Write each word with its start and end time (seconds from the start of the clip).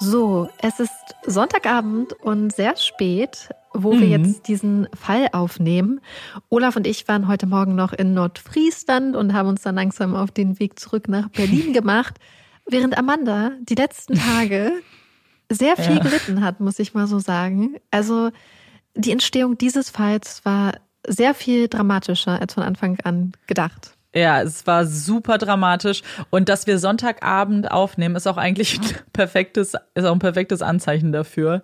So, 0.00 0.48
es 0.58 0.80
ist 0.80 0.90
Sonntagabend 1.26 2.14
und 2.14 2.54
sehr 2.54 2.76
spät 2.76 3.50
wo 3.72 3.92
mhm. 3.92 4.00
wir 4.00 4.08
jetzt 4.08 4.48
diesen 4.48 4.88
Fall 4.94 5.28
aufnehmen. 5.32 6.00
Olaf 6.48 6.76
und 6.76 6.86
ich 6.86 7.06
waren 7.08 7.28
heute 7.28 7.46
Morgen 7.46 7.74
noch 7.74 7.92
in 7.92 8.14
Nordfriesland 8.14 9.16
und 9.16 9.32
haben 9.32 9.48
uns 9.48 9.62
dann 9.62 9.76
langsam 9.76 10.14
auf 10.14 10.30
den 10.30 10.58
Weg 10.58 10.78
zurück 10.78 11.08
nach 11.08 11.28
Berlin 11.28 11.72
gemacht, 11.72 12.18
während 12.66 12.96
Amanda 12.96 13.52
die 13.62 13.74
letzten 13.74 14.14
Tage 14.14 14.72
sehr 15.48 15.76
viel 15.76 15.96
ja. 15.96 16.02
gelitten 16.02 16.44
hat, 16.44 16.60
muss 16.60 16.78
ich 16.78 16.94
mal 16.94 17.06
so 17.06 17.18
sagen. 17.18 17.76
Also 17.90 18.30
die 18.94 19.12
Entstehung 19.12 19.58
dieses 19.58 19.90
Falls 19.90 20.44
war 20.44 20.74
sehr 21.06 21.34
viel 21.34 21.68
dramatischer 21.68 22.40
als 22.40 22.54
von 22.54 22.62
Anfang 22.62 22.98
an 23.04 23.32
gedacht. 23.46 23.96
Ja, 24.14 24.42
es 24.42 24.66
war 24.66 24.86
super 24.86 25.38
dramatisch 25.38 26.02
und 26.30 26.48
dass 26.48 26.66
wir 26.66 26.78
Sonntagabend 26.78 27.70
aufnehmen, 27.70 28.16
ist 28.16 28.26
auch 28.26 28.36
eigentlich 28.36 28.80
ein 28.80 28.86
perfektes, 29.12 29.74
ist 29.94 30.04
auch 30.04 30.12
ein 30.12 30.18
perfektes 30.18 30.62
Anzeichen 30.62 31.12
dafür 31.12 31.62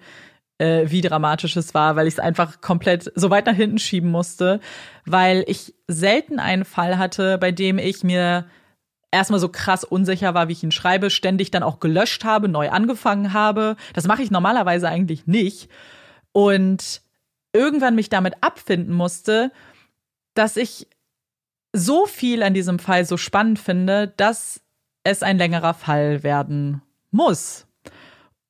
äh, 0.58 0.84
wie 0.88 1.00
dramatisch 1.00 1.56
es 1.56 1.74
war, 1.74 1.96
weil 1.96 2.06
ich 2.06 2.14
es 2.14 2.20
einfach 2.20 2.60
komplett 2.60 3.12
so 3.14 3.30
weit 3.30 3.46
nach 3.46 3.54
hinten 3.54 3.78
schieben 3.78 4.10
musste, 4.10 4.60
weil 5.04 5.44
ich 5.46 5.74
selten 5.86 6.38
einen 6.38 6.64
Fall 6.64 6.98
hatte, 6.98 7.38
bei 7.38 7.52
dem 7.52 7.78
ich 7.78 8.02
mir 8.02 8.46
erstmal 9.10 9.40
so 9.40 9.48
krass 9.48 9.84
unsicher 9.84 10.34
war, 10.34 10.48
wie 10.48 10.52
ich 10.52 10.62
ihn 10.62 10.72
schreibe, 10.72 11.10
ständig 11.10 11.50
dann 11.50 11.62
auch 11.62 11.80
gelöscht 11.80 12.24
habe, 12.24 12.48
neu 12.48 12.70
angefangen 12.70 13.32
habe. 13.32 13.76
Das 13.94 14.06
mache 14.06 14.22
ich 14.22 14.30
normalerweise 14.30 14.88
eigentlich 14.88 15.26
nicht. 15.26 15.70
Und 16.32 17.02
irgendwann 17.52 17.94
mich 17.94 18.08
damit 18.08 18.34
abfinden 18.42 18.94
musste, 18.94 19.52
dass 20.34 20.56
ich 20.56 20.86
so 21.76 22.06
viel 22.06 22.42
an 22.42 22.54
diesem 22.54 22.78
Fall 22.78 23.04
so 23.04 23.16
spannend 23.16 23.58
finde, 23.58 24.12
dass 24.16 24.60
es 25.04 25.22
ein 25.22 25.38
längerer 25.38 25.74
Fall 25.74 26.22
werden 26.22 26.82
muss. 27.10 27.66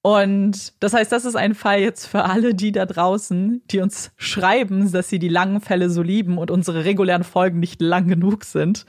Und 0.02 0.72
das 0.82 0.94
heißt, 0.94 1.10
das 1.10 1.24
ist 1.24 1.34
ein 1.34 1.54
Fall 1.54 1.80
jetzt 1.80 2.06
für 2.06 2.24
alle 2.24 2.54
die 2.54 2.70
da 2.72 2.86
draußen, 2.86 3.62
die 3.70 3.80
uns 3.80 4.12
schreiben, 4.16 4.90
dass 4.92 5.08
sie 5.08 5.18
die 5.18 5.28
langen 5.28 5.60
Fälle 5.60 5.90
so 5.90 6.00
lieben 6.00 6.38
und 6.38 6.50
unsere 6.52 6.84
regulären 6.84 7.24
Folgen 7.24 7.58
nicht 7.58 7.80
lang 7.82 8.06
genug 8.06 8.44
sind. 8.44 8.86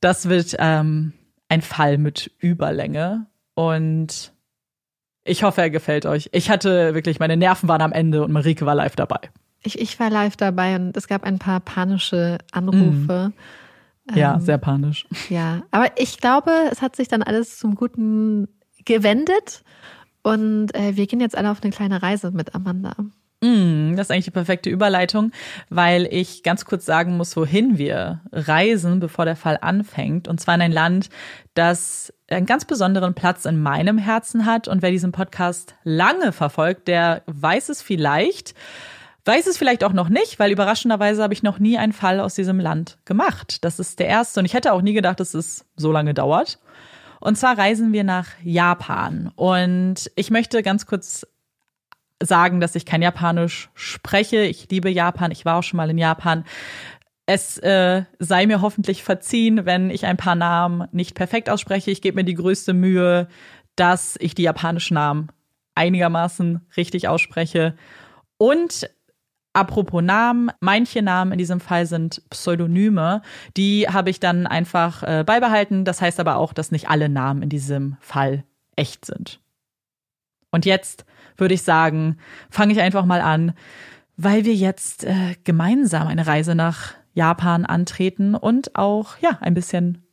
Das 0.00 0.28
wird 0.28 0.54
ähm, 0.58 1.14
ein 1.48 1.62
Fall 1.62 1.96
mit 1.98 2.30
Überlänge. 2.40 3.26
Und 3.54 4.32
Ich 5.24 5.42
hoffe, 5.42 5.62
er 5.62 5.70
gefällt 5.70 6.04
euch. 6.04 6.28
Ich 6.32 6.50
hatte 6.50 6.94
wirklich, 6.94 7.18
meine 7.18 7.36
Nerven 7.38 7.68
waren 7.68 7.80
am 7.80 7.92
Ende 7.92 8.22
und 8.22 8.30
Marike 8.32 8.66
war 8.66 8.74
live 8.74 8.96
dabei. 8.96 9.20
Ich, 9.64 9.78
ich 9.78 9.98
war 9.98 10.10
live 10.10 10.36
dabei 10.36 10.76
und 10.76 10.96
es 10.96 11.08
gab 11.08 11.24
ein 11.24 11.38
paar 11.38 11.60
panische 11.60 12.38
Anrufe. 12.52 13.32
Mm. 13.32 14.14
Ja, 14.14 14.34
ähm, 14.34 14.40
sehr 14.40 14.58
panisch. 14.58 15.06
Ja, 15.30 15.62
aber 15.70 15.90
ich 15.96 16.18
glaube, 16.18 16.52
es 16.70 16.82
hat 16.82 16.94
sich 16.94 17.08
dann 17.08 17.22
alles 17.22 17.58
zum 17.58 17.74
Guten 17.74 18.48
gewendet 18.84 19.64
und 20.22 20.74
äh, 20.74 20.96
wir 20.96 21.06
gehen 21.06 21.20
jetzt 21.20 21.36
alle 21.36 21.50
auf 21.50 21.62
eine 21.62 21.72
kleine 21.72 22.02
Reise 22.02 22.30
mit 22.30 22.54
Amanda. 22.54 22.94
Mm, 23.44 23.96
das 23.96 24.06
ist 24.06 24.10
eigentlich 24.10 24.24
die 24.24 24.30
perfekte 24.30 24.70
Überleitung, 24.70 25.32
weil 25.68 26.06
ich 26.10 26.42
ganz 26.42 26.64
kurz 26.64 26.86
sagen 26.86 27.16
muss, 27.16 27.36
wohin 27.36 27.76
wir 27.76 28.22
reisen, 28.32 29.00
bevor 29.00 29.26
der 29.26 29.36
Fall 29.36 29.58
anfängt. 29.60 30.28
Und 30.28 30.40
zwar 30.40 30.54
in 30.54 30.62
ein 30.62 30.72
Land, 30.72 31.10
das 31.52 32.12
einen 32.28 32.46
ganz 32.46 32.64
besonderen 32.64 33.14
Platz 33.14 33.44
in 33.44 33.60
meinem 33.60 33.98
Herzen 33.98 34.46
hat. 34.46 34.66
Und 34.66 34.80
wer 34.80 34.90
diesen 34.90 35.12
Podcast 35.12 35.74
lange 35.84 36.32
verfolgt, 36.32 36.88
der 36.88 37.22
weiß 37.26 37.68
es 37.68 37.82
vielleicht. 37.82 38.54
Weiß 39.26 39.46
es 39.46 39.56
vielleicht 39.56 39.84
auch 39.84 39.94
noch 39.94 40.10
nicht, 40.10 40.38
weil 40.38 40.52
überraschenderweise 40.52 41.22
habe 41.22 41.32
ich 41.32 41.42
noch 41.42 41.58
nie 41.58 41.78
einen 41.78 41.94
Fall 41.94 42.20
aus 42.20 42.34
diesem 42.34 42.60
Land 42.60 42.98
gemacht. 43.06 43.64
Das 43.64 43.78
ist 43.78 43.98
der 43.98 44.08
erste 44.08 44.40
und 44.40 44.46
ich 44.46 44.52
hätte 44.52 44.72
auch 44.72 44.82
nie 44.82 44.92
gedacht, 44.92 45.18
dass 45.18 45.32
es 45.32 45.64
so 45.76 45.92
lange 45.92 46.12
dauert. 46.12 46.58
Und 47.20 47.36
zwar 47.36 47.56
reisen 47.56 47.94
wir 47.94 48.04
nach 48.04 48.28
Japan. 48.42 49.32
Und 49.34 50.10
ich 50.14 50.30
möchte 50.30 50.62
ganz 50.62 50.84
kurz 50.84 51.26
sagen, 52.22 52.60
dass 52.60 52.74
ich 52.74 52.84
kein 52.84 53.00
Japanisch 53.00 53.70
spreche. 53.74 54.42
Ich 54.42 54.68
liebe 54.70 54.90
Japan. 54.90 55.30
Ich 55.30 55.46
war 55.46 55.56
auch 55.58 55.62
schon 55.62 55.78
mal 55.78 55.88
in 55.88 55.96
Japan. 55.96 56.44
Es 57.24 57.56
äh, 57.58 58.04
sei 58.18 58.44
mir 58.46 58.60
hoffentlich 58.60 59.02
verziehen, 59.02 59.64
wenn 59.64 59.88
ich 59.88 60.04
ein 60.04 60.18
paar 60.18 60.34
Namen 60.34 60.86
nicht 60.92 61.14
perfekt 61.14 61.48
ausspreche. 61.48 61.90
Ich 61.90 62.02
gebe 62.02 62.16
mir 62.16 62.24
die 62.24 62.34
größte 62.34 62.74
Mühe, 62.74 63.28
dass 63.74 64.16
ich 64.20 64.34
die 64.34 64.42
japanischen 64.42 64.94
Namen 64.94 65.28
einigermaßen 65.74 66.66
richtig 66.76 67.08
ausspreche. 67.08 67.74
Und 68.36 68.90
apropos 69.54 70.02
Namen, 70.02 70.50
manche 70.60 71.00
Namen 71.00 71.32
in 71.32 71.38
diesem 71.38 71.60
Fall 71.60 71.86
sind 71.86 72.22
Pseudonyme. 72.28 73.22
Die 73.56 73.88
habe 73.88 74.10
ich 74.10 74.20
dann 74.20 74.46
einfach 74.46 75.02
äh, 75.02 75.24
beibehalten. 75.24 75.84
Das 75.86 76.02
heißt 76.02 76.20
aber 76.20 76.36
auch, 76.36 76.52
dass 76.52 76.72
nicht 76.72 76.90
alle 76.90 77.08
Namen 77.08 77.42
in 77.42 77.48
diesem 77.48 77.96
Fall 78.00 78.44
echt 78.76 79.06
sind. 79.06 79.40
Und 80.50 80.66
jetzt 80.66 81.06
würde 81.36 81.54
ich 81.54 81.62
sagen, 81.62 82.18
fange 82.50 82.72
ich 82.72 82.80
einfach 82.80 83.04
mal 83.04 83.20
an, 83.20 83.54
weil 84.16 84.44
wir 84.44 84.54
jetzt 84.54 85.04
äh, 85.04 85.34
gemeinsam 85.44 86.06
eine 86.06 86.26
Reise 86.26 86.54
nach 86.54 86.94
Japan 87.14 87.64
antreten 87.64 88.34
und 88.34 88.76
auch 88.76 89.18
ja 89.18 89.38
ein 89.40 89.54
bisschen 89.54 90.04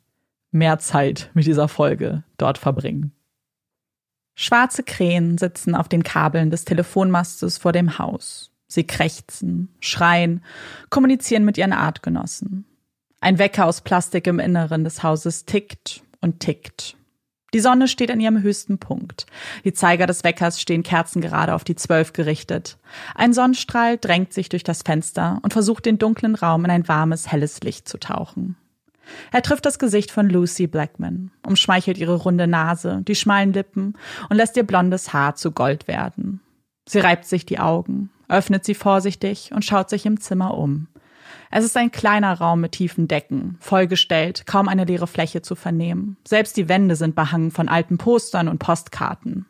mehr 0.51 0.79
Zeit 0.79 1.29
mit 1.33 1.45
dieser 1.45 1.67
Folge 1.67 2.23
dort 2.37 2.57
verbringen. 2.57 3.11
Schwarze 4.35 4.83
Krähen 4.83 5.37
sitzen 5.37 5.75
auf 5.75 5.89
den 5.89 6.03
Kabeln 6.03 6.49
des 6.49 6.65
Telefonmastes 6.65 7.57
vor 7.57 7.71
dem 7.71 7.99
Haus. 7.99 8.50
Sie 8.71 8.85
krächzen, 8.85 9.69
schreien, 9.79 10.43
kommunizieren 10.89 11.45
mit 11.45 11.57
ihren 11.57 11.73
Artgenossen. 11.73 12.65
Ein 13.19 13.37
Wecker 13.37 13.65
aus 13.65 13.81
Plastik 13.81 14.27
im 14.27 14.39
Inneren 14.39 14.83
des 14.83 15.03
Hauses 15.03 15.45
tickt 15.45 16.03
und 16.21 16.39
tickt 16.39 16.95
die 17.53 17.59
Sonne 17.59 17.87
steht 17.89 18.11
an 18.11 18.21
ihrem 18.21 18.41
höchsten 18.41 18.77
Punkt. 18.77 19.25
Die 19.65 19.73
Zeiger 19.73 20.07
des 20.07 20.23
Weckers 20.23 20.61
stehen 20.61 20.83
kerzengerade 20.83 21.53
auf 21.53 21.65
die 21.65 21.75
Zwölf 21.75 22.13
gerichtet. 22.13 22.77
Ein 23.13 23.33
Sonnenstrahl 23.33 23.97
drängt 23.97 24.31
sich 24.31 24.47
durch 24.47 24.63
das 24.63 24.83
Fenster 24.83 25.39
und 25.41 25.51
versucht 25.51 25.85
den 25.85 25.97
dunklen 25.97 26.35
Raum 26.35 26.63
in 26.63 26.71
ein 26.71 26.87
warmes, 26.87 27.29
helles 27.29 27.61
Licht 27.61 27.89
zu 27.89 27.97
tauchen. 27.97 28.55
Er 29.33 29.41
trifft 29.41 29.65
das 29.65 29.79
Gesicht 29.79 30.11
von 30.11 30.29
Lucy 30.29 30.67
Blackman, 30.67 31.31
umschmeichelt 31.45 31.97
ihre 31.97 32.15
runde 32.15 32.47
Nase, 32.47 33.01
die 33.05 33.15
schmalen 33.15 33.51
Lippen 33.51 33.95
und 34.29 34.37
lässt 34.37 34.55
ihr 34.55 34.63
blondes 34.63 35.11
Haar 35.11 35.35
zu 35.35 35.51
Gold 35.51 35.89
werden. 35.89 36.39
Sie 36.87 36.99
reibt 36.99 37.25
sich 37.25 37.45
die 37.45 37.59
Augen, 37.59 38.09
öffnet 38.31 38.65
sie 38.65 38.75
vorsichtig 38.75 39.51
und 39.53 39.65
schaut 39.65 39.89
sich 39.89 40.05
im 40.05 40.19
Zimmer 40.19 40.57
um. 40.57 40.87
Es 41.51 41.65
ist 41.65 41.75
ein 41.75 41.91
kleiner 41.91 42.33
Raum 42.33 42.61
mit 42.61 42.71
tiefen 42.71 43.07
Decken, 43.07 43.57
vollgestellt, 43.59 44.47
kaum 44.47 44.69
eine 44.69 44.85
leere 44.85 45.07
Fläche 45.07 45.41
zu 45.41 45.55
vernehmen. 45.55 46.17
Selbst 46.25 46.55
die 46.55 46.69
Wände 46.69 46.95
sind 46.95 47.13
behangen 47.13 47.51
von 47.51 47.67
alten 47.67 47.97
Postern 47.97 48.47
und 48.47 48.59
Postkarten. 48.59 49.45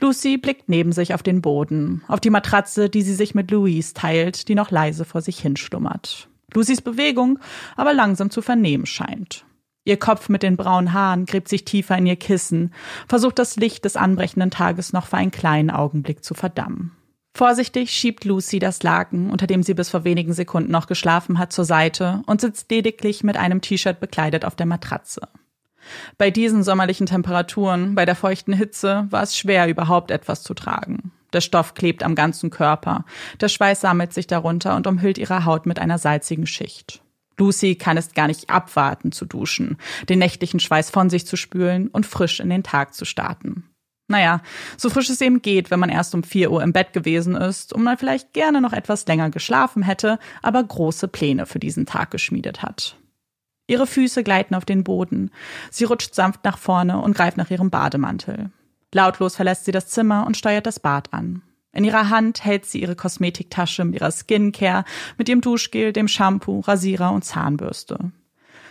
Lucy 0.00 0.38
blickt 0.38 0.68
neben 0.68 0.92
sich 0.92 1.12
auf 1.12 1.24
den 1.24 1.42
Boden, 1.42 2.02
auf 2.06 2.20
die 2.20 2.30
Matratze, 2.30 2.88
die 2.88 3.02
sie 3.02 3.14
sich 3.14 3.34
mit 3.34 3.50
Louise 3.50 3.94
teilt, 3.94 4.48
die 4.48 4.54
noch 4.54 4.70
leise 4.70 5.04
vor 5.04 5.20
sich 5.20 5.40
hinschlummert. 5.40 6.28
Lucys 6.54 6.80
Bewegung 6.80 7.40
aber 7.76 7.92
langsam 7.92 8.30
zu 8.30 8.40
vernehmen 8.40 8.86
scheint. 8.86 9.44
Ihr 9.84 9.98
Kopf 9.98 10.28
mit 10.28 10.42
den 10.42 10.56
braunen 10.56 10.92
Haaren 10.92 11.26
gräbt 11.26 11.48
sich 11.48 11.64
tiefer 11.64 11.98
in 11.98 12.06
ihr 12.06 12.16
Kissen, 12.16 12.72
versucht 13.08 13.38
das 13.38 13.56
Licht 13.56 13.84
des 13.84 13.96
anbrechenden 13.96 14.50
Tages 14.50 14.92
noch 14.92 15.06
für 15.06 15.16
einen 15.16 15.30
kleinen 15.30 15.70
Augenblick 15.70 16.22
zu 16.22 16.34
verdammen. 16.34 16.92
Vorsichtig 17.38 17.92
schiebt 17.92 18.24
Lucy 18.24 18.58
das 18.58 18.82
Laken, 18.82 19.30
unter 19.30 19.46
dem 19.46 19.62
sie 19.62 19.74
bis 19.74 19.90
vor 19.90 20.02
wenigen 20.02 20.32
Sekunden 20.32 20.72
noch 20.72 20.88
geschlafen 20.88 21.38
hat, 21.38 21.52
zur 21.52 21.64
Seite 21.64 22.20
und 22.26 22.40
sitzt 22.40 22.68
lediglich 22.68 23.22
mit 23.22 23.36
einem 23.36 23.60
T-Shirt 23.60 24.00
bekleidet 24.00 24.44
auf 24.44 24.56
der 24.56 24.66
Matratze. 24.66 25.20
Bei 26.16 26.32
diesen 26.32 26.64
sommerlichen 26.64 27.06
Temperaturen, 27.06 27.94
bei 27.94 28.04
der 28.04 28.16
feuchten 28.16 28.54
Hitze, 28.54 29.06
war 29.10 29.22
es 29.22 29.38
schwer, 29.38 29.68
überhaupt 29.68 30.10
etwas 30.10 30.42
zu 30.42 30.52
tragen. 30.52 31.12
Der 31.32 31.40
Stoff 31.40 31.74
klebt 31.74 32.02
am 32.02 32.16
ganzen 32.16 32.50
Körper, 32.50 33.04
der 33.40 33.46
Schweiß 33.46 33.82
sammelt 33.82 34.12
sich 34.12 34.26
darunter 34.26 34.74
und 34.74 34.88
umhüllt 34.88 35.16
ihre 35.16 35.44
Haut 35.44 35.64
mit 35.64 35.78
einer 35.78 35.98
salzigen 35.98 36.48
Schicht. 36.48 37.02
Lucy 37.36 37.76
kann 37.76 37.96
es 37.96 38.14
gar 38.14 38.26
nicht 38.26 38.50
abwarten 38.50 39.12
zu 39.12 39.26
duschen, 39.26 39.76
den 40.08 40.18
nächtlichen 40.18 40.58
Schweiß 40.58 40.90
von 40.90 41.08
sich 41.08 41.24
zu 41.24 41.36
spülen 41.36 41.86
und 41.86 42.04
frisch 42.04 42.40
in 42.40 42.50
den 42.50 42.64
Tag 42.64 42.94
zu 42.94 43.04
starten. 43.04 43.70
Naja, 44.08 44.40
so 44.78 44.88
frisch 44.88 45.10
es 45.10 45.20
eben 45.20 45.42
geht, 45.42 45.70
wenn 45.70 45.80
man 45.80 45.90
erst 45.90 46.14
um 46.14 46.22
4 46.22 46.50
Uhr 46.50 46.62
im 46.62 46.72
Bett 46.72 46.94
gewesen 46.94 47.36
ist 47.36 47.74
und 47.74 47.82
man 47.82 47.98
vielleicht 47.98 48.32
gerne 48.32 48.62
noch 48.62 48.72
etwas 48.72 49.06
länger 49.06 49.28
geschlafen 49.28 49.82
hätte, 49.82 50.18
aber 50.42 50.64
große 50.64 51.08
Pläne 51.08 51.44
für 51.44 51.58
diesen 51.58 51.84
Tag 51.84 52.10
geschmiedet 52.10 52.62
hat. 52.62 52.96
Ihre 53.66 53.86
Füße 53.86 54.24
gleiten 54.24 54.54
auf 54.54 54.64
den 54.64 54.82
Boden. 54.82 55.30
Sie 55.70 55.84
rutscht 55.84 56.14
sanft 56.14 56.42
nach 56.44 56.56
vorne 56.56 57.00
und 57.02 57.14
greift 57.14 57.36
nach 57.36 57.50
ihrem 57.50 57.68
Bademantel. 57.68 58.50
Lautlos 58.94 59.36
verlässt 59.36 59.66
sie 59.66 59.72
das 59.72 59.88
Zimmer 59.88 60.26
und 60.26 60.38
steuert 60.38 60.66
das 60.66 60.80
Bad 60.80 61.12
an. 61.12 61.42
In 61.72 61.84
ihrer 61.84 62.08
Hand 62.08 62.46
hält 62.46 62.64
sie 62.64 62.80
ihre 62.80 62.96
Kosmetiktasche 62.96 63.84
mit 63.84 63.96
ihrer 63.96 64.10
Skincare, 64.10 64.84
mit 65.18 65.28
ihrem 65.28 65.42
Duschgel, 65.42 65.92
dem 65.92 66.08
Shampoo, 66.08 66.60
Rasierer 66.60 67.12
und 67.12 67.26
Zahnbürste. 67.26 68.10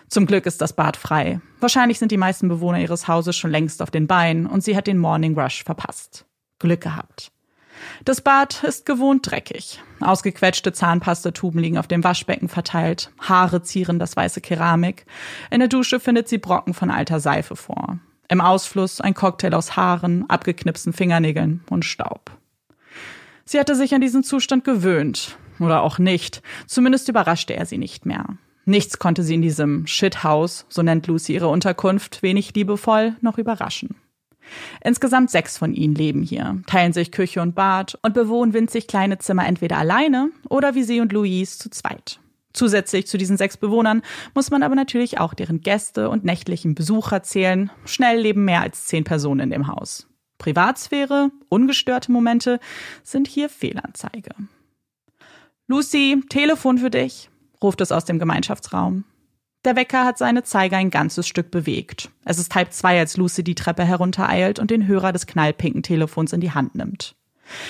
Zum 0.09 0.25
Glück 0.25 0.45
ist 0.45 0.61
das 0.61 0.73
Bad 0.73 0.95
frei. 0.95 1.41
Wahrscheinlich 1.59 1.99
sind 1.99 2.11
die 2.11 2.17
meisten 2.17 2.47
Bewohner 2.47 2.79
ihres 2.79 3.07
Hauses 3.07 3.35
schon 3.35 3.51
längst 3.51 3.81
auf 3.81 3.91
den 3.91 4.07
Beinen 4.07 4.45
und 4.45 4.63
sie 4.63 4.77
hat 4.77 4.87
den 4.87 4.97
Morning 4.97 5.37
Rush 5.37 5.63
verpasst. 5.63 6.25
Glück 6.59 6.81
gehabt. 6.81 7.31
Das 8.05 8.21
Bad 8.21 8.63
ist 8.63 8.85
gewohnt 8.85 9.29
dreckig. 9.29 9.81
Ausgequetschte 9.99 10.71
Zahnpastatuben 10.73 11.61
liegen 11.61 11.77
auf 11.77 11.87
dem 11.87 12.03
Waschbecken 12.03 12.49
verteilt. 12.49 13.11
Haare 13.19 13.61
zieren 13.61 13.99
das 13.99 14.15
weiße 14.15 14.41
Keramik. 14.41 15.05
In 15.51 15.59
der 15.59 15.67
Dusche 15.67 15.99
findet 15.99 16.27
sie 16.27 16.37
Brocken 16.37 16.73
von 16.73 16.89
alter 16.89 17.19
Seife 17.19 17.55
vor. 17.55 17.99
Im 18.29 18.41
Ausfluss 18.41 18.99
ein 18.99 19.13
Cocktail 19.13 19.53
aus 19.53 19.75
Haaren, 19.75 20.29
abgeknipsten 20.29 20.93
Fingernägeln 20.93 21.63
und 21.69 21.85
Staub. 21.85 22.31
Sie 23.45 23.59
hatte 23.59 23.75
sich 23.75 23.93
an 23.93 24.01
diesen 24.01 24.23
Zustand 24.23 24.63
gewöhnt. 24.63 25.37
Oder 25.59 25.81
auch 25.81 25.97
nicht. 25.97 26.41
Zumindest 26.67 27.09
überraschte 27.09 27.55
er 27.55 27.65
sie 27.65 27.77
nicht 27.77 28.05
mehr. 28.05 28.37
Nichts 28.67 28.99
konnte 28.99 29.23
sie 29.23 29.35
in 29.35 29.41
diesem 29.41 29.87
Shithouse, 29.87 30.65
so 30.67 30.81
nennt 30.81 31.07
Lucy 31.07 31.33
ihre 31.33 31.47
Unterkunft, 31.47 32.21
wenig 32.21 32.53
liebevoll 32.53 33.15
noch 33.21 33.37
überraschen. 33.37 33.95
Insgesamt 34.83 35.31
sechs 35.31 35.57
von 35.57 35.73
ihnen 35.73 35.95
leben 35.95 36.21
hier, 36.21 36.61
teilen 36.67 36.91
sich 36.91 37.13
Küche 37.13 37.41
und 37.41 37.55
Bad 37.55 37.97
und 38.01 38.13
bewohnen 38.13 38.53
winzig 38.53 38.87
kleine 38.87 39.19
Zimmer 39.19 39.47
entweder 39.47 39.77
alleine 39.77 40.31
oder 40.49 40.75
wie 40.75 40.83
sie 40.83 40.99
und 40.99 41.13
Louise 41.13 41.57
zu 41.57 41.69
zweit. 41.69 42.19
Zusätzlich 42.51 43.07
zu 43.07 43.17
diesen 43.17 43.37
sechs 43.37 43.55
Bewohnern 43.55 44.01
muss 44.35 44.51
man 44.51 44.63
aber 44.63 44.75
natürlich 44.75 45.17
auch 45.17 45.33
deren 45.33 45.61
Gäste 45.61 46.09
und 46.09 46.25
nächtlichen 46.25 46.75
Besucher 46.75 47.23
zählen. 47.23 47.71
Schnell 47.85 48.19
leben 48.19 48.43
mehr 48.43 48.61
als 48.61 48.87
zehn 48.87 49.05
Personen 49.05 49.39
in 49.39 49.49
dem 49.51 49.67
Haus. 49.67 50.07
Privatsphäre, 50.39 51.31
ungestörte 51.47 52.11
Momente 52.11 52.59
sind 53.01 53.29
hier 53.29 53.47
Fehlanzeige. 53.47 54.31
Lucy, 55.67 56.21
Telefon 56.27 56.79
für 56.79 56.89
dich 56.89 57.29
ruft 57.61 57.81
es 57.81 57.91
aus 57.91 58.05
dem 58.05 58.19
Gemeinschaftsraum. 58.19 59.03
Der 59.65 59.75
Wecker 59.75 60.05
hat 60.05 60.17
seine 60.17 60.43
Zeiger 60.43 60.77
ein 60.77 60.91
ganzes 60.91 61.27
Stück 61.27 61.51
bewegt. 61.51 62.09
Es 62.23 62.39
ist 62.39 62.55
halb 62.55 62.71
zwei, 62.71 62.99
als 62.99 63.17
Lucy 63.17 63.43
die 63.43 63.55
Treppe 63.55 63.83
heruntereilt 63.83 64.59
und 64.59 64.71
den 64.71 64.87
Hörer 64.87 65.11
des 65.11 65.27
knallpinken 65.27 65.83
Telefons 65.83 66.31
in 66.31 66.41
die 66.41 66.51
Hand 66.51 66.75
nimmt. 66.75 67.15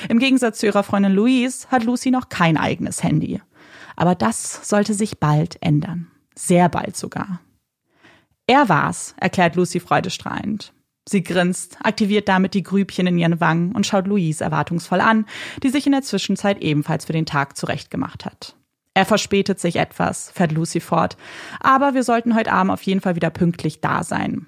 Im 0.10 0.20
Gegensatz 0.20 0.60
zu 0.60 0.66
ihrer 0.66 0.84
Freundin 0.84 1.14
Louise 1.14 1.68
hat 1.70 1.84
Lucy 1.84 2.12
noch 2.12 2.30
kein 2.30 2.58
eigenes 2.58 3.04
Handy. 3.04 3.42
Aber 3.96 4.16
das 4.16 4.68
sollte 4.68 4.94
sich 4.94 5.20
bald 5.20 5.58
ändern. 5.62 6.08
Sehr 6.36 6.70
bald 6.70 6.96
sogar. 6.96 7.40
Er 8.46 8.70
war's, 8.70 9.16
erklärt 9.18 9.56
Lucy 9.56 9.80
freudestrahlend. 9.80 10.74
Sie 11.10 11.24
grinst, 11.24 11.78
aktiviert 11.82 12.28
damit 12.28 12.54
die 12.54 12.64
Grübchen 12.64 13.08
in 13.08 13.18
ihren 13.18 13.40
Wangen 13.40 13.74
und 13.74 13.88
schaut 13.88 14.08
Louise 14.08 14.44
erwartungsvoll 14.44 15.00
an, 15.00 15.26
die 15.64 15.70
sich 15.70 15.86
in 15.86 15.94
der 15.94 16.02
Zwischenzeit 16.02 16.62
ebenfalls 16.62 17.06
für 17.06 17.14
den 17.14 17.26
Tag 17.26 17.56
zurechtgemacht 17.56 18.26
hat. 18.26 18.57
Er 18.98 19.06
verspätet 19.06 19.60
sich 19.60 19.76
etwas, 19.76 20.32
fährt 20.32 20.52
Lucy 20.52 20.80
fort. 20.80 21.18
Aber 21.60 21.94
wir 21.94 22.02
sollten 22.02 22.34
heute 22.34 22.52
Abend 22.52 22.72
auf 22.72 22.82
jeden 22.82 23.00
Fall 23.00 23.16
wieder 23.16 23.30
pünktlich 23.30 23.80
da 23.80 24.04
sein. 24.04 24.48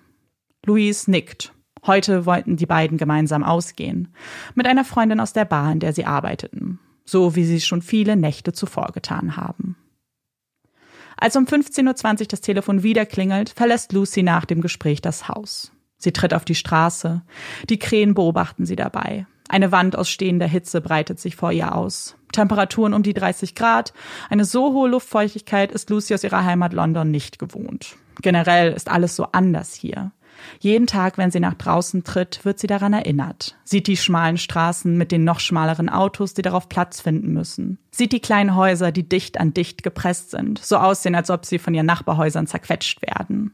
Louise 0.65 1.11
nickt. 1.11 1.53
Heute 1.85 2.25
wollten 2.25 2.57
die 2.57 2.65
beiden 2.65 2.97
gemeinsam 2.97 3.43
ausgehen. 3.43 4.07
Mit 4.55 4.65
einer 4.65 4.85
Freundin 4.85 5.19
aus 5.19 5.33
der 5.33 5.45
Bar, 5.45 5.71
in 5.71 5.79
der 5.79 5.93
sie 5.93 6.05
arbeiteten. 6.05 6.79
So 7.05 7.35
wie 7.35 7.43
sie 7.43 7.61
schon 7.61 7.83
viele 7.83 8.15
Nächte 8.15 8.51
zuvor 8.51 8.87
getan 8.91 9.37
haben. 9.37 9.75
Als 11.15 11.35
um 11.35 11.45
15.20 11.45 12.21
Uhr 12.21 12.27
das 12.29 12.41
Telefon 12.41 12.81
wieder 12.81 13.05
klingelt, 13.05 13.51
verlässt 13.51 13.93
Lucy 13.93 14.23
nach 14.23 14.45
dem 14.45 14.61
Gespräch 14.61 14.99
das 14.99 15.27
Haus. 15.27 15.71
Sie 15.99 16.11
tritt 16.11 16.33
auf 16.33 16.43
die 16.43 16.55
Straße. 16.55 17.21
Die 17.69 17.77
Krähen 17.77 18.15
beobachten 18.15 18.65
sie 18.65 18.75
dabei. 18.75 19.27
Eine 19.49 19.71
Wand 19.71 19.97
aus 19.97 20.09
stehender 20.09 20.47
Hitze 20.47 20.79
breitet 20.79 21.19
sich 21.19 21.35
vor 21.35 21.51
ihr 21.51 21.75
aus. 21.75 22.15
Temperaturen 22.31 22.93
um 22.93 23.01
die 23.01 23.15
30 23.15 23.55
Grad. 23.55 23.93
Eine 24.29 24.45
so 24.45 24.73
hohe 24.73 24.89
Luftfeuchtigkeit 24.89 25.71
ist 25.71 25.89
Lucy 25.89 26.13
aus 26.13 26.23
ihrer 26.23 26.45
Heimat 26.45 26.71
London 26.71 27.09
nicht 27.09 27.39
gewohnt. 27.39 27.97
Generell 28.21 28.71
ist 28.71 28.89
alles 28.89 29.15
so 29.15 29.25
anders 29.31 29.73
hier. 29.73 30.11
Jeden 30.59 30.87
Tag, 30.87 31.17
wenn 31.17 31.31
sie 31.31 31.39
nach 31.39 31.55
draußen 31.55 32.03
tritt, 32.03 32.45
wird 32.45 32.59
sie 32.59 32.67
daran 32.67 32.93
erinnert. 32.93 33.57
Sieht 33.63 33.87
die 33.87 33.97
schmalen 33.97 34.37
Straßen 34.37 34.97
mit 34.97 35.11
den 35.11 35.23
noch 35.23 35.39
schmaleren 35.39 35.89
Autos, 35.89 36.33
die 36.33 36.43
darauf 36.43 36.69
Platz 36.69 37.01
finden 37.01 37.33
müssen. 37.33 37.77
Sieht 37.91 38.11
die 38.11 38.21
kleinen 38.21 38.55
Häuser, 38.55 38.91
die 38.91 39.07
dicht 39.07 39.39
an 39.39 39.53
dicht 39.53 39.83
gepresst 39.83 40.31
sind, 40.31 40.59
so 40.59 40.77
aussehen, 40.77 41.15
als 41.15 41.29
ob 41.29 41.45
sie 41.45 41.59
von 41.59 41.73
ihren 41.73 41.87
Nachbarhäusern 41.87 42.47
zerquetscht 42.47 43.01
werden. 43.01 43.53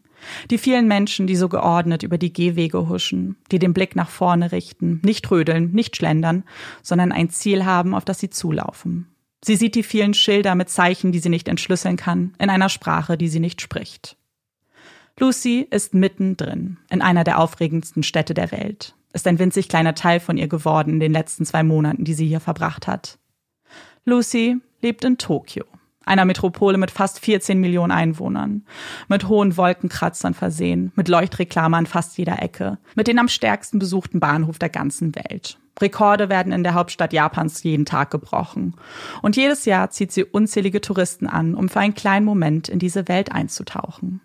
Die 0.50 0.58
vielen 0.58 0.88
Menschen, 0.88 1.28
die 1.28 1.36
so 1.36 1.50
geordnet 1.50 2.04
über 2.04 2.18
die 2.18 2.34
Gehwege 2.34 2.90
huschen, 2.90 3.38
die 3.52 3.60
den 3.60 3.74
Blick 3.74 3.96
nach 3.96 4.10
vorne 4.10 4.52
richten, 4.52 5.02
nicht 5.04 5.30
rödeln, 5.32 5.72
nicht 5.72 5.96
schlendern, 5.96 6.44
sondern 6.82 7.12
ein 7.12 7.30
Ziel 7.30 7.66
haben, 7.66 7.94
auf 7.94 8.06
das 8.06 8.20
sie 8.20 8.30
zulaufen. 8.30 9.08
Sie 9.44 9.56
sieht 9.56 9.76
die 9.76 9.84
vielen 9.84 10.14
Schilder 10.14 10.56
mit 10.56 10.70
Zeichen, 10.70 11.12
die 11.12 11.20
sie 11.20 11.30
nicht 11.30 11.48
entschlüsseln 11.48 11.98
kann, 11.98 12.34
in 12.40 12.50
einer 12.50 12.70
Sprache, 12.70 13.18
die 13.18 13.28
sie 13.28 13.40
nicht 13.40 13.62
spricht. 13.62 14.18
Lucy 15.20 15.68
ist 15.70 15.94
mittendrin, 15.94 16.78
in 16.90 17.02
einer 17.02 17.24
der 17.24 17.40
aufregendsten 17.40 18.04
Städte 18.04 18.34
der 18.34 18.52
Welt, 18.52 18.96
ist 19.14 19.28
ein 19.28 19.40
winzig 19.40 19.70
kleiner 19.70 19.96
Teil 19.96 20.20
von 20.20 20.38
ihr 20.38 20.48
geworden 20.48 20.96
in 20.96 21.00
den 21.00 21.14
letzten 21.14 21.46
zwei 21.46 21.64
Monaten, 21.64 22.04
die 22.04 22.14
sie 22.14 22.28
hier 22.28 22.40
verbracht 22.40 22.88
hat. 22.88 23.18
Lucy 24.04 24.58
lebt 24.82 25.06
in 25.06 25.18
Tokio, 25.18 25.66
einer 26.06 26.26
Metropole 26.26 26.78
mit 26.78 26.92
fast 26.92 27.20
14 27.20 27.60
Millionen 27.60 27.92
Einwohnern, 27.92 28.66
mit 29.08 29.28
hohen 29.28 29.58
Wolkenkratzern 29.58 30.34
versehen, 30.34 30.92
mit 30.96 31.08
Leuchtreklame 31.08 31.78
an 31.78 31.86
fast 31.86 32.18
jeder 32.18 32.42
Ecke, 32.42 32.78
mit 32.96 33.08
den 33.08 33.20
am 33.20 33.28
stärksten 33.28 33.80
besuchten 33.80 34.20
Bahnhof 34.20 34.60
der 34.60 34.70
ganzen 34.70 35.16
Welt. 35.16 35.58
Rekorde 35.82 36.30
werden 36.30 36.54
in 36.54 36.64
der 36.64 36.74
Hauptstadt 36.74 37.12
Japans 37.12 37.64
jeden 37.64 37.86
Tag 37.86 38.10
gebrochen. 38.10 38.76
Und 39.22 39.36
jedes 39.36 39.66
Jahr 39.66 39.90
zieht 39.90 40.12
sie 40.12 40.24
unzählige 40.24 40.80
Touristen 40.80 41.28
an, 41.28 41.54
um 41.54 41.68
für 41.68 41.82
einen 41.82 41.96
kleinen 41.96 42.26
Moment 42.26 42.70
in 42.70 42.80
diese 42.80 43.08
Welt 43.08 43.32
einzutauchen. 43.32 44.22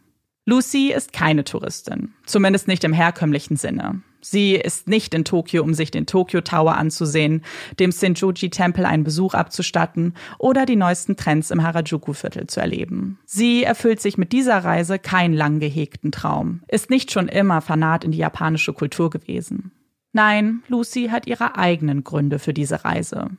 Lucy 0.47 0.93
ist 0.93 1.13
keine 1.13 1.45
Touristin, 1.45 2.15
zumindest 2.25 2.69
nicht 2.69 2.85
im 2.85 2.93
herkömmlichen 2.93 3.57
Sinne. 3.57 4.03
Sie 4.21 4.55
ist 4.55 4.89
nicht 4.89 5.15
in 5.15 5.25
Tokio, 5.25 5.63
um 5.63 5.75
sich 5.75 5.91
den 5.91 6.07
Tokyo 6.07 6.41
Tower 6.41 6.77
anzusehen, 6.77 7.43
dem 7.79 7.93
Senjoji-Tempel 7.93 8.85
einen 8.85 9.05
Besuch 9.05 9.35
abzustatten 9.35 10.15
oder 10.39 10.67
die 10.67 10.77
neuesten 10.77 11.17
Trends 11.17 11.51
im 11.51 11.63
Harajuku-Viertel 11.63 12.47
zu 12.47 12.61
erleben. 12.61 13.19
Sie 13.27 13.65
erfüllt 13.65 14.01
sich 14.01 14.19
mit 14.19 14.33
dieser 14.33 14.59
Reise 14.59 14.99
keinen 14.99 15.35
lang 15.35 15.61
gehegten 15.61 16.13
Traum, 16.13 16.63
ist 16.69 16.91
nicht 16.91 17.11
schon 17.11 17.29
immer 17.29 17.61
fanat 17.61 18.05
in 18.05 18.13
die 18.13 18.19
japanische 18.19 18.73
Kultur 18.73 19.11
gewesen. 19.11 19.73
Nein, 20.13 20.63
Lucy 20.67 21.09
hat 21.09 21.27
ihre 21.27 21.57
eigenen 21.57 22.03
Gründe 22.03 22.39
für 22.39 22.53
diese 22.53 22.85
Reise. 22.85 23.31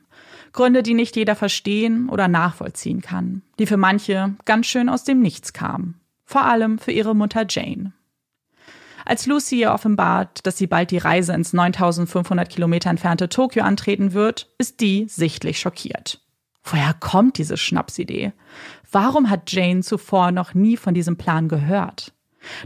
Gründe, 0.52 0.82
die 0.82 0.94
nicht 0.94 1.16
jeder 1.16 1.36
verstehen 1.36 2.08
oder 2.08 2.28
nachvollziehen 2.28 3.02
kann, 3.02 3.42
die 3.58 3.66
für 3.66 3.76
manche 3.76 4.34
ganz 4.44 4.66
schön 4.66 4.88
aus 4.88 5.04
dem 5.04 5.20
Nichts 5.20 5.52
kamen 5.52 6.02
vor 6.32 6.46
allem 6.46 6.78
für 6.78 6.92
ihre 6.92 7.14
Mutter 7.14 7.44
Jane. 7.48 7.92
Als 9.04 9.26
Lucy 9.26 9.60
ihr 9.60 9.72
offenbart, 9.72 10.46
dass 10.46 10.58
sie 10.58 10.66
bald 10.66 10.90
die 10.90 10.98
Reise 10.98 11.32
ins 11.32 11.52
9500 11.52 12.48
Kilometer 12.48 12.90
entfernte 12.90 13.28
Tokio 13.28 13.64
antreten 13.64 14.12
wird, 14.12 14.48
ist 14.58 14.80
die 14.80 15.06
sichtlich 15.08 15.58
schockiert. 15.58 16.20
Woher 16.64 16.94
kommt 16.94 17.38
diese 17.38 17.56
Schnapsidee? 17.56 18.32
Warum 18.90 19.30
hat 19.30 19.50
Jane 19.50 19.80
zuvor 19.80 20.30
noch 20.30 20.54
nie 20.54 20.76
von 20.76 20.94
diesem 20.94 21.16
Plan 21.16 21.48
gehört? 21.48 22.12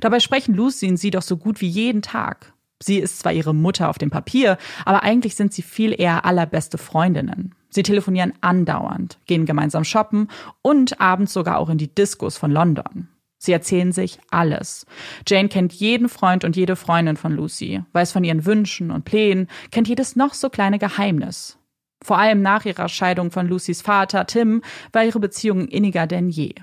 Dabei 0.01 0.21
sprechen 0.21 0.55
Lucy 0.55 0.89
und 0.89 0.97
sie 0.97 1.11
doch 1.11 1.23
so 1.23 1.37
gut 1.37 1.61
wie 1.61 1.69
jeden 1.69 2.03
Tag. 2.03 2.53
Sie 2.79 2.99
ist 2.99 3.21
zwar 3.21 3.33
ihre 3.33 3.55
Mutter 3.55 3.89
auf 3.89 3.97
dem 3.97 4.11
Papier, 4.11 4.59
aber 4.85 5.03
eigentlich 5.03 5.35
sind 5.35 5.53
sie 5.53 5.63
viel 5.63 5.99
eher 5.99 6.27
allerbeste 6.27 6.77
Freundinnen. 6.77 7.55
Sie 7.71 7.83
telefonieren 7.83 8.35
andauernd, 8.43 9.19
gehen 9.27 9.47
gemeinsam 9.47 9.85
shoppen 9.85 10.29
und 10.63 11.01
abends 11.01 11.33
sogar 11.33 11.59
auch 11.59 11.71
in 11.71 11.79
die 11.79 11.95
Diskos 11.95 12.37
von 12.37 12.51
London. 12.51 13.09
Sie 13.39 13.53
erzählen 13.53 13.93
sich 13.93 14.19
alles. 14.31 14.87
Jane 15.27 15.49
kennt 15.49 15.73
jeden 15.73 16.09
Freund 16.09 16.45
und 16.45 16.57
jede 16.57 16.77
Freundin 16.77 17.17
von 17.17 17.33
Lucy, 17.33 17.83
weiß 17.93 18.13
von 18.13 18.25
ihren 18.25 18.47
Wünschen 18.47 18.91
und 18.91 19.05
Plänen, 19.05 19.49
kennt 19.71 19.89
jedes 19.89 20.17
noch 20.17 20.35
so 20.35 20.49
kleine 20.49 20.79
Geheimnis. 20.79 21.59
Vor 22.03 22.19
allem 22.19 22.43
nach 22.43 22.65
ihrer 22.65 22.89
Scheidung 22.89 23.31
von 23.31 23.47
Lucys 23.47 23.83
Vater, 23.83 24.27
Tim, 24.27 24.63
war 24.93 25.05
ihre 25.05 25.21
Beziehung 25.21 25.69
inniger 25.69 26.07
denn 26.07 26.29
je. 26.29 26.55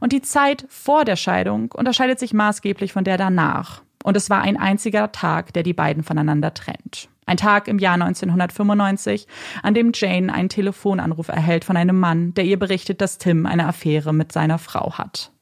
Und 0.00 0.12
die 0.12 0.22
Zeit 0.22 0.64
vor 0.68 1.04
der 1.04 1.16
Scheidung 1.16 1.72
unterscheidet 1.72 2.18
sich 2.18 2.32
maßgeblich 2.32 2.92
von 2.92 3.04
der 3.04 3.18
danach. 3.18 3.82
Und 4.04 4.16
es 4.16 4.30
war 4.30 4.40
ein 4.40 4.56
einziger 4.56 5.12
Tag, 5.12 5.52
der 5.52 5.62
die 5.62 5.72
beiden 5.72 6.02
voneinander 6.02 6.54
trennt. 6.54 7.08
Ein 7.26 7.36
Tag 7.36 7.66
im 7.66 7.80
Jahr 7.80 7.94
1995, 7.94 9.26
an 9.62 9.74
dem 9.74 9.90
Jane 9.92 10.32
einen 10.32 10.48
Telefonanruf 10.48 11.28
erhält 11.28 11.64
von 11.64 11.76
einem 11.76 11.98
Mann, 11.98 12.32
der 12.34 12.44
ihr 12.44 12.58
berichtet, 12.58 13.00
dass 13.00 13.18
Tim 13.18 13.46
eine 13.46 13.66
Affäre 13.66 14.14
mit 14.14 14.30
seiner 14.30 14.58
Frau 14.58 14.96
hat. 14.96 15.32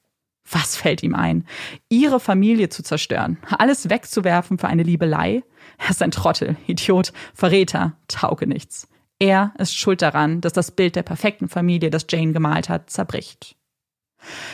Was 0.50 0.76
fällt 0.76 1.02
ihm 1.02 1.14
ein? 1.14 1.46
Ihre 1.88 2.20
Familie 2.20 2.68
zu 2.68 2.82
zerstören, 2.82 3.38
alles 3.58 3.88
wegzuwerfen 3.88 4.58
für 4.58 4.68
eine 4.68 4.82
Liebelei? 4.82 5.42
Er 5.78 5.90
ist 5.90 6.02
ein 6.02 6.10
Trottel, 6.10 6.56
Idiot, 6.66 7.12
Verräter, 7.32 7.96
tauge 8.08 8.46
nichts. 8.46 8.88
Er 9.18 9.54
ist 9.58 9.76
schuld 9.76 10.02
daran, 10.02 10.40
dass 10.40 10.52
das 10.52 10.70
Bild 10.70 10.96
der 10.96 11.02
perfekten 11.02 11.48
Familie, 11.48 11.90
das 11.90 12.06
Jane 12.10 12.32
gemalt 12.32 12.68
hat, 12.68 12.90
zerbricht. 12.90 13.56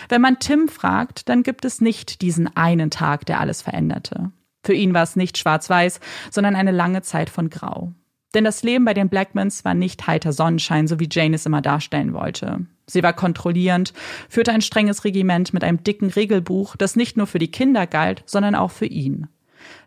Wenn 0.08 0.20
man 0.20 0.38
Tim 0.38 0.68
fragt, 0.68 1.28
dann 1.28 1.42
gibt 1.42 1.64
es 1.64 1.80
nicht 1.80 2.22
diesen 2.22 2.54
einen 2.56 2.90
Tag, 2.90 3.26
der 3.26 3.40
alles 3.40 3.62
veränderte. 3.62 4.32
Für 4.64 4.74
ihn 4.74 4.92
war 4.94 5.02
es 5.02 5.16
nicht 5.16 5.38
schwarz-weiß, 5.38 6.00
sondern 6.30 6.54
eine 6.54 6.72
lange 6.72 7.02
Zeit 7.02 7.30
von 7.30 7.50
Grau. 7.50 7.94
Denn 8.34 8.44
das 8.44 8.62
Leben 8.62 8.84
bei 8.84 8.94
den 8.94 9.08
Blackmans 9.08 9.64
war 9.64 9.74
nicht 9.74 10.06
heiter 10.06 10.32
Sonnenschein, 10.32 10.86
so 10.86 11.00
wie 11.00 11.08
Jane 11.10 11.34
es 11.34 11.46
immer 11.46 11.62
darstellen 11.62 12.12
wollte. 12.12 12.66
Sie 12.86 13.02
war 13.02 13.12
kontrollierend, 13.12 13.92
führte 14.28 14.52
ein 14.52 14.62
strenges 14.62 15.04
Regiment 15.04 15.52
mit 15.52 15.64
einem 15.64 15.82
dicken 15.82 16.10
Regelbuch, 16.10 16.76
das 16.76 16.96
nicht 16.96 17.16
nur 17.16 17.26
für 17.26 17.38
die 17.38 17.50
Kinder 17.50 17.86
galt, 17.86 18.22
sondern 18.26 18.54
auch 18.54 18.70
für 18.70 18.86
ihn. 18.86 19.28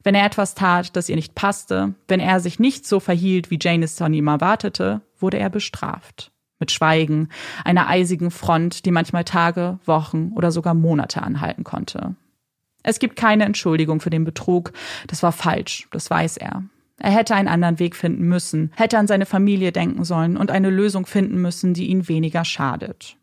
Wenn 0.03 0.15
er 0.15 0.25
etwas 0.25 0.55
tat, 0.55 0.95
das 0.95 1.09
ihr 1.09 1.15
nicht 1.15 1.35
passte, 1.35 1.95
wenn 2.07 2.19
er 2.19 2.39
sich 2.39 2.59
nicht 2.59 2.85
so 2.85 2.99
verhielt, 2.99 3.49
wie 3.49 3.59
Jane 3.59 3.85
es 3.85 3.97
von 3.97 4.13
ihm 4.13 4.27
erwartete, 4.27 5.01
wurde 5.19 5.39
er 5.39 5.49
bestraft. 5.49 6.31
Mit 6.59 6.71
Schweigen, 6.71 7.29
einer 7.65 7.89
eisigen 7.89 8.31
Front, 8.31 8.85
die 8.85 8.91
manchmal 8.91 9.23
Tage, 9.23 9.79
Wochen 9.85 10.31
oder 10.35 10.51
sogar 10.51 10.73
Monate 10.73 11.21
anhalten 11.21 11.63
konnte. 11.63 12.15
Es 12.83 12.99
gibt 12.99 13.15
keine 13.15 13.45
Entschuldigung 13.45 14.01
für 14.01 14.09
den 14.09 14.25
Betrug. 14.25 14.73
Das 15.07 15.23
war 15.23 15.31
falsch, 15.31 15.87
das 15.91 16.09
weiß 16.09 16.37
er. 16.37 16.63
Er 16.99 17.11
hätte 17.11 17.35
einen 17.35 17.47
anderen 17.47 17.79
Weg 17.79 17.95
finden 17.95 18.27
müssen, 18.27 18.71
hätte 18.75 18.97
an 18.97 19.07
seine 19.07 19.25
Familie 19.25 19.71
denken 19.71 20.03
sollen 20.03 20.37
und 20.37 20.51
eine 20.51 20.69
Lösung 20.69 21.05
finden 21.05 21.41
müssen, 21.41 21.73
die 21.73 21.87
ihn 21.87 22.07
weniger 22.07 22.45
schadet. 22.45 23.17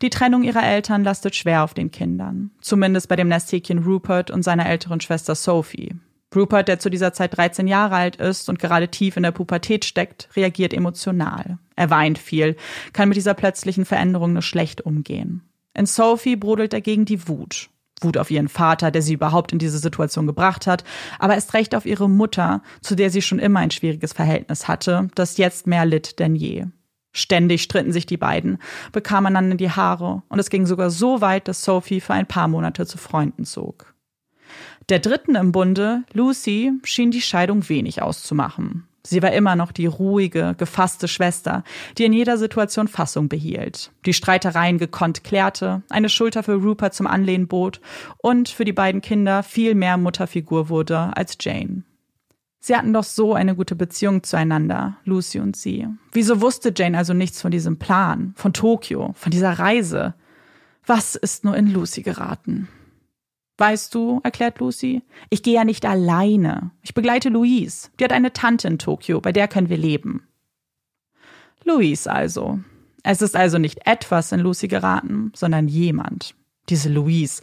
Die 0.00 0.10
Trennung 0.10 0.42
ihrer 0.42 0.64
Eltern 0.64 1.04
lastet 1.04 1.36
schwer 1.36 1.62
auf 1.62 1.74
den 1.74 1.90
Kindern, 1.90 2.50
zumindest 2.60 3.08
bei 3.08 3.14
dem 3.14 3.28
Nesthäkchen 3.28 3.84
Rupert 3.84 4.30
und 4.30 4.42
seiner 4.42 4.66
älteren 4.68 5.00
Schwester 5.00 5.34
Sophie. 5.34 5.94
Rupert, 6.34 6.66
der 6.66 6.78
zu 6.78 6.90
dieser 6.90 7.12
Zeit 7.12 7.36
13 7.36 7.68
Jahre 7.68 7.94
alt 7.94 8.16
ist 8.16 8.48
und 8.48 8.58
gerade 8.58 8.88
tief 8.88 9.16
in 9.16 9.22
der 9.22 9.32
Pubertät 9.32 9.84
steckt, 9.84 10.28
reagiert 10.34 10.72
emotional. 10.72 11.58
Er 11.76 11.90
weint 11.90 12.18
viel, 12.18 12.56
kann 12.92 13.08
mit 13.08 13.16
dieser 13.16 13.34
plötzlichen 13.34 13.84
Veränderung 13.84 14.32
nur 14.32 14.42
schlecht 14.42 14.80
umgehen. 14.80 15.42
In 15.74 15.86
Sophie 15.86 16.36
brodelt 16.36 16.72
dagegen 16.72 17.04
die 17.04 17.28
Wut. 17.28 17.70
Wut 18.04 18.16
auf 18.16 18.30
ihren 18.30 18.48
Vater, 18.48 18.90
der 18.90 19.02
sie 19.02 19.14
überhaupt 19.14 19.52
in 19.52 19.58
diese 19.58 19.78
Situation 19.78 20.26
gebracht 20.26 20.66
hat, 20.66 20.84
aber 21.18 21.34
erst 21.34 21.54
recht 21.54 21.74
auf 21.74 21.86
ihre 21.86 22.08
Mutter, 22.08 22.62
zu 22.80 22.94
der 22.94 23.10
sie 23.10 23.22
schon 23.22 23.38
immer 23.38 23.60
ein 23.60 23.70
schwieriges 23.70 24.12
Verhältnis 24.12 24.68
hatte, 24.68 25.08
das 25.14 25.36
jetzt 25.36 25.66
mehr 25.66 25.84
litt 25.84 26.18
denn 26.18 26.34
je. 26.34 26.66
Ständig 27.12 27.62
stritten 27.62 27.92
sich 27.92 28.06
die 28.06 28.16
beiden, 28.16 28.58
bekamen 28.90 29.36
einander 29.36 29.56
die 29.56 29.70
Haare 29.70 30.22
und 30.28 30.38
es 30.38 30.48
ging 30.48 30.64
sogar 30.64 30.90
so 30.90 31.20
weit, 31.20 31.46
dass 31.46 31.62
Sophie 31.62 32.00
für 32.00 32.14
ein 32.14 32.26
paar 32.26 32.48
Monate 32.48 32.86
zu 32.86 32.96
Freunden 32.96 33.44
zog. 33.44 33.92
Der 34.88 34.98
dritten 34.98 35.34
im 35.34 35.52
Bunde, 35.52 36.04
Lucy, 36.12 36.72
schien 36.84 37.10
die 37.10 37.20
Scheidung 37.20 37.68
wenig 37.68 38.02
auszumachen. 38.02 38.88
Sie 39.04 39.22
war 39.22 39.32
immer 39.32 39.56
noch 39.56 39.72
die 39.72 39.86
ruhige, 39.86 40.54
gefasste 40.56 41.08
Schwester, 41.08 41.64
die 41.98 42.04
in 42.04 42.12
jeder 42.12 42.38
Situation 42.38 42.86
Fassung 42.86 43.28
behielt, 43.28 43.90
die 44.06 44.12
Streitereien 44.12 44.78
gekonnt 44.78 45.24
klärte, 45.24 45.82
eine 45.90 46.08
Schulter 46.08 46.44
für 46.44 46.54
Rupert 46.54 46.94
zum 46.94 47.08
Anlehnen 47.08 47.48
bot 47.48 47.80
und 48.18 48.48
für 48.48 48.64
die 48.64 48.72
beiden 48.72 49.00
Kinder 49.00 49.42
viel 49.42 49.74
mehr 49.74 49.96
Mutterfigur 49.96 50.68
wurde 50.68 51.16
als 51.16 51.36
Jane. 51.40 51.82
Sie 52.60 52.76
hatten 52.76 52.92
doch 52.92 53.02
so 53.02 53.34
eine 53.34 53.56
gute 53.56 53.74
Beziehung 53.74 54.22
zueinander, 54.22 54.96
Lucy 55.04 55.40
und 55.40 55.56
sie. 55.56 55.88
Wieso 56.12 56.40
wusste 56.40 56.72
Jane 56.74 56.96
also 56.96 57.12
nichts 57.12 57.42
von 57.42 57.50
diesem 57.50 57.80
Plan, 57.80 58.34
von 58.36 58.52
Tokio, 58.52 59.14
von 59.16 59.32
dieser 59.32 59.58
Reise? 59.58 60.14
Was 60.86 61.16
ist 61.16 61.44
nur 61.44 61.56
in 61.56 61.72
Lucy 61.72 62.02
geraten? 62.02 62.68
Weißt 63.58 63.94
du, 63.94 64.20
erklärt 64.24 64.58
Lucy, 64.58 65.02
ich 65.30 65.42
gehe 65.42 65.54
ja 65.54 65.64
nicht 65.64 65.84
alleine. 65.84 66.70
Ich 66.82 66.94
begleite 66.94 67.28
Louise. 67.28 67.90
Die 67.98 68.04
hat 68.04 68.12
eine 68.12 68.32
Tante 68.32 68.68
in 68.68 68.78
Tokio, 68.78 69.20
bei 69.20 69.32
der 69.32 69.48
können 69.48 69.68
wir 69.68 69.76
leben. 69.76 70.26
Louise 71.64 72.10
also. 72.10 72.60
Es 73.02 73.20
ist 73.20 73.36
also 73.36 73.58
nicht 73.58 73.86
etwas 73.86 74.32
in 74.32 74.40
Lucy 74.40 74.68
geraten, 74.68 75.32
sondern 75.34 75.68
jemand. 75.68 76.34
Diese 76.68 76.88
Louise. 76.88 77.42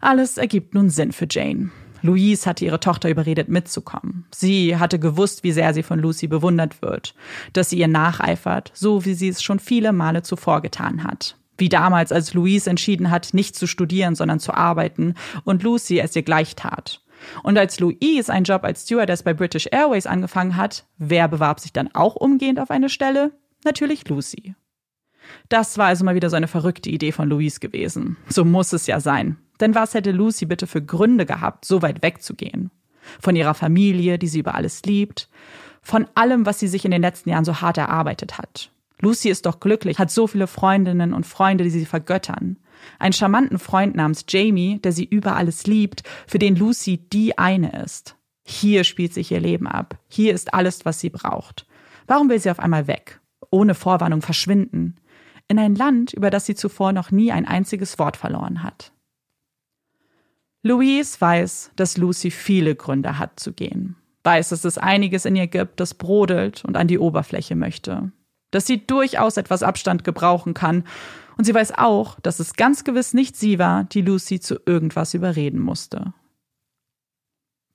Alles 0.00 0.36
ergibt 0.36 0.74
nun 0.74 0.90
Sinn 0.90 1.12
für 1.12 1.26
Jane. 1.28 1.70
Louise 2.02 2.48
hatte 2.48 2.64
ihre 2.64 2.80
Tochter 2.80 3.10
überredet, 3.10 3.48
mitzukommen. 3.48 4.26
Sie 4.30 4.76
hatte 4.76 4.98
gewusst, 4.98 5.44
wie 5.44 5.52
sehr 5.52 5.74
sie 5.74 5.82
von 5.82 5.98
Lucy 5.98 6.26
bewundert 6.28 6.80
wird, 6.82 7.14
dass 7.52 7.70
sie 7.70 7.78
ihr 7.78 7.88
nacheifert, 7.88 8.72
so 8.74 9.04
wie 9.04 9.14
sie 9.14 9.28
es 9.28 9.42
schon 9.42 9.58
viele 9.58 9.92
Male 9.92 10.22
zuvor 10.22 10.62
getan 10.62 11.04
hat. 11.04 11.36
Wie 11.60 11.68
damals, 11.68 12.10
als 12.10 12.32
Louise 12.32 12.70
entschieden 12.70 13.10
hat, 13.10 13.34
nicht 13.34 13.54
zu 13.54 13.66
studieren, 13.66 14.14
sondern 14.14 14.40
zu 14.40 14.54
arbeiten 14.54 15.14
und 15.44 15.62
Lucy 15.62 16.00
es 16.00 16.16
ihr 16.16 16.22
gleich 16.22 16.56
tat. 16.56 17.02
Und 17.42 17.58
als 17.58 17.78
Louise 17.80 18.32
einen 18.32 18.44
Job 18.44 18.64
als 18.64 18.84
Stewardess 18.84 19.22
bei 19.22 19.34
British 19.34 19.68
Airways 19.70 20.06
angefangen 20.06 20.56
hat, 20.56 20.86
wer 20.96 21.28
bewarb 21.28 21.60
sich 21.60 21.74
dann 21.74 21.94
auch 21.94 22.16
umgehend 22.16 22.58
auf 22.58 22.70
eine 22.70 22.88
Stelle? 22.88 23.32
Natürlich 23.62 24.08
Lucy. 24.08 24.54
Das 25.50 25.76
war 25.76 25.88
also 25.88 26.02
mal 26.02 26.14
wieder 26.14 26.30
so 26.30 26.36
eine 26.36 26.48
verrückte 26.48 26.88
Idee 26.88 27.12
von 27.12 27.28
Louise 27.28 27.60
gewesen. 27.60 28.16
So 28.30 28.46
muss 28.46 28.72
es 28.72 28.86
ja 28.86 28.98
sein. 28.98 29.36
Denn 29.60 29.74
was 29.74 29.92
hätte 29.92 30.12
Lucy 30.12 30.46
bitte 30.46 30.66
für 30.66 30.80
Gründe 30.80 31.26
gehabt, 31.26 31.66
so 31.66 31.82
weit 31.82 32.02
wegzugehen? 32.02 32.70
Von 33.20 33.36
ihrer 33.36 33.52
Familie, 33.52 34.18
die 34.18 34.28
sie 34.28 34.38
über 34.38 34.54
alles 34.54 34.82
liebt, 34.84 35.28
von 35.82 36.06
allem, 36.14 36.46
was 36.46 36.58
sie 36.58 36.68
sich 36.68 36.86
in 36.86 36.90
den 36.90 37.02
letzten 37.02 37.28
Jahren 37.28 37.44
so 37.44 37.60
hart 37.60 37.76
erarbeitet 37.76 38.38
hat. 38.38 38.70
Lucy 39.00 39.30
ist 39.30 39.46
doch 39.46 39.60
glücklich, 39.60 39.98
hat 39.98 40.10
so 40.10 40.26
viele 40.26 40.46
Freundinnen 40.46 41.14
und 41.14 41.26
Freunde, 41.26 41.64
die 41.64 41.70
sie 41.70 41.86
vergöttern. 41.86 42.58
Einen 42.98 43.12
charmanten 43.12 43.58
Freund 43.58 43.96
namens 43.96 44.24
Jamie, 44.28 44.78
der 44.78 44.92
sie 44.92 45.04
über 45.04 45.36
alles 45.36 45.66
liebt, 45.66 46.02
für 46.26 46.38
den 46.38 46.56
Lucy 46.56 46.98
die 46.98 47.36
eine 47.38 47.82
ist. 47.82 48.16
Hier 48.44 48.84
spielt 48.84 49.14
sich 49.14 49.30
ihr 49.30 49.40
Leben 49.40 49.66
ab. 49.66 49.98
Hier 50.08 50.34
ist 50.34 50.54
alles, 50.54 50.84
was 50.84 51.00
sie 51.00 51.10
braucht. 51.10 51.66
Warum 52.06 52.28
will 52.28 52.38
sie 52.38 52.50
auf 52.50 52.58
einmal 52.58 52.86
weg? 52.86 53.20
Ohne 53.50 53.74
Vorwarnung 53.74 54.22
verschwinden? 54.22 54.96
In 55.48 55.58
ein 55.58 55.74
Land, 55.74 56.12
über 56.12 56.30
das 56.30 56.46
sie 56.46 56.54
zuvor 56.54 56.92
noch 56.92 57.10
nie 57.10 57.32
ein 57.32 57.46
einziges 57.46 57.98
Wort 57.98 58.16
verloren 58.16 58.62
hat. 58.62 58.92
Louise 60.62 61.20
weiß, 61.20 61.72
dass 61.76 61.96
Lucy 61.96 62.30
viele 62.30 62.74
Gründe 62.74 63.18
hat 63.18 63.40
zu 63.40 63.52
gehen. 63.52 63.96
Weiß, 64.24 64.50
dass 64.50 64.64
es 64.64 64.76
einiges 64.76 65.24
in 65.24 65.36
ihr 65.36 65.46
gibt, 65.46 65.80
das 65.80 65.94
brodelt 65.94 66.64
und 66.64 66.76
an 66.76 66.86
die 66.86 66.98
Oberfläche 66.98 67.56
möchte 67.56 68.12
dass 68.50 68.66
sie 68.66 68.86
durchaus 68.86 69.36
etwas 69.36 69.62
Abstand 69.62 70.04
gebrauchen 70.04 70.54
kann. 70.54 70.84
Und 71.36 71.44
sie 71.44 71.54
weiß 71.54 71.78
auch, 71.78 72.18
dass 72.20 72.40
es 72.40 72.54
ganz 72.54 72.84
gewiss 72.84 73.14
nicht 73.14 73.36
sie 73.36 73.58
war, 73.58 73.84
die 73.84 74.02
Lucy 74.02 74.40
zu 74.40 74.60
irgendwas 74.66 75.14
überreden 75.14 75.60
musste. 75.60 76.12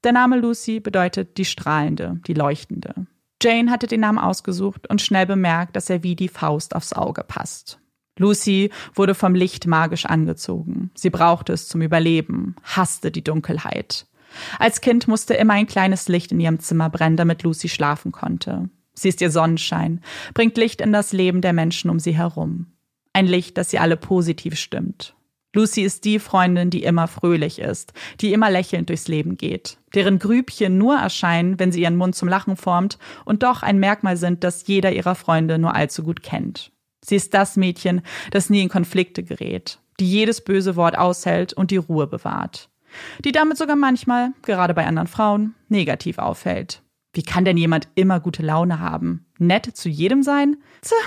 Der 0.03 0.11
Name 0.11 0.37
Lucy 0.37 0.79
bedeutet 0.79 1.37
die 1.37 1.45
Strahlende, 1.45 2.19
die 2.27 2.35
Leuchtende. 2.35 3.07
Jane 3.41 3.71
hatte 3.71 3.87
den 3.87 4.01
Namen 4.01 4.19
ausgesucht 4.19 4.87
und 4.87 5.01
schnell 5.01 5.25
bemerkt, 5.25 5.75
dass 5.75 5.89
er 5.89 6.03
wie 6.03 6.15
die 6.15 6.27
Faust 6.29 6.75
aufs 6.75 6.93
Auge 6.93 7.23
passt. 7.23 7.79
Lucy 8.17 8.71
wurde 8.93 9.13
vom 9.13 9.35
Licht 9.35 9.67
magisch 9.67 10.05
angezogen. 10.05 10.91
Sie 10.95 11.09
brauchte 11.09 11.53
es 11.53 11.67
zum 11.67 11.81
Überleben, 11.81 12.55
hasste 12.63 13.11
die 13.11 13.23
Dunkelheit. 13.23 14.07
Als 14.57 14.81
Kind 14.81 15.07
musste 15.07 15.33
immer 15.33 15.53
ein 15.53 15.67
kleines 15.67 16.07
Licht 16.07 16.31
in 16.31 16.39
ihrem 16.39 16.59
Zimmer 16.59 16.89
brennen, 16.89 17.17
damit 17.17 17.43
Lucy 17.43 17.67
schlafen 17.67 18.11
konnte. 18.11 18.69
Sie 18.95 19.09
ist 19.09 19.21
ihr 19.21 19.29
Sonnenschein, 19.29 20.01
bringt 20.33 20.57
Licht 20.57 20.81
in 20.81 20.93
das 20.93 21.13
Leben 21.13 21.41
der 21.41 21.53
Menschen 21.53 21.89
um 21.89 21.99
sie 21.99 22.15
herum. 22.15 22.67
Ein 23.13 23.27
Licht, 23.27 23.57
das 23.57 23.69
sie 23.69 23.79
alle 23.79 23.97
positiv 23.97 24.55
stimmt. 24.55 25.15
Lucy 25.55 25.83
ist 25.83 26.03
die 26.03 26.19
Freundin, 26.19 26.69
die 26.69 26.83
immer 26.83 27.07
fröhlich 27.07 27.59
ist, 27.59 27.93
die 28.19 28.33
immer 28.33 28.51
lächelnd 28.51 28.89
durchs 28.89 29.07
Leben 29.07 29.37
geht, 29.37 29.77
deren 29.93 30.19
Grübchen 30.19 30.77
nur 30.77 30.97
erscheinen, 30.97 31.59
wenn 31.59 31.71
sie 31.71 31.81
ihren 31.81 31.95
Mund 31.95 32.13
zum 32.15 32.27
Lachen 32.27 32.57
formt 32.57 32.99
und 33.23 33.41
doch 33.41 33.63
ein 33.63 33.79
Merkmal 33.79 34.17
sind, 34.17 34.43
das 34.43 34.67
jeder 34.67 34.91
ihrer 34.91 35.15
Freunde 35.15 35.57
nur 35.57 35.73
allzu 35.73 36.03
gut 36.03 36.23
kennt. 36.23 36.73
Sie 37.05 37.15
ist 37.15 37.33
das 37.33 37.55
Mädchen, 37.55 38.01
das 38.31 38.49
nie 38.49 38.63
in 38.63 38.69
Konflikte 38.69 39.23
gerät, 39.23 39.79
die 39.99 40.09
jedes 40.09 40.41
böse 40.41 40.75
Wort 40.75 40.97
aushält 40.97 41.53
und 41.53 41.71
die 41.71 41.77
Ruhe 41.77 42.07
bewahrt, 42.07 42.69
die 43.23 43.31
damit 43.31 43.57
sogar 43.57 43.77
manchmal, 43.77 44.33
gerade 44.41 44.73
bei 44.73 44.85
anderen 44.85 45.07
Frauen, 45.07 45.55
negativ 45.69 46.17
auffällt, 46.17 46.81
wie 47.15 47.23
kann 47.23 47.45
denn 47.45 47.57
jemand 47.57 47.87
immer 47.95 48.19
gute 48.19 48.43
Laune 48.43 48.79
haben? 48.79 49.25
Nett 49.39 49.65
zu 49.75 49.89
jedem 49.89 50.21
sein? 50.21 50.57
Tja, 50.81 50.97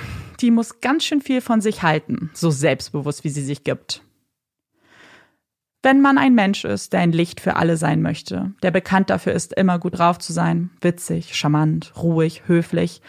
die 0.41 0.51
muss 0.51 0.81
ganz 0.81 1.05
schön 1.05 1.21
viel 1.21 1.41
von 1.41 1.61
sich 1.61 1.83
halten, 1.83 2.31
so 2.33 2.51
selbstbewusst 2.51 3.25
wie 3.25 3.29
sie 3.29 3.45
sich 3.45 3.63
gibt. 3.63 4.03
Wenn 5.83 6.01
man 6.01 6.19
ein 6.19 6.35
Mensch 6.35 6.65
ist, 6.65 6.93
der 6.93 7.01
ein 7.01 7.13
Licht 7.13 7.41
für 7.41 7.55
alle 7.55 7.77
sein 7.77 8.03
möchte, 8.03 8.53
der 8.65 8.73
bekannt 8.73 9.11
dafür 9.11 9.33
ist, 9.33 9.53
immer 9.53 9.79
gut 9.79 9.99
drauf 9.99 10.19
zu 10.19 10.33
sein, 10.33 10.71
witzig, 10.81 11.37
charmant, 11.37 11.93
ruhig, 12.03 12.43
höflich, 12.47 13.01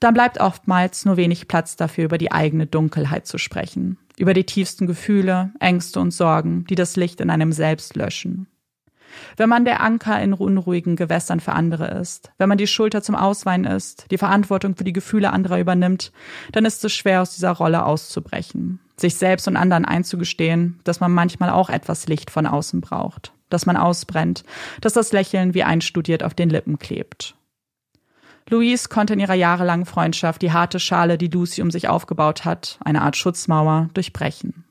dann 0.00 0.14
bleibt 0.14 0.40
oftmals 0.40 1.04
nur 1.04 1.18
wenig 1.18 1.48
Platz 1.48 1.76
dafür, 1.76 2.04
über 2.04 2.16
die 2.16 2.32
eigene 2.32 2.66
Dunkelheit 2.66 3.26
zu 3.26 3.36
sprechen, 3.36 3.98
über 4.16 4.32
die 4.32 4.44
tiefsten 4.44 4.86
Gefühle, 4.86 5.52
Ängste 5.60 6.00
und 6.00 6.12
Sorgen, 6.12 6.64
die 6.70 6.76
das 6.76 6.96
Licht 6.96 7.20
in 7.20 7.28
einem 7.28 7.52
selbst 7.52 7.94
löschen. 7.94 8.46
Wenn 9.36 9.48
man 9.48 9.64
der 9.64 9.80
Anker 9.80 10.20
in 10.20 10.32
unruhigen 10.32 10.96
Gewässern 10.96 11.40
für 11.40 11.52
andere 11.52 11.88
ist, 11.88 12.32
wenn 12.38 12.48
man 12.48 12.58
die 12.58 12.66
Schulter 12.66 13.02
zum 13.02 13.14
Ausweinen 13.14 13.70
ist, 13.70 14.06
die 14.10 14.18
Verantwortung 14.18 14.76
für 14.76 14.84
die 14.84 14.92
Gefühle 14.92 15.32
anderer 15.32 15.58
übernimmt, 15.58 16.12
dann 16.52 16.64
ist 16.64 16.84
es 16.84 16.92
schwer, 16.92 17.22
aus 17.22 17.34
dieser 17.34 17.52
Rolle 17.52 17.84
auszubrechen. 17.84 18.80
Sich 18.96 19.16
selbst 19.16 19.48
und 19.48 19.56
anderen 19.56 19.84
einzugestehen, 19.84 20.80
dass 20.84 21.00
man 21.00 21.12
manchmal 21.12 21.50
auch 21.50 21.68
etwas 21.68 22.06
Licht 22.06 22.30
von 22.30 22.46
außen 22.46 22.80
braucht, 22.80 23.32
dass 23.50 23.66
man 23.66 23.76
ausbrennt, 23.76 24.44
dass 24.80 24.92
das 24.92 25.12
Lächeln 25.12 25.54
wie 25.54 25.64
einstudiert 25.64 26.22
auf 26.22 26.34
den 26.34 26.50
Lippen 26.50 26.78
klebt. 26.78 27.34
Louise 28.48 28.88
konnte 28.88 29.14
in 29.14 29.20
ihrer 29.20 29.34
jahrelangen 29.34 29.86
Freundschaft 29.86 30.42
die 30.42 30.52
harte 30.52 30.78
Schale, 30.78 31.16
die 31.16 31.28
Lucy 31.28 31.62
um 31.62 31.70
sich 31.70 31.88
aufgebaut 31.88 32.44
hat, 32.44 32.78
eine 32.84 33.02
Art 33.02 33.16
Schutzmauer, 33.16 33.88
durchbrechen. 33.94 34.64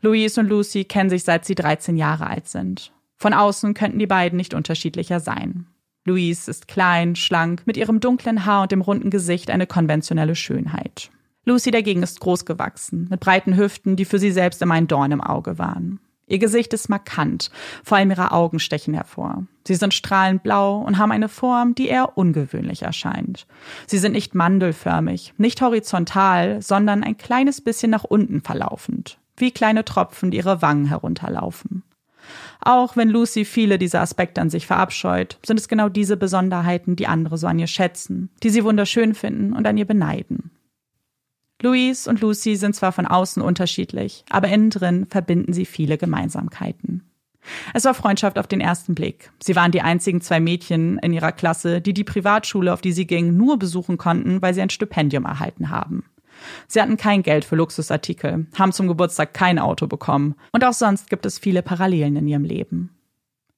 Louise 0.00 0.40
und 0.40 0.48
Lucy 0.48 0.84
kennen 0.84 1.10
sich 1.10 1.24
seit 1.24 1.44
sie 1.44 1.54
13 1.54 1.96
Jahre 1.96 2.28
alt 2.28 2.48
sind. 2.48 2.92
Von 3.16 3.32
außen 3.32 3.74
könnten 3.74 3.98
die 3.98 4.06
beiden 4.06 4.36
nicht 4.36 4.54
unterschiedlicher 4.54 5.20
sein. 5.20 5.66
Louise 6.04 6.50
ist 6.50 6.68
klein, 6.68 7.16
schlank, 7.16 7.62
mit 7.66 7.76
ihrem 7.76 8.00
dunklen 8.00 8.46
Haar 8.46 8.62
und 8.62 8.72
dem 8.72 8.80
runden 8.80 9.10
Gesicht 9.10 9.50
eine 9.50 9.66
konventionelle 9.66 10.36
Schönheit. 10.36 11.10
Lucy 11.44 11.70
dagegen 11.70 12.02
ist 12.02 12.20
groß 12.20 12.44
gewachsen, 12.44 13.06
mit 13.10 13.20
breiten 13.20 13.56
Hüften, 13.56 13.96
die 13.96 14.04
für 14.04 14.18
sie 14.18 14.30
selbst 14.30 14.62
immer 14.62 14.74
ein 14.74 14.88
Dorn 14.88 15.12
im 15.12 15.20
Auge 15.20 15.58
waren. 15.58 16.00
Ihr 16.28 16.38
Gesicht 16.38 16.72
ist 16.72 16.88
markant, 16.88 17.52
vor 17.84 17.98
allem 17.98 18.10
ihre 18.10 18.32
Augen 18.32 18.58
stechen 18.58 18.94
hervor. 18.94 19.44
Sie 19.64 19.76
sind 19.76 19.94
strahlend 19.94 20.42
blau 20.42 20.78
und 20.78 20.98
haben 20.98 21.12
eine 21.12 21.28
Form, 21.28 21.76
die 21.76 21.86
eher 21.86 22.18
ungewöhnlich 22.18 22.82
erscheint. 22.82 23.46
Sie 23.86 23.98
sind 23.98 24.12
nicht 24.12 24.34
mandelförmig, 24.34 25.34
nicht 25.38 25.62
horizontal, 25.62 26.60
sondern 26.62 27.04
ein 27.04 27.16
kleines 27.16 27.60
bisschen 27.60 27.90
nach 27.90 28.02
unten 28.02 28.40
verlaufend, 28.40 29.18
wie 29.36 29.52
kleine 29.52 29.84
Tropfen, 29.84 30.32
die 30.32 30.38
ihre 30.38 30.62
Wangen 30.62 30.86
herunterlaufen. 30.86 31.84
Auch 32.60 32.96
wenn 32.96 33.08
Lucy 33.08 33.44
viele 33.44 33.78
dieser 33.78 34.00
Aspekte 34.00 34.40
an 34.40 34.50
sich 34.50 34.66
verabscheut, 34.66 35.38
sind 35.44 35.58
es 35.58 35.68
genau 35.68 35.88
diese 35.88 36.16
Besonderheiten, 36.16 36.96
die 36.96 37.06
andere 37.06 37.38
so 37.38 37.46
an 37.46 37.58
ihr 37.58 37.66
schätzen, 37.66 38.30
die 38.42 38.50
sie 38.50 38.64
wunderschön 38.64 39.14
finden 39.14 39.52
und 39.52 39.66
an 39.66 39.76
ihr 39.76 39.84
beneiden. 39.84 40.50
Louise 41.62 42.08
und 42.08 42.20
Lucy 42.20 42.56
sind 42.56 42.74
zwar 42.74 42.92
von 42.92 43.06
außen 43.06 43.42
unterschiedlich, 43.42 44.24
aber 44.30 44.48
innen 44.48 44.70
drin 44.70 45.06
verbinden 45.08 45.52
sie 45.52 45.64
viele 45.64 45.96
Gemeinsamkeiten. 45.96 47.02
Es 47.72 47.84
war 47.84 47.94
Freundschaft 47.94 48.38
auf 48.38 48.46
den 48.46 48.60
ersten 48.60 48.94
Blick. 48.94 49.30
Sie 49.42 49.56
waren 49.56 49.72
die 49.72 49.80
einzigen 49.80 50.20
zwei 50.20 50.40
Mädchen 50.40 50.98
in 50.98 51.12
ihrer 51.12 51.32
Klasse, 51.32 51.80
die 51.80 51.94
die 51.94 52.04
Privatschule, 52.04 52.72
auf 52.72 52.80
die 52.80 52.92
sie 52.92 53.06
gingen, 53.06 53.36
nur 53.36 53.58
besuchen 53.58 53.98
konnten, 53.98 54.42
weil 54.42 54.52
sie 54.52 54.62
ein 54.62 54.70
Stipendium 54.70 55.24
erhalten 55.24 55.70
haben. 55.70 56.04
Sie 56.68 56.80
hatten 56.80 56.96
kein 56.96 57.22
Geld 57.22 57.44
für 57.44 57.56
Luxusartikel, 57.56 58.46
haben 58.58 58.72
zum 58.72 58.88
Geburtstag 58.88 59.34
kein 59.34 59.58
Auto 59.58 59.86
bekommen 59.86 60.34
und 60.52 60.64
auch 60.64 60.72
sonst 60.72 61.10
gibt 61.10 61.26
es 61.26 61.38
viele 61.38 61.62
Parallelen 61.62 62.16
in 62.16 62.28
ihrem 62.28 62.44
Leben. 62.44 62.90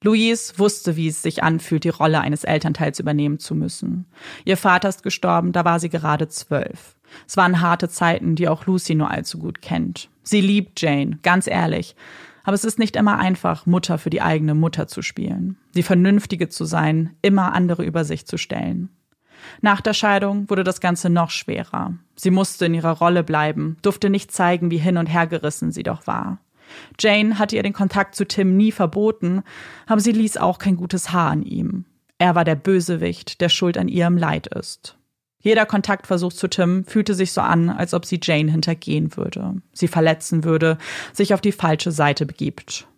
Louise 0.03 0.57
wusste, 0.59 0.94
wie 0.94 1.09
es 1.09 1.22
sich 1.22 1.42
anfühlt, 1.42 1.83
die 1.83 1.88
Rolle 1.88 2.20
eines 2.20 2.44
Elternteils 2.44 3.01
übernehmen 3.01 3.40
zu 3.40 3.57
müssen. 3.57 4.07
Ihr 4.44 4.57
Vater 4.57 4.88
ist 4.88 5.03
gestorben, 5.03 5.51
da 5.51 5.64
war 5.64 5.81
sie 5.81 5.88
gerade 5.88 6.29
zwölf. 6.29 6.96
Es 7.27 7.37
waren 7.37 7.61
harte 7.61 7.88
Zeiten, 7.88 8.37
die 8.37 8.48
auch 8.48 8.66
Lucy 8.66 8.94
nur 8.94 9.11
allzu 9.11 9.38
gut 9.38 9.61
kennt. 9.61 10.09
Sie 10.22 10.40
liebt 10.40 10.81
Jane, 10.81 11.18
ganz 11.22 11.48
ehrlich. 11.48 11.96
Aber 12.44 12.55
es 12.55 12.64
ist 12.64 12.79
nicht 12.79 12.96
immer 12.96 13.18
einfach, 13.18 13.66
Mutter 13.66 13.98
für 13.98 14.11
die 14.11 14.22
eigene 14.22 14.55
Mutter 14.55 14.87
zu 14.87 15.03
spielen. 15.03 15.57
Die 15.74 15.83
Vernünftige 15.83 16.48
zu 16.48 16.64
sein, 16.64 17.14
immer 17.20 17.53
andere 17.53 17.85
über 17.85 18.05
sich 18.05 18.24
zu 18.24 18.38
stellen. 18.38 18.90
Nach 19.61 19.81
der 19.81 19.94
Scheidung 19.94 20.48
wurde 20.48 20.64
das 20.64 20.81
Ganze 20.81 21.11
noch 21.11 21.31
schwerer. 21.31 21.94
Sie 22.16 22.31
musste 22.31 22.66
in 22.66 22.74
ihrer 22.74 22.98
Rolle 22.98 23.24
bleiben, 23.24 23.77
durfte 23.83 24.11
nicht 24.11 24.33
zeigen, 24.33 24.70
wie 24.70 24.79
hin 24.79 24.96
und 24.96 25.07
her 25.07 25.27
gerissen 25.27 25.72
sie 25.72 25.83
doch 25.83 26.07
war. 26.07 26.38
Jane 26.98 27.38
hatte 27.38 27.57
ihr 27.57 27.62
den 27.62 27.72
Kontakt 27.72 28.14
zu 28.14 28.27
Tim 28.27 28.57
nie 28.57 28.72
verboten, 28.72 29.42
aber 29.87 30.01
sie 30.01 30.12
ließ 30.12 30.37
auch 30.37 30.59
kein 30.59 30.77
gutes 30.77 31.12
Haar 31.12 31.31
an 31.31 31.42
ihm. 31.42 31.85
Er 32.18 32.35
war 32.35 32.44
der 32.44 32.57
Bösewicht, 32.57 33.40
der 33.40 33.48
schuld 33.48 33.79
an 33.79 33.88
ihrem 33.88 34.16
Leid 34.16 34.48
ist. 34.48 34.96
Jeder 35.40 35.66
Kontaktversuch 35.66 36.33
zu 36.33 36.48
Tim 36.48 36.85
fühlte 36.85 37.14
sich 37.14 37.33
so 37.33 37.40
an, 37.40 37.70
als 37.70 37.94
ob 37.94 38.05
sie 38.05 38.18
Jane 38.20 38.51
hintergehen 38.51 39.16
würde, 39.16 39.62
sie 39.72 39.87
verletzen 39.87 40.42
würde, 40.42 40.79
sich 41.12 41.33
auf 41.33 41.40
die 41.40 41.53
falsche 41.53 41.92
Seite 41.92 42.27
begibt. 42.27 42.88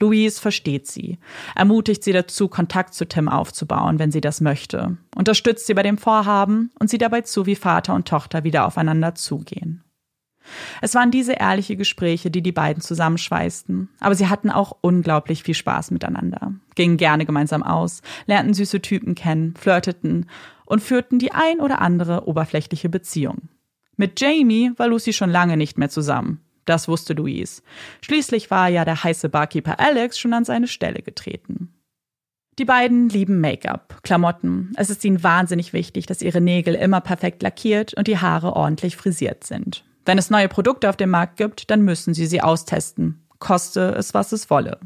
Louise 0.00 0.40
versteht 0.40 0.86
sie, 0.86 1.18
ermutigt 1.54 2.02
sie 2.02 2.12
dazu, 2.12 2.48
Kontakt 2.48 2.94
zu 2.94 3.06
Tim 3.06 3.28
aufzubauen, 3.28 3.98
wenn 3.98 4.10
sie 4.10 4.22
das 4.22 4.40
möchte, 4.40 4.96
unterstützt 5.14 5.66
sie 5.66 5.74
bei 5.74 5.82
dem 5.82 5.98
Vorhaben 5.98 6.70
und 6.78 6.88
sieht 6.88 7.02
dabei 7.02 7.20
zu, 7.20 7.46
wie 7.46 7.54
Vater 7.54 7.94
und 7.94 8.08
Tochter 8.08 8.42
wieder 8.42 8.66
aufeinander 8.66 9.14
zugehen. 9.14 9.84
Es 10.80 10.94
waren 10.94 11.10
diese 11.10 11.34
ehrliche 11.34 11.76
Gespräche, 11.76 12.30
die 12.30 12.42
die 12.42 12.50
beiden 12.50 12.82
zusammenschweißten, 12.82 13.90
aber 14.00 14.14
sie 14.14 14.28
hatten 14.28 14.50
auch 14.50 14.76
unglaublich 14.80 15.42
viel 15.42 15.54
Spaß 15.54 15.90
miteinander, 15.90 16.54
gingen 16.74 16.96
gerne 16.96 17.26
gemeinsam 17.26 17.62
aus, 17.62 18.00
lernten 18.26 18.54
süße 18.54 18.80
Typen 18.80 19.14
kennen, 19.14 19.54
flirteten 19.56 20.26
und 20.64 20.82
führten 20.82 21.18
die 21.18 21.32
ein 21.32 21.60
oder 21.60 21.82
andere 21.82 22.26
oberflächliche 22.26 22.88
Beziehung. 22.88 23.48
Mit 23.96 24.18
Jamie 24.18 24.72
war 24.76 24.88
Lucy 24.88 25.12
schon 25.12 25.30
lange 25.30 25.58
nicht 25.58 25.76
mehr 25.76 25.90
zusammen. 25.90 26.40
Das 26.64 26.88
wusste 26.88 27.14
Louise. 27.14 27.62
Schließlich 28.02 28.50
war 28.50 28.68
ja 28.68 28.84
der 28.84 29.02
heiße 29.02 29.28
Barkeeper 29.28 29.80
Alex 29.80 30.18
schon 30.18 30.34
an 30.34 30.44
seine 30.44 30.68
Stelle 30.68 31.02
getreten. 31.02 31.74
Die 32.58 32.64
beiden 32.64 33.08
lieben 33.08 33.40
Make-up, 33.40 34.02
Klamotten. 34.02 34.72
Es 34.76 34.90
ist 34.90 35.04
ihnen 35.04 35.22
wahnsinnig 35.22 35.72
wichtig, 35.72 36.06
dass 36.06 36.20
ihre 36.20 36.40
Nägel 36.40 36.74
immer 36.74 37.00
perfekt 37.00 37.42
lackiert 37.42 37.94
und 37.94 38.06
die 38.06 38.18
Haare 38.18 38.54
ordentlich 38.54 38.96
frisiert 38.96 39.44
sind. 39.44 39.84
Wenn 40.04 40.18
es 40.18 40.30
neue 40.30 40.48
Produkte 40.48 40.90
auf 40.90 40.96
dem 40.96 41.10
Markt 41.10 41.36
gibt, 41.36 41.70
dann 41.70 41.82
müssen 41.82 42.12
sie 42.12 42.26
sie 42.26 42.42
austesten, 42.42 43.26
koste 43.38 43.94
es, 43.96 44.12
was 44.12 44.32
es 44.32 44.50
wolle. 44.50 44.78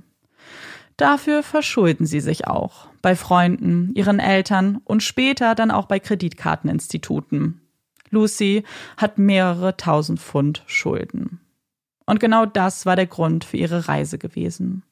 Dafür 0.97 1.43
verschulden 1.43 2.07
sie 2.07 2.21
sich 2.21 2.47
auch 2.47 2.87
bei 3.03 3.17
Freunden, 3.17 3.93
ihren 3.95 4.21
Eltern 4.21 4.81
und 4.85 5.03
später 5.03 5.55
dann 5.55 5.71
auch 5.71 5.87
bei 5.87 5.99
Kreditkarteninstituten. 5.99 7.61
Lucy 8.11 8.63
hat 8.97 9.19
mehrere 9.19 9.77
tausend 9.77 10.21
Pfund 10.21 10.63
Schulden. 10.67 11.41
Und 12.07 12.21
genau 12.21 12.47
das 12.47 12.87
war 12.87 12.97
der 12.97 13.07
Grund 13.07 13.45
für 13.45 13.57
ihre 13.57 13.89
Reise 13.89 14.19
gewesen. 14.19 14.83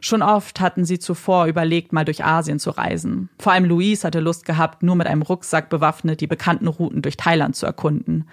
Schon 0.00 0.22
oft 0.22 0.60
hatten 0.60 0.84
sie 0.84 0.98
zuvor 0.98 1.46
überlegt, 1.46 1.92
mal 1.92 2.04
durch 2.04 2.24
Asien 2.24 2.58
zu 2.58 2.70
reisen. 2.70 3.28
Vor 3.38 3.52
allem 3.52 3.64
Louise 3.64 4.06
hatte 4.06 4.20
Lust 4.20 4.44
gehabt, 4.44 4.82
nur 4.82 4.96
mit 4.96 5.06
einem 5.06 5.22
Rucksack 5.22 5.68
bewaffnet 5.68 6.20
die 6.20 6.26
bekannten 6.26 6.66
Routen 6.66 7.02
durch 7.02 7.16
Thailand 7.16 7.56
zu 7.56 7.66
erkunden. 7.66 8.28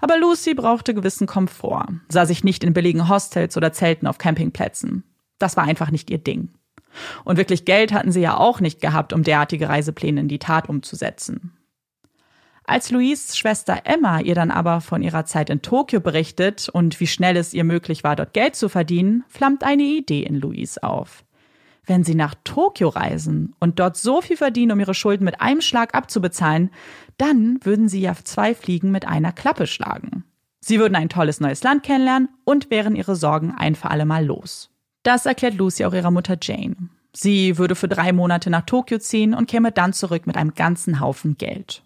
Aber 0.00 0.18
Lucy 0.18 0.54
brauchte 0.54 0.94
gewissen 0.94 1.26
Komfort, 1.26 1.86
sah 2.08 2.26
sich 2.26 2.44
nicht 2.44 2.64
in 2.64 2.72
billigen 2.72 3.08
Hostels 3.08 3.56
oder 3.56 3.72
Zelten 3.72 4.06
auf 4.06 4.18
Campingplätzen. 4.18 5.04
Das 5.38 5.56
war 5.56 5.64
einfach 5.64 5.90
nicht 5.90 6.10
ihr 6.10 6.18
Ding. 6.18 6.50
Und 7.24 7.36
wirklich 7.36 7.64
Geld 7.64 7.92
hatten 7.92 8.12
sie 8.12 8.20
ja 8.20 8.36
auch 8.36 8.60
nicht 8.60 8.80
gehabt, 8.80 9.12
um 9.12 9.22
derartige 9.22 9.68
Reisepläne 9.68 10.20
in 10.20 10.28
die 10.28 10.38
Tat 10.38 10.68
umzusetzen. 10.68 11.52
Als 12.68 12.90
Louises 12.90 13.38
Schwester 13.38 13.80
Emma 13.84 14.20
ihr 14.20 14.34
dann 14.34 14.50
aber 14.50 14.82
von 14.82 15.02
ihrer 15.02 15.24
Zeit 15.24 15.48
in 15.48 15.62
Tokio 15.62 16.00
berichtet 16.00 16.68
und 16.68 17.00
wie 17.00 17.06
schnell 17.06 17.38
es 17.38 17.54
ihr 17.54 17.64
möglich 17.64 18.04
war, 18.04 18.14
dort 18.14 18.34
Geld 18.34 18.56
zu 18.56 18.68
verdienen, 18.68 19.24
flammt 19.26 19.64
eine 19.64 19.84
Idee 19.84 20.22
in 20.22 20.38
Louise 20.38 20.82
auf. 20.82 21.24
Wenn 21.86 22.04
sie 22.04 22.14
nach 22.14 22.34
Tokio 22.44 22.90
reisen 22.90 23.54
und 23.58 23.78
dort 23.78 23.96
so 23.96 24.20
viel 24.20 24.36
verdienen, 24.36 24.72
um 24.72 24.80
ihre 24.80 24.92
Schulden 24.92 25.24
mit 25.24 25.40
einem 25.40 25.62
Schlag 25.62 25.94
abzubezahlen, 25.94 26.68
dann 27.16 27.58
würden 27.62 27.88
sie 27.88 28.02
ja 28.02 28.14
zwei 28.22 28.54
Fliegen 28.54 28.90
mit 28.90 29.08
einer 29.08 29.32
Klappe 29.32 29.66
schlagen. 29.66 30.24
Sie 30.60 30.78
würden 30.78 30.94
ein 30.94 31.08
tolles 31.08 31.40
neues 31.40 31.62
Land 31.62 31.84
kennenlernen 31.84 32.28
und 32.44 32.70
wären 32.70 32.96
ihre 32.96 33.16
Sorgen 33.16 33.54
ein 33.56 33.76
für 33.76 33.90
alle 33.90 34.04
Mal 34.04 34.26
los. 34.26 34.68
Das 35.04 35.24
erklärt 35.24 35.54
Lucy 35.54 35.86
auch 35.86 35.94
ihrer 35.94 36.10
Mutter 36.10 36.36
Jane. 36.38 36.76
Sie 37.14 37.56
würde 37.56 37.74
für 37.74 37.88
drei 37.88 38.12
Monate 38.12 38.50
nach 38.50 38.66
Tokio 38.66 38.98
ziehen 38.98 39.32
und 39.32 39.48
käme 39.48 39.72
dann 39.72 39.94
zurück 39.94 40.26
mit 40.26 40.36
einem 40.36 40.52
ganzen 40.54 41.00
Haufen 41.00 41.38
Geld. 41.38 41.82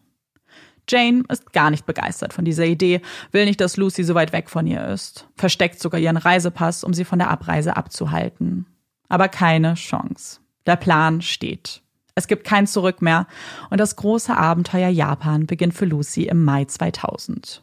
Jane 0.92 1.24
ist 1.28 1.52
gar 1.52 1.70
nicht 1.70 1.86
begeistert 1.86 2.32
von 2.32 2.44
dieser 2.44 2.64
Idee, 2.64 3.00
will 3.30 3.46
nicht, 3.46 3.60
dass 3.60 3.76
Lucy 3.76 4.04
so 4.04 4.14
weit 4.14 4.32
weg 4.32 4.50
von 4.50 4.66
ihr 4.66 4.86
ist, 4.86 5.26
versteckt 5.34 5.80
sogar 5.80 6.00
ihren 6.00 6.18
Reisepass, 6.18 6.84
um 6.84 6.92
sie 6.92 7.04
von 7.04 7.18
der 7.18 7.30
Abreise 7.30 7.76
abzuhalten. 7.76 8.66
Aber 9.08 9.28
keine 9.28 9.74
Chance. 9.74 10.40
Der 10.66 10.76
Plan 10.76 11.22
steht. 11.22 11.82
Es 12.14 12.28
gibt 12.28 12.44
kein 12.44 12.66
Zurück 12.66 13.00
mehr 13.00 13.26
und 13.70 13.78
das 13.78 13.96
große 13.96 14.36
Abenteuer 14.36 14.88
Japan 14.88 15.46
beginnt 15.46 15.74
für 15.74 15.86
Lucy 15.86 16.24
im 16.24 16.44
Mai 16.44 16.66
2000. 16.66 17.62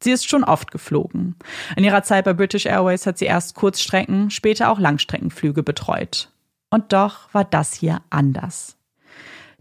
Sie 0.00 0.10
ist 0.10 0.28
schon 0.28 0.44
oft 0.44 0.70
geflogen. 0.70 1.36
In 1.76 1.84
ihrer 1.84 2.02
Zeit 2.02 2.24
bei 2.24 2.34
British 2.34 2.66
Airways 2.66 3.06
hat 3.06 3.18
sie 3.18 3.24
erst 3.26 3.54
Kurzstrecken, 3.54 4.30
später 4.30 4.70
auch 4.70 4.78
Langstreckenflüge 4.78 5.62
betreut. 5.62 6.30
Und 6.70 6.92
doch 6.92 7.32
war 7.32 7.44
das 7.44 7.74
hier 7.74 8.02
anders. 8.10 8.75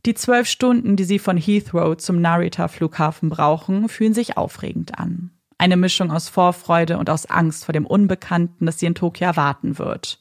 Die 0.05 0.13
zwölf 0.13 0.47
Stunden, 0.47 0.95
die 0.95 1.03
sie 1.03 1.17
von 1.17 1.35
Heathrow 1.35 1.97
zum 1.97 2.21
Narita-Flughafen 2.21 3.29
brauchen, 3.29 3.89
fühlen 3.89 4.13
sich 4.13 4.37
aufregend 4.37 4.99
an. 4.99 5.31
Eine 5.57 5.77
Mischung 5.77 6.11
aus 6.11 6.29
Vorfreude 6.29 6.99
und 6.99 7.09
aus 7.09 7.25
Angst 7.25 7.65
vor 7.65 7.73
dem 7.73 7.87
Unbekannten, 7.87 8.67
das 8.67 8.77
sie 8.77 8.85
in 8.85 8.93
Tokio 8.93 9.25
erwarten 9.25 9.79
wird. 9.79 10.19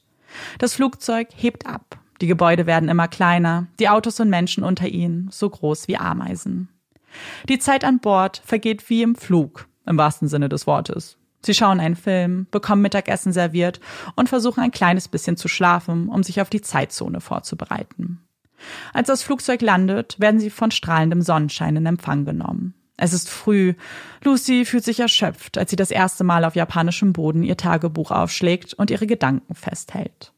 Das 0.57 0.73
Flugzeug 0.73 1.27
hebt 1.35 1.67
ab. 1.67 1.99
Die 2.21 2.27
Gebäude 2.27 2.65
werden 2.65 2.89
immer 2.89 3.07
kleiner, 3.07 3.67
die 3.79 3.89
Autos 3.89 4.19
und 4.19 4.29
Menschen 4.29 4.63
unter 4.63 4.87
ihnen 4.87 5.27
so 5.31 5.49
groß 5.49 5.87
wie 5.87 5.97
Ameisen. 5.97 6.69
Die 7.47 7.59
Zeit 7.59 7.83
an 7.83 7.99
Bord 7.99 8.41
vergeht 8.43 8.89
wie 8.89 9.03
im 9.03 9.15
Flug, 9.15 9.67
im 9.85 9.97
wahrsten 9.97 10.29
Sinne 10.29 10.49
des 10.49 10.65
Wortes. 10.65 11.17
Sie 11.45 11.53
schauen 11.53 11.79
einen 11.79 11.95
Film, 11.95 12.47
bekommen 12.49 12.81
Mittagessen 12.81 13.31
serviert 13.31 13.79
und 14.15 14.29
versuchen 14.29 14.61
ein 14.61 14.71
kleines 14.71 15.07
bisschen 15.07 15.37
zu 15.37 15.47
schlafen, 15.47 16.09
um 16.09 16.23
sich 16.23 16.41
auf 16.41 16.49
die 16.49 16.61
Zeitzone 16.61 17.21
vorzubereiten. 17.21 18.24
Als 18.93 19.07
das 19.07 19.23
Flugzeug 19.23 19.61
landet, 19.61 20.15
werden 20.19 20.39
sie 20.39 20.49
von 20.49 20.71
strahlendem 20.71 21.21
Sonnenschein 21.21 21.75
in 21.75 21.85
Empfang 21.85 22.25
genommen. 22.25 22.73
Es 22.97 23.13
ist 23.13 23.29
früh. 23.29 23.73
Lucy 24.23 24.65
fühlt 24.65 24.83
sich 24.83 24.99
erschöpft, 24.99 25.57
als 25.57 25.69
sie 25.69 25.75
das 25.75 25.91
erste 25.91 26.23
Mal 26.23 26.45
auf 26.45 26.55
japanischem 26.55 27.13
Boden 27.13 27.43
ihr 27.43 27.57
Tagebuch 27.57 28.11
aufschlägt 28.11 28.73
und 28.73 28.89
ihre 28.89 29.07
Gedanken 29.07 29.53
festhält. 29.53 30.31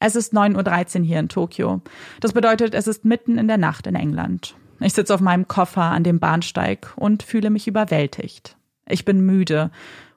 Es 0.00 0.16
ist 0.16 0.32
9.13 0.32 1.00
Uhr 1.00 1.04
hier 1.04 1.20
in 1.20 1.28
Tokio. 1.28 1.82
Das 2.20 2.32
bedeutet, 2.32 2.74
es 2.74 2.86
ist 2.86 3.04
mitten 3.04 3.38
in 3.38 3.48
der 3.48 3.58
Nacht 3.58 3.86
in 3.86 3.94
England. 3.94 4.56
Ich 4.80 4.94
sitze 4.94 5.14
auf 5.14 5.20
meinem 5.20 5.46
Koffer 5.46 5.82
an 5.82 6.04
dem 6.04 6.18
Bahnsteig 6.18 6.94
und 6.96 7.22
fühle 7.22 7.50
mich 7.50 7.68
überwältigt. 7.68 8.56
Ich 8.88 9.04
bin 9.04 9.20
müde 9.20 9.70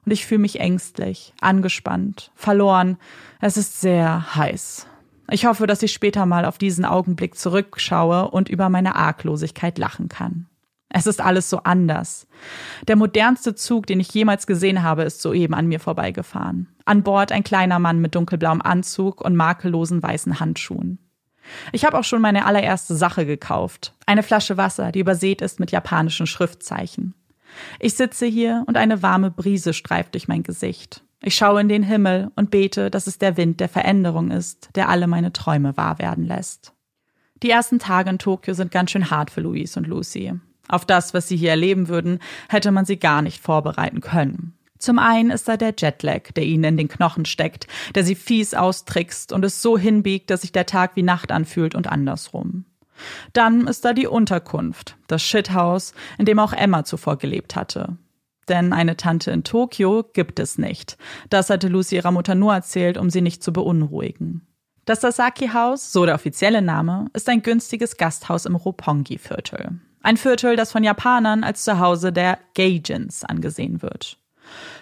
und 0.04 0.12
ich 0.12 0.24
fühle 0.26 0.40
mich 0.40 0.58
ängstlich, 0.58 1.34
angespannt, 1.40 2.32
verloren. 2.34 2.96
Es 3.40 3.58
ist 3.58 3.80
sehr 3.82 4.34
heiß. 4.34 4.86
Ich 5.30 5.46
hoffe, 5.46 5.66
dass 5.66 5.82
ich 5.82 5.92
später 5.92 6.26
mal 6.26 6.44
auf 6.44 6.58
diesen 6.58 6.84
Augenblick 6.84 7.36
zurückschaue 7.36 8.30
und 8.30 8.48
über 8.48 8.68
meine 8.68 8.94
Arglosigkeit 8.94 9.78
lachen 9.78 10.08
kann. 10.08 10.46
Es 10.96 11.08
ist 11.08 11.20
alles 11.20 11.50
so 11.50 11.58
anders. 11.64 12.28
Der 12.86 12.94
modernste 12.94 13.56
Zug, 13.56 13.86
den 13.86 13.98
ich 13.98 14.14
jemals 14.14 14.46
gesehen 14.46 14.84
habe, 14.84 15.02
ist 15.02 15.20
soeben 15.20 15.54
an 15.54 15.66
mir 15.66 15.80
vorbeigefahren. 15.80 16.68
An 16.84 17.02
Bord 17.02 17.32
ein 17.32 17.42
kleiner 17.42 17.80
Mann 17.80 18.00
mit 18.00 18.14
dunkelblauem 18.14 18.62
Anzug 18.62 19.20
und 19.20 19.34
makellosen 19.34 20.02
weißen 20.02 20.38
Handschuhen. 20.38 20.98
Ich 21.72 21.84
habe 21.84 21.98
auch 21.98 22.04
schon 22.04 22.22
meine 22.22 22.46
allererste 22.46 22.94
Sache 22.94 23.26
gekauft. 23.26 23.92
Eine 24.06 24.22
Flasche 24.22 24.56
Wasser, 24.56 24.92
die 24.92 25.00
übersät 25.00 25.42
ist 25.42 25.58
mit 25.58 25.72
japanischen 25.72 26.26
Schriftzeichen. 26.26 27.14
Ich 27.80 27.94
sitze 27.94 28.26
hier 28.26 28.62
und 28.66 28.76
eine 28.76 29.02
warme 29.02 29.30
Brise 29.30 29.74
streift 29.74 30.14
durch 30.14 30.28
mein 30.28 30.42
Gesicht. 30.42 31.02
Ich 31.26 31.36
schaue 31.36 31.62
in 31.62 31.70
den 31.70 31.82
Himmel 31.82 32.30
und 32.36 32.50
bete, 32.50 32.90
dass 32.90 33.06
es 33.06 33.16
der 33.16 33.38
Wind 33.38 33.58
der 33.58 33.70
Veränderung 33.70 34.30
ist, 34.30 34.68
der 34.74 34.90
alle 34.90 35.06
meine 35.06 35.32
Träume 35.32 35.74
wahr 35.74 35.98
werden 35.98 36.26
lässt. 36.26 36.74
Die 37.42 37.48
ersten 37.48 37.78
Tage 37.78 38.10
in 38.10 38.18
Tokio 38.18 38.52
sind 38.52 38.70
ganz 38.70 38.90
schön 38.90 39.10
hart 39.10 39.30
für 39.30 39.40
Louise 39.40 39.78
und 39.78 39.86
Lucy. 39.86 40.34
Auf 40.68 40.84
das, 40.84 41.14
was 41.14 41.26
sie 41.26 41.36
hier 41.36 41.48
erleben 41.48 41.88
würden, 41.88 42.18
hätte 42.50 42.70
man 42.72 42.84
sie 42.84 42.98
gar 42.98 43.22
nicht 43.22 43.40
vorbereiten 43.40 44.02
können. 44.02 44.52
Zum 44.78 44.98
einen 44.98 45.30
ist 45.30 45.48
da 45.48 45.56
der 45.56 45.72
Jetlag, 45.78 46.32
der 46.32 46.44
ihnen 46.44 46.64
in 46.64 46.76
den 46.76 46.88
Knochen 46.88 47.24
steckt, 47.24 47.68
der 47.94 48.04
sie 48.04 48.16
fies 48.16 48.52
austrickst 48.52 49.32
und 49.32 49.46
es 49.46 49.62
so 49.62 49.78
hinbiegt, 49.78 50.28
dass 50.28 50.42
sich 50.42 50.52
der 50.52 50.66
Tag 50.66 50.94
wie 50.94 51.02
Nacht 51.02 51.32
anfühlt 51.32 51.74
und 51.74 51.86
andersrum. 51.86 52.66
Dann 53.32 53.66
ist 53.66 53.86
da 53.86 53.94
die 53.94 54.06
Unterkunft, 54.06 54.96
das 55.06 55.22
Shithouse, 55.22 55.94
in 56.18 56.26
dem 56.26 56.38
auch 56.38 56.52
Emma 56.52 56.84
zuvor 56.84 57.16
gelebt 57.16 57.56
hatte. 57.56 57.96
Denn 58.48 58.72
eine 58.72 58.96
Tante 58.96 59.30
in 59.30 59.44
Tokio 59.44 60.04
gibt 60.12 60.38
es 60.38 60.58
nicht. 60.58 60.96
Das 61.30 61.50
hatte 61.50 61.68
Lucy 61.68 61.96
ihrer 61.96 62.10
Mutter 62.10 62.34
nur 62.34 62.54
erzählt, 62.54 62.98
um 62.98 63.10
sie 63.10 63.20
nicht 63.20 63.42
zu 63.42 63.52
beunruhigen. 63.52 64.46
Das 64.84 65.00
Sasaki-Haus, 65.00 65.92
so 65.92 66.04
der 66.04 66.14
offizielle 66.14 66.60
Name, 66.60 67.06
ist 67.14 67.28
ein 67.28 67.42
günstiges 67.42 67.96
Gasthaus 67.96 68.44
im 68.44 68.54
Roppongi-Viertel. 68.54 69.80
Ein 70.02 70.18
Viertel, 70.18 70.56
das 70.56 70.72
von 70.72 70.84
Japanern 70.84 71.44
als 71.44 71.64
Zuhause 71.64 72.12
der 72.12 72.38
Gaijins 72.54 73.24
angesehen 73.24 73.80
wird. 73.80 74.18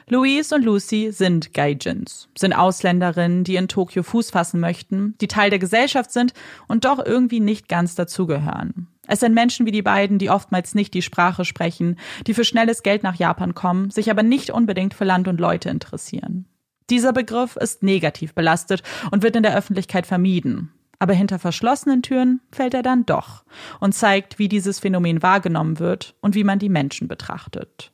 Louise 0.09 0.53
und 0.55 0.65
Lucy 0.65 1.13
sind 1.13 1.55
Gaijins, 1.55 2.29
sind 2.37 2.53
Ausländerinnen, 2.53 3.45
die 3.45 3.55
in 3.55 3.69
Tokio 3.69 4.03
Fuß 4.03 4.31
fassen 4.31 4.59
möchten, 4.59 5.15
die 5.21 5.29
Teil 5.29 5.51
der 5.51 5.61
Gesellschaft 5.61 6.11
sind 6.11 6.35
und 6.67 6.85
doch 6.85 6.99
irgendwie 7.05 7.39
nicht 7.39 7.69
ganz 7.69 7.95
dazugehören. 7.95 8.89
Es 9.13 9.21
sind 9.21 9.35
Menschen 9.35 9.67
wie 9.67 9.73
die 9.73 9.83
beiden, 9.83 10.19
die 10.19 10.31
oftmals 10.31 10.75
nicht 10.75 10.95
die 10.95 11.03
Sprache 11.03 11.45
sprechen, 11.45 11.99
die 12.27 12.33
für 12.33 12.47
schnelles 12.47 12.83
Geld 12.83 13.03
nach 13.03 13.17
Japan 13.17 13.55
kommen, 13.55 13.91
sich 13.91 14.11
aber 14.11 14.23
nicht 14.23 14.49
unbedingt 14.49 14.95
für 14.95 15.05
Land 15.05 15.29
und 15.29 15.39
Leute 15.39 15.69
interessieren. 15.69 16.47
Dieser 16.89 17.13
Begriff 17.13 17.57
ist 17.57 17.83
negativ 17.83 18.33
belastet 18.33 18.83
und 19.11 19.23
wird 19.23 19.37
in 19.37 19.43
der 19.43 19.55
Öffentlichkeit 19.55 20.07
vermieden. 20.07 20.73
Aber 20.99 21.13
hinter 21.13 21.39
verschlossenen 21.39 22.01
Türen 22.03 22.41
fällt 22.53 22.73
er 22.73 22.83
dann 22.83 23.05
doch 23.05 23.45
und 23.81 23.93
zeigt, 23.93 24.39
wie 24.39 24.49
dieses 24.49 24.81
Phänomen 24.81 25.23
wahrgenommen 25.23 25.79
wird 25.79 26.15
und 26.23 26.35
wie 26.35 26.45
man 26.45 26.59
die 26.59 26.71
Menschen 26.71 27.07
betrachtet. 27.07 27.93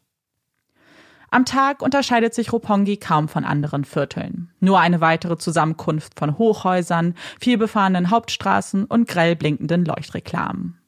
Am 1.32 1.44
Tag 1.44 1.82
unterscheidet 1.82 2.32
sich 2.32 2.52
Roppongi 2.52 2.96
kaum 2.96 3.26
von 3.26 3.44
anderen 3.44 3.84
Vierteln. 3.84 4.52
Nur 4.60 4.78
eine 4.78 5.00
weitere 5.00 5.36
Zusammenkunft 5.36 6.16
von 6.16 6.38
Hochhäusern, 6.38 7.16
vielbefahrenen 7.40 8.10
Hauptstraßen 8.10 8.84
und 8.84 9.08
grell 9.08 9.34
blinkenden 9.34 9.84
Leuchtreklamen. 9.84 10.78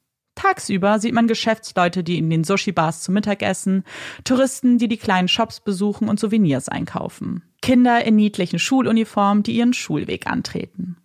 Tagsüber 0.40 0.98
sieht 0.98 1.12
man 1.12 1.26
Geschäftsleute, 1.26 2.03
die 2.03 2.16
in 2.16 2.31
den 2.31 2.44
Sushi-Bars 2.44 3.03
zu 3.03 3.12
Mittag 3.12 3.42
essen, 3.42 3.85
Touristen, 4.24 4.79
die 4.79 4.88
die 4.88 4.96
kleinen 4.96 5.29
Shops 5.29 5.61
besuchen 5.61 6.09
und 6.09 6.18
Souvenirs 6.18 6.70
einkaufen, 6.70 7.42
Kinder 7.61 8.03
in 8.07 8.16
niedlichen 8.16 8.59
Schuluniformen, 8.59 9.42
die 9.42 9.53
ihren 9.53 9.74
Schulweg 9.74 10.26
antreten. 10.26 10.96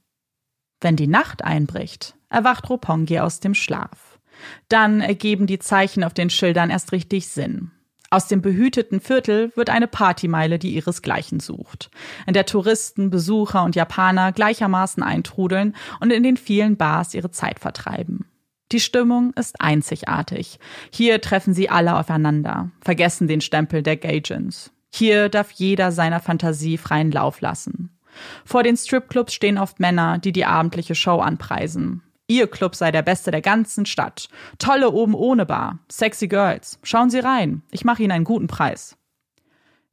Wenn 0.80 0.96
die 0.96 1.08
Nacht 1.08 1.44
einbricht, 1.44 2.16
erwacht 2.30 2.70
Roppongi 2.70 3.20
aus 3.20 3.42
dem 3.42 3.56
Schlaf. 3.56 4.20
Dann 4.70 5.02
ergeben 5.02 5.48
die 5.48 5.60
Zeichen 5.60 6.06
auf 6.06 6.14
den 6.14 6.30
Schildern 6.30 6.70
erst 6.70 6.94
richtig 6.94 7.28
Sinn. 7.28 7.72
Aus 8.10 8.30
dem 8.30 8.42
behüteten 8.42 9.02
Viertel 9.02 9.52
wird 9.58 9.70
eine 9.70 9.88
Partymeile, 9.88 10.60
die 10.60 10.76
ihresgleichen 10.76 11.42
sucht, 11.42 11.92
in 12.26 12.34
der 12.34 12.46
Touristen, 12.46 13.10
Besucher 13.10 13.64
und 13.64 13.76
Japaner 13.76 14.32
gleichermaßen 14.32 15.04
eintrudeln 15.04 15.76
und 16.00 16.12
in 16.12 16.24
den 16.24 16.38
vielen 16.38 16.78
Bars 16.78 17.14
ihre 17.14 17.32
Zeit 17.32 17.60
vertreiben. 17.60 18.30
Die 18.72 18.80
Stimmung 18.80 19.32
ist 19.34 19.62
einzigartig. 19.62 20.60
Hier 20.92 21.22
treffen 21.22 21.54
sie 21.54 21.70
alle 21.70 21.98
aufeinander, 21.98 22.72
vergessen 22.82 23.28
den 23.28 23.42
Stempel 23.42 23.84
der 23.84 23.98
Gaijins. 23.98 24.72
Hier 24.94 25.30
darf 25.30 25.52
jeder 25.52 25.92
seiner 25.92 26.20
Fantasie 26.20 26.78
freien 26.78 27.12
Lauf 27.12 27.42
lassen. 27.42 28.00
Vor 28.46 28.64
den 28.64 28.78
Stripclubs 28.78 29.34
stehen 29.34 29.58
oft 29.58 29.80
Männer, 29.80 30.18
die 30.18 30.32
die 30.32 30.46
abendliche 30.46 30.96
Show 30.96 31.20
anpreisen. 31.20 32.02
Ihr 32.28 32.48
Club 32.48 32.76
sei 32.76 32.92
der 32.92 33.04
beste 33.04 33.30
der 33.30 33.42
ganzen 33.42 33.86
Stadt. 33.86 34.30
Tolle 34.58 34.90
oben 34.92 35.14
ohne 35.14 35.46
Bar. 35.46 35.80
Sexy 35.92 36.28
Girls. 36.28 36.80
Schauen 36.82 37.10
Sie 37.10 37.20
rein. 37.20 37.62
Ich 37.70 37.86
mache 37.86 38.02
Ihnen 38.02 38.14
einen 38.14 38.24
guten 38.24 38.48
Preis. 38.48 38.98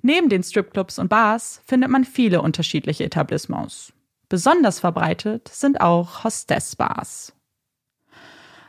Neben 0.00 0.28
den 0.28 0.42
Stripclubs 0.42 0.98
und 0.98 1.08
Bars 1.08 1.60
findet 1.66 1.90
man 1.90 2.04
viele 2.04 2.40
unterschiedliche 2.40 3.04
Etablissements. 3.04 3.92
Besonders 4.28 4.80
verbreitet 4.80 5.48
sind 5.48 5.80
auch 5.80 6.24
Hostess-Bars. 6.24 7.34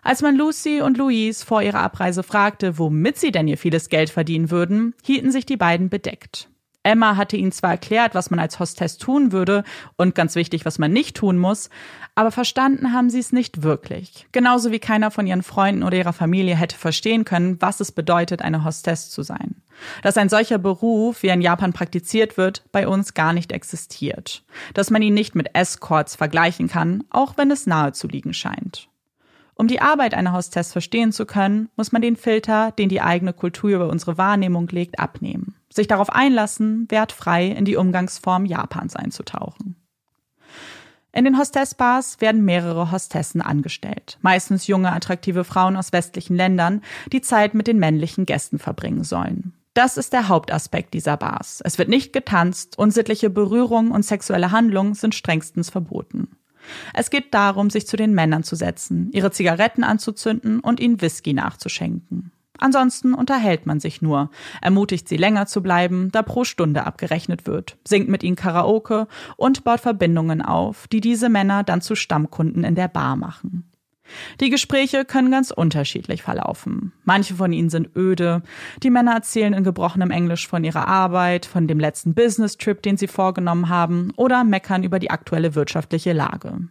Als 0.03 0.21
man 0.21 0.35
Lucy 0.35 0.81
und 0.81 0.97
Louise 0.97 1.45
vor 1.45 1.61
ihrer 1.61 1.79
Abreise 1.79 2.23
fragte, 2.23 2.77
womit 2.77 3.17
sie 3.17 3.31
denn 3.31 3.47
ihr 3.47 3.57
vieles 3.57 3.89
Geld 3.89 4.09
verdienen 4.09 4.51
würden, 4.51 4.93
hielten 5.03 5.31
sich 5.31 5.45
die 5.45 5.57
beiden 5.57 5.89
bedeckt. 5.89 6.49
Emma 6.85 7.15
hatte 7.15 7.37
ihnen 7.37 7.53
zwar 7.53 7.71
erklärt, 7.71 8.13
was 8.13 8.29
man 8.29 8.39
als 8.39 8.59
Hostess 8.59 8.97
tun 8.97 9.31
würde 9.31 9.63
und 9.95 10.15
ganz 10.15 10.35
wichtig, 10.35 10.65
was 10.65 10.79
man 10.79 10.91
nicht 10.91 11.15
tun 11.15 11.37
muss, 11.37 11.69
aber 12.13 12.29
verstanden 12.29 12.91
haben 12.91 13.09
sie 13.09 13.19
es 13.19 13.31
nicht 13.31 13.63
wirklich. 13.63 14.27
Genauso 14.33 14.71
wie 14.71 14.79
keiner 14.79 15.09
von 15.09 15.25
ihren 15.25 15.43
Freunden 15.43 15.83
oder 15.83 15.97
ihrer 15.97 16.11
Familie 16.11 16.57
hätte 16.57 16.77
verstehen 16.77 17.23
können, 17.23 17.61
was 17.61 17.79
es 17.79 17.93
bedeutet, 17.93 18.41
eine 18.41 18.65
Hostess 18.65 19.09
zu 19.09 19.23
sein. 19.23 19.61
Dass 20.01 20.17
ein 20.17 20.27
solcher 20.27 20.57
Beruf, 20.57 21.23
wie 21.23 21.29
in 21.29 21.41
Japan 21.41 21.71
praktiziert 21.71 22.35
wird, 22.35 22.65
bei 22.73 22.85
uns 22.85 23.13
gar 23.13 23.31
nicht 23.31 23.53
existiert. 23.53 24.43
Dass 24.73 24.89
man 24.89 25.01
ihn 25.01 25.13
nicht 25.13 25.35
mit 25.35 25.55
Escorts 25.55 26.17
vergleichen 26.17 26.67
kann, 26.67 27.05
auch 27.09 27.37
wenn 27.37 27.49
es 27.49 27.65
nahe 27.65 27.93
zu 27.93 28.07
liegen 28.07 28.33
scheint. 28.33 28.89
Um 29.55 29.67
die 29.67 29.81
Arbeit 29.81 30.13
einer 30.13 30.33
Hostess 30.33 30.71
verstehen 30.71 31.11
zu 31.11 31.25
können, 31.25 31.69
muss 31.75 31.91
man 31.91 32.01
den 32.01 32.15
Filter, 32.15 32.71
den 32.71 32.89
die 32.89 33.01
eigene 33.01 33.33
Kultur 33.33 33.69
über 33.69 33.89
unsere 33.89 34.17
Wahrnehmung 34.17 34.67
legt, 34.69 34.99
abnehmen. 34.99 35.55
Sich 35.69 35.87
darauf 35.87 36.09
einlassen, 36.09 36.87
wertfrei 36.89 37.47
in 37.47 37.65
die 37.65 37.75
Umgangsform 37.75 38.45
Japans 38.45 38.95
einzutauchen. 38.95 39.75
In 41.15 41.25
den 41.25 41.37
Hostessbars 41.37 42.21
werden 42.21 42.43
mehrere 42.43 42.91
Hostessen 42.91 43.41
angestellt, 43.41 44.17
meistens 44.21 44.65
junge, 44.65 44.91
attraktive 44.91 45.43
Frauen 45.43 45.77
aus 45.77 45.93
westlichen 45.93 46.35
Ländern, 46.35 46.81
die 47.11 47.21
Zeit 47.21 47.53
mit 47.53 47.67
den 47.67 47.77
männlichen 47.77 48.25
Gästen 48.25 48.57
verbringen 48.57 49.03
sollen. 49.03 49.53
Das 49.75 49.97
ist 49.97 50.13
der 50.13 50.27
Hauptaspekt 50.27 50.93
dieser 50.95 51.17
Bars. 51.17 51.61
Es 51.63 51.77
wird 51.77 51.89
nicht 51.89 52.13
getanzt, 52.13 52.77
unsittliche 52.79 53.29
Berührungen 53.29 53.91
und 53.91 54.03
sexuelle 54.03 54.51
Handlungen 54.51 54.95
sind 54.95 55.13
strengstens 55.13 55.69
verboten. 55.69 56.29
Es 56.93 57.09
geht 57.09 57.33
darum, 57.33 57.69
sich 57.69 57.87
zu 57.87 57.97
den 57.97 58.13
Männern 58.13 58.43
zu 58.43 58.55
setzen, 58.55 59.09
ihre 59.11 59.31
Zigaretten 59.31 59.83
anzuzünden 59.83 60.59
und 60.59 60.79
ihnen 60.79 61.01
Whisky 61.01 61.33
nachzuschenken. 61.33 62.31
Ansonsten 62.59 63.13
unterhält 63.13 63.65
man 63.65 63.79
sich 63.79 64.01
nur, 64.01 64.29
ermutigt 64.61 65.09
sie 65.09 65.17
länger 65.17 65.47
zu 65.47 65.61
bleiben, 65.61 66.11
da 66.11 66.21
pro 66.21 66.43
Stunde 66.43 66.85
abgerechnet 66.85 67.45
wird, 67.47 67.77
singt 67.83 68.09
mit 68.09 68.23
ihnen 68.23 68.35
Karaoke 68.35 69.07
und 69.35 69.63
baut 69.63 69.81
Verbindungen 69.81 70.41
auf, 70.41 70.87
die 70.87 71.01
diese 71.01 71.29
Männer 71.29 71.63
dann 71.63 71.81
zu 71.81 71.95
Stammkunden 71.95 72.63
in 72.63 72.75
der 72.75 72.87
Bar 72.87 73.15
machen. 73.15 73.65
Die 74.39 74.49
Gespräche 74.49 75.05
können 75.05 75.31
ganz 75.31 75.51
unterschiedlich 75.51 76.21
verlaufen. 76.23 76.93
Manche 77.03 77.35
von 77.35 77.53
ihnen 77.53 77.69
sind 77.69 77.95
öde. 77.95 78.43
Die 78.81 78.89
Männer 78.89 79.13
erzählen 79.13 79.53
in 79.53 79.63
gebrochenem 79.63 80.11
Englisch 80.11 80.47
von 80.47 80.63
ihrer 80.63 80.87
Arbeit, 80.87 81.45
von 81.45 81.67
dem 81.67 81.79
letzten 81.79 82.13
Business-Trip, 82.13 82.81
den 82.81 82.97
sie 82.97 83.07
vorgenommen 83.07 83.69
haben, 83.69 84.11
oder 84.15 84.43
meckern 84.43 84.83
über 84.83 84.99
die 84.99 85.11
aktuelle 85.11 85.55
wirtschaftliche 85.55 86.13
Lage. 86.13 86.67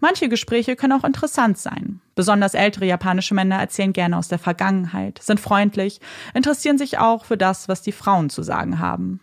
Manche 0.00 0.28
Gespräche 0.28 0.76
können 0.76 0.92
auch 0.92 1.04
interessant 1.04 1.58
sein. 1.58 2.00
Besonders 2.14 2.54
ältere 2.54 2.86
japanische 2.86 3.34
Männer 3.34 3.56
erzählen 3.56 3.92
gerne 3.92 4.16
aus 4.16 4.28
der 4.28 4.38
Vergangenheit, 4.38 5.20
sind 5.22 5.40
freundlich, 5.40 6.00
interessieren 6.34 6.78
sich 6.78 6.98
auch 6.98 7.24
für 7.24 7.36
das, 7.36 7.68
was 7.68 7.82
die 7.82 7.92
Frauen 7.92 8.30
zu 8.30 8.42
sagen 8.42 8.78
haben. 8.78 9.20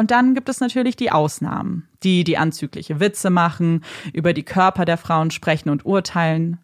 Und 0.00 0.10
dann 0.12 0.32
gibt 0.34 0.48
es 0.48 0.60
natürlich 0.60 0.96
die 0.96 1.12
Ausnahmen, 1.12 1.86
die, 2.02 2.24
die 2.24 2.38
anzügliche 2.38 3.00
Witze 3.00 3.28
machen, 3.28 3.84
über 4.14 4.32
die 4.32 4.44
Körper 4.44 4.86
der 4.86 4.96
Frauen 4.96 5.30
sprechen 5.30 5.68
und 5.68 5.84
urteilen. 5.84 6.56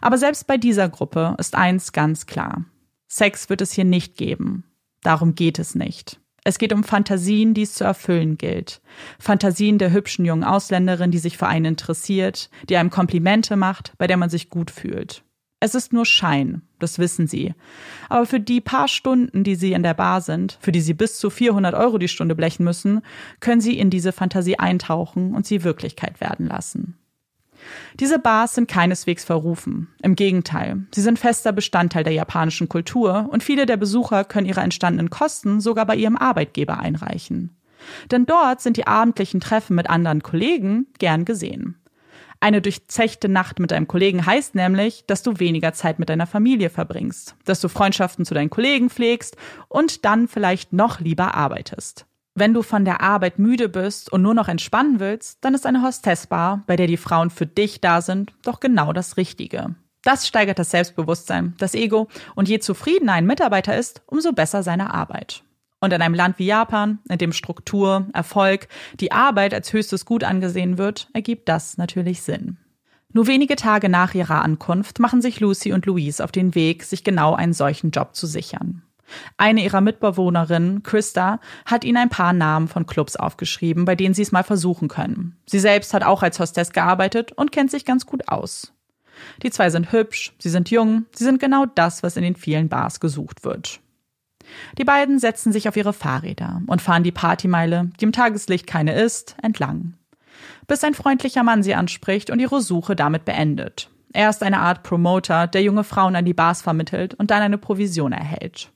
Aber 0.00 0.16
selbst 0.16 0.46
bei 0.46 0.58
dieser 0.58 0.88
Gruppe 0.88 1.34
ist 1.38 1.56
eins 1.56 1.90
ganz 1.90 2.26
klar. 2.26 2.66
Sex 3.08 3.50
wird 3.50 3.62
es 3.62 3.72
hier 3.72 3.84
nicht 3.84 4.16
geben. 4.16 4.62
Darum 5.02 5.34
geht 5.34 5.58
es 5.58 5.74
nicht. 5.74 6.20
Es 6.44 6.58
geht 6.58 6.72
um 6.72 6.84
Fantasien, 6.84 7.52
die 7.52 7.62
es 7.62 7.74
zu 7.74 7.82
erfüllen 7.82 8.38
gilt. 8.38 8.80
Fantasien 9.18 9.78
der 9.78 9.90
hübschen 9.90 10.24
jungen 10.24 10.44
Ausländerin, 10.44 11.10
die 11.10 11.18
sich 11.18 11.36
für 11.36 11.48
einen 11.48 11.64
interessiert, 11.64 12.48
die 12.68 12.76
einem 12.76 12.90
Komplimente 12.90 13.56
macht, 13.56 13.92
bei 13.98 14.06
der 14.06 14.18
man 14.18 14.30
sich 14.30 14.50
gut 14.50 14.70
fühlt. 14.70 15.24
Es 15.58 15.74
ist 15.74 15.92
nur 15.92 16.06
Schein, 16.06 16.62
das 16.84 16.98
wissen 16.98 17.26
sie. 17.26 17.54
Aber 18.08 18.26
für 18.26 18.40
die 18.40 18.60
paar 18.60 18.86
Stunden, 18.86 19.42
die 19.42 19.56
sie 19.56 19.72
in 19.72 19.82
der 19.82 19.94
Bar 19.94 20.20
sind, 20.20 20.58
für 20.60 20.70
die 20.70 20.80
sie 20.80 20.94
bis 20.94 21.18
zu 21.18 21.30
400 21.30 21.74
Euro 21.74 21.98
die 21.98 22.08
Stunde 22.08 22.34
blechen 22.34 22.64
müssen, 22.64 23.02
können 23.40 23.60
sie 23.60 23.78
in 23.78 23.90
diese 23.90 24.12
Fantasie 24.12 24.58
eintauchen 24.58 25.34
und 25.34 25.46
sie 25.46 25.64
Wirklichkeit 25.64 26.20
werden 26.20 26.46
lassen. 26.46 26.96
Diese 28.00 28.18
Bars 28.18 28.54
sind 28.54 28.68
keineswegs 28.68 29.24
verrufen. 29.24 29.88
Im 30.02 30.16
Gegenteil, 30.16 30.86
sie 30.94 31.00
sind 31.00 31.18
fester 31.18 31.52
Bestandteil 31.52 32.04
der 32.04 32.12
japanischen 32.12 32.68
Kultur 32.68 33.28
und 33.30 33.42
viele 33.42 33.66
der 33.66 33.76
Besucher 33.76 34.24
können 34.24 34.46
ihre 34.46 34.60
entstandenen 34.60 35.10
Kosten 35.10 35.60
sogar 35.60 35.86
bei 35.86 35.96
ihrem 35.96 36.16
Arbeitgeber 36.16 36.78
einreichen. 36.78 37.56
Denn 38.10 38.26
dort 38.26 38.60
sind 38.60 38.76
die 38.76 38.86
abendlichen 38.86 39.40
Treffen 39.40 39.76
mit 39.76 39.90
anderen 39.90 40.22
Kollegen 40.22 40.86
gern 40.98 41.24
gesehen. 41.24 41.76
Eine 42.44 42.60
durchzechte 42.60 43.30
Nacht 43.30 43.58
mit 43.58 43.70
deinem 43.70 43.88
Kollegen 43.88 44.26
heißt 44.26 44.54
nämlich, 44.54 45.06
dass 45.06 45.22
du 45.22 45.38
weniger 45.38 45.72
Zeit 45.72 45.98
mit 45.98 46.10
deiner 46.10 46.26
Familie 46.26 46.68
verbringst, 46.68 47.36
dass 47.46 47.62
du 47.62 47.70
Freundschaften 47.70 48.26
zu 48.26 48.34
deinen 48.34 48.50
Kollegen 48.50 48.90
pflegst 48.90 49.38
und 49.68 50.04
dann 50.04 50.28
vielleicht 50.28 50.70
noch 50.70 51.00
lieber 51.00 51.34
arbeitest. 51.34 52.04
Wenn 52.34 52.52
du 52.52 52.60
von 52.60 52.84
der 52.84 53.00
Arbeit 53.00 53.38
müde 53.38 53.70
bist 53.70 54.12
und 54.12 54.20
nur 54.20 54.34
noch 54.34 54.48
entspannen 54.48 55.00
willst, 55.00 55.42
dann 55.42 55.54
ist 55.54 55.64
eine 55.64 55.80
Hostessbar, 55.82 56.62
bei 56.66 56.76
der 56.76 56.86
die 56.86 56.98
Frauen 56.98 57.30
für 57.30 57.46
dich 57.46 57.80
da 57.80 58.02
sind, 58.02 58.34
doch 58.42 58.60
genau 58.60 58.92
das 58.92 59.16
Richtige. 59.16 59.74
Das 60.02 60.28
steigert 60.28 60.58
das 60.58 60.70
Selbstbewusstsein, 60.70 61.54
das 61.56 61.74
Ego 61.74 62.08
und 62.34 62.50
je 62.50 62.58
zufriedener 62.58 63.14
ein 63.14 63.24
Mitarbeiter 63.24 63.74
ist, 63.74 64.02
umso 64.04 64.34
besser 64.34 64.62
seine 64.62 64.92
Arbeit. 64.92 65.44
Und 65.84 65.92
in 65.92 66.00
einem 66.00 66.14
Land 66.14 66.38
wie 66.38 66.46
Japan, 66.46 66.98
in 67.10 67.18
dem 67.18 67.34
Struktur, 67.34 68.06
Erfolg, 68.14 68.68
die 69.00 69.12
Arbeit 69.12 69.52
als 69.52 69.70
höchstes 69.70 70.06
Gut 70.06 70.24
angesehen 70.24 70.78
wird, 70.78 71.10
ergibt 71.12 71.46
das 71.46 71.76
natürlich 71.76 72.22
Sinn. 72.22 72.56
Nur 73.12 73.26
wenige 73.26 73.54
Tage 73.54 73.90
nach 73.90 74.14
ihrer 74.14 74.40
Ankunft 74.40 74.98
machen 74.98 75.20
sich 75.20 75.40
Lucy 75.40 75.74
und 75.74 75.84
Louise 75.84 76.24
auf 76.24 76.32
den 76.32 76.54
Weg, 76.54 76.84
sich 76.84 77.04
genau 77.04 77.34
einen 77.34 77.52
solchen 77.52 77.90
Job 77.90 78.16
zu 78.16 78.26
sichern. 78.26 78.80
Eine 79.36 79.62
ihrer 79.62 79.82
Mitbewohnerinnen, 79.82 80.82
Christa, 80.84 81.38
hat 81.66 81.84
ihnen 81.84 81.98
ein 81.98 82.08
paar 82.08 82.32
Namen 82.32 82.68
von 82.68 82.86
Clubs 82.86 83.16
aufgeschrieben, 83.16 83.84
bei 83.84 83.94
denen 83.94 84.14
sie 84.14 84.22
es 84.22 84.32
mal 84.32 84.42
versuchen 84.42 84.88
können. 84.88 85.36
Sie 85.44 85.60
selbst 85.60 85.92
hat 85.92 86.02
auch 86.02 86.22
als 86.22 86.40
Hostess 86.40 86.72
gearbeitet 86.72 87.32
und 87.32 87.52
kennt 87.52 87.70
sich 87.70 87.84
ganz 87.84 88.06
gut 88.06 88.26
aus. 88.28 88.72
Die 89.42 89.50
zwei 89.50 89.68
sind 89.68 89.92
hübsch, 89.92 90.32
sie 90.38 90.48
sind 90.48 90.70
jung, 90.70 91.04
sie 91.14 91.24
sind 91.24 91.40
genau 91.40 91.66
das, 91.66 92.02
was 92.02 92.16
in 92.16 92.22
den 92.22 92.36
vielen 92.36 92.70
Bars 92.70 93.00
gesucht 93.00 93.44
wird. 93.44 93.80
Die 94.78 94.84
beiden 94.84 95.18
setzen 95.18 95.52
sich 95.52 95.68
auf 95.68 95.76
ihre 95.76 95.92
Fahrräder 95.92 96.62
und 96.66 96.82
fahren 96.82 97.02
die 97.02 97.12
Partymeile, 97.12 97.90
die 98.00 98.04
im 98.04 98.12
Tageslicht 98.12 98.66
keine 98.66 98.94
ist, 98.94 99.36
entlang. 99.42 99.94
Bis 100.66 100.84
ein 100.84 100.94
freundlicher 100.94 101.42
Mann 101.42 101.62
sie 101.62 101.74
anspricht 101.74 102.30
und 102.30 102.40
ihre 102.40 102.60
Suche 102.60 102.96
damit 102.96 103.24
beendet. 103.24 103.90
Er 104.12 104.30
ist 104.30 104.42
eine 104.42 104.60
Art 104.60 104.82
Promoter, 104.82 105.46
der 105.46 105.62
junge 105.62 105.84
Frauen 105.84 106.16
an 106.16 106.24
die 106.24 106.34
Bars 106.34 106.62
vermittelt 106.62 107.14
und 107.14 107.30
dann 107.30 107.42
eine 107.42 107.58
Provision 107.58 108.12
erhält. 108.12 108.70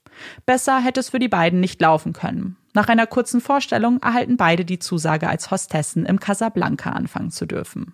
Besser 0.45 0.79
hätte 0.79 0.99
es 0.99 1.09
für 1.09 1.19
die 1.19 1.29
beiden 1.29 1.59
nicht 1.59 1.79
laufen 1.81 2.13
können. 2.13 2.57
Nach 2.73 2.87
einer 2.87 3.07
kurzen 3.07 3.41
Vorstellung 3.41 4.01
erhalten 4.01 4.37
beide 4.37 4.65
die 4.65 4.79
Zusage, 4.79 5.29
als 5.29 5.49
Hostessen 5.49 6.05
im 6.05 6.19
Casablanca 6.19 6.91
anfangen 6.91 7.31
zu 7.31 7.45
dürfen. 7.45 7.93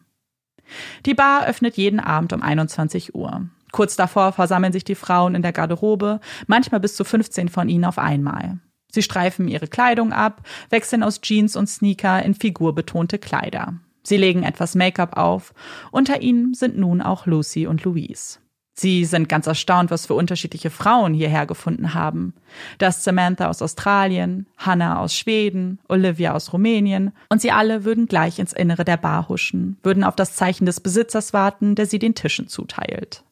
Die 1.06 1.14
Bar 1.14 1.46
öffnet 1.46 1.78
jeden 1.78 2.00
Abend 2.00 2.34
um 2.34 2.42
21 2.42 3.14
Uhr. 3.14 3.48
Kurz 3.76 3.98
davor 3.98 4.32
versammeln 4.32 4.72
sich 4.72 4.86
die 4.86 4.96
Frauen 4.96 5.36
in 5.36 5.42
der 5.42 5.52
Garderobe, 5.52 6.22
manchmal 6.48 6.80
bis 6.80 6.96
zu 6.96 7.04
15 7.04 7.50
von 7.50 7.68
ihnen 7.68 7.84
auf 7.84 7.98
einmal. 7.98 8.60
Sie 8.90 9.02
streifen 9.02 9.50
ihre 9.50 9.68
Kleidung 9.68 10.14
ab, 10.14 10.44
wechseln 10.70 11.04
aus 11.04 11.20
Jeans 11.20 11.58
und 11.58 11.68
Sneaker 11.68 12.24
in 12.24 12.36
figurbetonte 12.36 13.20
Kleider. 13.20 13.74
Sie 14.02 14.16
legen 14.16 14.44
etwas 14.44 14.76
Make-up 14.76 15.18
auf. 15.18 15.54
Unter 15.92 16.22
ihnen 16.22 16.54
sind 16.54 16.78
nun 16.78 17.02
auch 17.02 17.26
Lucy 17.26 17.68
und 17.68 17.84
Louise. 17.84 18.40
Sie 18.76 19.04
sind 19.04 19.28
ganz 19.28 19.46
erstaunt, 19.46 19.92
was 19.92 20.06
für 20.06 20.14
unterschiedliche 20.14 20.70
Frauen 20.70 21.14
hierher 21.14 21.46
gefunden 21.46 21.94
haben. 21.94 22.34
Das 22.78 23.04
Samantha 23.04 23.50
aus 23.50 23.62
Australien, 23.62 24.48
Hannah 24.58 25.02
aus 25.02 25.14
Schweden, 25.18 25.80
Olivia 25.90 26.34
aus 26.34 26.54
Rumänien 26.54 27.12
und 27.28 27.42
sie 27.42 27.52
alle 27.52 27.84
würden 27.84 28.06
gleich 28.06 28.40
ins 28.40 28.54
Innere 28.54 28.86
der 28.86 28.96
Bar 28.96 29.28
huschen, 29.28 29.76
würden 29.84 30.06
auf 30.06 30.16
das 30.16 30.34
Zeichen 30.38 30.66
des 30.66 30.80
Besitzers 30.80 31.34
warten, 31.34 31.76
der 31.76 31.88
sie 31.88 32.00
den 32.00 32.16
Tischen 32.16 32.48
zuteilt. 32.48 33.25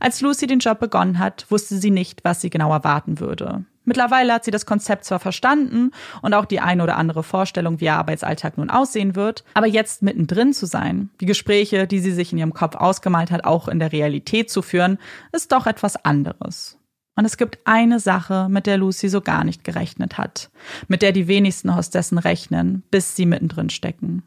Als 0.00 0.20
Lucy 0.20 0.46
den 0.46 0.58
Job 0.58 0.78
begonnen 0.78 1.18
hat, 1.18 1.46
wusste 1.48 1.76
sie 1.76 1.90
nicht, 1.90 2.24
was 2.24 2.40
sie 2.40 2.50
genau 2.50 2.72
erwarten 2.72 3.20
würde. 3.20 3.64
Mittlerweile 3.84 4.34
hat 4.34 4.44
sie 4.44 4.50
das 4.50 4.66
Konzept 4.66 5.04
zwar 5.04 5.20
verstanden 5.20 5.92
und 6.20 6.34
auch 6.34 6.44
die 6.44 6.60
eine 6.60 6.82
oder 6.82 6.96
andere 6.96 7.22
Vorstellung, 7.22 7.80
wie 7.80 7.84
ihr 7.84 7.94
Arbeitsalltag 7.94 8.58
nun 8.58 8.68
aussehen 8.68 9.14
wird, 9.14 9.44
aber 9.54 9.68
jetzt 9.68 10.02
mittendrin 10.02 10.52
zu 10.52 10.66
sein, 10.66 11.10
die 11.20 11.26
Gespräche, 11.26 11.86
die 11.86 12.00
sie 12.00 12.10
sich 12.10 12.32
in 12.32 12.38
ihrem 12.38 12.52
Kopf 12.52 12.74
ausgemalt 12.74 13.30
hat, 13.30 13.44
auch 13.44 13.68
in 13.68 13.78
der 13.78 13.92
Realität 13.92 14.50
zu 14.50 14.60
führen, 14.60 14.98
ist 15.32 15.52
doch 15.52 15.68
etwas 15.68 16.04
anderes. 16.04 16.78
Und 17.14 17.24
es 17.24 17.36
gibt 17.38 17.60
eine 17.64 18.00
Sache, 18.00 18.48
mit 18.50 18.66
der 18.66 18.76
Lucy 18.76 19.08
so 19.08 19.20
gar 19.20 19.44
nicht 19.44 19.64
gerechnet 19.64 20.18
hat, 20.18 20.50
mit 20.88 21.00
der 21.00 21.12
die 21.12 21.28
wenigsten 21.28 21.74
Hostessen 21.74 22.18
rechnen, 22.18 22.82
bis 22.90 23.16
sie 23.16 23.24
mittendrin 23.24 23.70
stecken. 23.70 24.22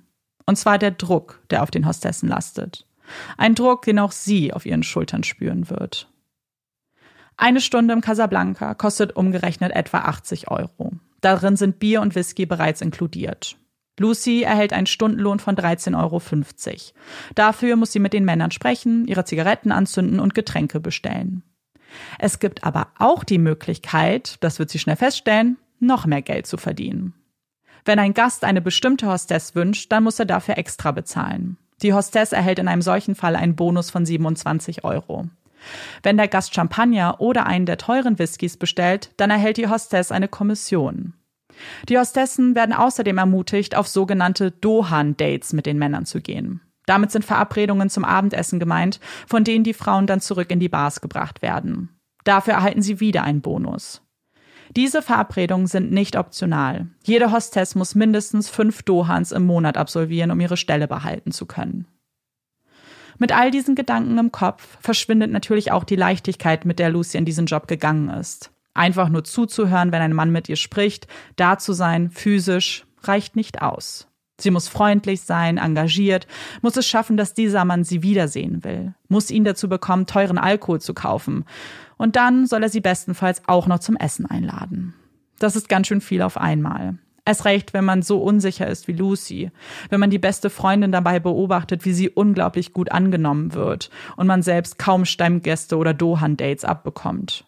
Und 0.45 0.55
zwar 0.55 0.79
der 0.79 0.91
Druck, 0.91 1.41
der 1.51 1.61
auf 1.61 1.69
den 1.69 1.85
Hostessen 1.85 2.29
lastet. 2.29 2.87
Ein 3.37 3.55
Druck, 3.55 3.83
den 3.83 3.99
auch 3.99 4.11
sie 4.11 4.53
auf 4.53 4.65
ihren 4.65 4.83
Schultern 4.83 5.23
spüren 5.23 5.69
wird. 5.69 6.09
Eine 7.37 7.61
Stunde 7.61 7.93
im 7.93 8.01
Casablanca 8.01 8.73
kostet 8.73 9.15
umgerechnet 9.15 9.71
etwa 9.71 9.99
80 9.99 10.51
Euro. 10.51 10.91
Darin 11.21 11.55
sind 11.55 11.79
Bier 11.79 12.01
und 12.01 12.15
Whisky 12.15 12.45
bereits 12.45 12.81
inkludiert. 12.81 13.57
Lucy 13.99 14.43
erhält 14.43 14.73
einen 14.73 14.87
Stundenlohn 14.87 15.39
von 15.39 15.55
13,50 15.55 15.97
Euro. 15.97 16.21
Dafür 17.35 17.75
muss 17.75 17.91
sie 17.91 17.99
mit 17.99 18.13
den 18.13 18.25
Männern 18.25 18.51
sprechen, 18.51 19.05
ihre 19.07 19.25
Zigaretten 19.25 19.71
anzünden 19.71 20.19
und 20.19 20.33
Getränke 20.33 20.79
bestellen. 20.79 21.43
Es 22.17 22.39
gibt 22.39 22.63
aber 22.63 22.87
auch 22.97 23.23
die 23.23 23.37
Möglichkeit, 23.37 24.37
das 24.41 24.59
wird 24.59 24.69
sie 24.69 24.79
schnell 24.79 24.95
feststellen, 24.95 25.57
noch 25.79 26.05
mehr 26.05 26.21
Geld 26.21 26.47
zu 26.47 26.57
verdienen. 26.57 27.13
Wenn 27.85 27.99
ein 27.99 28.13
Gast 28.13 28.43
eine 28.43 28.61
bestimmte 28.61 29.07
Hostess 29.07 29.55
wünscht, 29.55 29.91
dann 29.91 30.03
muss 30.03 30.19
er 30.19 30.25
dafür 30.25 30.57
extra 30.57 30.91
bezahlen. 30.91 31.57
Die 31.81 31.93
Hostess 31.93 32.31
erhält 32.31 32.59
in 32.59 32.67
einem 32.67 32.81
solchen 32.81 33.15
Fall 33.15 33.35
einen 33.35 33.55
Bonus 33.55 33.89
von 33.89 34.05
27 34.05 34.83
Euro. 34.83 35.27
Wenn 36.03 36.17
der 36.17 36.27
Gast 36.27 36.53
Champagner 36.53 37.19
oder 37.19 37.45
einen 37.45 37.65
der 37.65 37.77
teuren 37.77 38.19
Whiskys 38.19 38.57
bestellt, 38.57 39.11
dann 39.17 39.29
erhält 39.29 39.57
die 39.57 39.67
Hostess 39.67 40.11
eine 40.11 40.27
Kommission. 40.27 41.13
Die 41.89 41.97
Hostessen 41.97 42.55
werden 42.55 42.73
außerdem 42.73 43.17
ermutigt, 43.17 43.75
auf 43.75 43.87
sogenannte 43.87 44.51
Dohan-Dates 44.51 45.53
mit 45.53 45.65
den 45.65 45.77
Männern 45.77 46.05
zu 46.05 46.21
gehen. 46.21 46.61
Damit 46.85 47.11
sind 47.11 47.25
Verabredungen 47.25 47.89
zum 47.89 48.05
Abendessen 48.05 48.59
gemeint, 48.59 48.99
von 49.27 49.43
denen 49.43 49.63
die 49.63 49.73
Frauen 49.73 50.07
dann 50.07 50.21
zurück 50.21 50.49
in 50.51 50.59
die 50.59 50.69
Bars 50.69 51.01
gebracht 51.01 51.41
werden. 51.41 51.89
Dafür 52.23 52.53
erhalten 52.53 52.81
sie 52.81 52.99
wieder 52.99 53.23
einen 53.23 53.41
Bonus. 53.41 54.01
Diese 54.75 55.01
Verabredungen 55.01 55.67
sind 55.67 55.91
nicht 55.91 56.15
optional. 56.15 56.87
Jede 57.03 57.31
Hostess 57.31 57.75
muss 57.75 57.95
mindestens 57.95 58.49
fünf 58.49 58.83
Dohans 58.83 59.31
im 59.31 59.45
Monat 59.45 59.77
absolvieren, 59.77 60.31
um 60.31 60.39
ihre 60.39 60.57
Stelle 60.57 60.87
behalten 60.87 61.31
zu 61.31 61.45
können. 61.45 61.85
Mit 63.17 63.35
all 63.35 63.51
diesen 63.51 63.75
Gedanken 63.75 64.17
im 64.17 64.31
Kopf 64.31 64.77
verschwindet 64.79 65.31
natürlich 65.31 65.71
auch 65.71 65.83
die 65.83 65.97
Leichtigkeit, 65.97 66.65
mit 66.65 66.79
der 66.79 66.89
Lucy 66.89 67.17
in 67.17 67.25
diesen 67.25 67.47
Job 67.47 67.67
gegangen 67.67 68.09
ist. 68.09 68.51
Einfach 68.73 69.09
nur 69.09 69.25
zuzuhören, 69.25 69.91
wenn 69.91 70.01
ein 70.01 70.13
Mann 70.13 70.31
mit 70.31 70.47
ihr 70.47 70.55
spricht, 70.55 71.07
da 71.35 71.57
zu 71.57 71.73
sein, 71.73 72.11
physisch, 72.11 72.85
reicht 73.03 73.35
nicht 73.35 73.61
aus. 73.61 74.08
Sie 74.39 74.51
muss 74.51 74.67
freundlich 74.67 75.21
sein, 75.21 75.57
engagiert, 75.57 76.27
muss 76.61 76.77
es 76.77 76.87
schaffen, 76.87 77.17
dass 77.17 77.33
dieser 77.33 77.65
Mann 77.65 77.83
sie 77.83 78.03
wiedersehen 78.03 78.63
will, 78.63 78.93
muss 79.07 79.31
ihn 79.31 79.43
dazu 79.43 79.69
bekommen, 79.69 80.05
teuren 80.05 80.37
Alkohol 80.37 80.81
zu 80.81 80.93
kaufen. 80.93 81.45
Und 81.97 82.15
dann 82.15 82.47
soll 82.47 82.63
er 82.63 82.69
sie 82.69 82.81
bestenfalls 82.81 83.41
auch 83.47 83.67
noch 83.67 83.79
zum 83.79 83.95
Essen 83.97 84.25
einladen. 84.25 84.93
Das 85.39 85.55
ist 85.55 85.69
ganz 85.69 85.87
schön 85.87 86.01
viel 86.01 86.21
auf 86.21 86.37
einmal. 86.37 86.97
Es 87.25 87.45
recht, 87.45 87.73
wenn 87.73 87.85
man 87.85 88.01
so 88.01 88.23
unsicher 88.23 88.67
ist 88.67 88.87
wie 88.87 88.93
Lucy, 88.93 89.51
wenn 89.89 89.99
man 89.99 90.09
die 90.09 90.17
beste 90.17 90.49
Freundin 90.49 90.91
dabei 90.91 91.19
beobachtet, 91.19 91.85
wie 91.85 91.93
sie 91.93 92.09
unglaublich 92.09 92.73
gut 92.73 92.91
angenommen 92.91 93.53
wird 93.53 93.91
und 94.15 94.25
man 94.25 94.41
selbst 94.41 94.79
kaum 94.79 95.05
Stammgäste 95.05 95.77
oder 95.77 95.93
Dohan-Dates 95.93 96.65
abbekommt. 96.65 97.45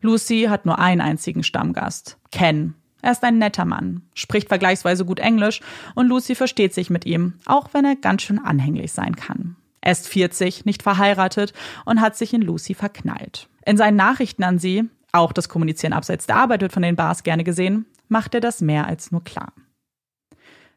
Lucy 0.00 0.46
hat 0.48 0.64
nur 0.64 0.78
einen 0.78 1.00
einzigen 1.00 1.42
Stammgast, 1.42 2.18
Ken. 2.32 2.74
Er 3.02 3.12
ist 3.12 3.24
ein 3.24 3.38
netter 3.38 3.64
Mann, 3.64 4.02
spricht 4.14 4.48
vergleichsweise 4.48 5.04
gut 5.04 5.20
Englisch 5.20 5.60
und 5.94 6.06
Lucy 6.06 6.34
versteht 6.34 6.74
sich 6.74 6.90
mit 6.90 7.06
ihm, 7.06 7.34
auch 7.46 7.70
wenn 7.72 7.84
er 7.84 7.96
ganz 7.96 8.22
schön 8.22 8.38
anhänglich 8.38 8.92
sein 8.92 9.16
kann. 9.16 9.56
Er 9.80 9.92
ist 9.92 10.08
40, 10.08 10.64
nicht 10.64 10.82
verheiratet 10.82 11.54
und 11.84 12.00
hat 12.00 12.16
sich 12.16 12.34
in 12.34 12.42
Lucy 12.42 12.74
verknallt. 12.74 13.48
In 13.64 13.76
seinen 13.76 13.96
Nachrichten 13.96 14.44
an 14.44 14.58
sie, 14.58 14.88
auch 15.12 15.32
das 15.32 15.48
Kommunizieren 15.48 15.92
abseits 15.92 16.26
der 16.26 16.36
Arbeit 16.36 16.60
wird 16.60 16.72
von 16.72 16.82
den 16.82 16.96
Bars 16.96 17.22
gerne 17.22 17.44
gesehen, 17.44 17.86
macht 18.08 18.34
er 18.34 18.40
das 18.40 18.60
mehr 18.60 18.86
als 18.86 19.10
nur 19.10 19.24
klar. 19.24 19.52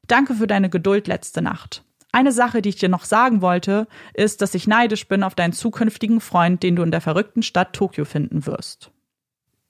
Danke 0.08 0.36
für 0.36 0.48
deine 0.48 0.70
Geduld 0.70 1.08
letzte 1.08 1.42
Nacht. 1.42 1.84
Eine 2.12 2.32
Sache, 2.32 2.62
die 2.62 2.70
ich 2.70 2.76
dir 2.76 2.90
noch 2.90 3.06
sagen 3.06 3.42
wollte, 3.42 3.88
ist, 4.14 4.42
dass 4.42 4.54
ich 4.54 4.68
neidisch 4.68 5.08
bin 5.08 5.24
auf 5.24 5.34
deinen 5.34 5.54
zukünftigen 5.54 6.22
Freund, 6.22 6.62
den 6.62 6.76
du 6.76 6.84
in 6.84 6.92
der 6.92 7.02
verrückten 7.02 7.42
Stadt 7.42 7.74
Tokio 7.74 8.06
finden 8.06 8.46
wirst. 8.46 8.92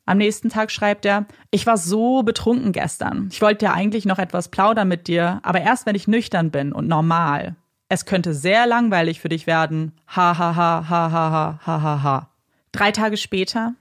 Am 0.05 0.17
nächsten 0.17 0.49
Tag 0.49 0.71
schreibt 0.71 1.05
er, 1.05 1.25
ich 1.49 1.65
war 1.65 1.77
so 1.77 2.23
betrunken 2.23 2.73
gestern. 2.73 3.29
Ich 3.31 3.41
wollte 3.41 3.65
ja 3.65 3.73
eigentlich 3.73 4.05
noch 4.05 4.19
etwas 4.19 4.49
plaudern 4.49 4.87
mit 4.87 5.07
dir, 5.07 5.39
aber 5.43 5.61
erst 5.61 5.85
wenn 5.85 5.95
ich 5.95 6.07
nüchtern 6.07 6.51
bin 6.51 6.73
und 6.73 6.87
normal. 6.87 7.55
Es 7.87 8.05
könnte 8.05 8.33
sehr 8.33 8.65
langweilig 8.67 9.21
für 9.21 9.29
dich 9.29 9.47
werden. 9.47 9.93
Ha 10.07 10.37
ha 10.37 10.55
ha 10.55 10.89
ha 10.89 11.11
ha 11.11 11.31
ha 11.31 11.59
ha 11.65 11.81
ha 11.81 12.03
ha. 12.03 12.29
Drei 12.71 12.91
Tage 12.91 13.17
später, 13.17 13.75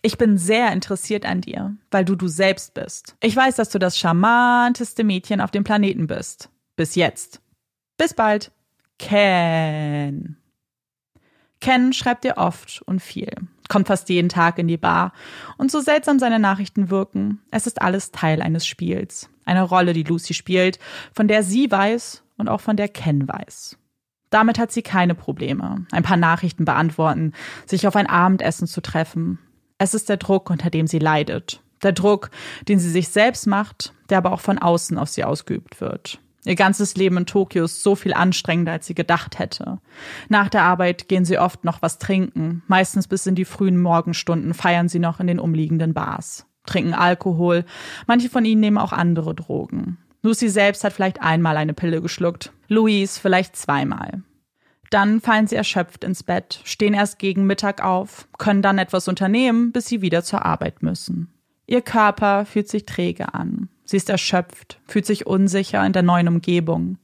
ich 0.00 0.18
bin 0.18 0.36
sehr 0.36 0.72
interessiert 0.72 1.24
an 1.24 1.42
dir, 1.42 1.76
weil 1.92 2.04
du 2.04 2.16
du 2.16 2.26
selbst 2.26 2.74
bist. 2.74 3.14
Ich 3.20 3.36
weiß, 3.36 3.54
dass 3.54 3.68
du 3.68 3.78
das 3.78 3.96
charmanteste 3.96 5.04
Mädchen 5.04 5.40
auf 5.40 5.52
dem 5.52 5.62
Planeten 5.62 6.08
bist. 6.08 6.50
Bis 6.74 6.96
jetzt. 6.96 7.40
Bis 7.98 8.14
bald. 8.14 8.50
Ken. 8.98 10.36
Ken 11.60 11.92
schreibt 11.92 12.24
dir 12.24 12.38
oft 12.38 12.82
und 12.86 13.00
viel, 13.00 13.32
kommt 13.72 13.88
fast 13.88 14.10
jeden 14.10 14.28
Tag 14.28 14.58
in 14.58 14.68
die 14.68 14.76
Bar 14.76 15.12
und 15.56 15.70
so 15.70 15.80
seltsam 15.80 16.18
seine 16.18 16.38
Nachrichten 16.38 16.90
wirken, 16.90 17.40
es 17.50 17.66
ist 17.66 17.80
alles 17.80 18.12
Teil 18.12 18.42
eines 18.42 18.66
Spiels. 18.66 19.30
Eine 19.46 19.62
Rolle, 19.62 19.94
die 19.94 20.02
Lucy 20.02 20.34
spielt, 20.34 20.78
von 21.14 21.26
der 21.26 21.42
sie 21.42 21.70
weiß 21.70 22.22
und 22.36 22.50
auch 22.50 22.60
von 22.60 22.76
der 22.76 22.88
Ken 22.88 23.26
weiß. 23.26 23.78
Damit 24.28 24.58
hat 24.58 24.72
sie 24.72 24.82
keine 24.82 25.14
Probleme. 25.14 25.86
Ein 25.90 26.02
paar 26.02 26.18
Nachrichten 26.18 26.66
beantworten, 26.66 27.32
sich 27.64 27.86
auf 27.86 27.96
ein 27.96 28.06
Abendessen 28.06 28.66
zu 28.66 28.82
treffen, 28.82 29.38
es 29.78 29.94
ist 29.94 30.08
der 30.08 30.18
Druck, 30.18 30.50
unter 30.50 30.70
dem 30.70 30.86
sie 30.86 31.00
leidet. 31.00 31.60
Der 31.82 31.90
Druck, 31.90 32.30
den 32.68 32.78
sie 32.78 32.90
sich 32.90 33.08
selbst 33.08 33.48
macht, 33.48 33.94
der 34.10 34.18
aber 34.18 34.32
auch 34.32 34.40
von 34.40 34.58
außen 34.58 34.96
auf 34.96 35.08
sie 35.08 35.24
ausgeübt 35.24 35.80
wird. 35.80 36.20
Ihr 36.44 36.56
ganzes 36.56 36.96
Leben 36.96 37.18
in 37.18 37.26
Tokio 37.26 37.64
ist 37.64 37.82
so 37.82 37.94
viel 37.94 38.12
anstrengender, 38.14 38.72
als 38.72 38.86
sie 38.86 38.94
gedacht 38.94 39.38
hätte. 39.38 39.78
Nach 40.28 40.48
der 40.48 40.64
Arbeit 40.64 41.08
gehen 41.08 41.24
sie 41.24 41.38
oft 41.38 41.64
noch 41.64 41.82
was 41.82 41.98
trinken. 41.98 42.62
Meistens 42.66 43.06
bis 43.06 43.26
in 43.26 43.36
die 43.36 43.44
frühen 43.44 43.80
Morgenstunden 43.80 44.52
feiern 44.52 44.88
sie 44.88 44.98
noch 44.98 45.20
in 45.20 45.28
den 45.28 45.38
umliegenden 45.38 45.94
Bars. 45.94 46.46
Trinken 46.66 46.94
Alkohol. 46.94 47.64
Manche 48.06 48.28
von 48.28 48.44
ihnen 48.44 48.60
nehmen 48.60 48.78
auch 48.78 48.92
andere 48.92 49.34
Drogen. 49.34 49.98
Lucy 50.22 50.48
selbst 50.48 50.84
hat 50.84 50.92
vielleicht 50.92 51.20
einmal 51.20 51.56
eine 51.56 51.74
Pille 51.74 52.00
geschluckt. 52.00 52.52
Louise 52.68 53.20
vielleicht 53.20 53.56
zweimal. 53.56 54.22
Dann 54.90 55.20
fallen 55.20 55.46
sie 55.46 55.56
erschöpft 55.56 56.04
ins 56.04 56.22
Bett, 56.22 56.60
stehen 56.64 56.92
erst 56.92 57.18
gegen 57.18 57.46
Mittag 57.46 57.82
auf, 57.82 58.28
können 58.36 58.62
dann 58.62 58.78
etwas 58.78 59.08
unternehmen, 59.08 59.72
bis 59.72 59.86
sie 59.86 60.02
wieder 60.02 60.22
zur 60.22 60.44
Arbeit 60.44 60.82
müssen. 60.82 61.32
Ihr 61.66 61.80
Körper 61.80 62.44
fühlt 62.44 62.68
sich 62.68 62.84
träge 62.84 63.32
an. 63.32 63.68
Sie 63.92 63.98
ist 63.98 64.08
erschöpft, 64.08 64.80
fühlt 64.88 65.04
sich 65.04 65.26
unsicher 65.26 65.84
in 65.84 65.92
der 65.92 66.02
neuen 66.02 66.26
Umgebung. 66.26 66.96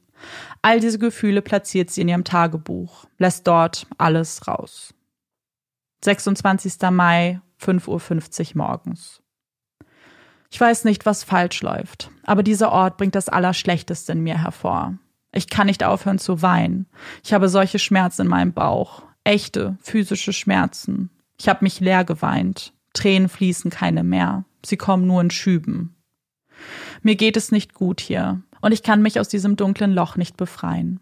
All 0.63 0.79
diese 0.79 0.97
Gefühle 0.97 1.43
platziert 1.43 1.91
sie 1.91 2.01
in 2.01 2.07
ihrem 2.07 2.23
Tagebuch, 2.23 3.05
lässt 3.19 3.45
dort 3.45 3.85
alles 3.99 4.47
raus. 4.47 4.95
26. 6.03 6.81
Mai, 6.89 7.41
5.50 7.61 8.55
Uhr 8.55 8.65
morgens. 8.65 9.21
Ich 10.49 10.59
weiß 10.59 10.83
nicht, 10.85 11.05
was 11.05 11.23
falsch 11.23 11.61
läuft, 11.61 12.09
aber 12.23 12.41
dieser 12.41 12.71
Ort 12.71 12.97
bringt 12.97 13.13
das 13.13 13.29
Allerschlechteste 13.29 14.13
in 14.13 14.21
mir 14.21 14.41
hervor. 14.41 14.97
Ich 15.31 15.47
kann 15.47 15.67
nicht 15.67 15.83
aufhören 15.83 16.17
zu 16.17 16.41
weinen. 16.41 16.87
Ich 17.23 17.33
habe 17.33 17.49
solche 17.49 17.77
Schmerzen 17.77 18.23
in 18.23 18.29
meinem 18.29 18.53
Bauch. 18.53 19.03
Echte, 19.23 19.77
physische 19.83 20.33
Schmerzen. 20.33 21.11
Ich 21.37 21.49
habe 21.49 21.63
mich 21.63 21.81
leer 21.81 22.03
geweint. 22.03 22.73
Tränen 22.93 23.29
fließen 23.29 23.69
keine 23.69 24.03
mehr. 24.03 24.43
Sie 24.65 24.75
kommen 24.75 25.05
nur 25.05 25.21
in 25.21 25.29
Schüben. 25.29 25.95
Mir 27.01 27.15
geht 27.15 27.37
es 27.37 27.51
nicht 27.51 27.73
gut 27.73 28.01
hier 28.01 28.41
und 28.61 28.71
ich 28.71 28.83
kann 28.83 29.01
mich 29.01 29.19
aus 29.19 29.27
diesem 29.27 29.55
dunklen 29.55 29.93
Loch 29.93 30.15
nicht 30.15 30.37
befreien. 30.37 30.99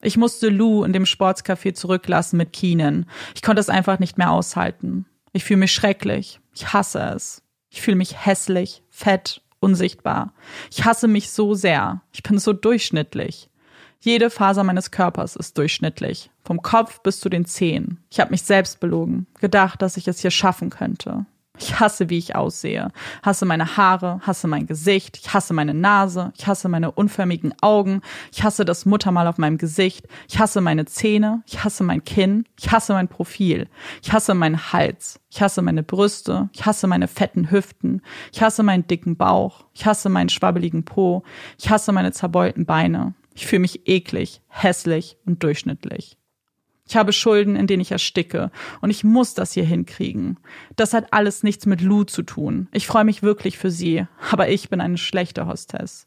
Ich 0.00 0.16
musste 0.16 0.48
Lou 0.48 0.84
in 0.84 0.92
dem 0.92 1.04
Sportscafé 1.04 1.74
zurücklassen 1.74 2.36
mit 2.36 2.52
Keenan. 2.52 3.06
Ich 3.34 3.42
konnte 3.42 3.60
es 3.60 3.68
einfach 3.68 3.98
nicht 3.98 4.16
mehr 4.16 4.30
aushalten. 4.30 5.06
Ich 5.32 5.44
fühle 5.44 5.60
mich 5.60 5.72
schrecklich. 5.72 6.40
Ich 6.54 6.72
hasse 6.72 7.00
es. 7.14 7.42
Ich 7.70 7.82
fühle 7.82 7.96
mich 7.96 8.24
hässlich, 8.24 8.82
fett, 8.90 9.42
unsichtbar. 9.60 10.32
Ich 10.70 10.84
hasse 10.84 11.08
mich 11.08 11.30
so 11.30 11.54
sehr. 11.54 12.02
Ich 12.12 12.22
bin 12.22 12.38
so 12.38 12.52
durchschnittlich. 12.52 13.50
Jede 14.00 14.30
Faser 14.30 14.62
meines 14.62 14.92
Körpers 14.92 15.34
ist 15.34 15.58
durchschnittlich, 15.58 16.30
vom 16.44 16.62
Kopf 16.62 17.00
bis 17.00 17.18
zu 17.18 17.28
den 17.28 17.44
Zehen. 17.44 17.98
Ich 18.10 18.20
habe 18.20 18.30
mich 18.30 18.42
selbst 18.42 18.78
belogen, 18.78 19.26
gedacht, 19.40 19.82
dass 19.82 19.96
ich 19.96 20.06
es 20.06 20.20
hier 20.20 20.30
schaffen 20.30 20.70
könnte. 20.70 21.26
Ich 21.60 21.80
hasse, 21.80 22.08
wie 22.08 22.18
ich 22.18 22.36
aussehe, 22.36 22.90
hasse 23.22 23.44
meine 23.44 23.76
Haare, 23.76 24.20
hasse 24.26 24.46
mein 24.46 24.66
Gesicht, 24.66 25.18
ich 25.18 25.34
hasse 25.34 25.54
meine 25.54 25.74
Nase, 25.74 26.32
ich 26.36 26.46
hasse 26.46 26.68
meine 26.68 26.92
unförmigen 26.92 27.54
Augen, 27.60 28.00
ich 28.32 28.44
hasse 28.44 28.64
das 28.64 28.86
Muttermal 28.86 29.26
auf 29.26 29.38
meinem 29.38 29.58
Gesicht, 29.58 30.06
ich 30.28 30.38
hasse 30.38 30.60
meine 30.60 30.84
Zähne, 30.86 31.42
ich 31.46 31.64
hasse 31.64 31.82
mein 31.82 32.04
Kinn, 32.04 32.44
ich 32.58 32.70
hasse 32.70 32.92
mein 32.92 33.08
Profil, 33.08 33.68
ich 34.02 34.12
hasse 34.12 34.34
meinen 34.34 34.72
Hals, 34.72 35.20
ich 35.30 35.42
hasse 35.42 35.62
meine 35.62 35.82
Brüste, 35.82 36.48
ich 36.52 36.64
hasse 36.64 36.86
meine 36.86 37.08
fetten 37.08 37.50
Hüften, 37.50 38.02
ich 38.32 38.42
hasse 38.42 38.62
meinen 38.62 38.86
dicken 38.86 39.16
Bauch, 39.16 39.64
ich 39.74 39.86
hasse 39.86 40.08
meinen 40.08 40.28
schwabbeligen 40.28 40.84
Po, 40.84 41.24
ich 41.58 41.70
hasse 41.70 41.92
meine 41.92 42.12
zerbeulten 42.12 42.66
Beine, 42.66 43.14
ich 43.34 43.46
fühle 43.46 43.60
mich 43.60 43.88
eklig, 43.88 44.42
hässlich 44.48 45.16
und 45.26 45.42
durchschnittlich. 45.42 46.18
Ich 46.88 46.96
habe 46.96 47.12
Schulden, 47.12 47.54
in 47.54 47.66
denen 47.66 47.82
ich 47.82 47.92
ersticke. 47.92 48.50
Und 48.80 48.90
ich 48.90 49.04
muss 49.04 49.34
das 49.34 49.52
hier 49.52 49.64
hinkriegen. 49.64 50.38
Das 50.76 50.94
hat 50.94 51.12
alles 51.12 51.42
nichts 51.42 51.66
mit 51.66 51.80
Lou 51.82 52.04
zu 52.04 52.22
tun. 52.22 52.68
Ich 52.72 52.86
freue 52.86 53.04
mich 53.04 53.22
wirklich 53.22 53.58
für 53.58 53.70
sie. 53.70 54.06
Aber 54.30 54.48
ich 54.48 54.70
bin 54.70 54.80
eine 54.80 54.98
schlechte 54.98 55.46
Hostess. 55.46 56.06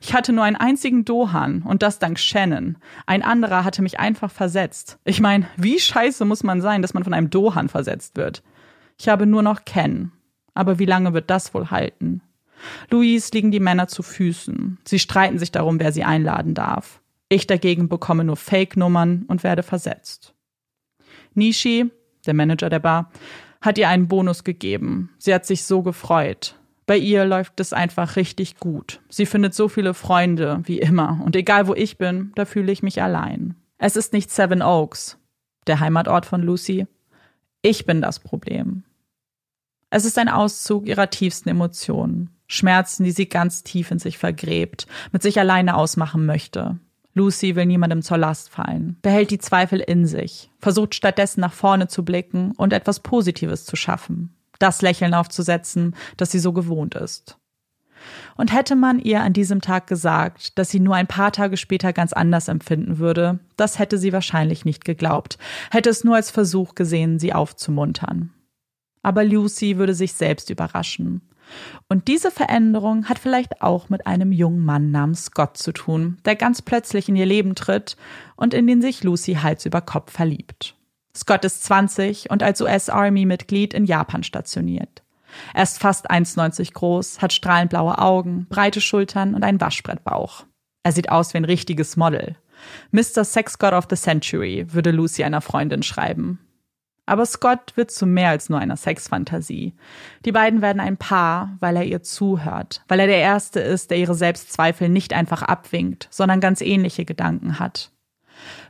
Ich 0.00 0.14
hatte 0.14 0.32
nur 0.32 0.44
einen 0.44 0.56
einzigen 0.56 1.04
Dohan 1.04 1.62
und 1.62 1.82
das 1.82 1.98
dank 1.98 2.18
Shannon. 2.18 2.76
Ein 3.06 3.22
anderer 3.22 3.64
hatte 3.64 3.82
mich 3.82 3.98
einfach 3.98 4.30
versetzt. 4.30 4.98
Ich 5.04 5.20
meine, 5.20 5.46
wie 5.56 5.80
scheiße 5.80 6.24
muss 6.24 6.42
man 6.42 6.60
sein, 6.60 6.82
dass 6.82 6.94
man 6.94 7.04
von 7.04 7.14
einem 7.14 7.30
Dohan 7.30 7.68
versetzt 7.68 8.16
wird? 8.16 8.42
Ich 8.98 9.08
habe 9.08 9.26
nur 9.26 9.42
noch 9.42 9.64
Ken. 9.64 10.12
Aber 10.54 10.78
wie 10.78 10.84
lange 10.84 11.14
wird 11.14 11.30
das 11.30 11.54
wohl 11.54 11.70
halten? 11.70 12.20
Louise 12.90 13.30
liegen 13.32 13.50
die 13.50 13.60
Männer 13.60 13.88
zu 13.88 14.02
Füßen. 14.02 14.78
Sie 14.84 14.98
streiten 14.98 15.38
sich 15.38 15.50
darum, 15.50 15.80
wer 15.80 15.90
sie 15.90 16.04
einladen 16.04 16.54
darf. 16.54 17.01
Ich 17.32 17.46
dagegen 17.46 17.88
bekomme 17.88 18.24
nur 18.24 18.36
Fake-Nummern 18.36 19.24
und 19.26 19.42
werde 19.42 19.62
versetzt. 19.62 20.34
Nishi, 21.32 21.90
der 22.26 22.34
Manager 22.34 22.68
der 22.68 22.78
Bar, 22.78 23.10
hat 23.62 23.78
ihr 23.78 23.88
einen 23.88 24.06
Bonus 24.06 24.44
gegeben. 24.44 25.08
Sie 25.16 25.32
hat 25.32 25.46
sich 25.46 25.64
so 25.64 25.80
gefreut. 25.80 26.56
Bei 26.84 26.98
ihr 26.98 27.24
läuft 27.24 27.58
es 27.58 27.72
einfach 27.72 28.16
richtig 28.16 28.58
gut. 28.58 29.00
Sie 29.08 29.24
findet 29.24 29.54
so 29.54 29.70
viele 29.70 29.94
Freunde, 29.94 30.60
wie 30.64 30.78
immer. 30.78 31.22
Und 31.24 31.34
egal 31.34 31.68
wo 31.68 31.74
ich 31.74 31.96
bin, 31.96 32.32
da 32.34 32.44
fühle 32.44 32.70
ich 32.70 32.82
mich 32.82 33.00
allein. 33.00 33.54
Es 33.78 33.96
ist 33.96 34.12
nicht 34.12 34.30
Seven 34.30 34.60
Oaks, 34.60 35.16
der 35.66 35.80
Heimatort 35.80 36.26
von 36.26 36.42
Lucy. 36.42 36.86
Ich 37.62 37.86
bin 37.86 38.02
das 38.02 38.20
Problem. 38.20 38.84
Es 39.88 40.04
ist 40.04 40.18
ein 40.18 40.28
Auszug 40.28 40.86
ihrer 40.86 41.08
tiefsten 41.08 41.48
Emotionen. 41.48 42.28
Schmerzen, 42.46 43.04
die 43.04 43.12
sie 43.12 43.26
ganz 43.26 43.62
tief 43.62 43.90
in 43.90 43.98
sich 43.98 44.18
vergräbt, 44.18 44.86
mit 45.12 45.22
sich 45.22 45.40
alleine 45.40 45.78
ausmachen 45.78 46.26
möchte. 46.26 46.78
Lucy 47.14 47.56
will 47.56 47.66
niemandem 47.66 48.02
zur 48.02 48.16
Last 48.16 48.48
fallen, 48.48 48.96
behält 49.02 49.30
die 49.30 49.38
Zweifel 49.38 49.80
in 49.80 50.06
sich, 50.06 50.50
versucht 50.60 50.94
stattdessen 50.94 51.40
nach 51.40 51.52
vorne 51.52 51.88
zu 51.88 52.04
blicken 52.04 52.52
und 52.52 52.72
etwas 52.72 53.00
Positives 53.00 53.64
zu 53.66 53.76
schaffen, 53.76 54.34
das 54.58 54.80
Lächeln 54.82 55.12
aufzusetzen, 55.12 55.94
das 56.16 56.30
sie 56.30 56.38
so 56.38 56.52
gewohnt 56.52 56.94
ist. 56.94 57.36
Und 58.36 58.52
hätte 58.52 58.74
man 58.74 58.98
ihr 58.98 59.22
an 59.22 59.32
diesem 59.32 59.60
Tag 59.60 59.86
gesagt, 59.86 60.58
dass 60.58 60.70
sie 60.70 60.80
nur 60.80 60.96
ein 60.96 61.06
paar 61.06 61.32
Tage 61.32 61.56
später 61.56 61.92
ganz 61.92 62.12
anders 62.12 62.48
empfinden 62.48 62.98
würde, 62.98 63.38
das 63.56 63.78
hätte 63.78 63.98
sie 63.98 64.12
wahrscheinlich 64.12 64.64
nicht 64.64 64.84
geglaubt, 64.84 65.38
hätte 65.70 65.90
es 65.90 66.02
nur 66.02 66.16
als 66.16 66.30
Versuch 66.30 66.74
gesehen, 66.74 67.18
sie 67.18 67.32
aufzumuntern. 67.32 68.32
Aber 69.02 69.24
Lucy 69.24 69.78
würde 69.78 69.94
sich 69.94 70.14
selbst 70.14 70.50
überraschen. 70.50 71.22
Und 71.88 72.08
diese 72.08 72.30
Veränderung 72.30 73.08
hat 73.08 73.18
vielleicht 73.18 73.62
auch 73.62 73.88
mit 73.88 74.06
einem 74.06 74.32
jungen 74.32 74.64
Mann 74.64 74.90
namens 74.90 75.26
Scott 75.26 75.56
zu 75.56 75.72
tun, 75.72 76.18
der 76.24 76.36
ganz 76.36 76.62
plötzlich 76.62 77.08
in 77.08 77.16
ihr 77.16 77.26
Leben 77.26 77.54
tritt 77.54 77.96
und 78.36 78.54
in 78.54 78.66
den 78.66 78.80
sich 78.80 79.04
Lucy 79.04 79.34
Hals 79.34 79.66
über 79.66 79.80
Kopf 79.80 80.12
verliebt. 80.12 80.74
Scott 81.14 81.44
ist 81.44 81.64
20 81.64 82.30
und 82.30 82.42
als 82.42 82.60
US-Army-Mitglied 82.60 83.74
in 83.74 83.84
Japan 83.84 84.22
stationiert. 84.22 85.02
Er 85.54 85.62
ist 85.62 85.78
fast 85.78 86.10
1,90 86.10 86.72
groß, 86.72 87.20
hat 87.20 87.32
strahlend 87.32 87.70
blaue 87.70 87.98
Augen, 87.98 88.46
breite 88.48 88.80
Schultern 88.80 89.34
und 89.34 89.44
einen 89.44 89.60
Waschbrettbauch. 89.60 90.44
Er 90.82 90.92
sieht 90.92 91.10
aus 91.10 91.32
wie 91.32 91.38
ein 91.38 91.44
richtiges 91.44 91.96
Model. 91.96 92.36
Mr. 92.90 93.24
Sex 93.24 93.58
God 93.58 93.72
of 93.72 93.86
the 93.90 93.96
Century, 93.96 94.66
würde 94.68 94.90
Lucy 94.90 95.24
einer 95.24 95.40
Freundin 95.40 95.82
schreiben. 95.82 96.38
Aber 97.04 97.26
Scott 97.26 97.72
wird 97.76 97.90
zu 97.90 98.06
mehr 98.06 98.30
als 98.30 98.48
nur 98.48 98.60
einer 98.60 98.76
Sexfantasie. 98.76 99.74
Die 100.24 100.32
beiden 100.32 100.62
werden 100.62 100.80
ein 100.80 100.96
Paar, 100.96 101.56
weil 101.60 101.76
er 101.76 101.84
ihr 101.84 102.02
zuhört, 102.02 102.82
weil 102.88 103.00
er 103.00 103.08
der 103.08 103.18
Erste 103.18 103.60
ist, 103.60 103.90
der 103.90 103.98
ihre 103.98 104.14
Selbstzweifel 104.14 104.88
nicht 104.88 105.12
einfach 105.12 105.42
abwinkt, 105.42 106.06
sondern 106.10 106.40
ganz 106.40 106.60
ähnliche 106.60 107.04
Gedanken 107.04 107.58
hat. 107.58 107.90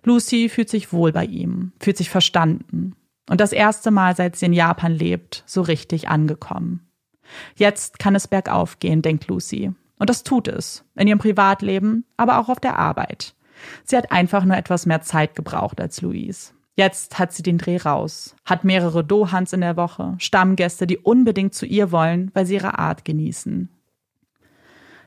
Lucy 0.02 0.48
fühlt 0.48 0.70
sich 0.70 0.92
wohl 0.92 1.12
bei 1.12 1.24
ihm, 1.24 1.72
fühlt 1.78 1.96
sich 1.96 2.10
verstanden 2.10 2.96
und 3.28 3.40
das 3.40 3.52
erste 3.52 3.90
Mal, 3.90 4.16
seit 4.16 4.36
sie 4.36 4.46
in 4.46 4.52
Japan 4.52 4.92
lebt, 4.92 5.44
so 5.46 5.62
richtig 5.62 6.08
angekommen. 6.08 6.88
Jetzt 7.54 7.98
kann 7.98 8.14
es 8.14 8.28
bergauf 8.28 8.78
gehen, 8.78 9.02
denkt 9.02 9.28
Lucy. 9.28 9.72
Und 9.98 10.10
das 10.10 10.24
tut 10.24 10.48
es, 10.48 10.84
in 10.96 11.06
ihrem 11.06 11.20
Privatleben, 11.20 12.04
aber 12.16 12.38
auch 12.38 12.48
auf 12.48 12.58
der 12.58 12.78
Arbeit. 12.78 13.34
Sie 13.84 13.96
hat 13.96 14.10
einfach 14.10 14.44
nur 14.44 14.56
etwas 14.56 14.86
mehr 14.86 15.02
Zeit 15.02 15.36
gebraucht 15.36 15.80
als 15.80 16.00
Louise. 16.00 16.52
Jetzt 16.74 17.18
hat 17.18 17.32
sie 17.32 17.42
den 17.42 17.58
Dreh 17.58 17.76
raus, 17.76 18.34
hat 18.44 18.64
mehrere 18.64 19.04
Dohans 19.04 19.52
in 19.52 19.60
der 19.60 19.76
Woche, 19.76 20.14
Stammgäste, 20.18 20.86
die 20.86 20.98
unbedingt 20.98 21.54
zu 21.54 21.66
ihr 21.66 21.92
wollen, 21.92 22.30
weil 22.32 22.46
sie 22.46 22.54
ihre 22.54 22.78
Art 22.78 23.04
genießen. 23.04 23.68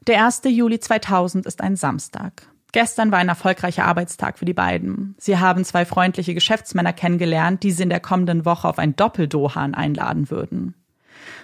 Der 0.05 0.23
1. 0.23 0.43
Juli 0.45 0.79
2000 0.79 1.47
ist 1.47 1.61
ein 1.61 1.75
Samstag. 1.75 2.43
Gestern 2.71 3.11
war 3.11 3.19
ein 3.19 3.29
erfolgreicher 3.29 3.85
Arbeitstag 3.85 4.37
für 4.37 4.45
die 4.45 4.53
beiden. 4.53 5.15
Sie 5.17 5.39
haben 5.39 5.63
zwei 5.63 5.85
freundliche 5.85 6.35
Geschäftsmänner 6.35 6.93
kennengelernt, 6.93 7.63
die 7.63 7.71
sie 7.71 7.83
in 7.83 7.89
der 7.89 8.01
kommenden 8.01 8.45
Woche 8.45 8.67
auf 8.67 8.77
ein 8.77 8.95
Doppeldohan 8.95 9.73
einladen 9.73 10.29
würden. 10.29 10.75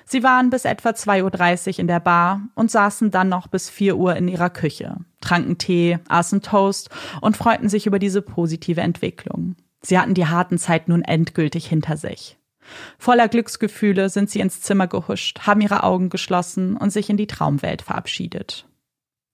Sie 0.05 0.23
waren 0.23 0.49
bis 0.49 0.65
etwa 0.65 0.89
2.30 0.89 1.69
Uhr 1.69 1.79
in 1.79 1.87
der 1.87 2.01
Bar 2.01 2.41
und 2.53 2.69
saßen 2.69 3.09
dann 3.09 3.29
noch 3.29 3.47
bis 3.47 3.69
4 3.69 3.97
Uhr 3.97 4.15
in 4.15 4.27
ihrer 4.27 4.49
Küche, 4.49 4.97
tranken 5.21 5.57
Tee, 5.57 5.97
aßen 6.07 6.41
Toast 6.41 6.89
und 7.21 7.37
freuten 7.37 7.69
sich 7.69 7.87
über 7.87 7.97
diese 7.97 8.21
positive 8.21 8.81
Entwicklung. 8.81 9.55
Sie 9.81 9.97
hatten 9.97 10.13
die 10.13 10.27
harten 10.27 10.57
Zeiten 10.57 10.91
nun 10.91 11.01
endgültig 11.01 11.67
hinter 11.67 11.97
sich. 11.97 12.37
Voller 12.97 13.27
Glücksgefühle 13.27 14.09
sind 14.09 14.29
sie 14.29 14.39
ins 14.39 14.61
Zimmer 14.61 14.87
gehuscht, 14.87 15.41
haben 15.41 15.61
ihre 15.61 15.83
Augen 15.83 16.09
geschlossen 16.09 16.77
und 16.77 16.91
sich 16.91 17.09
in 17.09 17.17
die 17.17 17.27
Traumwelt 17.27 17.81
verabschiedet. 17.81 18.67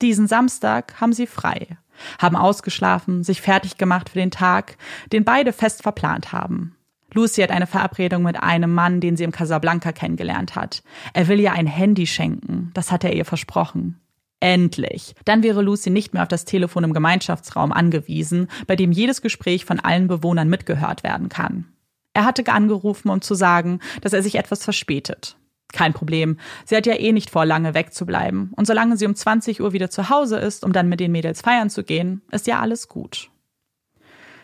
Diesen 0.02 0.28
Samstag 0.28 1.00
haben 1.02 1.14
sie 1.14 1.28
frei, 1.28 1.78
haben 2.20 2.36
ausgeschlafen, 2.36 3.24
sich 3.24 3.42
fertig 3.42 3.78
gemacht 3.78 4.10
für 4.10 4.20
den 4.20 4.32
Tag, 4.32 4.78
den 5.12 5.24
beide 5.24 5.54
fest 5.54 5.84
verplant 5.84 6.32
haben. 6.32 6.76
Lucy 7.14 7.42
hat 7.42 7.52
eine 7.52 7.68
Verabredung 7.68 8.24
mit 8.24 8.42
einem 8.42 8.74
Mann, 8.74 9.02
den 9.02 9.18
sie 9.18 9.24
im 9.24 9.32
Casablanca 9.32 9.92
kennengelernt 9.92 10.56
hat. 10.56 10.84
Er 11.14 11.28
will 11.28 11.40
ihr 11.40 11.54
ein 11.54 11.68
Handy 11.68 12.06
schenken, 12.06 12.72
das 12.74 12.92
hat 12.92 13.04
er 13.04 13.14
ihr 13.14 13.26
versprochen. 13.26 14.00
Endlich. 14.40 15.16
Dann 15.26 15.42
wäre 15.42 15.62
Lucy 15.62 15.90
nicht 15.90 16.14
mehr 16.14 16.22
auf 16.22 16.30
das 16.30 16.46
Telefon 16.46 16.84
im 16.84 16.94
Gemeinschaftsraum 16.94 17.72
angewiesen, 17.72 18.48
bei 18.68 18.76
dem 18.76 18.92
jedes 18.92 19.22
Gespräch 19.22 19.66
von 19.66 19.80
allen 19.80 20.08
Bewohnern 20.08 20.50
mitgehört 20.50 21.04
werden 21.04 21.30
kann. 21.30 21.66
Er 22.14 22.26
hatte 22.26 22.48
angerufen, 22.52 23.10
um 23.10 23.22
zu 23.22 23.36
sagen, 23.36 23.80
dass 24.02 24.14
er 24.14 24.24
sich 24.24 24.36
etwas 24.36 24.64
verspätet. 24.64 25.38
Kein 25.74 25.94
Problem. 25.94 26.38
Sie 26.66 26.76
hat 26.76 26.86
ja 26.86 26.96
eh 26.96 27.12
nicht 27.12 27.30
vor, 27.30 27.46
lange 27.46 27.74
wegzubleiben. 27.74 28.54
Und 28.56 28.66
solange 28.68 28.98
sie 28.98 29.06
um 29.06 29.16
20 29.16 29.62
Uhr 29.62 29.74
wieder 29.74 29.90
zu 29.90 30.10
Hause 30.10 30.38
ist, 30.38 30.64
um 30.64 30.72
dann 30.72 30.90
mit 30.90 31.00
den 31.00 31.12
Mädels 31.12 31.42
feiern 31.42 31.70
zu 31.70 31.84
gehen, 31.84 32.22
ist 32.32 32.48
ja 32.48 32.60
alles 32.60 32.88
gut. 32.88 33.30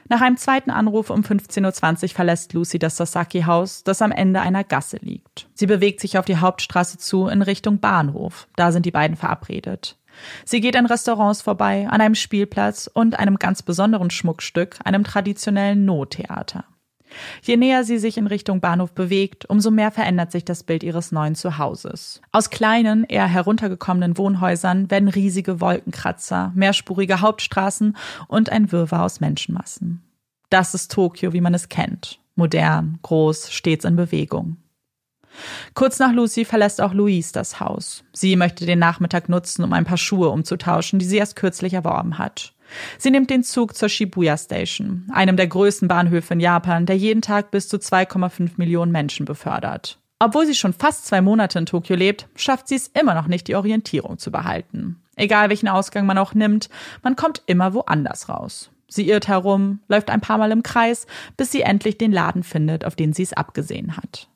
Nach 0.10 0.22
einem 0.22 0.38
zweiten 0.38 0.70
Anruf 0.70 1.10
um 1.10 1.22
15.20 1.22 2.04
Uhr 2.04 2.10
verlässt 2.10 2.54
Lucy 2.54 2.80
das 2.80 2.98
Sasaki-Haus, 2.98 3.84
das 3.84 4.02
am 4.02 4.12
Ende 4.12 4.42
einer 4.42 4.64
Gasse 4.64 4.98
liegt. 5.02 5.48
Sie 5.54 5.66
bewegt 5.66 6.00
sich 6.00 6.18
auf 6.18 6.26
die 6.26 6.38
Hauptstraße 6.38 6.98
zu 6.98 7.28
in 7.28 7.42
Richtung 7.42 7.80
Bahnhof. 7.80 8.48
Da 8.56 8.72
sind 8.72 8.86
die 8.86 8.92
beiden 8.92 9.16
verabredet. 9.16 9.98
Sie 10.46 10.62
geht 10.62 10.76
an 10.76 10.86
Restaurants 10.86 11.42
vorbei, 11.42 11.88
an 11.90 12.02
einem 12.02 12.16
Spielplatz 12.16 12.90
und 12.94 13.18
einem 13.18 13.38
ganz 13.38 13.64
besonderen 13.64 14.12
Schmuckstück, 14.12 14.78
einem 14.84 15.04
traditionellen 15.04 15.86
No-Theater. 15.86 16.66
Je 17.42 17.58
näher 17.58 17.84
sie 17.84 17.98
sich 17.98 18.18
in 18.18 18.28
Richtung 18.28 18.62
Bahnhof 18.62 18.94
bewegt, 18.94 19.46
umso 19.50 19.72
mehr 19.72 19.92
verändert 19.92 20.32
sich 20.32 20.46
das 20.46 20.64
Bild 20.64 20.84
ihres 20.84 21.12
neuen 21.12 21.36
Zuhauses. 21.36 22.22
Aus 22.32 22.50
kleinen, 22.50 23.04
eher 23.04 23.28
heruntergekommenen 23.28 24.18
Wohnhäusern 24.18 24.90
werden 24.92 25.10
riesige 25.10 25.62
Wolkenkratzer, 25.62 26.52
mehrspurige 26.56 27.22
Hauptstraßen 27.22 27.96
und 28.28 28.50
ein 28.50 28.72
Wirrwarr 28.72 29.04
aus 29.04 29.20
Menschenmassen. 29.20 30.02
Das 30.50 30.74
ist 30.74 30.92
Tokio, 30.92 31.34
wie 31.34 31.42
man 31.42 31.54
es 31.54 31.70
kennt. 31.70 32.20
Modern, 32.36 33.00
groß, 33.02 33.52
stets 33.52 33.86
in 33.86 33.96
Bewegung. 33.96 34.58
Kurz 35.74 36.00
nach 36.00 36.12
Lucy 36.12 36.46
verlässt 36.46 36.82
auch 36.82 36.94
Louise 36.94 37.32
das 37.34 37.60
Haus. 37.60 38.04
Sie 38.14 38.36
möchte 38.36 38.66
den 38.66 38.80
Nachmittag 38.80 39.30
nutzen, 39.30 39.64
um 39.64 39.74
ein 39.74 39.86
paar 39.86 39.98
Schuhe 39.98 40.30
umzutauschen, 40.30 41.00
die 41.00 41.06
sie 41.06 41.18
erst 41.18 41.36
kürzlich 41.36 41.74
erworben 41.74 42.18
hat. 42.18 42.54
Sie 42.98 43.12
nimmt 43.12 43.30
den 43.30 43.44
Zug 43.44 43.76
zur 43.76 43.90
Shibuya 43.90 44.38
Station, 44.38 45.08
einem 45.12 45.38
der 45.38 45.48
größten 45.48 45.88
Bahnhöfe 45.88 46.34
in 46.34 46.40
Japan, 46.40 46.86
der 46.86 46.98
jeden 46.98 47.22
Tag 47.22 47.52
bis 47.52 47.68
zu 47.68 47.78
2,5 47.78 48.52
Millionen 48.58 48.92
Menschen 48.92 49.26
befördert. 49.26 50.00
Obwohl 50.20 50.46
sie 50.46 50.56
schon 50.56 50.74
fast 50.74 51.06
zwei 51.06 51.22
Monate 51.22 51.60
in 51.60 51.66
Tokio 51.66 51.96
lebt, 51.96 52.28
schafft 52.36 52.68
sie 52.68 52.76
es 52.76 52.88
immer 52.88 53.14
noch 53.14 53.28
nicht, 53.28 53.48
die 53.48 53.56
Orientierung 53.56 54.18
zu 54.18 54.32
behalten. 54.32 55.02
Egal 55.16 55.50
welchen 55.50 55.68
Ausgang 55.68 56.06
man 56.06 56.18
auch 56.18 56.34
nimmt, 56.34 56.70
man 57.02 57.16
kommt 57.16 57.44
immer 57.46 57.74
woanders 57.74 58.30
raus. 58.30 58.72
Sie 58.88 59.10
irrt 59.10 59.28
herum, 59.28 59.80
läuft 59.88 60.10
ein 60.10 60.22
paar 60.22 60.38
Mal 60.38 60.52
im 60.52 60.64
Kreis, 60.64 61.08
bis 61.36 61.52
sie 61.52 61.62
endlich 61.62 61.98
den 61.98 62.12
Laden 62.12 62.44
findet, 62.44 62.86
auf 62.86 62.96
den 62.96 63.12
sie 63.12 63.24
es 63.24 63.34
abgesehen 63.34 63.98
hat. 63.98 64.30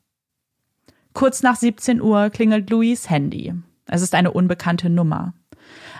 Kurz 1.14 1.42
nach 1.42 1.56
17 1.56 2.00
Uhr 2.00 2.30
klingelt 2.30 2.68
Louis 2.70 3.08
Handy. 3.08 3.54
Es 3.88 4.02
ist 4.02 4.14
eine 4.14 4.30
unbekannte 4.30 4.90
Nummer. 4.90 5.34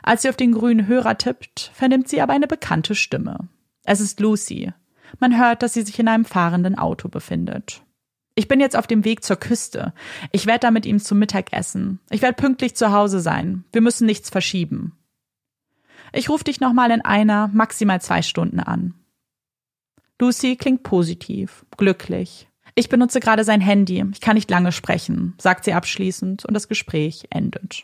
Als 0.02 0.22
sie 0.22 0.28
auf 0.28 0.36
den 0.36 0.52
grünen 0.52 0.86
Hörer 0.86 1.18
tippt, 1.18 1.70
vernimmt 1.74 2.08
sie 2.08 2.20
aber 2.20 2.32
eine 2.32 2.46
bekannte 2.46 2.94
Stimme. 2.94 3.48
Es 3.84 4.00
ist 4.00 4.20
Lucy. 4.20 4.72
Man 5.18 5.38
hört, 5.38 5.62
dass 5.62 5.72
sie 5.74 5.82
sich 5.82 5.98
in 5.98 6.08
einem 6.08 6.24
fahrenden 6.24 6.78
Auto 6.78 7.08
befindet. 7.08 7.82
Ich 8.34 8.46
bin 8.46 8.60
jetzt 8.60 8.76
auf 8.76 8.86
dem 8.86 9.04
Weg 9.04 9.24
zur 9.24 9.36
Küste. 9.36 9.92
Ich 10.30 10.46
werde 10.46 10.60
da 10.60 10.70
mit 10.70 10.86
ihm 10.86 11.00
zum 11.00 11.18
Mittagessen. 11.18 11.98
Ich 12.10 12.22
werde 12.22 12.36
pünktlich 12.40 12.76
zu 12.76 12.92
Hause 12.92 13.20
sein. 13.20 13.64
Wir 13.72 13.80
müssen 13.80 14.06
nichts 14.06 14.30
verschieben. 14.30 14.96
Ich 16.12 16.28
rufe 16.28 16.44
dich 16.44 16.60
nochmal 16.60 16.90
in 16.90 17.00
einer, 17.00 17.48
maximal 17.48 18.00
zwei 18.00 18.22
Stunden 18.22 18.60
an. 18.60 18.94
Lucy 20.20 20.56
klingt 20.56 20.82
positiv, 20.82 21.64
glücklich. 21.76 22.47
Ich 22.78 22.88
benutze 22.88 23.18
gerade 23.18 23.42
sein 23.42 23.60
Handy. 23.60 24.04
Ich 24.12 24.20
kann 24.20 24.36
nicht 24.36 24.48
lange 24.48 24.70
sprechen, 24.70 25.34
sagt 25.38 25.64
sie 25.64 25.72
abschließend 25.72 26.44
und 26.44 26.54
das 26.54 26.68
Gespräch 26.68 27.26
endet. 27.28 27.82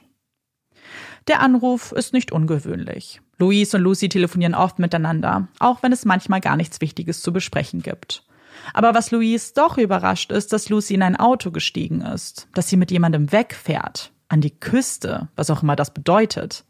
Der 1.26 1.40
Anruf 1.40 1.90
ist 1.90 2.12
nicht 2.12 2.30
ungewöhnlich. 2.30 3.20
Louise 3.36 3.76
und 3.76 3.82
Lucy 3.82 4.08
telefonieren 4.08 4.54
oft 4.54 4.78
miteinander, 4.78 5.48
auch 5.58 5.82
wenn 5.82 5.90
es 5.90 6.04
manchmal 6.04 6.40
gar 6.40 6.56
nichts 6.56 6.80
Wichtiges 6.80 7.22
zu 7.22 7.32
besprechen 7.32 7.82
gibt. 7.82 8.24
Aber 8.72 8.94
was 8.94 9.10
Louise 9.10 9.52
doch 9.56 9.78
überrascht 9.78 10.30
ist, 10.30 10.52
dass 10.52 10.68
Lucy 10.68 10.94
in 10.94 11.02
ein 11.02 11.16
Auto 11.16 11.50
gestiegen 11.50 12.00
ist, 12.00 12.46
dass 12.54 12.68
sie 12.68 12.76
mit 12.76 12.92
jemandem 12.92 13.32
wegfährt, 13.32 14.12
an 14.28 14.42
die 14.42 14.56
Küste, 14.56 15.28
was 15.34 15.50
auch 15.50 15.64
immer 15.64 15.74
das 15.74 15.92
bedeutet. 15.92 16.64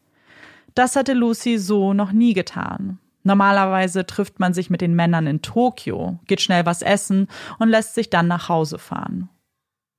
Das 0.74 0.96
hatte 0.96 1.12
Lucy 1.12 1.58
so 1.58 1.92
noch 1.92 2.12
nie 2.12 2.32
getan. 2.32 2.98
Normalerweise 3.24 4.06
trifft 4.06 4.38
man 4.38 4.54
sich 4.54 4.70
mit 4.70 4.80
den 4.80 4.94
Männern 4.94 5.26
in 5.26 5.42
Tokio, 5.42 6.18
geht 6.26 6.40
schnell 6.40 6.66
was 6.66 6.82
essen 6.82 7.28
und 7.58 7.68
lässt 7.68 7.94
sich 7.94 8.10
dann 8.10 8.28
nach 8.28 8.48
Hause 8.48 8.78
fahren. 8.78 9.30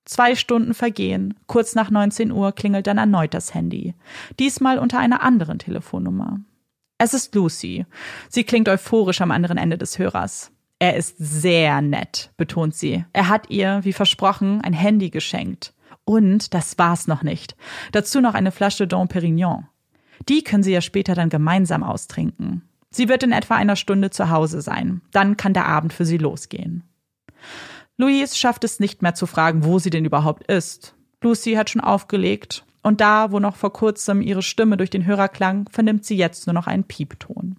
Zwei 0.06 0.36
Stunden 0.36 0.76
vergehen, 0.76 1.34
kurz 1.48 1.74
nach 1.74 1.90
19 1.90 2.32
Uhr 2.32 2.52
klingelt 2.52 2.86
dann 2.86 3.00
erneut 3.00 3.34
das 3.34 3.56
Handy, 3.56 3.96
diesmal 4.40 4.78
unter 4.78 5.00
einer 5.00 5.24
anderen 5.24 5.58
Telefonnummer. 5.58 6.40
Es 7.00 7.14
ist 7.14 7.34
Lucy. 7.36 7.86
Sie 8.30 8.44
klingt 8.44 8.70
euphorisch 8.70 9.20
am 9.22 9.32
anderen 9.32 9.58
Ende 9.58 9.78
des 9.78 10.00
Hörers. 10.00 10.52
Er 10.80 10.96
ist 10.96 11.16
sehr 11.18 11.82
nett, 11.82 12.32
betont 12.38 12.76
sie. 12.76 13.04
Er 13.12 13.28
hat 13.28 13.50
ihr, 13.50 13.80
wie 13.84 13.94
versprochen, 13.94 14.62
ein 14.62 14.74
Handy 14.74 15.10
geschenkt. 15.10 15.74
Und 16.06 16.54
das 16.54 16.78
war's 16.78 17.08
noch 17.08 17.24
nicht. 17.24 17.56
Dazu 17.92 18.22
noch 18.22 18.36
eine 18.36 18.52
Flasche 18.52 18.88
Dom 18.88 19.08
Perignon. 19.08 19.68
Die 20.30 20.44
können 20.44 20.64
sie 20.64 20.72
ja 20.72 20.82
später 20.82 21.16
dann 21.16 21.30
gemeinsam 21.30 21.84
austrinken. 21.84 22.62
Sie 22.96 23.10
wird 23.10 23.24
in 23.24 23.34
etwa 23.34 23.56
einer 23.56 23.76
Stunde 23.76 24.10
zu 24.10 24.30
Hause 24.30 24.62
sein. 24.62 25.02
Dann 25.12 25.36
kann 25.36 25.54
der 25.54 25.66
Abend 25.66 25.92
für 25.92 26.06
sie 26.06 26.18
losgehen. 26.18 26.84
Louise 27.98 28.38
schafft 28.38 28.64
es 28.64 28.80
nicht 28.80 29.02
mehr 29.02 29.14
zu 29.14 29.26
fragen, 29.26 29.66
wo 29.66 29.80
sie 29.80 29.90
denn 29.90 30.06
überhaupt 30.06 30.50
ist. 30.50 30.96
Lucy 31.22 31.56
hat 31.56 31.70
schon 31.70 31.82
aufgelegt 31.82 32.64
und 32.84 33.02
da, 33.02 33.32
wo 33.32 33.40
noch 33.40 33.58
vor 33.58 33.74
kurzem 33.74 34.22
ihre 34.22 34.42
Stimme 34.42 34.78
durch 34.78 34.92
den 34.92 35.06
Hörer 35.06 35.28
klang, 35.28 35.68
vernimmt 35.72 36.06
sie 36.06 36.16
jetzt 36.16 36.48
nur 36.48 36.54
noch 36.54 36.68
einen 36.68 36.86
Piepton. 36.86 37.58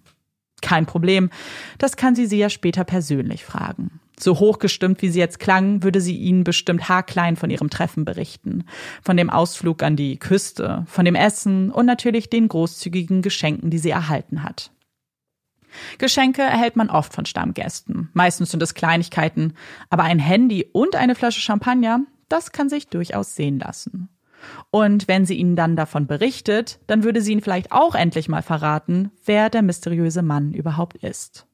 Kein 0.63 0.87
Problem, 0.87 1.29
das 1.77 1.97
kann 1.97 2.15
sie 2.15 2.25
sie 2.25 2.39
ja 2.39 2.49
später 2.49 2.83
persönlich 2.83 3.45
fragen. 3.45 3.99
So 4.19 4.39
hochgestimmt, 4.39 5.03
wie 5.03 5.09
sie 5.09 5.19
jetzt 5.19 5.39
klang, 5.39 5.83
würde 5.83 6.01
sie 6.01 6.17
ihnen 6.17 6.43
bestimmt 6.43 6.89
haarklein 6.89 7.35
von 7.35 7.51
ihrem 7.51 7.69
Treffen 7.69 8.05
berichten. 8.05 8.63
Von 9.03 9.17
dem 9.17 9.29
Ausflug 9.29 9.83
an 9.83 9.95
die 9.95 10.17
Küste, 10.17 10.83
von 10.87 11.05
dem 11.05 11.13
Essen 11.13 11.69
und 11.69 11.85
natürlich 11.85 12.31
den 12.31 12.47
großzügigen 12.47 13.21
Geschenken, 13.21 13.69
die 13.69 13.77
sie 13.77 13.91
erhalten 13.91 14.41
hat. 14.41 14.71
Geschenke 15.97 16.41
erhält 16.41 16.75
man 16.75 16.89
oft 16.89 17.13
von 17.13 17.25
Stammgästen. 17.25 18.09
Meistens 18.13 18.51
sind 18.51 18.63
es 18.63 18.73
Kleinigkeiten. 18.73 19.53
Aber 19.89 20.03
ein 20.03 20.19
Handy 20.19 20.67
und 20.71 20.95
eine 20.95 21.15
Flasche 21.15 21.41
Champagner, 21.41 22.01
das 22.29 22.51
kann 22.51 22.69
sich 22.69 22.87
durchaus 22.87 23.35
sehen 23.35 23.59
lassen. 23.59 24.09
Und 24.69 25.07
wenn 25.07 25.25
sie 25.25 25.35
ihnen 25.35 25.55
dann 25.55 25.75
davon 25.75 26.07
berichtet, 26.07 26.79
dann 26.87 27.03
würde 27.03 27.21
sie 27.21 27.31
ihnen 27.31 27.41
vielleicht 27.41 27.71
auch 27.71 27.95
endlich 27.95 28.29
mal 28.29 28.43
verraten, 28.43 29.11
wer 29.25 29.49
der 29.49 29.61
mysteriöse 29.61 30.21
Mann 30.21 30.53
überhaupt 30.53 30.97
ist. 30.97 31.47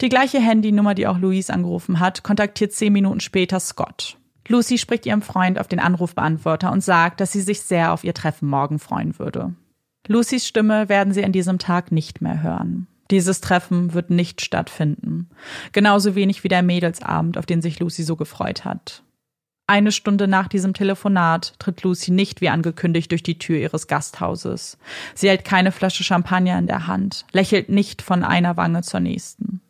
Die 0.00 0.08
gleiche 0.08 0.40
Handynummer, 0.40 0.94
die 0.94 1.06
auch 1.06 1.18
Louise 1.18 1.52
angerufen 1.52 2.00
hat, 2.00 2.22
kontaktiert 2.22 2.72
zehn 2.72 2.92
Minuten 2.92 3.20
später 3.20 3.60
Scott. 3.60 4.16
Lucy 4.48 4.78
spricht 4.78 5.06
ihrem 5.06 5.22
Freund 5.22 5.58
auf 5.58 5.68
den 5.68 5.80
Anrufbeantworter 5.80 6.72
und 6.72 6.82
sagt, 6.82 7.20
dass 7.20 7.32
sie 7.32 7.42
sich 7.42 7.60
sehr 7.60 7.92
auf 7.92 8.02
ihr 8.02 8.14
Treffen 8.14 8.48
morgen 8.48 8.78
freuen 8.78 9.18
würde. 9.18 9.54
Lucys 10.08 10.46
Stimme 10.46 10.88
werden 10.88 11.12
sie 11.12 11.24
an 11.24 11.32
diesem 11.32 11.58
Tag 11.58 11.92
nicht 11.92 12.20
mehr 12.20 12.42
hören. 12.42 12.88
Dieses 13.10 13.40
Treffen 13.40 13.94
wird 13.94 14.10
nicht 14.10 14.40
stattfinden. 14.40 15.28
Genauso 15.72 16.14
wenig 16.14 16.44
wie 16.44 16.48
der 16.48 16.62
Mädelsabend, 16.62 17.36
auf 17.36 17.46
den 17.46 17.62
sich 17.62 17.78
Lucy 17.78 18.02
so 18.02 18.16
gefreut 18.16 18.64
hat. 18.64 19.02
Eine 19.66 19.92
Stunde 19.92 20.26
nach 20.26 20.48
diesem 20.48 20.74
Telefonat 20.74 21.54
tritt 21.58 21.82
Lucy 21.82 22.10
nicht 22.10 22.40
wie 22.40 22.48
angekündigt 22.48 23.10
durch 23.10 23.22
die 23.22 23.38
Tür 23.38 23.58
ihres 23.58 23.86
Gasthauses. 23.86 24.76
Sie 25.14 25.28
hält 25.28 25.44
keine 25.44 25.72
Flasche 25.72 26.04
Champagner 26.04 26.58
in 26.58 26.66
der 26.66 26.86
Hand, 26.86 27.26
lächelt 27.32 27.68
nicht 27.68 28.02
von 28.02 28.24
einer 28.24 28.56
Wange 28.56 28.82
zur 28.82 29.00
nächsten. 29.00 29.60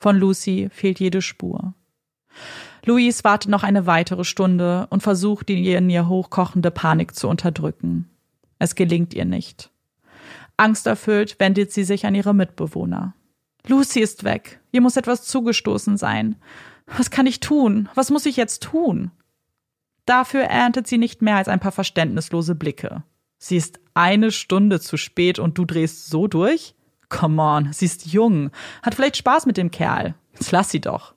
Von 0.00 0.16
Lucy 0.16 0.68
fehlt 0.72 1.00
jede 1.00 1.22
Spur. 1.22 1.74
Louise 2.84 3.24
wartet 3.24 3.50
noch 3.50 3.62
eine 3.62 3.86
weitere 3.86 4.24
Stunde 4.24 4.86
und 4.90 5.02
versucht, 5.02 5.48
die 5.48 5.72
in 5.72 5.90
ihr 5.90 6.08
hochkochende 6.08 6.70
Panik 6.70 7.14
zu 7.14 7.28
unterdrücken. 7.28 8.08
Es 8.58 8.74
gelingt 8.74 9.14
ihr 9.14 9.24
nicht. 9.24 9.70
Angsterfüllt 10.56 11.38
wendet 11.38 11.72
sie 11.72 11.84
sich 11.84 12.06
an 12.06 12.14
ihre 12.14 12.34
Mitbewohner. 12.34 13.14
Lucy 13.66 14.00
ist 14.00 14.24
weg. 14.24 14.60
Ihr 14.72 14.80
muss 14.80 14.96
etwas 14.96 15.24
zugestoßen 15.24 15.96
sein. 15.96 16.36
Was 16.86 17.10
kann 17.10 17.26
ich 17.26 17.40
tun? 17.40 17.88
Was 17.94 18.10
muss 18.10 18.26
ich 18.26 18.36
jetzt 18.36 18.62
tun? 18.62 19.10
Dafür 20.06 20.42
erntet 20.42 20.86
sie 20.86 20.98
nicht 20.98 21.20
mehr 21.20 21.36
als 21.36 21.48
ein 21.48 21.60
paar 21.60 21.72
verständnislose 21.72 22.54
Blicke. 22.54 23.02
Sie 23.38 23.56
ist 23.56 23.80
eine 23.92 24.30
Stunde 24.30 24.80
zu 24.80 24.96
spät 24.96 25.38
und 25.38 25.58
du 25.58 25.64
drehst 25.64 26.08
so 26.08 26.26
durch? 26.26 26.74
Come 27.08 27.42
on, 27.42 27.72
sie 27.72 27.84
ist 27.84 28.06
jung, 28.06 28.50
hat 28.82 28.94
vielleicht 28.94 29.16
Spaß 29.16 29.46
mit 29.46 29.56
dem 29.56 29.70
Kerl. 29.70 30.14
Jetzt 30.32 30.52
lass 30.52 30.70
sie 30.70 30.80
doch. 30.80 31.14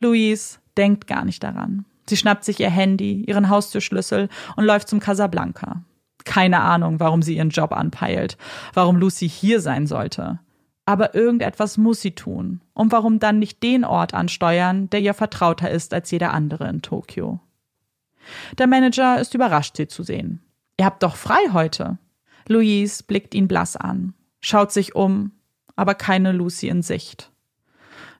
Louise 0.00 0.58
denkt 0.76 1.06
gar 1.06 1.24
nicht 1.24 1.42
daran. 1.42 1.84
Sie 2.06 2.16
schnappt 2.16 2.44
sich 2.44 2.58
ihr 2.60 2.70
Handy, 2.70 3.24
ihren 3.26 3.48
Haustürschlüssel 3.48 4.28
und 4.56 4.64
läuft 4.64 4.88
zum 4.88 5.00
Casablanca. 5.00 5.84
Keine 6.24 6.60
Ahnung, 6.60 7.00
warum 7.00 7.22
sie 7.22 7.36
ihren 7.36 7.50
Job 7.50 7.72
anpeilt, 7.72 8.36
warum 8.74 8.96
Lucy 8.96 9.28
hier 9.28 9.60
sein 9.60 9.86
sollte. 9.86 10.40
Aber 10.84 11.14
irgendetwas 11.14 11.78
muss 11.78 12.00
sie 12.00 12.14
tun. 12.14 12.60
Und 12.74 12.92
warum 12.92 13.18
dann 13.18 13.38
nicht 13.38 13.62
den 13.62 13.84
Ort 13.84 14.14
ansteuern, 14.14 14.90
der 14.90 15.00
ihr 15.00 15.14
vertrauter 15.14 15.70
ist 15.70 15.94
als 15.94 16.10
jeder 16.10 16.32
andere 16.32 16.68
in 16.68 16.82
Tokio? 16.82 17.40
Der 18.58 18.66
Manager 18.66 19.20
ist 19.20 19.34
überrascht, 19.34 19.76
sie 19.76 19.88
zu 19.88 20.02
sehen. 20.02 20.40
Ihr 20.78 20.86
habt 20.86 21.02
doch 21.02 21.16
frei 21.16 21.40
heute. 21.52 21.98
Louise 22.48 23.04
blickt 23.04 23.34
ihn 23.34 23.48
blass 23.48 23.76
an, 23.76 24.14
schaut 24.40 24.72
sich 24.72 24.94
um, 24.94 25.32
aber 25.76 25.94
keine 25.94 26.32
Lucy 26.32 26.68
in 26.68 26.82
Sicht. 26.82 27.30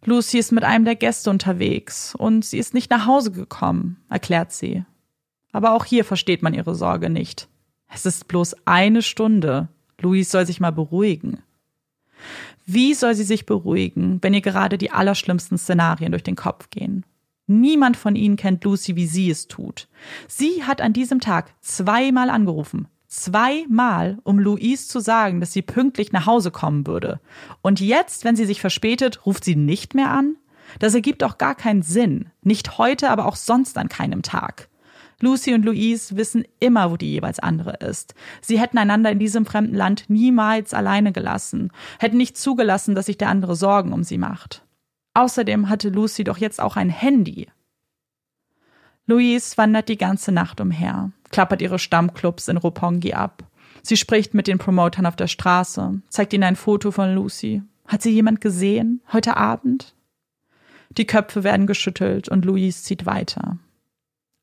Lucy 0.05 0.39
ist 0.39 0.53
mit 0.53 0.65
einem 0.65 0.85
der 0.85 0.97
Gäste 0.97 1.31
unterwegs 1.31 2.15
und 2.15 2.45
sie 2.45 2.59
ist 2.59 2.75
nicht 2.75 2.91
nach 2.91 3.07
Hause 3.07 3.31
gekommen, 3.31 4.03
erklärt 4.09 4.53
sie. 4.53 4.85
Aber 5.53 5.73
auch 5.75 5.85
hier 5.85 6.05
versteht 6.05 6.43
man 6.43 6.55
ihre 6.55 6.75
Sorge 6.75 7.11
nicht. 7.11 7.49
Es 7.95 8.07
ist 8.07 8.29
bloß 8.29 8.57
eine 8.65 9.03
Stunde. 9.03 9.69
Louise 10.01 10.31
soll 10.31 10.47
sich 10.47 10.61
mal 10.61 10.73
beruhigen. 10.73 11.43
Wie 12.65 12.95
soll 12.95 13.15
sie 13.15 13.25
sich 13.25 13.47
beruhigen, 13.47 14.19
wenn 14.23 14.35
ihr 14.35 14.41
gerade 14.41 14.79
die 14.79 14.91
allerschlimmsten 14.91 15.59
Szenarien 15.59 16.13
durch 16.13 16.23
den 16.23 16.37
Kopf 16.37 16.71
gehen? 16.71 17.05
Niemand 17.47 17.97
von 17.97 18.17
ihnen 18.17 18.37
kennt 18.37 18.65
Lucy, 18.65 18.97
wie 18.97 19.07
sie 19.07 19.31
es 19.31 19.49
tut. 19.49 19.89
Sie 20.29 20.63
hat 20.65 20.81
an 20.81 20.93
diesem 20.93 21.21
Tag 21.21 21.53
zweimal 21.61 22.31
angerufen. 22.31 22.89
Zweimal, 23.09 24.19
um 24.23 24.39
Louise 24.39 24.89
zu 24.89 25.01
sagen, 25.01 25.41
dass 25.41 25.53
sie 25.53 25.61
pünktlich 25.61 26.13
nach 26.13 26.25
Hause 26.25 26.51
kommen 26.51 26.87
würde. 26.87 27.21
Und 27.61 27.81
jetzt, 27.81 28.25
wenn 28.25 28.37
sie 28.37 28.47
sich 28.47 28.61
verspätet, 28.61 29.27
ruft 29.27 29.45
sie 29.45 29.57
nicht 29.57 29.95
mehr 29.95 30.11
an? 30.11 30.37
Das 30.79 30.95
ergibt 30.95 31.21
doch 31.21 31.37
gar 31.37 31.55
keinen 31.55 31.83
Sinn. 31.83 32.31
Nicht 32.43 32.79
heute, 32.79 33.11
aber 33.11 33.27
auch 33.27 33.37
sonst 33.37 33.77
an 33.77 33.91
keinem 33.91 34.23
Tag. 34.23 34.69
Lucy 35.23 35.55
und 35.55 35.65
Louise 35.65 36.17
wissen 36.17 36.45
immer, 36.59 36.91
wo 36.91 36.97
die 36.97 37.13
jeweils 37.13 37.39
andere 37.39 37.77
ist. 37.77 38.15
Sie 38.41 38.59
hätten 38.59 38.77
einander 38.77 39.13
in 39.13 39.21
diesem 39.21 39.47
fremden 39.47 39.77
Land 39.77 40.07
niemals 40.09 40.75
alleine 40.75 41.13
gelassen, 41.13 41.71
hätten 42.01 42.17
nicht 42.17 42.37
zugelassen, 42.37 42.97
dass 42.97 43.07
sich 43.07 43.19
der 43.19 43.29
andere 43.29 43.55
Sorgen 43.55 43.93
um 43.93 44.03
sie 44.03 44.19
macht. 44.19 44.65
Außerdem 45.15 45.69
hatte 45.69 45.91
Lucy 45.91 46.25
doch 46.25 46.39
jetzt 46.39 46.61
auch 46.61 46.77
ein 46.77 46.91
Handy. 46.91 47.47
Louise 49.07 49.57
wandert 49.57 49.89
die 49.89 49.97
ganze 49.97 50.33
Nacht 50.33 50.61
umher, 50.61 51.13
klappert 51.31 51.63
ihre 51.63 51.79
Stammclubs 51.79 52.49
in 52.49 52.57
Roppongi 52.57 53.13
ab. 53.13 53.45
Sie 53.83 53.97
spricht 53.97 54.35
mit 54.35 54.49
den 54.49 54.59
Promotern 54.59 55.07
auf 55.07 55.17
der 55.17 55.29
Straße, 55.29 56.01
zeigt 56.09 56.33
ihnen 56.33 56.45
ein 56.45 56.57
Foto 56.57 56.91
von 56.91 57.15
Lucy. 57.15 57.63
Hat 57.87 58.03
sie 58.03 58.11
jemand 58.11 58.41
gesehen? 58.41 59.03
Heute 59.13 59.37
Abend? 59.37 59.95
Die 60.91 61.07
Köpfe 61.07 61.45
werden 61.45 61.69
geschüttelt 61.69 62.29
und 62.29 62.45
Louise 62.45 62.83
zieht 62.83 63.07
weiter. 63.07 63.59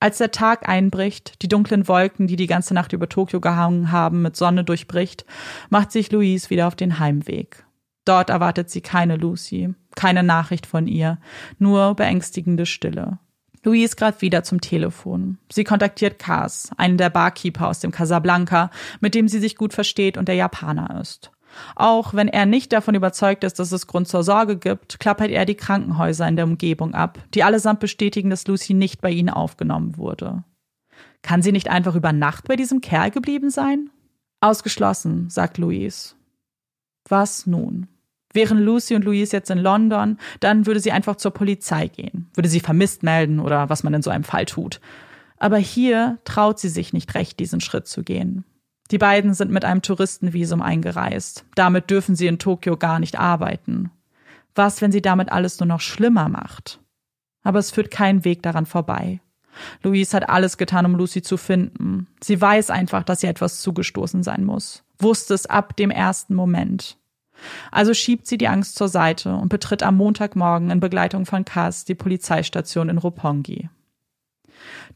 Als 0.01 0.17
der 0.17 0.31
Tag 0.31 0.69
einbricht, 0.69 1.41
die 1.41 1.49
dunklen 1.49 1.87
Wolken, 1.89 2.27
die 2.27 2.37
die 2.37 2.47
ganze 2.47 2.73
Nacht 2.73 2.93
über 2.93 3.09
Tokio 3.09 3.41
gehangen 3.41 3.91
haben, 3.91 4.21
mit 4.21 4.37
Sonne 4.37 4.63
durchbricht, 4.63 5.25
macht 5.69 5.91
sich 5.91 6.11
Louise 6.11 6.49
wieder 6.49 6.67
auf 6.67 6.75
den 6.75 6.99
Heimweg. 6.99 7.65
Dort 8.05 8.29
erwartet 8.29 8.69
sie 8.69 8.81
keine 8.81 9.17
Lucy, 9.17 9.73
keine 9.95 10.23
Nachricht 10.23 10.65
von 10.65 10.87
ihr, 10.87 11.19
nur 11.57 11.95
beängstigende 11.95 12.65
Stille. 12.65 13.19
Louise 13.63 13.97
greift 13.97 14.21
wieder 14.21 14.43
zum 14.43 14.61
Telefon. 14.61 15.37
Sie 15.51 15.65
kontaktiert 15.65 16.17
Kars, 16.17 16.71
einen 16.77 16.97
der 16.97 17.09
Barkeeper 17.09 17.67
aus 17.67 17.81
dem 17.81 17.91
Casablanca, 17.91 18.71
mit 19.01 19.15
dem 19.15 19.27
sie 19.27 19.39
sich 19.39 19.57
gut 19.57 19.73
versteht 19.73 20.17
und 20.17 20.29
der 20.29 20.35
Japaner 20.35 20.99
ist. 21.01 21.31
Auch 21.75 22.13
wenn 22.13 22.27
er 22.27 22.45
nicht 22.45 22.73
davon 22.73 22.95
überzeugt 22.95 23.43
ist, 23.43 23.59
dass 23.59 23.71
es 23.71 23.87
Grund 23.87 24.07
zur 24.07 24.23
Sorge 24.23 24.57
gibt, 24.57 24.99
klappert 24.99 25.31
er 25.31 25.45
die 25.45 25.55
Krankenhäuser 25.55 26.27
in 26.27 26.35
der 26.35 26.45
Umgebung 26.45 26.93
ab, 26.93 27.19
die 27.33 27.43
allesamt 27.43 27.79
bestätigen, 27.79 28.29
dass 28.29 28.47
Lucy 28.47 28.73
nicht 28.73 29.01
bei 29.01 29.11
ihnen 29.11 29.29
aufgenommen 29.29 29.97
wurde. 29.97 30.43
Kann 31.21 31.41
sie 31.41 31.51
nicht 31.51 31.69
einfach 31.69 31.95
über 31.95 32.13
Nacht 32.13 32.47
bei 32.47 32.55
diesem 32.55 32.81
Kerl 32.81 33.11
geblieben 33.11 33.49
sein? 33.49 33.89
Ausgeschlossen, 34.41 35.29
sagt 35.29 35.57
Louise. 35.57 36.15
Was 37.07 37.45
nun? 37.45 37.87
Wären 38.33 38.59
Lucy 38.59 38.95
und 38.95 39.03
Louise 39.03 39.35
jetzt 39.35 39.49
in 39.49 39.57
London, 39.57 40.17
dann 40.39 40.65
würde 40.65 40.79
sie 40.79 40.91
einfach 40.91 41.15
zur 41.15 41.31
Polizei 41.31 41.87
gehen, 41.87 42.29
würde 42.35 42.47
sie 42.47 42.59
vermisst 42.59 43.01
melden 43.01 43.39
oder 43.39 43.69
was 43.69 43.83
man 43.83 43.93
in 43.93 44.03
so 44.03 44.11
einem 44.11 44.23
Fall 44.23 44.45
tut. 44.45 44.79
Aber 45.37 45.57
hier 45.57 46.19
traut 46.25 46.59
sie 46.59 46.69
sich 46.69 46.93
nicht 46.93 47.15
recht, 47.15 47.39
diesen 47.39 47.61
Schritt 47.61 47.87
zu 47.87 48.03
gehen. 48.03 48.43
Die 48.91 48.97
beiden 48.97 49.33
sind 49.33 49.51
mit 49.51 49.65
einem 49.65 49.81
Touristenvisum 49.81 50.61
eingereist. 50.61 51.45
Damit 51.55 51.89
dürfen 51.89 52.15
sie 52.15 52.27
in 52.27 52.39
Tokio 52.39 52.75
gar 52.77 52.99
nicht 52.99 53.19
arbeiten. 53.19 53.91
Was, 54.55 54.81
wenn 54.81 54.91
sie 54.91 55.01
damit 55.01 55.31
alles 55.31 55.59
nur 55.59 55.67
noch 55.67 55.81
schlimmer 55.81 56.27
macht? 56.27 56.79
Aber 57.43 57.59
es 57.59 57.71
führt 57.71 57.91
kein 57.91 58.25
Weg 58.25 58.41
daran 58.43 58.65
vorbei. 58.65 59.21
Louise 59.83 60.15
hat 60.15 60.29
alles 60.29 60.57
getan, 60.57 60.85
um 60.85 60.95
Lucy 60.95 61.21
zu 61.21 61.37
finden. 61.37 62.07
Sie 62.21 62.39
weiß 62.39 62.69
einfach, 62.69 63.03
dass 63.03 63.23
ihr 63.23 63.29
etwas 63.29 63.61
zugestoßen 63.61 64.23
sein 64.23 64.43
muss. 64.43 64.83
Wusste 64.97 65.33
es 65.33 65.45
ab 65.45 65.75
dem 65.75 65.91
ersten 65.91 66.35
Moment. 66.35 66.97
Also 67.71 67.93
schiebt 67.93 68.27
sie 68.27 68.37
die 68.37 68.47
Angst 68.47 68.75
zur 68.75 68.89
Seite 68.89 69.33
und 69.33 69.49
betritt 69.49 69.83
am 69.83 69.97
Montagmorgen 69.97 70.71
in 70.71 70.79
Begleitung 70.79 71.25
von 71.25 71.45
Cass 71.45 71.85
die 71.85 71.95
Polizeistation 71.95 72.89
in 72.89 72.97
Roppongi. 72.97 73.69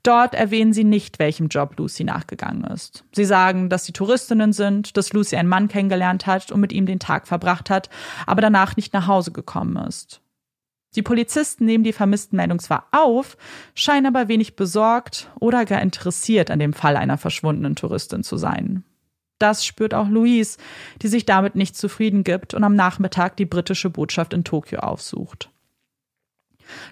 Dort 0.04 0.36
erwähnen 0.36 0.74
sie 0.74 0.84
nicht, 0.84 1.18
welchem 1.18 1.48
Job 1.48 1.78
Lucy 1.78 2.04
nachgegangen 2.04 2.66
ist. 2.66 3.06
Sie 3.14 3.24
sagen, 3.24 3.70
dass 3.70 3.86
sie 3.86 3.94
Touristinnen 3.94 4.52
sind, 4.52 4.98
dass 4.98 5.14
Lucy 5.14 5.38
einen 5.38 5.48
Mann 5.48 5.70
kennengelernt 5.70 6.28
hat 6.28 6.52
und 6.52 6.60
mit 6.60 6.74
ihm 6.74 6.86
den 6.86 7.00
Tag 7.00 7.26
verbracht 7.26 7.70
hat, 7.70 7.90
aber 8.26 8.42
danach 8.42 8.76
nicht 8.76 8.94
nach 8.94 9.08
Hause 9.08 9.32
gekommen 9.32 9.78
ist. 9.88 10.20
Die 10.96 11.02
Polizisten 11.02 11.66
nehmen 11.66 11.86
die 11.86 11.94
Vermisstenmeldung 11.94 12.60
zwar 12.60 12.88
auf, 12.92 13.38
scheinen 13.74 14.06
aber 14.06 14.28
wenig 14.28 14.58
besorgt 14.58 15.32
oder 15.40 15.66
gar 15.66 15.82
interessiert 15.82 16.52
an 16.52 16.60
dem 16.60 16.74
Fall 16.74 16.98
einer 16.98 17.18
verschwundenen 17.18 17.76
Touristin 17.76 18.24
zu 18.24 18.38
sein. 18.38 18.84
Das 19.40 19.66
spürt 19.66 19.94
auch 19.94 20.08
Louise, 20.10 20.58
die 21.02 21.08
sich 21.08 21.26
damit 21.26 21.56
nicht 21.56 21.76
zufrieden 21.76 22.24
gibt 22.24 22.54
und 22.54 22.64
am 22.64 22.76
Nachmittag 22.76 23.38
die 23.38 23.46
britische 23.46 23.90
Botschaft 23.90 24.34
in 24.34 24.44
Tokio 24.44 24.80
aufsucht. 24.80 25.50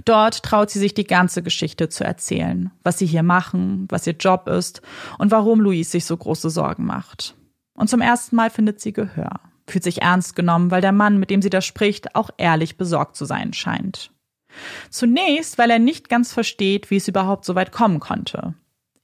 Dort 0.06 0.44
traut 0.44 0.70
sie 0.70 0.80
sich 0.80 0.94
die 0.94 1.06
ganze 1.06 1.44
Geschichte 1.44 1.90
zu 1.90 2.04
erzählen, 2.04 2.72
was 2.84 2.98
sie 2.98 3.06
hier 3.06 3.24
machen, 3.24 3.88
was 3.90 4.08
ihr 4.08 4.14
Job 4.14 4.48
ist 4.48 4.82
und 5.18 5.32
warum 5.32 5.60
Louise 5.60 5.92
sich 5.92 6.06
so 6.06 6.16
große 6.16 6.50
Sorgen 6.50 6.86
macht. 6.86 7.36
Und 7.74 7.90
zum 7.90 8.02
ersten 8.02 8.36
Mal 8.36 8.50
findet 8.50 8.80
sie 8.80 8.94
Gehör, 8.94 9.40
fühlt 9.68 9.84
sich 9.84 10.02
ernst 10.02 10.36
genommen, 10.36 10.72
weil 10.72 10.82
der 10.82 10.92
Mann, 10.92 11.18
mit 11.18 11.30
dem 11.30 11.42
sie 11.42 11.50
da 11.50 11.62
spricht, 11.62 12.16
auch 12.16 12.30
ehrlich 12.38 12.78
besorgt 12.78 13.16
zu 13.16 13.26
sein 13.26 13.54
scheint. 13.54 14.12
Zunächst, 14.90 15.58
weil 15.58 15.72
er 15.72 15.80
nicht 15.80 16.10
ganz 16.10 16.34
versteht, 16.34 16.92
wie 16.92 16.98
es 16.98 17.08
überhaupt 17.08 17.46
so 17.46 17.56
weit 17.56 17.72
kommen 17.72 18.00
konnte. 18.00 18.54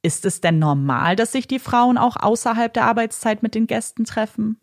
Ist 0.02 0.26
es 0.26 0.42
denn 0.42 0.60
normal, 0.60 1.16
dass 1.16 1.32
sich 1.32 1.48
die 1.48 1.60
Frauen 1.60 1.98
auch 1.98 2.18
außerhalb 2.18 2.74
der 2.74 2.86
Arbeitszeit 2.86 3.44
mit 3.44 3.56
den 3.56 3.68
Gästen 3.68 4.06
treffen? 4.06 4.60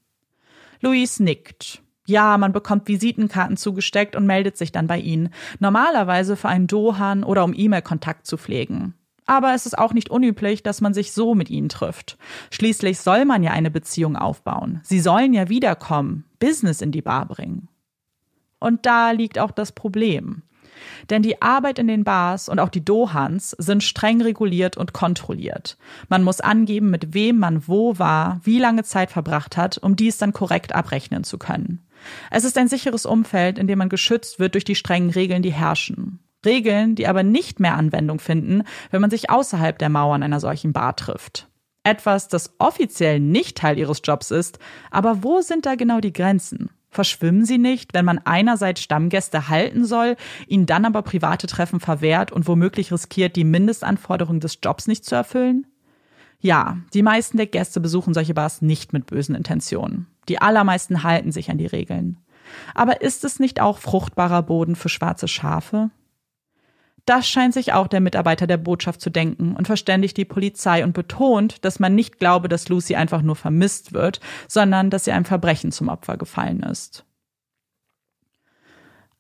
Louise 0.81 1.23
nickt 1.23 1.84
ja, 2.07 2.37
man 2.39 2.53
bekommt 2.53 2.89
Visitenkarten 2.89 3.57
zugesteckt 3.57 4.15
und 4.17 4.27
meldet 4.27 4.57
sich 4.57 4.73
dann 4.73 4.87
bei 4.87 4.99
ihnen. 4.99 5.31
Normalerweise 5.59 6.37
für 6.37 6.49
einen 6.49 6.67
Dohan 6.67 7.25
oder 7.25 7.45
um 7.45 7.55
E-Mail-Kontakt 7.57 8.27
zu 8.27 8.37
pflegen. 8.37 8.95
Aber 9.27 9.55
es 9.55 9.65
ist 9.65 9.79
auch 9.79 9.95
nicht 9.95 10.11
unüblich, 10.11 10.63
dass 10.63 10.83
man 10.83 10.93
sich 10.93 11.13
so 11.13 11.35
mit 11.35 11.49
ihnen 11.49 11.71
trifft. 11.71 12.19
Schließlich 12.51 13.01
soll 13.01 13.25
man 13.25 13.43
ja 13.43 13.53
eine 13.53 13.71
Beziehung 13.71 14.17
aufbauen. 14.17 14.81
Sie 14.83 15.01
sollen 15.01 15.33
ja 15.33 15.49
wiederkommen, 15.49 16.25
Business 16.39 16.83
in 16.83 16.93
die 16.93 17.01
Bar 17.01 17.27
bringen. 17.27 17.69
Und 18.59 18.85
da 18.85 19.13
liegt 19.13 19.39
auch 19.39 19.51
das 19.51 19.73
Problem. 19.73 20.43
Denn 21.11 21.23
die 21.23 21.41
Arbeit 21.41 21.79
in 21.79 21.87
den 21.87 22.05
Bars 22.05 22.49
und 22.49 22.59
auch 22.59 22.69
die 22.69 22.85
Dohans 22.85 23.51
sind 23.53 23.83
streng 23.83 24.21
reguliert 24.21 24.77
und 24.77 24.93
kontrolliert. 24.93 25.79
Man 26.09 26.23
muss 26.23 26.41
angeben, 26.41 26.91
mit 26.91 27.15
wem 27.15 27.39
man 27.39 27.67
wo 27.69 27.99
war, 27.99 28.41
wie 28.45 28.59
lange 28.59 28.85
Zeit 28.85 29.11
verbracht 29.11 29.57
hat, 29.57 29.79
um 29.79 29.97
dies 29.97 30.19
dann 30.19 30.33
korrekt 30.33 30.75
abrechnen 30.75 31.25
zu 31.25 31.39
können. 31.39 31.87
Es 32.31 32.45
ist 32.45 32.59
ein 32.59 32.69
sicheres 32.69 33.07
Umfeld, 33.07 33.59
in 33.59 33.67
dem 33.67 33.79
man 33.79 33.89
geschützt 33.89 34.39
wird 34.39 34.55
durch 34.55 34.65
die 34.65 34.75
strengen 34.75 35.11
Regeln, 35.11 35.43
die 35.43 35.53
herrschen. 35.53 36.21
Regeln, 36.45 36.95
die 36.95 37.07
aber 37.07 37.23
nicht 37.23 37.61
mehr 37.61 37.75
Anwendung 37.75 38.19
finden, 38.19 38.63
wenn 38.91 39.01
man 39.01 39.11
sich 39.11 39.31
außerhalb 39.31 39.79
der 39.79 39.89
Mauern 39.89 40.23
einer 40.23 40.41
solchen 40.41 40.73
Bar 40.73 40.97
trifft. 40.97 41.49
Etwas, 41.85 42.29
das 42.29 42.55
offiziell 42.59 43.21
nicht 43.21 43.59
Teil 43.59 43.79
ihres 43.79 44.01
Jobs 44.03 44.31
ist, 44.31 44.59
aber 44.91 45.23
wo 45.23 45.41
sind 45.43 45.67
da 45.67 45.75
genau 45.75 46.01
die 46.01 46.13
Grenzen? 46.13 46.71
Verschwimmen 46.89 47.45
sie 47.45 47.59
nicht, 47.59 47.93
wenn 47.93 48.05
man 48.05 48.21
einerseits 48.25 48.81
Stammgäste 48.81 49.49
halten 49.49 49.85
soll, 49.85 50.17
ihnen 50.47 50.65
dann 50.65 50.85
aber 50.85 51.03
private 51.03 51.47
Treffen 51.47 51.81
verwehrt 51.81 52.31
und 52.31 52.47
womöglich 52.47 52.93
riskiert, 52.93 53.37
die 53.37 53.45
Mindestanforderungen 53.45 54.41
des 54.41 54.59
Jobs 54.63 54.87
nicht 54.87 55.05
zu 55.05 55.15
erfüllen? 55.15 55.67
Ja, 56.39 56.79
die 56.93 57.03
meisten 57.03 57.37
der 57.37 57.47
Gäste 57.47 57.81
besuchen 57.81 58.15
solche 58.15 58.35
Bars 58.35 58.63
nicht 58.63 58.93
mit 58.93 59.07
bösen 59.07 59.35
Intentionen. 59.35 60.07
Die 60.29 60.41
allermeisten 60.41 61.03
halten 61.03 61.33
sich 61.33 61.51
an 61.51 61.59
die 61.59 61.67
Regeln. 61.67 62.19
Aber 62.75 63.01
ist 63.01 63.25
es 63.25 63.41
nicht 63.41 63.61
auch 63.61 63.79
fruchtbarer 63.79 64.43
Boden 64.43 64.77
für 64.77 64.89
schwarze 64.89 65.29
Schafe? 65.29 65.91
Das 67.07 67.29
scheint 67.29 67.53
sich 67.53 67.75
auch 67.75 67.87
der 67.87 68.01
Mitarbeiter 68.01 68.47
der 68.47 68.57
Botschaft 68.57 69.01
zu 69.01 69.11
denken 69.11 69.55
und 69.55 69.67
verständigt 69.67 70.17
die 70.17 70.25
Polizei 70.25 70.83
und 70.85 70.95
betont, 70.95 71.63
dass 71.65 71.79
man 71.79 71.95
nicht 71.95 72.19
glaube, 72.19 72.49
dass 72.49 72.69
Lucy 72.71 72.95
einfach 72.95 73.21
nur 73.21 73.37
vermisst 73.37 73.93
wird, 73.93 74.21
sondern 74.49 74.89
dass 74.89 75.05
sie 75.05 75.13
einem 75.13 75.27
Verbrechen 75.27 75.71
zum 75.71 75.89
Opfer 75.89 76.17
gefallen 76.17 76.63
ist. 76.63 77.05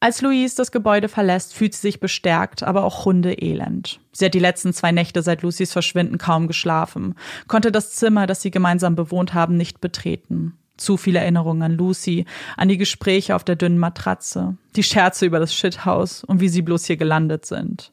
Als 0.00 0.20
Louise 0.20 0.56
das 0.56 0.70
Gebäude 0.70 1.08
verlässt, 1.08 1.54
fühlt 1.54 1.74
sie 1.74 1.80
sich 1.80 2.00
bestärkt, 2.00 2.62
aber 2.62 2.84
auch 2.84 3.04
hundeelend. 3.06 4.00
Sie 4.12 4.26
hat 4.26 4.34
die 4.34 4.38
letzten 4.38 4.72
zwei 4.72 4.92
Nächte 4.92 5.22
seit 5.22 5.42
Lucys 5.42 5.72
Verschwinden 5.72 6.18
kaum 6.18 6.46
geschlafen, 6.46 7.14
konnte 7.48 7.72
das 7.72 7.92
Zimmer, 7.92 8.26
das 8.26 8.42
sie 8.42 8.50
gemeinsam 8.50 8.96
bewohnt 8.96 9.32
haben, 9.32 9.56
nicht 9.56 9.80
betreten. 9.80 10.58
Zu 10.76 10.96
viele 10.96 11.20
Erinnerungen 11.20 11.62
an 11.62 11.72
Lucy, 11.72 12.24
an 12.56 12.68
die 12.68 12.78
Gespräche 12.78 13.36
auf 13.36 13.44
der 13.44 13.56
dünnen 13.56 13.78
Matratze, 13.78 14.56
die 14.74 14.82
Scherze 14.82 15.24
über 15.24 15.38
das 15.38 15.54
Shithaus 15.54 16.24
und 16.24 16.40
wie 16.40 16.48
sie 16.48 16.62
bloß 16.62 16.84
hier 16.84 16.96
gelandet 16.96 17.46
sind. 17.46 17.92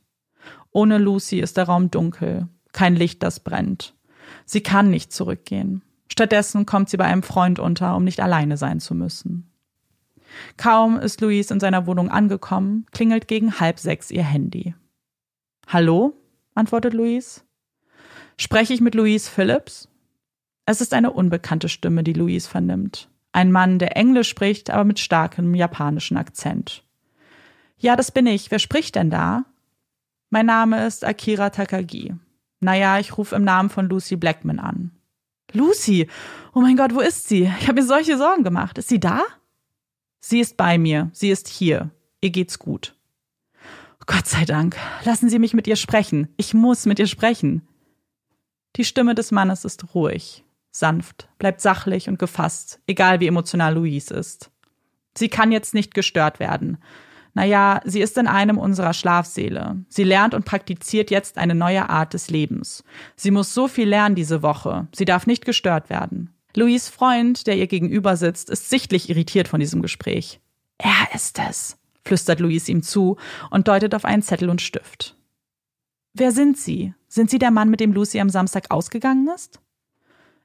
Ohne 0.71 0.97
Lucy 0.97 1.39
ist 1.39 1.57
der 1.57 1.65
Raum 1.65 1.91
dunkel, 1.91 2.47
kein 2.71 2.95
Licht, 2.95 3.21
das 3.21 3.39
brennt. 3.39 3.93
Sie 4.45 4.61
kann 4.61 4.89
nicht 4.89 5.13
zurückgehen. 5.13 5.83
Stattdessen 6.11 6.65
kommt 6.65 6.89
sie 6.89 6.97
bei 6.97 7.05
einem 7.05 7.23
Freund 7.23 7.59
unter, 7.59 7.95
um 7.95 8.03
nicht 8.03 8.19
alleine 8.19 8.57
sein 8.57 8.79
zu 8.79 8.95
müssen. 8.95 9.51
Kaum 10.57 10.97
ist 10.97 11.21
Louise 11.21 11.53
in 11.53 11.59
seiner 11.59 11.85
Wohnung 11.87 12.09
angekommen, 12.09 12.85
klingelt 12.91 13.27
gegen 13.27 13.59
halb 13.59 13.79
sechs 13.79 14.11
ihr 14.11 14.23
Handy. 14.23 14.75
Hallo? 15.67 16.13
antwortet 16.53 16.93
Louise. 16.93 17.41
Spreche 18.37 18.73
ich 18.73 18.81
mit 18.81 18.95
Louise 18.95 19.29
Phillips? 19.29 19.87
Es 20.65 20.81
ist 20.81 20.93
eine 20.93 21.11
unbekannte 21.11 21.69
Stimme, 21.69 22.03
die 22.03 22.13
Louise 22.13 22.49
vernimmt. 22.49 23.09
Ein 23.31 23.51
Mann, 23.51 23.79
der 23.79 23.95
Englisch 23.97 24.29
spricht, 24.29 24.69
aber 24.69 24.83
mit 24.83 24.99
starkem 24.99 25.55
japanischen 25.55 26.17
Akzent. 26.17 26.83
Ja, 27.77 27.95
das 27.95 28.11
bin 28.11 28.27
ich. 28.27 28.51
Wer 28.51 28.59
spricht 28.59 28.95
denn 28.95 29.09
da? 29.09 29.45
Mein 30.29 30.45
Name 30.45 30.85
ist 30.85 31.03
Akira 31.03 31.49
Takagi. 31.49 32.13
Naja, 32.59 32.99
ich 32.99 33.17
rufe 33.17 33.35
im 33.35 33.43
Namen 33.43 33.69
von 33.69 33.89
Lucy 33.89 34.15
Blackman 34.15 34.59
an. 34.59 34.91
Lucy? 35.53 36.07
Oh 36.53 36.61
mein 36.61 36.77
Gott, 36.77 36.93
wo 36.93 36.99
ist 36.99 37.27
sie? 37.27 37.51
Ich 37.59 37.67
habe 37.67 37.81
mir 37.81 37.87
solche 37.87 38.17
Sorgen 38.17 38.43
gemacht. 38.43 38.77
Ist 38.77 38.89
sie 38.89 38.99
da? 38.99 39.23
Sie 40.21 40.39
ist 40.39 40.55
bei 40.55 40.77
mir, 40.77 41.09
sie 41.13 41.31
ist 41.31 41.47
hier, 41.47 41.89
ihr 42.21 42.29
geht's 42.29 42.59
gut. 42.59 42.95
Gott 44.05 44.27
sei 44.27 44.45
Dank, 44.45 44.77
lassen 45.03 45.29
Sie 45.29 45.39
mich 45.39 45.53
mit 45.53 45.67
ihr 45.67 45.75
sprechen. 45.75 46.27
Ich 46.37 46.53
muss 46.53 46.85
mit 46.85 46.99
ihr 46.99 47.07
sprechen. 47.07 47.67
Die 48.75 48.85
Stimme 48.85 49.15
des 49.15 49.31
Mannes 49.31 49.65
ist 49.65 49.95
ruhig, 49.95 50.43
sanft, 50.71 51.29
bleibt 51.37 51.61
sachlich 51.61 52.07
und 52.09 52.19
gefasst, 52.19 52.79
egal 52.87 53.19
wie 53.19 53.27
emotional 53.27 53.75
Louise 53.75 54.13
ist. 54.13 54.51
Sie 55.17 55.29
kann 55.29 55.51
jetzt 55.51 55.73
nicht 55.73 55.93
gestört 55.93 56.39
werden. 56.39 56.77
Naja, 57.33 57.81
sie 57.85 58.01
ist 58.01 58.17
in 58.17 58.27
einem 58.27 58.57
unserer 58.57 58.93
Schlafsäle. 58.93 59.77
Sie 59.87 60.03
lernt 60.03 60.33
und 60.33 60.45
praktiziert 60.45 61.11
jetzt 61.11 61.37
eine 61.37 61.55
neue 61.55 61.89
Art 61.89 62.13
des 62.13 62.29
Lebens. 62.29 62.83
Sie 63.15 63.31
muss 63.31 63.53
so 63.53 63.67
viel 63.67 63.87
lernen 63.87 64.15
diese 64.15 64.41
Woche. 64.41 64.87
Sie 64.93 65.05
darf 65.05 65.27
nicht 65.27 65.45
gestört 65.45 65.89
werden. 65.89 66.33
Louis 66.55 66.89
Freund, 66.89 67.47
der 67.47 67.55
ihr 67.55 67.67
gegenüber 67.67 68.17
sitzt, 68.17 68.49
ist 68.49 68.69
sichtlich 68.69 69.09
irritiert 69.09 69.47
von 69.47 69.61
diesem 69.61 69.81
Gespräch. 69.81 70.41
Er 70.77 71.15
ist 71.15 71.39
es, 71.39 71.77
flüstert 72.03 72.41
Louise 72.41 72.69
ihm 72.69 72.83
zu 72.83 73.17
und 73.49 73.69
deutet 73.69 73.95
auf 73.95 74.03
einen 74.03 74.23
Zettel 74.23 74.49
und 74.49 74.61
Stift. 74.61 75.15
Wer 76.13 76.33
sind 76.33 76.57
Sie? 76.57 76.93
Sind 77.07 77.29
Sie 77.29 77.39
der 77.39 77.51
Mann, 77.51 77.69
mit 77.69 77.79
dem 77.79 77.93
Lucy 77.93 78.19
am 78.19 78.29
Samstag 78.29 78.69
ausgegangen 78.69 79.29
ist? 79.33 79.61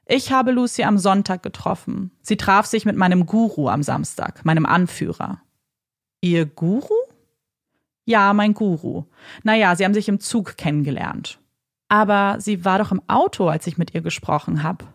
Ich 0.09 0.31
habe 0.31 0.51
Lucy 0.51 0.83
am 0.83 0.97
Sonntag 0.97 1.43
getroffen. 1.43 2.11
Sie 2.21 2.37
traf 2.37 2.65
sich 2.65 2.85
mit 2.85 2.95
meinem 2.95 3.25
Guru 3.25 3.67
am 3.67 3.83
Samstag, 3.83 4.45
meinem 4.45 4.65
Anführer. 4.65 5.41
Ihr 6.21 6.45
Guru? 6.45 6.95
Ja, 8.05 8.33
mein 8.33 8.53
Guru. 8.53 9.03
Naja, 9.43 9.75
sie 9.75 9.83
haben 9.83 9.93
sich 9.93 10.07
im 10.07 10.21
Zug 10.21 10.55
kennengelernt. 10.55 11.39
Aber 11.89 12.37
sie 12.39 12.63
war 12.63 12.79
doch 12.79 12.93
im 12.93 13.01
Auto, 13.07 13.49
als 13.49 13.67
ich 13.67 13.77
mit 13.77 13.93
ihr 13.93 14.01
gesprochen 14.01 14.63
habe. 14.63 14.85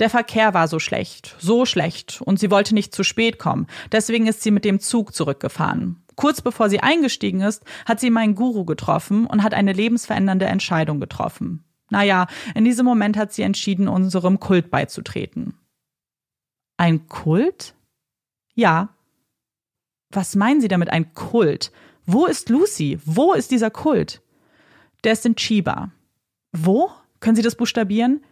Der 0.00 0.10
Verkehr 0.10 0.52
war 0.52 0.66
so 0.66 0.80
schlecht, 0.80 1.36
so 1.38 1.64
schlecht, 1.64 2.20
und 2.22 2.40
sie 2.40 2.50
wollte 2.50 2.74
nicht 2.74 2.92
zu 2.92 3.04
spät 3.04 3.38
kommen. 3.38 3.68
Deswegen 3.92 4.26
ist 4.26 4.42
sie 4.42 4.50
mit 4.50 4.64
dem 4.64 4.80
Zug 4.80 5.14
zurückgefahren. 5.14 6.02
Kurz 6.16 6.40
bevor 6.40 6.68
sie 6.68 6.80
eingestiegen 6.80 7.40
ist, 7.40 7.62
hat 7.86 8.00
sie 8.00 8.10
meinen 8.10 8.34
Guru 8.34 8.64
getroffen 8.64 9.26
und 9.26 9.44
hat 9.44 9.54
eine 9.54 9.72
lebensverändernde 9.72 10.46
Entscheidung 10.46 10.98
getroffen. 10.98 11.62
Naja, 11.92 12.26
in 12.54 12.64
diesem 12.64 12.86
Moment 12.86 13.18
hat 13.18 13.34
sie 13.34 13.42
entschieden, 13.42 13.86
unserem 13.86 14.40
Kult 14.40 14.70
beizutreten. 14.70 15.58
Ein 16.78 17.06
Kult? 17.06 17.74
Ja. 18.54 18.88
Was 20.10 20.34
meinen 20.34 20.62
Sie 20.62 20.68
damit, 20.68 20.88
ein 20.88 21.12
Kult? 21.12 21.70
Wo 22.06 22.24
ist 22.24 22.48
Lucy? 22.48 22.98
Wo 23.04 23.34
ist 23.34 23.50
dieser 23.50 23.70
Kult? 23.70 24.22
Der 25.04 25.12
ist 25.12 25.26
in 25.26 25.36
Chiba. 25.36 25.92
Wo? 26.52 26.90
Können 27.20 27.36
Sie 27.36 27.42
das 27.42 27.56
buchstabieren? 27.56 28.24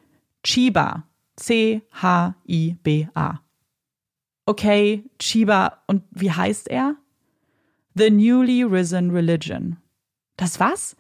Chiba. 0.43 1.07
C-H-I-B-A. 1.37 3.41
Okay, 4.47 5.05
Chiba. 5.19 5.83
Und 5.87 6.05
wie 6.13 6.33
heißt 6.33 6.69
er? 6.69 6.97
The 7.95 8.11
Newly 8.11 8.63
Risen 8.63 9.11
Religion. 9.11 9.77
Das 10.39 10.59
was? 10.59 10.97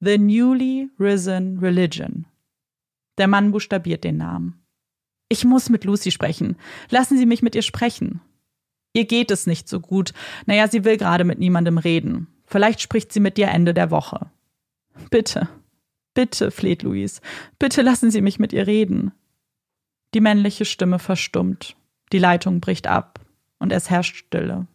The 0.00 0.16
Newly 0.16 0.90
Risen 1.00 1.58
Religion. 1.58 2.26
Der 3.18 3.26
Mann 3.26 3.50
buchstabiert 3.50 4.04
den 4.04 4.16
Namen. 4.16 4.62
Ich 5.28 5.44
muss 5.44 5.68
mit 5.68 5.84
Lucy 5.84 6.12
sprechen. 6.12 6.56
Lassen 6.88 7.18
Sie 7.18 7.26
mich 7.26 7.42
mit 7.42 7.56
ihr 7.56 7.62
sprechen. 7.62 8.20
Ihr 8.92 9.06
geht 9.06 9.30
es 9.30 9.46
nicht 9.46 9.68
so 9.68 9.80
gut. 9.80 10.12
Naja, 10.46 10.68
sie 10.68 10.84
will 10.84 10.96
gerade 10.96 11.24
mit 11.24 11.38
niemandem 11.38 11.78
reden. 11.78 12.28
Vielleicht 12.46 12.80
spricht 12.80 13.12
sie 13.12 13.20
mit 13.20 13.36
dir 13.36 13.48
Ende 13.48 13.74
der 13.74 13.90
Woche. 13.90 14.30
Bitte, 15.10 15.48
bitte, 16.14 16.50
fleht 16.50 16.82
Louise. 16.82 17.20
Bitte 17.58 17.82
lassen 17.82 18.10
Sie 18.10 18.22
mich 18.22 18.38
mit 18.38 18.52
ihr 18.52 18.66
reden. 18.66 19.12
Die 20.14 20.20
männliche 20.20 20.64
Stimme 20.64 20.98
verstummt. 20.98 21.76
Die 22.12 22.18
Leitung 22.18 22.60
bricht 22.60 22.86
ab 22.86 23.20
und 23.58 23.72
es 23.72 23.90
herrscht 23.90 24.16
Stille. 24.16 24.66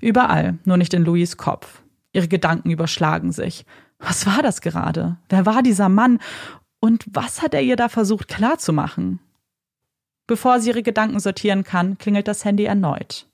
Überall, 0.00 0.58
nur 0.64 0.76
nicht 0.76 0.94
in 0.94 1.04
Louis 1.04 1.36
Kopf. 1.36 1.82
Ihre 2.12 2.28
Gedanken 2.28 2.70
überschlagen 2.70 3.32
sich. 3.32 3.64
Was 3.98 4.26
war 4.26 4.42
das 4.42 4.60
gerade? 4.60 5.16
Wer 5.28 5.46
war 5.46 5.62
dieser 5.62 5.88
Mann? 5.88 6.18
Und 6.80 7.04
was 7.10 7.42
hat 7.42 7.54
er 7.54 7.62
ihr 7.62 7.76
da 7.76 7.88
versucht 7.88 8.28
klarzumachen? 8.28 9.20
Bevor 10.26 10.60
sie 10.60 10.68
ihre 10.70 10.82
Gedanken 10.82 11.20
sortieren 11.20 11.64
kann, 11.64 11.98
klingelt 11.98 12.28
das 12.28 12.44
Handy 12.44 12.64
erneut. 12.64 13.26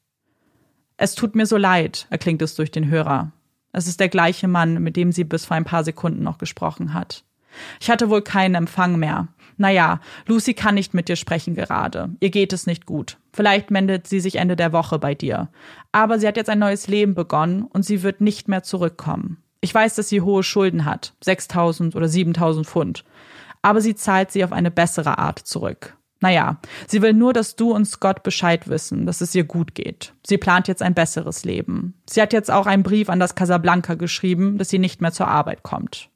Es 0.97 1.15
tut 1.15 1.35
mir 1.35 1.47
so 1.47 1.57
leid, 1.57 2.07
erklingt 2.11 2.41
es 2.41 2.55
durch 2.55 2.71
den 2.71 2.89
Hörer. 2.89 3.33
Es 3.73 3.89
ist 3.89 3.99
der 3.99 4.09
gleiche 4.09 4.47
Mann, 4.47 4.83
mit 4.83 4.97
dem 4.97 5.11
sie 5.11 5.25
bis 5.25 5.45
vor 5.45 5.57
ein 5.57 5.65
paar 5.65 5.83
Sekunden 5.83 6.23
noch 6.23 6.39
gesprochen 6.39 6.95
hat. 6.95 7.25
Ich 7.81 7.91
hatte 7.91 8.09
wohl 8.09 8.23
keinen 8.23 8.55
Empfang 8.55 8.97
mehr. 8.97 9.29
Naja, 9.57 10.01
Lucy 10.27 10.55
kann 10.55 10.77
nicht 10.77 10.95
mit 10.95 11.09
dir 11.09 11.17
sprechen 11.17 11.55
gerade. 11.55 12.11
Ihr 12.21 12.31
geht 12.31 12.53
es 12.53 12.67
nicht 12.67 12.87
gut. 12.87 13.19
Vielleicht 13.35 13.73
meldet 13.73 14.07
sie 14.07 14.21
sich 14.21 14.37
Ende 14.37 14.55
der 14.55 14.73
Woche 14.73 15.01
bei 15.01 15.17
dir. 15.17 15.49
Aber 15.91 16.21
sie 16.21 16.29
hat 16.29 16.37
jetzt 16.37 16.49
ein 16.49 16.61
neues 16.61 16.87
Leben 16.87 17.15
begonnen 17.15 17.65
und 17.65 17.85
sie 17.85 18.05
wird 18.05 18.21
nicht 18.21 18.47
mehr 18.47 18.63
zurückkommen. 18.63 19.43
Ich 19.61 19.75
weiß, 19.75 19.97
dass 19.97 20.09
sie 20.09 20.21
hohe 20.21 20.45
Schulden 20.45 20.85
hat. 20.85 21.15
6000 21.25 21.97
oder 21.97 22.07
7000 22.07 22.65
Pfund. 22.65 23.05
Aber 23.61 23.81
sie 23.81 23.97
zahlt 23.97 24.31
sie 24.31 24.45
auf 24.45 24.53
eine 24.53 24.71
bessere 24.71 25.19
Art 25.19 25.41
zurück. 25.41 25.97
Naja, 26.21 26.61
sie 26.87 27.03
will 27.03 27.13
nur, 27.13 27.33
dass 27.33 27.57
du 27.57 27.73
und 27.73 27.87
Scott 27.87 28.23
Bescheid 28.23 28.69
wissen, 28.69 29.05
dass 29.05 29.21
es 29.21 29.35
ihr 29.35 29.45
gut 29.45 29.75
geht. 29.75 30.15
Sie 30.25 30.39
plant 30.39 30.69
jetzt 30.69 30.81
ein 30.81 30.95
besseres 30.95 31.45
Leben. 31.45 31.95
Sie 32.09 32.23
hat 32.23 32.33
jetzt 32.33 32.53
auch 32.53 32.67
einen 32.67 32.85
Brief 32.85 33.09
an 33.09 33.19
das 33.19 33.35
Casablanca 33.35 33.95
geschrieben, 33.95 34.59
dass 34.59 34.69
sie 34.69 34.79
nicht 34.79 35.01
mehr 35.01 35.13
zur 35.13 35.27
Arbeit 35.27 35.65
kommt. 35.65 36.09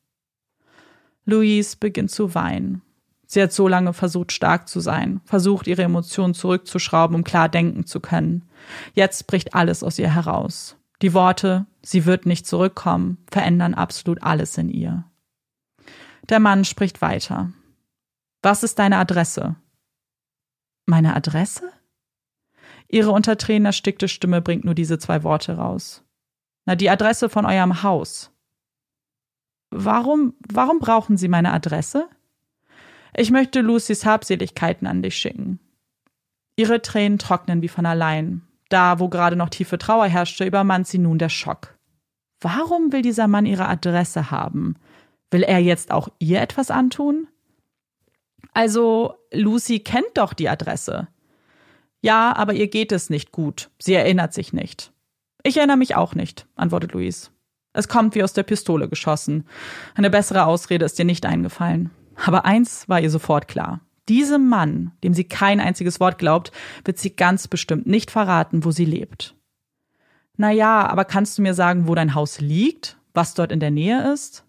Louise 1.24 1.76
beginnt 1.78 2.12
zu 2.12 2.36
weinen. 2.36 2.82
Sie 3.30 3.42
hat 3.42 3.52
so 3.52 3.68
lange 3.68 3.92
versucht, 3.92 4.32
stark 4.32 4.68
zu 4.68 4.80
sein, 4.80 5.20
versucht, 5.26 5.66
ihre 5.66 5.82
Emotionen 5.82 6.32
zurückzuschrauben, 6.32 7.14
um 7.14 7.24
klar 7.24 7.50
denken 7.50 7.84
zu 7.84 8.00
können. 8.00 8.48
Jetzt 8.94 9.26
bricht 9.26 9.54
alles 9.54 9.82
aus 9.82 9.98
ihr 9.98 10.12
heraus. 10.12 10.78
Die 11.02 11.12
Worte, 11.12 11.66
sie 11.82 12.06
wird 12.06 12.24
nicht 12.24 12.46
zurückkommen, 12.46 13.18
verändern 13.30 13.74
absolut 13.74 14.22
alles 14.22 14.56
in 14.56 14.70
ihr. 14.70 15.04
Der 16.30 16.40
Mann 16.40 16.64
spricht 16.64 17.02
weiter. 17.02 17.52
Was 18.42 18.62
ist 18.62 18.78
deine 18.78 18.96
Adresse? 18.96 19.56
Meine 20.86 21.14
Adresse? 21.14 21.70
Ihre 22.88 23.10
unter 23.10 23.36
Tränen 23.36 23.66
erstickte 23.66 24.08
Stimme 24.08 24.40
bringt 24.40 24.64
nur 24.64 24.74
diese 24.74 24.98
zwei 24.98 25.22
Worte 25.22 25.58
raus. 25.58 26.02
Na, 26.64 26.76
die 26.76 26.88
Adresse 26.88 27.28
von 27.28 27.44
eurem 27.44 27.82
Haus. 27.82 28.30
Warum, 29.70 30.34
warum 30.48 30.78
brauchen 30.78 31.18
Sie 31.18 31.28
meine 31.28 31.52
Adresse? 31.52 32.08
Ich 33.16 33.30
möchte 33.30 33.60
Lucys 33.60 34.04
Habseligkeiten 34.04 34.86
an 34.86 35.02
dich 35.02 35.16
schicken. 35.16 35.58
Ihre 36.56 36.82
Tränen 36.82 37.18
trocknen 37.18 37.62
wie 37.62 37.68
von 37.68 37.86
allein. 37.86 38.42
Da, 38.68 38.98
wo 38.98 39.08
gerade 39.08 39.36
noch 39.36 39.48
tiefe 39.48 39.78
Trauer 39.78 40.06
herrschte, 40.06 40.44
übermannt 40.44 40.86
sie 40.86 40.98
nun 40.98 41.18
der 41.18 41.28
Schock. 41.28 41.78
Warum 42.40 42.92
will 42.92 43.02
dieser 43.02 43.28
Mann 43.28 43.46
ihre 43.46 43.68
Adresse 43.68 44.30
haben? 44.30 44.76
Will 45.30 45.42
er 45.42 45.58
jetzt 45.58 45.90
auch 45.90 46.08
ihr 46.18 46.40
etwas 46.40 46.70
antun? 46.70 47.28
Also, 48.54 49.14
Lucy 49.32 49.80
kennt 49.80 50.16
doch 50.16 50.32
die 50.32 50.48
Adresse. 50.48 51.08
Ja, 52.00 52.34
aber 52.36 52.54
ihr 52.54 52.68
geht 52.68 52.92
es 52.92 53.10
nicht 53.10 53.32
gut. 53.32 53.70
Sie 53.78 53.94
erinnert 53.94 54.32
sich 54.32 54.52
nicht. 54.52 54.92
Ich 55.42 55.56
erinnere 55.56 55.76
mich 55.76 55.96
auch 55.96 56.14
nicht, 56.14 56.46
antwortet 56.56 56.92
Louise. 56.92 57.30
Es 57.72 57.88
kommt 57.88 58.14
wie 58.14 58.22
aus 58.22 58.32
der 58.32 58.42
Pistole 58.42 58.88
geschossen. 58.88 59.46
Eine 59.94 60.10
bessere 60.10 60.46
Ausrede 60.46 60.84
ist 60.84 60.98
dir 60.98 61.04
nicht 61.04 61.26
eingefallen. 61.26 61.90
Aber 62.24 62.44
eins 62.44 62.88
war 62.88 63.00
ihr 63.00 63.10
sofort 63.10 63.48
klar. 63.48 63.80
Diesem 64.08 64.48
Mann, 64.48 64.92
dem 65.04 65.14
sie 65.14 65.24
kein 65.24 65.60
einziges 65.60 66.00
Wort 66.00 66.18
glaubt, 66.18 66.50
wird 66.84 66.98
sie 66.98 67.14
ganz 67.14 67.46
bestimmt 67.46 67.86
nicht 67.86 68.10
verraten, 68.10 68.64
wo 68.64 68.70
sie 68.70 68.86
lebt. 68.86 69.34
Na 70.36 70.50
ja, 70.50 70.86
aber 70.86 71.04
kannst 71.04 71.36
du 71.36 71.42
mir 71.42 71.54
sagen, 71.54 71.88
wo 71.88 71.94
dein 71.94 72.14
Haus 72.14 72.40
liegt? 72.40 72.96
Was 73.12 73.34
dort 73.34 73.52
in 73.52 73.60
der 73.60 73.70
Nähe 73.70 74.12
ist? 74.12 74.44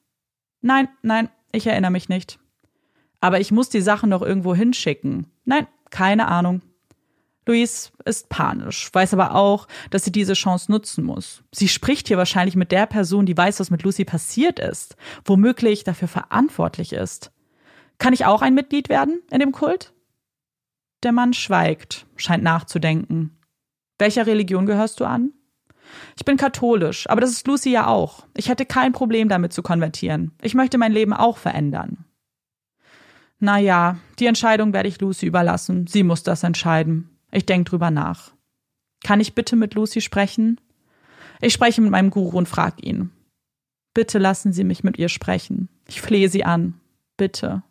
Nein, 0.61 0.87
nein, 1.01 1.29
ich 1.51 1.67
erinnere 1.67 1.91
mich 1.91 2.09
nicht. 2.09 2.39
Aber 3.21 3.39
ich 3.39 3.51
muss 3.51 3.69
die 3.69 3.81
Sachen 3.81 4.09
noch 4.09 4.21
irgendwo 4.21 4.55
hinschicken. 4.55 5.27
Nein, 5.45 5.67
keine 5.89 6.27
Ahnung. 6.27 6.61
Louise 7.45 7.89
ist 8.05 8.29
panisch, 8.29 8.89
weiß 8.93 9.13
aber 9.15 9.33
auch, 9.33 9.67
dass 9.89 10.03
sie 10.03 10.11
diese 10.11 10.33
Chance 10.33 10.71
nutzen 10.71 11.03
muss. 11.03 11.43
Sie 11.51 11.67
spricht 11.67 12.07
hier 12.07 12.17
wahrscheinlich 12.17 12.55
mit 12.55 12.71
der 12.71 12.85
Person, 12.85 13.25
die 13.25 13.35
weiß, 13.35 13.59
was 13.59 13.71
mit 13.71 13.81
Lucy 13.81 14.05
passiert 14.05 14.59
ist, 14.59 14.95
womöglich 15.25 15.83
dafür 15.83 16.07
verantwortlich 16.07 16.93
ist. 16.93 17.31
Kann 17.99 18.13
ich 18.13 18.25
auch 18.25 18.41
ein 18.41 18.55
Mitglied 18.55 18.89
werden 18.89 19.21
in 19.29 19.39
dem 19.39 19.51
Kult? 19.51 19.93
Der 21.03 21.11
Mann 21.11 21.33
schweigt, 21.33 22.07
scheint 22.15 22.43
nachzudenken. 22.43 23.37
Welcher 23.99 24.25
Religion 24.25 24.65
gehörst 24.65 24.99
du 24.99 25.05
an? 25.05 25.33
Ich 26.17 26.23
bin 26.23 26.37
katholisch, 26.37 27.09
aber 27.09 27.21
das 27.21 27.31
ist 27.31 27.47
Lucy 27.47 27.71
ja 27.71 27.87
auch. 27.87 28.25
Ich 28.35 28.47
hätte 28.47 28.65
kein 28.65 28.93
Problem 28.93 29.27
damit 29.27 29.53
zu 29.53 29.61
konvertieren. 29.61 30.31
Ich 30.41 30.55
möchte 30.55 30.77
mein 30.77 30.91
Leben 30.91 31.13
auch 31.13 31.37
verändern. 31.37 32.05
Na 33.39 33.57
ja, 33.57 33.97
die 34.19 34.27
Entscheidung 34.27 34.73
werde 34.73 34.89
ich 34.89 34.99
Lucy 35.01 35.25
überlassen. 35.25 35.87
Sie 35.87 36.03
muss 36.03 36.23
das 36.23 36.43
entscheiden. 36.43 37.09
Ich 37.31 37.45
denke 37.45 37.69
drüber 37.69 37.91
nach. 37.91 38.31
Kann 39.03 39.19
ich 39.19 39.35
bitte 39.35 39.55
mit 39.55 39.73
Lucy 39.73 40.01
sprechen? 40.01 40.59
Ich 41.41 41.53
spreche 41.53 41.81
mit 41.81 41.91
meinem 41.91 42.11
Guru 42.11 42.37
und 42.37 42.49
frage 42.49 42.81
ihn. 42.81 43.11
Bitte 43.93 44.19
lassen 44.19 44.53
Sie 44.53 44.63
mich 44.63 44.83
mit 44.83 44.97
ihr 44.97 45.09
sprechen. 45.09 45.69
Ich 45.87 46.01
flehe 46.01 46.29
Sie 46.29 46.43
an. 46.43 46.79
Bitte 47.17 47.63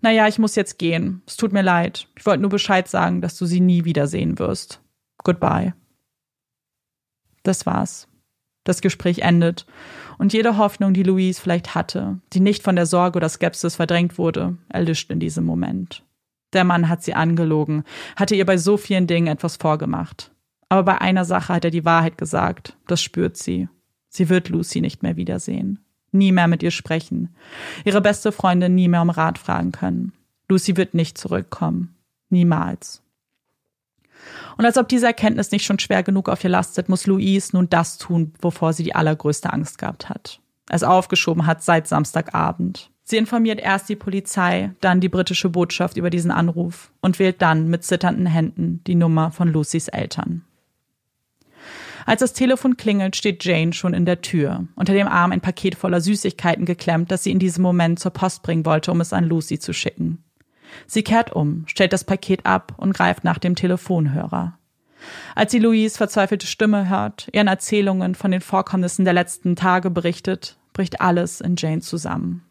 naja, 0.00 0.28
ich 0.28 0.38
muss 0.38 0.54
jetzt 0.54 0.78
gehen. 0.78 1.22
Es 1.26 1.36
tut 1.36 1.52
mir 1.52 1.62
leid. 1.62 2.08
Ich 2.16 2.26
wollte 2.26 2.40
nur 2.40 2.50
Bescheid 2.50 2.88
sagen, 2.88 3.20
dass 3.20 3.36
du 3.36 3.46
sie 3.46 3.60
nie 3.60 3.84
wiedersehen 3.84 4.38
wirst. 4.38 4.80
Goodbye. 5.24 5.74
Das 7.42 7.66
war's. 7.66 8.08
Das 8.64 8.80
Gespräch 8.80 9.20
endet 9.20 9.66
und 10.18 10.32
jede 10.32 10.56
Hoffnung, 10.58 10.92
die 10.92 11.04
Louise 11.04 11.40
vielleicht 11.40 11.74
hatte, 11.74 12.20
die 12.32 12.40
nicht 12.40 12.62
von 12.62 12.74
der 12.74 12.86
Sorge 12.86 13.16
oder 13.16 13.28
Skepsis 13.28 13.76
verdrängt 13.76 14.18
wurde, 14.18 14.56
erlischt 14.68 15.10
in 15.10 15.20
diesem 15.20 15.44
Moment. 15.44 16.04
Der 16.52 16.64
Mann 16.64 16.88
hat 16.88 17.02
sie 17.02 17.14
angelogen, 17.14 17.84
hatte 18.16 18.34
ihr 18.34 18.46
bei 18.46 18.56
so 18.56 18.76
vielen 18.76 19.06
Dingen 19.06 19.28
etwas 19.28 19.56
vorgemacht. 19.56 20.32
Aber 20.68 20.82
bei 20.82 21.00
einer 21.00 21.24
Sache 21.24 21.54
hat 21.54 21.64
er 21.64 21.70
die 21.70 21.84
Wahrheit 21.84 22.18
gesagt. 22.18 22.76
Das 22.88 23.00
spürt 23.00 23.36
sie. 23.36 23.68
Sie 24.08 24.28
wird 24.28 24.48
Lucy 24.48 24.80
nicht 24.80 25.02
mehr 25.02 25.16
wiedersehen 25.16 25.85
nie 26.12 26.32
mehr 26.32 26.48
mit 26.48 26.62
ihr 26.62 26.70
sprechen, 26.70 27.34
ihre 27.84 28.00
beste 28.00 28.32
Freundin 28.32 28.74
nie 28.74 28.88
mehr 28.88 29.02
um 29.02 29.10
Rat 29.10 29.38
fragen 29.38 29.72
können. 29.72 30.12
Lucy 30.48 30.76
wird 30.76 30.94
nicht 30.94 31.18
zurückkommen. 31.18 31.94
Niemals. 32.28 33.02
Und 34.56 34.64
als 34.64 34.78
ob 34.78 34.88
diese 34.88 35.06
Erkenntnis 35.06 35.50
nicht 35.50 35.64
schon 35.64 35.78
schwer 35.78 36.02
genug 36.02 36.28
auf 36.28 36.42
ihr 36.42 36.50
lastet, 36.50 36.88
muss 36.88 37.06
Louise 37.06 37.50
nun 37.54 37.68
das 37.68 37.98
tun, 37.98 38.32
wovor 38.40 38.72
sie 38.72 38.82
die 38.82 38.94
allergrößte 38.94 39.52
Angst 39.52 39.78
gehabt 39.78 40.08
hat. 40.08 40.40
es 40.68 40.82
aufgeschoben 40.82 41.46
hat 41.46 41.62
seit 41.62 41.86
Samstagabend. 41.86 42.90
Sie 43.04 43.18
informiert 43.18 43.60
erst 43.60 43.88
die 43.88 43.94
Polizei, 43.94 44.72
dann 44.80 45.00
die 45.00 45.08
britische 45.08 45.48
Botschaft 45.48 45.96
über 45.96 46.10
diesen 46.10 46.32
Anruf 46.32 46.90
und 47.00 47.20
wählt 47.20 47.40
dann 47.40 47.68
mit 47.68 47.84
zitternden 47.84 48.26
Händen 48.26 48.82
die 48.84 48.96
Nummer 48.96 49.30
von 49.30 49.46
Lucys 49.48 49.86
Eltern. 49.86 50.42
Als 52.06 52.20
das 52.20 52.32
Telefon 52.32 52.76
klingelt, 52.76 53.16
steht 53.16 53.44
Jane 53.44 53.72
schon 53.72 53.92
in 53.92 54.06
der 54.06 54.22
Tür, 54.22 54.68
unter 54.76 54.94
dem 54.94 55.08
Arm 55.08 55.32
ein 55.32 55.40
Paket 55.40 55.74
voller 55.74 56.00
Süßigkeiten 56.00 56.64
geklemmt, 56.64 57.10
das 57.10 57.24
sie 57.24 57.32
in 57.32 57.40
diesem 57.40 57.62
Moment 57.62 57.98
zur 57.98 58.12
Post 58.12 58.44
bringen 58.44 58.64
wollte, 58.64 58.92
um 58.92 59.00
es 59.00 59.12
an 59.12 59.24
Lucy 59.24 59.58
zu 59.58 59.72
schicken. 59.72 60.22
Sie 60.86 61.02
kehrt 61.02 61.32
um, 61.32 61.64
stellt 61.66 61.92
das 61.92 62.04
Paket 62.04 62.46
ab 62.46 62.74
und 62.76 62.94
greift 62.94 63.24
nach 63.24 63.38
dem 63.38 63.56
Telefonhörer. 63.56 64.56
Als 65.34 65.50
sie 65.50 65.58
Louise 65.58 65.96
verzweifelte 65.96 66.46
Stimme 66.46 66.88
hört, 66.88 67.28
ihren 67.32 67.48
Erzählungen 67.48 68.14
von 68.14 68.30
den 68.30 68.40
Vorkommnissen 68.40 69.04
der 69.04 69.14
letzten 69.14 69.56
Tage 69.56 69.90
berichtet, 69.90 70.58
bricht 70.72 71.00
alles 71.00 71.40
in 71.40 71.56
Jane 71.56 71.80
zusammen. 71.80 72.42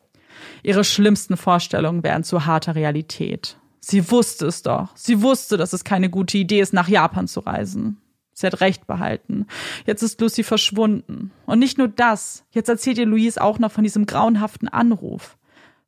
Ihre 0.64 0.84
schlimmsten 0.84 1.38
Vorstellungen 1.38 2.04
werden 2.04 2.26
zu 2.26 2.46
harter 2.46 2.76
Realität. 2.76 3.58
Sie 3.80 4.12
wusste 4.12 4.48
es 4.48 4.64
doch. 4.64 4.90
Sie 4.96 5.22
wusste, 5.22 5.56
dass 5.56 5.72
es 5.72 5.86
keine 5.86 6.10
gute 6.10 6.38
Idee 6.38 6.60
ist, 6.60 6.74
nach 6.74 6.90
Japan 6.90 7.28
zu 7.28 7.40
reisen. 7.40 8.02
Sie 8.36 8.46
hat 8.46 8.60
recht 8.60 8.86
behalten. 8.86 9.48
Jetzt 9.86 10.04
ist 10.04 10.20
Lucy 10.20 10.44
verschwunden. 10.44 11.32
Und 11.46 11.60
nicht 11.60 11.78
nur 11.78 11.88
das. 11.88 12.44
Jetzt 12.52 12.68
erzählt 12.68 12.98
ihr 12.98 13.06
Louise 13.06 13.42
auch 13.42 13.60
noch 13.60 13.72
von 13.72 13.86
diesem 13.86 14.06
grauenhaften 14.06 14.68
Anruf. 14.68 15.38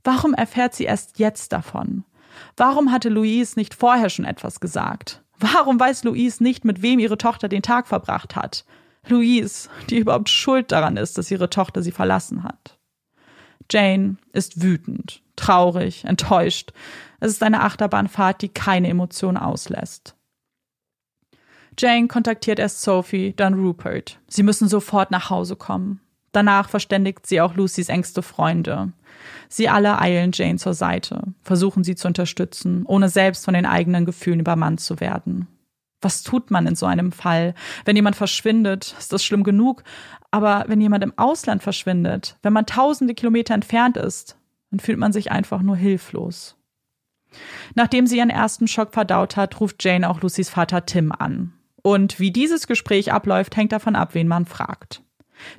Warum 0.03 0.33
erfährt 0.33 0.73
sie 0.73 0.85
erst 0.85 1.19
jetzt 1.19 1.51
davon? 1.51 2.05
Warum 2.55 2.91
hatte 2.93 3.09
Louise 3.09 3.59
nicht 3.59 3.73
vorher 3.73 4.09
schon 4.09 4.23
etwas 4.23 4.61
gesagt? 4.61 5.23
Warum 5.37 5.77
weiß 5.77 6.05
Louise 6.05 6.41
nicht, 6.41 6.63
mit 6.63 6.81
wem 6.81 6.99
ihre 6.99 7.17
Tochter 7.17 7.49
den 7.49 7.61
Tag 7.61 7.85
verbracht 7.85 8.37
hat? 8.37 8.63
Louise, 9.07 9.69
die 9.89 9.97
überhaupt 9.97 10.29
schuld 10.29 10.71
daran 10.71 10.95
ist, 10.95 11.17
dass 11.17 11.29
ihre 11.29 11.49
Tochter 11.49 11.83
sie 11.83 11.91
verlassen 11.91 12.43
hat. 12.43 12.77
Jane 13.69 14.15
ist 14.31 14.61
wütend, 14.61 15.21
traurig, 15.35 16.05
enttäuscht. 16.05 16.71
Es 17.19 17.31
ist 17.31 17.43
eine 17.43 17.61
Achterbahnfahrt, 17.63 18.41
die 18.41 18.49
keine 18.49 18.87
Emotion 18.87 19.35
auslässt. 19.35 20.16
Jane 21.77 22.07
kontaktiert 22.07 22.59
erst 22.59 22.81
Sophie, 22.81 23.33
dann 23.35 23.53
Rupert. 23.53 24.19
Sie 24.27 24.43
müssen 24.43 24.67
sofort 24.67 25.11
nach 25.11 25.29
Hause 25.29 25.55
kommen. 25.55 26.01
Danach 26.31 26.69
verständigt 26.69 27.25
sie 27.25 27.41
auch 27.41 27.55
Lucys 27.55 27.89
engste 27.89 28.21
Freunde. 28.21 28.91
Sie 29.49 29.69
alle 29.69 29.99
eilen 29.99 30.31
Jane 30.33 30.57
zur 30.57 30.73
Seite, 30.73 31.21
versuchen 31.41 31.83
sie 31.83 31.95
zu 31.95 32.07
unterstützen, 32.07 32.85
ohne 32.85 33.09
selbst 33.09 33.45
von 33.45 33.53
den 33.53 33.65
eigenen 33.65 34.05
Gefühlen 34.05 34.39
übermannt 34.39 34.79
zu 34.79 34.99
werden. 34.99 35.47
Was 36.01 36.21
tut 36.21 36.51
man 36.51 36.67
in 36.67 36.75
so 36.75 36.85
einem 36.85 37.11
Fall? 37.11 37.55
Wenn 37.85 37.95
jemand 37.95 38.15
verschwindet, 38.15 38.95
ist 38.99 39.13
das 39.13 39.23
schlimm 39.23 39.43
genug, 39.43 39.83
aber 40.29 40.65
wenn 40.67 40.81
jemand 40.81 41.03
im 41.03 41.17
Ausland 41.17 41.63
verschwindet, 41.63 42.37
wenn 42.43 42.53
man 42.53 42.65
tausende 42.65 43.15
Kilometer 43.15 43.55
entfernt 43.55 43.97
ist, 43.97 44.37
dann 44.69 44.79
fühlt 44.79 44.99
man 44.99 45.13
sich 45.13 45.31
einfach 45.31 45.61
nur 45.61 45.75
hilflos. 45.75 46.55
Nachdem 47.73 48.05
sie 48.05 48.17
ihren 48.17 48.29
ersten 48.29 48.67
Schock 48.67 48.93
verdaut 48.93 49.37
hat, 49.37 49.59
ruft 49.59 49.83
Jane 49.83 50.07
auch 50.07 50.21
Lucys 50.21 50.49
Vater 50.49 50.85
Tim 50.85 51.11
an. 51.11 51.56
Und 51.87 52.19
wie 52.19 52.31
dieses 52.31 52.67
Gespräch 52.67 53.13
abläuft, 53.13 53.55
hängt 53.55 53.71
davon 53.71 53.95
ab, 53.95 54.09
wen 54.11 54.27
man 54.27 54.45
fragt. 54.45 55.01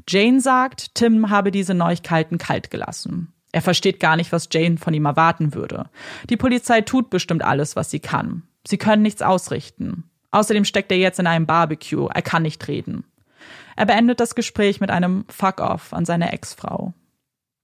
Jane 0.06 0.42
sagt, 0.42 0.94
Tim 0.94 1.30
habe 1.30 1.50
diese 1.50 1.72
Neuigkeiten 1.72 2.36
kalt 2.36 2.70
gelassen. 2.70 3.32
Er 3.50 3.62
versteht 3.62 3.98
gar 3.98 4.14
nicht, 4.14 4.30
was 4.30 4.50
Jane 4.52 4.76
von 4.76 4.92
ihm 4.92 5.06
erwarten 5.06 5.54
würde. 5.54 5.88
Die 6.28 6.36
Polizei 6.36 6.82
tut 6.82 7.08
bestimmt 7.08 7.42
alles, 7.42 7.76
was 7.76 7.90
sie 7.90 8.00
kann. 8.00 8.42
Sie 8.66 8.76
können 8.76 9.00
nichts 9.00 9.22
ausrichten. 9.22 10.04
Außerdem 10.30 10.66
steckt 10.66 10.92
er 10.92 10.98
jetzt 10.98 11.18
in 11.18 11.26
einem 11.26 11.46
Barbecue. 11.46 12.08
Er 12.12 12.20
kann 12.20 12.42
nicht 12.42 12.68
reden. 12.68 13.04
Er 13.74 13.86
beendet 13.86 14.20
das 14.20 14.34
Gespräch 14.34 14.82
mit 14.82 14.90
einem 14.90 15.24
Fuck-off 15.30 15.94
an 15.94 16.04
seine 16.04 16.30
Ex-Frau. 16.34 16.92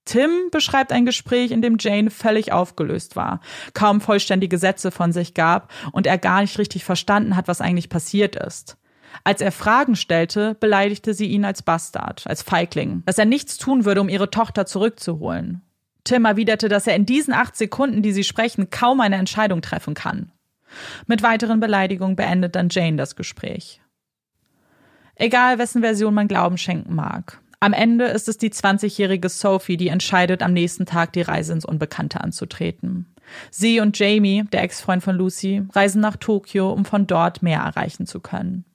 Tim 0.04 0.50
beschreibt 0.50 0.92
ein 0.92 1.06
Gespräch, 1.06 1.50
in 1.50 1.62
dem 1.62 1.76
Jane 1.78 2.10
völlig 2.10 2.52
aufgelöst 2.52 3.16
war, 3.16 3.40
kaum 3.72 4.00
vollständige 4.00 4.58
Sätze 4.58 4.90
von 4.90 5.12
sich 5.12 5.34
gab 5.34 5.72
und 5.92 6.06
er 6.06 6.18
gar 6.18 6.42
nicht 6.42 6.58
richtig 6.58 6.84
verstanden 6.84 7.36
hat, 7.36 7.48
was 7.48 7.60
eigentlich 7.60 7.88
passiert 7.88 8.36
ist. 8.36 8.76
Als 9.22 9.40
er 9.40 9.52
Fragen 9.52 9.96
stellte, 9.96 10.54
beleidigte 10.56 11.14
sie 11.14 11.26
ihn 11.26 11.44
als 11.44 11.62
Bastard, 11.62 12.24
als 12.26 12.42
Feigling, 12.42 13.02
dass 13.06 13.18
er 13.18 13.24
nichts 13.24 13.56
tun 13.56 13.84
würde, 13.84 14.00
um 14.00 14.08
ihre 14.08 14.30
Tochter 14.30 14.66
zurückzuholen. 14.66 15.62
Tim 16.02 16.26
erwiderte, 16.26 16.68
dass 16.68 16.86
er 16.86 16.96
in 16.96 17.06
diesen 17.06 17.32
acht 17.32 17.56
Sekunden, 17.56 18.02
die 18.02 18.12
sie 18.12 18.24
sprechen, 18.24 18.70
kaum 18.70 19.00
eine 19.00 19.16
Entscheidung 19.16 19.62
treffen 19.62 19.94
kann. 19.94 20.32
Mit 21.06 21.22
weiteren 21.22 21.60
Beleidigungen 21.60 22.16
beendet 22.16 22.56
dann 22.56 22.68
Jane 22.70 22.96
das 22.96 23.16
Gespräch. 23.16 23.80
Egal, 25.14 25.58
wessen 25.58 25.82
Version 25.82 26.12
man 26.12 26.28
Glauben 26.28 26.58
schenken 26.58 26.94
mag. 26.94 27.40
Am 27.64 27.72
Ende 27.72 28.04
ist 28.04 28.28
es 28.28 28.36
die 28.36 28.50
20-jährige 28.50 29.30
Sophie, 29.30 29.78
die 29.78 29.88
entscheidet, 29.88 30.42
am 30.42 30.52
nächsten 30.52 30.84
Tag 30.84 31.14
die 31.14 31.22
Reise 31.22 31.54
ins 31.54 31.64
Unbekannte 31.64 32.20
anzutreten. 32.20 33.06
Sie 33.50 33.80
und 33.80 33.98
Jamie, 33.98 34.44
der 34.52 34.62
Ex-Freund 34.64 35.02
von 35.02 35.16
Lucy, 35.16 35.62
reisen 35.72 36.02
nach 36.02 36.16
Tokio, 36.16 36.70
um 36.70 36.84
von 36.84 37.06
dort 37.06 37.42
mehr 37.42 37.60
erreichen 37.60 38.04
zu 38.04 38.20
können. 38.20 38.66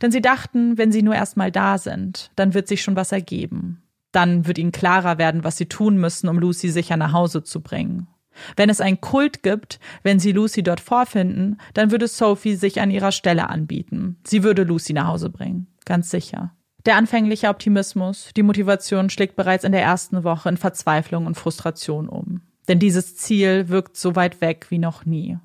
Denn 0.00 0.12
sie 0.12 0.20
dachten, 0.20 0.78
wenn 0.78 0.92
sie 0.92 1.02
nur 1.02 1.16
erstmal 1.16 1.50
da 1.50 1.76
sind, 1.76 2.30
dann 2.36 2.54
wird 2.54 2.68
sich 2.68 2.82
schon 2.82 2.94
was 2.94 3.10
ergeben. 3.10 3.82
Dann 4.12 4.46
wird 4.46 4.58
ihnen 4.58 4.70
klarer 4.70 5.18
werden, 5.18 5.42
was 5.42 5.56
sie 5.56 5.66
tun 5.66 5.96
müssen, 5.96 6.28
um 6.28 6.38
Lucy 6.38 6.68
sicher 6.68 6.96
nach 6.96 7.12
Hause 7.12 7.42
zu 7.42 7.62
bringen. 7.62 8.06
Wenn 8.54 8.70
es 8.70 8.80
einen 8.80 9.00
Kult 9.00 9.42
gibt, 9.42 9.80
wenn 10.04 10.20
sie 10.20 10.30
Lucy 10.30 10.62
dort 10.62 10.78
vorfinden, 10.78 11.58
dann 11.74 11.90
würde 11.90 12.06
Sophie 12.06 12.54
sich 12.54 12.80
an 12.80 12.92
ihrer 12.92 13.10
Stelle 13.10 13.50
anbieten. 13.50 14.18
Sie 14.24 14.44
würde 14.44 14.62
Lucy 14.62 14.92
nach 14.92 15.08
Hause 15.08 15.30
bringen. 15.30 15.66
Ganz 15.84 16.10
sicher. 16.10 16.52
Der 16.86 16.96
anfängliche 16.96 17.48
Optimismus, 17.48 18.30
die 18.36 18.42
Motivation 18.42 19.10
schlägt 19.10 19.36
bereits 19.36 19.64
in 19.64 19.72
der 19.72 19.82
ersten 19.82 20.24
Woche 20.24 20.48
in 20.48 20.56
Verzweiflung 20.56 21.26
und 21.26 21.36
Frustration 21.36 22.08
um. 22.08 22.42
Denn 22.68 22.78
dieses 22.78 23.16
Ziel 23.16 23.68
wirkt 23.68 23.96
so 23.96 24.14
weit 24.14 24.40
weg 24.40 24.66
wie 24.68 24.78
noch 24.78 25.04
nie. 25.04 25.38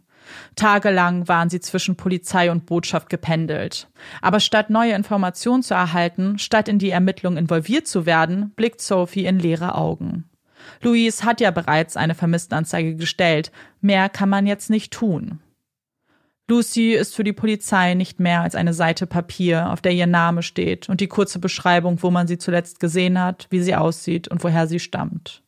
Tagelang 0.56 1.28
waren 1.28 1.50
sie 1.50 1.60
zwischen 1.60 1.96
Polizei 1.96 2.50
und 2.52 2.66
Botschaft 2.66 3.10
gependelt. 3.10 3.90
Aber 4.22 4.40
statt 4.40 4.70
neue 4.70 4.94
Informationen 4.94 5.64
zu 5.64 5.74
erhalten, 5.74 6.40
statt 6.40 6.68
in 6.68 6.80
die 6.80 6.92
Ermittlung 6.92 7.38
involviert 7.38 7.88
zu 7.88 8.06
werden, 8.06 8.52
blickt 8.56 8.82
Sophie 8.82 9.26
in 9.26 9.40
leere 9.40 9.76
Augen. 9.76 10.26
Louise 10.82 11.26
hat 11.26 11.42
ja 11.42 11.52
bereits 11.52 11.98
eine 11.98 12.16
Vermisstenanzeige 12.16 12.96
gestellt. 12.96 13.52
Mehr 13.82 14.08
kann 14.10 14.30
man 14.30 14.48
jetzt 14.48 14.70
nicht 14.70 14.94
tun. 14.94 15.40
Lucy 16.50 16.92
ist 16.92 17.16
für 17.16 17.24
die 17.24 17.34
Polizei 17.34 17.94
nicht 17.94 18.20
mehr 18.20 18.42
als 18.42 18.56
eine 18.56 18.74
Seite 18.74 19.08
Papier, 19.08 19.72
auf 19.72 19.82
der 19.82 19.94
ihr 19.94 20.08
Name 20.08 20.44
steht 20.44 20.90
und 20.90 21.00
die 21.00 21.08
kurze 21.08 21.40
Beschreibung, 21.40 22.04
wo 22.04 22.12
man 22.12 22.28
sie 22.28 22.38
zuletzt 22.38 22.80
gesehen 22.80 23.20
hat, 23.20 23.48
wie 23.50 23.62
sie 23.62 23.76
aussieht 23.76 24.28
und 24.28 24.44
woher 24.44 24.68
sie 24.68 24.80
stammt. 24.80 25.42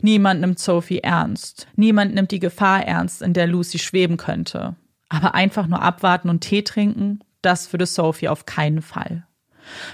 Niemand 0.00 0.40
nimmt 0.40 0.58
Sophie 0.58 1.00
ernst. 1.00 1.68
Niemand 1.76 2.14
nimmt 2.14 2.30
die 2.30 2.38
Gefahr 2.38 2.86
ernst, 2.86 3.22
in 3.22 3.32
der 3.32 3.46
Lucy 3.46 3.78
schweben 3.78 4.16
könnte. 4.16 4.76
Aber 5.08 5.34
einfach 5.34 5.66
nur 5.66 5.82
abwarten 5.82 6.28
und 6.28 6.40
Tee 6.40 6.62
trinken, 6.62 7.20
das 7.42 7.72
würde 7.72 7.86
Sophie 7.86 8.28
auf 8.28 8.46
keinen 8.46 8.82
Fall. 8.82 9.26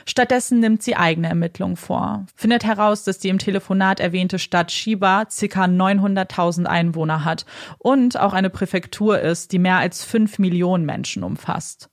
Stattdessen 0.07 0.61
nimmt 0.61 0.83
sie 0.83 0.97
eigene 0.97 1.29
Ermittlungen 1.29 1.77
vor, 1.77 2.27
findet 2.35 2.65
heraus, 2.65 3.05
dass 3.05 3.19
die 3.19 3.29
im 3.29 3.39
Telefonat 3.39 4.01
erwähnte 4.01 4.39
Stadt 4.39 4.73
Shiba 4.73 5.25
ca. 5.25 5.65
900.000 5.65 6.67
Einwohner 6.67 7.25
hat 7.25 7.47
und 7.79 8.19
auch 8.19 8.33
eine 8.33 8.51
Präfektur 8.51 9.21
ist, 9.21 9.53
die 9.53 9.59
mehr 9.59 9.79
als 9.79 10.05
5 10.05 10.39
Millionen 10.39 10.85
Menschen 10.85 11.23
umfasst. 11.23 11.91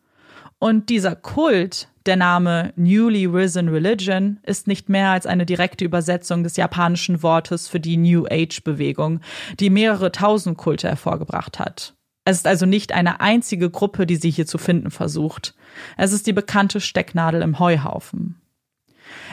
Und 0.59 0.89
dieser 0.89 1.15
Kult, 1.15 1.87
der 2.07 2.15
Name 2.15 2.73
Newly 2.75 3.25
Risen 3.25 3.69
Religion, 3.69 4.39
ist 4.43 4.67
nicht 4.67 4.89
mehr 4.89 5.11
als 5.11 5.27
eine 5.27 5.45
direkte 5.45 5.85
Übersetzung 5.85 6.43
des 6.43 6.57
japanischen 6.57 7.21
Wortes 7.21 7.67
für 7.67 7.79
die 7.79 7.97
New 7.97 8.25
Age 8.29 8.63
Bewegung, 8.63 9.19
die 9.59 9.69
mehrere 9.69 10.11
tausend 10.11 10.57
Kulte 10.57 10.87
hervorgebracht 10.87 11.59
hat. 11.59 11.93
Es 12.25 12.37
ist 12.37 12.47
also 12.47 12.65
nicht 12.65 12.91
eine 12.91 13.21
einzige 13.21 13.69
Gruppe, 13.69 14.05
die 14.05 14.17
sie 14.17 14.31
hier 14.31 14.47
zu 14.47 14.57
finden 14.57 14.91
versucht. 14.91 15.53
Es 15.97 16.13
ist 16.13 16.27
die 16.27 16.33
bekannte 16.33 16.81
Stecknadel 16.81 17.41
im 17.41 17.59
Heuhaufen. 17.59 18.41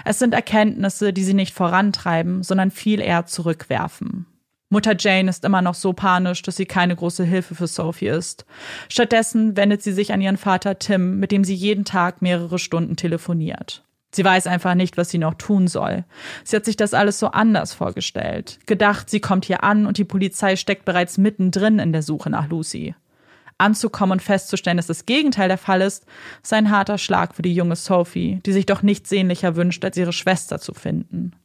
Es 0.04 0.18
sind 0.18 0.34
Erkenntnisse, 0.34 1.12
die 1.12 1.24
sie 1.24 1.34
nicht 1.34 1.54
vorantreiben, 1.54 2.42
sondern 2.42 2.70
viel 2.70 3.00
eher 3.00 3.26
zurückwerfen. 3.26 4.26
Mutter 4.70 4.96
Jane 4.98 5.30
ist 5.30 5.44
immer 5.44 5.62
noch 5.62 5.74
so 5.74 5.92
panisch, 5.92 6.42
dass 6.42 6.56
sie 6.56 6.66
keine 6.66 6.96
große 6.96 7.24
Hilfe 7.24 7.54
für 7.54 7.68
Sophie 7.68 8.08
ist. 8.08 8.44
Stattdessen 8.88 9.56
wendet 9.56 9.82
sie 9.82 9.92
sich 9.92 10.12
an 10.12 10.20
ihren 10.20 10.36
Vater 10.36 10.78
Tim, 10.78 11.20
mit 11.20 11.30
dem 11.30 11.44
sie 11.44 11.54
jeden 11.54 11.84
Tag 11.84 12.22
mehrere 12.22 12.58
Stunden 12.58 12.96
telefoniert. 12.96 13.84
Sie 14.10 14.24
weiß 14.24 14.46
einfach 14.46 14.74
nicht, 14.74 14.96
was 14.96 15.10
sie 15.10 15.18
noch 15.18 15.34
tun 15.34 15.66
soll. 15.66 16.04
Sie 16.44 16.54
hat 16.56 16.64
sich 16.64 16.76
das 16.76 16.94
alles 16.94 17.18
so 17.18 17.28
anders 17.28 17.74
vorgestellt. 17.74 18.58
Gedacht, 18.66 19.10
sie 19.10 19.20
kommt 19.20 19.44
hier 19.44 19.64
an 19.64 19.86
und 19.86 19.98
die 19.98 20.04
Polizei 20.04 20.56
steckt 20.56 20.84
bereits 20.84 21.18
mittendrin 21.18 21.78
in 21.78 21.92
der 21.92 22.02
Suche 22.02 22.30
nach 22.30 22.48
Lucy. 22.48 22.94
Anzukommen 23.58 24.12
und 24.12 24.22
festzustellen, 24.22 24.76
dass 24.76 24.88
das 24.88 25.06
Gegenteil 25.06 25.48
der 25.48 25.58
Fall 25.58 25.80
ist, 25.80 26.06
ist 26.42 26.52
ein 26.52 26.70
harter 26.70 26.98
Schlag 26.98 27.34
für 27.34 27.42
die 27.42 27.54
junge 27.54 27.76
Sophie, 27.76 28.40
die 28.44 28.52
sich 28.52 28.66
doch 28.66 28.82
nichts 28.82 29.08
sehnlicher 29.08 29.56
wünscht, 29.56 29.84
als 29.84 29.96
ihre 29.96 30.12
Schwester 30.12 30.58
zu 30.58 30.74
finden. 30.74 31.36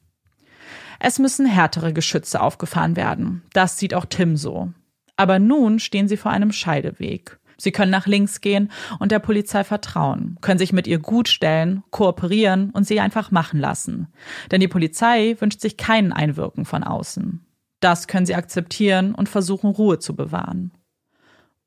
Es 0.99 1.19
müssen 1.19 1.45
härtere 1.45 1.93
Geschütze 1.93 2.41
aufgefahren 2.41 2.95
werden. 2.95 3.43
Das 3.53 3.77
sieht 3.77 3.93
auch 3.93 4.05
Tim 4.05 4.35
so. 4.35 4.73
Aber 5.15 5.39
nun 5.39 5.79
stehen 5.79 6.07
sie 6.07 6.17
vor 6.17 6.31
einem 6.31 6.51
Scheideweg. 6.51 7.39
Sie 7.57 7.71
können 7.71 7.91
nach 7.91 8.07
links 8.07 8.41
gehen 8.41 8.71
und 8.99 9.11
der 9.11 9.19
Polizei 9.19 9.63
vertrauen, 9.63 10.37
können 10.41 10.59
sich 10.59 10.71
mit 10.71 10.87
ihr 10.87 10.99
gut 10.99 11.27
stellen, 11.27 11.83
kooperieren 11.89 12.69
und 12.71 12.87
sie 12.87 13.01
einfach 13.01 13.31
machen 13.31 13.59
lassen. 13.59 14.07
Denn 14.49 14.61
die 14.61 14.69
Polizei 14.69 15.35
wünscht 15.39 15.59
sich 15.59 15.75
keinen 15.75 16.13
Einwirken 16.13 16.63
von 16.63 16.83
außen. 16.83 17.45
Das 17.81 18.07
können 18.07 18.25
sie 18.25 18.35
akzeptieren 18.35 19.13
und 19.13 19.29
versuchen, 19.29 19.71
Ruhe 19.71 19.99
zu 19.99 20.15
bewahren. 20.15 20.71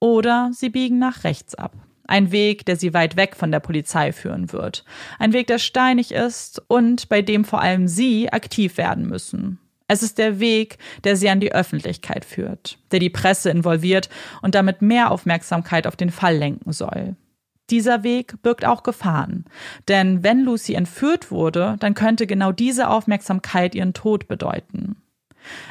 Oder 0.02 0.50
sie 0.52 0.68
biegen 0.68 0.98
nach 0.98 1.22
rechts 1.22 1.54
ab. 1.54 1.74
Ein 2.08 2.32
Weg, 2.32 2.66
der 2.66 2.74
sie 2.74 2.92
weit 2.92 3.14
weg 3.14 3.36
von 3.36 3.52
der 3.52 3.60
Polizei 3.60 4.10
führen 4.10 4.52
wird. 4.52 4.84
Ein 5.20 5.32
Weg, 5.32 5.46
der 5.46 5.60
steinig 5.60 6.10
ist 6.10 6.60
und 6.66 7.08
bei 7.08 7.22
dem 7.22 7.44
vor 7.44 7.60
allem 7.60 7.86
sie 7.86 8.28
aktiv 8.32 8.78
werden 8.78 9.06
müssen. 9.06 9.60
Es 9.86 10.02
ist 10.02 10.18
der 10.18 10.40
Weg, 10.40 10.78
der 11.04 11.14
sie 11.14 11.28
an 11.28 11.38
die 11.38 11.52
Öffentlichkeit 11.52 12.24
führt, 12.24 12.78
der 12.90 12.98
die 12.98 13.10
Presse 13.10 13.50
involviert 13.50 14.08
und 14.40 14.56
damit 14.56 14.82
mehr 14.82 15.12
Aufmerksamkeit 15.12 15.86
auf 15.86 15.94
den 15.94 16.10
Fall 16.10 16.36
lenken 16.36 16.72
soll. 16.72 17.14
Dieser 17.70 18.02
Weg 18.02 18.42
birgt 18.42 18.64
auch 18.64 18.82
Gefahren. 18.82 19.44
Denn 19.86 20.24
wenn 20.24 20.40
Lucy 20.40 20.74
entführt 20.74 21.30
wurde, 21.30 21.76
dann 21.78 21.94
könnte 21.94 22.26
genau 22.26 22.50
diese 22.50 22.90
Aufmerksamkeit 22.90 23.76
ihren 23.76 23.94
Tod 23.94 24.26
bedeuten. 24.26 24.96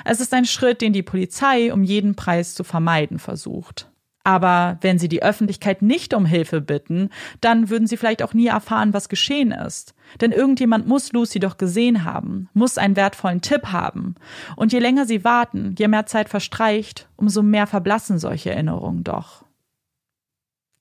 Es 0.06 0.22
ist 0.22 0.34
ein 0.34 0.46
Schritt, 0.46 0.80
den 0.80 0.94
die 0.94 1.04
Polizei 1.04 1.74
um 1.74 1.84
jeden 1.84 2.16
Preis 2.16 2.56
zu 2.56 2.64
vermeiden 2.64 3.20
versucht. 3.20 3.91
Aber 4.24 4.78
wenn 4.82 5.00
sie 5.00 5.10
die 5.10 5.24
Öffentlichkeit 5.24 5.82
nicht 5.82 6.14
um 6.14 6.26
Hilfe 6.26 6.62
bitten, 6.62 7.10
dann 7.40 7.70
würden 7.70 7.88
sie 7.88 7.98
vielleicht 7.98 8.22
auch 8.22 8.34
nie 8.34 8.48
erfahren, 8.48 8.94
was 8.94 9.10
geschehen 9.10 9.52
ist. 9.52 9.96
Denn 10.20 10.32
irgendjemand 10.32 10.88
muss 10.88 11.12
Lucy 11.12 11.40
doch 11.40 11.58
gesehen 11.58 12.04
haben, 12.04 12.50
muss 12.54 12.78
einen 12.78 12.96
wertvollen 12.96 13.42
Tipp 13.42 13.68
haben. 13.68 14.16
Und 14.56 14.74
je 14.74 14.80
länger 14.80 15.06
sie 15.06 15.24
warten, 15.24 15.76
je 15.78 15.88
mehr 15.88 16.06
Zeit 16.06 16.30
verstreicht, 16.30 17.10
umso 17.16 17.42
mehr 17.42 17.66
verblassen 17.66 18.20
solche 18.20 18.52
Erinnerungen 18.52 19.04
doch. 19.04 19.46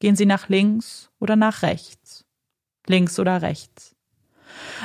Gehen 0.01 0.17
sie 0.17 0.27
nach 0.27 0.49
links 0.49 1.11
oder 1.19 1.37
nach 1.37 1.63
rechts? 1.63 2.27
Links 2.87 3.19
oder 3.19 3.43
rechts? 3.43 3.90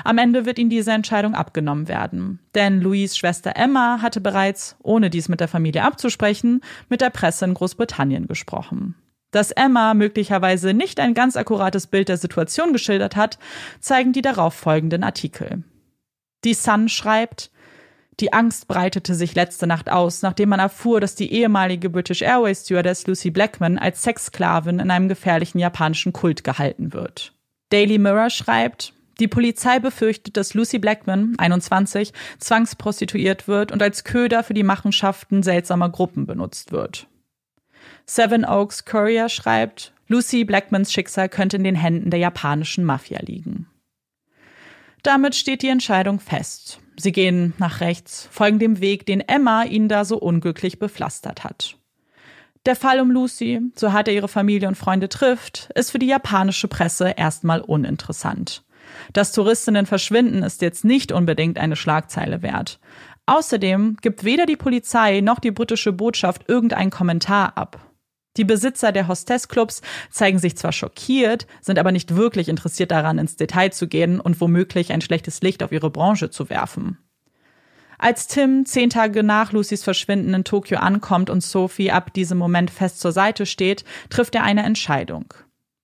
Am 0.03 0.17
Ende 0.17 0.45
wird 0.45 0.59
ihnen 0.59 0.69
diese 0.69 0.91
Entscheidung 0.91 1.35
abgenommen 1.35 1.87
werden, 1.87 2.39
denn 2.53 2.81
Louis 2.81 3.17
Schwester 3.17 3.53
Emma 3.55 3.99
hatte 4.01 4.21
bereits, 4.21 4.75
ohne 4.83 5.09
dies 5.09 5.29
mit 5.29 5.39
der 5.39 5.47
Familie 5.47 5.83
abzusprechen, 5.83 6.61
mit 6.89 7.01
der 7.01 7.09
Presse 7.09 7.45
in 7.45 7.53
Großbritannien 7.53 8.27
gesprochen. 8.27 8.95
Dass 9.31 9.51
Emma 9.51 9.93
möglicherweise 9.93 10.73
nicht 10.73 10.99
ein 10.99 11.13
ganz 11.13 11.35
akkurates 11.35 11.87
Bild 11.87 12.09
der 12.09 12.17
Situation 12.17 12.73
geschildert 12.73 13.15
hat, 13.15 13.37
zeigen 13.79 14.13
die 14.13 14.21
darauffolgenden 14.21 15.03
Artikel. 15.03 15.63
Die 16.43 16.53
Sun 16.53 16.89
schreibt, 16.89 17.51
die 18.21 18.31
Angst 18.31 18.69
breitete 18.69 19.13
sich 19.13 19.35
letzte 19.35 19.67
Nacht 19.67 19.89
aus, 19.89 20.21
nachdem 20.21 20.49
man 20.49 20.59
erfuhr, 20.59 21.01
dass 21.01 21.15
die 21.15 21.33
ehemalige 21.33 21.89
British 21.89 22.21
Airways 22.21 22.61
Stewardess 22.61 23.07
Lucy 23.07 23.29
Blackman 23.29 23.77
als 23.77 24.03
Sexsklavin 24.03 24.79
in 24.79 24.89
einem 24.89 25.09
gefährlichen 25.09 25.59
japanischen 25.59 26.13
Kult 26.13 26.45
gehalten 26.45 26.93
wird. 26.93 27.33
Daily 27.71 27.97
Mirror 27.97 28.29
schreibt, 28.29 28.93
die 29.19 29.27
Polizei 29.27 29.79
befürchtet, 29.79 30.37
dass 30.37 30.53
Lucy 30.53 30.79
Blackman, 30.79 31.35
21, 31.37 32.13
zwangsprostituiert 32.39 33.47
wird 33.47 33.71
und 33.71 33.81
als 33.81 34.03
Köder 34.03 34.43
für 34.43 34.53
die 34.53 34.63
Machenschaften 34.63 35.43
seltsamer 35.43 35.89
Gruppen 35.89 36.25
benutzt 36.25 36.71
wird. 36.71 37.07
Seven 38.05 38.45
Oaks 38.45 38.85
Courier 38.85 39.29
schreibt, 39.29 39.93
Lucy 40.07 40.43
Blackmans 40.43 40.93
Schicksal 40.93 41.29
könnte 41.29 41.57
in 41.57 41.63
den 41.63 41.75
Händen 41.75 42.11
der 42.11 42.19
japanischen 42.19 42.83
Mafia 42.83 43.19
liegen. 43.21 43.67
Damit 45.01 45.35
steht 45.35 45.61
die 45.61 45.69
Entscheidung 45.69 46.19
fest. 46.19 46.79
Sie 46.97 47.11
gehen 47.11 47.53
nach 47.57 47.81
rechts, 47.81 48.27
folgen 48.31 48.59
dem 48.59 48.79
Weg, 48.79 49.05
den 49.05 49.21
Emma 49.21 49.63
ihnen 49.63 49.89
da 49.89 50.05
so 50.05 50.17
unglücklich 50.17 50.79
bepflastert 50.79 51.43
hat. 51.43 51.77
Der 52.65 52.75
Fall 52.75 52.99
um 52.99 53.11
Lucy, 53.11 53.61
so 53.75 53.93
hart 53.93 54.07
er 54.07 54.15
ihre 54.15 54.27
Familie 54.27 54.67
und 54.67 54.75
Freunde 54.75 55.07
trifft, 55.07 55.69
ist 55.75 55.91
für 55.91 55.99
die 55.99 56.07
japanische 56.07 56.67
Presse 56.67 57.13
erstmal 57.15 57.61
uninteressant. 57.61 58.63
Das 59.13 59.31
Touristinnen 59.31 59.85
verschwinden 59.85 60.43
ist 60.43 60.61
jetzt 60.61 60.85
nicht 60.85 61.11
unbedingt 61.11 61.57
eine 61.57 61.75
Schlagzeile 61.75 62.41
wert. 62.41 62.79
Außerdem 63.25 63.97
gibt 64.01 64.23
weder 64.23 64.45
die 64.45 64.55
Polizei 64.55 65.21
noch 65.21 65.39
die 65.39 65.51
britische 65.51 65.91
Botschaft 65.91 66.47
irgendeinen 66.47 66.91
Kommentar 66.91 67.57
ab. 67.57 67.79
Die 68.37 68.43
Besitzer 68.43 68.91
der 68.91 69.07
Hostessclubs 69.07 69.81
zeigen 70.11 70.39
sich 70.39 70.57
zwar 70.57 70.73
schockiert, 70.73 71.47
sind 71.61 71.79
aber 71.79 71.91
nicht 71.91 72.15
wirklich 72.15 72.49
interessiert 72.49 72.91
daran, 72.91 73.17
ins 73.17 73.37
Detail 73.37 73.71
zu 73.71 73.87
gehen 73.87 74.19
und 74.19 74.41
womöglich 74.41 74.91
ein 74.91 75.01
schlechtes 75.01 75.41
Licht 75.41 75.63
auf 75.63 75.71
ihre 75.71 75.89
Branche 75.89 76.29
zu 76.29 76.49
werfen. 76.49 76.97
Als 77.97 78.27
Tim 78.27 78.65
zehn 78.65 78.89
Tage 78.89 79.23
nach 79.23 79.53
Lucys 79.53 79.83
Verschwinden 79.83 80.33
in 80.33 80.43
Tokio 80.43 80.79
ankommt 80.79 81.29
und 81.29 81.41
Sophie 81.41 81.91
ab 81.91 82.13
diesem 82.13 82.37
Moment 82.37 82.69
fest 82.69 82.99
zur 82.99 83.13
Seite 83.13 83.45
steht, 83.45 83.85
trifft 84.09 84.35
er 84.35 84.43
eine 84.43 84.63
Entscheidung. 84.63 85.33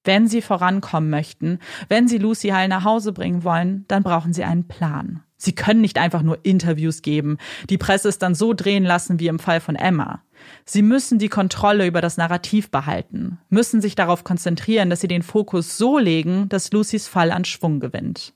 Wenn 0.03 0.27
Sie 0.27 0.41
vorankommen 0.41 1.09
möchten, 1.09 1.59
wenn 1.87 2.07
Sie 2.07 2.17
Lucy 2.17 2.49
heil 2.49 2.67
nach 2.67 2.83
Hause 2.83 3.13
bringen 3.13 3.43
wollen, 3.43 3.85
dann 3.87 4.03
brauchen 4.03 4.33
Sie 4.33 4.43
einen 4.43 4.67
Plan. 4.67 5.23
Sie 5.37 5.53
können 5.53 5.81
nicht 5.81 5.97
einfach 5.97 6.21
nur 6.21 6.39
Interviews 6.43 7.01
geben, 7.01 7.37
die 7.69 7.77
Presse 7.77 8.09
es 8.09 8.19
dann 8.19 8.35
so 8.35 8.53
drehen 8.53 8.83
lassen 8.83 9.19
wie 9.19 9.27
im 9.27 9.39
Fall 9.39 9.59
von 9.59 9.75
Emma. 9.75 10.21
Sie 10.65 10.81
müssen 10.81 11.19
die 11.19 11.29
Kontrolle 11.29 11.87
über 11.87 12.01
das 12.01 12.17
Narrativ 12.17 12.69
behalten, 12.69 13.39
müssen 13.49 13.81
sich 13.81 13.95
darauf 13.95 14.23
konzentrieren, 14.23 14.89
dass 14.89 15.01
sie 15.01 15.07
den 15.07 15.23
Fokus 15.23 15.77
so 15.77 15.97
legen, 15.97 16.49
dass 16.49 16.71
Lucys 16.71 17.07
Fall 17.07 17.31
an 17.31 17.45
Schwung 17.45 17.79
gewinnt. 17.79 18.33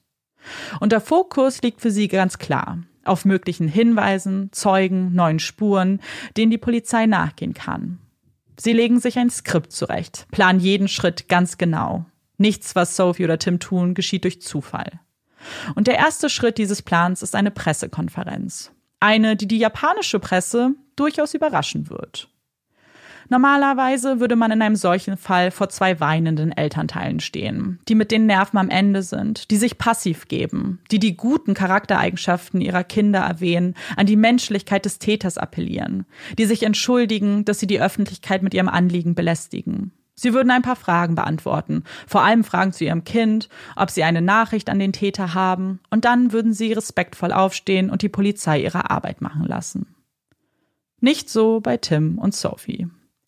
Und 0.79 0.91
der 0.91 1.01
Fokus 1.01 1.61
liegt 1.61 1.81
für 1.81 1.91
sie 1.91 2.07
ganz 2.07 2.37
klar 2.37 2.79
auf 3.03 3.23
möglichen 3.23 3.67
Hinweisen, 3.67 4.49
Zeugen, 4.51 5.13
neuen 5.13 5.39
Spuren, 5.39 6.01
denen 6.37 6.51
die 6.51 6.57
Polizei 6.57 7.05
nachgehen 7.05 7.53
kann. 7.53 7.99
Sie 8.57 8.73
legen 8.73 8.99
sich 8.99 9.17
ein 9.17 9.29
Skript 9.29 9.71
zurecht, 9.71 10.27
planen 10.31 10.59
jeden 10.59 10.87
Schritt 10.87 11.27
ganz 11.27 11.57
genau. 11.57 12.05
Nichts, 12.37 12.75
was 12.75 12.95
Sophie 12.95 13.23
oder 13.23 13.39
Tim 13.39 13.59
tun, 13.59 13.93
geschieht 13.93 14.23
durch 14.23 14.41
Zufall. 14.41 14.99
Und 15.75 15.87
der 15.87 15.97
erste 15.97 16.29
Schritt 16.29 16.57
dieses 16.57 16.81
Plans 16.81 17.21
ist 17.21 17.35
eine 17.35 17.51
Pressekonferenz. 17.51 18.71
Eine, 18.99 19.35
die 19.35 19.47
die 19.47 19.57
japanische 19.57 20.19
Presse 20.19 20.71
durchaus 20.95 21.33
überraschen 21.33 21.89
wird. 21.89 22.29
Normalerweise 23.29 24.19
würde 24.19 24.35
man 24.35 24.51
in 24.51 24.61
einem 24.61 24.75
solchen 24.75 25.17
Fall 25.17 25.49
vor 25.51 25.69
zwei 25.69 25.99
weinenden 25.99 26.51
Elternteilen 26.51 27.19
stehen, 27.19 27.79
die 27.87 27.95
mit 27.95 28.11
den 28.11 28.27
Nerven 28.27 28.57
am 28.57 28.69
Ende 28.69 29.01
sind, 29.01 29.49
die 29.49 29.57
sich 29.57 29.77
passiv 29.77 30.27
geben, 30.27 30.79
die 30.91 30.99
die 30.99 31.17
guten 31.17 31.53
Charaktereigenschaften 31.53 32.61
ihrer 32.61 32.83
Kinder 32.83 33.19
erwähnen, 33.19 33.73
an 33.95 34.05
die 34.05 34.15
Menschlichkeit 34.15 34.85
des 34.85 34.99
Täters 34.99 35.37
appellieren, 35.37 36.05
die 36.37 36.45
sich 36.45 36.63
entschuldigen, 36.63 37.45
dass 37.45 37.59
sie 37.59 37.67
die 37.67 37.81
Öffentlichkeit 37.81 38.43
mit 38.43 38.53
ihrem 38.53 38.69
Anliegen 38.69 39.15
belästigen. 39.15 39.91
Sie 40.17 40.33
würden 40.33 40.51
ein 40.51 40.61
paar 40.61 40.77
Fragen 40.77 41.15
beantworten, 41.15 41.83
vor 42.07 42.23
allem 42.23 42.45
Fragen 42.45 42.71
zu 42.71 42.85
ihrem 42.85 43.03
Kind, 43.03 43.49
ob 43.75 43.89
sie 43.89 44.03
eine 44.03 44.21
Nachricht 44.21 44.69
an 44.69 44.79
den 44.79 44.93
Täter 44.93 45.33
haben, 45.33 45.81
und 45.89 46.05
dann 46.05 46.31
würden 46.31 46.53
sie 46.53 46.71
respektvoll 46.71 47.33
aufstehen 47.33 47.89
und 47.89 48.01
die 48.01 48.09
Polizei 48.09 48.61
ihre 48.61 48.89
Arbeit 48.89 49.21
machen 49.21 49.45
lassen. 49.45 49.87
Nicht 51.01 51.29
so 51.29 51.59
bei 51.59 51.75
Tim 51.77 52.17
und 52.17 52.33
Sophie. 52.33 52.87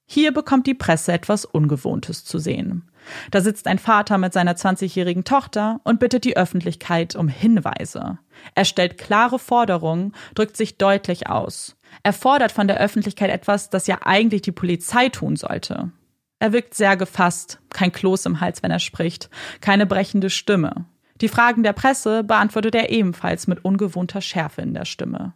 Hier 0.09 0.31
bekommt 0.31 0.67
die 0.67 0.73
Presse 0.73 1.11
etwas 1.11 1.43
Ungewohntes 1.43 2.23
zu 2.23 2.39
sehen. 2.39 2.89
Da 3.29 3.41
sitzt 3.41 3.67
ein 3.67 3.77
Vater 3.77 4.17
mit 4.17 4.31
seiner 4.31 4.53
20-jährigen 4.53 5.25
Tochter 5.25 5.81
und 5.83 5.99
bittet 5.99 6.23
die 6.23 6.37
Öffentlichkeit 6.37 7.15
um 7.15 7.27
Hinweise. 7.27 8.17
Er 8.55 8.65
stellt 8.65 8.97
klare 8.97 9.37
Forderungen, 9.37 10.13
drückt 10.33 10.55
sich 10.55 10.77
deutlich 10.77 11.27
aus. 11.27 11.75
Er 12.03 12.13
fordert 12.13 12.53
von 12.53 12.69
der 12.69 12.79
Öffentlichkeit 12.79 13.29
etwas, 13.29 13.69
das 13.69 13.85
ja 13.85 13.99
eigentlich 14.03 14.41
die 14.41 14.53
Polizei 14.53 15.09
tun 15.09 15.35
sollte. 15.35 15.91
Er 16.39 16.53
wirkt 16.53 16.73
sehr 16.73 16.95
gefasst, 16.95 17.59
kein 17.69 17.91
Kloß 17.91 18.27
im 18.27 18.39
Hals, 18.39 18.63
wenn 18.63 18.71
er 18.71 18.79
spricht, 18.79 19.29
keine 19.59 19.85
brechende 19.85 20.29
Stimme. 20.29 20.85
Die 21.19 21.29
Fragen 21.29 21.63
der 21.63 21.73
Presse 21.73 22.23
beantwortet 22.23 22.75
er 22.75 22.91
ebenfalls 22.91 23.47
mit 23.47 23.65
ungewohnter 23.65 24.21
Schärfe 24.21 24.61
in 24.61 24.73
der 24.73 24.85
Stimme. 24.85 25.33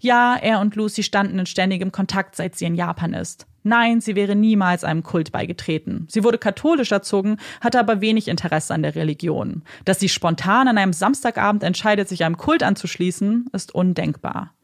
Ja, 0.00 0.36
er 0.36 0.60
und 0.60 0.74
Lucy 0.74 1.02
standen 1.02 1.38
in 1.38 1.46
ständigem 1.46 1.92
Kontakt, 1.92 2.34
seit 2.34 2.56
sie 2.56 2.64
in 2.64 2.74
Japan 2.74 3.14
ist. 3.14 3.46
Nein, 3.66 4.00
sie 4.00 4.14
wäre 4.14 4.36
niemals 4.36 4.84
einem 4.84 5.02
Kult 5.02 5.32
beigetreten. 5.32 6.06
Sie 6.08 6.22
wurde 6.22 6.38
katholisch 6.38 6.92
erzogen, 6.92 7.38
hatte 7.60 7.80
aber 7.80 8.00
wenig 8.00 8.28
Interesse 8.28 8.72
an 8.72 8.84
der 8.84 8.94
Religion. 8.94 9.64
Dass 9.84 9.98
sie 9.98 10.08
spontan 10.08 10.68
an 10.68 10.78
einem 10.78 10.92
Samstagabend 10.92 11.64
entscheidet, 11.64 12.08
sich 12.08 12.22
einem 12.22 12.36
Kult 12.36 12.62
anzuschließen, 12.62 13.46
ist 13.52 13.74
undenkbar. 13.74 14.54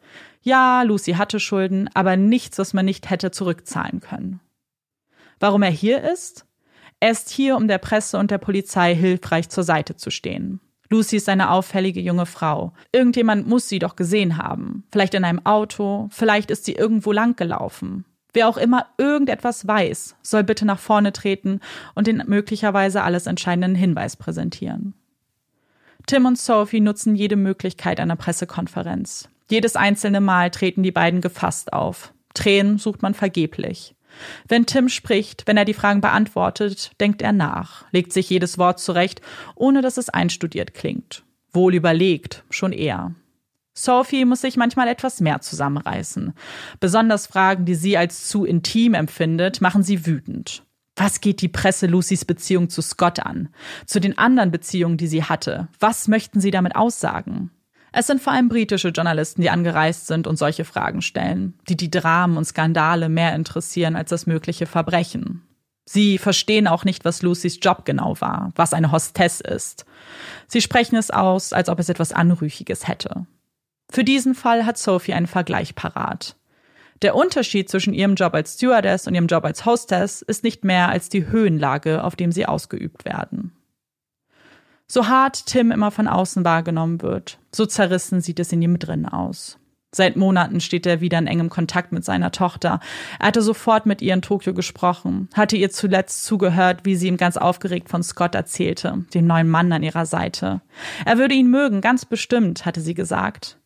Ja, 0.42 0.82
Lucy 0.82 1.14
hatte 1.14 1.40
Schulden, 1.40 1.90
aber 1.94 2.16
nichts, 2.16 2.60
was 2.60 2.74
man 2.74 2.84
nicht 2.84 3.10
hätte 3.10 3.32
zurückzahlen 3.32 3.98
können. 3.98 4.38
Warum 5.40 5.64
er 5.64 5.72
hier 5.72 6.08
ist? 6.08 6.46
Er 7.00 7.10
ist 7.10 7.28
hier, 7.28 7.56
um 7.56 7.66
der 7.66 7.78
Presse 7.78 8.18
und 8.18 8.30
der 8.30 8.38
Polizei 8.38 8.94
hilfreich 8.94 9.48
zur 9.48 9.64
Seite 9.64 9.96
zu 9.96 10.10
stehen. 10.10 10.60
Lucy 10.90 11.16
ist 11.16 11.28
eine 11.28 11.50
auffällige 11.50 12.00
junge 12.00 12.26
Frau. 12.26 12.72
Irgendjemand 12.92 13.48
muss 13.48 13.68
sie 13.68 13.80
doch 13.80 13.96
gesehen 13.96 14.36
haben. 14.36 14.84
Vielleicht 14.92 15.14
in 15.14 15.24
einem 15.24 15.44
Auto, 15.44 16.08
vielleicht 16.12 16.52
ist 16.52 16.66
sie 16.66 16.74
irgendwo 16.74 17.10
lang 17.10 17.34
gelaufen. 17.34 18.04
Wer 18.32 18.48
auch 18.48 18.56
immer 18.56 18.86
irgendetwas 18.96 19.66
weiß, 19.66 20.16
soll 20.22 20.44
bitte 20.44 20.64
nach 20.64 20.78
vorne 20.78 21.12
treten 21.12 21.60
und 21.94 22.06
den 22.06 22.22
möglicherweise 22.26 23.02
alles 23.02 23.26
entscheidenden 23.26 23.74
Hinweis 23.74 24.16
präsentieren. 24.16 24.94
Tim 26.06 26.26
und 26.26 26.38
Sophie 26.38 26.80
nutzen 26.80 27.14
jede 27.14 27.36
Möglichkeit 27.36 28.00
einer 28.00 28.16
Pressekonferenz. 28.16 29.28
Jedes 29.50 29.76
einzelne 29.76 30.20
Mal 30.20 30.50
treten 30.50 30.82
die 30.82 30.92
beiden 30.92 31.20
gefasst 31.20 31.72
auf. 31.72 32.12
Tränen 32.34 32.78
sucht 32.78 33.02
man 33.02 33.14
vergeblich. 33.14 33.94
Wenn 34.48 34.66
Tim 34.66 34.88
spricht, 34.88 35.46
wenn 35.46 35.56
er 35.56 35.64
die 35.64 35.74
Fragen 35.74 36.00
beantwortet, 36.00 36.92
denkt 37.00 37.22
er 37.22 37.32
nach, 37.32 37.84
legt 37.92 38.12
sich 38.12 38.28
jedes 38.28 38.58
Wort 38.58 38.80
zurecht, 38.80 39.20
ohne 39.54 39.82
dass 39.82 39.96
es 39.96 40.08
einstudiert 40.08 40.74
klingt. 40.74 41.22
Wohl 41.52 41.74
überlegt, 41.74 42.44
schon 42.50 42.72
eher. 42.72 43.14
Sophie 43.74 44.24
muss 44.24 44.42
sich 44.42 44.56
manchmal 44.56 44.88
etwas 44.88 45.20
mehr 45.20 45.40
zusammenreißen. 45.40 46.34
Besonders 46.78 47.26
Fragen, 47.26 47.64
die 47.64 47.74
sie 47.74 47.96
als 47.96 48.28
zu 48.28 48.44
intim 48.44 48.94
empfindet, 48.94 49.60
machen 49.60 49.82
sie 49.82 50.06
wütend. 50.06 50.64
Was 50.96 51.22
geht 51.22 51.40
die 51.40 51.48
Presse 51.48 51.86
Lucys 51.86 52.24
Beziehung 52.24 52.68
zu 52.68 52.82
Scott 52.82 53.20
an? 53.20 53.48
Zu 53.86 53.98
den 53.98 54.18
anderen 54.18 54.50
Beziehungen, 54.50 54.98
die 54.98 55.06
sie 55.06 55.24
hatte? 55.24 55.68
Was 55.80 56.06
möchten 56.06 56.40
sie 56.40 56.50
damit 56.50 56.76
aussagen? 56.76 57.50
Es 57.92 58.06
sind 58.06 58.22
vor 58.22 58.32
allem 58.32 58.48
britische 58.48 58.88
Journalisten, 58.88 59.42
die 59.42 59.50
angereist 59.50 60.06
sind 60.06 60.26
und 60.26 60.36
solche 60.36 60.64
Fragen 60.64 61.02
stellen, 61.02 61.54
die 61.68 61.76
die 61.76 61.90
Dramen 61.90 62.36
und 62.36 62.46
Skandale 62.46 63.08
mehr 63.08 63.34
interessieren 63.34 63.96
als 63.96 64.10
das 64.10 64.26
mögliche 64.26 64.66
Verbrechen. 64.66 65.42
Sie 65.84 66.16
verstehen 66.18 66.68
auch 66.68 66.84
nicht, 66.84 67.04
was 67.04 67.22
Lucys 67.22 67.58
Job 67.60 67.84
genau 67.84 68.20
war, 68.20 68.50
was 68.54 68.72
eine 68.72 68.92
Hostess 68.92 69.40
ist. 69.40 69.84
Sie 70.46 70.60
sprechen 70.60 70.96
es 70.96 71.10
aus, 71.10 71.52
als 71.52 71.68
ob 71.68 71.78
es 71.80 71.88
etwas 71.88 72.12
Anrüchiges 72.12 72.86
hätte. 72.86 73.26
Für 73.92 74.04
diesen 74.04 74.34
Fall 74.34 74.64
hat 74.64 74.78
Sophie 74.78 75.12
einen 75.12 75.26
Vergleich 75.26 75.74
parat. 75.74 76.36
Der 77.02 77.14
Unterschied 77.14 77.68
zwischen 77.68 77.92
ihrem 77.92 78.14
Job 78.14 78.32
als 78.32 78.54
Stewardess 78.54 79.06
und 79.06 79.14
ihrem 79.14 79.26
Job 79.26 79.44
als 79.44 79.66
Hostess 79.66 80.22
ist 80.22 80.44
nicht 80.44 80.64
mehr 80.64 80.88
als 80.88 81.10
die 81.10 81.26
Höhenlage, 81.26 82.02
auf 82.02 82.16
dem 82.16 82.32
sie 82.32 82.46
ausgeübt 82.46 83.04
werden. 83.04 83.52
So 84.86 85.08
hart 85.08 85.44
Tim 85.44 85.70
immer 85.70 85.90
von 85.90 86.08
außen 86.08 86.42
wahrgenommen 86.42 87.02
wird, 87.02 87.38
so 87.54 87.66
zerrissen 87.66 88.22
sieht 88.22 88.40
es 88.40 88.50
in 88.50 88.62
ihm 88.62 88.78
drin 88.78 89.04
aus. 89.04 89.58
Seit 89.94 90.16
Monaten 90.16 90.60
steht 90.60 90.86
er 90.86 91.02
wieder 91.02 91.18
in 91.18 91.26
engem 91.26 91.50
Kontakt 91.50 91.92
mit 91.92 92.02
seiner 92.02 92.32
Tochter. 92.32 92.80
Er 93.18 93.26
hatte 93.26 93.42
sofort 93.42 93.84
mit 93.84 94.00
ihr 94.00 94.14
in 94.14 94.22
Tokio 94.22 94.54
gesprochen, 94.54 95.28
hatte 95.34 95.58
ihr 95.58 95.70
zuletzt 95.70 96.24
zugehört, 96.24 96.80
wie 96.84 96.96
sie 96.96 97.08
ihm 97.08 97.18
ganz 97.18 97.36
aufgeregt 97.36 97.90
von 97.90 98.02
Scott 98.02 98.34
erzählte, 98.34 99.04
dem 99.12 99.26
neuen 99.26 99.50
Mann 99.50 99.70
an 99.70 99.82
ihrer 99.82 100.06
Seite. 100.06 100.62
Er 101.04 101.18
würde 101.18 101.34
ihn 101.34 101.50
mögen, 101.50 101.82
ganz 101.82 102.06
bestimmt, 102.06 102.64
hatte 102.64 102.80
sie 102.80 102.94
gesagt. 102.94 103.58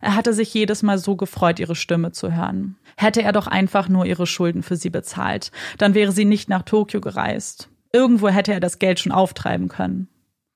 Er 0.00 0.14
hatte 0.14 0.32
sich 0.32 0.54
jedes 0.54 0.82
Mal 0.82 0.98
so 0.98 1.16
gefreut, 1.16 1.58
ihre 1.58 1.74
Stimme 1.74 2.12
zu 2.12 2.34
hören. 2.34 2.76
Hätte 2.96 3.22
er 3.22 3.32
doch 3.32 3.46
einfach 3.46 3.88
nur 3.88 4.06
ihre 4.06 4.26
Schulden 4.26 4.62
für 4.62 4.76
sie 4.76 4.90
bezahlt, 4.90 5.50
dann 5.76 5.94
wäre 5.94 6.12
sie 6.12 6.24
nicht 6.24 6.48
nach 6.48 6.62
Tokio 6.62 7.00
gereist. 7.00 7.68
Irgendwo 7.92 8.28
hätte 8.28 8.52
er 8.52 8.60
das 8.60 8.78
Geld 8.78 9.00
schon 9.00 9.12
auftreiben 9.12 9.68
können 9.68 10.08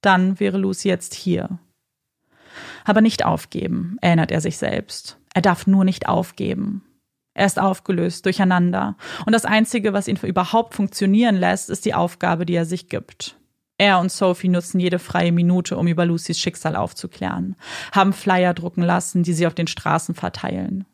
dann 0.03 0.39
wäre 0.41 0.59
Lucy 0.59 0.89
jetzt 0.89 1.15
hier. 1.15 1.59
Aber 2.85 3.01
nicht 3.01 3.25
aufgeben, 3.25 3.97
erinnert 4.03 4.31
er 4.31 4.43
sich 4.43 4.59
selbst. 4.59 5.19
Er 5.33 5.41
darf 5.41 5.67
nur 5.67 5.85
nicht 5.85 6.09
aufgeben. 6.09 6.85
Er 7.35 7.47
ist 7.47 7.59
aufgelöst, 7.59 8.27
durcheinander. 8.27 8.97
Und 9.25 9.33
das 9.33 9.47
Einzige, 9.47 9.95
was 9.95 10.09
ihn 10.09 10.19
überhaupt 10.23 10.75
funktionieren 10.75 11.37
lässt, 11.37 11.71
ist 11.71 11.87
die 11.87 11.95
Aufgabe, 11.95 12.45
die 12.45 12.55
er 12.55 12.67
sich 12.67 12.89
gibt. 12.89 13.39
Er 13.83 13.99
und 13.99 14.13
Sophie 14.13 14.49
nutzen 14.49 14.79
jede 14.79 15.01
freie 15.01 15.33
Minute, 15.33 15.77
um 15.77 15.89
über 15.89 16.07
Lucys 16.07 16.39
Schicksal 16.39 16.77
aufzuklären, 16.77 17.57
haben 17.91 18.13
Flyer 18.13 18.55
drucken 18.55 18.85
lassen, 18.85 19.25
die 19.25 19.33
sie 19.33 19.45
auf 19.45 19.57
den 19.57 19.67
Straßen 19.67 20.15
verteilen. 20.15 20.85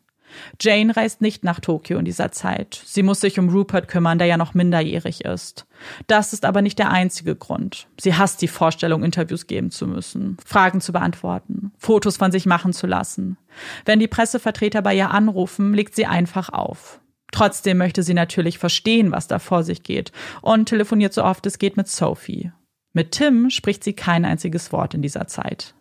Jane 0.59 0.97
reist 0.97 1.21
nicht 1.21 1.43
nach 1.43 1.59
Tokio 1.59 1.99
in 1.99 2.05
dieser 2.05 2.31
Zeit. 2.31 2.81
Sie 2.83 3.03
muss 3.03 3.21
sich 3.21 3.37
um 3.37 3.49
Rupert 3.49 3.89
kümmern, 3.89 4.17
der 4.17 4.25
ja 4.25 4.37
noch 4.37 4.55
minderjährig 4.55 5.23
ist. 5.23 5.67
Das 6.07 6.33
ist 6.33 6.45
aber 6.45 6.63
nicht 6.63 6.79
der 6.79 6.89
einzige 6.89 7.35
Grund. 7.35 7.85
Sie 8.01 8.15
hasst 8.15 8.41
die 8.41 8.47
Vorstellung, 8.47 9.03
Interviews 9.03 9.45
geben 9.45 9.69
zu 9.69 9.85
müssen, 9.85 10.37
Fragen 10.43 10.81
zu 10.81 10.91
beantworten, 10.91 11.71
Fotos 11.77 12.17
von 12.17 12.31
sich 12.31 12.47
machen 12.47 12.73
zu 12.73 12.87
lassen. 12.87 13.37
Wenn 13.85 13.99
die 13.99 14.07
Pressevertreter 14.07 14.81
bei 14.81 14.95
ihr 14.95 15.11
anrufen, 15.11 15.75
legt 15.75 15.95
sie 15.95 16.07
einfach 16.07 16.49
auf. 16.49 17.01
Trotzdem 17.31 17.77
möchte 17.77 18.01
sie 18.01 18.15
natürlich 18.15 18.57
verstehen, 18.57 19.11
was 19.11 19.27
da 19.27 19.37
vor 19.37 19.61
sich 19.61 19.83
geht 19.83 20.11
und 20.41 20.67
telefoniert 20.67 21.13
so 21.13 21.23
oft 21.23 21.45
es 21.45 21.59
geht 21.59 21.77
mit 21.77 21.87
Sophie. 21.87 22.51
Mit 22.93 23.11
Tim 23.11 23.49
spricht 23.49 23.83
sie 23.83 23.93
kein 23.93 24.25
einziges 24.25 24.71
Wort 24.71 24.93
in 24.93 25.01
dieser 25.01 25.27
Zeit. 25.27 25.75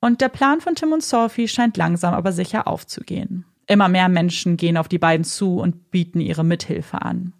Und 0.00 0.20
der 0.20 0.28
Plan 0.28 0.60
von 0.60 0.74
Tim 0.74 0.92
und 0.92 1.02
Sophie 1.02 1.48
scheint 1.48 1.76
langsam 1.76 2.14
aber 2.14 2.32
sicher 2.32 2.66
aufzugehen. 2.66 3.44
Immer 3.66 3.88
mehr 3.88 4.08
Menschen 4.08 4.56
gehen 4.56 4.76
auf 4.76 4.88
die 4.88 4.98
beiden 4.98 5.24
zu 5.24 5.58
und 5.58 5.90
bieten 5.90 6.20
ihre 6.20 6.44
Mithilfe 6.44 7.02
an. 7.02 7.32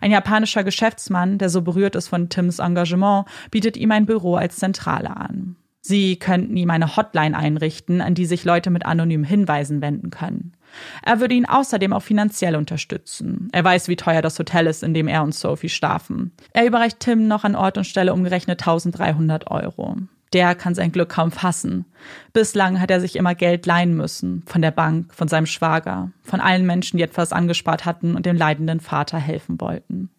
Ein 0.00 0.10
japanischer 0.10 0.64
Geschäftsmann, 0.64 1.36
der 1.38 1.50
so 1.50 1.60
berührt 1.60 1.96
ist 1.96 2.08
von 2.08 2.30
Tims 2.30 2.58
Engagement, 2.58 3.26
bietet 3.50 3.76
ihm 3.76 3.90
ein 3.92 4.06
Büro 4.06 4.36
als 4.36 4.56
Zentrale 4.56 5.14
an. 5.14 5.56
Sie 5.82 6.18
könnten 6.18 6.56
ihm 6.56 6.70
eine 6.70 6.96
Hotline 6.96 7.36
einrichten, 7.36 8.00
an 8.00 8.14
die 8.14 8.26
sich 8.26 8.44
Leute 8.44 8.70
mit 8.70 8.86
anonymen 8.86 9.24
Hinweisen 9.24 9.82
wenden 9.82 10.10
können. 10.10 10.55
Er 11.02 11.20
würde 11.20 11.34
ihn 11.34 11.46
außerdem 11.46 11.92
auch 11.92 12.02
finanziell 12.02 12.56
unterstützen. 12.56 13.48
Er 13.52 13.64
weiß, 13.64 13.88
wie 13.88 13.96
teuer 13.96 14.22
das 14.22 14.38
Hotel 14.38 14.66
ist, 14.66 14.82
in 14.82 14.94
dem 14.94 15.08
er 15.08 15.22
und 15.22 15.34
Sophie 15.34 15.68
schlafen. 15.68 16.32
Er 16.52 16.66
überreicht 16.66 17.00
Tim 17.00 17.28
noch 17.28 17.44
an 17.44 17.56
Ort 17.56 17.78
und 17.78 17.84
Stelle 17.84 18.12
umgerechnet 18.12 18.60
1300 18.60 19.50
Euro 19.50 19.96
der 20.32 20.54
kann 20.54 20.74
sein 20.74 20.92
Glück 20.92 21.08
kaum 21.08 21.30
fassen. 21.30 21.86
Bislang 22.34 22.78
hat 22.78 22.90
er 22.90 23.00
sich 23.00 23.16
immer 23.16 23.34
Geld 23.34 23.64
leihen 23.64 23.96
müssen, 23.96 24.42
von 24.46 24.60
der 24.60 24.70
Bank, 24.70 25.14
von 25.14 25.28
seinem 25.28 25.46
Schwager, 25.46 26.10
von 26.22 26.40
allen 26.40 26.66
Menschen, 26.66 26.98
die 26.98 27.02
etwas 27.02 27.32
angespart 27.32 27.84
hatten 27.86 28.14
und 28.14 28.26
dem 28.26 28.36
leidenden 28.36 28.80
Vater 28.80 29.18
helfen 29.18 29.60
wollten. 29.60 30.10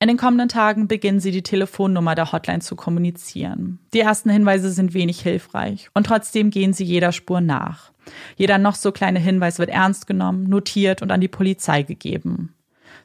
In 0.00 0.06
den 0.06 0.16
kommenden 0.16 0.48
Tagen 0.48 0.86
beginnen 0.86 1.18
sie 1.18 1.32
die 1.32 1.42
Telefonnummer 1.42 2.14
der 2.14 2.30
Hotline 2.30 2.60
zu 2.60 2.76
kommunizieren. 2.76 3.80
Die 3.92 4.00
ersten 4.00 4.30
Hinweise 4.30 4.70
sind 4.70 4.94
wenig 4.94 5.20
hilfreich 5.20 5.90
und 5.92 6.06
trotzdem 6.06 6.50
gehen 6.50 6.72
sie 6.72 6.84
jeder 6.84 7.10
Spur 7.10 7.40
nach. 7.40 7.90
Jeder 8.36 8.58
noch 8.58 8.76
so 8.76 8.92
kleine 8.92 9.18
Hinweis 9.18 9.58
wird 9.58 9.70
ernst 9.70 10.06
genommen, 10.06 10.44
notiert 10.44 11.02
und 11.02 11.10
an 11.10 11.20
die 11.20 11.28
Polizei 11.28 11.82
gegeben. 11.82 12.54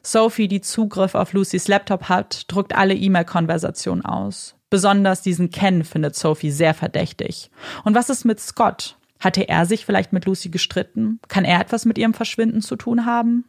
Sophie, 0.02 0.46
die 0.46 0.60
Zugriff 0.60 1.16
auf 1.16 1.32
Lucys 1.32 1.66
Laptop 1.66 2.08
hat, 2.08 2.44
druckt 2.46 2.76
alle 2.76 2.94
E-Mail-Konversationen 2.94 4.04
aus. 4.04 4.54
Besonders 4.70 5.20
diesen 5.20 5.50
Ken 5.50 5.82
findet 5.82 6.14
Sophie 6.14 6.50
sehr 6.50 6.74
verdächtig. 6.74 7.50
Und 7.84 7.94
was 7.94 8.08
ist 8.08 8.24
mit 8.24 8.38
Scott? 8.38 8.96
Hatte 9.18 9.48
er 9.48 9.66
sich 9.66 9.84
vielleicht 9.84 10.12
mit 10.12 10.26
Lucy 10.26 10.48
gestritten? 10.48 11.18
Kann 11.28 11.44
er 11.44 11.60
etwas 11.60 11.86
mit 11.86 11.98
ihrem 11.98 12.14
Verschwinden 12.14 12.60
zu 12.60 12.76
tun 12.76 13.04
haben? 13.04 13.44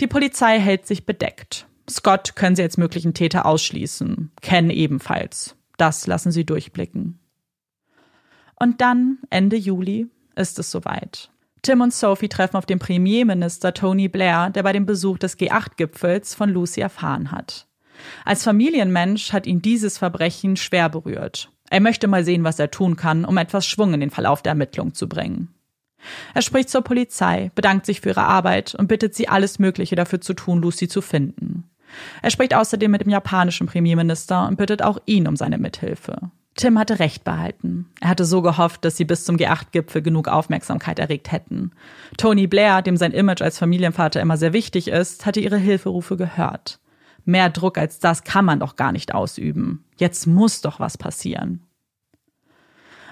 Die 0.00 0.06
Polizei 0.06 0.60
hält 0.60 0.86
sich 0.86 1.06
bedeckt. 1.06 1.66
Scott 1.88 2.36
können 2.36 2.56
sie 2.56 2.62
als 2.62 2.76
möglichen 2.76 3.14
Täter 3.14 3.46
ausschließen. 3.46 4.30
Ken 4.40 4.70
ebenfalls. 4.70 5.56
Das 5.76 6.06
lassen 6.06 6.32
sie 6.32 6.44
durchblicken. 6.44 7.18
Und 8.56 8.80
dann, 8.80 9.18
Ende 9.30 9.56
Juli, 9.56 10.06
ist 10.36 10.58
es 10.58 10.70
soweit. 10.70 11.30
Tim 11.62 11.80
und 11.80 11.94
Sophie 11.94 12.28
treffen 12.28 12.56
auf 12.56 12.66
den 12.66 12.78
Premierminister 12.78 13.72
Tony 13.72 14.08
Blair, 14.08 14.50
der 14.50 14.62
bei 14.62 14.72
dem 14.72 14.86
Besuch 14.86 15.18
des 15.18 15.38
G8-Gipfels 15.38 16.34
von 16.34 16.50
Lucy 16.50 16.80
erfahren 16.80 17.30
hat. 17.30 17.66
Als 18.24 18.44
Familienmensch 18.44 19.32
hat 19.32 19.46
ihn 19.46 19.62
dieses 19.62 19.98
Verbrechen 19.98 20.56
schwer 20.56 20.88
berührt. 20.88 21.50
Er 21.70 21.80
möchte 21.80 22.06
mal 22.06 22.24
sehen, 22.24 22.44
was 22.44 22.58
er 22.58 22.70
tun 22.70 22.96
kann, 22.96 23.24
um 23.24 23.36
etwas 23.38 23.66
Schwung 23.66 23.94
in 23.94 24.00
den 24.00 24.10
Verlauf 24.10 24.42
der 24.42 24.50
Ermittlung 24.50 24.94
zu 24.94 25.08
bringen. 25.08 25.48
Er 26.34 26.42
spricht 26.42 26.68
zur 26.68 26.82
Polizei, 26.82 27.50
bedankt 27.54 27.86
sich 27.86 28.02
für 28.02 28.10
ihre 28.10 28.24
Arbeit 28.24 28.74
und 28.74 28.88
bittet 28.88 29.14
sie, 29.14 29.28
alles 29.28 29.58
Mögliche 29.58 29.96
dafür 29.96 30.20
zu 30.20 30.34
tun, 30.34 30.60
Lucy 30.60 30.86
zu 30.86 31.00
finden. 31.00 31.70
Er 32.22 32.30
spricht 32.30 32.54
außerdem 32.54 32.90
mit 32.90 33.02
dem 33.02 33.10
japanischen 33.10 33.66
Premierminister 33.66 34.46
und 34.46 34.56
bittet 34.56 34.82
auch 34.82 34.98
ihn 35.06 35.26
um 35.26 35.36
seine 35.36 35.58
Mithilfe. 35.58 36.30
Tim 36.56 36.78
hatte 36.78 37.00
recht 37.00 37.24
behalten. 37.24 37.86
Er 38.00 38.10
hatte 38.10 38.24
so 38.24 38.40
gehofft, 38.40 38.84
dass 38.84 38.96
sie 38.96 39.04
bis 39.04 39.24
zum 39.24 39.36
G8-Gipfel 39.36 40.02
genug 40.02 40.28
Aufmerksamkeit 40.28 41.00
erregt 41.00 41.32
hätten. 41.32 41.72
Tony 42.16 42.46
Blair, 42.46 42.80
dem 42.80 42.96
sein 42.96 43.10
Image 43.10 43.42
als 43.42 43.58
Familienvater 43.58 44.20
immer 44.20 44.36
sehr 44.36 44.52
wichtig 44.52 44.88
ist, 44.88 45.26
hatte 45.26 45.40
ihre 45.40 45.58
Hilferufe 45.58 46.16
gehört. 46.16 46.78
Mehr 47.24 47.50
Druck 47.50 47.76
als 47.76 47.98
das 47.98 48.22
kann 48.22 48.44
man 48.44 48.60
doch 48.60 48.76
gar 48.76 48.92
nicht 48.92 49.14
ausüben. 49.14 49.84
Jetzt 49.96 50.26
muss 50.26 50.60
doch 50.60 50.78
was 50.78 50.96
passieren. 50.96 51.66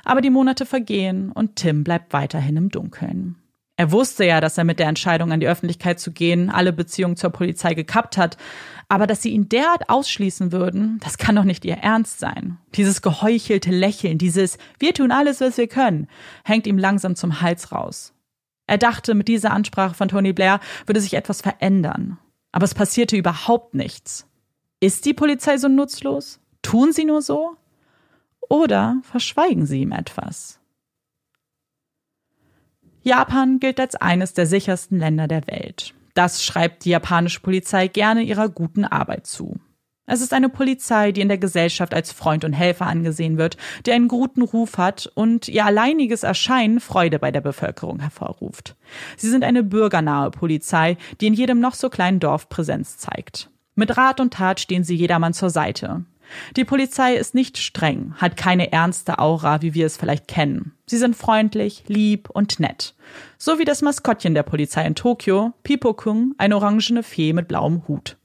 Aber 0.04 0.20
die 0.20 0.30
Monate 0.30 0.66
vergehen 0.66 1.32
und 1.32 1.56
Tim 1.56 1.82
bleibt 1.84 2.12
weiterhin 2.12 2.56
im 2.56 2.68
Dunkeln. 2.68 3.36
Er 3.77 3.90
wusste 3.90 4.24
ja, 4.24 4.40
dass 4.40 4.59
er 4.59 4.65
mit 4.65 4.78
der 4.78 4.89
Entscheidung 4.89 5.32
an 5.32 5.40
die 5.40 5.49
Öffentlichkeit 5.49 5.99
zu 5.99 6.12
gehen 6.12 6.51
alle 6.51 6.73
Beziehungen 6.73 7.16
zur 7.16 7.31
Polizei 7.31 7.74
gekappt 7.74 8.16
hat, 8.19 8.36
aber 8.89 9.07
dass 9.07 9.23
sie 9.23 9.31
ihn 9.31 9.49
derart 9.49 9.89
ausschließen 9.89 10.53
würden, 10.53 11.01
das 11.03 11.16
kann 11.16 11.36
doch 11.36 11.44
nicht 11.44 11.65
ihr 11.65 11.78
Ernst 11.78 12.19
sein. 12.19 12.59
Dieses 12.74 13.01
geheuchelte 13.01 13.70
Lächeln, 13.70 14.19
dieses 14.19 14.59
Wir 14.78 14.93
tun 14.93 15.11
alles, 15.11 15.40
was 15.40 15.57
wir 15.57 15.69
können, 15.69 16.09
hängt 16.44 16.66
ihm 16.66 16.77
langsam 16.77 17.16
zum 17.16 17.40
Hals 17.40 17.73
raus. 17.73 18.12
Er 18.66 18.78
dachte, 18.78 19.15
mit 19.15 19.28
dieser 19.28 19.51
Ansprache 19.53 19.94
von 19.94 20.09
Tony 20.09 20.32
Blair 20.32 20.61
würde 20.86 21.01
sich 21.01 21.15
etwas 21.15 21.40
verändern. 21.40 22.19
Aber 22.53 22.65
es 22.65 22.74
passierte 22.74 23.16
überhaupt 23.16 23.74
nichts. 23.74 24.28
Ist 24.81 25.07
die 25.07 25.15
Polizei 25.15 25.57
so 25.57 25.69
nutzlos? 25.69 26.40
Tun 26.61 26.93
sie 26.93 27.05
nur 27.05 27.23
so? 27.23 27.57
Oder 28.49 29.01
verschweigen 29.03 29.65
sie 29.65 29.81
ihm 29.81 29.93
etwas? 29.93 30.61
Japan 33.03 33.59
gilt 33.59 33.81
als 33.81 33.97
eines 33.97 34.33
der 34.33 34.47
sichersten 34.47 34.99
Länder 34.99 35.29
der 35.29 35.47
Welt. 35.47 35.95
Das 36.15 36.45
schreibt 36.45 36.85
die 36.85 36.91
japanische 36.91 37.41
Polizei 37.41 37.89
gerne 37.89 38.23
ihrer 38.23 38.49
guten 38.49 38.85
Arbeit 38.85 39.27
zu. 39.27 39.59
Es 40.05 40.20
ist 40.20 40.33
eine 40.33 40.49
Polizei, 40.49 41.12
die 41.12 41.20
in 41.20 41.29
der 41.29 41.39
Gesellschaft 41.39 41.95
als 41.95 42.12
Freund 42.12 42.45
und 42.45 42.53
Helfer 42.53 42.87
angesehen 42.87 43.39
wird, 43.39 43.57
die 43.87 43.93
einen 43.93 44.09
guten 44.09 44.43
Ruf 44.43 44.77
hat 44.77 45.11
und 45.15 45.49
ihr 45.49 45.65
alleiniges 45.65 46.23
Erscheinen 46.23 46.81
Freude 46.81 47.19
bei 47.19 47.31
der 47.31 47.41
Bevölkerung 47.41 48.01
hervorruft. 48.01 48.77
Sie 49.16 49.31
sind 49.31 49.45
eine 49.45 49.62
bürgernahe 49.62 50.31
Polizei, 50.31 50.97
die 51.20 51.29
in 51.29 51.35
jedem 51.35 51.61
noch 51.61 51.74
so 51.74 51.89
kleinen 51.89 52.20
Dorf 52.20 52.49
Präsenz 52.49 52.99
zeigt. 52.99 53.49
Mit 53.74 53.97
Rat 53.97 54.20
und 54.20 54.35
Tat 54.35 54.61
stehen 54.61 54.85
sie 54.85 54.97
jedermann 54.97 55.33
zur 55.33 55.51
Seite. 55.51 56.05
Die 56.56 56.64
Polizei 56.64 57.14
ist 57.14 57.34
nicht 57.34 57.59
streng, 57.59 58.14
hat 58.16 58.36
keine 58.36 58.72
ernste 58.72 59.18
Aura, 59.18 59.62
wie 59.62 59.74
wir 59.74 59.86
es 59.86 59.96
vielleicht 59.96 60.28
kennen. 60.28 60.74
Sie 60.86 60.98
sind 60.98 61.16
freundlich, 61.16 61.84
lieb 61.86 62.30
und 62.30 62.60
nett. 62.60 62.94
So 63.38 63.59
wie 63.59 63.64
das 63.64 63.82
Maskottchen 63.82 64.34
der 64.34 64.42
Polizei 64.42 64.86
in 64.86 64.94
Tokio, 64.94 65.52
Pipo-kun, 65.62 66.34
eine 66.38 66.56
orangene 66.56 67.02
Fee 67.02 67.32
mit 67.32 67.48
blauem 67.48 67.86
Hut. 67.88 68.16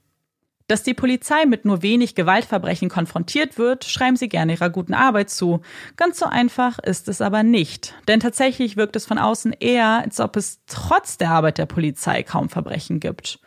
Dass 0.68 0.82
die 0.82 0.92
Polizei 0.92 1.46
mit 1.46 1.64
nur 1.64 1.80
wenig 1.80 2.14
Gewaltverbrechen 2.14 2.90
konfrontiert 2.90 3.56
wird, 3.56 3.84
schreiben 3.86 4.16
sie 4.16 4.28
gerne 4.28 4.52
ihrer 4.52 4.68
guten 4.68 4.92
Arbeit 4.92 5.30
zu. 5.30 5.62
Ganz 5.96 6.18
so 6.18 6.26
einfach 6.26 6.78
ist 6.78 7.08
es 7.08 7.22
aber 7.22 7.42
nicht. 7.42 7.94
Denn 8.06 8.20
tatsächlich 8.20 8.76
wirkt 8.76 8.94
es 8.94 9.06
von 9.06 9.16
außen 9.16 9.54
eher, 9.54 10.02
als 10.04 10.20
ob 10.20 10.36
es 10.36 10.60
trotz 10.66 11.16
der 11.16 11.30
Arbeit 11.30 11.56
der 11.56 11.64
Polizei 11.64 12.22
kaum 12.22 12.50
Verbrechen 12.50 13.00
gibt. 13.00 13.40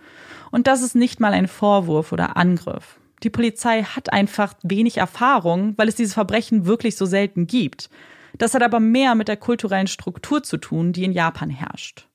Und 0.50 0.66
das 0.66 0.82
ist 0.82 0.96
nicht 0.96 1.20
mal 1.20 1.32
ein 1.32 1.48
Vorwurf 1.48 2.12
oder 2.12 2.38
Angriff. 2.38 3.00
Die 3.24 3.30
Polizei 3.30 3.84
hat 3.84 4.12
einfach 4.12 4.56
wenig 4.64 4.98
Erfahrung, 4.98 5.74
weil 5.78 5.88
es 5.88 5.96
diese 5.96 6.14
Verbrechen 6.14 6.66
wirklich 6.66 6.96
so 6.96 7.06
selten 7.06 7.48
gibt. 7.48 7.90
Das 8.38 8.54
hat 8.54 8.64
aber 8.64 8.80
mehr 8.80 9.16
mit 9.16 9.28
der 9.28 9.38
kulturellen 9.38 9.88
Struktur 9.88 10.42
zu 10.44 10.58
tun, 10.58 10.94
die 10.94 11.04
in 11.04 11.12
Japan 11.12 11.50
herrscht. 11.50 12.08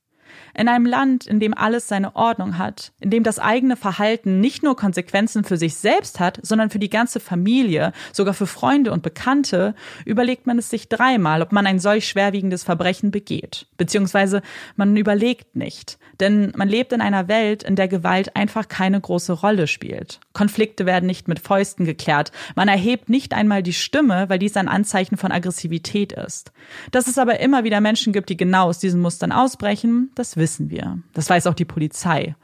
In 0.58 0.68
einem 0.68 0.86
Land, 0.86 1.26
in 1.26 1.38
dem 1.38 1.52
alles 1.52 1.86
seine 1.86 2.16
Ordnung 2.16 2.56
hat, 2.56 2.92
in 2.98 3.10
dem 3.10 3.22
das 3.22 3.38
eigene 3.38 3.76
Verhalten 3.76 4.40
nicht 4.40 4.62
nur 4.62 4.74
Konsequenzen 4.74 5.44
für 5.44 5.58
sich 5.58 5.74
selbst 5.74 6.18
hat, 6.18 6.40
sondern 6.42 6.70
für 6.70 6.78
die 6.78 6.88
ganze 6.88 7.20
Familie, 7.20 7.92
sogar 8.12 8.32
für 8.32 8.46
Freunde 8.46 8.90
und 8.90 9.02
Bekannte, 9.02 9.74
überlegt 10.06 10.46
man 10.46 10.58
es 10.58 10.70
sich 10.70 10.88
dreimal, 10.88 11.42
ob 11.42 11.52
man 11.52 11.66
ein 11.66 11.78
solch 11.78 12.08
schwerwiegendes 12.08 12.64
Verbrechen 12.64 13.10
begeht. 13.10 13.66
Beziehungsweise 13.76 14.40
man 14.76 14.96
überlegt 14.96 15.56
nicht. 15.56 15.98
Denn 16.20 16.54
man 16.56 16.68
lebt 16.68 16.94
in 16.94 17.02
einer 17.02 17.28
Welt, 17.28 17.62
in 17.62 17.76
der 17.76 17.88
Gewalt 17.88 18.34
einfach 18.34 18.66
keine 18.68 18.98
große 18.98 19.34
Rolle 19.34 19.66
spielt. 19.66 20.20
Konflikte 20.32 20.86
werden 20.86 21.04
nicht 21.04 21.28
mit 21.28 21.38
Fäusten 21.38 21.84
geklärt. 21.84 22.32
Man 22.54 22.68
erhebt 22.68 23.10
nicht 23.10 23.34
einmal 23.34 23.62
die 23.62 23.74
Stimme, 23.74 24.30
weil 24.30 24.38
dies 24.38 24.56
ein 24.56 24.68
Anzeichen 24.68 25.18
von 25.18 25.32
Aggressivität 25.32 26.14
ist. 26.14 26.52
Dass 26.92 27.08
es 27.08 27.18
aber 27.18 27.40
immer 27.40 27.64
wieder 27.64 27.82
Menschen 27.82 28.14
gibt, 28.14 28.30
die 28.30 28.38
genau 28.38 28.68
aus 28.68 28.78
diesen 28.78 29.02
Mustern 29.02 29.32
ausbrechen, 29.32 30.10
das 30.14 30.38
wissen 30.38 30.45
wir. 30.70 30.98
Das 31.12 31.28
weiß 31.28 31.46
auch 31.46 31.54
die 31.54 31.64
Polizei. 31.64 32.34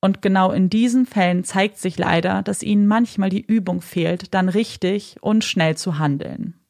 Und 0.00 0.20
genau 0.20 0.50
in 0.50 0.68
diesen 0.68 1.06
Fällen 1.06 1.44
zeigt 1.44 1.78
sich 1.78 1.96
leider, 1.96 2.42
dass 2.42 2.62
ihnen 2.62 2.86
manchmal 2.86 3.30
die 3.30 3.44
Übung 3.44 3.80
fehlt, 3.80 4.34
dann 4.34 4.48
richtig 4.50 5.16
und 5.22 5.44
schnell 5.44 5.76
zu 5.76 5.98
handeln. 5.98 6.60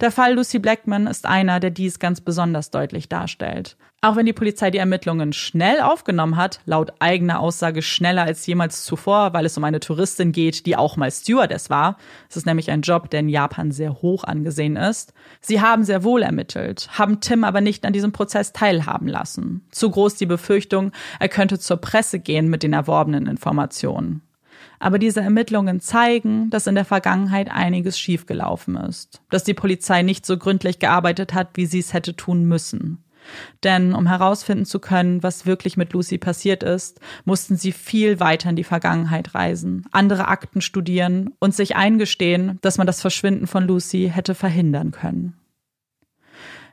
Der 0.00 0.10
Fall 0.10 0.34
Lucy 0.34 0.58
Blackman 0.58 1.06
ist 1.06 1.26
einer, 1.26 1.60
der 1.60 1.70
dies 1.70 1.98
ganz 1.98 2.20
besonders 2.20 2.70
deutlich 2.70 3.08
darstellt. 3.08 3.76
Auch 4.02 4.14
wenn 4.14 4.26
die 4.26 4.32
Polizei 4.32 4.70
die 4.70 4.78
Ermittlungen 4.78 5.32
schnell 5.32 5.80
aufgenommen 5.80 6.36
hat, 6.36 6.60
laut 6.64 6.92
eigener 7.00 7.40
Aussage 7.40 7.82
schneller 7.82 8.22
als 8.22 8.46
jemals 8.46 8.84
zuvor, 8.84 9.32
weil 9.32 9.46
es 9.46 9.56
um 9.56 9.64
eine 9.64 9.80
Touristin 9.80 10.32
geht, 10.32 10.66
die 10.66 10.76
auch 10.76 10.96
mal 10.96 11.10
Stewardess 11.10 11.70
war. 11.70 11.96
Es 12.28 12.36
ist 12.36 12.46
nämlich 12.46 12.70
ein 12.70 12.82
Job, 12.82 13.10
der 13.10 13.20
in 13.20 13.28
Japan 13.28 13.72
sehr 13.72 14.02
hoch 14.02 14.22
angesehen 14.22 14.76
ist. 14.76 15.14
Sie 15.40 15.60
haben 15.60 15.82
sehr 15.82 16.04
wohl 16.04 16.22
ermittelt, 16.22 16.88
haben 16.92 17.20
Tim 17.20 17.42
aber 17.42 17.60
nicht 17.60 17.86
an 17.86 17.94
diesem 17.94 18.12
Prozess 18.12 18.52
teilhaben 18.52 19.08
lassen. 19.08 19.66
Zu 19.70 19.90
groß 19.90 20.16
die 20.16 20.26
Befürchtung, 20.26 20.92
er 21.18 21.28
könnte 21.28 21.58
zur 21.58 21.78
Presse 21.78 22.20
gehen 22.20 22.48
mit 22.48 22.62
den 22.62 22.74
erworbenen 22.74 23.26
Informationen. 23.26 24.22
Aber 24.78 24.98
diese 24.98 25.20
Ermittlungen 25.20 25.80
zeigen, 25.80 26.50
dass 26.50 26.66
in 26.66 26.74
der 26.74 26.84
Vergangenheit 26.84 27.50
einiges 27.50 27.98
schiefgelaufen 27.98 28.76
ist, 28.76 29.22
dass 29.30 29.44
die 29.44 29.54
Polizei 29.54 30.02
nicht 30.02 30.26
so 30.26 30.36
gründlich 30.36 30.78
gearbeitet 30.78 31.34
hat, 31.34 31.50
wie 31.54 31.66
sie 31.66 31.78
es 31.78 31.92
hätte 31.92 32.14
tun 32.14 32.44
müssen. 32.44 33.02
Denn 33.64 33.94
um 33.94 34.06
herausfinden 34.06 34.66
zu 34.66 34.78
können, 34.78 35.22
was 35.22 35.46
wirklich 35.46 35.76
mit 35.76 35.92
Lucy 35.92 36.18
passiert 36.18 36.62
ist, 36.62 37.00
mussten 37.24 37.56
sie 37.56 37.72
viel 37.72 38.20
weiter 38.20 38.50
in 38.50 38.56
die 38.56 38.64
Vergangenheit 38.64 39.34
reisen, 39.34 39.86
andere 39.90 40.28
Akten 40.28 40.60
studieren 40.60 41.34
und 41.40 41.54
sich 41.54 41.74
eingestehen, 41.74 42.58
dass 42.62 42.78
man 42.78 42.86
das 42.86 43.00
Verschwinden 43.00 43.46
von 43.46 43.66
Lucy 43.66 44.10
hätte 44.14 44.34
verhindern 44.34 44.92
können. 44.92 45.34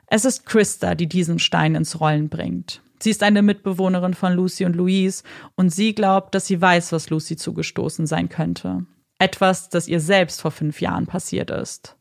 Es 0.06 0.24
ist 0.24 0.46
Christa, 0.46 0.94
die 0.94 1.08
diesen 1.08 1.38
Stein 1.38 1.74
ins 1.74 1.98
Rollen 1.98 2.28
bringt. 2.28 2.83
Sie 3.04 3.10
ist 3.10 3.22
eine 3.22 3.42
Mitbewohnerin 3.42 4.14
von 4.14 4.32
Lucy 4.32 4.64
und 4.64 4.74
Louise 4.74 5.24
und 5.56 5.68
sie 5.68 5.94
glaubt, 5.94 6.34
dass 6.34 6.46
sie 6.46 6.58
weiß, 6.58 6.90
was 6.92 7.10
Lucy 7.10 7.36
zugestoßen 7.36 8.06
sein 8.06 8.30
könnte. 8.30 8.86
Etwas, 9.18 9.68
das 9.68 9.88
ihr 9.88 10.00
selbst 10.00 10.40
vor 10.40 10.50
fünf 10.50 10.80
Jahren 10.80 11.06
passiert 11.06 11.50
ist. 11.50 11.98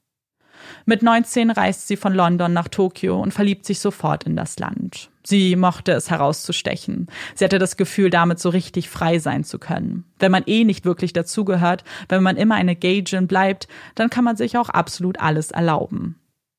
Mit 0.86 1.04
19 1.04 1.52
reist 1.52 1.90
sie 1.90 1.98
von 1.98 2.14
London 2.14 2.54
nach 2.54 2.70
Tokio 2.70 3.20
und 3.22 3.34
verliebt 3.34 3.66
sich 3.66 3.82
sofort 3.82 4.24
in 4.24 4.38
das 4.38 4.60
Land. 4.60 5.10
Sie 5.24 5.58
mochte 5.58 5.92
es 5.92 6.10
herauszustechen. 6.10 7.08
Sie 7.36 7.44
hatte 7.44 7.60
das 7.60 7.76
Gefühl, 7.76 8.10
damit 8.10 8.40
so 8.40 8.48
richtig 8.48 8.90
frei 8.90 9.20
sein 9.20 9.44
zu 9.44 9.60
können. 9.60 10.06
Wenn 10.20 10.32
man 10.32 10.44
eh 10.46 10.64
nicht 10.64 10.86
wirklich 10.86 11.12
dazugehört, 11.12 11.84
wenn 12.08 12.24
man 12.24 12.38
immer 12.38 12.56
eine 12.56 12.78
Gaijin 12.78 13.28
bleibt, 13.28 13.68
dann 13.96 14.10
kann 14.10 14.24
man 14.24 14.38
sich 14.38 14.58
auch 14.58 14.70
absolut 14.70 15.20
alles 15.20 15.52
erlauben. 15.52 16.16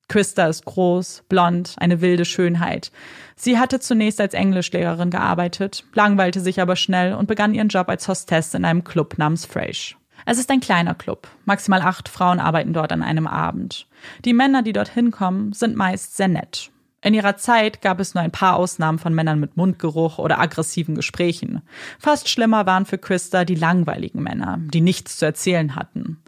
Christa 0.09 0.47
ist 0.47 0.64
groß, 0.64 1.24
blond, 1.28 1.74
eine 1.78 2.01
wilde 2.01 2.24
Schönheit. 2.24 2.93
Sie 3.36 3.59
hatte 3.59 3.81
zunächst 3.81 4.20
als 4.20 4.35
Englischlehrerin 4.35 5.10
gearbeitet, 5.10 5.85
langweilte 5.94 6.40
sich 6.40 6.60
aber 6.60 6.76
schnell 6.76 7.14
und 7.14 7.26
begann 7.26 7.55
ihren 7.55 7.68
Job 7.68 7.89
als 7.89 8.06
Hostess 8.06 8.55
in 8.55 8.64
einem 8.64 8.85
Club 8.85 9.18
namens 9.18 9.47
Fresh. 9.47 9.97
Es 10.26 10.39
ist 10.39 10.51
ein 10.51 10.60
kleiner 10.60 10.94
Club. 10.94 11.28
Maximal 11.44 11.82
acht 11.82 12.09
Frauen 12.09 12.40
arbeiten 12.40 12.72
dort 12.72 12.93
an 12.93 13.02
einem 13.02 13.26
Abend. 13.26 13.86
Die 14.24 14.32
Männer, 14.32 14.62
die 14.62 14.72
dorthin 14.72 15.10
kommen, 15.10 15.52
sind 15.52 15.76
meist 15.76 16.16
sehr 16.16 16.28
nett. 16.28 16.70
In 17.02 17.12
ihrer 17.12 17.36
Zeit 17.36 17.82
gab 17.82 18.01
es 18.01 18.14
nur 18.14 18.24
ein 18.24 18.31
paar 18.31 18.56
Ausnahmen 18.56 18.98
von 18.98 19.14
Männern 19.14 19.39
mit 19.39 19.59
Mundgeruch 19.59 20.16
oder 20.16 20.40
aggressiven 20.40 20.94
Gesprächen. 20.94 21.60
Fast 21.98 22.31
schlimmer 22.31 22.64
waren 22.64 22.86
für 22.86 22.97
Christa 22.97 23.44
die 23.44 23.55
langweiligen 23.55 24.22
Männer, 24.22 24.59
die 24.59 24.81
nichts 24.81 25.18
zu 25.18 25.26
erzählen 25.26 25.76
hatten. 25.76 26.22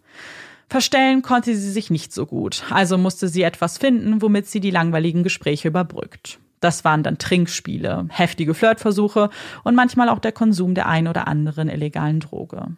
Verstellen 0.69 1.23
konnte 1.23 1.55
sie 1.55 1.71
sich 1.71 1.91
nicht 1.91 2.13
so 2.13 2.27
gut, 2.27 2.65
also 2.71 2.99
musste 2.99 3.29
sie 3.29 3.43
etwas 3.43 3.79
finden, 3.79 4.21
womit 4.21 4.47
sie 4.47 4.61
die 4.61 4.71
langweiligen 4.71 5.23
Gespräche 5.23 5.69
überbrückt. 5.69 6.41
Das 6.61 6.85
waren 6.85 7.03
dann 7.03 7.19
Trinkspiele, 7.19 8.07
heftige 8.11 8.55
Flirtversuche 8.55 9.31
und 9.63 9.75
manchmal 9.75 10.09
auch 10.09 10.19
der 10.19 10.33
Konsum 10.33 10.75
der 10.75 10.89
ein 10.89 11.07
oder 11.07 11.29
anderen 11.29 11.69
illegalen 11.69 12.21
Droge. 12.21 12.75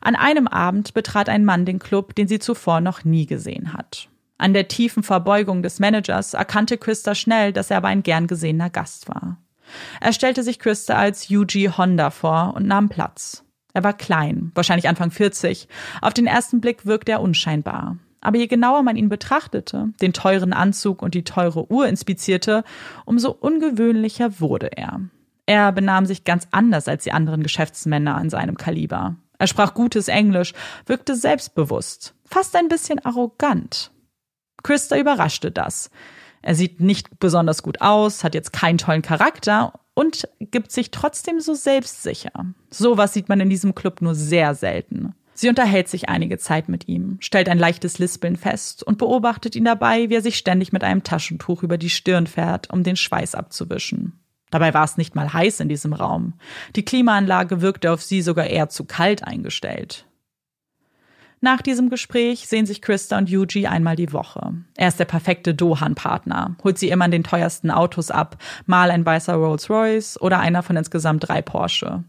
An 0.00 0.14
einem 0.14 0.46
Abend 0.46 0.94
betrat 0.94 1.28
ein 1.28 1.44
Mann 1.44 1.64
den 1.64 1.80
Club, 1.80 2.14
den 2.14 2.28
sie 2.28 2.38
zuvor 2.38 2.80
noch 2.80 3.04
nie 3.04 3.26
gesehen 3.26 3.72
hat. 3.72 4.08
An 4.38 4.52
der 4.52 4.68
tiefen 4.68 5.02
Verbeugung 5.02 5.62
des 5.62 5.80
Managers 5.80 6.34
erkannte 6.34 6.78
Christa 6.78 7.14
schnell, 7.14 7.52
dass 7.52 7.70
er 7.70 7.78
aber 7.78 7.88
ein 7.88 8.02
gern 8.02 8.26
gesehener 8.26 8.70
Gast 8.70 9.08
war. 9.08 9.38
Er 10.00 10.12
stellte 10.12 10.42
sich 10.42 10.58
Christa 10.58 10.94
als 10.94 11.28
Yuji 11.28 11.70
Honda 11.76 12.10
vor 12.10 12.54
und 12.54 12.66
nahm 12.66 12.88
Platz. 12.88 13.45
Er 13.76 13.84
war 13.84 13.92
klein, 13.92 14.52
wahrscheinlich 14.54 14.88
Anfang 14.88 15.10
40. 15.10 15.68
Auf 16.00 16.14
den 16.14 16.26
ersten 16.26 16.62
Blick 16.62 16.86
wirkte 16.86 17.12
er 17.12 17.20
unscheinbar. 17.20 17.98
Aber 18.22 18.38
je 18.38 18.46
genauer 18.46 18.82
man 18.82 18.96
ihn 18.96 19.10
betrachtete, 19.10 19.90
den 20.00 20.14
teuren 20.14 20.54
Anzug 20.54 21.02
und 21.02 21.12
die 21.12 21.24
teure 21.24 21.70
Uhr 21.70 21.86
inspizierte, 21.86 22.64
umso 23.04 23.32
ungewöhnlicher 23.32 24.40
wurde 24.40 24.70
er. 24.74 25.02
Er 25.44 25.72
benahm 25.72 26.06
sich 26.06 26.24
ganz 26.24 26.48
anders 26.52 26.88
als 26.88 27.04
die 27.04 27.12
anderen 27.12 27.42
Geschäftsmänner 27.42 28.14
an 28.14 28.30
seinem 28.30 28.56
Kaliber. 28.56 29.16
Er 29.38 29.46
sprach 29.46 29.74
gutes 29.74 30.08
Englisch, 30.08 30.54
wirkte 30.86 31.14
selbstbewusst, 31.14 32.14
fast 32.24 32.56
ein 32.56 32.68
bisschen 32.68 33.04
arrogant. 33.04 33.90
Christa 34.62 34.96
überraschte 34.96 35.50
das. 35.50 35.90
Er 36.40 36.54
sieht 36.54 36.80
nicht 36.80 37.18
besonders 37.18 37.62
gut 37.62 37.82
aus, 37.82 38.24
hat 38.24 38.34
jetzt 38.34 38.54
keinen 38.54 38.78
tollen 38.78 39.02
Charakter 39.02 39.74
und 39.96 40.28
gibt 40.38 40.70
sich 40.70 40.90
trotzdem 40.90 41.40
so 41.40 41.54
selbstsicher. 41.54 42.30
Sowas 42.70 43.14
sieht 43.14 43.28
man 43.28 43.40
in 43.40 43.48
diesem 43.48 43.74
Club 43.74 44.02
nur 44.02 44.14
sehr 44.14 44.54
selten. 44.54 45.14
Sie 45.32 45.48
unterhält 45.48 45.88
sich 45.88 46.08
einige 46.08 46.38
Zeit 46.38 46.68
mit 46.68 46.86
ihm, 46.86 47.16
stellt 47.20 47.48
ein 47.48 47.58
leichtes 47.58 47.98
Lispeln 47.98 48.36
fest 48.36 48.82
und 48.82 48.98
beobachtet 48.98 49.56
ihn 49.56 49.64
dabei, 49.64 50.08
wie 50.08 50.14
er 50.14 50.22
sich 50.22 50.36
ständig 50.36 50.72
mit 50.72 50.84
einem 50.84 51.02
Taschentuch 51.02 51.62
über 51.62 51.78
die 51.78 51.90
Stirn 51.90 52.26
fährt, 52.26 52.70
um 52.70 52.84
den 52.84 52.96
Schweiß 52.96 53.34
abzuwischen. 53.34 54.20
Dabei 54.50 54.72
war 54.74 54.84
es 54.84 54.96
nicht 54.96 55.14
mal 55.14 55.32
heiß 55.32 55.60
in 55.60 55.68
diesem 55.68 55.92
Raum. 55.92 56.34
Die 56.76 56.84
Klimaanlage 56.84 57.60
wirkte 57.62 57.90
auf 57.90 58.02
sie 58.02 58.22
sogar 58.22 58.46
eher 58.46 58.68
zu 58.68 58.84
kalt 58.84 59.24
eingestellt. 59.24 60.05
Nach 61.40 61.60
diesem 61.60 61.90
Gespräch 61.90 62.48
sehen 62.48 62.66
sich 62.66 62.80
Christa 62.80 63.18
und 63.18 63.28
Yuji 63.28 63.66
einmal 63.66 63.94
die 63.94 64.12
Woche. 64.12 64.54
Er 64.74 64.88
ist 64.88 64.98
der 64.98 65.04
perfekte 65.04 65.54
Dohan-Partner, 65.54 66.56
holt 66.64 66.78
sie 66.78 66.88
immer 66.88 67.04
in 67.04 67.10
den 67.10 67.24
teuersten 67.24 67.70
Autos 67.70 68.10
ab, 68.10 68.36
mal 68.64 68.90
ein 68.90 69.04
weißer 69.04 69.34
Rolls-Royce 69.34 70.20
oder 70.20 70.40
einer 70.40 70.62
von 70.62 70.76
insgesamt 70.76 71.28
drei 71.28 71.42
Porsche. 71.42 72.04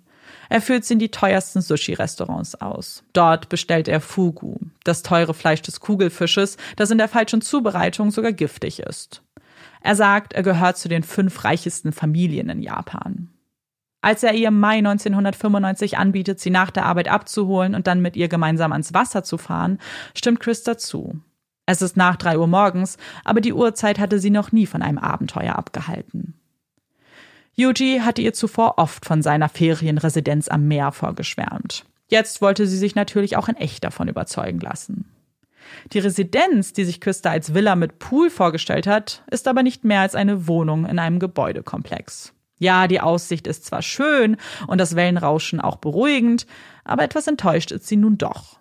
Er 0.50 0.62
führt 0.62 0.86
sie 0.86 0.94
in 0.94 1.00
die 1.00 1.12
teuersten 1.12 1.62
Sushi-Restaurants 1.62 2.56
aus. 2.56 3.04
Dort 3.12 3.50
bestellt 3.50 3.90
er 3.90 4.00
Fugu, 4.00 4.56
das 4.86 5.04
teure 5.04 5.34
Fleisch 5.34 5.62
des 5.62 5.82
Kugelfisches, 5.82 6.56
das 6.78 6.90
in 6.90 6.98
der 6.98 7.10
falschen 7.10 7.42
Zubereitung 7.42 8.12
sogar 8.12 8.32
giftig 8.32 8.80
ist. 8.80 9.22
Er 9.82 9.96
sagt, 9.96 10.34
er 10.34 10.44
gehört 10.44 10.78
zu 10.78 10.88
den 10.88 11.04
fünf 11.04 11.44
reichesten 11.44 11.92
Familien 11.92 12.50
in 12.50 12.62
Japan. 12.62 13.30
Als 14.02 14.24
er 14.24 14.34
ihr 14.34 14.50
im 14.50 14.60
Mai 14.60 14.78
1995 14.78 15.98
anbietet, 15.98 16.40
sie 16.40 16.50
nach 16.50 16.72
der 16.72 16.86
Arbeit 16.86 17.08
abzuholen 17.08 17.76
und 17.76 17.88
dann 17.88 18.02
mit 18.02 18.16
ihr 18.16 18.28
gemeinsam 18.28 18.72
ans 18.72 18.94
Wasser 18.94 19.24
zu 19.24 19.38
fahren, 19.38 19.80
stimmt 20.14 20.40
Chris 20.40 20.64
zu. 20.64 21.20
Es 21.66 21.82
ist 21.82 21.98
nach 21.98 22.16
drei 22.16 22.38
Uhr 22.38 22.48
morgens, 22.48 22.98
aber 23.26 23.42
die 23.42 23.54
Uhrzeit 23.54 24.00
hatte 24.00 24.20
sie 24.20 24.30
noch 24.30 24.52
nie 24.52 24.66
von 24.66 24.82
einem 24.82 24.98
Abenteuer 24.98 25.56
abgehalten. 25.56 26.36
Yuji 27.56 28.02
hatte 28.06 28.22
ihr 28.22 28.34
zuvor 28.34 28.78
oft 28.78 29.06
von 29.06 29.22
seiner 29.22 29.50
Ferienresidenz 29.50 30.48
am 30.48 30.68
Meer 30.68 30.92
vorgeschwärmt. 30.92 31.86
Jetzt 32.08 32.42
wollte 32.42 32.68
sie 32.68 32.78
sich 32.78 32.96
natürlich 32.96 33.36
auch 33.36 33.50
in 33.50 33.56
echt 33.56 33.84
davon 33.84 34.08
überzeugen 34.08 34.60
lassen. 34.60 35.06
Die 35.92 36.00
Residenz, 36.00 36.72
die 36.72 36.86
sich 36.86 37.02
Küster 37.02 37.32
als 37.32 37.54
Villa 37.54 37.76
mit 37.76 38.00
Pool 38.00 38.30
vorgestellt 38.30 38.88
hat, 38.88 39.24
ist 39.30 39.48
aber 39.48 39.64
nicht 39.64 39.84
mehr 39.84 40.02
als 40.02 40.16
eine 40.16 40.48
Wohnung 40.48 40.86
in 40.86 41.00
einem 41.00 41.20
Gebäudekomplex. 41.20 42.34
Ja, 42.60 42.88
die 42.88 43.02
Aussicht 43.02 43.48
ist 43.48 43.66
zwar 43.66 43.82
schön 43.82 44.38
und 44.68 44.80
das 44.80 44.96
Wellenrauschen 44.96 45.62
auch 45.62 45.78
beruhigend, 45.78 46.48
aber 46.84 47.04
etwas 47.04 47.28
enttäuscht 47.28 47.72
ist 47.72 47.88
sie 47.88 47.98
nun 47.98 48.18
doch. 48.18 48.60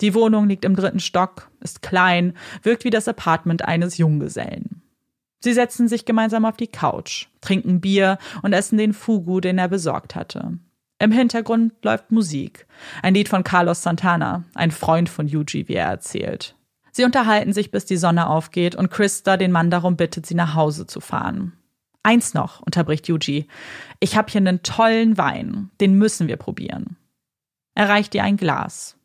Die 0.00 0.14
Wohnung 0.14 0.48
liegt 0.48 0.64
im 0.64 0.76
dritten 0.76 1.00
Stock, 1.00 1.50
ist 1.60 1.80
klein, 1.82 2.34
wirkt 2.62 2.84
wie 2.84 2.90
das 2.90 3.08
Apartment 3.08 3.64
eines 3.64 3.96
Junggesellen. 3.98 4.82
Sie 5.40 5.52
setzen 5.52 5.88
sich 5.88 6.04
gemeinsam 6.04 6.44
auf 6.44 6.56
die 6.56 6.66
Couch, 6.66 7.28
trinken 7.40 7.80
Bier 7.80 8.18
und 8.42 8.52
essen 8.52 8.78
den 8.78 8.92
Fugu, 8.92 9.40
den 9.40 9.58
er 9.58 9.68
besorgt 9.68 10.14
hatte. 10.14 10.58
Im 10.98 11.12
Hintergrund 11.12 11.72
läuft 11.84 12.10
Musik. 12.10 12.66
Ein 13.02 13.14
Lied 13.14 13.28
von 13.28 13.44
Carlos 13.44 13.82
Santana, 13.82 14.44
ein 14.54 14.70
Freund 14.70 15.08
von 15.08 15.28
Yuji, 15.28 15.68
wie 15.68 15.74
er 15.74 15.88
erzählt. 15.88 16.56
Sie 16.90 17.04
unterhalten 17.04 17.52
sich, 17.52 17.70
bis 17.70 17.84
die 17.84 17.98
Sonne 17.98 18.28
aufgeht 18.28 18.74
und 18.74 18.90
Krista 18.90 19.36
den 19.36 19.52
Mann 19.52 19.70
darum 19.70 19.96
bittet, 19.96 20.24
sie 20.24 20.34
nach 20.34 20.54
Hause 20.54 20.86
zu 20.86 21.00
fahren. 21.00 21.52
Eins 22.06 22.34
noch, 22.34 22.60
unterbricht 22.60 23.08
Yuji. 23.08 23.48
Ich 23.98 24.16
habe 24.16 24.30
hier 24.30 24.40
einen 24.40 24.62
tollen 24.62 25.18
Wein. 25.18 25.70
Den 25.80 25.94
müssen 25.94 26.28
wir 26.28 26.36
probieren. 26.36 26.96
Er 27.74 27.88
reicht 27.88 28.14
ihr 28.14 28.22
ein 28.22 28.36
Glas. 28.36 28.96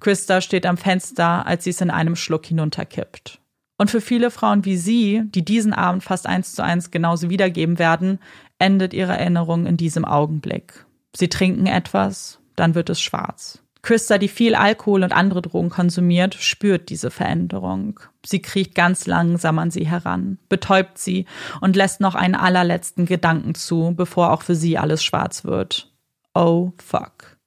Krista 0.00 0.40
steht 0.40 0.66
am 0.66 0.76
Fenster, 0.76 1.46
als 1.46 1.62
sie 1.62 1.70
es 1.70 1.80
in 1.80 1.90
einem 1.92 2.16
Schluck 2.16 2.46
hinunterkippt. 2.46 3.40
Und 3.76 3.92
für 3.92 4.00
viele 4.00 4.32
Frauen 4.32 4.64
wie 4.64 4.76
sie, 4.76 5.22
die 5.26 5.44
diesen 5.44 5.72
Abend 5.72 6.02
fast 6.02 6.26
eins 6.26 6.52
zu 6.52 6.64
eins 6.64 6.90
genauso 6.90 7.30
wiedergeben 7.30 7.78
werden, 7.78 8.18
endet 8.58 8.92
ihre 8.92 9.16
Erinnerung 9.16 9.66
in 9.66 9.76
diesem 9.76 10.04
Augenblick. 10.04 10.84
Sie 11.14 11.28
trinken 11.28 11.66
etwas, 11.66 12.40
dann 12.56 12.74
wird 12.74 12.90
es 12.90 13.00
schwarz. 13.00 13.62
Christa, 13.88 14.18
die 14.18 14.28
viel 14.28 14.54
Alkohol 14.54 15.02
und 15.02 15.14
andere 15.14 15.40
Drogen 15.40 15.70
konsumiert, 15.70 16.34
spürt 16.34 16.90
diese 16.90 17.10
Veränderung. 17.10 17.98
Sie 18.22 18.42
kriecht 18.42 18.74
ganz 18.74 19.06
langsam 19.06 19.58
an 19.58 19.70
sie 19.70 19.86
heran, 19.86 20.36
betäubt 20.50 20.98
sie 20.98 21.24
und 21.62 21.74
lässt 21.74 21.98
noch 21.98 22.14
einen 22.14 22.34
allerletzten 22.34 23.06
Gedanken 23.06 23.54
zu, 23.54 23.94
bevor 23.96 24.30
auch 24.30 24.42
für 24.42 24.54
sie 24.54 24.76
alles 24.76 25.02
schwarz 25.02 25.46
wird. 25.46 25.90
Oh 26.34 26.72
fuck. 26.76 27.38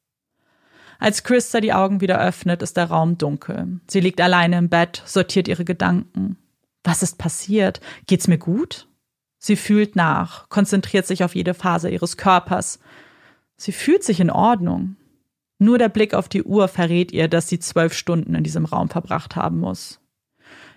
Als 0.97 1.21
Christa 1.21 1.61
die 1.61 1.73
Augen 1.73 2.01
wieder 2.01 2.19
öffnet, 2.19 2.63
ist 2.63 2.75
der 2.75 2.85
Raum 2.85 3.19
dunkel. 3.19 3.79
Sie 3.87 3.99
liegt 3.99 4.19
alleine 4.19 4.57
im 4.57 4.69
Bett, 4.69 5.03
sortiert 5.05 5.47
ihre 5.47 5.63
Gedanken. 5.63 6.37
Was 6.83 7.03
ist 7.03 7.19
passiert? 7.19 7.81
Geht's 8.07 8.27
mir 8.27 8.39
gut? 8.39 8.87
Sie 9.37 9.55
fühlt 9.55 9.95
nach, 9.95 10.49
konzentriert 10.49 11.05
sich 11.05 11.23
auf 11.23 11.35
jede 11.35 11.53
Phase 11.53 11.91
ihres 11.91 12.17
Körpers. 12.17 12.79
Sie 13.57 13.71
fühlt 13.71 14.03
sich 14.03 14.19
in 14.19 14.31
Ordnung. 14.31 14.95
Nur 15.61 15.77
der 15.77 15.89
Blick 15.89 16.15
auf 16.15 16.27
die 16.27 16.41
Uhr 16.41 16.67
verrät 16.67 17.11
ihr, 17.11 17.27
dass 17.27 17.47
sie 17.47 17.59
zwölf 17.59 17.93
Stunden 17.93 18.33
in 18.33 18.43
diesem 18.43 18.65
Raum 18.65 18.89
verbracht 18.89 19.35
haben 19.35 19.59
muss. 19.59 19.99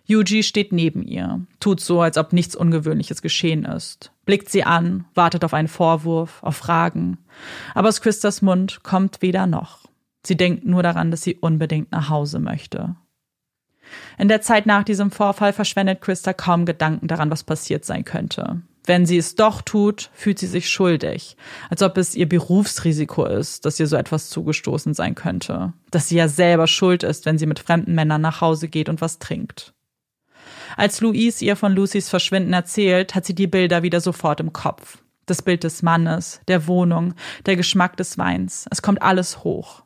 Yuji 0.05 0.43
steht 0.43 0.73
neben 0.73 1.03
ihr, 1.03 1.41
tut 1.59 1.81
so, 1.81 2.03
als 2.03 2.19
ob 2.19 2.35
nichts 2.35 2.55
Ungewöhnliches 2.55 3.23
geschehen 3.23 3.65
ist, 3.65 4.13
blickt 4.27 4.51
sie 4.51 4.63
an, 4.63 5.07
wartet 5.15 5.43
auf 5.43 5.55
einen 5.55 5.69
Vorwurf, 5.69 6.43
auf 6.43 6.57
Fragen. 6.57 7.17
Aber 7.75 7.89
aus 7.89 8.03
Christas 8.03 8.43
Mund 8.43 8.83
kommt 8.83 9.23
weder 9.23 9.47
noch. 9.47 9.87
Sie 10.23 10.37
denkt 10.37 10.67
nur 10.67 10.83
daran, 10.83 11.11
dass 11.11 11.23
sie 11.23 11.37
unbedingt 11.37 11.91
nach 11.91 12.11
Hause 12.11 12.39
möchte. 12.39 12.95
In 14.19 14.29
der 14.29 14.43
Zeit 14.43 14.67
nach 14.67 14.85
diesem 14.85 15.11
Vorfall 15.11 15.55
verschwendet 15.55 16.03
Christa 16.03 16.35
kaum 16.35 16.67
Gedanken 16.67 17.09
daran, 17.09 17.31
was 17.31 17.43
passiert 17.43 17.87
sein 17.87 18.05
könnte. 18.05 18.61
Wenn 18.87 19.07
sie 19.07 19.17
es 19.17 19.35
doch 19.35 19.63
tut, 19.63 20.11
fühlt 20.13 20.39
sie 20.39 20.47
sich 20.47 20.69
schuldig, 20.69 21.37
als 21.71 21.83
ob 21.83 21.97
es 21.97 22.15
ihr 22.15 22.29
Berufsrisiko 22.29 23.25
ist, 23.25 23.65
dass 23.65 23.81
ihr 23.81 23.87
so 23.87 23.97
etwas 23.97 24.29
zugestoßen 24.29 24.93
sein 24.93 25.15
könnte, 25.15 25.73
dass 25.91 26.09
sie 26.09 26.17
ja 26.17 26.29
selber 26.29 26.67
schuld 26.67 27.03
ist, 27.03 27.25
wenn 27.25 27.39
sie 27.39 27.47
mit 27.47 27.61
fremden 27.61 27.95
Männern 27.95 28.21
nach 28.21 28.43
Hause 28.43 28.69
geht 28.69 28.91
und 28.91 29.01
was 29.01 29.19
trinkt. 29.19 29.73
Als 30.77 31.01
Louise 31.01 31.45
ihr 31.45 31.57
von 31.57 31.73
Lucys 31.73 32.11
Verschwinden 32.11 32.53
erzählt, 32.53 33.15
hat 33.15 33.25
sie 33.25 33.35
die 33.35 33.47
Bilder 33.47 33.83
wieder 33.83 34.01
sofort 34.01 34.41
im 34.41 34.53
Kopf. 34.53 34.99
Das 35.25 35.41
Bild 35.41 35.65
des 35.65 35.83
Mannes, 35.83 36.41
der 36.49 36.67
Wohnung, 36.67 37.15
der 37.47 37.57
Geschmack 37.57 37.97
des 37.97 38.19
Weins, 38.19 38.67
es 38.71 38.83
kommt 38.83 39.01
alles 39.01 39.45
hoch. 39.45 39.85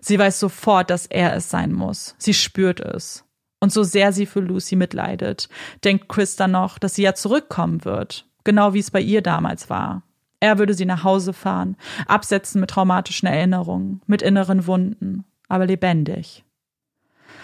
Sie 0.00 0.18
weiß 0.18 0.40
sofort, 0.40 0.90
dass 0.90 1.06
er 1.06 1.34
es 1.36 1.50
sein 1.50 1.72
muss. 1.72 2.16
Sie 2.18 2.34
spürt 2.34 2.80
es. 2.80 3.24
Und 3.60 3.72
so 3.72 3.82
sehr 3.82 4.12
sie 4.12 4.26
für 4.26 4.40
Lucy 4.40 4.74
mitleidet, 4.74 5.48
denkt 5.84 6.08
Chris 6.08 6.34
dann 6.36 6.52
noch, 6.52 6.78
dass 6.78 6.94
sie 6.94 7.02
ja 7.02 7.14
zurückkommen 7.14 7.84
wird. 7.84 8.26
Genau 8.44 8.74
wie 8.74 8.78
es 8.78 8.90
bei 8.90 9.00
ihr 9.00 9.22
damals 9.22 9.70
war. 9.70 10.02
Er 10.40 10.58
würde 10.58 10.74
sie 10.74 10.86
nach 10.86 11.04
Hause 11.04 11.32
fahren, 11.32 11.76
absetzen 12.06 12.60
mit 12.60 12.70
traumatischen 12.70 13.28
Erinnerungen, 13.28 14.00
mit 14.06 14.22
inneren 14.22 14.66
Wunden, 14.66 15.24
aber 15.48 15.66
lebendig. 15.66 16.44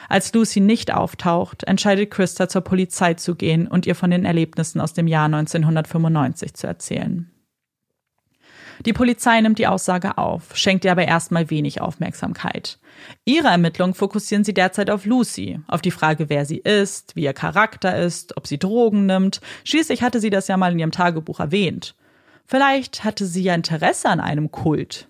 Als 0.09 0.33
Lucy 0.33 0.61
nicht 0.61 0.95
auftaucht, 0.95 1.65
entscheidet 1.65 2.11
Christa 2.11 2.49
zur 2.49 2.63
Polizei 2.63 3.15
zu 3.15 3.35
gehen 3.35 3.67
und 3.67 3.87
ihr 3.87 3.95
von 3.95 4.11
den 4.11 4.25
Erlebnissen 4.25 4.81
aus 4.81 4.93
dem 4.93 5.09
Jahr 5.09 5.27
1995 5.27 6.55
zu 6.55 6.67
erzählen. 6.67 7.31
Die 8.85 8.93
Polizei 8.93 9.41
nimmt 9.41 9.59
die 9.59 9.67
Aussage 9.67 10.19
auf, 10.19 10.57
schenkt 10.57 10.85
ihr 10.85 10.93
aber 10.93 11.07
erstmal 11.07 11.51
wenig 11.51 11.81
Aufmerksamkeit. 11.81 12.79
Ihre 13.25 13.49
Ermittlungen 13.49 13.95
fokussieren 13.95 14.45
sie 14.45 14.55
derzeit 14.55 14.91
auf 14.91 15.05
Lucy, 15.07 15.61
auf 15.67 15.81
die 15.81 15.91
Frage, 15.91 16.29
wer 16.29 16.45
sie 16.45 16.59
ist, 16.59 17.17
wie 17.17 17.25
ihr 17.25 17.33
Charakter 17.33 17.97
ist, 17.97 18.37
ob 18.37 18.47
sie 18.47 18.59
Drogen 18.59 19.07
nimmt. 19.07 19.41
Schließlich 19.65 20.03
hatte 20.03 20.21
sie 20.21 20.31
das 20.31 20.49
ja 20.49 20.57
mal 20.57 20.73
in 20.73 20.79
ihrem 20.79 20.93
Tagebuch 20.93 21.41
erwähnt. 21.41 21.95
Vielleicht 22.47 23.05
hatte 23.05 23.27
sie 23.27 23.43
ja 23.43 23.55
Interesse 23.55 24.09
an 24.09 24.21
einem 24.21 24.51
Kult. 24.51 25.09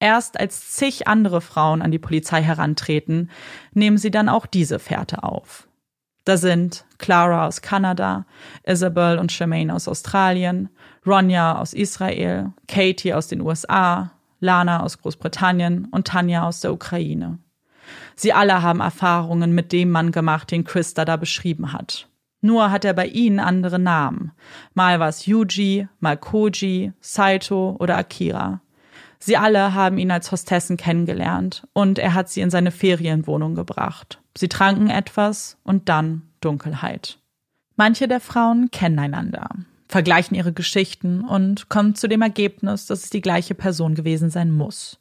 Erst 0.00 0.38
als 0.38 0.72
zig 0.72 1.08
andere 1.08 1.40
Frauen 1.40 1.80
an 1.82 1.90
die 1.90 1.98
Polizei 1.98 2.42
herantreten, 2.42 3.30
nehmen 3.72 3.98
sie 3.98 4.10
dann 4.10 4.28
auch 4.28 4.46
diese 4.46 4.78
Fährte 4.78 5.22
auf. 5.22 5.66
Da 6.24 6.36
sind 6.36 6.86
Clara 6.98 7.46
aus 7.46 7.60
Kanada, 7.60 8.26
Isabel 8.64 9.18
und 9.18 9.30
Charmaine 9.30 9.74
aus 9.74 9.88
Australien, 9.88 10.70
Ronja 11.06 11.58
aus 11.58 11.72
Israel, 11.72 12.52
Katie 12.66 13.14
aus 13.14 13.28
den 13.28 13.40
USA, 13.40 14.10
Lana 14.40 14.82
aus 14.82 14.98
Großbritannien 14.98 15.86
und 15.90 16.06
Tanja 16.06 16.46
aus 16.46 16.60
der 16.60 16.72
Ukraine. 16.72 17.38
Sie 18.16 18.32
alle 18.32 18.62
haben 18.62 18.80
Erfahrungen 18.80 19.54
mit 19.54 19.72
dem 19.72 19.90
Mann 19.90 20.12
gemacht, 20.12 20.50
den 20.50 20.64
Christa 20.64 21.04
da 21.04 21.16
beschrieben 21.16 21.72
hat. 21.72 22.08
Nur 22.40 22.70
hat 22.70 22.84
er 22.84 22.92
bei 22.92 23.06
ihnen 23.06 23.40
andere 23.40 23.78
Namen. 23.78 24.32
Mal 24.74 25.00
war 25.00 25.08
es 25.08 25.26
Yuji, 25.26 25.88
mal 26.00 26.16
Koji, 26.16 26.92
Saito 27.00 27.76
oder 27.78 27.96
Akira. 27.96 28.60
Sie 29.18 29.38
alle 29.38 29.72
haben 29.72 29.96
ihn 29.96 30.10
als 30.10 30.30
Hostessen 30.30 30.76
kennengelernt 30.76 31.66
und 31.72 31.98
er 31.98 32.12
hat 32.12 32.28
sie 32.28 32.42
in 32.42 32.50
seine 32.50 32.70
Ferienwohnung 32.70 33.54
gebracht. 33.54 34.20
Sie 34.36 34.50
tranken 34.50 34.90
etwas 34.90 35.56
und 35.64 35.88
dann 35.88 36.22
Dunkelheit. 36.42 37.18
Manche 37.76 38.06
der 38.06 38.20
Frauen 38.20 38.70
kennen 38.70 38.98
einander, 38.98 39.48
vergleichen 39.94 40.36
ihre 40.36 40.52
Geschichten 40.52 41.20
und 41.20 41.68
kommen 41.68 41.94
zu 41.94 42.08
dem 42.08 42.20
Ergebnis, 42.20 42.86
dass 42.86 43.04
es 43.04 43.10
die 43.10 43.20
gleiche 43.20 43.54
Person 43.54 43.94
gewesen 43.94 44.28
sein 44.28 44.50
muss. 44.50 44.98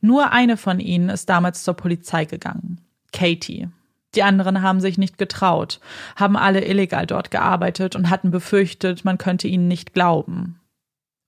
Nur 0.00 0.30
eine 0.30 0.56
von 0.56 0.78
ihnen 0.78 1.08
ist 1.08 1.28
damals 1.28 1.64
zur 1.64 1.74
Polizei 1.74 2.24
gegangen, 2.24 2.80
Katie. 3.12 3.66
Die 4.14 4.22
anderen 4.22 4.62
haben 4.62 4.80
sich 4.80 4.96
nicht 4.96 5.18
getraut, 5.18 5.80
haben 6.14 6.36
alle 6.36 6.64
illegal 6.64 7.04
dort 7.04 7.32
gearbeitet 7.32 7.96
und 7.96 8.10
hatten 8.10 8.30
befürchtet, 8.30 9.04
man 9.04 9.18
könnte 9.18 9.48
ihnen 9.48 9.66
nicht 9.66 9.92
glauben. 9.92 10.60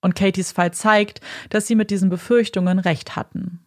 Und 0.01 0.15
Katies 0.15 0.53
Fall 0.53 0.73
zeigt, 0.73 1.21
dass 1.51 1.67
sie 1.67 1.75
mit 1.75 1.91
diesen 1.91 2.11
Befürchtungen 2.11 2.79
recht 2.79 3.17
hatten. 3.17 3.59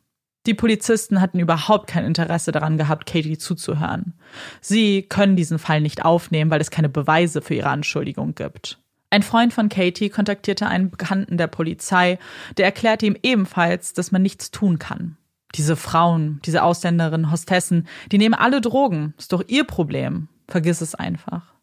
Die 0.45 0.53
Polizisten 0.53 1.19
hatten 1.19 1.39
überhaupt 1.39 1.87
kein 1.87 2.05
Interesse 2.05 2.53
daran 2.53 2.77
gehabt, 2.77 3.05
Katie 3.05 3.37
zuzuhören. 3.37 4.13
Sie 4.61 5.01
können 5.01 5.35
diesen 5.35 5.59
Fall 5.59 5.81
nicht 5.81 6.05
aufnehmen, 6.05 6.49
weil 6.49 6.61
es 6.61 6.71
keine 6.71 6.87
Beweise 6.87 7.41
für 7.41 7.55
ihre 7.55 7.67
Anschuldigung 7.67 8.33
gibt. 8.33 8.79
Ein 9.09 9.23
Freund 9.23 9.53
von 9.53 9.69
Katie 9.69 10.09
kontaktierte 10.09 10.67
einen 10.67 10.89
Bekannten 10.89 11.37
der 11.37 11.47
Polizei, 11.47 12.19
der 12.57 12.65
erklärte 12.65 13.05
ihm 13.05 13.15
ebenfalls, 13.23 13.93
dass 13.93 14.11
man 14.11 14.21
nichts 14.21 14.51
tun 14.51 14.79
kann. 14.79 15.17
Diese 15.55 15.77
Frauen, 15.77 16.41
diese 16.45 16.61
Ausländerinnen, 16.61 17.31
Hostessen, 17.31 17.87
die 18.11 18.17
nehmen 18.17 18.33
alle 18.33 18.59
Drogen. 18.59 19.13
Ist 19.17 19.31
doch 19.31 19.43
ihr 19.47 19.63
Problem. 19.63 20.27
Vergiss 20.47 20.81
es 20.81 20.93
einfach. 20.93 21.53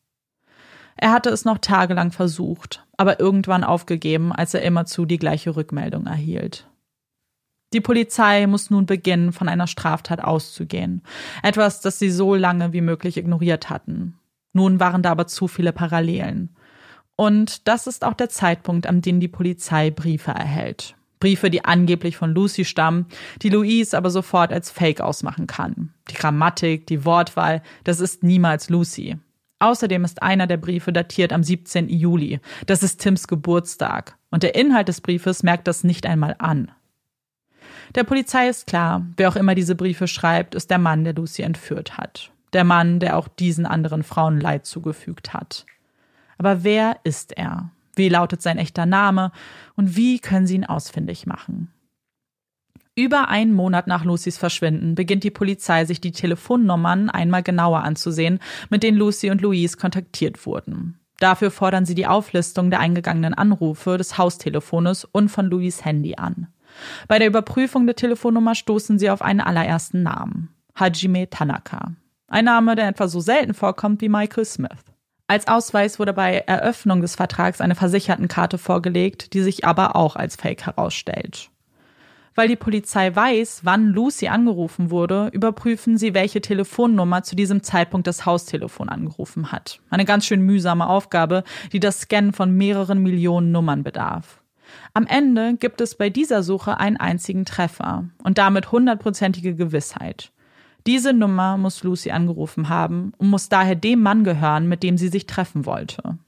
Er 0.97 1.13
hatte 1.13 1.31
es 1.31 1.45
noch 1.45 1.59
tagelang 1.59 2.13
versucht, 2.13 2.87
aber 2.97 3.21
irgendwann 3.21 3.65
aufgegeben, 3.65 4.33
als 4.33 4.55
er 4.55 4.63
immerzu 4.63 5.05
die 5.05 5.19
gleiche 5.19 5.55
Rückmeldung 5.55 6.07
erhielt. 6.07 6.67
Die 7.73 7.81
Polizei 7.81 8.47
muss 8.47 8.71
nun 8.71 8.87
beginnen, 8.87 9.33
von 9.33 9.49
einer 9.49 9.67
Straftat 9.67 10.23
auszugehen. 10.23 11.03
Etwas, 11.43 11.81
das 11.81 11.99
sie 11.99 12.11
so 12.11 12.35
lange 12.37 12.73
wie 12.73 12.81
möglich 12.81 13.17
ignoriert 13.17 13.69
hatten. 13.69 14.17
Nun 14.53 14.79
waren 14.79 15.03
da 15.03 15.11
aber 15.11 15.27
zu 15.27 15.49
viele 15.49 15.73
Parallelen. 15.73 16.55
Und 17.17 17.69
das 17.69 17.87
ist 17.87 18.05
auch 18.05 18.15
der 18.15 18.29
Zeitpunkt, 18.29 18.87
an 18.87 19.03
dem 19.03 19.21
die 19.21 19.29
Polizei 19.29 19.91
Briefe 19.91 20.33
erhält. 20.33 20.97
Briefe, 21.21 21.49
die 21.49 21.65
angeblich 21.65 22.17
von 22.17 22.35
Lucy 22.35 22.65
stammen, 22.65 23.07
die 23.41 23.49
Louise 23.49 23.97
aber 23.97 24.11
sofort 24.11 24.53
als 24.53 24.71
Fake 24.71 25.01
ausmachen 25.01 25.47
kann. 25.47 25.95
Die 26.11 26.15
Grammatik, 26.15 26.87
die 26.87 27.05
Wortwahl, 27.05 27.63
das 27.85 28.01
ist 28.01 28.23
niemals 28.23 28.69
Lucy. 28.69 29.17
Außerdem 29.59 30.05
ist 30.05 30.23
einer 30.23 30.47
der 30.47 30.59
Briefe 30.59 30.93
datiert 30.93 31.33
am 31.33 31.43
17. 31.43 31.89
Juli. 31.89 32.41
Das 32.67 32.83
ist 32.83 33.01
Tims 33.01 33.29
Geburtstag. 33.29 34.19
Und 34.31 34.43
der 34.43 34.55
Inhalt 34.55 34.89
des 34.89 35.01
Briefes 35.01 35.43
merkt 35.43 35.67
das 35.67 35.85
nicht 35.85 36.05
einmal 36.05 36.37
an. 36.39 36.71
Der 37.95 38.05
Polizei 38.05 38.49
ist 38.49 38.67
klar, 38.67 39.07
wer 39.17 39.29
auch 39.29 39.37
immer 39.37 39.55
diese 39.55 39.77
Briefe 39.77 40.09
schreibt, 40.09 40.55
ist 40.55 40.71
der 40.71 40.79
Mann, 40.79 41.05
der 41.05 41.15
Lucy 41.15 41.43
entführt 41.43 41.97
hat. 41.97 42.31
Der 42.53 42.65
Mann, 42.65 43.01
der 43.01 43.17
auch 43.17 43.29
diesen 43.29 43.65
anderen 43.65 44.03
Frauen 44.03 44.41
Leid 44.41 44.67
zugefügt 44.67 45.33
hat. 45.33 45.65
Aber 46.39 46.65
wer 46.65 46.97
ist 47.05 47.37
er? 47.37 47.71
Wie 47.97 48.09
lautet 48.09 48.43
sein 48.43 48.59
echter 48.59 48.87
Name? 48.87 49.33
Und 49.77 49.97
wie 49.97 50.19
können 50.19 50.47
sie 50.47 50.57
ihn 50.57 50.65
ausfindig 50.65 51.27
machen? 51.27 51.71
Über 52.97 53.29
einen 53.29 53.53
Monat 53.53 53.89
nach 53.89 54.05
Lucys 54.05 54.39
Verschwinden 54.39 54.95
beginnt 54.95 55.25
die 55.25 55.33
Polizei, 55.33 55.85
sich 55.85 56.01
die 56.01 56.13
Telefonnummern 56.13 57.11
einmal 57.11 57.43
genauer 57.43 57.83
anzusehen, 57.83 58.39
mit 58.71 58.85
denen 58.85 58.99
Lucy 58.99 59.31
und 59.31 59.41
Louise 59.41 59.77
kontaktiert 59.77 60.47
wurden. 60.47 61.01
Dafür 61.19 61.51
fordern 61.51 61.87
sie 61.87 61.95
die 61.95 62.07
Auflistung 62.07 62.71
der 62.71 62.81
eingegangenen 62.81 63.35
Anrufe 63.35 63.99
des 63.99 64.17
Haustelefones 64.17 65.05
und 65.05 65.29
von 65.29 65.47
Louis 65.47 65.85
Handy 65.85 66.15
an. 66.17 66.49
Bei 67.09 67.19
der 67.19 67.29
Überprüfung 67.29 67.87
der 67.87 67.97
Telefonnummer 67.97 68.55
stoßen 68.55 68.99
sie 68.99 69.11
auf 69.11 69.23
einen 69.23 69.41
allerersten 69.41 70.03
Namen. 70.03 70.51
Hajime 70.77 71.31
Tanaka. 71.31 71.93
Ein 72.29 72.47
Name, 72.47 72.75
der 72.75 72.89
etwa 72.89 73.09
so 73.09 73.21
selten 73.21 73.55
vorkommt 73.55 74.01
wie 74.01 74.09
Michael 74.09 74.45
Smith. 74.45 74.94
Als 75.27 75.49
Ausweis 75.49 75.99
wurde 75.99 76.13
bei 76.13 76.37
Eröffnung 76.47 77.01
des 77.01 77.15
Vertrags 77.15 77.63
eine 77.63 77.75
Versichertenkarte 77.75 78.59
vorgelegt, 78.59 79.33
die 79.33 79.41
sich 79.41 79.65
aber 79.65 79.97
auch 79.97 80.17
als 80.17 80.37
Fake 80.37 80.67
herausstellt. 80.67 81.51
Weil 82.35 82.49
die 82.49 82.57
Polizei 82.57 83.15
weiß, 83.15 83.61
wann 83.63 83.87
Lucy 83.87 84.29
angerufen 84.29 84.91
wurde, 84.91 85.29
überprüfen 85.33 85.97
sie, 85.97 86.13
welche 86.15 86.41
Telefonnummer 86.43 87.23
zu 87.23 87.37
diesem 87.37 87.63
Zeitpunkt 87.63 88.07
das 88.07 88.27
Haustelefon 88.27 88.89
angerufen 88.89 89.51
hat. 89.51 89.81
Eine 89.89 90.05
ganz 90.05 90.27
schön 90.27 90.43
mühsame 90.43 90.89
Aufgabe, 90.89 91.45
die 91.73 91.81
das 91.81 92.01
Scannen 92.01 92.33
von 92.33 92.51
mehreren 92.55 92.99
Millionen 92.99 93.51
Nummern 93.51 93.83
bedarf. 93.83 94.43
Am 94.93 95.07
Ende 95.07 95.57
gibt 95.57 95.81
es 95.81 95.95
bei 95.95 96.11
dieser 96.11 96.43
Suche 96.43 96.79
einen 96.81 96.97
einzigen 96.97 97.45
Treffer 97.45 98.05
und 98.23 98.37
damit 98.37 98.73
hundertprozentige 98.73 99.55
Gewissheit. 99.55 100.33
Diese 100.87 101.13
Nummer 101.15 101.57
muss 101.57 101.83
Lucy 101.83 102.11
angerufen 102.11 102.69
haben 102.69 103.13
und 103.17 103.31
muss 103.31 103.49
daher 103.49 103.75
dem 103.75 104.03
Mann 104.03 104.23
gehören, 104.23 104.69
mit 104.69 104.83
dem 104.83 104.99
sie 104.99 105.09
sich 105.09 105.27
treffen 105.27 105.65
wollte. 105.65 106.19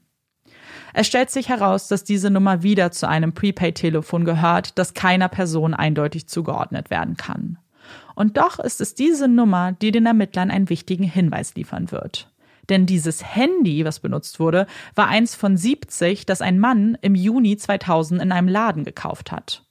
Es 0.93 1.05
stellt 1.05 1.29
sich 1.29 1.49
heraus, 1.49 1.87
dass 1.87 2.03
diese 2.03 2.31
Nummer 2.31 2.63
wieder 2.63 2.91
zu 2.91 3.07
einem 3.07 3.33
Prepaid-Telefon 3.33 4.25
gehört, 4.25 4.79
das 4.79 4.95
keiner 4.95 5.29
Person 5.29 5.75
eindeutig 5.75 6.27
zugeordnet 6.27 6.89
werden 6.89 7.17
kann. 7.17 7.59
Und 8.15 8.37
doch 8.37 8.57
ist 8.57 8.81
es 8.81 8.95
diese 8.95 9.27
Nummer, 9.27 9.73
die 9.73 9.91
den 9.91 10.07
Ermittlern 10.07 10.49
einen 10.49 10.69
wichtigen 10.69 11.03
Hinweis 11.03 11.53
liefern 11.53 11.91
wird. 11.91 12.31
Denn 12.69 12.87
dieses 12.87 13.23
Handy, 13.23 13.85
was 13.85 13.99
benutzt 13.99 14.39
wurde, 14.39 14.65
war 14.95 15.07
eins 15.07 15.35
von 15.35 15.55
70, 15.55 16.25
das 16.25 16.41
ein 16.41 16.59
Mann 16.59 16.97
im 17.01 17.13
Juni 17.13 17.57
2000 17.57 18.21
in 18.21 18.31
einem 18.31 18.47
Laden 18.47 18.83
gekauft 18.83 19.31
hat. 19.31 19.66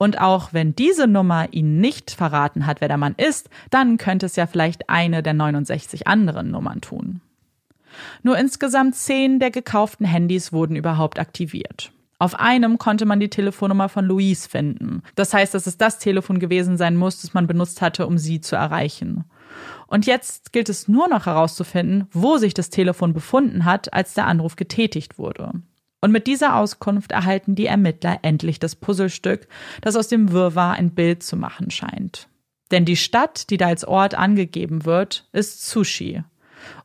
Und 0.00 0.18
auch 0.18 0.54
wenn 0.54 0.74
diese 0.74 1.06
Nummer 1.06 1.52
ihn 1.52 1.78
nicht 1.78 2.10
verraten 2.10 2.64
hat, 2.64 2.80
wer 2.80 2.88
der 2.88 2.96
Mann 2.96 3.14
ist, 3.18 3.50
dann 3.68 3.98
könnte 3.98 4.24
es 4.24 4.34
ja 4.34 4.46
vielleicht 4.46 4.88
eine 4.88 5.22
der 5.22 5.34
69 5.34 6.06
anderen 6.06 6.50
Nummern 6.50 6.80
tun. 6.80 7.20
Nur 8.22 8.38
insgesamt 8.38 8.94
zehn 8.94 9.40
der 9.40 9.50
gekauften 9.50 10.06
Handys 10.06 10.54
wurden 10.54 10.74
überhaupt 10.74 11.18
aktiviert. 11.18 11.92
Auf 12.18 12.34
einem 12.40 12.78
konnte 12.78 13.04
man 13.04 13.20
die 13.20 13.28
Telefonnummer 13.28 13.90
von 13.90 14.06
Louise 14.06 14.48
finden. 14.48 15.02
Das 15.16 15.34
heißt, 15.34 15.52
dass 15.52 15.66
es 15.66 15.76
das 15.76 15.98
Telefon 15.98 16.38
gewesen 16.38 16.78
sein 16.78 16.96
muss, 16.96 17.20
das 17.20 17.34
man 17.34 17.46
benutzt 17.46 17.82
hatte, 17.82 18.06
um 18.06 18.16
sie 18.16 18.40
zu 18.40 18.56
erreichen. 18.56 19.24
Und 19.86 20.06
jetzt 20.06 20.54
gilt 20.54 20.70
es 20.70 20.88
nur 20.88 21.08
noch 21.08 21.26
herauszufinden, 21.26 22.06
wo 22.10 22.38
sich 22.38 22.54
das 22.54 22.70
Telefon 22.70 23.12
befunden 23.12 23.66
hat, 23.66 23.92
als 23.92 24.14
der 24.14 24.26
Anruf 24.26 24.56
getätigt 24.56 25.18
wurde. 25.18 25.60
Und 26.00 26.12
mit 26.12 26.26
dieser 26.26 26.56
Auskunft 26.56 27.12
erhalten 27.12 27.54
die 27.54 27.66
Ermittler 27.66 28.20
endlich 28.22 28.58
das 28.58 28.74
Puzzlestück, 28.74 29.48
das 29.82 29.96
aus 29.96 30.08
dem 30.08 30.32
Wirrwarr 30.32 30.74
ein 30.74 30.90
Bild 30.94 31.22
zu 31.22 31.36
machen 31.36 31.70
scheint. 31.70 32.28
Denn 32.70 32.84
die 32.84 32.96
Stadt, 32.96 33.50
die 33.50 33.56
da 33.56 33.66
als 33.66 33.84
Ort 33.84 34.14
angegeben 34.14 34.84
wird, 34.84 35.28
ist 35.32 35.68
Sushi. 35.68 36.22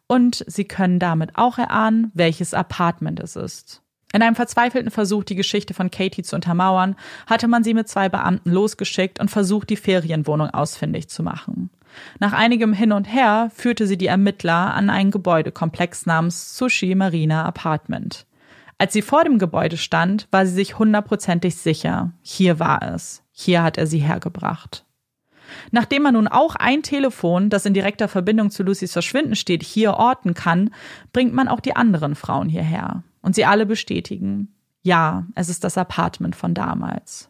Und 0.07 0.43
sie 0.47 0.65
können 0.65 0.99
damit 0.99 1.37
auch 1.37 1.57
erahnen, 1.57 2.11
welches 2.13 2.53
Apartment 2.53 3.19
es 3.19 3.35
ist. 3.35 3.81
In 4.13 4.21
einem 4.21 4.35
verzweifelten 4.35 4.91
Versuch, 4.91 5.23
die 5.23 5.35
Geschichte 5.35 5.73
von 5.73 5.91
Katie 5.91 6.23
zu 6.23 6.35
untermauern, 6.35 6.95
hatte 7.27 7.47
man 7.47 7.63
sie 7.63 7.73
mit 7.73 7.89
zwei 7.89 8.07
Beamten 8.07 8.49
losgeschickt 8.49 9.19
und 9.19 9.29
versucht, 9.29 9.69
die 9.69 9.75
Ferienwohnung 9.75 10.49
ausfindig 10.51 11.09
zu 11.09 11.21
machen. 11.21 11.69
Nach 12.19 12.33
einigem 12.33 12.73
Hin 12.73 12.91
und 12.91 13.05
Her 13.05 13.51
führte 13.53 13.87
sie 13.87 13.97
die 13.97 14.07
Ermittler 14.07 14.73
an 14.73 14.89
einen 14.89 15.11
Gebäudekomplex 15.11 16.05
namens 16.05 16.57
Sushi 16.57 16.95
Marina 16.95 17.45
Apartment. 17.45 18.25
Als 18.77 18.93
sie 18.93 19.01
vor 19.01 19.23
dem 19.23 19.39
Gebäude 19.39 19.77
stand, 19.77 20.27
war 20.31 20.45
sie 20.45 20.53
sich 20.53 20.77
hundertprozentig 20.77 21.55
sicher, 21.55 22.11
hier 22.21 22.59
war 22.59 22.81
es, 22.81 23.23
hier 23.31 23.63
hat 23.63 23.77
er 23.77 23.87
sie 23.87 23.99
hergebracht. 23.99 24.85
Nachdem 25.71 26.03
man 26.03 26.15
nun 26.15 26.27
auch 26.27 26.55
ein 26.55 26.83
Telefon, 26.83 27.49
das 27.49 27.65
in 27.65 27.73
direkter 27.73 28.07
Verbindung 28.07 28.49
zu 28.49 28.63
Lucys 28.63 28.93
Verschwinden 28.93 29.35
steht, 29.35 29.63
hier 29.63 29.93
orten 29.93 30.33
kann, 30.33 30.71
bringt 31.13 31.33
man 31.33 31.47
auch 31.47 31.59
die 31.59 31.75
anderen 31.75 32.15
Frauen 32.15 32.49
hierher. 32.49 33.03
Und 33.21 33.35
sie 33.35 33.45
alle 33.45 33.65
bestätigen, 33.65 34.53
ja, 34.81 35.25
es 35.35 35.49
ist 35.49 35.63
das 35.63 35.77
Apartment 35.77 36.35
von 36.35 36.53
damals. 36.53 37.29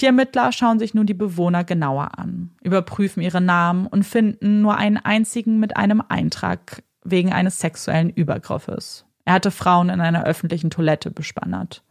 Die 0.00 0.06
Ermittler 0.06 0.52
schauen 0.52 0.78
sich 0.78 0.94
nun 0.94 1.06
die 1.06 1.14
Bewohner 1.14 1.64
genauer 1.64 2.18
an, 2.18 2.50
überprüfen 2.62 3.22
ihre 3.22 3.40
Namen 3.40 3.86
und 3.86 4.04
finden 4.04 4.60
nur 4.60 4.76
einen 4.76 4.98
einzigen 4.98 5.58
mit 5.58 5.76
einem 5.76 6.02
Eintrag 6.08 6.82
wegen 7.02 7.32
eines 7.32 7.58
sexuellen 7.58 8.10
Übergriffes. 8.10 9.07
Er 9.28 9.34
hatte 9.34 9.50
Frauen 9.50 9.90
in 9.90 10.00
einer 10.00 10.24
öffentlichen 10.24 10.70
Toilette 10.70 11.10
bespannert. 11.10 11.82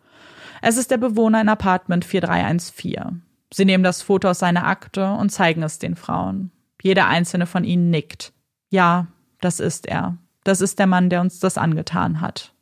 Es 0.64 0.76
ist 0.76 0.90
der 0.90 0.98
Bewohner 0.98 1.40
in 1.40 1.50
Apartment 1.50 2.04
4314. 2.04 3.22
Sie 3.54 3.64
nehmen 3.64 3.84
das 3.84 4.02
Foto 4.02 4.30
aus 4.30 4.40
seiner 4.40 4.66
Akte 4.66 5.12
und 5.12 5.30
zeigen 5.30 5.62
es 5.62 5.78
den 5.78 5.96
Frauen. 5.96 6.50
Jeder 6.82 7.06
einzelne 7.06 7.46
von 7.46 7.64
ihnen 7.64 7.92
nickt. 7.92 8.34
Ja, 8.72 9.06
das 9.40 9.60
ist 9.60 9.86
er. 9.86 10.18
Das 10.46 10.62
ist 10.62 10.80
der 10.80 10.88
Mann, 10.88 11.12
der 11.12 11.22
uns 11.22 11.40
das 11.40 11.60
angetan 11.60 12.22
hat. 12.22 12.56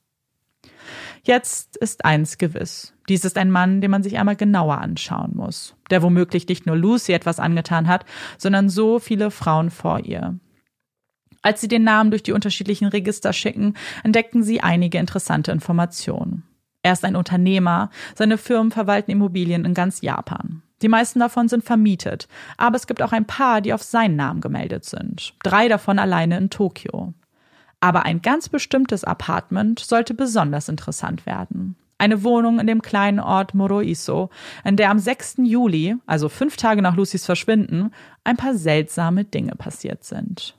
Jetzt 1.24 1.78
ist 1.78 2.04
eins 2.04 2.38
gewiss. 2.38 2.94
Dies 3.08 3.24
ist 3.24 3.38
ein 3.38 3.52
Mann, 3.52 3.80
den 3.80 3.92
man 3.92 4.04
sich 4.04 4.18
einmal 4.18 4.36
genauer 4.36 4.80
anschauen 4.80 5.38
muss, 5.38 5.78
der 5.90 6.02
womöglich 6.02 6.50
nicht 6.50 6.66
nur 6.66 6.76
Lucy 6.76 7.14
etwas 7.14 7.40
angetan 7.40 7.88
hat, 7.88 8.04
sondern 8.38 8.68
so 8.68 9.00
viele 9.00 9.32
Frauen 9.32 9.70
vor 9.70 10.02
ihr. 10.02 10.38
Als 11.46 11.62
sie 11.62 11.68
den 11.68 11.84
Namen 11.84 12.10
durch 12.10 12.24
die 12.24 12.32
unterschiedlichen 12.32 12.88
Register 12.88 13.32
schicken, 13.32 13.76
entdecken 14.04 14.42
sie 14.42 14.62
einige 14.62 14.98
interessante 14.98 15.52
Informationen. 15.52 16.42
Er 16.82 16.94
ist 16.94 17.06
ein 17.06 17.16
Unternehmer, 17.16 17.92
seine 18.16 18.40
Firmen 18.40 18.72
verwalten 18.72 19.12
Immobilien 19.12 19.64
in 19.64 19.76
ganz 19.76 20.02
Japan. 20.02 20.64
Die 20.82 20.88
meisten 20.88 21.20
davon 21.20 21.48
sind 21.48 21.64
vermietet, 21.64 22.28
aber 22.58 22.78
es 22.78 22.88
gibt 22.88 23.04
auch 23.04 23.12
ein 23.12 23.26
paar, 23.26 23.62
die 23.62 23.74
auf 23.74 23.84
seinen 23.84 24.16
Namen 24.16 24.42
gemeldet 24.42 24.86
sind. 24.86 25.36
Drei 25.44 25.68
davon 25.68 26.00
alleine 26.00 26.36
in 26.40 26.50
Tokio. 26.50 27.14
Aber 27.80 28.06
ein 28.06 28.24
ganz 28.24 28.50
bestimmtes 28.50 29.04
Apartment 29.04 29.80
sollte 29.80 30.16
besonders 30.16 30.68
interessant 30.68 31.28
werden. 31.28 31.76
Eine 32.00 32.24
Wohnung 32.24 32.60
in 32.60 32.66
dem 32.66 32.82
kleinen 32.82 33.20
Ort 33.20 33.54
Moroiso, 33.54 34.32
in 34.64 34.78
der 34.78 34.90
am 34.90 34.98
6. 34.98 35.36
Juli, 35.44 35.96
also 36.08 36.28
fünf 36.28 36.58
Tage 36.58 36.82
nach 36.82 36.96
Lucys 36.96 37.24
Verschwinden, 37.24 37.92
ein 38.24 38.36
paar 38.36 38.56
seltsame 38.56 39.26
Dinge 39.26 39.54
passiert 39.56 40.04
sind. 40.04 40.56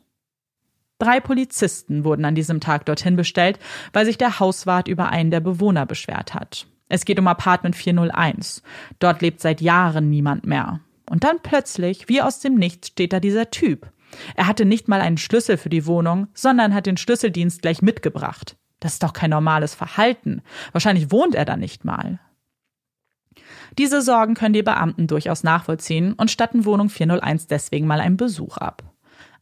Drei 0.99 1.21
Polizisten 1.21 2.05
wurden 2.05 2.25
an 2.25 2.35
diesem 2.35 2.61
Tag 2.61 2.87
dorthin 2.87 3.17
bestellt, 3.17 3.59
weil 3.93 4.07
sich 4.07 4.17
der 4.17 4.41
Hauswart 4.41 4.89
über 4.89 5.11
einen 5.11 5.31
der 5.31 5.41
Bewohner 5.41 5.85
beschwert 5.85 6.35
hat. 6.35 6.67
Es 6.89 7.05
geht 7.05 7.19
um 7.19 7.27
Apartment 7.27 7.77
401. 7.77 8.63
Dort 8.99 9.21
lebt 9.21 9.41
seit 9.41 9.61
Jahren 9.61 10.09
niemand 10.09 10.47
mehr. 10.47 10.81
Und 11.09 11.25
dann 11.25 11.41
plötzlich, 11.43 12.09
wie 12.09 12.23
aus 12.23 12.41
dem 12.41 12.55
Nichts, 12.55 12.89
steht 12.89 13.13
da 13.13 13.21
dieser 13.21 13.51
Typ. 13.51 13.91
Er 14.35 14.47
hatte 14.47 14.65
nicht 14.65 14.89
mal 14.89 15.01
einen 15.01 15.19
Schlüssel 15.19 15.57
für 15.57 15.69
die 15.69 15.87
Wohnung, 15.87 16.29
sondern 16.33 16.75
hat 16.75 16.87
den 16.87 16.97
Schlüsseldienst 16.97 17.61
gleich 17.61 17.83
mitgebracht. 17.83 18.57
Das 18.81 18.95
ist 18.95 19.03
doch 19.03 19.13
kein 19.13 19.31
normales 19.31 19.75
Verhalten. 19.75 20.43
Wahrscheinlich 20.73 21.11
wohnt 21.11 21.35
er 21.35 21.45
da 21.45 21.57
nicht 21.57 21.85
mal. 21.85 22.21
Diese 23.79 24.01
Sorgen 24.01 24.35
können 24.35 24.55
die 24.55 24.63
Beamten 24.63 25.07
durchaus 25.07 25.43
nachvollziehen 25.43 26.15
und 26.15 26.31
statten 26.31 26.65
Wohnung 26.65 26.89
401 26.89 27.47
deswegen 27.47 27.87
mal 27.87 28.01
einen 28.01 28.17
Besuch 28.17 28.57
ab. 28.59 28.96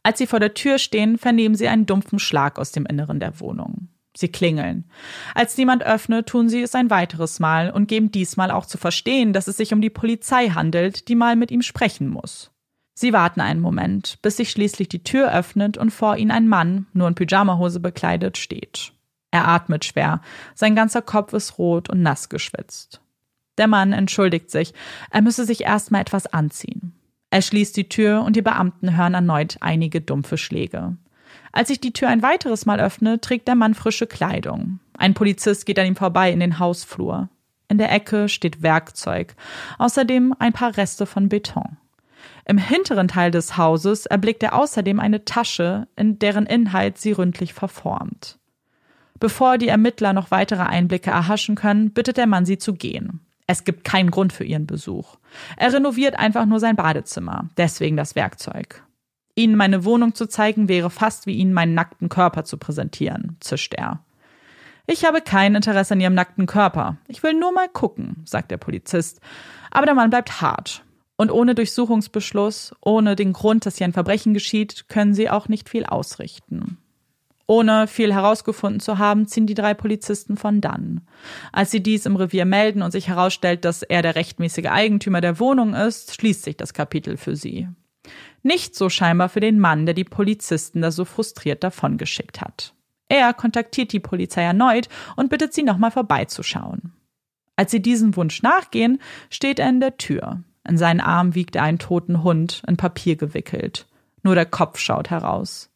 Als 0.05 0.19
sie 0.19 0.27
vor 0.27 0.39
der 0.39 0.53
Tür 0.53 0.77
stehen, 0.77 1.17
vernehmen 1.17 1.55
sie 1.55 1.67
einen 1.67 1.87
dumpfen 1.87 2.19
Schlag 2.19 2.59
aus 2.59 2.71
dem 2.71 2.85
Inneren 2.85 3.19
der 3.19 3.39
Wohnung. 3.39 3.87
Sie 4.15 4.27
klingeln. 4.27 4.85
Als 5.33 5.57
niemand 5.57 5.83
öffnet, 5.83 6.27
tun 6.27 6.47
sie 6.47 6.61
es 6.61 6.75
ein 6.75 6.91
weiteres 6.91 7.39
Mal 7.39 7.71
und 7.71 7.87
geben 7.87 8.11
diesmal 8.11 8.51
auch 8.51 8.67
zu 8.67 8.77
verstehen, 8.77 9.33
dass 9.33 9.47
es 9.47 9.57
sich 9.57 9.73
um 9.73 9.81
die 9.81 9.89
Polizei 9.89 10.49
handelt, 10.49 11.07
die 11.07 11.15
mal 11.15 11.35
mit 11.35 11.49
ihm 11.49 11.63
sprechen 11.63 12.07
muss. 12.07 12.51
Sie 12.93 13.13
warten 13.13 13.41
einen 13.41 13.61
Moment, 13.61 14.19
bis 14.21 14.37
sich 14.37 14.51
schließlich 14.51 14.89
die 14.89 15.03
Tür 15.03 15.33
öffnet 15.33 15.75
und 15.75 15.89
vor 15.89 16.17
ihnen 16.17 16.29
ein 16.29 16.47
Mann, 16.47 16.85
nur 16.93 17.07
in 17.07 17.15
Pyjamahose 17.15 17.79
bekleidet, 17.79 18.37
steht. 18.37 18.93
Er 19.31 19.47
atmet 19.47 19.85
schwer, 19.85 20.21
sein 20.53 20.75
ganzer 20.75 21.01
Kopf 21.01 21.33
ist 21.33 21.57
rot 21.57 21.89
und 21.89 22.03
nass 22.03 22.29
geschwitzt. 22.29 23.01
Der 23.57 23.65
Mann 23.65 23.91
entschuldigt 23.91 24.51
sich, 24.51 24.75
er 25.09 25.23
müsse 25.23 25.45
sich 25.45 25.61
erstmal 25.61 26.01
etwas 26.01 26.27
anziehen. 26.27 26.94
Er 27.29 27.41
schließt 27.41 27.75
die 27.75 27.89
Tür 27.89 28.21
und 28.23 28.35
die 28.35 28.41
Beamten 28.41 28.95
hören 28.95 29.13
erneut 29.13 29.57
einige 29.61 30.01
dumpfe 30.01 30.37
Schläge. 30.37 30.97
Als 31.51 31.69
sich 31.69 31.79
die 31.79 31.93
Tür 31.93 32.09
ein 32.09 32.21
weiteres 32.21 32.65
Mal 32.65 32.79
öffnet, 32.79 33.21
trägt 33.21 33.47
der 33.47 33.55
Mann 33.55 33.73
frische 33.73 34.07
Kleidung. 34.07 34.79
Ein 34.97 35.13
Polizist 35.13 35.65
geht 35.65 35.79
an 35.79 35.87
ihm 35.87 35.95
vorbei 35.95 36.31
in 36.31 36.39
den 36.39 36.59
Hausflur. 36.59 37.29
In 37.67 37.77
der 37.77 37.91
Ecke 37.91 38.29
steht 38.29 38.61
Werkzeug, 38.61 39.35
außerdem 39.77 40.35
ein 40.37 40.53
paar 40.53 40.77
Reste 40.77 41.05
von 41.05 41.29
Beton. 41.29 41.77
Im 42.45 42.57
hinteren 42.57 43.07
Teil 43.07 43.31
des 43.31 43.57
Hauses 43.57 44.05
erblickt 44.05 44.43
er 44.43 44.53
außerdem 44.53 44.99
eine 44.99 45.25
Tasche, 45.25 45.87
in 45.95 46.19
deren 46.19 46.45
Inhalt 46.45 46.97
sie 46.97 47.11
ründlich 47.11 47.53
verformt. 47.53 48.37
Bevor 49.19 49.57
die 49.57 49.67
Ermittler 49.67 50.13
noch 50.13 50.31
weitere 50.31 50.63
Einblicke 50.63 51.09
erhaschen 51.09 51.55
können, 51.55 51.91
bittet 51.91 52.17
der 52.17 52.27
Mann 52.27 52.45
sie 52.45 52.57
zu 52.57 52.73
gehen. 52.73 53.24
Es 53.47 53.63
gibt 53.63 53.83
keinen 53.83 54.11
Grund 54.11 54.33
für 54.33 54.43
ihren 54.43 54.65
Besuch. 54.65 55.17
Er 55.57 55.71
renoviert 55.71 56.17
einfach 56.17 56.45
nur 56.45 56.59
sein 56.59 56.75
Badezimmer, 56.75 57.49
deswegen 57.57 57.97
das 57.97 58.15
Werkzeug. 58.15 58.83
Ihnen 59.35 59.55
meine 59.55 59.83
Wohnung 59.83 60.15
zu 60.15 60.27
zeigen, 60.27 60.69
wäre 60.69 60.89
fast 60.89 61.27
wie 61.27 61.35
Ihnen 61.35 61.53
meinen 61.53 61.73
nackten 61.73 62.09
Körper 62.09 62.45
zu 62.45 62.57
präsentieren, 62.57 63.37
zischt 63.41 63.73
er. 63.73 63.99
Ich 64.87 65.03
habe 65.03 65.21
kein 65.21 65.55
Interesse 65.55 65.93
an 65.93 66.01
Ihrem 66.01 66.13
nackten 66.13 66.45
Körper. 66.45 66.97
Ich 67.07 67.21
will 67.21 67.33
nur 67.33 67.51
mal 67.51 67.67
gucken, 67.67 68.23
sagt 68.25 68.51
der 68.51 68.57
Polizist. 68.57 69.19
Aber 69.71 69.85
der 69.85 69.95
Mann 69.95 70.09
bleibt 70.09 70.41
hart. 70.41 70.83
Und 71.17 71.31
ohne 71.31 71.55
Durchsuchungsbeschluss, 71.55 72.73
ohne 72.81 73.15
den 73.15 73.33
Grund, 73.33 73.65
dass 73.65 73.77
hier 73.77 73.87
ein 73.87 73.93
Verbrechen 73.93 74.33
geschieht, 74.33 74.87
können 74.89 75.13
sie 75.13 75.29
auch 75.29 75.47
nicht 75.47 75.69
viel 75.69 75.85
ausrichten. 75.85 76.77
Ohne 77.47 77.87
viel 77.87 78.11
herausgefunden 78.13 78.79
zu 78.79 78.97
haben, 78.97 79.27
ziehen 79.27 79.45
die 79.45 79.53
drei 79.53 79.75
Polizisten 79.75 80.35
von 80.35 80.61
dann. 80.61 81.01
Als 81.51 81.69
sie 81.69 81.83
dies 81.83 82.05
im 82.07 82.15
Revier 82.15 82.45
melden 82.45 82.81
und 82.81 82.91
sich 82.91 83.07
herausstellt, 83.07 83.65
dass 83.65 83.83
er 83.83 84.01
der 84.01 84.15
rechtmäßige 84.15 84.65
Eigentümer 84.65 85.21
der 85.21 85.39
Wohnung 85.39 85.75
ist, 85.75 86.15
schließt 86.15 86.43
sich 86.43 86.57
das 86.57 86.73
Kapitel 86.73 87.17
für 87.17 87.35
sie. 87.35 87.67
Nicht 88.41 88.75
so 88.75 88.89
scheinbar 88.89 89.29
für 89.29 89.39
den 89.39 89.59
Mann, 89.59 89.85
der 89.85 89.93
die 89.93 90.03
Polizisten 90.03 90.81
da 90.81 90.91
so 90.91 91.05
frustriert 91.05 91.63
davongeschickt 91.63 92.41
hat. 92.41 92.73
Er 93.09 93.33
kontaktiert 93.33 93.91
die 93.91 93.99
Polizei 93.99 94.41
erneut 94.41 94.89
und 95.15 95.29
bittet 95.29 95.53
sie 95.53 95.63
nochmal 95.63 95.91
vorbeizuschauen. 95.91 96.93
Als 97.55 97.71
sie 97.71 97.81
diesem 97.81 98.15
Wunsch 98.15 98.41
nachgehen, 98.41 98.99
steht 99.29 99.59
er 99.59 99.69
in 99.69 99.79
der 99.79 99.97
Tür. 99.97 100.43
In 100.67 100.77
seinen 100.77 100.99
Arm 100.99 101.35
wiegt 101.35 101.55
er 101.55 101.63
einen 101.63 101.79
toten 101.79 102.23
Hund, 102.23 102.63
in 102.67 102.75
Papier 102.75 103.15
gewickelt. 103.15 103.85
Nur 104.23 104.33
der 104.33 104.47
Kopf 104.47 104.79
schaut 104.79 105.11
heraus. 105.11 105.69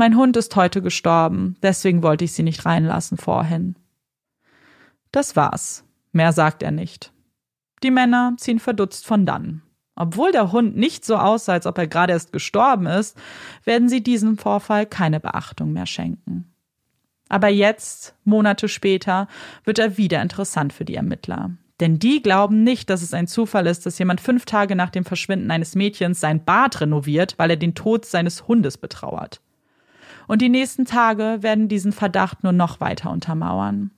Mein 0.00 0.16
Hund 0.16 0.36
ist 0.36 0.54
heute 0.54 0.80
gestorben, 0.80 1.56
deswegen 1.60 2.04
wollte 2.04 2.24
ich 2.24 2.32
sie 2.32 2.44
nicht 2.44 2.64
reinlassen 2.64 3.18
vorhin. 3.18 3.74
Das 5.10 5.34
war's. 5.34 5.82
Mehr 6.12 6.32
sagt 6.32 6.62
er 6.62 6.70
nicht. 6.70 7.12
Die 7.82 7.90
Männer 7.90 8.34
ziehen 8.36 8.60
verdutzt 8.60 9.04
von 9.04 9.26
dann. 9.26 9.62
Obwohl 9.96 10.30
der 10.30 10.52
Hund 10.52 10.76
nicht 10.76 11.04
so 11.04 11.16
aussah, 11.16 11.54
als 11.54 11.66
ob 11.66 11.76
er 11.78 11.88
gerade 11.88 12.12
erst 12.12 12.32
gestorben 12.32 12.86
ist, 12.86 13.18
werden 13.64 13.88
sie 13.88 14.00
diesem 14.00 14.38
Vorfall 14.38 14.86
keine 14.86 15.18
Beachtung 15.18 15.72
mehr 15.72 15.86
schenken. 15.86 16.54
Aber 17.28 17.48
jetzt, 17.48 18.14
Monate 18.22 18.68
später, 18.68 19.26
wird 19.64 19.80
er 19.80 19.98
wieder 19.98 20.22
interessant 20.22 20.72
für 20.72 20.84
die 20.84 20.94
Ermittler. 20.94 21.50
Denn 21.80 21.98
die 21.98 22.22
glauben 22.22 22.62
nicht, 22.62 22.88
dass 22.88 23.02
es 23.02 23.14
ein 23.14 23.26
Zufall 23.26 23.66
ist, 23.66 23.84
dass 23.84 23.98
jemand 23.98 24.20
fünf 24.20 24.44
Tage 24.44 24.76
nach 24.76 24.90
dem 24.90 25.04
Verschwinden 25.04 25.50
eines 25.50 25.74
Mädchens 25.74 26.20
sein 26.20 26.44
Bad 26.44 26.80
renoviert, 26.80 27.34
weil 27.36 27.50
er 27.50 27.56
den 27.56 27.74
Tod 27.74 28.06
seines 28.06 28.46
Hundes 28.46 28.78
betrauert. 28.78 29.40
Und 30.28 30.42
die 30.42 30.48
nächsten 30.48 30.84
Tage 30.84 31.38
werden 31.40 31.66
diesen 31.66 31.90
Verdacht 31.90 32.44
nur 32.44 32.52
noch 32.52 32.80
weiter 32.80 33.10
untermauern. 33.10 33.90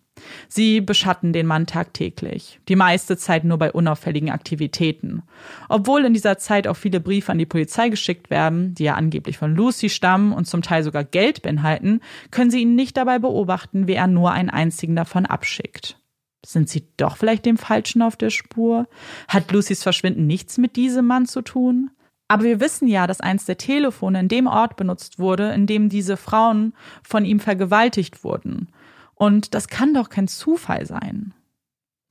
Sie 0.49 0.81
beschatten 0.81 1.33
den 1.33 1.47
Mann 1.47 1.67
tagtäglich, 1.67 2.61
die 2.69 2.77
meiste 2.77 3.17
Zeit 3.17 3.45
nur 3.45 3.59
bei 3.59 3.73
unauffälligen 3.73 4.31
Aktivitäten. 4.31 5.23
Obwohl 5.69 6.05
in 6.05 6.13
dieser 6.13 6.39
Zeit 6.39 6.67
auch 6.67 6.77
viele 6.77 7.01
Briefe 7.01 7.33
an 7.33 7.39
die 7.39 7.47
Polizei 7.47 7.89
geschickt 7.89 8.31
werden, 8.31 8.75
die 8.75 8.85
ja 8.85 8.95
angeblich 8.95 9.39
von 9.39 9.55
Lucy 9.55 9.89
stammen 9.89 10.33
und 10.33 10.47
zum 10.47 10.63
Teil 10.63 10.83
sogar 10.83 11.05
Geld 11.05 11.43
beinhalten, 11.43 12.01
können 12.31 12.51
sie 12.51 12.63
ihn 12.63 12.75
nicht 12.75 12.97
dabei 12.97 13.19
beobachten, 13.19 13.87
wie 13.87 13.95
er 13.95 14.07
nur 14.07 14.33
einen 14.33 14.51
einzigen 14.51 14.97
davon 14.97 15.27
abschickt. 15.27 15.99
Sind 16.45 16.69
sie 16.69 16.87
doch 16.97 17.17
vielleicht 17.17 17.45
dem 17.45 17.59
Falschen 17.59 18.03
auf 18.03 18.17
der 18.17 18.31
Spur? 18.31 18.89
Hat 19.29 19.53
Lucys 19.53 19.83
Verschwinden 19.83 20.27
nichts 20.27 20.57
mit 20.57 20.77
diesem 20.77 21.07
Mann 21.07 21.27
zu 21.27 21.43
tun? 21.43 21.91
Aber 22.31 22.45
wir 22.45 22.61
wissen 22.61 22.87
ja, 22.87 23.09
dass 23.09 23.21
eins 23.21 23.45
der 23.45 23.59
Telefone 23.59 24.21
in 24.21 24.29
dem 24.29 24.47
Ort 24.47 24.77
benutzt 24.77 25.19
wurde, 25.19 25.51
in 25.51 25.67
dem 25.67 25.89
diese 25.89 26.17
Frauen 26.17 26.75
von 27.03 27.25
ihm 27.25 27.41
vergewaltigt 27.41 28.23
wurden. 28.23 28.69
Und 29.17 29.53
das 29.53 29.67
kann 29.67 29.95
doch 29.95 30.11
kein 30.11 30.29
Zufall 30.29 30.87
sein. 30.87 31.35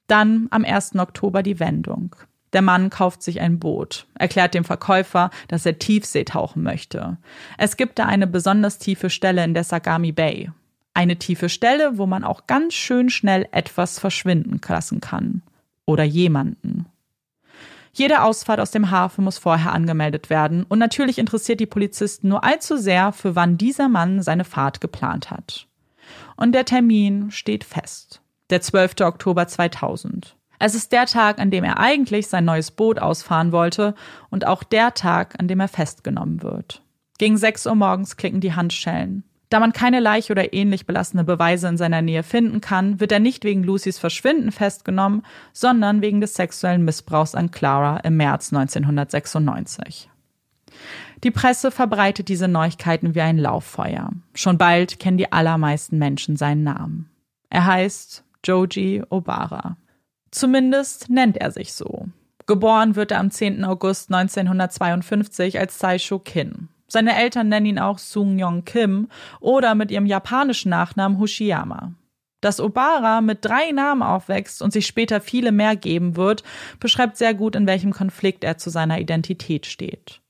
Dann 0.07 0.47
am 0.51 0.65
1. 0.65 0.95
Oktober 0.97 1.41
die 1.41 1.61
Wendung. 1.61 2.17
Der 2.51 2.61
Mann 2.61 2.89
kauft 2.89 3.23
sich 3.23 3.39
ein 3.39 3.59
Boot, 3.59 4.07
erklärt 4.13 4.55
dem 4.55 4.65
Verkäufer, 4.65 5.29
dass 5.47 5.65
er 5.65 5.79
Tiefsee 5.79 6.25
tauchen 6.25 6.63
möchte. 6.63 7.17
Es 7.57 7.77
gibt 7.77 7.97
da 7.97 8.05
eine 8.05 8.27
besonders 8.27 8.77
tiefe 8.77 9.09
Stelle 9.09 9.45
in 9.45 9.53
der 9.53 9.63
Sagami 9.63 10.11
Bay. 10.11 10.51
Eine 10.93 11.15
tiefe 11.15 11.47
Stelle, 11.47 11.97
wo 11.97 12.05
man 12.05 12.25
auch 12.25 12.45
ganz 12.45 12.73
schön 12.73 13.09
schnell 13.09 13.47
etwas 13.53 13.99
verschwinden 13.99 14.59
lassen 14.67 14.99
kann. 14.99 15.43
Oder 15.85 16.03
jemanden. 16.03 16.87
Jede 17.91 18.21
Ausfahrt 18.21 18.59
aus 18.59 18.71
dem 18.71 18.91
Hafen 18.91 19.23
muss 19.23 19.37
vorher 19.37 19.73
angemeldet 19.73 20.29
werden 20.29 20.63
und 20.63 20.79
natürlich 20.79 21.17
interessiert 21.17 21.59
die 21.59 21.65
Polizisten 21.65 22.29
nur 22.29 22.43
allzu 22.43 22.77
sehr, 22.77 23.11
für 23.11 23.35
wann 23.35 23.57
dieser 23.57 23.89
Mann 23.89 24.21
seine 24.21 24.45
Fahrt 24.45 24.81
geplant 24.81 25.31
hat. 25.31 25.67
Und 26.35 26.53
der 26.53 26.65
Termin 26.65 27.31
steht 27.31 27.63
fest. 27.63 28.21
Der 28.49 28.61
12. 28.61 29.01
Oktober 29.01 29.47
2000. 29.47 30.35
Es 30.59 30.75
ist 30.75 30.91
der 30.91 31.05
Tag, 31.05 31.39
an 31.39 31.51
dem 31.51 31.63
er 31.63 31.79
eigentlich 31.79 32.27
sein 32.27 32.45
neues 32.45 32.71
Boot 32.71 32.99
ausfahren 32.99 33.51
wollte 33.51 33.95
und 34.29 34.45
auch 34.45 34.63
der 34.63 34.93
Tag, 34.93 35.35
an 35.39 35.47
dem 35.47 35.59
er 35.59 35.69
festgenommen 35.69 36.43
wird. 36.43 36.81
Gegen 37.17 37.37
6 37.37 37.65
Uhr 37.67 37.75
morgens 37.75 38.17
klicken 38.17 38.41
die 38.41 38.53
Handschellen. 38.53 39.23
Da 39.49 39.59
man 39.59 39.73
keine 39.73 39.99
Leiche 39.99 40.31
oder 40.31 40.53
ähnlich 40.53 40.85
belastende 40.85 41.23
Beweise 41.23 41.67
in 41.67 41.77
seiner 41.77 42.03
Nähe 42.03 42.21
finden 42.21 42.61
kann, 42.61 42.99
wird 42.99 43.11
er 43.11 43.19
nicht 43.19 43.43
wegen 43.43 43.63
Lucys 43.63 43.97
Verschwinden 43.97 44.51
festgenommen, 44.51 45.23
sondern 45.53 46.01
wegen 46.01 46.21
des 46.21 46.35
sexuellen 46.35 46.85
Missbrauchs 46.85 47.33
an 47.33 47.49
Clara 47.49 47.97
im 47.97 48.17
März 48.17 48.53
1996. 48.53 50.09
Die 51.23 51.31
Presse 51.31 51.71
verbreitet 51.71 52.29
diese 52.29 52.47
Neuigkeiten 52.47 53.15
wie 53.15 53.21
ein 53.21 53.37
Lauffeuer. 53.37 54.11
Schon 54.35 54.57
bald 54.57 54.99
kennen 54.99 55.17
die 55.17 55.31
allermeisten 55.31 55.97
Menschen 55.97 56.37
seinen 56.37 56.63
Namen. 56.63 57.09
Er 57.49 57.65
heißt 57.65 58.23
Joji 58.45 59.03
Obara. 59.09 59.77
Zumindest 60.31 61.09
nennt 61.09 61.37
er 61.37 61.51
sich 61.51 61.73
so. 61.73 62.05
Geboren 62.45 62.95
wird 62.95 63.11
er 63.11 63.19
am 63.19 63.31
10. 63.31 63.65
August 63.65 64.13
1952 64.13 65.59
als 65.59 65.79
Saisho 65.79 66.19
Kin. 66.19 66.69
Seine 66.89 67.15
Eltern 67.15 67.49
nennen 67.49 67.67
ihn 67.67 67.79
auch 67.79 67.99
Sung 67.99 68.37
Yong 68.39 68.65
Kim 68.65 69.07
oder 69.39 69.75
mit 69.75 69.91
ihrem 69.91 70.07
japanischen 70.07 70.69
Nachnamen 70.69 71.19
Hoshiyama. 71.19 71.93
Dass 72.41 72.59
Obara 72.59 73.21
mit 73.21 73.45
drei 73.45 73.71
Namen 73.71 74.01
aufwächst 74.01 74.61
und 74.61 74.73
sich 74.73 74.87
später 74.87 75.21
viele 75.21 75.51
mehr 75.51 75.75
geben 75.75 76.15
wird, 76.15 76.43
beschreibt 76.79 77.17
sehr 77.17 77.33
gut, 77.33 77.55
in 77.55 77.67
welchem 77.67 77.91
Konflikt 77.91 78.43
er 78.43 78.57
zu 78.57 78.69
seiner 78.69 78.99
Identität 78.99 79.65
steht. 79.65 80.21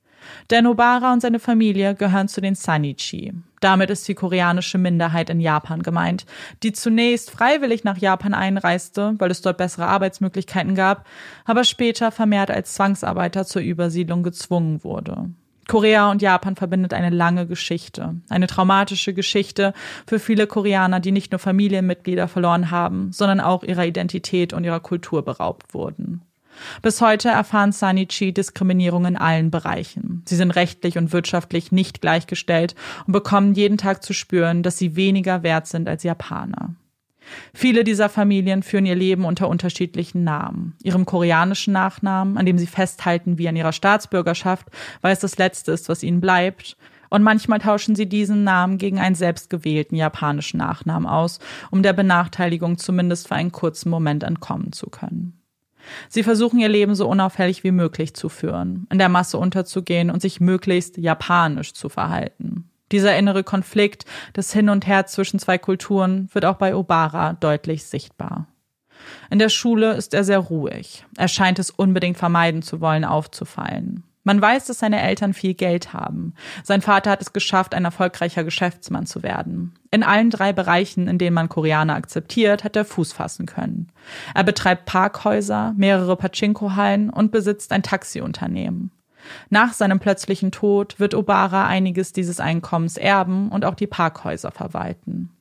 Denn 0.50 0.68
Obara 0.68 1.14
und 1.14 1.22
seine 1.22 1.40
Familie 1.40 1.96
gehören 1.96 2.28
zu 2.28 2.42
den 2.42 2.56
Sanichi. 2.56 3.34
Damit 3.62 3.90
ist 3.90 4.08
die 4.08 4.16
koreanische 4.16 4.78
Minderheit 4.78 5.30
in 5.30 5.40
Japan 5.40 5.82
gemeint, 5.82 6.26
die 6.64 6.74
zunächst 6.74 7.32
freiwillig 7.32 7.84
nach 7.84 7.98
Japan 7.98 8.34
einreiste, 8.34 9.16
weil 9.18 9.32
es 9.32 9.42
dort 9.42 9.58
bessere 9.58 9.88
Arbeitsmöglichkeiten 9.88 10.76
gab, 10.76 11.08
aber 11.46 11.64
später 11.64 12.12
vermehrt 12.12 12.52
als 12.52 12.74
Zwangsarbeiter 12.74 13.46
zur 13.46 13.62
Übersiedlung 13.62 14.24
gezwungen 14.24 14.84
wurde. 14.84 15.30
Korea 15.70 16.10
und 16.10 16.24
Japan 16.24 16.56
verbindet 16.56 16.96
eine 16.96 17.12
lange 17.12 17.46
Geschichte, 17.46 18.16
eine 18.28 18.48
traumatische 18.48 19.14
Geschichte 19.14 19.74
für 20.08 20.18
viele 20.18 20.48
Koreaner, 20.48 21.00
die 21.00 21.12
nicht 21.12 21.32
nur 21.32 21.38
Familienmitglieder 21.38 22.28
verloren 22.28 22.72
haben, 22.72 23.12
sondern 23.14 23.40
auch 23.40 23.64
ihrer 23.64 23.86
Identität 23.86 24.52
und 24.52 24.64
ihrer 24.64 24.80
Kultur 24.80 25.24
beraubt 25.24 25.76
wurden. 25.76 26.24
Bis 26.82 27.02
heute 27.02 27.30
erfahren 27.30 27.72
Sanichi 27.72 28.34
Diskriminierung 28.34 29.06
in 29.06 29.16
allen 29.16 29.52
Bereichen. 29.52 30.24
Sie 30.26 30.36
sind 30.36 30.52
rechtlich 30.52 30.98
und 30.98 31.14
wirtschaftlich 31.14 31.72
nicht 31.72 32.02
gleichgestellt 32.02 32.74
und 33.06 33.14
bekommen 33.14 33.54
jeden 33.54 33.78
Tag 33.78 34.04
zu 34.04 34.14
spüren, 34.14 34.64
dass 34.64 34.80
sie 34.80 34.96
weniger 34.96 35.44
wert 35.44 35.68
sind 35.68 35.88
als 35.88 36.02
Japaner. 36.02 36.74
Viele 37.54 37.84
dieser 37.84 38.10
Familien 38.10 38.64
führen 38.64 38.86
ihr 38.86 38.96
Leben 38.96 39.26
unter 39.26 39.50
unterschiedlichen 39.50 40.24
Namen. 40.24 40.76
Ihrem 40.84 41.06
koreanischen 41.06 41.74
Nachnamen, 41.74 42.38
an 42.38 42.46
dem 42.46 42.58
sie 42.58 42.68
festhalten 42.68 43.38
wie 43.38 43.48
an 43.48 43.56
ihrer 43.56 43.74
Staatsbürgerschaft, 43.74 44.68
weil 45.02 45.14
es 45.14 45.20
das 45.20 45.38
Letzte 45.38 45.72
ist, 45.72 45.90
was 45.90 46.04
ihnen 46.04 46.22
bleibt. 46.22 46.78
Und 47.10 47.24
manchmal 47.24 47.60
tauschen 47.60 47.96
sie 47.96 48.08
diesen 48.08 48.44
Namen 48.44 48.78
gegen 48.78 49.00
einen 49.00 49.16
selbstgewählten 49.16 49.98
japanischen 49.98 50.58
Nachnamen 50.58 51.08
aus, 51.08 51.40
um 51.72 51.82
der 51.82 51.94
Benachteiligung 51.94 52.78
zumindest 52.78 53.28
für 53.28 53.36
einen 53.36 53.52
kurzen 53.52 53.90
Moment 53.90 54.24
entkommen 54.24 54.72
zu 54.72 54.90
können. 54.90 55.40
Sie 56.08 56.24
versuchen 56.24 56.60
ihr 56.60 56.70
Leben 56.70 56.94
so 56.94 57.08
unauffällig 57.08 57.64
wie 57.64 57.72
möglich 57.72 58.14
zu 58.14 58.30
führen, 58.30 58.86
in 58.92 59.00
der 59.00 59.10
Masse 59.10 59.38
unterzugehen 59.38 60.12
und 60.12 60.22
sich 60.22 60.40
möglichst 60.40 60.98
japanisch 60.98 61.74
zu 61.74 61.90
verhalten. 61.90 62.70
Dieser 62.92 63.18
innere 63.18 63.44
Konflikt, 63.44 64.06
das 64.34 64.54
Hin 64.54 64.70
und 64.70 64.88
Her 64.88 65.06
zwischen 65.06 65.40
zwei 65.40 65.58
Kulturen, 65.58 66.30
wird 66.34 66.46
auch 66.46 66.58
bei 66.58 66.76
Obara 66.76 67.34
deutlich 67.34 67.86
sichtbar. 67.86 68.48
In 69.30 69.40
der 69.40 69.50
Schule 69.50 69.94
ist 69.94 70.14
er 70.14 70.24
sehr 70.24 70.40
ruhig. 70.40 71.06
Er 71.18 71.28
scheint 71.28 71.60
es 71.60 71.70
unbedingt 71.70 72.18
vermeiden 72.18 72.62
zu 72.62 72.82
wollen, 72.82 73.06
aufzufallen. 73.06 74.04
Man 74.24 74.42
weiß, 74.42 74.66
dass 74.66 74.80
seine 74.80 75.02
Eltern 75.02 75.34
viel 75.34 75.54
Geld 75.54 75.94
haben. 75.94 76.34
Sein 76.64 76.82
Vater 76.82 77.10
hat 77.10 77.22
es 77.22 77.34
geschafft, 77.34 77.74
ein 77.74 77.86
erfolgreicher 77.86 78.44
Geschäftsmann 78.44 79.06
zu 79.06 79.24
werden. 79.24 79.74
In 79.92 80.04
allen 80.04 80.30
drei 80.30 80.52
Bereichen, 80.52 81.08
in 81.08 81.18
denen 81.18 81.34
man 81.34 81.50
Koreaner 81.50 81.96
akzeptiert, 81.96 82.64
hat 82.64 82.76
er 82.76 82.86
Fuß 82.86 83.14
fassen 83.14 83.46
können. 83.46 83.88
Er 84.36 84.44
betreibt 84.44 84.86
Parkhäuser, 84.86 85.74
mehrere 85.78 86.18
Pachinko-Hallen 86.18 87.10
und 87.10 87.32
besitzt 87.32 87.72
ein 87.72 87.82
Taxiunternehmen. 87.82 88.92
Nach 89.50 89.74
seinem 89.74 90.00
plötzlichen 90.00 90.52
Tod 90.52 91.00
wird 91.00 91.14
Obara 91.14 91.68
einiges 91.68 92.14
dieses 92.14 92.40
Einkommens 92.40 92.98
erben 92.98 93.50
und 93.50 93.66
auch 93.66 93.76
die 93.76 93.88
Parkhäuser 93.88 94.52
verwalten. 94.52 95.32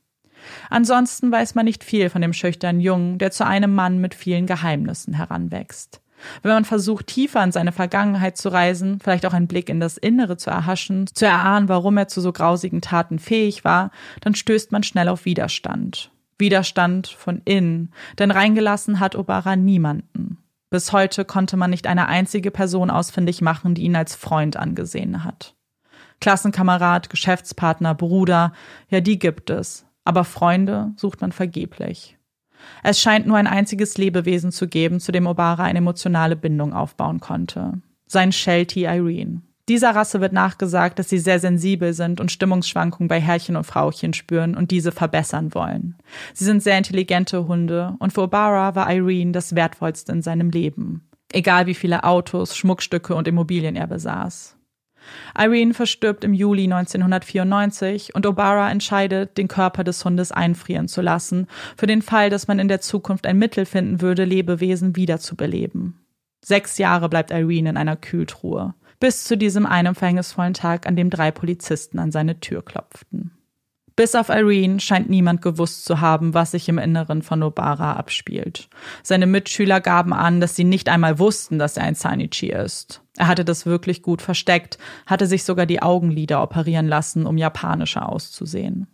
Ansonsten 0.70 1.32
weiß 1.32 1.54
man 1.54 1.64
nicht 1.64 1.84
viel 1.84 2.10
von 2.10 2.22
dem 2.22 2.32
schüchternen 2.32 2.80
Jungen, 2.80 3.18
der 3.18 3.30
zu 3.30 3.44
einem 3.44 3.74
Mann 3.74 3.98
mit 3.98 4.14
vielen 4.14 4.46
Geheimnissen 4.46 5.14
heranwächst. 5.14 6.00
Wenn 6.42 6.52
man 6.52 6.64
versucht, 6.64 7.06
tiefer 7.06 7.42
in 7.44 7.52
seine 7.52 7.72
Vergangenheit 7.72 8.36
zu 8.36 8.48
reisen, 8.48 8.98
vielleicht 9.00 9.24
auch 9.24 9.32
einen 9.32 9.46
Blick 9.46 9.68
in 9.68 9.78
das 9.78 9.96
Innere 9.96 10.36
zu 10.36 10.50
erhaschen, 10.50 11.06
zu 11.06 11.26
erahnen, 11.26 11.68
warum 11.68 11.96
er 11.96 12.08
zu 12.08 12.20
so 12.20 12.32
grausigen 12.32 12.80
Taten 12.80 13.18
fähig 13.18 13.64
war, 13.64 13.90
dann 14.20 14.34
stößt 14.34 14.72
man 14.72 14.82
schnell 14.82 15.08
auf 15.08 15.24
Widerstand. 15.24 16.10
Widerstand 16.38 17.08
von 17.08 17.42
innen, 17.44 17.92
denn 18.18 18.30
reingelassen 18.30 19.00
hat 19.00 19.16
Obara 19.16 19.56
niemanden. 19.56 20.38
Bis 20.70 20.92
heute 20.92 21.24
konnte 21.24 21.56
man 21.56 21.70
nicht 21.70 21.86
eine 21.86 22.08
einzige 22.08 22.50
Person 22.50 22.90
ausfindig 22.90 23.40
machen, 23.40 23.74
die 23.74 23.82
ihn 23.82 23.96
als 23.96 24.14
Freund 24.14 24.56
angesehen 24.56 25.24
hat. 25.24 25.54
Klassenkamerad, 26.20 27.10
Geschäftspartner, 27.10 27.94
Bruder, 27.94 28.52
ja, 28.88 29.00
die 29.00 29.18
gibt 29.18 29.50
es. 29.50 29.86
Aber 30.04 30.24
Freunde 30.24 30.92
sucht 30.96 31.20
man 31.20 31.32
vergeblich. 31.32 32.18
Es 32.82 33.00
scheint 33.00 33.26
nur 33.26 33.36
ein 33.36 33.46
einziges 33.46 33.98
Lebewesen 33.98 34.52
zu 34.52 34.68
geben, 34.68 35.00
zu 35.00 35.12
dem 35.12 35.26
Obara 35.26 35.64
eine 35.64 35.78
emotionale 35.78 36.36
Bindung 36.36 36.72
aufbauen 36.72 37.20
konnte. 37.20 37.80
Sein 38.06 38.32
Sheltie 38.32 38.84
Irene. 38.84 39.42
Dieser 39.68 39.94
Rasse 39.94 40.22
wird 40.22 40.32
nachgesagt, 40.32 40.98
dass 40.98 41.10
sie 41.10 41.18
sehr 41.18 41.40
sensibel 41.40 41.92
sind 41.92 42.20
und 42.20 42.32
Stimmungsschwankungen 42.32 43.08
bei 43.08 43.20
Herrchen 43.20 43.54
und 43.54 43.64
Frauchen 43.64 44.14
spüren 44.14 44.56
und 44.56 44.70
diese 44.70 44.92
verbessern 44.92 45.54
wollen. 45.54 45.96
Sie 46.32 46.44
sind 46.44 46.62
sehr 46.62 46.78
intelligente 46.78 47.46
Hunde 47.46 47.94
und 47.98 48.14
für 48.14 48.22
Obara 48.22 48.74
war 48.74 48.90
Irene 48.90 49.32
das 49.32 49.54
Wertvollste 49.54 50.12
in 50.12 50.22
seinem 50.22 50.48
Leben. 50.48 51.06
Egal 51.32 51.66
wie 51.66 51.74
viele 51.74 52.04
Autos, 52.04 52.56
Schmuckstücke 52.56 53.14
und 53.14 53.28
Immobilien 53.28 53.76
er 53.76 53.86
besaß. 53.86 54.56
Irene 55.38 55.74
verstirbt 55.74 56.24
im 56.24 56.32
Juli 56.32 56.64
1994 56.64 58.14
und 58.14 58.24
Obara 58.24 58.70
entscheidet, 58.70 59.36
den 59.36 59.48
Körper 59.48 59.84
des 59.84 60.02
Hundes 60.02 60.32
einfrieren 60.32 60.88
zu 60.88 61.02
lassen, 61.02 61.46
für 61.76 61.86
den 61.86 62.00
Fall, 62.00 62.30
dass 62.30 62.48
man 62.48 62.58
in 62.58 62.68
der 62.68 62.80
Zukunft 62.80 63.26
ein 63.26 63.38
Mittel 63.38 63.66
finden 63.66 64.00
würde, 64.00 64.24
Lebewesen 64.24 64.96
wiederzubeleben. 64.96 65.98
Sechs 66.42 66.78
Jahre 66.78 67.08
bleibt 67.08 67.30
Irene 67.30 67.70
in 67.70 67.76
einer 67.76 67.96
Kühltruhe 67.96 68.74
bis 69.00 69.24
zu 69.24 69.36
diesem 69.36 69.66
einen 69.66 69.94
verhängnisvollen 69.94 70.54
Tag, 70.54 70.86
an 70.86 70.96
dem 70.96 71.10
drei 71.10 71.30
Polizisten 71.30 71.98
an 71.98 72.10
seine 72.10 72.40
Tür 72.40 72.64
klopften. 72.64 73.32
Bis 73.96 74.14
auf 74.14 74.28
Irene 74.28 74.78
scheint 74.78 75.10
niemand 75.10 75.42
gewusst 75.42 75.84
zu 75.84 76.00
haben, 76.00 76.32
was 76.32 76.52
sich 76.52 76.68
im 76.68 76.78
Inneren 76.78 77.20
von 77.22 77.40
Nobara 77.40 77.94
abspielt. 77.94 78.68
Seine 79.02 79.26
Mitschüler 79.26 79.80
gaben 79.80 80.12
an, 80.12 80.40
dass 80.40 80.54
sie 80.54 80.62
nicht 80.62 80.88
einmal 80.88 81.18
wussten, 81.18 81.58
dass 81.58 81.76
er 81.76 81.82
ein 81.82 81.96
Sanichi 81.96 82.50
ist. 82.50 83.02
Er 83.16 83.26
hatte 83.26 83.44
das 83.44 83.66
wirklich 83.66 84.02
gut 84.02 84.22
versteckt, 84.22 84.78
hatte 85.06 85.26
sich 85.26 85.42
sogar 85.42 85.66
die 85.66 85.82
Augenlider 85.82 86.40
operieren 86.40 86.86
lassen, 86.86 87.26
um 87.26 87.36
japanischer 87.36 88.08
auszusehen. 88.08 88.86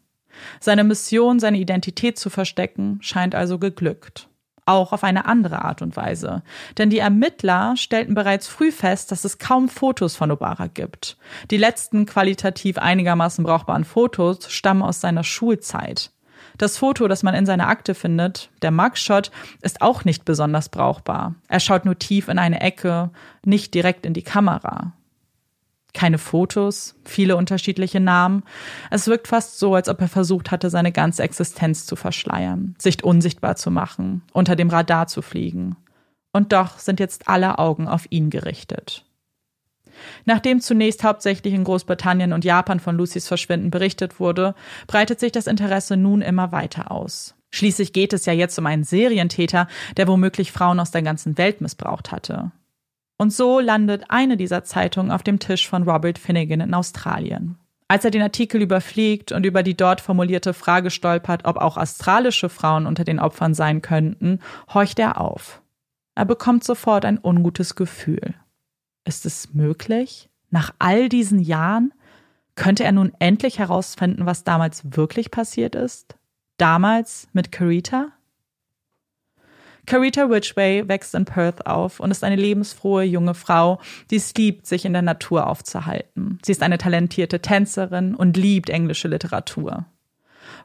Seine 0.58 0.84
Mission, 0.84 1.38
seine 1.38 1.58
Identität 1.58 2.18
zu 2.18 2.30
verstecken, 2.30 2.96
scheint 3.02 3.34
also 3.34 3.58
geglückt 3.58 4.28
auch 4.66 4.92
auf 4.92 5.04
eine 5.04 5.26
andere 5.26 5.64
Art 5.64 5.82
und 5.82 5.96
Weise. 5.96 6.42
Denn 6.78 6.90
die 6.90 6.98
Ermittler 6.98 7.76
stellten 7.76 8.14
bereits 8.14 8.48
früh 8.48 8.72
fest, 8.72 9.12
dass 9.12 9.24
es 9.24 9.38
kaum 9.38 9.68
Fotos 9.68 10.16
von 10.16 10.30
Obara 10.30 10.66
gibt. 10.68 11.16
Die 11.50 11.56
letzten 11.56 12.06
qualitativ 12.06 12.78
einigermaßen 12.78 13.44
brauchbaren 13.44 13.84
Fotos 13.84 14.50
stammen 14.50 14.82
aus 14.82 15.00
seiner 15.00 15.24
Schulzeit. 15.24 16.10
Das 16.56 16.78
Foto, 16.78 17.08
das 17.08 17.22
man 17.22 17.34
in 17.34 17.46
seiner 17.46 17.68
Akte 17.68 17.94
findet, 17.94 18.50
der 18.62 18.70
Mugshot, 18.70 19.32
ist 19.60 19.82
auch 19.82 20.04
nicht 20.04 20.24
besonders 20.24 20.68
brauchbar. 20.68 21.34
Er 21.48 21.58
schaut 21.58 21.84
nur 21.84 21.98
tief 21.98 22.28
in 22.28 22.38
eine 22.38 22.60
Ecke, 22.60 23.10
nicht 23.44 23.74
direkt 23.74 24.06
in 24.06 24.14
die 24.14 24.22
Kamera 24.22 24.92
keine 25.94 26.18
Fotos, 26.18 26.96
viele 27.04 27.36
unterschiedliche 27.36 28.00
Namen. 28.00 28.42
Es 28.90 29.06
wirkt 29.06 29.28
fast 29.28 29.58
so, 29.58 29.74
als 29.74 29.88
ob 29.88 30.00
er 30.00 30.08
versucht 30.08 30.50
hatte, 30.50 30.68
seine 30.68 30.92
ganze 30.92 31.22
Existenz 31.22 31.86
zu 31.86 31.96
verschleiern, 31.96 32.74
sich 32.78 33.02
unsichtbar 33.02 33.56
zu 33.56 33.70
machen, 33.70 34.22
unter 34.32 34.56
dem 34.56 34.68
Radar 34.68 35.06
zu 35.06 35.22
fliegen. 35.22 35.76
Und 36.32 36.52
doch 36.52 36.78
sind 36.78 37.00
jetzt 37.00 37.28
alle 37.28 37.58
Augen 37.58 37.88
auf 37.88 38.06
ihn 38.10 38.28
gerichtet. 38.28 39.04
Nachdem 40.24 40.60
zunächst 40.60 41.04
hauptsächlich 41.04 41.54
in 41.54 41.64
Großbritannien 41.64 42.32
und 42.32 42.44
Japan 42.44 42.80
von 42.80 42.96
Lucys 42.96 43.28
Verschwinden 43.28 43.70
berichtet 43.70 44.18
wurde, 44.18 44.56
breitet 44.88 45.20
sich 45.20 45.30
das 45.30 45.46
Interesse 45.46 45.96
nun 45.96 46.20
immer 46.20 46.50
weiter 46.50 46.90
aus. 46.90 47.36
Schließlich 47.52 47.92
geht 47.92 48.12
es 48.12 48.26
ja 48.26 48.32
jetzt 48.32 48.58
um 48.58 48.66
einen 48.66 48.82
Serientäter, 48.82 49.68
der 49.96 50.08
womöglich 50.08 50.50
Frauen 50.50 50.80
aus 50.80 50.90
der 50.90 51.02
ganzen 51.02 51.38
Welt 51.38 51.60
missbraucht 51.60 52.10
hatte. 52.10 52.50
Und 53.16 53.32
so 53.32 53.60
landet 53.60 54.04
eine 54.08 54.36
dieser 54.36 54.64
Zeitungen 54.64 55.10
auf 55.10 55.22
dem 55.22 55.38
Tisch 55.38 55.68
von 55.68 55.84
Robert 55.88 56.18
Finnegan 56.18 56.60
in 56.60 56.74
Australien. 56.74 57.58
Als 57.86 58.04
er 58.04 58.10
den 58.10 58.22
Artikel 58.22 58.62
überfliegt 58.62 59.30
und 59.30 59.44
über 59.44 59.62
die 59.62 59.76
dort 59.76 60.00
formulierte 60.00 60.54
Frage 60.54 60.90
stolpert, 60.90 61.44
ob 61.44 61.58
auch 61.58 61.76
australische 61.76 62.48
Frauen 62.48 62.86
unter 62.86 63.04
den 63.04 63.20
Opfern 63.20 63.54
sein 63.54 63.82
könnten, 63.82 64.40
horcht 64.72 64.98
er 64.98 65.20
auf. 65.20 65.62
Er 66.14 66.24
bekommt 66.24 66.64
sofort 66.64 67.04
ein 67.04 67.18
ungutes 67.22 67.74
Gefühl. 67.74 68.34
Ist 69.04 69.26
es 69.26 69.52
möglich? 69.52 70.30
Nach 70.50 70.72
all 70.78 71.08
diesen 71.08 71.38
Jahren? 71.38 71.92
Könnte 72.54 72.84
er 72.84 72.92
nun 72.92 73.12
endlich 73.18 73.58
herausfinden, 73.58 74.26
was 74.26 74.44
damals 74.44 74.96
wirklich 74.96 75.30
passiert 75.30 75.74
ist? 75.74 76.16
Damals 76.56 77.28
mit 77.32 77.52
Carita? 77.52 78.12
Carita 79.86 80.24
Ridgway 80.24 80.88
wächst 80.88 81.14
in 81.14 81.24
Perth 81.24 81.66
auf 81.66 82.00
und 82.00 82.10
ist 82.10 82.24
eine 82.24 82.36
lebensfrohe 82.36 83.04
junge 83.04 83.34
Frau, 83.34 83.80
die 84.10 84.16
es 84.16 84.34
liebt, 84.34 84.66
sich 84.66 84.84
in 84.84 84.92
der 84.92 85.02
Natur 85.02 85.46
aufzuhalten. 85.46 86.38
Sie 86.44 86.52
ist 86.52 86.62
eine 86.62 86.78
talentierte 86.78 87.40
Tänzerin 87.40 88.14
und 88.14 88.36
liebt 88.36 88.70
englische 88.70 89.08
Literatur. 89.08 89.86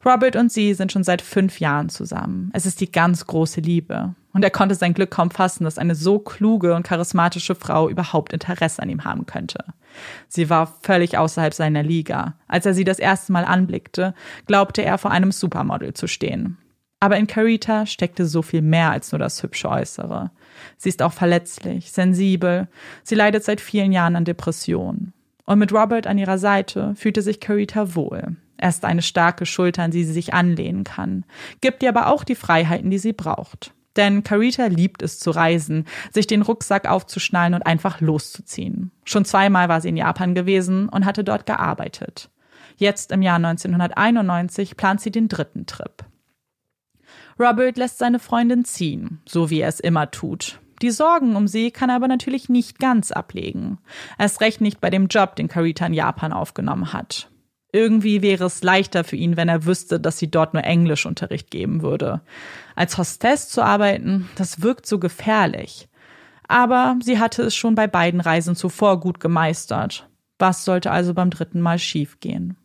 Robert 0.05 0.35
und 0.35 0.51
sie 0.51 0.73
sind 0.73 0.91
schon 0.91 1.03
seit 1.03 1.21
fünf 1.21 1.59
Jahren 1.59 1.89
zusammen. 1.89 2.51
Es 2.53 2.65
ist 2.65 2.79
die 2.79 2.91
ganz 2.91 3.25
große 3.25 3.61
Liebe. 3.61 4.15
Und 4.31 4.43
er 4.43 4.51
konnte 4.51 4.75
sein 4.75 4.93
Glück 4.93 5.11
kaum 5.11 5.31
fassen, 5.31 5.63
dass 5.63 5.77
eine 5.77 5.95
so 5.95 6.19
kluge 6.19 6.75
und 6.75 6.83
charismatische 6.83 7.55
Frau 7.55 7.89
überhaupt 7.89 8.31
Interesse 8.31 8.81
an 8.81 8.89
ihm 8.89 9.03
haben 9.03 9.25
könnte. 9.25 9.65
Sie 10.27 10.49
war 10.49 10.67
völlig 10.81 11.17
außerhalb 11.17 11.53
seiner 11.53 11.83
Liga. 11.83 12.35
Als 12.47 12.65
er 12.65 12.73
sie 12.73 12.83
das 12.83 12.99
erste 12.99 13.31
Mal 13.31 13.43
anblickte, 13.43 14.13
glaubte 14.45 14.83
er 14.83 14.97
vor 14.97 15.11
einem 15.11 15.31
Supermodel 15.31 15.93
zu 15.93 16.07
stehen. 16.07 16.57
Aber 16.99 17.17
in 17.17 17.27
Carita 17.27 17.85
steckte 17.85 18.25
so 18.25 18.41
viel 18.41 18.61
mehr 18.61 18.91
als 18.91 19.11
nur 19.11 19.19
das 19.19 19.41
hübsche 19.41 19.69
Äußere. 19.69 20.31
Sie 20.77 20.89
ist 20.89 21.01
auch 21.01 21.13
verletzlich, 21.13 21.91
sensibel. 21.91 22.67
Sie 23.03 23.15
leidet 23.15 23.43
seit 23.43 23.61
vielen 23.61 23.91
Jahren 23.91 24.15
an 24.15 24.25
Depressionen. 24.25 25.13
Und 25.45 25.59
mit 25.59 25.71
Robert 25.71 26.07
an 26.07 26.17
ihrer 26.17 26.37
Seite 26.37 26.93
fühlte 26.95 27.21
sich 27.21 27.39
Carita 27.39 27.95
wohl. 27.95 28.35
Er 28.57 28.69
ist 28.69 28.83
eine 28.83 29.01
starke 29.01 29.45
Schulter, 29.45 29.83
an 29.83 29.91
die 29.91 30.03
sie 30.03 30.11
sich 30.11 30.33
anlehnen 30.33 30.83
kann, 30.83 31.23
gibt 31.61 31.81
ihr 31.81 31.89
aber 31.89 32.07
auch 32.07 32.25
die 32.25 32.35
Freiheiten, 32.35 32.91
die 32.91 32.97
sie 32.97 33.13
braucht. 33.13 33.73
Denn 33.95 34.23
Carita 34.23 34.67
liebt 34.67 35.01
es 35.01 35.17
zu 35.17 35.31
reisen, 35.31 35.85
sich 36.11 36.27
den 36.27 36.41
Rucksack 36.41 36.85
aufzuschnallen 36.85 37.53
und 37.53 37.65
einfach 37.65 38.01
loszuziehen. 38.01 38.91
Schon 39.05 39.25
zweimal 39.25 39.69
war 39.69 39.81
sie 39.81 39.89
in 39.89 39.97
Japan 39.97 40.35
gewesen 40.35 40.89
und 40.89 41.05
hatte 41.05 41.23
dort 41.23 41.45
gearbeitet. 41.45 42.29
Jetzt 42.75 43.11
im 43.11 43.21
Jahr 43.21 43.37
1991 43.37 44.77
plant 44.77 45.01
sie 45.01 45.11
den 45.11 45.29
dritten 45.29 45.65
Trip. 45.65 46.05
Robert 47.39 47.77
lässt 47.77 47.99
seine 47.99 48.19
Freundin 48.19 48.65
ziehen, 48.65 49.21
so 49.25 49.49
wie 49.49 49.61
er 49.61 49.69
es 49.69 49.79
immer 49.79 50.11
tut. 50.11 50.59
Die 50.81 50.91
Sorgen 50.91 51.35
um 51.35 51.47
sie 51.47 51.71
kann 51.71 51.89
er 51.89 51.95
aber 51.95 52.07
natürlich 52.07 52.49
nicht 52.49 52.79
ganz 52.79 53.11
ablegen. 53.11 53.79
Erst 54.17 54.41
recht 54.41 54.61
nicht 54.61 54.81
bei 54.81 54.89
dem 54.89 55.07
Job, 55.07 55.35
den 55.35 55.47
Carita 55.47 55.85
in 55.85 55.93
Japan 55.93 56.33
aufgenommen 56.33 56.93
hat. 56.93 57.29
Irgendwie 57.71 58.21
wäre 58.21 58.45
es 58.45 58.63
leichter 58.63 59.03
für 59.03 59.15
ihn, 59.15 59.37
wenn 59.37 59.49
er 59.49 59.65
wüsste, 59.65 59.99
dass 59.99 60.17
sie 60.17 60.31
dort 60.31 60.53
nur 60.53 60.63
Englischunterricht 60.63 61.51
geben 61.51 61.81
würde. 61.81 62.21
Als 62.75 62.97
Hostess 62.97 63.49
zu 63.49 63.61
arbeiten, 63.61 64.27
das 64.35 64.61
wirkt 64.61 64.85
so 64.85 64.99
gefährlich. 64.99 65.87
Aber 66.47 66.97
sie 67.03 67.19
hatte 67.19 67.43
es 67.43 67.55
schon 67.55 67.75
bei 67.75 67.85
beiden 67.85 68.21
Reisen 68.21 68.55
zuvor 68.55 68.99
gut 68.99 69.19
gemeistert. 69.19 70.09
Was 70.39 70.65
sollte 70.65 70.89
also 70.89 71.13
beim 71.13 71.29
dritten 71.29 71.61
Mal 71.61 71.77
schiefgehen? 71.77 72.57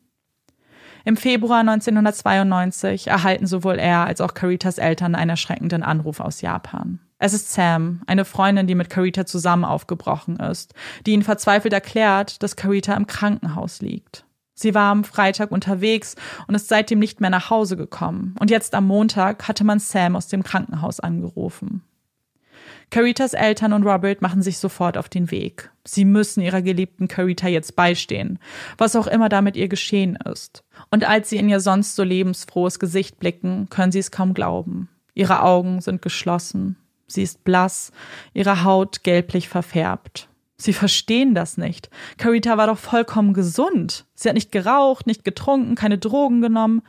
Im 1.07 1.19
Februar 1.19 1.61
1992 1.61 3.09
erhalten 3.09 3.47
sowohl 3.47 3.79
er 3.79 4.07
als 4.07 4.23
auch 4.23 4.33
Caritas 4.33 4.79
Eltern 4.79 5.15
einen 5.15 5.31
erschreckenden 5.31 5.83
Anruf 5.83 6.19
aus 6.19 6.41
Japan. 6.41 6.99
Es 7.19 7.35
ist 7.35 7.53
Sam, 7.53 8.03
eine 8.07 8.25
Freundin, 8.25 8.67
die 8.67 8.75
mit 8.75 8.89
Carita 8.89 9.27
zusammen 9.27 9.65
aufgebrochen 9.65 10.37
ist, 10.37 10.73
die 11.05 11.13
ihnen 11.13 11.23
verzweifelt 11.23 11.75
erklärt, 11.75 12.43
dass 12.43 12.57
Carita 12.57 12.95
im 12.95 13.07
Krankenhaus 13.07 13.83
liegt. 13.83 14.25
Sie 14.55 14.75
war 14.75 14.91
am 14.91 15.05
Freitag 15.05 15.51
unterwegs 15.51 16.17
und 16.47 16.55
ist 16.55 16.69
seitdem 16.69 17.01
nicht 17.01 17.21
mehr 17.21 17.31
nach 17.31 17.51
Hause 17.51 17.77
gekommen. 17.77 18.35
Und 18.39 18.51
jetzt 18.51 18.75
am 18.75 18.87
Montag 18.87 19.47
hatte 19.47 19.65
man 19.65 19.81
Sam 19.81 20.17
aus 20.17 20.29
dem 20.29 20.43
Krankenhaus 20.43 21.01
angerufen. 21.01 21.83
Caritas 22.91 23.35
Eltern 23.35 23.73
und 23.73 23.85
Robert 23.85 24.23
machen 24.23 24.43
sich 24.43 24.59
sofort 24.59 24.97
auf 24.97 25.09
den 25.09 25.31
Weg. 25.31 25.71
Sie 25.85 26.05
müssen 26.05 26.41
ihrer 26.41 26.63
geliebten 26.63 27.09
Carita 27.09 27.49
jetzt 27.49 27.77
beistehen, 27.77 28.39
was 28.79 28.97
auch 28.97 29.07
immer 29.07 29.29
damit 29.29 29.57
ihr 29.57 29.69
geschehen 29.69 30.17
ist. 30.31 30.65
Und 30.91 31.05
als 31.05 31.31
sie 31.31 31.37
in 31.37 31.49
ihr 31.49 31.61
sonst 31.61 31.97
so 31.97 32.03
lebensfrohes 32.03 32.79
Gesicht 32.79 33.19
blicken, 33.19 33.69
können 33.71 33.93
sie 33.93 33.99
es 33.99 34.11
kaum 34.11 34.35
glauben. 34.35 34.89
Ihre 35.15 35.43
Augen 35.43 35.81
sind 35.81 36.03
geschlossen. 36.03 36.77
Sie 37.07 37.23
ist 37.23 37.45
blass, 37.45 37.93
ihre 38.33 38.65
Haut 38.65 39.05
gelblich 39.05 39.49
verfärbt. 39.49 40.29
Sie 40.57 40.73
verstehen 40.73 41.35
das 41.35 41.57
nicht. 41.59 41.91
Carita 42.17 42.57
war 42.57 42.67
doch 42.69 42.79
vollkommen 42.79 43.35
gesund. 43.35 44.07
Sie 44.15 44.29
hat 44.29 44.35
nicht 44.35 44.53
geraucht, 44.53 45.07
nicht 45.07 45.25
getrunken, 45.25 45.75
keine 45.75 45.99
Drogen 45.99 46.41
genommen. 46.41 46.83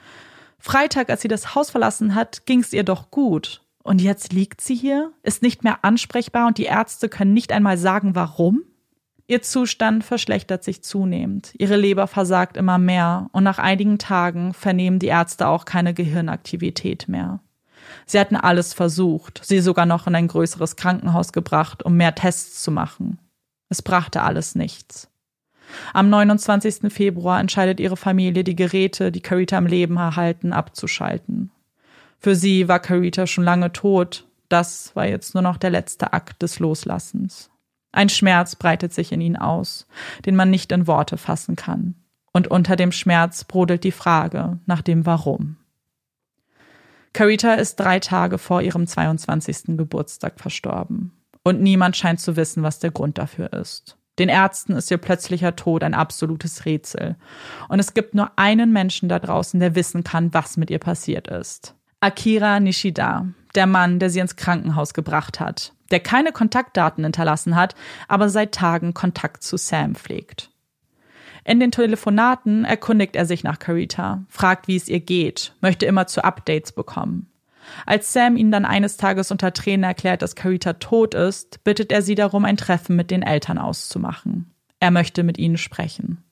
Freitag, 0.59 1.09
als 1.09 1.21
sie 1.21 1.27
das 1.27 1.55
Haus 1.55 1.69
verlassen 1.69 2.15
hat, 2.15 2.45
ging 2.45 2.59
es 2.59 2.73
ihr 2.73 2.83
doch 2.83 3.11
gut. 3.11 3.61
Und 3.85 4.01
jetzt 4.01 4.33
liegt 4.33 4.61
sie 4.61 4.73
hier, 4.73 5.11
ist 5.21 5.43
nicht 5.43 5.63
mehr 5.63 5.85
ansprechbar 5.85 6.47
und 6.47 6.57
die 6.57 6.63
Ärzte 6.63 7.07
können 7.07 7.35
nicht 7.35 7.51
einmal 7.51 7.77
sagen, 7.77 8.15
warum? 8.15 8.63
Ihr 9.27 9.43
Zustand 9.43 10.03
verschlechtert 10.03 10.63
sich 10.63 10.81
zunehmend. 10.81 11.53
Ihre 11.59 11.77
Leber 11.77 12.07
versagt 12.07 12.57
immer 12.57 12.79
mehr 12.79 13.29
und 13.31 13.43
nach 13.43 13.59
einigen 13.59 13.99
Tagen 13.99 14.55
vernehmen 14.55 14.97
die 14.97 15.05
Ärzte 15.05 15.47
auch 15.47 15.65
keine 15.65 15.93
Gehirnaktivität 15.93 17.07
mehr. 17.07 17.41
Sie 18.07 18.19
hatten 18.19 18.35
alles 18.35 18.73
versucht, 18.73 19.41
sie 19.43 19.59
sogar 19.59 19.85
noch 19.85 20.07
in 20.07 20.15
ein 20.15 20.29
größeres 20.29 20.77
Krankenhaus 20.77 21.31
gebracht, 21.31 21.83
um 21.83 21.95
mehr 21.95 22.15
Tests 22.15 22.63
zu 22.63 22.71
machen. 22.71 23.19
Es 23.69 23.83
brachte 23.83 24.23
alles 24.23 24.55
nichts. 24.55 25.11
Am 25.93 26.09
29. 26.09 26.91
Februar 26.91 27.39
entscheidet 27.39 27.79
ihre 27.79 27.97
Familie, 27.97 28.43
die 28.43 28.55
Geräte, 28.55 29.11
die 29.11 29.21
Carita 29.21 29.59
am 29.59 29.67
Leben 29.67 29.97
erhalten, 29.97 30.53
abzuschalten. 30.53 31.51
Für 32.19 32.35
sie 32.35 32.67
war 32.67 32.79
Carita 32.79 33.27
schon 33.27 33.43
lange 33.43 33.71
tot. 33.71 34.27
Das 34.49 34.95
war 34.95 35.05
jetzt 35.05 35.33
nur 35.33 35.43
noch 35.43 35.57
der 35.57 35.69
letzte 35.69 36.13
Akt 36.13 36.41
des 36.41 36.59
Loslassens. 36.59 37.49
Ein 37.91 38.09
Schmerz 38.09 38.55
breitet 38.55 38.93
sich 38.93 39.11
in 39.11 39.21
ihn 39.21 39.37
aus, 39.37 39.87
den 40.25 40.35
man 40.35 40.49
nicht 40.49 40.71
in 40.71 40.87
Worte 40.87 41.17
fassen 41.17 41.55
kann. 41.55 41.95
Und 42.33 42.49
unter 42.49 42.75
dem 42.75 42.91
Schmerz 42.91 43.45
brodelt 43.45 43.85
die 43.85 43.91
Frage 43.91 44.59
nach 44.65 44.81
dem 44.81 45.05
Warum. 45.05 45.55
Carita 47.13 47.53
ist 47.53 47.79
drei 47.79 48.01
Tage 48.01 48.37
vor 48.37 48.61
ihrem 48.61 48.87
22. 48.87 49.77
Geburtstag 49.77 50.37
verstorben. 50.37 51.13
Und 51.43 51.61
niemand 51.61 51.95
scheint 51.95 52.19
zu 52.19 52.35
wissen, 52.35 52.61
was 52.61 52.79
der 52.79 52.91
Grund 52.91 53.17
dafür 53.17 53.53
ist. 53.53 53.97
Den 54.19 54.27
Ärzten 54.27 54.73
ist 54.73 54.91
ihr 54.91 54.97
plötzlicher 54.97 55.55
Tod 55.55 55.83
ein 55.83 55.93
absolutes 55.93 56.65
Rätsel. 56.65 57.15
Und 57.69 57.79
es 57.79 57.93
gibt 57.93 58.15
nur 58.15 58.31
einen 58.37 58.73
Menschen 58.73 59.07
da 59.07 59.19
draußen, 59.19 59.59
der 59.59 59.75
wissen 59.75 60.03
kann, 60.03 60.33
was 60.33 60.57
mit 60.57 60.69
ihr 60.69 60.79
passiert 60.79 61.29
ist. 61.29 61.75
Akira 62.05 62.59
Nishida, 62.59 63.25
der 63.55 63.65
Mann, 63.65 63.97
der 63.97 64.11
sie 64.11 64.19
ins 64.19 64.35
Krankenhaus 64.35 64.93
gebracht 64.93 65.39
hat, 65.39 65.73
der 65.89 65.99
keine 65.99 66.31
Kontaktdaten 66.31 67.03
hinterlassen 67.03 67.55
hat, 67.55 67.73
aber 68.07 68.29
seit 68.29 68.51
Tagen 68.51 68.93
Kontakt 68.93 69.41
zu 69.41 69.57
Sam 69.57 69.95
pflegt. 69.95 70.51
In 71.45 71.59
den 71.59 71.71
Telefonaten 71.71 72.63
erkundigt 72.63 73.15
er 73.15 73.25
sich 73.25 73.43
nach 73.43 73.57
Carita, 73.57 74.23
fragt, 74.29 74.67
wie 74.67 74.75
es 74.75 74.87
ihr 74.87 74.99
geht, 74.99 75.55
möchte 75.61 75.87
immer 75.87 76.05
zu 76.05 76.23
Updates 76.23 76.73
bekommen. 76.73 77.25
Als 77.87 78.13
Sam 78.13 78.37
ihn 78.37 78.51
dann 78.51 78.65
eines 78.65 78.97
Tages 78.97 79.31
unter 79.31 79.51
Tränen 79.51 79.83
erklärt, 79.83 80.21
dass 80.21 80.35
Carita 80.35 80.73
tot 80.73 81.15
ist, 81.15 81.63
bittet 81.63 81.91
er 81.91 82.03
sie 82.03 82.13
darum, 82.13 82.45
ein 82.45 82.57
Treffen 82.57 82.95
mit 82.95 83.09
den 83.09 83.23
Eltern 83.23 83.57
auszumachen. 83.57 84.53
Er 84.79 84.91
möchte 84.91 85.23
mit 85.23 85.39
ihnen 85.39 85.57
sprechen. 85.57 86.23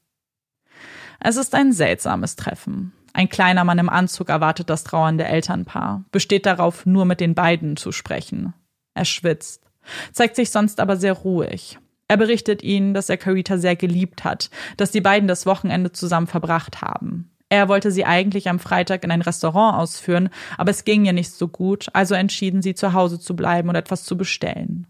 Es 1.19 1.35
ist 1.35 1.55
ein 1.55 1.73
seltsames 1.73 2.35
Treffen. 2.35 2.91
Ein 3.13 3.29
kleiner 3.29 3.63
Mann 3.63 3.77
im 3.77 3.89
Anzug 3.89 4.29
erwartet 4.29 4.69
das 4.69 4.83
trauernde 4.83 5.25
Elternpaar, 5.25 6.03
besteht 6.11 6.47
darauf, 6.47 6.85
nur 6.87 7.05
mit 7.05 7.19
den 7.19 7.35
beiden 7.35 7.77
zu 7.77 7.91
sprechen. 7.91 8.53
Er 8.95 9.05
schwitzt, 9.05 9.63
zeigt 10.11 10.35
sich 10.35 10.49
sonst 10.49 10.79
aber 10.79 10.97
sehr 10.97 11.13
ruhig. 11.13 11.77
Er 12.07 12.17
berichtet 12.17 12.63
ihnen, 12.63 12.93
dass 12.93 13.09
er 13.09 13.17
Carita 13.17 13.57
sehr 13.57 13.75
geliebt 13.75 14.23
hat, 14.23 14.49
dass 14.77 14.91
die 14.91 15.01
beiden 15.01 15.27
das 15.27 15.45
Wochenende 15.45 15.91
zusammen 15.91 16.27
verbracht 16.27 16.81
haben. 16.81 17.29
Er 17.49 17.69
wollte 17.69 17.91
sie 17.91 18.03
eigentlich 18.03 18.49
am 18.49 18.57
Freitag 18.57 19.03
in 19.03 19.11
ein 19.11 19.21
Restaurant 19.21 19.77
ausführen, 19.77 20.29
aber 20.57 20.71
es 20.71 20.85
ging 20.85 21.05
ihr 21.05 21.13
nicht 21.13 21.31
so 21.31 21.47
gut, 21.47 21.87
also 21.93 22.15
entschieden 22.15 22.63
sie 22.63 22.73
zu 22.73 22.93
Hause 22.93 23.19
zu 23.19 23.35
bleiben 23.35 23.69
und 23.69 23.75
etwas 23.75 24.05
zu 24.05 24.17
bestellen. 24.17 24.87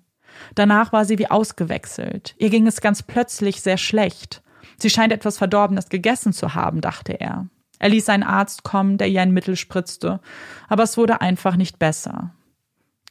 Danach 0.56 0.94
war 0.94 1.04
sie 1.04 1.20
wie 1.20 1.30
ausgewechselt. 1.30 2.36
Ihr 2.38 2.50
ging 2.50 2.66
es 2.66 2.80
ganz 2.80 3.04
plötzlich 3.04 3.62
sehr 3.62 3.78
schlecht. 3.78 4.42
Sie 4.78 4.90
scheint 4.90 5.12
etwas 5.12 5.38
Verdorbenes 5.38 5.90
gegessen 5.90 6.32
zu 6.32 6.56
haben, 6.56 6.80
dachte 6.80 7.20
er. 7.20 7.48
Er 7.84 7.90
ließ 7.90 8.08
einen 8.08 8.24
Arzt 8.24 8.64
kommen, 8.64 8.98
der 8.98 9.10
ihr 9.10 9.22
ein 9.22 9.34
Mittel 9.34 9.58
spritzte, 9.58 10.22
aber 10.70 10.84
es 10.84 10.98
wurde 10.98 11.20
einfach 11.20 11.58
nicht 11.58 11.80
besser. 11.80 12.32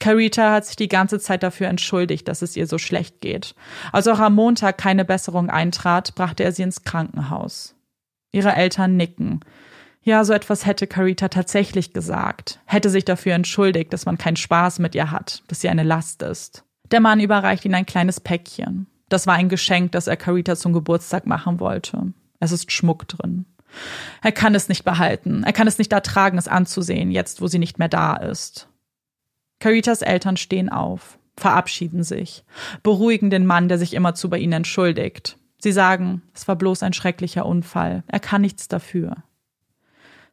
Carita 0.01 0.51
hat 0.51 0.65
sich 0.65 0.77
die 0.77 0.89
ganze 0.89 1.21
Zeit 1.21 1.43
dafür 1.43 1.69
entschuldigt, 1.69 2.27
dass 2.27 2.41
es 2.41 2.57
ihr 2.57 2.67
so 2.67 2.79
schlecht 2.79 3.21
geht. 3.21 3.55
Als 3.93 4.09
auch 4.09 4.19
am 4.19 4.35
Montag 4.35 4.79
keine 4.79 5.05
Besserung 5.05 5.51
eintrat, 5.51 6.15
brachte 6.15 6.43
er 6.43 6.53
sie 6.53 6.63
ins 6.63 6.85
Krankenhaus. 6.85 7.75
Ihre 8.31 8.55
Eltern 8.55 8.97
nicken. 8.97 9.41
Ja, 10.01 10.25
so 10.25 10.33
etwas 10.33 10.65
hätte 10.65 10.87
Carita 10.87 11.29
tatsächlich 11.29 11.93
gesagt, 11.93 12.59
hätte 12.65 12.89
sich 12.89 13.05
dafür 13.05 13.35
entschuldigt, 13.35 13.93
dass 13.93 14.07
man 14.07 14.17
keinen 14.17 14.37
Spaß 14.37 14.79
mit 14.79 14.95
ihr 14.95 15.11
hat, 15.11 15.43
dass 15.49 15.61
sie 15.61 15.69
eine 15.69 15.83
Last 15.83 16.23
ist. 16.23 16.65
Der 16.91 17.01
Mann 17.01 17.21
überreicht 17.21 17.67
ihnen 17.67 17.75
ein 17.75 17.85
kleines 17.85 18.21
Päckchen. 18.21 18.87
Das 19.11 19.27
war 19.27 19.35
ein 19.35 19.51
Geschenk, 19.51 19.93
das 19.93 20.07
er 20.07 20.17
Carita 20.17 20.57
zum 20.57 20.73
Geburtstag 20.73 21.27
machen 21.27 21.61
wollte. 21.61 22.15
Es 22.41 22.53
ist 22.53 22.73
Schmuck 22.73 23.07
drin. 23.07 23.45
Er 24.23 24.33
kann 24.33 24.55
es 24.55 24.69
nicht 24.69 24.85
behalten. 24.85 25.43
Er 25.45 25.53
kann 25.53 25.67
es 25.67 25.79
nicht 25.79 25.93
ertragen, 25.93 26.39
es 26.39 26.49
anzusehen, 26.49 27.11
jetzt 27.11 27.41
wo 27.41 27.47
sie 27.47 27.59
nicht 27.59 27.79
mehr 27.79 27.89
da 27.89 28.17
ist. 28.17 28.69
Caritas 29.61 30.03
Eltern 30.03 30.37
stehen 30.37 30.69
auf, 30.69 31.19
verabschieden 31.37 32.03
sich, 32.03 32.45
beruhigen 32.83 33.31
den 33.31 33.47
Mann, 33.47 33.69
der 33.69 33.79
sich 33.79 33.95
immerzu 33.95 34.29
bei 34.29 34.39
ihnen 34.39 34.53
entschuldigt. 34.55 35.39
Sie 35.59 35.73
sagen, 35.73 36.23
es 36.35 36.49
war 36.49 36.57
bloß 36.57 36.83
ein 36.83 36.93
schrecklicher 36.93 37.47
Unfall. 37.47 38.03
Er 38.09 38.19
kann 38.19 38.43
nichts 38.43 38.67
dafür. 38.67 39.23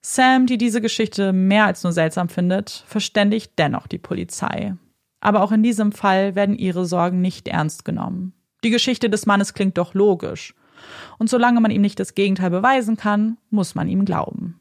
Sam, 0.01 0.47
die 0.47 0.57
diese 0.57 0.81
Geschichte 0.81 1.33
mehr 1.33 1.65
als 1.65 1.83
nur 1.83 1.91
seltsam 1.91 2.29
findet, 2.29 2.83
verständigt 2.87 3.53
dennoch 3.57 3.85
die 3.85 3.97
Polizei. 3.97 4.75
Aber 5.19 5.43
auch 5.43 5.51
in 5.51 5.61
diesem 5.61 5.91
Fall 5.91 6.35
werden 6.35 6.57
ihre 6.57 6.85
Sorgen 6.85 7.21
nicht 7.21 7.47
ernst 7.47 7.85
genommen. 7.85 8.33
Die 8.63 8.69
Geschichte 8.69 9.09
des 9.09 9.25
Mannes 9.25 9.53
klingt 9.53 9.77
doch 9.77 9.93
logisch. 9.93 10.55
Und 11.17 11.29
solange 11.29 11.61
man 11.61 11.71
ihm 11.71 11.81
nicht 11.81 11.99
das 11.99 12.15
Gegenteil 12.15 12.49
beweisen 12.49 12.97
kann, 12.97 13.37
muss 13.49 13.75
man 13.75 13.87
ihm 13.87 14.05
glauben. 14.05 14.59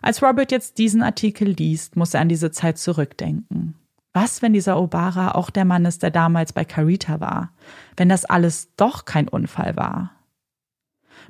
Als 0.00 0.22
Robert 0.22 0.52
jetzt 0.52 0.78
diesen 0.78 1.02
Artikel 1.02 1.48
liest, 1.48 1.96
muss 1.96 2.14
er 2.14 2.20
an 2.20 2.28
diese 2.28 2.50
Zeit 2.50 2.78
zurückdenken. 2.78 3.74
Was, 4.12 4.42
wenn 4.42 4.52
dieser 4.52 4.80
Obara 4.80 5.32
auch 5.32 5.50
der 5.50 5.64
Mann 5.64 5.84
ist, 5.84 6.02
der 6.02 6.10
damals 6.10 6.52
bei 6.52 6.64
Carita 6.64 7.20
war? 7.20 7.52
Wenn 7.96 8.08
das 8.08 8.24
alles 8.24 8.74
doch 8.76 9.04
kein 9.04 9.28
Unfall 9.28 9.76
war? 9.76 10.12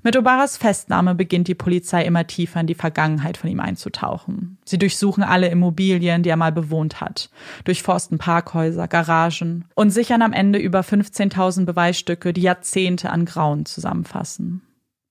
Mit 0.03 0.17
Obaras 0.17 0.57
Festnahme 0.57 1.15
beginnt 1.15 1.49
die 1.49 1.57
Polizei 1.57 2.05
immer 2.05 2.27
tiefer 2.27 2.61
in 2.61 2.69
die 2.69 2.75
Vergangenheit 2.75 3.37
von 3.37 3.51
ihm 3.51 3.59
einzutauchen. 3.59 4.59
Sie 4.65 4.79
durchsuchen 4.79 5.25
alle 5.25 5.49
Immobilien, 5.49 6.23
die 6.23 6.31
er 6.31 6.37
mal 6.37 6.53
bewohnt 6.53 7.01
hat, 7.01 7.31
durchforsten 7.65 8.19
Parkhäuser, 8.19 8.87
Garagen 8.87 9.65
und 9.75 9.91
sichern 9.91 10.23
am 10.23 10.33
Ende 10.33 10.59
über 10.59 10.81
15.000 10.81 11.65
Beweisstücke, 11.65 12.33
die 12.33 12.43
Jahrzehnte 12.43 13.11
an 13.11 13.25
Grauen 13.25 13.67
zusammenfassen. 13.67 14.63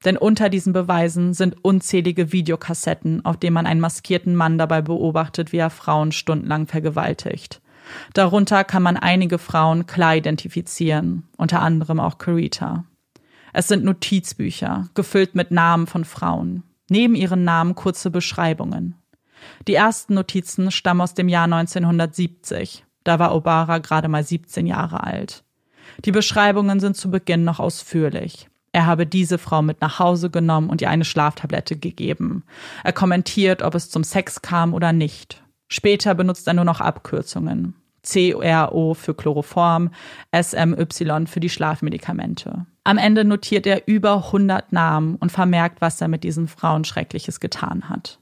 Denn 0.06 0.16
unter 0.16 0.50
diesen 0.50 0.74
Beweisen 0.74 1.34
sind 1.34 1.64
unzählige 1.66 2.32
Videokassetten, 2.32 3.26
auf 3.26 3.38
denen 3.38 3.56
man 3.56 3.66
einen 3.66 3.82
maskierten 3.82 4.36
Mann 4.36 4.58
dabei 4.58 4.82
beobachtet, 4.82 5.52
wie 5.52 5.58
er 5.58 5.70
Frauen 5.70 6.12
stundenlang 6.12 6.68
vergewaltigt. 6.68 7.62
Darunter 8.14 8.64
kann 8.64 8.84
man 8.84 8.96
einige 8.96 9.38
Frauen 9.38 9.86
klar 9.86 10.16
identifizieren, 10.16 11.24
unter 11.38 11.62
anderem 11.62 12.00
auch 12.00 12.18
Carita. 12.18 12.86
Es 13.58 13.68
sind 13.68 13.84
Notizbücher, 13.84 14.88
gefüllt 14.94 15.34
mit 15.34 15.50
Namen 15.50 15.88
von 15.88 16.06
Frauen. 16.06 16.62
Neben 16.90 17.16
ihren 17.16 17.44
Namen 17.44 17.74
kurze 17.74 18.12
Beschreibungen. 18.12 18.94
Die 19.68 19.74
ersten 19.74 20.14
Notizen 20.14 20.70
stammen 20.70 21.02
aus 21.02 21.16
dem 21.16 21.28
Jahr 21.28 21.46
1970. 21.46 22.86
Da 23.04 23.18
war 23.18 23.34
Obara 23.34 23.80
gerade 23.80 24.10
mal 24.10 24.24
17 24.24 24.68
Jahre 24.68 25.04
alt. 25.04 25.44
Die 26.06 26.12
Beschreibungen 26.12 26.80
sind 26.80 26.98
zu 26.98 27.10
Beginn 27.10 27.46
noch 27.46 27.60
ausführlich. 27.60 28.48
Er 28.74 28.86
habe 28.86 29.08
diese 29.08 29.40
Frau 29.40 29.64
mit 29.64 29.82
nach 29.82 29.98
Hause 29.98 30.30
genommen 30.30 30.70
und 30.70 30.84
ihr 30.84 30.92
eine 30.92 31.04
Schlaftablette 31.04 31.78
gegeben. 31.78 32.44
Er 32.84 32.94
kommentiert, 32.94 33.64
ob 33.64 33.74
es 33.74 33.90
zum 33.90 34.04
Sex 34.04 34.44
kam 34.44 34.76
oder 34.76 34.94
nicht. 34.94 35.42
Später 35.68 36.14
benutzt 36.14 36.46
er 36.48 36.54
nur 36.54 36.64
noch 36.64 36.80
Abkürzungen. 36.80 37.74
CRO 38.04 38.94
für 38.94 39.16
Chloroform, 39.16 39.90
SMY 40.32 41.26
für 41.26 41.40
die 41.40 41.50
Schlafmedikamente. 41.50 42.68
Am 42.88 42.98
Ende 42.98 43.26
notiert 43.26 43.68
er 43.68 43.86
über 43.86 44.28
100 44.28 44.72
Namen 44.72 45.18
und 45.18 45.30
vermerkt, 45.30 45.82
was 45.82 46.00
er 46.00 46.08
mit 46.08 46.24
diesen 46.24 46.48
Frauen 46.48 46.86
Schreckliches 46.86 47.42
getan 47.42 47.90
hat. 47.90 48.18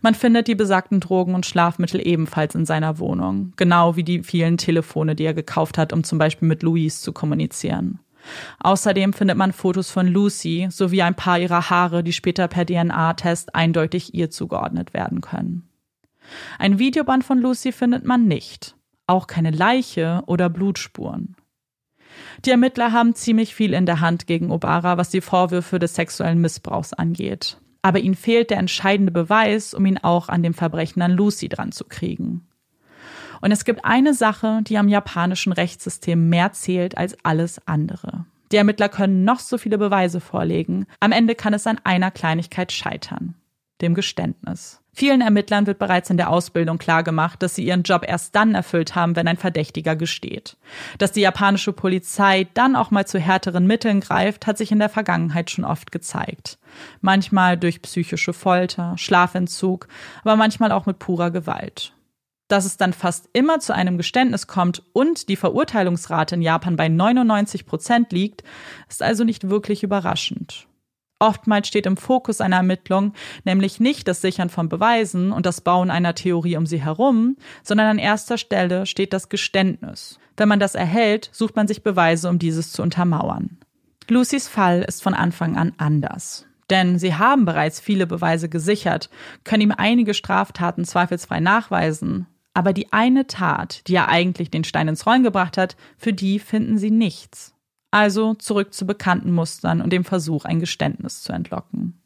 Man 0.00 0.14
findet 0.14 0.48
die 0.48 0.54
besagten 0.54 0.98
Drogen 0.98 1.34
und 1.34 1.44
Schlafmittel 1.44 2.00
ebenfalls 2.02 2.54
in 2.54 2.64
seiner 2.64 2.98
Wohnung, 2.98 3.52
genau 3.56 3.96
wie 3.96 4.02
die 4.02 4.22
vielen 4.22 4.56
Telefone, 4.56 5.14
die 5.14 5.24
er 5.24 5.34
gekauft 5.34 5.76
hat, 5.76 5.92
um 5.92 6.04
zum 6.04 6.16
Beispiel 6.16 6.48
mit 6.48 6.62
Louise 6.62 7.02
zu 7.02 7.12
kommunizieren. 7.12 7.98
Außerdem 8.60 9.12
findet 9.12 9.36
man 9.36 9.52
Fotos 9.52 9.90
von 9.90 10.06
Lucy 10.06 10.68
sowie 10.70 11.02
ein 11.02 11.14
paar 11.14 11.38
ihrer 11.38 11.68
Haare, 11.68 12.02
die 12.02 12.14
später 12.14 12.48
per 12.48 12.64
DNA-Test 12.64 13.54
eindeutig 13.54 14.14
ihr 14.14 14.30
zugeordnet 14.30 14.94
werden 14.94 15.20
können. 15.20 15.68
Ein 16.58 16.78
Videoband 16.78 17.24
von 17.24 17.38
Lucy 17.38 17.72
findet 17.72 18.06
man 18.06 18.26
nicht, 18.26 18.74
auch 19.06 19.26
keine 19.26 19.50
Leiche 19.50 20.22
oder 20.24 20.48
Blutspuren. 20.48 21.36
Die 22.44 22.50
Ermittler 22.50 22.92
haben 22.92 23.14
ziemlich 23.14 23.54
viel 23.54 23.74
in 23.74 23.86
der 23.86 24.00
Hand 24.00 24.26
gegen 24.26 24.50
Obara, 24.50 24.96
was 24.96 25.10
die 25.10 25.20
Vorwürfe 25.20 25.78
des 25.78 25.94
sexuellen 25.94 26.40
Missbrauchs 26.40 26.92
angeht. 26.92 27.58
Aber 27.82 27.98
ihnen 27.98 28.14
fehlt 28.14 28.50
der 28.50 28.58
entscheidende 28.58 29.12
Beweis, 29.12 29.74
um 29.74 29.86
ihn 29.86 29.98
auch 29.98 30.28
an 30.28 30.42
dem 30.42 30.54
Verbrechen 30.54 31.02
an 31.02 31.12
Lucy 31.12 31.48
dran 31.48 31.72
zu 31.72 31.84
kriegen. 31.84 32.46
Und 33.40 33.52
es 33.52 33.64
gibt 33.64 33.84
eine 33.84 34.12
Sache, 34.12 34.60
die 34.62 34.76
am 34.76 34.88
japanischen 34.88 35.52
Rechtssystem 35.52 36.28
mehr 36.28 36.52
zählt 36.52 36.98
als 36.98 37.16
alles 37.22 37.66
andere. 37.66 38.26
Die 38.52 38.56
Ermittler 38.56 38.88
können 38.88 39.24
noch 39.24 39.38
so 39.38 39.58
viele 39.58 39.78
Beweise 39.78 40.20
vorlegen. 40.20 40.86
Am 40.98 41.12
Ende 41.12 41.34
kann 41.34 41.54
es 41.54 41.66
an 41.66 41.80
einer 41.84 42.10
Kleinigkeit 42.10 42.72
scheitern. 42.72 43.34
Dem 43.80 43.94
Geständnis. 43.94 44.79
Vielen 45.00 45.22
Ermittlern 45.22 45.66
wird 45.66 45.78
bereits 45.78 46.10
in 46.10 46.18
der 46.18 46.28
Ausbildung 46.28 46.76
klargemacht, 46.76 47.42
dass 47.42 47.54
sie 47.54 47.64
ihren 47.64 47.84
Job 47.84 48.04
erst 48.06 48.34
dann 48.36 48.54
erfüllt 48.54 48.94
haben, 48.94 49.16
wenn 49.16 49.28
ein 49.28 49.38
Verdächtiger 49.38 49.96
gesteht. 49.96 50.58
Dass 50.98 51.10
die 51.10 51.22
japanische 51.22 51.72
Polizei 51.72 52.48
dann 52.52 52.76
auch 52.76 52.90
mal 52.90 53.06
zu 53.06 53.18
härteren 53.18 53.66
Mitteln 53.66 54.00
greift, 54.00 54.46
hat 54.46 54.58
sich 54.58 54.72
in 54.72 54.78
der 54.78 54.90
Vergangenheit 54.90 55.48
schon 55.48 55.64
oft 55.64 55.90
gezeigt. 55.90 56.58
Manchmal 57.00 57.56
durch 57.56 57.80
psychische 57.80 58.34
Folter, 58.34 58.92
Schlafentzug, 58.98 59.88
aber 60.22 60.36
manchmal 60.36 60.70
auch 60.70 60.84
mit 60.84 60.98
purer 60.98 61.30
Gewalt. 61.30 61.94
Dass 62.48 62.66
es 62.66 62.76
dann 62.76 62.92
fast 62.92 63.30
immer 63.32 63.58
zu 63.58 63.74
einem 63.74 63.96
Geständnis 63.96 64.48
kommt 64.48 64.82
und 64.92 65.30
die 65.30 65.36
Verurteilungsrate 65.36 66.34
in 66.34 66.42
Japan 66.42 66.76
bei 66.76 66.90
99 66.90 67.64
Prozent 67.64 68.12
liegt, 68.12 68.44
ist 68.90 69.02
also 69.02 69.24
nicht 69.24 69.48
wirklich 69.48 69.82
überraschend. 69.82 70.66
Oftmals 71.20 71.68
steht 71.68 71.84
im 71.84 71.98
Fokus 71.98 72.40
einer 72.40 72.56
Ermittlung 72.56 73.12
nämlich 73.44 73.78
nicht 73.78 74.08
das 74.08 74.22
Sichern 74.22 74.48
von 74.48 74.70
Beweisen 74.70 75.32
und 75.32 75.44
das 75.44 75.60
Bauen 75.60 75.90
einer 75.90 76.14
Theorie 76.14 76.56
um 76.56 76.64
sie 76.64 76.82
herum, 76.82 77.36
sondern 77.62 77.88
an 77.88 77.98
erster 77.98 78.38
Stelle 78.38 78.86
steht 78.86 79.12
das 79.12 79.28
Geständnis. 79.28 80.18
Wenn 80.38 80.48
man 80.48 80.60
das 80.60 80.74
erhält, 80.74 81.28
sucht 81.32 81.56
man 81.56 81.68
sich 81.68 81.82
Beweise, 81.82 82.30
um 82.30 82.38
dieses 82.38 82.72
zu 82.72 82.82
untermauern. 82.82 83.58
Lucys 84.08 84.48
Fall 84.48 84.82
ist 84.82 85.02
von 85.02 85.12
Anfang 85.12 85.58
an 85.58 85.74
anders. 85.76 86.46
Denn 86.70 86.98
sie 86.98 87.14
haben 87.14 87.44
bereits 87.44 87.80
viele 87.80 88.06
Beweise 88.06 88.48
gesichert, 88.48 89.10
können 89.44 89.62
ihm 89.62 89.74
einige 89.76 90.14
Straftaten 90.14 90.86
zweifelsfrei 90.86 91.40
nachweisen, 91.40 92.26
aber 92.54 92.72
die 92.72 92.92
eine 92.92 93.26
Tat, 93.26 93.86
die 93.88 93.92
ja 93.92 94.08
eigentlich 94.08 94.50
den 94.50 94.64
Stein 94.64 94.88
ins 94.88 95.06
Rollen 95.06 95.22
gebracht 95.22 95.58
hat, 95.58 95.76
für 95.98 96.14
die 96.14 96.38
finden 96.38 96.78
sie 96.78 96.90
nichts. 96.90 97.54
Also 97.90 98.34
zurück 98.34 98.72
zu 98.72 98.86
bekannten 98.86 99.32
Mustern 99.32 99.80
und 99.80 99.92
dem 99.92 100.04
Versuch, 100.04 100.44
ein 100.44 100.60
Geständnis 100.60 101.22
zu 101.22 101.32
entlocken. 101.32 102.00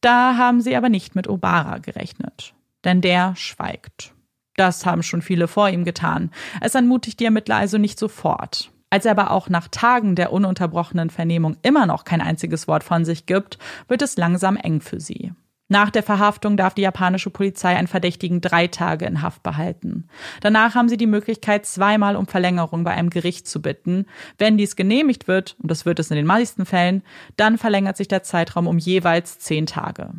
Da 0.00 0.36
haben 0.36 0.60
sie 0.60 0.76
aber 0.76 0.88
nicht 0.88 1.14
mit 1.14 1.28
Obara 1.28 1.78
gerechnet, 1.78 2.54
denn 2.84 3.00
der 3.00 3.34
schweigt. 3.36 4.14
Das 4.56 4.86
haben 4.86 5.02
schon 5.02 5.22
viele 5.22 5.48
vor 5.48 5.68
ihm 5.68 5.84
getan. 5.84 6.30
Es 6.60 6.74
ermutigt 6.74 7.20
die 7.20 7.24
Ermittler 7.24 7.56
also 7.56 7.78
nicht 7.78 7.98
sofort. 7.98 8.72
Als 8.90 9.04
er 9.04 9.12
aber 9.12 9.30
auch 9.30 9.48
nach 9.48 9.68
Tagen 9.68 10.14
der 10.14 10.32
ununterbrochenen 10.32 11.10
Vernehmung 11.10 11.56
immer 11.62 11.86
noch 11.86 12.04
kein 12.04 12.20
einziges 12.20 12.66
Wort 12.66 12.82
von 12.82 13.04
sich 13.04 13.26
gibt, 13.26 13.58
wird 13.86 14.02
es 14.02 14.16
langsam 14.16 14.56
eng 14.56 14.80
für 14.80 14.98
sie. 14.98 15.32
Nach 15.70 15.90
der 15.90 16.02
Verhaftung 16.02 16.56
darf 16.56 16.72
die 16.72 16.82
japanische 16.82 17.28
Polizei 17.28 17.76
einen 17.76 17.88
Verdächtigen 17.88 18.40
drei 18.40 18.68
Tage 18.68 19.04
in 19.04 19.20
Haft 19.20 19.42
behalten. 19.42 20.08
Danach 20.40 20.74
haben 20.74 20.88
sie 20.88 20.96
die 20.96 21.06
Möglichkeit, 21.06 21.66
zweimal 21.66 22.16
um 22.16 22.26
Verlängerung 22.26 22.84
bei 22.84 22.92
einem 22.92 23.10
Gericht 23.10 23.46
zu 23.46 23.60
bitten. 23.60 24.06
Wenn 24.38 24.56
dies 24.56 24.76
genehmigt 24.76 25.28
wird, 25.28 25.56
und 25.62 25.70
das 25.70 25.84
wird 25.84 25.98
es 25.98 26.10
in 26.10 26.16
den 26.16 26.26
meisten 26.26 26.64
Fällen, 26.64 27.02
dann 27.36 27.58
verlängert 27.58 27.98
sich 27.98 28.08
der 28.08 28.22
Zeitraum 28.22 28.66
um 28.66 28.78
jeweils 28.78 29.38
zehn 29.40 29.66
Tage. 29.66 30.14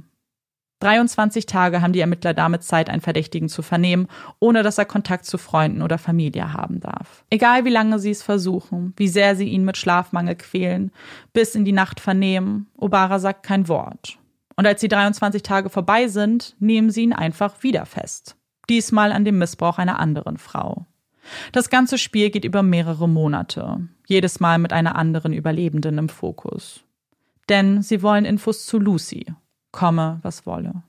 23 0.82 1.46
Tage 1.46 1.82
haben 1.82 1.94
die 1.94 2.00
Ermittler 2.00 2.34
damit 2.34 2.64
Zeit, 2.64 2.90
einen 2.90 3.02
Verdächtigen 3.02 3.50
zu 3.50 3.62
vernehmen, 3.62 4.08
ohne 4.40 4.64
dass 4.64 4.78
er 4.78 4.86
Kontakt 4.86 5.26
zu 5.26 5.38
Freunden 5.38 5.82
oder 5.82 5.98
Familie 5.98 6.54
haben 6.54 6.80
darf. 6.80 7.26
Egal 7.30 7.66
wie 7.66 7.70
lange 7.70 8.00
sie 8.00 8.12
es 8.12 8.24
versuchen, 8.24 8.94
wie 8.96 9.10
sehr 9.10 9.36
sie 9.36 9.50
ihn 9.50 9.66
mit 9.66 9.78
Schlafmangel 9.78 10.36
quälen, 10.36 10.92
bis 11.34 11.56
in 11.56 11.66
die 11.66 11.74
Nacht 11.74 12.00
vernehmen, 12.00 12.68
Obara 12.78 13.20
sagt 13.20 13.44
kein 13.44 13.68
Wort. 13.68 14.19
Und 14.60 14.68
als 14.68 14.82
die 14.82 14.90
23 14.90 15.42
Tage 15.42 15.70
vorbei 15.70 16.10
sind, 16.10 16.58
nehmen 16.60 16.90
sie 16.90 17.04
ihn 17.04 17.14
einfach 17.14 17.64
wieder 17.64 17.86
fest. 17.86 18.36
Diesmal 18.68 19.14
an 19.14 19.24
dem 19.24 19.38
Missbrauch 19.38 19.78
einer 19.78 20.00
anderen 20.00 20.38
Frau. 20.38 20.86
Das 21.54 21.70
ganze 21.70 21.98
Spiel 21.98 22.30
geht 22.30 22.44
über 22.44 22.62
mehrere 22.62 23.08
Monate, 23.08 23.88
jedes 24.06 24.42
Mal 24.42 24.58
mit 24.58 24.74
einer 24.74 24.98
anderen 24.98 25.32
Überlebenden 25.32 25.98
im 25.98 26.10
Fokus. 26.10 26.84
Denn 27.48 27.82
sie 27.82 28.04
wollen 28.04 28.26
Infos 28.26 28.66
zu 28.66 28.80
Lucy, 28.80 29.28
komme, 29.72 30.20
was 30.24 30.46
wolle. 30.46 30.84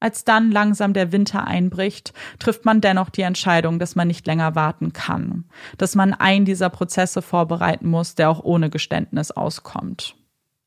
Als 0.00 0.24
dann 0.24 0.50
langsam 0.50 0.92
der 0.92 1.12
Winter 1.12 1.46
einbricht, 1.46 2.12
trifft 2.40 2.64
man 2.64 2.80
dennoch 2.80 3.10
die 3.10 3.22
Entscheidung, 3.22 3.78
dass 3.78 3.94
man 3.94 4.08
nicht 4.08 4.26
länger 4.26 4.56
warten 4.56 4.92
kann, 4.92 5.44
dass 5.78 5.94
man 5.94 6.12
einen 6.12 6.44
dieser 6.44 6.70
Prozesse 6.70 7.22
vorbereiten 7.22 7.88
muss, 7.88 8.16
der 8.16 8.30
auch 8.30 8.42
ohne 8.42 8.68
Geständnis 8.68 9.30
auskommt. 9.30 10.16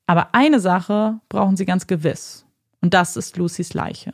Aber 0.08 0.34
eine 0.34 0.60
Sache 0.60 1.20
brauchen 1.30 1.56
sie 1.56 1.66
ganz 1.66 1.88
gewiss. 1.88 2.46
Und 2.82 2.94
das 2.94 3.16
ist 3.16 3.38
Lucys 3.38 3.74
Leiche. 3.74 4.12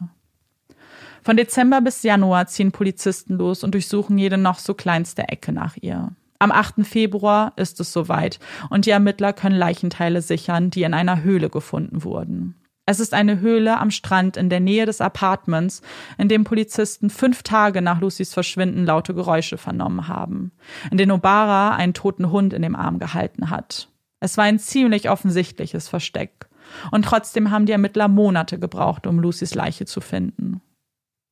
Von 1.23 1.37
Dezember 1.37 1.81
bis 1.81 2.03
Januar 2.03 2.47
ziehen 2.47 2.71
Polizisten 2.71 3.35
los 3.35 3.63
und 3.63 3.73
durchsuchen 3.73 4.17
jede 4.17 4.37
noch 4.37 4.59
so 4.59 4.73
kleinste 4.73 5.27
Ecke 5.27 5.51
nach 5.51 5.75
ihr. 5.77 6.11
Am 6.37 6.51
8. 6.51 6.85
Februar 6.85 7.51
ist 7.57 7.79
es 7.81 7.91
soweit 7.91 8.39
und 8.69 8.85
die 8.85 8.91
Ermittler 8.91 9.33
können 9.33 9.57
Leichenteile 9.57 10.21
sichern, 10.21 10.69
die 10.69 10.83
in 10.83 10.93
einer 10.93 11.21
Höhle 11.21 11.49
gefunden 11.49 12.03
wurden. 12.03 12.55
Es 12.85 12.99
ist 12.99 13.13
eine 13.13 13.39
Höhle 13.39 13.77
am 13.77 13.91
Strand 13.91 14.37
in 14.37 14.49
der 14.49 14.61
Nähe 14.61 14.85
des 14.85 15.01
Apartments, 15.01 15.81
in 16.17 16.29
dem 16.29 16.43
Polizisten 16.43 17.09
fünf 17.09 17.43
Tage 17.43 17.81
nach 17.81 17.99
Lucys 17.99 18.33
Verschwinden 18.33 18.85
laute 18.85 19.13
Geräusche 19.13 19.57
vernommen 19.57 20.07
haben, 20.07 20.51
in 20.89 20.97
denen 20.97 21.11
Obara 21.11 21.75
einen 21.75 21.93
toten 21.93 22.31
Hund 22.31 22.53
in 22.53 22.61
dem 22.61 22.75
Arm 22.75 22.97
gehalten 22.97 23.49
hat. 23.49 23.88
Es 24.19 24.37
war 24.37 24.45
ein 24.45 24.59
ziemlich 24.59 25.09
offensichtliches 25.09 25.87
Versteck. 25.87 26.47
Und 26.91 27.05
trotzdem 27.05 27.51
haben 27.51 27.65
die 27.65 27.71
Ermittler 27.71 28.07
Monate 28.07 28.59
gebraucht, 28.59 29.07
um 29.07 29.19
Lucys 29.19 29.55
Leiche 29.55 29.85
zu 29.85 30.01
finden. 30.01 30.61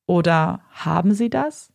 Oder 0.05 0.61
haben 0.71 1.13
sie 1.13 1.29
das? 1.29 1.71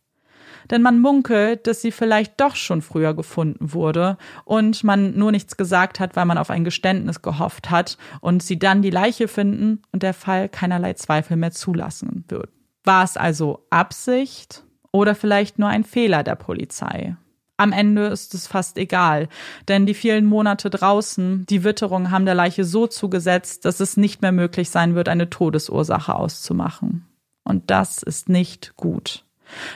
Denn 0.69 0.81
man 0.81 0.99
munkelt, 0.99 1.67
dass 1.67 1.81
sie 1.81 1.91
vielleicht 1.91 2.39
doch 2.39 2.55
schon 2.55 2.81
früher 2.81 3.13
gefunden 3.13 3.73
wurde 3.73 4.17
und 4.45 4.83
man 4.83 5.15
nur 5.17 5.31
nichts 5.31 5.57
gesagt 5.57 5.99
hat, 5.99 6.15
weil 6.15 6.25
man 6.25 6.37
auf 6.37 6.49
ein 6.49 6.63
Geständnis 6.63 7.21
gehofft 7.21 7.69
hat 7.69 7.97
und 8.21 8.41
sie 8.41 8.59
dann 8.59 8.81
die 8.81 8.89
Leiche 8.89 9.27
finden 9.27 9.81
und 9.91 10.03
der 10.03 10.13
Fall 10.13 10.49
keinerlei 10.49 10.93
Zweifel 10.93 11.37
mehr 11.37 11.51
zulassen 11.51 12.25
wird. 12.27 12.49
War 12.83 13.03
es 13.03 13.17
also 13.17 13.65
Absicht 13.69 14.63
oder 14.91 15.15
vielleicht 15.15 15.59
nur 15.59 15.69
ein 15.69 15.83
Fehler 15.83 16.23
der 16.23 16.35
Polizei? 16.35 17.15
Am 17.57 17.71
Ende 17.71 18.07
ist 18.07 18.33
es 18.33 18.47
fast 18.47 18.77
egal, 18.77 19.29
denn 19.67 19.85
die 19.85 19.93
vielen 19.93 20.25
Monate 20.25 20.69
draußen, 20.69 21.45
die 21.47 21.63
Witterung 21.63 22.09
haben 22.09 22.25
der 22.25 22.33
Leiche 22.35 22.65
so 22.65 22.87
zugesetzt, 22.87 23.65
dass 23.65 23.79
es 23.79 23.95
nicht 23.95 24.21
mehr 24.21 24.31
möglich 24.31 24.69
sein 24.71 24.95
wird, 24.95 25.07
eine 25.07 25.29
Todesursache 25.29 26.15
auszumachen. 26.15 27.05
Und 27.43 27.69
das 27.69 28.01
ist 28.01 28.27
nicht 28.27 28.73
gut. 28.75 29.25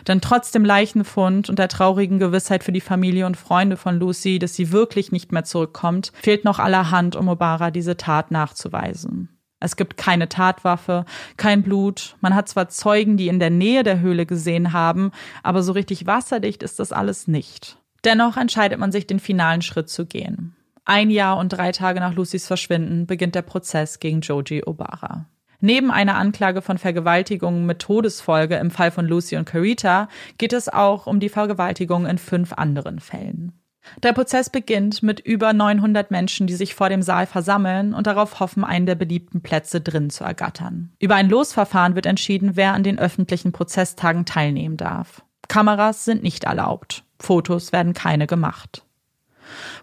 Denn 0.08 0.22
trotz 0.22 0.52
dem 0.52 0.66
Leichenfund 0.66 1.50
und 1.50 1.60
der 1.60 1.68
traurigen 1.68 2.18
Gewissheit 2.18 2.64
für 2.64 2.72
die 2.72 2.82
Familie 2.82 3.28
und 3.28 3.38
Freunde 3.38 3.78
von 3.78 4.00
Lucy, 4.00 4.40
dass 4.40 4.56
sie 4.56 4.72
wirklich 4.72 5.12
nicht 5.12 5.32
mehr 5.32 5.44
zurückkommt, 5.44 6.12
fehlt 6.22 6.46
noch 6.46 6.58
allerhand, 6.58 7.16
um 7.16 7.28
Obara 7.28 7.70
diese 7.70 7.98
Tat 7.98 8.32
nachzuweisen. 8.32 9.37
Es 9.60 9.76
gibt 9.76 9.98
keine 9.98 10.30
Tatwaffe, 10.30 11.06
kein 11.36 11.64
Blut. 11.64 12.16
Man 12.22 12.36
hat 12.36 12.48
zwar 12.48 12.70
Zeugen, 12.70 13.18
die 13.18 13.28
in 13.28 13.40
der 13.40 13.50
Nähe 13.50 13.84
der 13.84 14.00
Höhle 14.00 14.26
gesehen 14.26 14.72
haben, 14.72 15.12
aber 15.44 15.64
so 15.64 15.72
richtig 15.72 16.06
wasserdicht 16.06 16.62
ist 16.62 16.80
das 16.80 16.92
alles 16.92 17.28
nicht. 17.28 17.78
Dennoch 18.04 18.38
entscheidet 18.38 18.80
man 18.80 18.92
sich, 18.92 19.08
den 19.08 19.20
finalen 19.20 19.62
Schritt 19.62 19.90
zu 19.90 20.06
gehen. 20.06 20.56
Ein 20.86 21.10
Jahr 21.10 21.38
und 21.38 21.50
drei 21.50 21.72
Tage 21.72 22.00
nach 22.00 22.14
Lucys 22.14 22.48
Verschwinden 22.48 23.08
beginnt 23.08 23.36
der 23.36 23.42
Prozess 23.42 24.00
gegen 24.00 24.22
Joji 24.22 24.64
Obara. 24.66 25.26
Neben 25.60 25.90
einer 25.90 26.16
Anklage 26.16 26.62
von 26.62 26.78
Vergewaltigung 26.78 27.66
mit 27.66 27.80
Todesfolge 27.80 28.56
im 28.56 28.70
Fall 28.70 28.92
von 28.92 29.08
Lucy 29.08 29.38
und 29.38 29.46
Carita 29.46 30.08
geht 30.38 30.54
es 30.54 30.70
auch 30.70 31.08
um 31.08 31.20
die 31.20 31.30
Vergewaltigung 31.30 32.06
in 32.06 32.20
fünf 32.20 32.54
anderen 32.54 33.00
Fällen. 33.00 33.57
Der 34.04 34.14
Prozess 34.14 34.50
beginnt 34.50 35.04
mit 35.04 35.20
über 35.20 35.54
900 35.54 36.12
Menschen, 36.12 36.48
die 36.48 36.56
sich 36.56 36.76
vor 36.76 36.90
dem 36.90 37.02
Saal 37.02 37.26
versammeln 37.26 37.94
und 37.94 38.08
darauf 38.08 38.40
hoffen, 38.40 38.64
einen 38.64 38.86
der 38.86 38.96
beliebten 38.96 39.42
Plätze 39.42 39.82
drin 39.82 40.10
zu 40.10 40.24
ergattern. 40.24 40.92
Über 41.00 41.16
ein 41.16 41.30
Losverfahren 41.30 41.96
wird 41.96 42.06
entschieden, 42.06 42.56
wer 42.56 42.74
an 42.74 42.84
den 42.84 43.00
öffentlichen 43.00 43.52
Prozesstagen 43.52 44.26
teilnehmen 44.26 44.78
darf. 44.78 45.24
Kameras 45.48 46.06
sind 46.06 46.24
nicht 46.24 46.44
erlaubt. 46.44 47.04
Fotos 47.20 47.72
werden 47.72 47.94
keine 47.94 48.28
gemacht. 48.28 48.84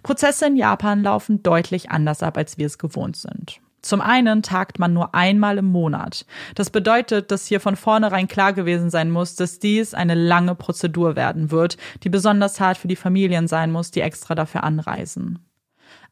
Prozesse 0.03 0.47
in 0.47 0.57
Japan 0.57 1.03
laufen 1.03 1.43
deutlich 1.43 1.91
anders 1.91 2.23
ab, 2.23 2.37
als 2.37 2.59
wir 2.59 2.67
es 2.67 2.79
gewohnt 2.79 3.17
sind. 3.17 3.61
Zum 3.85 4.01
einen 4.01 4.43
tagt 4.43 4.79
man 4.79 4.95
nur 4.95 5.15
einmal 5.15 5.59
im 5.59 5.67
Monat. 5.67 6.25
Das 6.55 6.71
bedeutet, 6.71 7.31
dass 7.31 7.47
hier 7.47 7.61
von 7.61 7.77
vornherein 7.77 8.29
klar 8.29 8.55
gewesen 8.55 8.89
sein 8.89 9.11
muss, 9.11 9.37
dass 9.37 9.59
dies 9.59 9.93
eine 9.93 10.15
lange 10.15 10.55
Prozedur 10.55 11.17
werden 11.17 11.51
wird, 11.51 11.77
die 12.03 12.09
besonders 12.09 12.61
hart 12.61 12.79
für 12.79 12.89
die 12.89 12.97
Familien 12.97 13.47
sein 13.47 13.71
muss, 13.71 13.91
die 13.91 14.01
extra 14.01 14.35
dafür 14.35 14.65
anreisen. 14.65 15.41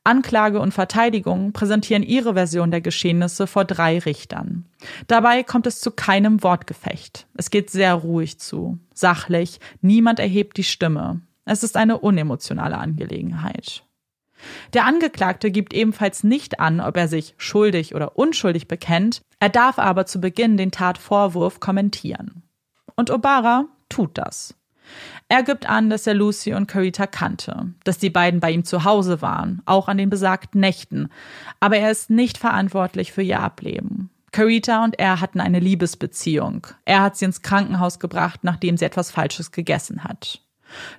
Anklage 0.05 0.61
und 0.61 0.75
Verteidigung 0.75 1.55
präsentieren 1.55 2.03
ihre 2.03 2.35
Version 2.35 2.71
der 2.71 2.83
Geschehnisse 2.83 3.47
vor 3.47 3.65
drei 3.65 4.01
Richtern. 4.01 4.67
Dabei 5.07 5.43
kommt 5.43 5.67
es 5.67 5.81
zu 5.81 5.93
keinem 5.93 6.43
Wortgefecht. 6.43 7.27
Es 7.39 7.49
geht 7.49 7.71
sehr 7.71 7.95
ruhig 7.95 8.39
zu, 8.39 8.79
sachlich, 8.93 9.61
niemand 9.81 10.19
erhebt 10.19 10.59
die 10.59 10.65
Stimme. 10.65 11.23
Es 11.47 11.63
ist 11.63 11.79
eine 11.79 11.99
unemotionale 11.99 12.77
Angelegenheit. 12.77 13.85
Der 14.73 14.87
Angeklagte 14.87 15.51
gibt 15.51 15.73
ebenfalls 15.73 16.25
nicht 16.25 16.61
an, 16.61 16.81
ob 16.81 16.97
er 16.97 17.09
sich 17.09 17.35
schuldig 17.37 17.95
oder 17.95 18.17
unschuldig 18.17 18.69
bekennt, 18.69 19.23
er 19.41 19.49
darf 19.49 19.79
aber 19.79 20.07
zu 20.07 20.21
Beginn 20.21 20.57
den 20.57 20.71
Tatvorwurf 20.71 21.61
kommentieren. 21.61 22.43
Und 22.97 23.11
Obara 23.11 23.67
tut 23.89 24.19
das. 24.19 24.55
Er 25.29 25.43
gibt 25.43 25.69
an, 25.69 25.91
dass 25.91 26.07
er 26.07 26.15
Lucy 26.15 26.55
und 26.55 26.67
Carita 26.67 27.07
kannte, 27.07 27.73
dass 27.85 27.99
die 27.99 28.11
beiden 28.11 28.41
bei 28.41 28.51
ihm 28.51 28.65
zu 28.65 28.85
Hause 28.85 29.23
waren, 29.23 29.63
auch 29.65 29.89
an 29.89 29.97
den 29.97 30.11
besagten 30.11 30.61
Nächten, 30.61 31.09
aber 31.61 31.79
er 31.79 31.91
ist 31.91 32.11
nicht 32.11 32.37
verantwortlich 32.37 33.13
für 33.13 33.23
ihr 33.23 33.41
Ableben. 33.41 34.11
Carita 34.33 34.83
und 34.85 34.99
er 34.99 35.21
hatten 35.21 35.41
eine 35.41 35.61
Liebesbeziehung. 35.61 36.67
Er 36.85 37.03
hat 37.03 37.17
sie 37.17 37.27
ins 37.27 37.43
Krankenhaus 37.43 37.99
gebracht, 37.99 38.41
nachdem 38.43 38.77
sie 38.77 38.85
etwas 38.85 39.11
Falsches 39.11 39.53
gegessen 39.53 40.05
hat. 40.05 40.41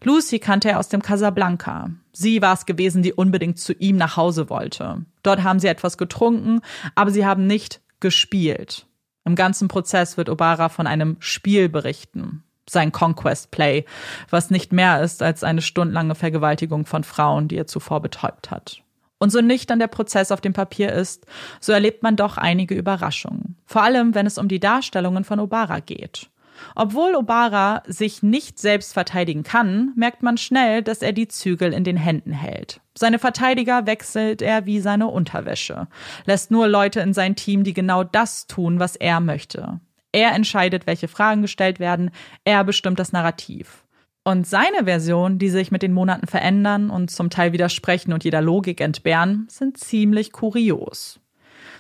Lucy 0.04 0.40
kannte 0.40 0.70
er 0.70 0.80
aus 0.80 0.90
dem 0.90 1.02
Casablanca. 1.02 1.90
Sie 2.12 2.42
war 2.42 2.54
es 2.54 2.66
gewesen, 2.66 3.04
die 3.04 3.14
unbedingt 3.14 3.60
zu 3.60 3.74
ihm 3.74 3.98
nach 3.98 4.18
Hause 4.18 4.50
wollte. 4.50 5.06
Dort 5.24 5.44
haben 5.44 5.60
sie 5.60 5.68
etwas 5.68 5.98
getrunken, 5.98 6.62
aber 6.96 7.12
sie 7.12 7.26
haben 7.26 7.48
nicht 7.48 7.82
gespielt. 8.00 8.86
Im 9.26 9.36
ganzen 9.36 9.68
Prozess 9.68 10.18
wird 10.18 10.30
Obara 10.30 10.70
von 10.70 10.88
einem 10.88 11.16
Spiel 11.20 11.70
berichten. 11.70 12.44
Sein 12.70 12.92
Conquest 12.92 13.52
Play, 13.52 13.86
was 14.30 14.50
nicht 14.50 14.72
mehr 14.72 15.02
ist 15.02 15.22
als 15.22 15.44
eine 15.44 15.62
stundenlange 15.62 16.16
Vergewaltigung 16.16 16.86
von 16.86 17.04
Frauen, 17.04 17.48
die 17.48 17.58
er 17.58 17.68
zuvor 17.68 18.02
betäubt 18.02 18.52
hat. 18.52 18.82
Und 19.20 19.30
so 19.30 19.42
nüchtern 19.42 19.80
der 19.80 19.88
Prozess 19.88 20.32
auf 20.32 20.42
dem 20.42 20.52
Papier 20.52 20.92
ist, 20.92 21.26
so 21.62 21.72
erlebt 21.72 22.04
man 22.04 22.18
doch 22.18 22.38
einige 22.38 22.76
Überraschungen. 22.76 23.56
Vor 23.66 23.82
allem, 23.82 24.16
wenn 24.16 24.26
es 24.26 24.38
um 24.38 24.50
die 24.50 24.60
Darstellungen 24.60 25.24
von 25.24 25.40
Obara 25.40 25.80
geht. 25.80 26.30
Obwohl 26.76 27.16
Obara 27.16 27.84
sich 27.86 28.24
nicht 28.24 28.60
selbst 28.60 28.94
verteidigen 28.94 29.44
kann, 29.44 29.94
merkt 29.96 30.24
man 30.24 30.38
schnell, 30.38 30.82
dass 30.82 31.02
er 31.02 31.14
die 31.14 31.28
Zügel 31.28 31.74
in 31.74 31.84
den 31.84 31.98
Händen 31.98 32.32
hält. 32.32 32.82
Seine 32.98 33.20
Verteidiger 33.20 33.86
wechselt 33.86 34.42
er 34.42 34.66
wie 34.66 34.80
seine 34.80 35.08
Unterwäsche, 35.08 35.88
lässt 36.26 36.52
nur 36.52 36.68
Leute 36.68 37.00
in 37.00 37.14
sein 37.14 37.36
Team, 37.36 37.64
die 37.64 37.74
genau 37.74 38.04
das 38.04 38.48
tun, 38.48 38.80
was 38.80 38.96
er 38.96 39.20
möchte. 39.20 39.80
Er 40.12 40.34
entscheidet, 40.34 40.86
welche 40.86 41.08
Fragen 41.08 41.42
gestellt 41.42 41.80
werden, 41.80 42.12
er 42.44 42.64
bestimmt 42.64 43.00
das 43.00 43.12
Narrativ. 43.12 43.84
Und 44.24 44.48
seine 44.48 44.86
Version, 44.86 45.38
die 45.38 45.50
sich 45.50 45.72
mit 45.72 45.82
den 45.82 45.92
Monaten 45.92 46.28
verändern 46.28 46.90
und 46.90 47.12
zum 47.12 47.30
Teil 47.30 47.52
widersprechen 47.52 48.14
und 48.14 48.24
jeder 48.24 48.42
Logik 48.42 48.80
entbehren, 48.80 49.48
sind 49.50 49.78
ziemlich 49.78 50.32
kurios. 50.32 51.20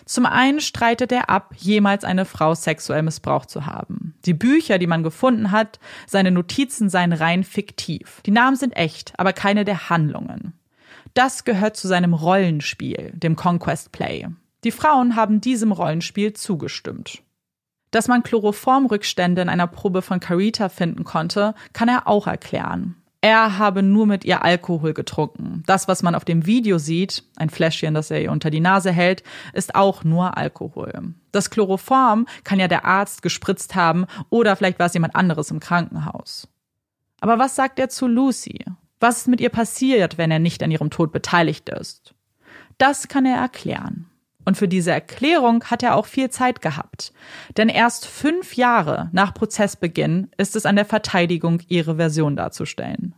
Zum 0.06 0.26
einen 0.26 0.60
streitet 0.60 1.12
er 1.12 1.30
ab, 1.30 1.54
jemals 1.58 2.04
eine 2.04 2.26
Frau 2.26 2.56
sexuell 2.56 3.04
missbraucht 3.04 3.50
zu 3.50 3.66
haben. 3.66 4.16
Die 4.26 4.34
Bücher, 4.34 4.78
die 4.78 4.88
man 4.88 5.04
gefunden 5.04 5.52
hat, 5.52 5.80
seine 6.08 6.32
Notizen 6.32 6.90
seien 6.90 7.14
rein 7.14 7.44
fiktiv. 7.44 8.22
Die 8.26 8.32
Namen 8.32 8.56
sind 8.56 8.76
echt, 8.76 9.14
aber 9.18 9.34
keine 9.34 9.66
der 9.66 9.90
Handlungen. 9.90 10.54
Das 11.14 11.44
gehört 11.44 11.78
zu 11.78 11.88
seinem 11.88 12.14
Rollenspiel, 12.14 13.12
dem 13.14 13.36
Conquest 13.36 13.92
Play. 13.92 14.28
Die 14.64 14.72
Frauen 14.72 15.16
haben 15.16 15.42
diesem 15.42 15.72
Rollenspiel 15.72 16.34
zugestimmt. 16.34 17.22
Dass 17.92 18.08
man 18.08 18.24
Chloroformrückstände 18.24 19.42
in 19.44 19.50
einer 19.50 19.68
Probe 19.68 20.02
von 20.02 20.20
Carita 20.20 20.70
finden 20.70 21.04
konnte, 21.04 21.54
kann 21.74 21.90
er 21.90 22.08
auch 22.08 22.26
erklären. 22.26 22.96
Er 23.24 23.58
habe 23.58 23.84
nur 23.84 24.06
mit 24.06 24.26
ihr 24.26 24.44
Alkohol 24.44 24.94
getrunken. 24.94 25.64
Das, 25.66 25.88
was 25.88 26.04
man 26.04 26.14
auf 26.14 26.26
dem 26.26 26.45
Video 26.45 26.78
sieht, 26.78 27.24
ein 27.38 27.50
Fläschchen, 27.50 27.94
das 27.94 28.12
er 28.12 28.22
ihr 28.22 28.34
unter 28.34 28.50
die 28.50 28.60
Nase 28.60 28.91
hält, 28.91 29.24
ist 29.54 29.76
auch 29.76 30.04
nur 30.04 30.36
Alkohol. 30.36 30.91
Das 31.32 31.50
Chloroform 31.50 32.28
kann 32.44 32.60
ja 32.60 32.68
der 32.68 32.84
Arzt 32.84 33.22
gespritzt 33.22 33.76
haben 33.76 34.08
oder 34.30 34.58
vielleicht 34.58 34.78
war 34.78 34.88
es 34.88 34.94
jemand 34.94 35.16
anderes 35.16 35.52
im 35.52 35.62
Krankenhaus. 35.62 36.50
Aber 37.22 37.40
was 37.40 37.56
sagt 37.56 37.80
er 37.80 37.88
zu 37.88 38.08
Lucy? 38.08 38.66
Was 39.00 39.20
ist 39.20 39.28
mit 39.30 39.40
ihr 39.40 39.52
passiert, 39.52 40.18
wenn 40.18 40.30
er 40.30 40.40
nicht 40.40 40.62
an 40.62 40.72
ihrem 40.72 40.90
Tod 40.90 41.14
beteiligt 41.14 41.70
ist? 41.70 42.14
Das 42.78 43.08
kann 43.08 43.26
er 43.26 43.38
erklären. 43.38 44.10
Und 44.45 44.57
für 44.57 44.68
diese 44.68 44.91
Erklärung 44.91 45.64
hat 45.65 45.84
er 45.84 45.95
auch 45.95 46.06
viel 46.06 46.30
Zeit 46.30 46.61
gehabt. 46.61 47.14
Denn 47.57 47.70
erst 47.70 48.06
fünf 48.06 48.56
Jahre 48.56 49.10
nach 49.11 49.34
Prozessbeginn 49.34 50.30
ist 50.38 50.56
es 50.56 50.65
an 50.65 50.76
der 50.76 50.86
Verteidigung, 50.86 51.61
ihre 51.68 51.95
Version 51.95 52.36
darzustellen. 52.36 53.15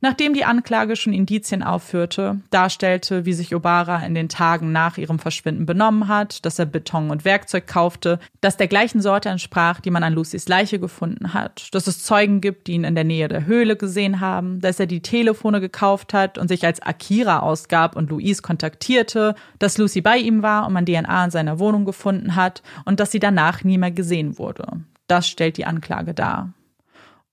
Nachdem 0.00 0.32
die 0.32 0.44
Anklage 0.44 0.94
schon 0.94 1.12
Indizien 1.12 1.64
aufführte, 1.64 2.40
darstellte, 2.50 3.24
wie 3.24 3.32
sich 3.32 3.52
Obara 3.54 3.98
in 4.06 4.14
den 4.14 4.28
Tagen 4.28 4.70
nach 4.70 4.96
ihrem 4.96 5.18
Verschwinden 5.18 5.66
benommen 5.66 6.06
hat, 6.06 6.44
dass 6.46 6.60
er 6.60 6.66
Beton 6.66 7.10
und 7.10 7.24
Werkzeug 7.24 7.66
kaufte, 7.66 8.20
das 8.40 8.56
der 8.56 8.68
gleichen 8.68 9.00
Sorte 9.00 9.28
entsprach, 9.28 9.80
die 9.80 9.90
man 9.90 10.04
an 10.04 10.12
Lucys 10.12 10.46
Leiche 10.46 10.78
gefunden 10.78 11.34
hat, 11.34 11.74
dass 11.74 11.88
es 11.88 12.04
Zeugen 12.04 12.40
gibt, 12.40 12.68
die 12.68 12.74
ihn 12.74 12.84
in 12.84 12.94
der 12.94 13.02
Nähe 13.02 13.26
der 13.26 13.46
Höhle 13.46 13.74
gesehen 13.74 14.20
haben, 14.20 14.60
dass 14.60 14.78
er 14.78 14.86
die 14.86 15.02
Telefone 15.02 15.60
gekauft 15.60 16.14
hat 16.14 16.38
und 16.38 16.46
sich 16.46 16.64
als 16.64 16.80
Akira 16.80 17.40
ausgab 17.40 17.96
und 17.96 18.10
Louise 18.10 18.40
kontaktierte, 18.40 19.34
dass 19.58 19.78
Lucy 19.78 20.00
bei 20.00 20.18
ihm 20.18 20.42
war 20.42 20.66
und 20.66 20.74
man 20.74 20.86
DNA 20.86 21.24
in 21.24 21.30
seiner 21.32 21.58
Wohnung 21.58 21.84
gefunden 21.84 22.36
hat 22.36 22.62
und 22.84 23.00
dass 23.00 23.10
sie 23.10 23.20
danach 23.20 23.64
nie 23.64 23.78
mehr 23.78 23.90
gesehen 23.90 24.38
wurde. 24.38 24.64
Das 25.08 25.26
stellt 25.26 25.56
die 25.56 25.64
Anklage 25.64 26.14
dar. 26.14 26.52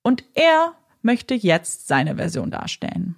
Und 0.01 0.23
er 0.33 0.73
möchte 1.05 1.35
jetzt 1.35 1.87
seine 1.87 2.15
Version 2.17 2.51
darstellen. 2.51 3.15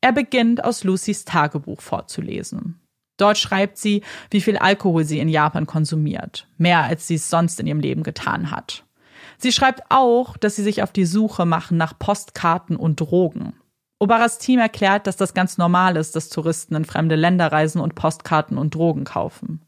Er 0.00 0.12
beginnt 0.12 0.64
aus 0.64 0.84
Lucys 0.84 1.26
Tagebuch 1.26 1.82
vorzulesen. 1.82 2.80
Dort 3.18 3.36
schreibt 3.36 3.76
sie, 3.76 4.02
wie 4.30 4.40
viel 4.40 4.56
Alkohol 4.56 5.04
sie 5.04 5.18
in 5.18 5.28
Japan 5.28 5.66
konsumiert, 5.66 6.48
mehr 6.56 6.84
als 6.84 7.06
sie 7.06 7.16
es 7.16 7.28
sonst 7.28 7.60
in 7.60 7.66
ihrem 7.66 7.80
Leben 7.80 8.02
getan 8.02 8.50
hat. 8.50 8.84
Sie 9.36 9.52
schreibt 9.52 9.82
auch, 9.90 10.38
dass 10.38 10.56
sie 10.56 10.62
sich 10.62 10.82
auf 10.82 10.92
die 10.92 11.04
Suche 11.04 11.44
machen 11.44 11.76
nach 11.76 11.98
Postkarten 11.98 12.76
und 12.76 13.00
Drogen. 13.00 13.54
Obaras 13.98 14.38
Team 14.38 14.58
erklärt, 14.58 15.06
dass 15.06 15.16
das 15.16 15.34
ganz 15.34 15.58
normal 15.58 15.96
ist, 15.96 16.16
dass 16.16 16.30
Touristen 16.30 16.74
in 16.74 16.86
fremde 16.86 17.16
Länder 17.16 17.52
reisen 17.52 17.82
und 17.82 17.94
Postkarten 17.94 18.56
und 18.56 18.74
Drogen 18.74 19.04
kaufen. 19.04 19.60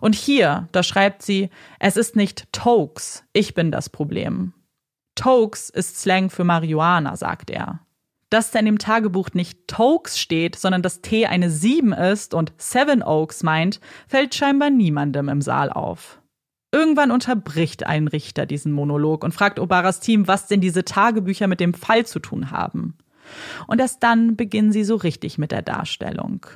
Und 0.00 0.14
hier, 0.14 0.68
da 0.72 0.82
schreibt 0.82 1.22
sie, 1.22 1.50
es 1.78 1.98
ist 1.98 2.16
nicht 2.16 2.50
Tokes, 2.52 3.24
ich 3.34 3.52
bin 3.52 3.70
das 3.70 3.90
Problem. 3.90 4.54
Tokes 5.18 5.68
ist 5.68 5.98
Slang 5.98 6.30
für 6.30 6.44
Marihuana, 6.44 7.16
sagt 7.16 7.50
er. 7.50 7.80
Dass 8.30 8.52
da 8.52 8.60
in 8.60 8.66
dem 8.66 8.78
Tagebuch 8.78 9.30
nicht 9.32 9.66
Tokes 9.66 10.20
steht, 10.20 10.54
sondern 10.54 10.80
dass 10.80 11.00
T 11.00 11.26
eine 11.26 11.50
7 11.50 11.92
ist 11.92 12.34
und 12.34 12.52
Seven 12.56 13.02
Oaks 13.02 13.42
meint, 13.42 13.80
fällt 14.06 14.36
scheinbar 14.36 14.70
niemandem 14.70 15.28
im 15.28 15.42
Saal 15.42 15.70
auf. 15.70 16.22
Irgendwann 16.70 17.10
unterbricht 17.10 17.84
ein 17.84 18.06
Richter 18.06 18.46
diesen 18.46 18.72
Monolog 18.72 19.24
und 19.24 19.34
fragt 19.34 19.58
Obaras 19.58 19.98
Team, 19.98 20.28
was 20.28 20.46
denn 20.46 20.60
diese 20.60 20.84
Tagebücher 20.84 21.48
mit 21.48 21.58
dem 21.58 21.74
Fall 21.74 22.06
zu 22.06 22.20
tun 22.20 22.52
haben. 22.52 22.96
Und 23.66 23.80
erst 23.80 24.02
dann 24.04 24.36
beginnen 24.36 24.70
sie 24.70 24.84
so 24.84 24.94
richtig 24.94 25.36
mit 25.36 25.50
der 25.50 25.62
Darstellung. 25.62 26.46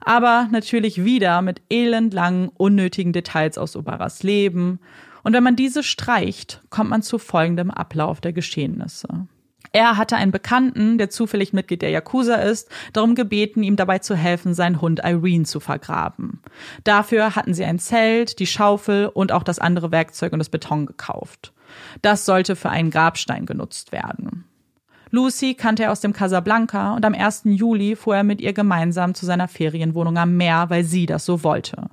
Aber 0.00 0.48
natürlich 0.50 1.04
wieder 1.04 1.42
mit 1.42 1.60
elendlangen, 1.68 2.48
unnötigen 2.48 3.12
Details 3.12 3.58
aus 3.58 3.76
Obaras 3.76 4.22
Leben 4.22 4.80
und 5.22 5.32
wenn 5.32 5.42
man 5.42 5.56
diese 5.56 5.82
streicht, 5.82 6.62
kommt 6.70 6.90
man 6.90 7.02
zu 7.02 7.18
folgendem 7.18 7.70
Ablauf 7.70 8.20
der 8.20 8.32
Geschehnisse. 8.32 9.26
Er 9.72 9.96
hatte 9.96 10.16
einen 10.16 10.32
Bekannten, 10.32 10.98
der 10.98 11.10
zufällig 11.10 11.52
Mitglied 11.52 11.82
der 11.82 11.90
Yakuza 11.90 12.36
ist, 12.36 12.68
darum 12.92 13.14
gebeten, 13.14 13.62
ihm 13.62 13.76
dabei 13.76 14.00
zu 14.00 14.16
helfen, 14.16 14.52
seinen 14.52 14.80
Hund 14.80 15.00
Irene 15.04 15.44
zu 15.44 15.60
vergraben. 15.60 16.40
Dafür 16.82 17.36
hatten 17.36 17.54
sie 17.54 17.64
ein 17.64 17.78
Zelt, 17.78 18.40
die 18.40 18.48
Schaufel 18.48 19.06
und 19.06 19.30
auch 19.30 19.44
das 19.44 19.60
andere 19.60 19.92
Werkzeug 19.92 20.32
und 20.32 20.40
das 20.40 20.48
Beton 20.48 20.86
gekauft. 20.86 21.52
Das 22.02 22.24
sollte 22.24 22.56
für 22.56 22.70
einen 22.70 22.90
Grabstein 22.90 23.46
genutzt 23.46 23.92
werden. 23.92 24.44
Lucy 25.10 25.54
kannte 25.54 25.84
er 25.84 25.92
aus 25.92 26.00
dem 26.00 26.12
Casablanca 26.12 26.94
und 26.94 27.04
am 27.04 27.14
1. 27.14 27.42
Juli 27.44 27.96
fuhr 27.96 28.16
er 28.16 28.22
mit 28.22 28.40
ihr 28.40 28.52
gemeinsam 28.52 29.14
zu 29.14 29.26
seiner 29.26 29.48
Ferienwohnung 29.48 30.16
am 30.16 30.36
Meer, 30.36 30.66
weil 30.68 30.84
sie 30.84 31.06
das 31.06 31.24
so 31.24 31.42
wollte. 31.42 31.88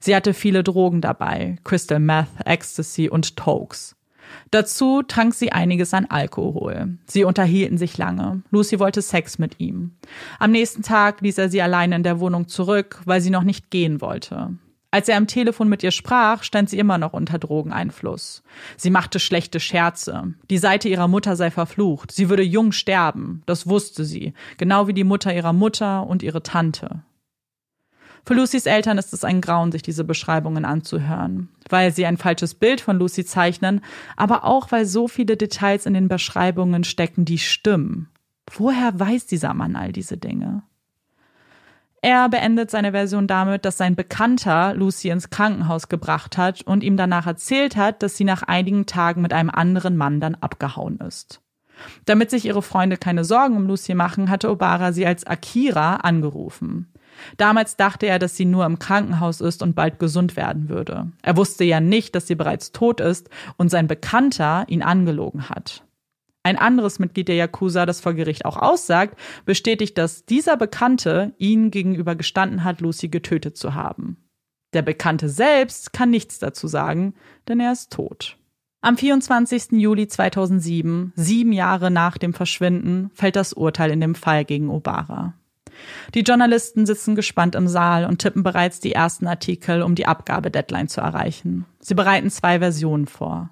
Sie 0.00 0.16
hatte 0.16 0.34
viele 0.34 0.64
Drogen 0.64 1.00
dabei, 1.00 1.56
Crystal 1.62 2.00
Meth, 2.00 2.26
Ecstasy 2.44 3.08
und 3.08 3.36
Tokes. 3.36 3.94
Dazu 4.50 5.02
trank 5.02 5.34
sie 5.34 5.52
einiges 5.52 5.94
an 5.94 6.06
Alkohol. 6.06 6.98
Sie 7.06 7.22
unterhielten 7.22 7.78
sich 7.78 7.96
lange. 7.96 8.42
Lucy 8.50 8.80
wollte 8.80 9.00
Sex 9.00 9.38
mit 9.38 9.60
ihm. 9.60 9.92
Am 10.40 10.50
nächsten 10.50 10.82
Tag 10.82 11.20
ließ 11.20 11.38
er 11.38 11.48
sie 11.48 11.62
alleine 11.62 11.94
in 11.94 12.02
der 12.02 12.18
Wohnung 12.18 12.48
zurück, 12.48 13.00
weil 13.04 13.20
sie 13.20 13.30
noch 13.30 13.44
nicht 13.44 13.70
gehen 13.70 14.00
wollte. 14.00 14.50
Als 14.96 15.10
er 15.10 15.18
am 15.18 15.26
Telefon 15.26 15.68
mit 15.68 15.82
ihr 15.82 15.90
sprach, 15.90 16.42
stand 16.42 16.70
sie 16.70 16.78
immer 16.78 16.96
noch 16.96 17.12
unter 17.12 17.38
Drogeneinfluss. 17.38 18.42
Sie 18.78 18.88
machte 18.88 19.20
schlechte 19.20 19.60
Scherze. 19.60 20.32
Die 20.48 20.56
Seite 20.56 20.88
ihrer 20.88 21.06
Mutter 21.06 21.36
sei 21.36 21.50
verflucht. 21.50 22.12
Sie 22.12 22.30
würde 22.30 22.42
jung 22.42 22.72
sterben. 22.72 23.42
Das 23.44 23.66
wusste 23.66 24.06
sie. 24.06 24.32
Genau 24.56 24.88
wie 24.88 24.94
die 24.94 25.04
Mutter 25.04 25.34
ihrer 25.34 25.52
Mutter 25.52 26.06
und 26.06 26.22
ihre 26.22 26.42
Tante. 26.42 27.02
Für 28.24 28.32
Lucys 28.32 28.64
Eltern 28.64 28.96
ist 28.96 29.12
es 29.12 29.22
ein 29.22 29.42
Grauen, 29.42 29.70
sich 29.70 29.82
diese 29.82 30.02
Beschreibungen 30.02 30.64
anzuhören, 30.64 31.50
weil 31.68 31.92
sie 31.92 32.06
ein 32.06 32.16
falsches 32.16 32.54
Bild 32.54 32.80
von 32.80 32.96
Lucy 32.96 33.26
zeichnen, 33.26 33.82
aber 34.16 34.44
auch 34.44 34.72
weil 34.72 34.86
so 34.86 35.08
viele 35.08 35.36
Details 35.36 35.84
in 35.84 35.92
den 35.92 36.08
Beschreibungen 36.08 36.84
stecken, 36.84 37.26
die 37.26 37.36
stimmen. 37.36 38.08
Woher 38.50 38.98
weiß 38.98 39.26
dieser 39.26 39.52
Mann 39.52 39.76
all 39.76 39.92
diese 39.92 40.16
Dinge? 40.16 40.62
Er 42.02 42.28
beendet 42.28 42.70
seine 42.70 42.92
Version 42.92 43.26
damit, 43.26 43.64
dass 43.64 43.78
sein 43.78 43.96
Bekannter 43.96 44.74
Lucy 44.74 45.08
ins 45.10 45.30
Krankenhaus 45.30 45.88
gebracht 45.88 46.38
hat 46.38 46.62
und 46.62 46.84
ihm 46.84 46.96
danach 46.96 47.26
erzählt 47.26 47.76
hat, 47.76 48.02
dass 48.02 48.16
sie 48.16 48.24
nach 48.24 48.42
einigen 48.42 48.86
Tagen 48.86 49.22
mit 49.22 49.32
einem 49.32 49.50
anderen 49.50 49.96
Mann 49.96 50.20
dann 50.20 50.36
abgehauen 50.36 50.98
ist. 50.98 51.40
Damit 52.04 52.30
sich 52.30 52.44
ihre 52.44 52.62
Freunde 52.62 52.96
keine 52.96 53.24
Sorgen 53.24 53.56
um 53.56 53.66
Lucy 53.66 53.94
machen, 53.94 54.30
hatte 54.30 54.50
Obara 54.50 54.92
sie 54.92 55.06
als 55.06 55.26
Akira 55.26 55.96
angerufen. 55.96 56.92
Damals 57.36 57.76
dachte 57.76 58.06
er, 58.06 58.18
dass 58.18 58.36
sie 58.36 58.44
nur 58.44 58.66
im 58.66 58.78
Krankenhaus 58.78 59.40
ist 59.40 59.62
und 59.62 59.74
bald 59.74 59.98
gesund 59.98 60.36
werden 60.36 60.68
würde. 60.68 61.10
Er 61.22 61.36
wusste 61.36 61.64
ja 61.64 61.80
nicht, 61.80 62.14
dass 62.14 62.26
sie 62.26 62.34
bereits 62.34 62.72
tot 62.72 63.00
ist 63.00 63.30
und 63.56 63.70
sein 63.70 63.86
Bekannter 63.86 64.64
ihn 64.68 64.82
angelogen 64.82 65.48
hat. 65.48 65.85
Ein 66.46 66.58
anderes 66.58 67.00
Mitglied 67.00 67.26
der 67.26 67.34
Yakuza, 67.34 67.86
das 67.86 68.00
vor 68.00 68.14
Gericht 68.14 68.44
auch 68.44 68.56
aussagt, 68.56 69.18
bestätigt, 69.46 69.98
dass 69.98 70.26
dieser 70.26 70.56
Bekannte 70.56 71.34
ihn 71.38 71.72
gegenüber 71.72 72.14
gestanden 72.14 72.62
hat, 72.62 72.80
Lucy 72.80 73.08
getötet 73.08 73.56
zu 73.56 73.74
haben. 73.74 74.16
Der 74.72 74.82
Bekannte 74.82 75.28
selbst 75.28 75.92
kann 75.92 76.10
nichts 76.10 76.38
dazu 76.38 76.68
sagen, 76.68 77.14
denn 77.48 77.58
er 77.58 77.72
ist 77.72 77.92
tot. 77.92 78.36
Am 78.80 78.96
24. 78.96 79.72
Juli 79.72 80.06
2007, 80.06 81.12
sieben 81.16 81.52
Jahre 81.52 81.90
nach 81.90 82.16
dem 82.16 82.32
Verschwinden, 82.32 83.10
fällt 83.12 83.34
das 83.34 83.52
Urteil 83.52 83.90
in 83.90 84.00
dem 84.00 84.14
Fall 84.14 84.44
gegen 84.44 84.70
Obara. 84.70 85.34
Die 86.14 86.20
Journalisten 86.20 86.86
sitzen 86.86 87.16
gespannt 87.16 87.56
im 87.56 87.66
Saal 87.66 88.04
und 88.04 88.20
tippen 88.20 88.44
bereits 88.44 88.78
die 88.78 88.92
ersten 88.92 89.26
Artikel, 89.26 89.82
um 89.82 89.96
die 89.96 90.06
Abgabedeadline 90.06 90.86
zu 90.86 91.00
erreichen. 91.00 91.66
Sie 91.80 91.94
bereiten 91.94 92.30
zwei 92.30 92.60
Versionen 92.60 93.08
vor. 93.08 93.50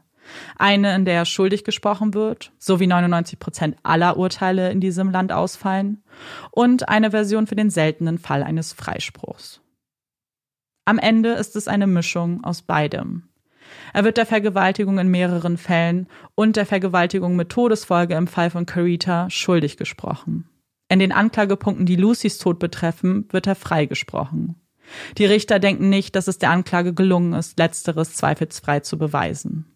Eine, 0.56 0.94
in 0.94 1.04
der 1.04 1.14
er 1.14 1.24
schuldig 1.24 1.64
gesprochen 1.64 2.14
wird, 2.14 2.52
so 2.58 2.80
wie 2.80 2.86
99 2.86 3.38
Prozent 3.38 3.76
aller 3.82 4.16
Urteile 4.16 4.70
in 4.70 4.80
diesem 4.80 5.10
Land 5.10 5.32
ausfallen, 5.32 6.02
und 6.50 6.88
eine 6.88 7.10
Version 7.10 7.46
für 7.46 7.56
den 7.56 7.70
seltenen 7.70 8.18
Fall 8.18 8.42
eines 8.42 8.72
Freispruchs. 8.72 9.60
Am 10.84 10.98
Ende 10.98 11.30
ist 11.30 11.56
es 11.56 11.68
eine 11.68 11.86
Mischung 11.86 12.44
aus 12.44 12.62
beidem. 12.62 13.28
Er 13.92 14.04
wird 14.04 14.16
der 14.16 14.26
Vergewaltigung 14.26 14.98
in 14.98 15.08
mehreren 15.08 15.56
Fällen 15.56 16.08
und 16.34 16.56
der 16.56 16.66
Vergewaltigung 16.66 17.36
mit 17.36 17.48
Todesfolge 17.48 18.14
im 18.14 18.26
Fall 18.26 18.50
von 18.50 18.66
Carita 18.66 19.30
schuldig 19.30 19.76
gesprochen. 19.76 20.48
In 20.88 20.98
den 20.98 21.12
Anklagepunkten, 21.12 21.86
die 21.86 21.96
Lucys 21.96 22.38
Tod 22.38 22.58
betreffen, 22.58 23.26
wird 23.30 23.46
er 23.46 23.54
freigesprochen. 23.54 24.56
Die 25.16 25.24
Richter 25.24 25.58
denken 25.58 25.88
nicht, 25.88 26.14
dass 26.14 26.28
es 26.28 26.38
der 26.38 26.50
Anklage 26.50 26.92
gelungen 26.92 27.32
ist, 27.32 27.58
letzteres 27.58 28.14
zweifelsfrei 28.14 28.80
zu 28.80 28.98
beweisen. 28.98 29.73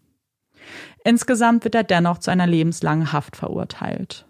Insgesamt 1.03 1.63
wird 1.63 1.75
er 1.75 1.83
dennoch 1.83 2.19
zu 2.19 2.31
einer 2.31 2.47
lebenslangen 2.47 3.11
Haft 3.11 3.35
verurteilt. 3.35 4.25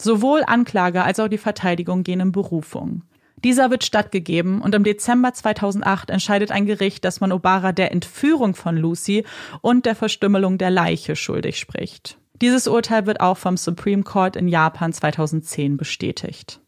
Sowohl 0.00 0.42
Anklage 0.46 1.02
als 1.02 1.20
auch 1.20 1.28
die 1.28 1.38
Verteidigung 1.38 2.02
gehen 2.02 2.20
in 2.20 2.32
Berufung. 2.32 3.02
Dieser 3.44 3.70
wird 3.70 3.84
stattgegeben 3.84 4.62
und 4.62 4.74
im 4.74 4.84
Dezember 4.84 5.32
2008 5.32 6.10
entscheidet 6.10 6.50
ein 6.50 6.66
Gericht, 6.66 7.04
dass 7.04 7.20
man 7.20 7.32
Obara 7.32 7.72
der 7.72 7.92
Entführung 7.92 8.54
von 8.54 8.76
Lucy 8.76 9.24
und 9.60 9.84
der 9.86 9.94
Verstümmelung 9.94 10.58
der 10.58 10.70
Leiche 10.70 11.16
schuldig 11.16 11.58
spricht. 11.58 12.18
Dieses 12.40 12.66
Urteil 12.66 13.06
wird 13.06 13.20
auch 13.20 13.36
vom 13.36 13.56
Supreme 13.56 14.02
Court 14.02 14.36
in 14.36 14.48
Japan 14.48 14.92
2010 14.92 15.76
bestätigt. 15.76 16.60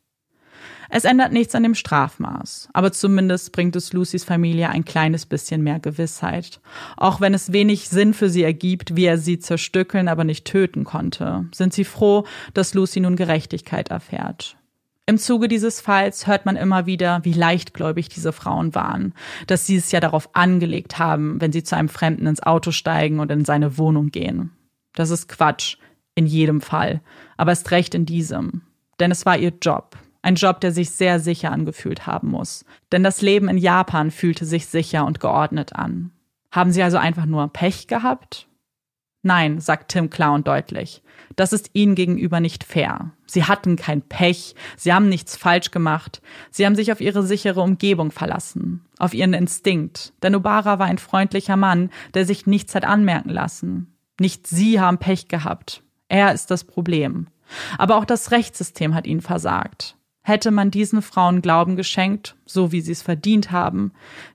Es 0.91 1.05
ändert 1.05 1.33
nichts 1.33 1.55
an 1.55 1.63
dem 1.63 1.75
Strafmaß, 1.75 2.71
aber 2.73 2.93
zumindest 2.93 3.53
bringt 3.53 3.77
es 3.77 3.93
Lucys 3.93 4.25
Familie 4.25 4.71
ein 4.71 4.85
kleines 4.85 5.27
bisschen 5.27 5.63
mehr 5.63 5.81
Gewissheit. 5.81 6.61
Auch 6.97 7.21
wenn 7.21 7.35
es 7.35 7.53
wenig 7.53 7.89
Sinn 7.89 8.15
für 8.15 8.31
sie 8.31 8.43
ergibt, 8.43 8.97
wie 8.97 9.05
er 9.05 9.19
sie 9.19 9.39
zerstückeln, 9.39 10.09
aber 10.09 10.25
nicht 10.25 10.47
töten 10.47 10.85
konnte, 10.85 11.47
sind 11.53 11.75
sie 11.75 11.85
froh, 11.85 12.25
dass 12.55 12.73
Lucy 12.73 13.01
nun 13.01 13.17
Gerechtigkeit 13.17 13.89
erfährt. 13.89 14.57
Im 15.05 15.19
Zuge 15.19 15.49
dieses 15.49 15.81
Falls 15.81 16.27
hört 16.27 16.45
man 16.45 16.57
immer 16.57 16.85
wieder, 16.85 17.21
wie 17.23 17.33
leichtgläubig 17.33 18.09
diese 18.11 18.33
Frauen 18.33 18.75
waren, 18.75 19.15
dass 19.47 19.67
sie 19.67 19.77
es 19.77 19.91
ja 19.91 20.01
darauf 20.01 20.35
angelegt 20.35 20.99
haben, 20.99 21.41
wenn 21.41 21.53
sie 21.53 21.63
zu 21.63 21.77
einem 21.77 21.89
Fremden 21.89 22.27
ins 22.27 22.43
Auto 22.43 22.73
steigen 22.73 23.19
und 23.19 23.31
in 23.31 23.47
seine 23.47 23.79
Wohnung 23.79 24.09
gehen. 24.09 24.53
Das 24.95 25.09
ist 25.09 25.29
Quatsch, 25.29 25.77
in 26.15 26.27
jedem 26.27 26.61
Fall, 26.61 27.01
aber 27.37 27.53
ist 27.53 27.71
recht 27.71 27.95
in 27.95 28.05
diesem. 28.05 28.63
Denn 29.01 29.11
es 29.11 29.25
war 29.25 29.39
ihr 29.39 29.53
Job, 29.63 29.97
ein 30.29 30.35
Job, 30.35 30.61
der 30.61 30.73
sich 30.73 30.91
sehr 30.91 31.21
sicher 31.21 31.51
angefühlt 31.51 32.07
haben 32.07 32.29
muss. 32.29 32.67
Denn 32.93 33.03
das 33.03 33.23
Leben 33.23 33.49
in 33.49 33.57
Japan 33.57 34.11
fühlte 34.11 34.45
sich 34.45 34.67
sicher 34.67 35.07
und 35.07 35.21
geordnet 35.21 35.75
an. 35.75 36.11
Haben 36.53 36.71
Sie 36.71 36.83
also 36.83 36.99
einfach 36.99 37.25
nur 37.25 37.49
Pech 37.51 37.87
gehabt? 37.87 38.47
Nein, 39.23 39.59
sagt 39.59 39.91
Tim 39.91 40.11
klar 40.11 40.35
und 40.35 40.47
deutlich. 40.47 41.03
Das 41.35 41.55
ist 41.55 41.71
Ihnen 41.73 41.95
gegenüber 41.95 42.41
nicht 42.41 42.63
fair. 42.63 43.13
Sie 43.27 43.45
hatten 43.45 43.77
kein 43.77 44.03
Pech, 44.03 44.55
Sie 44.77 44.93
haben 44.93 45.09
nichts 45.09 45.37
falsch 45.37 45.71
gemacht, 45.71 46.21
Sie 46.51 46.67
haben 46.67 46.77
sich 46.77 46.93
auf 46.93 47.01
Ihre 47.01 47.23
sichere 47.23 47.63
Umgebung 47.63 48.11
verlassen, 48.11 48.85
auf 48.99 49.15
Ihren 49.15 49.33
Instinkt. 49.33 50.13
Denn 50.23 50.35
Obara 50.35 50.79
war 50.79 50.87
ein 50.87 50.99
freundlicher 50.99 51.57
Mann, 51.57 51.91
der 52.15 52.27
sich 52.27 52.47
nichts 52.47 52.75
hat 52.75 52.85
anmerken 52.85 53.31
lassen. 53.31 53.97
Nicht 54.21 54.47
Sie 54.47 54.79
haben 54.79 54.99
Pech 54.99 55.29
gehabt. 55.29 55.83
Er 56.09 56.33
ist 56.35 56.51
das 56.51 56.65
Problem. 56.65 57.29
Aber 57.79 57.97
auch 57.97 58.05
das 58.05 58.31
Rechtssystem 58.31 58.95
hat 58.95 59.07
Ihnen 59.07 59.23
versagt. 59.23 59.98
Hätte 60.29 60.51
man 60.51 60.71
diesen 60.71 61.01
Frauen 61.01 61.41
Glauben 61.41 61.75
geschenkt, 61.75 62.37
so 62.45 62.71
wie 62.71 62.83
sie 62.83 62.93
es 62.93 63.01
verdient 63.01 63.51
haben, 63.51 63.93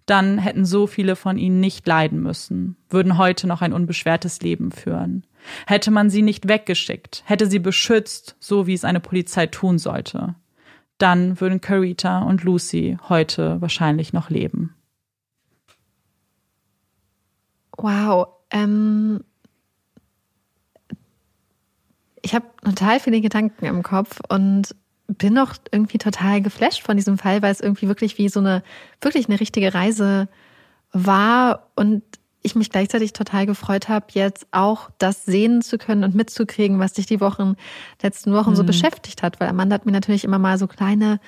dann 0.08 0.40
hätten 0.40 0.66
so 0.66 0.88
viele 0.88 1.16
von 1.16 1.38
ihnen 1.38 1.60
nicht 1.60 1.86
leiden 1.86 2.20
müssen, 2.20 2.78
würden 2.90 3.20
heute 3.20 3.46
noch 3.46 3.62
ein 3.62 3.74
unbeschwertes 3.74 4.42
Leben 4.42 4.72
führen. 4.72 5.24
Hätte 5.68 5.92
man 5.92 6.10
sie 6.10 6.24
nicht 6.24 6.48
weggeschickt, 6.48 7.22
hätte 7.28 7.46
sie 7.46 7.60
beschützt, 7.60 8.36
so 8.40 8.66
wie 8.66 8.74
es 8.74 8.86
eine 8.86 9.02
Polizei 9.02 9.46
tun 9.46 9.78
sollte, 9.78 10.34
dann 10.98 11.40
würden 11.40 11.62
Carita 11.62 12.24
und 12.24 12.44
Lucy 12.44 12.98
heute 13.08 13.62
wahrscheinlich 13.62 14.14
noch 14.14 14.32
leben. 14.32 14.74
Wow. 17.78 18.30
Ähm, 18.50 19.24
ich 22.24 22.34
habe 22.34 22.48
total 22.64 23.00
viele 23.00 23.22
Gedanken 23.22 23.66
im 23.66 23.84
Kopf 23.84 24.20
und 24.28 24.74
bin 25.18 25.34
noch 25.34 25.56
irgendwie 25.72 25.98
total 25.98 26.42
geflasht 26.42 26.84
von 26.84 26.98
diesem 26.98 27.18
Fall, 27.18 27.42
weil 27.42 27.52
es 27.52 27.62
irgendwie 27.62 27.88
wirklich 27.88 28.18
wie 28.18 28.30
so 28.30 28.40
eine, 28.40 28.64
wirklich 29.02 29.28
eine 29.28 29.40
richtige 29.40 29.74
Reise 29.74 30.28
war 30.92 31.70
und 31.76 32.04
ich 32.44 32.56
mich 32.56 32.70
gleichzeitig 32.70 33.14
total 33.14 33.46
gefreut 33.46 33.90
habe, 33.90 34.08
jetzt 34.10 34.48
auch 34.52 34.90
das 34.98 35.26
sehen 35.26 35.62
zu 35.62 35.78
können 35.78 36.04
und 36.04 36.14
mitzukriegen, 36.14 36.80
was 36.80 36.94
dich 36.94 37.06
die 37.06 37.22
Wochen, 37.22 37.56
letzten 38.02 38.34
Wochen 38.34 38.52
mhm. 38.52 38.56
so 38.56 38.64
beschäftigt 38.64 39.24
hat. 39.24 39.40
Weil 39.40 39.50
Amanda 39.50 39.76
hat 39.76 39.86
mir 39.86 39.94
natürlich 39.94 40.26
immer 40.26 40.40
mal 40.40 40.58
so 40.58 40.68
kleine 40.68 41.20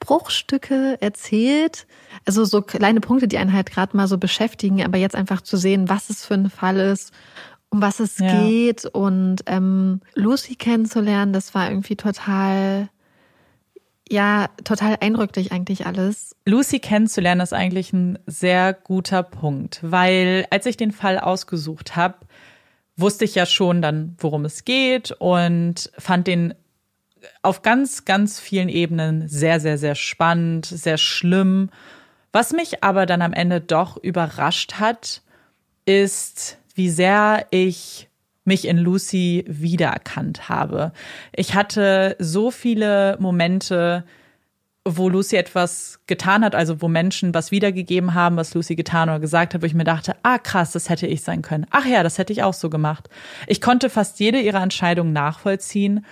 Bruchstücke 0.00 0.98
erzählt, 1.00 1.86
also 2.26 2.44
so 2.44 2.60
kleine 2.60 3.00
Punkte, 3.00 3.28
die 3.28 3.38
einen 3.38 3.52
halt 3.52 3.70
gerade 3.70 3.96
mal 3.96 4.08
so 4.08 4.18
beschäftigen, 4.18 4.84
aber 4.84 4.98
jetzt 4.98 5.14
einfach 5.14 5.40
zu 5.40 5.56
sehen, 5.56 5.88
was 5.88 6.10
es 6.10 6.24
für 6.24 6.34
ein 6.34 6.50
Fall 6.50 6.76
ist, 6.76 7.12
um 7.70 7.80
was 7.80 8.00
es 8.00 8.18
ja. 8.18 8.42
geht 8.42 8.84
und 8.84 9.42
ähm, 9.46 10.00
Lucy 10.14 10.56
kennenzulernen, 10.56 11.32
das 11.32 11.54
war 11.54 11.70
irgendwie 11.70 11.96
total 11.96 12.88
ja, 14.10 14.48
total 14.64 14.98
eindrücklich 15.00 15.52
eigentlich 15.52 15.86
alles. 15.86 16.36
Lucy 16.44 16.78
kennenzulernen 16.78 17.40
ist 17.40 17.54
eigentlich 17.54 17.92
ein 17.92 18.18
sehr 18.26 18.74
guter 18.74 19.22
Punkt, 19.22 19.80
weil 19.82 20.46
als 20.50 20.66
ich 20.66 20.76
den 20.76 20.92
Fall 20.92 21.18
ausgesucht 21.18 21.96
habe, 21.96 22.16
wusste 22.96 23.24
ich 23.24 23.34
ja 23.34 23.46
schon 23.46 23.82
dann, 23.82 24.16
worum 24.18 24.44
es 24.44 24.64
geht 24.64 25.12
und 25.12 25.90
fand 25.98 26.26
den 26.26 26.54
auf 27.42 27.62
ganz, 27.62 28.04
ganz 28.04 28.38
vielen 28.38 28.68
Ebenen 28.68 29.26
sehr, 29.28 29.58
sehr, 29.58 29.78
sehr 29.78 29.94
spannend, 29.94 30.66
sehr 30.66 30.98
schlimm. 30.98 31.70
Was 32.32 32.52
mich 32.52 32.84
aber 32.84 33.06
dann 33.06 33.22
am 33.22 33.32
Ende 33.32 33.60
doch 33.60 33.96
überrascht 33.96 34.74
hat, 34.74 35.22
ist, 35.86 36.58
wie 36.74 36.90
sehr 36.90 37.46
ich 37.50 38.08
mich 38.44 38.66
in 38.66 38.78
Lucy 38.78 39.44
wiedererkannt 39.48 40.48
habe. 40.48 40.92
Ich 41.34 41.54
hatte 41.54 42.16
so 42.18 42.50
viele 42.50 43.16
Momente, 43.18 44.04
wo 44.86 45.08
Lucy 45.08 45.36
etwas 45.36 46.00
getan 46.06 46.44
hat, 46.44 46.54
also 46.54 46.82
wo 46.82 46.88
Menschen 46.88 47.32
was 47.32 47.50
wiedergegeben 47.50 48.12
haben, 48.12 48.36
was 48.36 48.52
Lucy 48.54 48.76
getan 48.76 49.08
oder 49.08 49.18
gesagt 49.18 49.54
hat, 49.54 49.62
wo 49.62 49.66
ich 49.66 49.74
mir 49.74 49.84
dachte, 49.84 50.14
ah 50.22 50.38
krass, 50.38 50.72
das 50.72 50.90
hätte 50.90 51.06
ich 51.06 51.22
sein 51.22 51.40
können. 51.40 51.66
Ach 51.70 51.86
ja, 51.86 52.02
das 52.02 52.18
hätte 52.18 52.34
ich 52.34 52.42
auch 52.42 52.52
so 52.52 52.68
gemacht. 52.68 53.08
Ich 53.46 53.62
konnte 53.62 53.88
fast 53.88 54.20
jede 54.20 54.40
ihrer 54.40 54.62
Entscheidungen 54.62 55.14
nachvollziehen 55.14 56.04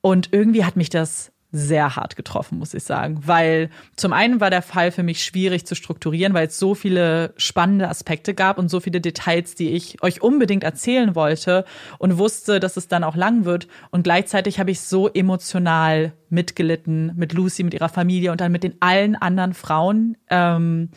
und 0.00 0.32
irgendwie 0.32 0.64
hat 0.64 0.76
mich 0.76 0.90
das 0.90 1.32
sehr 1.52 1.96
hart 1.96 2.16
getroffen, 2.16 2.58
muss 2.58 2.74
ich 2.74 2.84
sagen. 2.84 3.20
Weil 3.24 3.70
zum 3.96 4.12
einen 4.12 4.40
war 4.40 4.50
der 4.50 4.62
Fall 4.62 4.90
für 4.90 5.02
mich 5.02 5.24
schwierig 5.24 5.66
zu 5.66 5.74
strukturieren, 5.74 6.34
weil 6.34 6.48
es 6.48 6.58
so 6.58 6.74
viele 6.74 7.32
spannende 7.36 7.88
Aspekte 7.88 8.34
gab 8.34 8.58
und 8.58 8.68
so 8.68 8.80
viele 8.80 9.00
Details, 9.00 9.54
die 9.54 9.70
ich 9.70 10.02
euch 10.02 10.22
unbedingt 10.22 10.64
erzählen 10.64 11.14
wollte 11.14 11.64
und 11.98 12.18
wusste, 12.18 12.60
dass 12.60 12.76
es 12.76 12.88
dann 12.88 13.04
auch 13.04 13.16
lang 13.16 13.44
wird. 13.44 13.68
Und 13.90 14.02
gleichzeitig 14.02 14.58
habe 14.58 14.70
ich 14.70 14.80
so 14.80 15.08
emotional 15.08 16.12
mitgelitten 16.28 17.12
mit 17.16 17.32
Lucy, 17.32 17.62
mit 17.62 17.74
ihrer 17.74 17.88
Familie 17.88 18.32
und 18.32 18.40
dann 18.40 18.52
mit 18.52 18.64
den 18.64 18.74
allen 18.80 19.16
anderen 19.16 19.54
Frauen. 19.54 20.16
Ähm, 20.28 20.90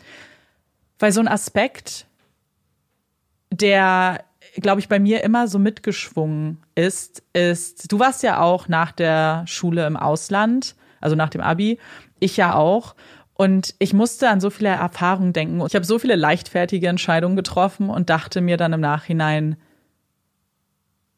weil 0.98 1.12
so 1.12 1.20
ein 1.20 1.28
Aspekt, 1.28 2.06
der 3.50 4.24
glaube 4.56 4.80
ich, 4.80 4.88
bei 4.88 4.98
mir 4.98 5.22
immer 5.22 5.48
so 5.48 5.58
mitgeschwungen 5.58 6.58
ist, 6.74 7.22
ist, 7.32 7.90
du 7.90 7.98
warst 7.98 8.22
ja 8.22 8.40
auch 8.40 8.68
nach 8.68 8.92
der 8.92 9.44
Schule 9.46 9.86
im 9.86 9.96
Ausland, 9.96 10.74
also 11.00 11.16
nach 11.16 11.30
dem 11.30 11.40
Abi, 11.40 11.78
ich 12.18 12.36
ja 12.36 12.54
auch. 12.54 12.94
Und 13.34 13.74
ich 13.78 13.94
musste 13.94 14.28
an 14.28 14.40
so 14.40 14.50
viele 14.50 14.68
Erfahrungen 14.68 15.32
denken. 15.32 15.64
Ich 15.66 15.74
habe 15.74 15.86
so 15.86 15.98
viele 15.98 16.14
leichtfertige 16.14 16.88
Entscheidungen 16.88 17.36
getroffen 17.36 17.88
und 17.88 18.10
dachte 18.10 18.40
mir 18.42 18.58
dann 18.58 18.74
im 18.74 18.80
Nachhinein, 18.80 19.56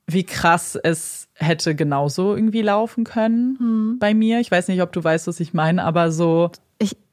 wie 0.06 0.24
krass 0.24 0.78
es 0.80 1.28
hätte 1.34 1.74
genauso 1.74 2.34
irgendwie 2.34 2.62
laufen 2.62 3.04
können 3.04 3.56
hm. 3.58 3.98
bei 3.98 4.14
mir. 4.14 4.40
Ich 4.40 4.50
weiß 4.50 4.68
nicht, 4.68 4.82
ob 4.82 4.92
du 4.92 5.02
weißt, 5.02 5.26
was 5.26 5.40
ich 5.40 5.54
meine, 5.54 5.82
aber 5.84 6.12
so. 6.12 6.50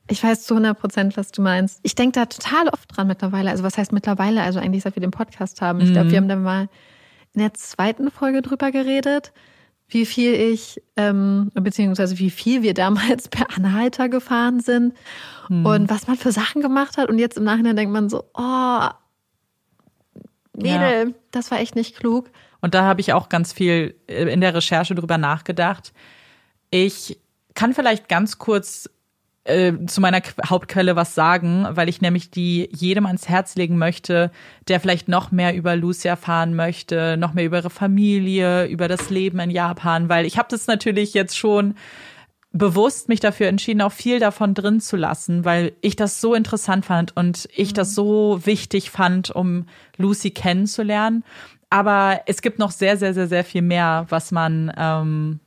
Ich, 0.09 0.23
weiß 0.23 0.43
zu 0.43 0.55
100 0.55 0.79
Prozent, 0.79 1.17
was 1.17 1.31
du 1.31 1.41
meinst. 1.41 1.79
Ich 1.83 1.95
denke 1.95 2.19
da 2.19 2.25
total 2.25 2.67
oft 2.69 2.95
dran 2.95 3.07
mittlerweile. 3.07 3.51
Also 3.51 3.63
was 3.63 3.77
heißt 3.77 3.91
mittlerweile? 3.91 4.41
Also 4.41 4.59
eigentlich, 4.59 4.83
seit 4.83 4.95
wir 4.95 5.01
den 5.01 5.11
Podcast 5.11 5.61
haben. 5.61 5.79
Ich 5.81 5.89
mhm. 5.89 5.93
glaube, 5.93 6.11
wir 6.11 6.17
haben 6.17 6.27
da 6.27 6.35
mal 6.35 6.69
in 7.33 7.41
der 7.41 7.53
zweiten 7.53 8.11
Folge 8.11 8.41
drüber 8.41 8.71
geredet, 8.71 9.31
wie 9.87 10.05
viel 10.05 10.33
ich, 10.33 10.81
ähm, 10.97 11.51
beziehungsweise 11.53 12.17
wie 12.19 12.29
viel 12.29 12.61
wir 12.61 12.73
damals 12.73 13.27
per 13.29 13.55
Anhalter 13.55 14.09
gefahren 14.09 14.59
sind 14.59 14.93
mhm. 15.47 15.65
und 15.65 15.89
was 15.89 16.07
man 16.07 16.17
für 16.17 16.31
Sachen 16.31 16.61
gemacht 16.61 16.97
hat. 16.97 17.09
Und 17.09 17.19
jetzt 17.19 17.37
im 17.37 17.43
Nachhinein 17.43 17.75
denkt 17.75 17.93
man 17.93 18.09
so, 18.09 18.25
oh, 18.33 18.87
Mädel, 20.53 21.09
ja. 21.09 21.13
das 21.31 21.51
war 21.51 21.59
echt 21.59 21.75
nicht 21.75 21.97
klug. 21.97 22.29
Und 22.61 22.73
da 22.73 22.83
habe 22.83 23.01
ich 23.01 23.13
auch 23.13 23.29
ganz 23.29 23.53
viel 23.53 23.95
äh, 24.07 24.31
in 24.31 24.41
der 24.41 24.53
Recherche 24.53 24.95
drüber 24.95 25.17
nachgedacht. 25.17 25.93
Ich 26.69 27.19
kann 27.53 27.73
vielleicht 27.73 28.09
ganz 28.09 28.37
kurz 28.37 28.89
äh, 29.49 29.85
zu 29.87 30.01
meiner 30.01 30.21
Hauptquelle 30.45 30.95
was 30.95 31.15
sagen, 31.15 31.67
weil 31.71 31.89
ich 31.89 32.01
nämlich 32.01 32.31
die 32.31 32.69
jedem 32.71 33.05
ans 33.05 33.27
Herz 33.27 33.55
legen 33.55 33.77
möchte, 33.77 34.31
der 34.67 34.79
vielleicht 34.79 35.07
noch 35.07 35.31
mehr 35.31 35.55
über 35.55 35.75
Lucy 35.75 36.07
erfahren 36.07 36.55
möchte, 36.55 37.17
noch 37.17 37.33
mehr 37.33 37.45
über 37.45 37.57
ihre 37.57 37.69
Familie, 37.69 38.65
über 38.67 38.87
das 38.87 39.09
Leben 39.09 39.39
in 39.39 39.49
Japan, 39.49 40.09
weil 40.09 40.25
ich 40.25 40.37
habe 40.37 40.47
das 40.49 40.67
natürlich 40.67 41.13
jetzt 41.13 41.37
schon 41.37 41.75
bewusst 42.51 43.09
mich 43.09 43.19
dafür 43.19 43.47
entschieden, 43.47 43.81
auch 43.81 43.91
viel 43.91 44.19
davon 44.19 44.53
drin 44.53 44.79
zu 44.79 44.97
lassen, 44.97 45.45
weil 45.45 45.73
ich 45.81 45.95
das 45.95 46.19
so 46.19 46.33
interessant 46.33 46.85
fand 46.85 47.15
und 47.15 47.47
ich 47.55 47.73
das 47.73 47.91
mhm. 47.91 47.95
so 47.95 48.39
wichtig 48.45 48.89
fand, 48.89 49.29
um 49.29 49.65
Lucy 49.97 50.31
kennenzulernen. 50.31 51.23
Aber 51.69 52.21
es 52.25 52.41
gibt 52.41 52.57
noch 52.57 52.71
sehr, 52.71 52.97
sehr, 52.97 53.13
sehr, 53.13 53.27
sehr 53.27 53.43
viel 53.43 53.61
mehr, 53.61 54.07
was 54.09 54.31
man 54.31 54.71
ähm, 54.75 55.39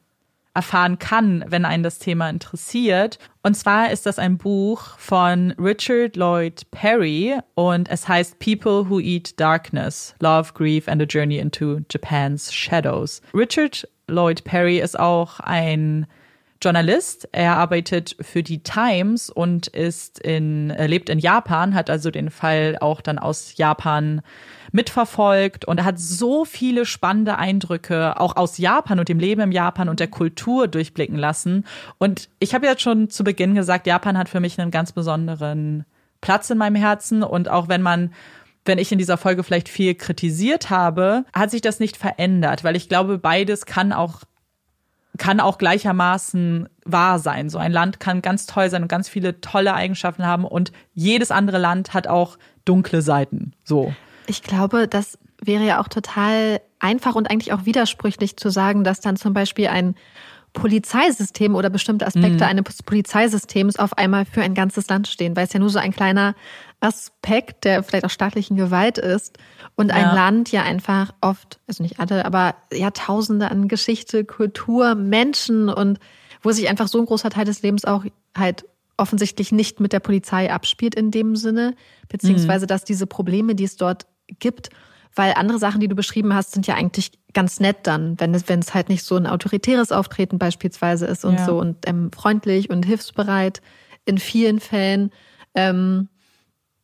erfahren 0.54 0.98
kann, 0.98 1.44
wenn 1.48 1.64
einen 1.64 1.82
das 1.82 1.98
Thema 1.98 2.28
interessiert. 2.28 3.18
Und 3.42 3.56
zwar 3.56 3.90
ist 3.90 4.06
das 4.06 4.18
ein 4.18 4.38
Buch 4.38 4.98
von 4.98 5.52
Richard 5.58 6.16
Lloyd 6.16 6.70
Perry 6.70 7.38
und 7.54 7.88
es 7.90 8.06
heißt 8.06 8.38
People 8.38 8.88
Who 8.90 9.00
Eat 9.00 9.40
Darkness, 9.40 10.14
Love, 10.20 10.52
Grief 10.54 10.88
and 10.88 11.00
a 11.00 11.06
Journey 11.06 11.38
into 11.38 11.80
Japan's 11.90 12.52
Shadows. 12.52 13.22
Richard 13.34 13.88
Lloyd 14.08 14.44
Perry 14.44 14.78
ist 14.78 14.98
auch 14.98 15.40
ein 15.40 16.06
Journalist. 16.62 17.28
Er 17.32 17.56
arbeitet 17.56 18.16
für 18.20 18.42
die 18.42 18.62
Times 18.62 19.30
und 19.30 19.66
ist 19.66 20.18
in, 20.18 20.70
er 20.70 20.88
lebt 20.88 21.08
in 21.08 21.18
Japan, 21.18 21.74
hat 21.74 21.90
also 21.90 22.10
den 22.10 22.30
Fall 22.30 22.76
auch 22.80 23.00
dann 23.00 23.18
aus 23.18 23.56
Japan 23.56 24.22
mitverfolgt 24.72 25.64
und 25.66 25.78
er 25.78 25.84
hat 25.84 25.98
so 25.98 26.44
viele 26.44 26.86
spannende 26.86 27.36
Eindrücke 27.36 28.18
auch 28.18 28.36
aus 28.36 28.58
Japan 28.58 28.98
und 28.98 29.08
dem 29.08 29.18
Leben 29.18 29.42
im 29.42 29.52
Japan 29.52 29.88
und 29.88 30.00
der 30.00 30.08
Kultur 30.08 30.66
durchblicken 30.68 31.16
lassen. 31.16 31.66
Und 31.98 32.28
ich 32.38 32.54
habe 32.54 32.66
ja 32.66 32.78
schon 32.78 33.10
zu 33.10 33.22
Beginn 33.22 33.54
gesagt, 33.54 33.86
Japan 33.86 34.16
hat 34.16 34.28
für 34.28 34.40
mich 34.40 34.58
einen 34.58 34.70
ganz 34.70 34.92
besonderen 34.92 35.84
Platz 36.20 36.48
in 36.50 36.58
meinem 36.58 36.76
Herzen 36.76 37.22
und 37.22 37.48
auch 37.48 37.68
wenn 37.68 37.82
man 37.82 38.12
wenn 38.64 38.78
ich 38.78 38.92
in 38.92 38.98
dieser 38.98 39.16
Folge 39.16 39.42
vielleicht 39.42 39.68
viel 39.68 39.96
kritisiert 39.96 40.70
habe, 40.70 41.24
hat 41.32 41.50
sich 41.50 41.62
das 41.62 41.80
nicht 41.80 41.96
verändert, 41.96 42.62
weil 42.62 42.76
ich 42.76 42.88
glaube, 42.88 43.18
beides 43.18 43.66
kann 43.66 43.92
auch 43.92 44.20
kann 45.18 45.40
auch 45.40 45.58
gleichermaßen 45.58 46.68
wahr 46.84 47.18
sein. 47.18 47.50
So 47.50 47.58
ein 47.58 47.72
Land 47.72 48.00
kann 48.00 48.22
ganz 48.22 48.46
toll 48.46 48.70
sein 48.70 48.82
und 48.82 48.88
ganz 48.88 49.08
viele 49.08 49.40
tolle 49.40 49.74
Eigenschaften 49.74 50.26
haben 50.26 50.44
und 50.44 50.72
jedes 50.94 51.30
andere 51.30 51.58
Land 51.58 51.94
hat 51.94 52.06
auch 52.06 52.38
dunkle 52.64 53.02
Seiten. 53.02 53.52
So. 53.64 53.94
Ich 54.26 54.42
glaube, 54.42 54.88
das 54.88 55.18
wäre 55.42 55.64
ja 55.64 55.80
auch 55.80 55.88
total 55.88 56.60
einfach 56.78 57.14
und 57.14 57.30
eigentlich 57.30 57.52
auch 57.52 57.64
widersprüchlich 57.66 58.36
zu 58.36 58.50
sagen, 58.50 58.84
dass 58.84 59.00
dann 59.00 59.16
zum 59.16 59.34
Beispiel 59.34 59.68
ein 59.68 59.94
Polizeisystem 60.52 61.54
oder 61.54 61.70
bestimmte 61.70 62.06
Aspekte 62.06 62.44
mhm. 62.44 62.50
eines 62.50 62.82
Polizeisystems 62.82 63.76
auf 63.76 63.96
einmal 63.96 64.24
für 64.26 64.42
ein 64.42 64.54
ganzes 64.54 64.88
Land 64.88 65.08
stehen, 65.08 65.34
weil 65.34 65.46
es 65.46 65.52
ja 65.52 65.60
nur 65.60 65.70
so 65.70 65.78
ein 65.78 65.92
kleiner 65.92 66.34
Aspekt 66.80 67.64
der 67.64 67.82
vielleicht 67.82 68.04
auch 68.04 68.10
staatlichen 68.10 68.56
Gewalt 68.56 68.98
ist 68.98 69.38
und 69.76 69.88
ja. 69.88 69.94
ein 69.94 70.14
Land 70.14 70.52
ja 70.52 70.62
einfach 70.62 71.14
oft, 71.20 71.60
also 71.66 71.82
nicht 71.82 72.00
alle, 72.00 72.24
aber 72.26 72.56
Jahrtausende 72.72 73.50
an 73.50 73.68
Geschichte, 73.68 74.24
Kultur, 74.24 74.94
Menschen 74.94 75.68
und 75.68 75.98
wo 76.42 76.50
sich 76.50 76.68
einfach 76.68 76.88
so 76.88 76.98
ein 76.98 77.06
großer 77.06 77.30
Teil 77.30 77.44
des 77.44 77.62
Lebens 77.62 77.84
auch 77.84 78.04
halt 78.36 78.64
offensichtlich 78.96 79.52
nicht 79.52 79.80
mit 79.80 79.92
der 79.92 80.00
Polizei 80.00 80.52
abspielt 80.52 80.94
in 80.94 81.10
dem 81.10 81.36
Sinne, 81.36 81.74
beziehungsweise 82.08 82.66
mhm. 82.66 82.68
dass 82.68 82.84
diese 82.84 83.06
Probleme, 83.06 83.54
die 83.54 83.64
es 83.64 83.76
dort 83.76 84.06
gibt, 84.38 84.68
weil 85.14 85.34
andere 85.34 85.58
Sachen, 85.58 85.80
die 85.80 85.88
du 85.88 85.94
beschrieben 85.94 86.34
hast, 86.34 86.52
sind 86.52 86.66
ja 86.66 86.74
eigentlich 86.74 87.12
ganz 87.34 87.60
nett 87.60 87.78
dann, 87.84 88.18
wenn 88.20 88.34
es, 88.34 88.48
wenn 88.48 88.60
es 88.60 88.74
halt 88.74 88.88
nicht 88.88 89.04
so 89.04 89.16
ein 89.16 89.26
autoritäres 89.26 89.92
Auftreten 89.92 90.38
beispielsweise 90.38 91.06
ist 91.06 91.24
und 91.24 91.38
ja. 91.38 91.44
so 91.44 91.58
und 91.58 91.76
ähm, 91.86 92.10
freundlich 92.12 92.70
und 92.70 92.84
hilfsbereit 92.84 93.62
in 94.04 94.18
vielen 94.18 94.60
Fällen. 94.60 95.10
Ähm, 95.54 96.08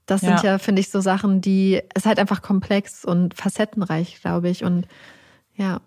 das 0.09 0.23
sind 0.23 0.43
ja, 0.43 0.57
finde 0.59 0.81
ich, 0.81 0.91
so 0.91 1.01
Sachen, 1.01 1.43
die 1.43 1.83
es 1.95 2.07
halt 2.07 2.19
einfach 2.19 2.41
komplex 2.41 3.05
und 3.05 3.35
facettenreich, 3.35 4.23
glaube 4.23 4.49
ich. 4.49 4.65
Und 4.65 4.89
ja. 5.55 5.83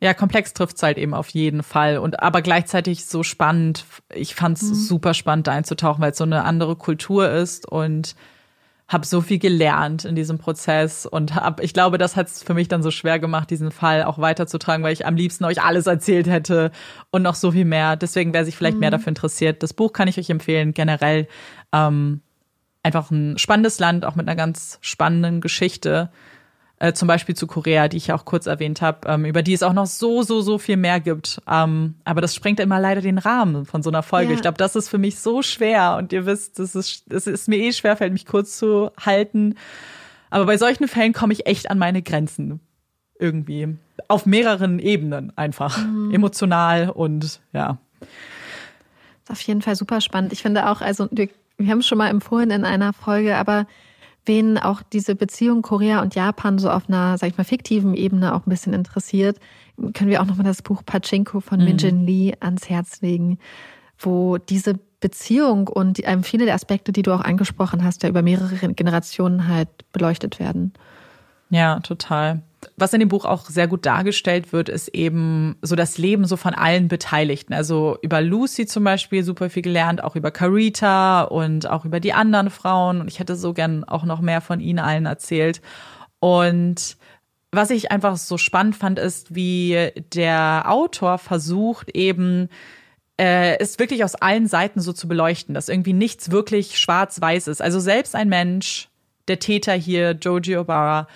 Ja, 0.00 0.14
komplex 0.14 0.54
trifft 0.54 0.76
es 0.76 0.82
halt 0.82 0.96
eben 0.96 1.12
auf 1.12 1.28
jeden 1.28 1.62
Fall. 1.62 1.98
Und 1.98 2.22
aber 2.22 2.40
gleichzeitig 2.40 3.04
so 3.04 3.22
spannend. 3.22 3.84
Ich 4.14 4.34
fand 4.34 4.56
es 4.56 4.62
mhm. 4.62 4.74
super 4.74 5.12
spannend, 5.12 5.46
da 5.46 5.52
einzutauchen, 5.52 6.00
weil 6.00 6.12
es 6.12 6.16
so 6.16 6.24
eine 6.24 6.44
andere 6.44 6.74
Kultur 6.74 7.30
ist 7.30 7.70
und 7.70 8.14
habe 8.90 9.06
so 9.06 9.20
viel 9.20 9.38
gelernt 9.38 10.04
in 10.04 10.16
diesem 10.16 10.38
Prozess 10.38 11.06
und 11.06 11.36
hab, 11.36 11.62
ich 11.62 11.72
glaube, 11.72 11.96
das 11.96 12.16
hat 12.16 12.26
es 12.26 12.42
für 12.42 12.54
mich 12.54 12.66
dann 12.66 12.82
so 12.82 12.90
schwer 12.90 13.20
gemacht, 13.20 13.48
diesen 13.48 13.70
Fall 13.70 14.02
auch 14.02 14.18
weiterzutragen, 14.18 14.82
weil 14.82 14.92
ich 14.92 15.06
am 15.06 15.14
liebsten 15.14 15.44
euch 15.44 15.62
alles 15.62 15.86
erzählt 15.86 16.28
hätte 16.28 16.72
und 17.12 17.22
noch 17.22 17.36
so 17.36 17.52
viel 17.52 17.64
mehr. 17.64 17.94
Deswegen, 17.94 18.34
wer 18.34 18.44
sich 18.44 18.56
vielleicht 18.56 18.74
mhm. 18.74 18.80
mehr 18.80 18.90
dafür 18.90 19.08
interessiert, 19.08 19.62
das 19.62 19.74
Buch 19.74 19.92
kann 19.92 20.08
ich 20.08 20.18
euch 20.18 20.28
empfehlen. 20.28 20.74
Generell 20.74 21.28
ähm, 21.72 22.20
einfach 22.82 23.12
ein 23.12 23.38
spannendes 23.38 23.78
Land, 23.78 24.04
auch 24.04 24.16
mit 24.16 24.26
einer 24.26 24.36
ganz 24.36 24.78
spannenden 24.80 25.40
Geschichte 25.40 26.10
äh, 26.80 26.94
zum 26.94 27.06
Beispiel 27.06 27.36
zu 27.36 27.46
Korea, 27.46 27.88
die 27.88 27.98
ich 27.98 28.10
auch 28.10 28.24
kurz 28.24 28.46
erwähnt 28.46 28.80
habe, 28.80 29.06
ähm, 29.06 29.26
über 29.26 29.42
die 29.42 29.52
es 29.52 29.62
auch 29.62 29.74
noch 29.74 29.86
so, 29.86 30.22
so, 30.22 30.40
so 30.40 30.56
viel 30.56 30.78
mehr 30.78 30.98
gibt. 30.98 31.40
Ähm, 31.46 31.94
aber 32.04 32.22
das 32.22 32.34
sprengt 32.34 32.58
immer 32.58 32.80
leider 32.80 33.02
den 33.02 33.18
Rahmen 33.18 33.66
von 33.66 33.82
so 33.82 33.90
einer 33.90 34.02
Folge. 34.02 34.30
Ja. 34.30 34.34
Ich 34.34 34.40
glaube, 34.40 34.56
das 34.56 34.74
ist 34.74 34.88
für 34.88 34.96
mich 34.96 35.18
so 35.18 35.42
schwer 35.42 35.96
und 35.98 36.12
ihr 36.12 36.24
wisst, 36.24 36.58
es 36.58 36.74
ist, 36.74 37.04
es 37.12 37.26
ist 37.26 37.48
mir 37.48 37.58
eh 37.58 37.72
schwer, 37.72 37.96
fällt 37.96 38.14
mich 38.14 38.24
kurz 38.24 38.56
zu 38.56 38.90
halten. 38.98 39.56
Aber 40.30 40.46
bei 40.46 40.56
solchen 40.56 40.88
Fällen 40.88 41.12
komme 41.12 41.34
ich 41.34 41.46
echt 41.46 41.70
an 41.70 41.78
meine 41.78 42.00
Grenzen. 42.00 42.60
Irgendwie. 43.18 43.76
Auf 44.08 44.24
mehreren 44.24 44.78
Ebenen 44.78 45.36
einfach. 45.36 45.84
Mhm. 45.84 46.14
Emotional 46.14 46.88
und 46.88 47.40
ja. 47.52 47.76
Ist 49.24 49.30
auf 49.30 49.40
jeden 49.42 49.60
Fall 49.60 49.76
super 49.76 50.00
spannend. 50.00 50.32
Ich 50.32 50.40
finde 50.40 50.70
auch, 50.70 50.80
also 50.80 51.08
wir, 51.10 51.28
wir 51.58 51.70
haben 51.70 51.80
es 51.80 51.86
schon 51.86 51.98
mal 51.98 52.08
empfohlen 52.08 52.50
in 52.50 52.64
einer 52.64 52.94
Folge, 52.94 53.36
aber 53.36 53.66
wen 54.26 54.58
auch 54.58 54.82
diese 54.82 55.14
Beziehung 55.14 55.62
Korea 55.62 56.02
und 56.02 56.14
Japan 56.14 56.58
so 56.58 56.70
auf 56.70 56.88
einer, 56.88 57.18
sag 57.18 57.30
ich 57.30 57.38
mal, 57.38 57.44
fiktiven 57.44 57.94
Ebene 57.94 58.34
auch 58.34 58.46
ein 58.46 58.50
bisschen 58.50 58.72
interessiert, 58.72 59.38
können 59.94 60.10
wir 60.10 60.20
auch 60.20 60.26
nochmal 60.26 60.44
das 60.44 60.62
Buch 60.62 60.82
Pachinko 60.84 61.40
von 61.40 61.60
mhm. 61.60 61.76
Min 61.76 62.06
Lee 62.06 62.34
ans 62.40 62.68
Herz 62.68 63.00
legen, 63.00 63.38
wo 63.98 64.38
diese 64.38 64.74
Beziehung 65.00 65.68
und 65.68 66.00
ähm, 66.04 66.22
viele 66.22 66.44
der 66.44 66.54
Aspekte, 66.54 66.92
die 66.92 67.02
du 67.02 67.12
auch 67.12 67.22
angesprochen 67.22 67.84
hast, 67.84 68.02
ja 68.02 68.08
über 68.08 68.22
mehrere 68.22 68.54
Generationen 68.74 69.48
halt 69.48 69.68
beleuchtet 69.92 70.38
werden. 70.38 70.74
Ja, 71.48 71.80
total 71.80 72.42
was 72.76 72.92
in 72.92 73.00
dem 73.00 73.08
Buch 73.08 73.24
auch 73.24 73.46
sehr 73.46 73.66
gut 73.68 73.86
dargestellt 73.86 74.52
wird, 74.52 74.68
ist 74.68 74.88
eben 74.88 75.56
so 75.62 75.76
das 75.76 75.98
Leben 75.98 76.24
so 76.26 76.36
von 76.36 76.54
allen 76.54 76.88
Beteiligten. 76.88 77.54
Also 77.54 77.98
über 78.02 78.20
Lucy 78.20 78.66
zum 78.66 78.84
Beispiel 78.84 79.24
super 79.24 79.50
viel 79.50 79.62
gelernt, 79.62 80.04
auch 80.04 80.16
über 80.16 80.30
Carita 80.30 81.22
und 81.22 81.68
auch 81.68 81.84
über 81.84 82.00
die 82.00 82.12
anderen 82.12 82.50
Frauen. 82.50 83.00
Und 83.00 83.08
ich 83.08 83.18
hätte 83.18 83.36
so 83.36 83.54
gern 83.54 83.84
auch 83.84 84.04
noch 84.04 84.20
mehr 84.20 84.40
von 84.40 84.60
ihnen 84.60 84.78
allen 84.78 85.06
erzählt. 85.06 85.62
Und 86.18 86.96
was 87.52 87.70
ich 87.70 87.90
einfach 87.90 88.16
so 88.16 88.38
spannend 88.38 88.76
fand, 88.76 88.98
ist, 88.98 89.34
wie 89.34 89.90
der 90.12 90.64
Autor 90.66 91.18
versucht 91.18 91.90
eben 91.96 92.48
äh, 93.18 93.58
es 93.58 93.78
wirklich 93.78 94.04
aus 94.04 94.14
allen 94.14 94.46
Seiten 94.46 94.80
so 94.80 94.92
zu 94.92 95.08
beleuchten, 95.08 95.54
dass 95.54 95.68
irgendwie 95.68 95.92
nichts 95.92 96.30
wirklich 96.30 96.78
schwarz-weiß 96.78 97.48
ist. 97.48 97.60
Also 97.60 97.80
selbst 97.80 98.14
ein 98.14 98.28
Mensch, 98.28 98.88
der 99.28 99.38
Täter 99.38 99.74
hier, 99.74 100.12
Joji 100.12 100.56
Obara, 100.56 101.08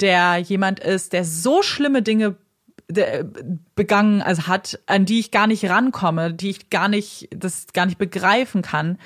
der 0.00 0.38
jemand 0.38 0.80
ist, 0.80 1.12
der 1.12 1.24
so 1.24 1.62
schlimme 1.62 2.02
Dinge 2.02 2.36
begangen 3.74 4.22
also 4.22 4.46
hat, 4.46 4.80
an 4.86 5.06
die 5.06 5.20
ich 5.20 5.30
gar 5.30 5.46
nicht 5.46 5.64
rankomme, 5.68 6.34
die 6.34 6.50
ich 6.50 6.70
gar 6.70 6.88
nicht, 6.88 7.28
das 7.34 7.68
gar 7.72 7.86
nicht 7.86 7.98
begreifen 7.98 8.62
kann, 8.62 8.98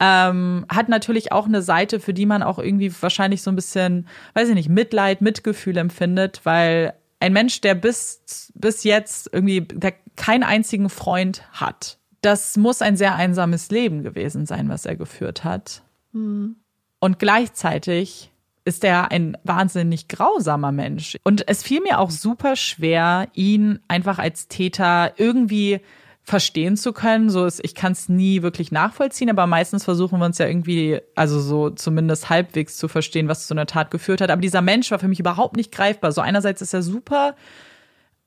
ähm, 0.00 0.64
hat 0.68 0.88
natürlich 0.88 1.32
auch 1.32 1.46
eine 1.46 1.62
Seite, 1.62 2.00
für 2.00 2.14
die 2.14 2.26
man 2.26 2.42
auch 2.42 2.58
irgendwie 2.58 2.92
wahrscheinlich 3.00 3.42
so 3.42 3.50
ein 3.50 3.56
bisschen, 3.56 4.08
weiß 4.34 4.48
ich 4.48 4.54
nicht, 4.54 4.68
Mitleid, 4.68 5.20
Mitgefühl 5.20 5.76
empfindet, 5.76 6.40
weil 6.44 6.94
ein 7.20 7.32
Mensch, 7.32 7.60
der 7.60 7.74
bis, 7.74 8.52
bis 8.54 8.84
jetzt 8.84 9.30
irgendwie 9.32 9.62
der 9.62 9.94
keinen 10.16 10.44
einzigen 10.44 10.88
Freund 10.88 11.42
hat, 11.52 11.98
das 12.20 12.56
muss 12.56 12.82
ein 12.82 12.96
sehr 12.96 13.14
einsames 13.16 13.70
Leben 13.70 14.02
gewesen 14.02 14.46
sein, 14.46 14.68
was 14.68 14.86
er 14.86 14.96
geführt 14.96 15.44
hat. 15.44 15.82
Mhm. 16.12 16.56
Und 17.00 17.18
gleichzeitig 17.18 18.32
ist 18.68 18.84
er 18.84 19.10
ein 19.10 19.36
wahnsinnig 19.44 20.08
grausamer 20.08 20.70
Mensch. 20.70 21.16
Und 21.24 21.48
es 21.48 21.62
fiel 21.62 21.80
mir 21.80 21.98
auch 21.98 22.10
super 22.10 22.54
schwer, 22.54 23.28
ihn 23.32 23.80
einfach 23.88 24.18
als 24.18 24.46
Täter 24.46 25.14
irgendwie 25.16 25.80
verstehen 26.22 26.76
zu 26.76 26.92
können. 26.92 27.30
So 27.30 27.46
ist, 27.46 27.64
ich 27.64 27.74
kann 27.74 27.92
es 27.92 28.10
nie 28.10 28.42
wirklich 28.42 28.70
nachvollziehen, 28.70 29.30
aber 29.30 29.46
meistens 29.46 29.84
versuchen 29.84 30.18
wir 30.18 30.26
uns 30.26 30.36
ja 30.36 30.46
irgendwie, 30.46 31.00
also 31.14 31.40
so 31.40 31.70
zumindest 31.70 32.28
halbwegs 32.28 32.76
zu 32.76 32.86
verstehen, 32.86 33.28
was 33.28 33.46
zu 33.46 33.54
einer 33.54 33.64
Tat 33.64 33.90
geführt 33.90 34.20
hat. 34.20 34.30
Aber 34.30 34.42
dieser 34.42 34.60
Mensch 34.60 34.90
war 34.90 34.98
für 34.98 35.08
mich 35.08 35.20
überhaupt 35.20 35.56
nicht 35.56 35.72
greifbar. 35.72 36.12
So 36.12 36.20
einerseits 36.20 36.60
ist 36.60 36.74
er 36.74 36.82
super 36.82 37.34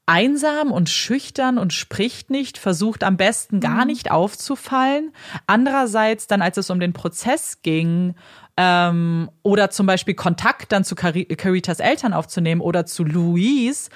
einsam 0.05 0.71
und 0.71 0.89
schüchtern 0.89 1.57
und 1.57 1.73
spricht 1.73 2.29
nicht, 2.29 2.57
versucht 2.57 3.03
am 3.03 3.17
besten 3.17 3.59
gar 3.59 3.81
mhm. 3.81 3.91
nicht 3.91 4.11
aufzufallen. 4.11 5.13
Andererseits 5.47 6.27
dann, 6.27 6.41
als 6.41 6.57
es 6.57 6.69
um 6.69 6.79
den 6.79 6.91
Prozess 6.91 7.61
ging 7.61 8.15
ähm, 8.63 9.31
oder 9.41 9.71
zum 9.71 9.87
Beispiel 9.87 10.13
Kontakt 10.13 10.71
dann 10.71 10.83
zu 10.83 10.93
Caritas 10.93 11.79
Eltern 11.79 12.13
aufzunehmen 12.13 12.61
oder 12.61 12.85
zu 12.85 13.03
Louise, 13.03 13.89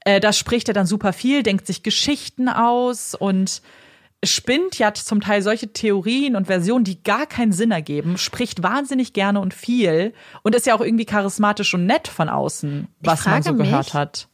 äh, 0.00 0.20
da 0.20 0.34
spricht 0.34 0.68
er 0.68 0.74
dann 0.74 0.86
super 0.86 1.14
viel, 1.14 1.42
denkt 1.42 1.66
sich 1.66 1.82
Geschichten 1.82 2.50
aus 2.50 3.14
und 3.14 3.62
spinnt 4.22 4.78
ja 4.78 4.92
zum 4.92 5.22
Teil 5.22 5.40
solche 5.40 5.72
Theorien 5.72 6.36
und 6.36 6.46
Versionen, 6.46 6.84
die 6.84 7.02
gar 7.02 7.26
keinen 7.26 7.52
Sinn 7.52 7.70
ergeben, 7.70 8.18
spricht 8.18 8.62
wahnsinnig 8.62 9.14
gerne 9.14 9.40
und 9.40 9.54
viel 9.54 10.12
und 10.42 10.54
ist 10.54 10.66
ja 10.66 10.74
auch 10.74 10.82
irgendwie 10.82 11.06
charismatisch 11.06 11.72
und 11.72 11.86
nett 11.86 12.06
von 12.06 12.28
außen, 12.28 12.88
was 13.00 13.24
man 13.24 13.42
so 13.42 13.54
gehört 13.54 13.86
mich, 13.86 13.94
hat. 13.94 14.28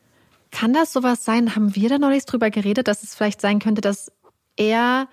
Kann 0.51 0.73
das 0.73 0.93
sowas 0.93 1.25
sein? 1.25 1.55
Haben 1.55 1.77
wir 1.77 1.89
da 1.89 1.99
noch 1.99 2.11
nichts 2.11 2.27
drüber 2.27 2.51
geredet, 2.51 2.89
dass 2.89 3.05
es 3.05 3.15
vielleicht 3.15 3.41
sein 3.41 3.61
könnte, 3.61 3.81
dass 3.81 4.11
er 4.57 5.09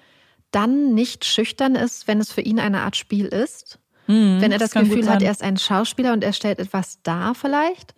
dann 0.49 0.95
nicht 0.95 1.23
schüchtern 1.23 1.75
ist, 1.75 2.07
wenn 2.07 2.19
es 2.19 2.31
für 2.31 2.41
ihn 2.41 2.59
eine 2.59 2.81
Art 2.81 2.95
Spiel 2.95 3.27
ist? 3.27 3.79
Mhm, 4.07 4.41
wenn 4.41 4.51
er 4.51 4.59
das, 4.59 4.71
das 4.71 4.83
Gefühl 4.83 5.09
hat, 5.09 5.21
er 5.21 5.31
ist 5.31 5.43
ein 5.43 5.57
Schauspieler 5.57 6.13
und 6.13 6.23
er 6.23 6.33
stellt 6.33 6.59
etwas 6.59 7.01
dar 7.03 7.35
vielleicht? 7.35 7.95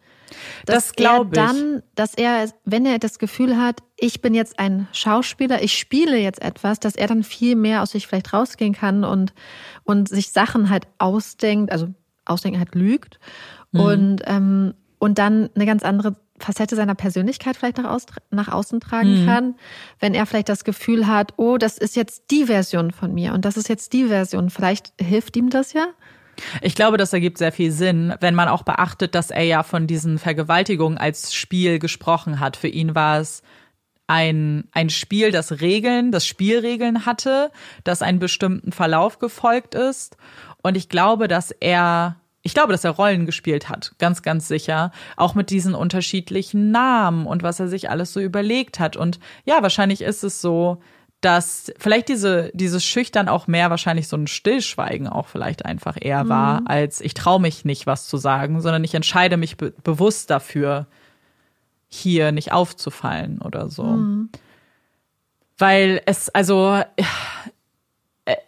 das 0.65 0.93
glaube 0.93 1.29
ich. 1.31 1.35
Dann, 1.35 1.83
dass 1.95 2.13
er, 2.13 2.49
wenn 2.65 2.85
er 2.85 2.99
das 2.99 3.19
Gefühl 3.19 3.57
hat, 3.57 3.81
ich 3.95 4.21
bin 4.21 4.33
jetzt 4.33 4.59
ein 4.59 4.87
Schauspieler, 4.91 5.61
ich 5.61 5.77
spiele 5.77 6.17
jetzt 6.17 6.41
etwas, 6.41 6.79
dass 6.79 6.95
er 6.95 7.07
dann 7.07 7.23
viel 7.23 7.55
mehr 7.55 7.81
aus 7.81 7.91
sich 7.91 8.07
vielleicht 8.07 8.33
rausgehen 8.33 8.73
kann 8.73 9.03
und, 9.03 9.33
und 9.83 10.09
sich 10.09 10.31
Sachen 10.31 10.69
halt 10.69 10.87
ausdenkt, 10.97 11.71
also 11.71 11.87
ausdenken 12.25 12.59
halt 12.59 12.75
lügt 12.75 13.19
mhm. 13.71 13.79
und, 13.79 14.21
ähm, 14.25 14.73
und 14.99 15.17
dann 15.17 15.49
eine 15.55 15.65
ganz 15.65 15.83
andere 15.83 16.15
Facette 16.39 16.75
seiner 16.75 16.95
Persönlichkeit 16.95 17.57
vielleicht 17.57 17.77
nach, 17.77 17.89
aus, 17.89 18.05
nach 18.29 18.47
außen 18.49 18.79
tragen 18.79 19.23
mhm. 19.23 19.25
kann, 19.25 19.55
wenn 19.99 20.13
er 20.13 20.25
vielleicht 20.25 20.49
das 20.49 20.63
Gefühl 20.63 21.07
hat, 21.07 21.33
oh, 21.37 21.57
das 21.57 21.77
ist 21.77 21.95
jetzt 21.95 22.25
die 22.31 22.45
Version 22.45 22.91
von 22.91 23.13
mir 23.13 23.33
und 23.33 23.45
das 23.45 23.57
ist 23.57 23.69
jetzt 23.69 23.93
die 23.93 24.05
Version. 24.05 24.49
Vielleicht 24.49 24.93
hilft 24.99 25.35
ihm 25.35 25.49
das 25.49 25.73
ja. 25.73 25.87
Ich 26.61 26.75
glaube, 26.75 26.97
das 26.97 27.13
ergibt 27.13 27.39
sehr 27.39 27.51
viel 27.51 27.71
Sinn, 27.71 28.13
wenn 28.19 28.35
man 28.35 28.47
auch 28.47 28.63
beachtet, 28.63 29.15
dass 29.15 29.31
er 29.31 29.43
ja 29.43 29.63
von 29.63 29.87
diesen 29.87 30.19
Vergewaltigungen 30.19 30.97
als 30.97 31.33
Spiel 31.33 31.79
gesprochen 31.79 32.39
hat. 32.39 32.57
Für 32.57 32.67
ihn 32.67 32.93
war 32.93 33.19
es 33.19 33.41
ein, 34.07 34.65
ein 34.71 34.89
Spiel, 34.89 35.31
das 35.31 35.59
Regeln, 35.59 36.11
das 36.11 36.25
Spielregeln 36.25 37.05
hatte, 37.05 37.51
das 37.83 38.01
einen 38.01 38.19
bestimmten 38.19 38.71
Verlauf 38.71 39.19
gefolgt 39.19 39.75
ist. 39.75 40.15
Und 40.63 40.77
ich 40.77 40.89
glaube, 40.89 41.27
dass 41.27 41.51
er, 41.51 42.17
ich 42.47 42.53
glaube, 42.53 42.71
dass 42.71 42.85
er 42.85 42.91
Rollen 42.91 43.25
gespielt 43.25 43.67
hat, 43.67 43.91
ganz, 43.99 44.21
ganz 44.21 44.47
sicher. 44.47 44.93
Auch 45.17 45.35
mit 45.35 45.49
diesen 45.49 45.75
unterschiedlichen 45.75 46.71
Namen 46.71 47.27
und 47.27 47.43
was 47.43 47.59
er 47.59 47.67
sich 47.67 47.89
alles 47.89 48.13
so 48.13 48.21
überlegt 48.21 48.79
hat. 48.79 48.95
Und 48.95 49.19
ja, 49.43 49.61
wahrscheinlich 49.61 49.99
ist 49.99 50.23
es 50.23 50.39
so, 50.39 50.81
dass 51.19 51.73
vielleicht 51.77 52.07
diese, 52.07 52.49
dieses 52.53 52.85
Schüchtern 52.85 53.27
auch 53.27 53.47
mehr 53.47 53.69
wahrscheinlich 53.69 54.07
so 54.07 54.15
ein 54.15 54.27
Stillschweigen 54.27 55.09
auch 55.09 55.27
vielleicht 55.27 55.65
einfach 55.65 55.97
eher 55.99 56.23
mhm. 56.23 56.29
war, 56.29 56.61
als 56.67 57.01
ich 57.01 57.13
traue 57.13 57.41
mich 57.41 57.65
nicht, 57.65 57.85
was 57.85 58.07
zu 58.07 58.15
sagen, 58.15 58.61
sondern 58.61 58.85
ich 58.85 58.95
entscheide 58.95 59.35
mich 59.35 59.57
be 59.57 59.73
bewusst 59.83 60.29
dafür, 60.29 60.87
hier 61.89 62.31
nicht 62.31 62.53
aufzufallen 62.53 63.41
oder 63.41 63.69
so. 63.69 63.83
Mhm. 63.83 64.29
Weil 65.57 66.01
es, 66.05 66.29
also, 66.29 66.81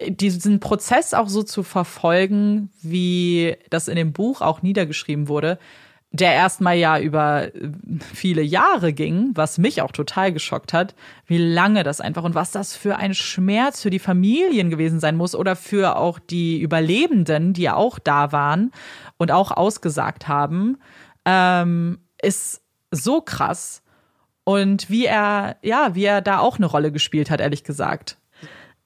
diesen 0.07 0.59
Prozess 0.59 1.13
auch 1.13 1.29
so 1.29 1.43
zu 1.43 1.63
verfolgen, 1.63 2.69
wie 2.81 3.55
das 3.69 3.87
in 3.87 3.95
dem 3.95 4.13
Buch 4.13 4.41
auch 4.41 4.61
niedergeschrieben 4.61 5.27
wurde, 5.27 5.57
der 6.11 6.33
erstmal 6.33 6.75
ja 6.77 6.99
über 6.99 7.53
äh, 7.53 7.71
viele 8.13 8.41
Jahre 8.41 8.93
ging, 8.93 9.31
was 9.35 9.57
mich 9.57 9.81
auch 9.81 9.91
total 9.91 10.33
geschockt 10.33 10.73
hat, 10.73 10.95
wie 11.27 11.37
lange 11.37 11.83
das 11.83 12.01
einfach 12.01 12.23
und 12.23 12.35
was 12.35 12.51
das 12.51 12.75
für 12.75 12.97
ein 12.97 13.13
Schmerz 13.13 13.81
für 13.81 13.91
die 13.91 13.99
Familien 13.99 14.69
gewesen 14.69 14.99
sein 14.99 15.15
muss 15.15 15.35
oder 15.35 15.55
für 15.55 15.97
auch 15.97 16.19
die 16.19 16.59
Überlebenden, 16.59 17.53
die 17.53 17.63
ja 17.63 17.75
auch 17.75 17.99
da 17.99 18.31
waren 18.31 18.71
und 19.17 19.31
auch 19.31 19.51
ausgesagt 19.51 20.27
haben, 20.27 20.79
ähm, 21.25 21.99
ist 22.21 22.61
so 22.91 23.21
krass. 23.21 23.83
Und 24.43 24.89
wie 24.89 25.05
er, 25.05 25.57
ja, 25.61 25.93
wie 25.93 26.05
er 26.05 26.21
da 26.21 26.39
auch 26.39 26.57
eine 26.57 26.65
Rolle 26.65 26.91
gespielt 26.91 27.29
hat, 27.29 27.39
ehrlich 27.39 27.63
gesagt. 27.63 28.17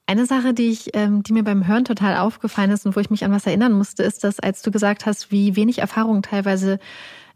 Eine 0.06 0.26
Sache, 0.26 0.54
die 0.54 0.70
ich, 0.70 0.90
ähm, 0.94 1.24
die 1.24 1.34
mir 1.34 1.44
beim 1.44 1.66
Hören 1.66 1.86
total 1.86 2.18
aufgefallen 2.18 2.72
ist 2.72 2.86
und 2.86 2.96
wo 2.96 3.00
ich 3.00 3.10
mich 3.10 3.24
an 3.24 3.32
was 3.32 3.46
erinnern 3.46 3.74
musste, 3.74 4.04
ist, 4.04 4.24
dass 4.24 4.40
als 4.40 4.62
du 4.62 4.70
gesagt 4.70 5.06
hast, 5.06 5.32
wie 5.32 5.56
wenig 5.56 5.80
Erfahrung 5.80 6.22
teilweise 6.22 6.80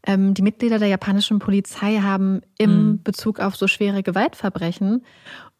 ähm, 0.06 0.34
die 0.34 0.42
Mitglieder 0.42 0.78
der 0.78 0.90
japanischen 0.90 1.40
Polizei 1.40 2.00
haben 2.00 2.42
im 2.58 2.88
mhm. 2.88 3.04
Bezug 3.04 3.40
auf 3.40 3.56
so 3.56 3.68
schwere 3.68 4.04
Gewaltverbrechen. 4.04 5.06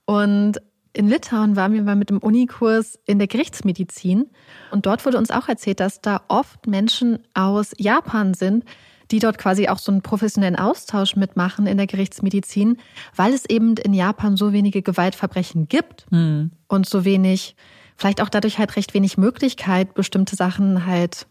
Und 0.06 0.58
in 0.94 1.08
Litauen 1.08 1.56
waren 1.56 1.74
wir 1.74 1.84
mal 1.84 1.96
mit 1.96 2.10
dem 2.10 2.18
Unikurs 2.18 3.00
in 3.06 3.20
der 3.20 3.28
Gerichtsmedizin 3.28 4.26
und 4.72 4.86
dort 4.86 5.06
wurde 5.06 5.20
uns 5.20 5.30
auch 5.30 5.48
erzählt, 5.48 5.80
dass 5.80 6.02
da 6.02 6.22
oft 6.28 6.66
Menschen 6.66 7.20
aus 7.36 7.74
Japan 7.78 8.34
sind, 8.34 8.66
die 9.12 9.20
dort 9.20 9.38
quasi 9.38 9.68
auch 9.68 9.80
so 9.80 9.92
einen 9.92 10.02
professionellen 10.02 10.56
Austausch 10.56 11.16
mitmachen 11.16 11.68
in 11.68 11.78
der 11.78 11.88
Gerichtsmedizin, 11.88 12.78
weil 13.16 13.34
es 13.34 13.46
eben 13.46 13.76
in 13.78 13.94
Japan 13.94 14.38
so 14.38 14.54
wenige 14.54 14.82
Gewaltverbrechen 14.82 15.68
gibt 15.68 16.06
mhm. 16.12 16.52
und 16.68 16.88
so 16.88 17.06
wenig, 17.06 17.56
vielleicht 17.96 18.22
auch 18.22 18.30
dadurch 18.30 18.60
halt 18.60 18.76
recht 18.76 18.94
wenig 18.94 19.18
Möglichkeit, 19.18 19.94
bestimmte 19.94 20.36
Sachen 20.36 20.86
halt 20.86 21.28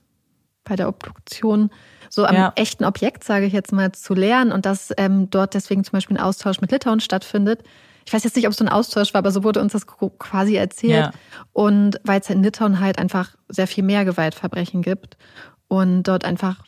bei 0.65 0.77
der 0.77 0.89
Obduktion 0.89 1.71
so 2.11 2.25
am 2.25 2.35
ja. 2.35 2.53
echten 2.57 2.85
Objekt, 2.85 3.25
sage 3.25 3.47
ich 3.47 3.53
jetzt 3.53 3.73
mal, 3.73 3.93
zu 3.93 4.15
lernen 4.15 4.53
und 4.53 4.67
dass 4.67 4.93
ähm, 4.97 5.31
dort 5.31 5.55
deswegen 5.55 5.85
zum 5.85 5.93
Beispiel 5.93 6.17
ein 6.17 6.23
Austausch 6.23 6.61
mit 6.61 6.71
Litauen 6.71 7.01
stattfindet. 7.01 7.63
Ich 8.05 8.13
weiß 8.13 8.23
jetzt 8.23 8.37
nicht, 8.37 8.47
ob 8.47 8.53
es 8.53 8.59
so 8.59 8.65
ein 8.65 8.71
Austausch 8.71 9.13
war, 9.15 9.19
aber 9.19 9.33
so 9.33 9.43
wurde 9.43 9.61
uns 9.61 9.73
das 9.73 9.87
quasi 9.87 10.55
erzählt. 10.55 11.07
Ja. 11.07 11.11
Und 11.53 12.01
weil 12.05 12.21
es 12.21 12.31
in 12.31 12.43
Litauen 12.43 12.79
halt 12.81 12.99
einfach 12.99 13.35
sehr 13.49 13.67
viel 13.67 13.83
mehr 13.83 14.05
Gewaltverbrechen 14.05 14.83
gibt 14.83 15.17
und 15.69 16.05
dort 16.05 16.25
einfach 16.25 16.65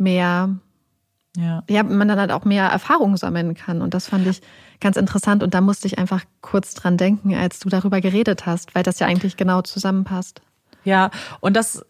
mehr, 0.00 0.56
ja. 1.36 1.62
ja, 1.68 1.82
man 1.82 2.08
dann 2.08 2.18
halt 2.18 2.32
auch 2.32 2.44
mehr 2.44 2.66
Erfahrung 2.66 3.16
sammeln 3.16 3.54
kann. 3.54 3.82
Und 3.82 3.94
das 3.94 4.08
fand 4.08 4.26
ich 4.26 4.40
ganz 4.80 4.96
interessant. 4.96 5.42
Und 5.42 5.54
da 5.54 5.60
musste 5.60 5.86
ich 5.86 5.98
einfach 5.98 6.24
kurz 6.40 6.74
dran 6.74 6.96
denken, 6.96 7.34
als 7.34 7.60
du 7.60 7.68
darüber 7.68 8.00
geredet 8.00 8.46
hast, 8.46 8.74
weil 8.74 8.82
das 8.82 8.98
ja 8.98 9.06
eigentlich 9.06 9.36
genau 9.36 9.62
zusammenpasst. 9.62 10.42
Ja, 10.84 11.10
und 11.40 11.56
das 11.56 11.84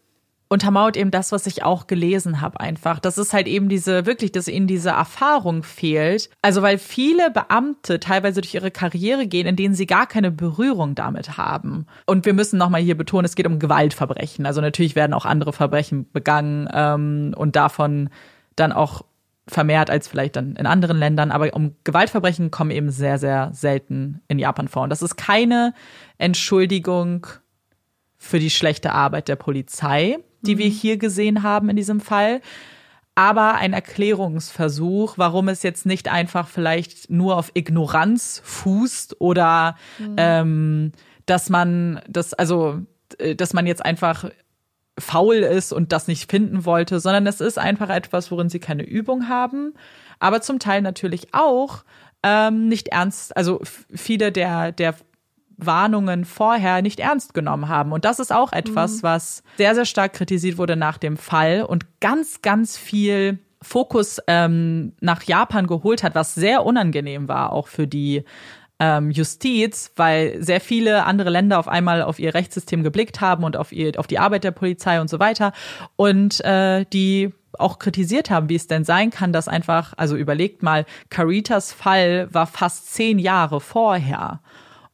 untermauert 0.51 0.97
eben 0.97 1.11
das, 1.11 1.31
was 1.31 1.47
ich 1.47 1.63
auch 1.63 1.87
gelesen 1.87 2.41
habe, 2.41 2.59
einfach. 2.59 2.99
Das 2.99 3.17
ist 3.17 3.31
halt 3.31 3.47
eben 3.47 3.69
diese, 3.69 4.05
wirklich, 4.05 4.33
dass 4.33 4.49
ihnen 4.49 4.67
diese 4.67 4.89
Erfahrung 4.89 5.63
fehlt. 5.63 6.29
Also, 6.41 6.61
weil 6.61 6.77
viele 6.77 7.31
Beamte 7.31 8.01
teilweise 8.01 8.41
durch 8.41 8.53
ihre 8.53 8.69
Karriere 8.69 9.27
gehen, 9.27 9.47
in 9.47 9.55
denen 9.55 9.75
sie 9.75 9.85
gar 9.85 10.07
keine 10.07 10.29
Berührung 10.29 10.93
damit 10.93 11.37
haben. 11.37 11.87
Und 12.05 12.25
wir 12.25 12.33
müssen 12.33 12.57
nochmal 12.59 12.81
hier 12.81 12.97
betonen, 12.97 13.23
es 13.23 13.35
geht 13.35 13.47
um 13.47 13.59
Gewaltverbrechen. 13.59 14.45
Also 14.45 14.59
natürlich 14.59 14.95
werden 14.95 15.13
auch 15.13 15.25
andere 15.25 15.53
Verbrechen 15.53 16.11
begangen 16.11 16.67
ähm, 16.73 17.33
und 17.37 17.55
davon 17.55 18.09
dann 18.57 18.73
auch 18.73 19.03
vermehrt 19.47 19.89
als 19.89 20.09
vielleicht 20.09 20.35
dann 20.35 20.57
in 20.57 20.65
anderen 20.65 20.97
Ländern, 20.97 21.31
aber 21.31 21.53
um 21.53 21.75
Gewaltverbrechen 21.83 22.51
kommen 22.51 22.71
eben 22.71 22.91
sehr, 22.91 23.17
sehr 23.17 23.51
selten 23.53 24.21
in 24.27 24.37
Japan 24.37 24.67
vor. 24.67 24.83
Und 24.83 24.89
das 24.89 25.01
ist 25.01 25.15
keine 25.15 25.73
Entschuldigung 26.17 27.25
für 28.17 28.39
die 28.39 28.49
schlechte 28.49 28.91
Arbeit 28.91 29.29
der 29.29 29.35
Polizei 29.37 30.19
die 30.41 30.55
mhm. 30.55 30.59
wir 30.59 30.67
hier 30.67 30.97
gesehen 30.97 31.43
haben 31.43 31.69
in 31.69 31.75
diesem 31.75 31.99
Fall. 31.99 32.41
Aber 33.13 33.55
ein 33.55 33.73
Erklärungsversuch, 33.73 35.17
warum 35.17 35.49
es 35.49 35.63
jetzt 35.63 35.85
nicht 35.85 36.07
einfach 36.07 36.47
vielleicht 36.47 37.09
nur 37.09 37.35
auf 37.35 37.51
Ignoranz 37.53 38.41
fußt 38.43 39.19
oder 39.19 39.75
mhm. 39.99 40.15
ähm, 40.17 40.91
dass 41.25 41.49
man 41.49 42.01
das, 42.07 42.33
also 42.33 42.81
äh, 43.17 43.35
dass 43.35 43.53
man 43.53 43.67
jetzt 43.67 43.85
einfach 43.85 44.29
faul 44.97 45.35
ist 45.35 45.73
und 45.73 45.91
das 45.91 46.07
nicht 46.07 46.29
finden 46.29 46.65
wollte, 46.65 46.99
sondern 46.99 47.25
es 47.27 47.41
ist 47.41 47.57
einfach 47.57 47.89
etwas, 47.89 48.31
worin 48.31 48.49
sie 48.49 48.59
keine 48.59 48.83
Übung 48.83 49.27
haben, 49.27 49.73
aber 50.19 50.41
zum 50.41 50.59
Teil 50.59 50.81
natürlich 50.81 51.33
auch 51.33 51.83
ähm, 52.23 52.67
nicht 52.67 52.89
ernst, 52.89 53.35
also 53.35 53.59
viele 53.63 54.31
der, 54.31 54.71
der 54.71 54.95
Warnungen 55.65 56.25
vorher 56.25 56.81
nicht 56.81 56.99
ernst 56.99 57.33
genommen 57.33 57.69
haben. 57.69 57.91
Und 57.91 58.05
das 58.05 58.19
ist 58.19 58.33
auch 58.33 58.51
etwas, 58.51 58.97
mhm. 58.97 59.03
was 59.03 59.43
sehr, 59.57 59.75
sehr 59.75 59.85
stark 59.85 60.13
kritisiert 60.13 60.57
wurde 60.57 60.75
nach 60.75 60.97
dem 60.97 61.17
Fall 61.17 61.63
und 61.63 61.85
ganz, 61.99 62.41
ganz 62.41 62.77
viel 62.77 63.39
Fokus 63.61 64.19
ähm, 64.27 64.93
nach 65.01 65.23
Japan 65.23 65.67
geholt 65.67 66.03
hat, 66.03 66.15
was 66.15 66.33
sehr 66.33 66.65
unangenehm 66.65 67.27
war, 67.27 67.53
auch 67.53 67.67
für 67.67 67.87
die 67.87 68.23
ähm, 68.79 69.11
Justiz, 69.11 69.91
weil 69.95 70.41
sehr 70.41 70.59
viele 70.59 71.05
andere 71.05 71.29
Länder 71.29 71.59
auf 71.59 71.67
einmal 71.67 72.01
auf 72.01 72.17
ihr 72.17 72.33
Rechtssystem 72.33 72.81
geblickt 72.81 73.21
haben 73.21 73.43
und 73.43 73.55
auf, 73.55 73.71
ihr, 73.71 73.91
auf 73.99 74.07
die 74.07 74.17
Arbeit 74.17 74.43
der 74.43 74.51
Polizei 74.51 74.99
und 74.99 75.09
so 75.09 75.19
weiter. 75.19 75.53
Und 75.95 76.43
äh, 76.43 76.85
die 76.91 77.31
auch 77.59 77.77
kritisiert 77.77 78.29
haben, 78.29 78.49
wie 78.49 78.55
es 78.55 78.67
denn 78.67 78.83
sein 78.83 79.11
kann, 79.11 79.33
dass 79.33 79.47
einfach, 79.47 79.93
also 79.97 80.15
überlegt 80.15 80.63
mal, 80.63 80.85
Caritas 81.09 81.73
Fall 81.73 82.27
war 82.33 82.47
fast 82.47 82.93
zehn 82.93 83.19
Jahre 83.19 83.61
vorher 83.61 84.39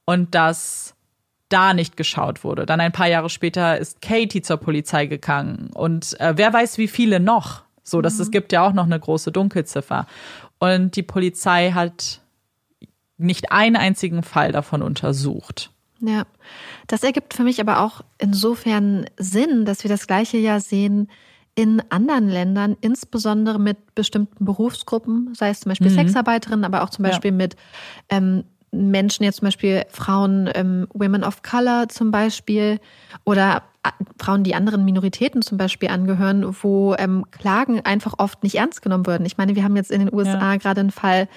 und 0.08 0.34
dass 0.34 0.96
da 1.50 1.74
nicht 1.74 1.96
geschaut 1.96 2.44
wurde. 2.44 2.66
Dann 2.66 2.82
ein 2.82 2.92
paar 2.92 3.08
Jahre 3.08 3.30
später 3.30 3.78
ist 3.78 4.02
Katie 4.02 4.42
zur 4.42 4.58
Polizei 4.58 5.06
gegangen 5.06 5.70
und 5.74 6.20
äh, 6.20 6.34
wer 6.36 6.52
weiß, 6.52 6.80
wie 6.80 6.88
viele 6.88 7.20
noch. 7.20 7.64
So, 7.84 8.02
dass 8.02 8.16
mhm. 8.16 8.22
es 8.24 8.32
gibt 8.32 8.52
ja 8.52 8.68
auch 8.68 8.74
noch 8.74 8.86
eine 8.86 9.00
große 9.00 9.32
Dunkelziffer. 9.32 10.08
Und 10.60 10.96
die 10.96 11.04
Polizei 11.04 11.72
hat 11.72 12.22
nicht 13.18 13.52
einen 13.52 13.78
einzigen 13.78 14.24
Fall 14.24 14.52
davon 14.52 14.82
untersucht. 14.82 15.72
Ja, 16.00 16.24
das 16.88 17.04
ergibt 17.04 17.34
für 17.34 17.44
mich 17.44 17.62
aber 17.62 17.80
auch 17.80 18.02
insofern 18.18 19.06
Sinn, 19.18 19.66
dass 19.66 19.84
wir 19.84 19.90
das 19.90 20.06
gleiche 20.06 20.38
ja 20.38 20.60
sehen 20.60 21.10
in 21.56 21.82
anderen 21.90 22.30
Ländern, 22.30 22.78
insbesondere 22.82 23.58
mit 23.58 23.96
bestimmten 23.96 24.46
Berufsgruppen, 24.46 25.34
sei 25.34 25.50
es 25.50 25.62
zum 25.62 25.72
Beispiel 25.72 25.90
mhm. 25.90 25.96
Sexarbeiterinnen, 25.96 26.66
aber 26.66 26.84
auch 26.84 26.92
zum 26.92 27.04
Beispiel 27.04 27.32
ja. 27.32 27.38
mit 27.38 27.56
ähm, 28.10 28.44
Menschen, 28.72 29.24
jetzt 29.24 29.38
zum 29.38 29.46
Beispiel 29.46 29.86
Frauen, 29.90 30.50
ähm, 30.54 30.88
Women 30.94 31.24
of 31.24 31.42
Color 31.42 31.90
zum 31.90 32.12
Beispiel 32.12 32.80
oder 33.26 33.64
äh, 33.84 33.90
Frauen, 34.20 34.44
die 34.44 34.56
anderen 34.56 34.84
Minoritäten 34.84 35.42
zum 35.42 35.58
Beispiel 35.58 35.90
angehören, 35.90 36.46
wo 36.62 36.96
ähm, 36.98 37.26
Klagen 37.32 37.82
einfach 37.86 38.16
oft 38.18 38.44
nicht 38.44 38.56
ernst 38.56 38.82
genommen 38.82 39.06
würden. 39.06 39.26
Ich 39.26 39.38
meine, 39.38 39.56
wir 39.56 39.64
haben 39.64 39.76
jetzt 39.76 39.92
in 39.92 40.00
den 40.00 40.14
USA 40.14 40.54
ja. 40.54 40.58
gerade 40.58 40.82
einen 40.82 40.92
Fall, 40.92 41.30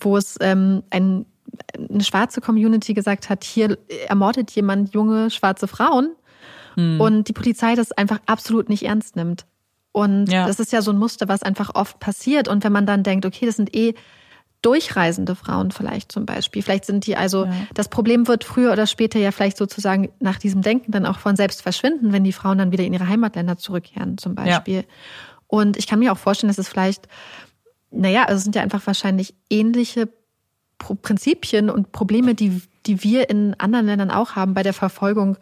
wo 0.00 0.16
es 0.16 0.36
ähm, 0.40 0.82
ein, 0.90 1.26
eine 1.76 2.02
schwarze 2.02 2.40
Community 2.40 2.94
gesagt 2.94 3.28
hat, 3.28 3.44
hier 3.44 3.78
ermordet 4.08 4.50
jemand 4.52 4.94
junge 4.94 5.30
schwarze 5.30 5.68
Frauen 5.68 6.10
hm. 6.74 7.00
und 7.00 7.28
die 7.28 7.32
Polizei 7.32 7.74
das 7.74 7.92
einfach 7.92 8.20
absolut 8.26 8.68
nicht 8.68 8.84
ernst 8.84 9.16
nimmt. 9.16 9.44
Und 9.92 10.26
ja. 10.26 10.48
das 10.48 10.58
ist 10.58 10.72
ja 10.72 10.82
so 10.82 10.90
ein 10.90 10.98
Muster, 10.98 11.28
was 11.28 11.44
einfach 11.44 11.76
oft 11.76 12.00
passiert. 12.00 12.48
Und 12.48 12.64
wenn 12.64 12.72
man 12.72 12.84
dann 12.84 13.04
denkt, 13.04 13.24
okay, 13.26 13.46
das 13.46 13.54
sind 13.54 13.76
eh 13.76 13.94
durchreisende 14.64 15.34
Frauen 15.34 15.70
vielleicht 15.70 16.10
zum 16.10 16.26
Beispiel. 16.26 16.62
Vielleicht 16.62 16.86
sind 16.86 17.06
die 17.06 17.16
also, 17.16 17.44
ja. 17.44 17.52
das 17.74 17.88
Problem 17.88 18.26
wird 18.26 18.44
früher 18.44 18.72
oder 18.72 18.86
später 18.86 19.18
ja 19.18 19.30
vielleicht 19.30 19.56
sozusagen 19.56 20.10
nach 20.20 20.38
diesem 20.38 20.62
Denken 20.62 20.92
dann 20.92 21.06
auch 21.06 21.18
von 21.18 21.36
selbst 21.36 21.62
verschwinden, 21.62 22.12
wenn 22.12 22.24
die 22.24 22.32
Frauen 22.32 22.58
dann 22.58 22.72
wieder 22.72 22.84
in 22.84 22.92
ihre 22.92 23.08
Heimatländer 23.08 23.58
zurückkehren 23.58 24.16
zum 24.18 24.34
Beispiel. 24.34 24.76
Ja. 24.76 24.82
Und 25.46 25.76
ich 25.76 25.86
kann 25.86 25.98
mir 25.98 26.12
auch 26.12 26.18
vorstellen, 26.18 26.48
dass 26.48 26.58
es 26.58 26.68
vielleicht, 26.68 27.08
naja, 27.90 28.24
also 28.24 28.38
es 28.38 28.44
sind 28.44 28.56
ja 28.56 28.62
einfach 28.62 28.86
wahrscheinlich 28.86 29.34
ähnliche 29.50 30.08
Prinzipien 30.78 31.70
und 31.70 31.92
Probleme, 31.92 32.34
die, 32.34 32.62
die 32.86 33.02
wir 33.04 33.30
in 33.30 33.54
anderen 33.58 33.86
Ländern 33.86 34.10
auch 34.10 34.34
haben 34.34 34.54
bei 34.54 34.62
der 34.62 34.74
Verfolgung 34.74 35.36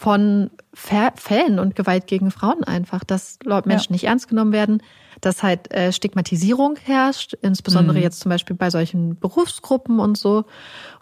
von 0.00 0.50
Fällen 0.72 1.58
und 1.58 1.76
Gewalt 1.76 2.06
gegen 2.06 2.30
Frauen 2.30 2.64
einfach, 2.64 3.04
dass 3.04 3.38
Menschen 3.66 3.92
ja. 3.92 3.92
nicht 3.92 4.04
ernst 4.04 4.28
genommen 4.28 4.50
werden, 4.50 4.82
dass 5.20 5.42
halt 5.42 5.70
äh, 5.74 5.92
Stigmatisierung 5.92 6.76
herrscht, 6.82 7.34
insbesondere 7.42 7.98
mhm. 7.98 8.04
jetzt 8.04 8.20
zum 8.20 8.30
Beispiel 8.30 8.56
bei 8.56 8.70
solchen 8.70 9.20
Berufsgruppen 9.20 10.00
und 10.00 10.16
so. 10.16 10.46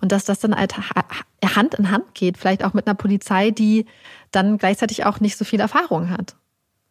Und 0.00 0.10
dass 0.10 0.24
das 0.24 0.40
dann 0.40 0.52
halt 0.52 0.74
Hand 0.76 1.74
in 1.74 1.92
Hand 1.92 2.12
geht, 2.14 2.38
vielleicht 2.38 2.64
auch 2.64 2.74
mit 2.74 2.88
einer 2.88 2.96
Polizei, 2.96 3.52
die 3.52 3.86
dann 4.32 4.58
gleichzeitig 4.58 5.06
auch 5.06 5.20
nicht 5.20 5.36
so 5.36 5.44
viel 5.44 5.60
Erfahrung 5.60 6.10
hat. 6.10 6.34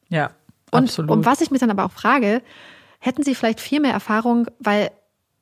Ja, 0.07 0.31
und, 0.71 0.85
absolut. 0.85 1.11
Und 1.11 1.25
was 1.25 1.41
ich 1.41 1.51
mich 1.51 1.59
dann 1.59 1.71
aber 1.71 1.83
auch 1.83 1.91
frage, 1.91 2.41
hätten 2.99 3.23
Sie 3.23 3.35
vielleicht 3.35 3.59
viel 3.59 3.81
mehr 3.81 3.91
Erfahrung, 3.91 4.47
weil 4.59 4.91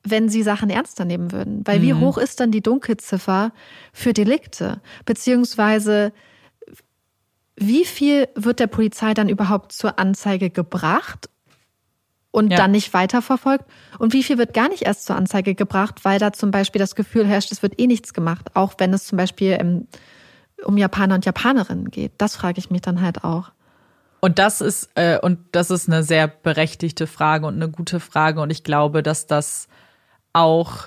wenn 0.02 0.28
sie 0.28 0.44
Sachen 0.44 0.70
ernster 0.70 1.04
nehmen 1.04 1.32
würden. 1.32 1.62
Weil 1.64 1.80
mhm. 1.80 1.82
wie 1.82 1.94
hoch 1.94 2.16
ist 2.16 2.38
dann 2.38 2.52
die 2.52 2.60
Dunkelziffer 2.60 3.52
für 3.92 4.12
Delikte? 4.12 4.80
Beziehungsweise 5.04 6.12
wie 7.56 7.84
viel 7.84 8.28
wird 8.34 8.60
der 8.60 8.66
Polizei 8.66 9.14
dann 9.14 9.28
überhaupt 9.28 9.72
zur 9.72 9.98
Anzeige 9.98 10.50
gebracht 10.50 11.30
und 12.30 12.50
ja. 12.50 12.58
dann 12.58 12.70
nicht 12.70 12.92
weiterverfolgt? 12.92 13.64
Und 13.98 14.12
wie 14.12 14.22
viel 14.22 14.36
wird 14.36 14.52
gar 14.52 14.68
nicht 14.68 14.82
erst 14.82 15.06
zur 15.06 15.16
Anzeige 15.16 15.54
gebracht, 15.54 16.04
weil 16.04 16.18
da 16.18 16.32
zum 16.32 16.50
Beispiel 16.50 16.78
das 16.78 16.94
Gefühl 16.94 17.26
herrscht, 17.26 17.50
es 17.52 17.62
wird 17.62 17.80
eh 17.80 17.86
nichts 17.86 18.12
gemacht, 18.12 18.50
auch 18.54 18.74
wenn 18.78 18.92
es 18.92 19.06
zum 19.06 19.16
Beispiel 19.16 19.56
ähm, 19.58 19.88
um 20.64 20.76
Japaner 20.76 21.14
und 21.14 21.24
Japanerinnen 21.24 21.90
geht? 21.90 22.12
Das 22.18 22.36
frage 22.36 22.58
ich 22.58 22.70
mich 22.70 22.82
dann 22.82 23.00
halt 23.00 23.24
auch. 23.24 23.52
Und 24.20 24.38
das 24.38 24.60
ist 24.60 24.90
äh, 24.94 25.18
und 25.18 25.38
das 25.52 25.70
ist 25.70 25.88
eine 25.88 26.02
sehr 26.02 26.28
berechtigte 26.28 27.06
Frage 27.06 27.46
und 27.46 27.54
eine 27.54 27.70
gute 27.70 28.00
Frage 28.00 28.40
und 28.40 28.50
ich 28.50 28.64
glaube, 28.64 29.02
dass 29.02 29.26
das 29.26 29.68
auch 30.32 30.84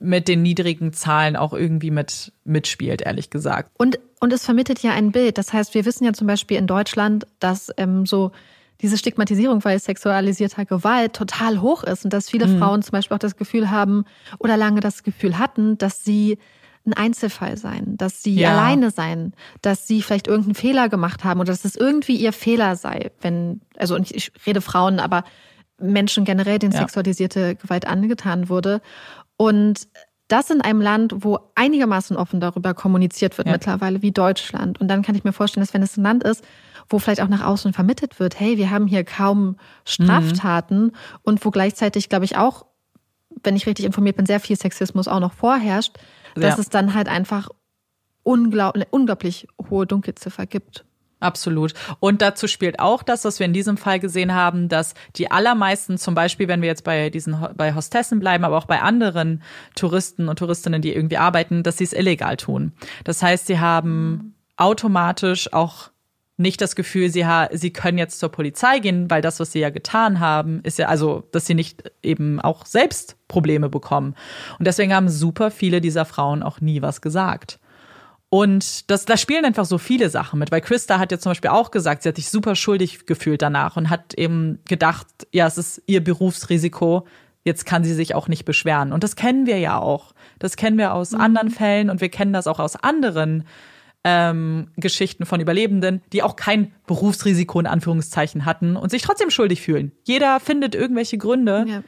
mit 0.00 0.28
den 0.28 0.42
niedrigen 0.42 0.92
Zahlen 0.92 1.36
auch 1.36 1.52
irgendwie 1.52 1.90
mit 1.90 2.32
mitspielt, 2.44 3.02
ehrlich 3.02 3.30
gesagt. 3.30 3.70
Und, 3.78 3.98
und 4.20 4.32
es 4.32 4.44
vermittelt 4.44 4.80
ja 4.80 4.92
ein 4.92 5.12
Bild. 5.12 5.38
Das 5.38 5.52
heißt, 5.52 5.74
wir 5.74 5.84
wissen 5.84 6.04
ja 6.04 6.12
zum 6.12 6.26
Beispiel 6.26 6.56
in 6.56 6.66
Deutschland, 6.66 7.26
dass 7.38 7.70
ähm, 7.76 8.06
so 8.06 8.32
diese 8.80 8.96
Stigmatisierung 8.96 9.60
bei 9.60 9.76
sexualisierter 9.78 10.64
Gewalt 10.64 11.14
total 11.14 11.60
hoch 11.60 11.82
ist 11.82 12.04
und 12.04 12.12
dass 12.12 12.30
viele 12.30 12.46
mhm. 12.46 12.58
Frauen 12.58 12.82
zum 12.82 12.92
Beispiel 12.92 13.14
auch 13.16 13.20
das 13.20 13.36
Gefühl 13.36 13.70
haben 13.70 14.04
oder 14.38 14.56
lange 14.56 14.80
das 14.80 15.02
Gefühl 15.02 15.38
hatten, 15.38 15.78
dass 15.78 16.04
sie 16.04 16.38
ein 16.86 16.94
Einzelfall 16.94 17.56
seien, 17.56 17.96
dass 17.96 18.22
sie 18.22 18.36
ja. 18.36 18.52
alleine 18.52 18.90
seien, 18.90 19.34
dass 19.62 19.86
sie 19.86 20.00
vielleicht 20.00 20.26
irgendeinen 20.26 20.54
Fehler 20.54 20.88
gemacht 20.88 21.24
haben 21.24 21.40
oder 21.40 21.52
dass 21.52 21.64
es 21.64 21.76
irgendwie 21.76 22.16
ihr 22.16 22.32
Fehler 22.32 22.76
sei, 22.76 23.10
wenn, 23.20 23.60
also 23.76 23.94
und 23.94 24.10
ich 24.10 24.32
rede 24.46 24.60
Frauen, 24.60 25.00
aber 25.00 25.24
Menschen 25.78 26.24
generell, 26.24 26.58
denen 26.58 26.72
ja. 26.72 26.80
sexualisierte 26.80 27.56
Gewalt 27.56 27.86
angetan 27.86 28.48
wurde. 28.48 28.80
Und 29.36 29.88
das 30.28 30.50
in 30.50 30.60
einem 30.60 30.80
Land, 30.80 31.14
wo 31.18 31.38
einigermaßen 31.54 32.16
offen 32.16 32.40
darüber 32.40 32.74
kommuniziert 32.74 33.38
wird 33.38 33.48
ja. 33.48 33.54
mittlerweile, 33.54 34.02
wie 34.02 34.12
Deutschland. 34.12 34.80
Und 34.80 34.88
dann 34.88 35.02
kann 35.02 35.14
ich 35.14 35.24
mir 35.24 35.32
vorstellen, 35.32 35.64
dass 35.64 35.74
wenn 35.74 35.82
es 35.82 35.96
ein 35.96 36.04
Land 36.04 36.22
ist, 36.22 36.44
wo 36.88 36.98
vielleicht 36.98 37.20
auch 37.20 37.28
nach 37.28 37.44
außen 37.44 37.72
vermittelt 37.72 38.20
wird, 38.20 38.38
hey, 38.38 38.56
wir 38.56 38.70
haben 38.70 38.86
hier 38.86 39.04
kaum 39.04 39.56
Straftaten 39.84 40.84
mhm. 40.84 40.92
und 41.22 41.44
wo 41.44 41.50
gleichzeitig, 41.50 42.08
glaube 42.08 42.24
ich, 42.24 42.36
auch, 42.36 42.66
wenn 43.42 43.56
ich 43.56 43.66
richtig 43.66 43.84
informiert 43.84 44.16
bin, 44.16 44.26
sehr 44.26 44.40
viel 44.40 44.56
Sexismus 44.56 45.08
auch 45.08 45.20
noch 45.20 45.32
vorherrscht, 45.32 45.96
dass 46.34 46.56
ja. 46.56 46.60
es 46.60 46.68
dann 46.68 46.94
halt 46.94 47.08
einfach 47.08 47.48
unglaublich, 48.22 48.86
unglaublich 48.90 49.48
hohe 49.70 49.86
Dunkelziffer 49.86 50.46
gibt. 50.46 50.84
Absolut. 51.20 51.74
Und 51.98 52.22
dazu 52.22 52.46
spielt 52.46 52.78
auch 52.78 53.02
das, 53.02 53.24
was 53.24 53.40
wir 53.40 53.46
in 53.46 53.52
diesem 53.52 53.76
Fall 53.76 53.98
gesehen 53.98 54.34
haben, 54.34 54.68
dass 54.68 54.94
die 55.16 55.30
allermeisten, 55.30 55.98
zum 55.98 56.14
Beispiel, 56.14 56.46
wenn 56.46 56.62
wir 56.62 56.68
jetzt 56.68 56.84
bei 56.84 57.10
diesen 57.10 57.36
bei 57.56 57.74
Hostessen 57.74 58.20
bleiben, 58.20 58.44
aber 58.44 58.56
auch 58.56 58.66
bei 58.66 58.80
anderen 58.80 59.42
Touristen 59.74 60.28
und 60.28 60.38
Touristinnen, 60.38 60.80
die 60.80 60.94
irgendwie 60.94 61.16
arbeiten, 61.16 61.64
dass 61.64 61.78
sie 61.78 61.84
es 61.84 61.92
illegal 61.92 62.36
tun. 62.36 62.72
Das 63.02 63.22
heißt, 63.22 63.48
sie 63.48 63.58
haben 63.58 64.34
automatisch 64.56 65.52
auch 65.52 65.90
nicht 66.36 66.60
das 66.60 66.76
Gefühl, 66.76 67.10
sie, 67.10 67.26
ha 67.26 67.48
sie 67.52 67.72
können 67.72 67.98
jetzt 67.98 68.20
zur 68.20 68.28
Polizei 68.28 68.78
gehen, 68.78 69.10
weil 69.10 69.20
das, 69.20 69.40
was 69.40 69.50
sie 69.50 69.58
ja 69.58 69.70
getan 69.70 70.20
haben, 70.20 70.60
ist 70.62 70.78
ja 70.78 70.86
also, 70.86 71.24
dass 71.32 71.46
sie 71.46 71.54
nicht 71.54 71.90
eben 72.00 72.40
auch 72.40 72.64
selbst 72.64 73.16
Probleme 73.26 73.68
bekommen. 73.68 74.14
Und 74.60 74.66
deswegen 74.66 74.94
haben 74.94 75.08
super 75.08 75.50
viele 75.50 75.80
dieser 75.80 76.04
Frauen 76.04 76.44
auch 76.44 76.60
nie 76.60 76.80
was 76.80 77.00
gesagt. 77.00 77.58
Und 78.30 78.90
das, 78.90 79.06
da 79.06 79.16
spielen 79.16 79.44
einfach 79.46 79.64
so 79.64 79.78
viele 79.78 80.10
Sachen 80.10 80.38
mit, 80.38 80.52
weil 80.52 80.60
Christa 80.60 80.98
hat 80.98 81.12
ja 81.12 81.18
zum 81.18 81.30
Beispiel 81.30 81.50
auch 81.50 81.70
gesagt, 81.70 82.02
sie 82.02 82.10
hat 82.10 82.16
sich 82.16 82.28
super 82.28 82.56
schuldig 82.56 83.06
gefühlt 83.06 83.40
danach 83.40 83.76
und 83.76 83.88
hat 83.88 84.14
eben 84.14 84.58
gedacht, 84.68 85.06
ja, 85.32 85.46
es 85.46 85.56
ist 85.56 85.82
ihr 85.86 86.04
Berufsrisiko, 86.04 87.06
jetzt 87.44 87.64
kann 87.64 87.84
sie 87.84 87.94
sich 87.94 88.14
auch 88.14 88.28
nicht 88.28 88.44
beschweren. 88.44 88.92
Und 88.92 89.02
das 89.02 89.16
kennen 89.16 89.46
wir 89.46 89.58
ja 89.58 89.78
auch. 89.78 90.12
Das 90.38 90.56
kennen 90.56 90.76
wir 90.76 90.92
aus 90.92 91.12
mhm. 91.12 91.20
anderen 91.22 91.50
Fällen 91.50 91.88
und 91.88 92.02
wir 92.02 92.10
kennen 92.10 92.34
das 92.34 92.46
auch 92.46 92.58
aus 92.58 92.76
anderen 92.76 93.44
ähm, 94.04 94.68
Geschichten 94.76 95.24
von 95.24 95.40
Überlebenden, 95.40 96.02
die 96.12 96.22
auch 96.22 96.36
kein 96.36 96.72
Berufsrisiko 96.86 97.58
in 97.60 97.66
Anführungszeichen 97.66 98.44
hatten 98.44 98.76
und 98.76 98.90
sich 98.90 99.00
trotzdem 99.00 99.30
schuldig 99.30 99.62
fühlen. 99.62 99.92
Jeder 100.04 100.38
findet 100.38 100.74
irgendwelche 100.74 101.16
Gründe. 101.16 101.64
Ja 101.66 101.82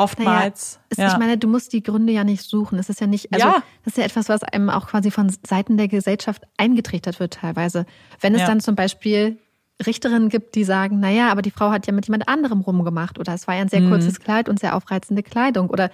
oftmals. 0.00 0.80
Naja, 0.96 1.08
ja. 1.08 1.12
Ich 1.12 1.18
meine, 1.18 1.38
du 1.38 1.48
musst 1.48 1.72
die 1.72 1.82
Gründe 1.82 2.12
ja 2.12 2.24
nicht 2.24 2.42
suchen. 2.42 2.78
Es 2.78 2.88
ist 2.88 3.00
ja 3.00 3.06
nicht, 3.06 3.32
also 3.32 3.46
ja. 3.46 3.62
das 3.84 3.94
ist 3.94 3.98
ja 3.98 4.04
etwas, 4.04 4.28
was 4.28 4.42
einem 4.42 4.70
auch 4.70 4.88
quasi 4.88 5.10
von 5.10 5.32
Seiten 5.46 5.76
der 5.76 5.88
Gesellschaft 5.88 6.42
eingetrichtert 6.56 7.20
wird 7.20 7.34
teilweise. 7.34 7.86
Wenn 8.20 8.34
es 8.34 8.42
ja. 8.42 8.46
dann 8.46 8.60
zum 8.60 8.74
Beispiel 8.74 9.38
Richterinnen 9.86 10.28
gibt, 10.28 10.54
die 10.54 10.64
sagen, 10.64 11.00
naja, 11.00 11.30
aber 11.30 11.42
die 11.42 11.50
Frau 11.50 11.70
hat 11.70 11.86
ja 11.86 11.92
mit 11.92 12.06
jemand 12.06 12.28
anderem 12.28 12.60
rumgemacht 12.60 13.18
oder 13.18 13.34
es 13.34 13.46
war 13.46 13.54
ja 13.54 13.62
ein 13.62 13.68
sehr 13.68 13.80
mhm. 13.80 13.90
kurzes 13.90 14.20
Kleid 14.20 14.48
und 14.48 14.58
sehr 14.58 14.76
aufreizende 14.76 15.22
Kleidung 15.22 15.70
oder 15.70 15.90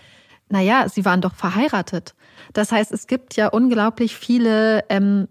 naja, 0.49 0.89
sie 0.89 1.05
waren 1.05 1.21
doch 1.21 1.35
verheiratet. 1.35 2.15
Das 2.53 2.71
heißt, 2.71 2.93
es 2.93 3.07
gibt 3.07 3.35
ja 3.37 3.49
unglaublich 3.49 4.17
viele 4.17 4.85
ähm, 4.89 5.29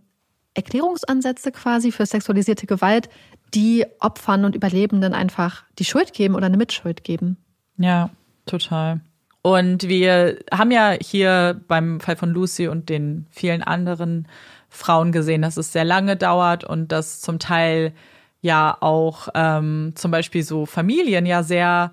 Erklärungsansätze 0.53 1.51
quasi 1.51 1.91
für 1.91 2.05
sexualisierte 2.05 2.65
Gewalt, 2.65 3.09
die 3.53 3.85
Opfern 3.99 4.43
und 4.43 4.55
Überlebenden 4.55 5.13
einfach 5.13 5.63
die 5.79 5.85
Schuld 5.85 6.13
geben 6.13 6.35
oder 6.35 6.47
eine 6.47 6.57
Mitschuld 6.57 7.03
geben. 7.03 7.37
Ja, 7.77 8.09
total. 8.45 9.01
Und 9.41 9.87
wir 9.87 10.39
haben 10.51 10.71
ja 10.71 10.95
hier 10.99 11.61
beim 11.67 11.99
Fall 11.99 12.15
von 12.15 12.31
Lucy 12.31 12.67
und 12.67 12.89
den 12.89 13.27
vielen 13.29 13.61
anderen 13.61 14.27
Frauen 14.69 15.11
gesehen, 15.11 15.43
dass 15.43 15.57
es 15.57 15.71
sehr 15.71 15.85
lange 15.85 16.15
dauert 16.15 16.63
und 16.63 16.91
dass 16.91 17.21
zum 17.21 17.37
Teil 17.37 17.93
ja 18.41 18.75
auch 18.79 19.27
ähm, 19.35 19.93
zum 19.95 20.11
Beispiel 20.11 20.43
so 20.43 20.65
Familien 20.65 21.25
ja 21.25 21.43
sehr 21.43 21.91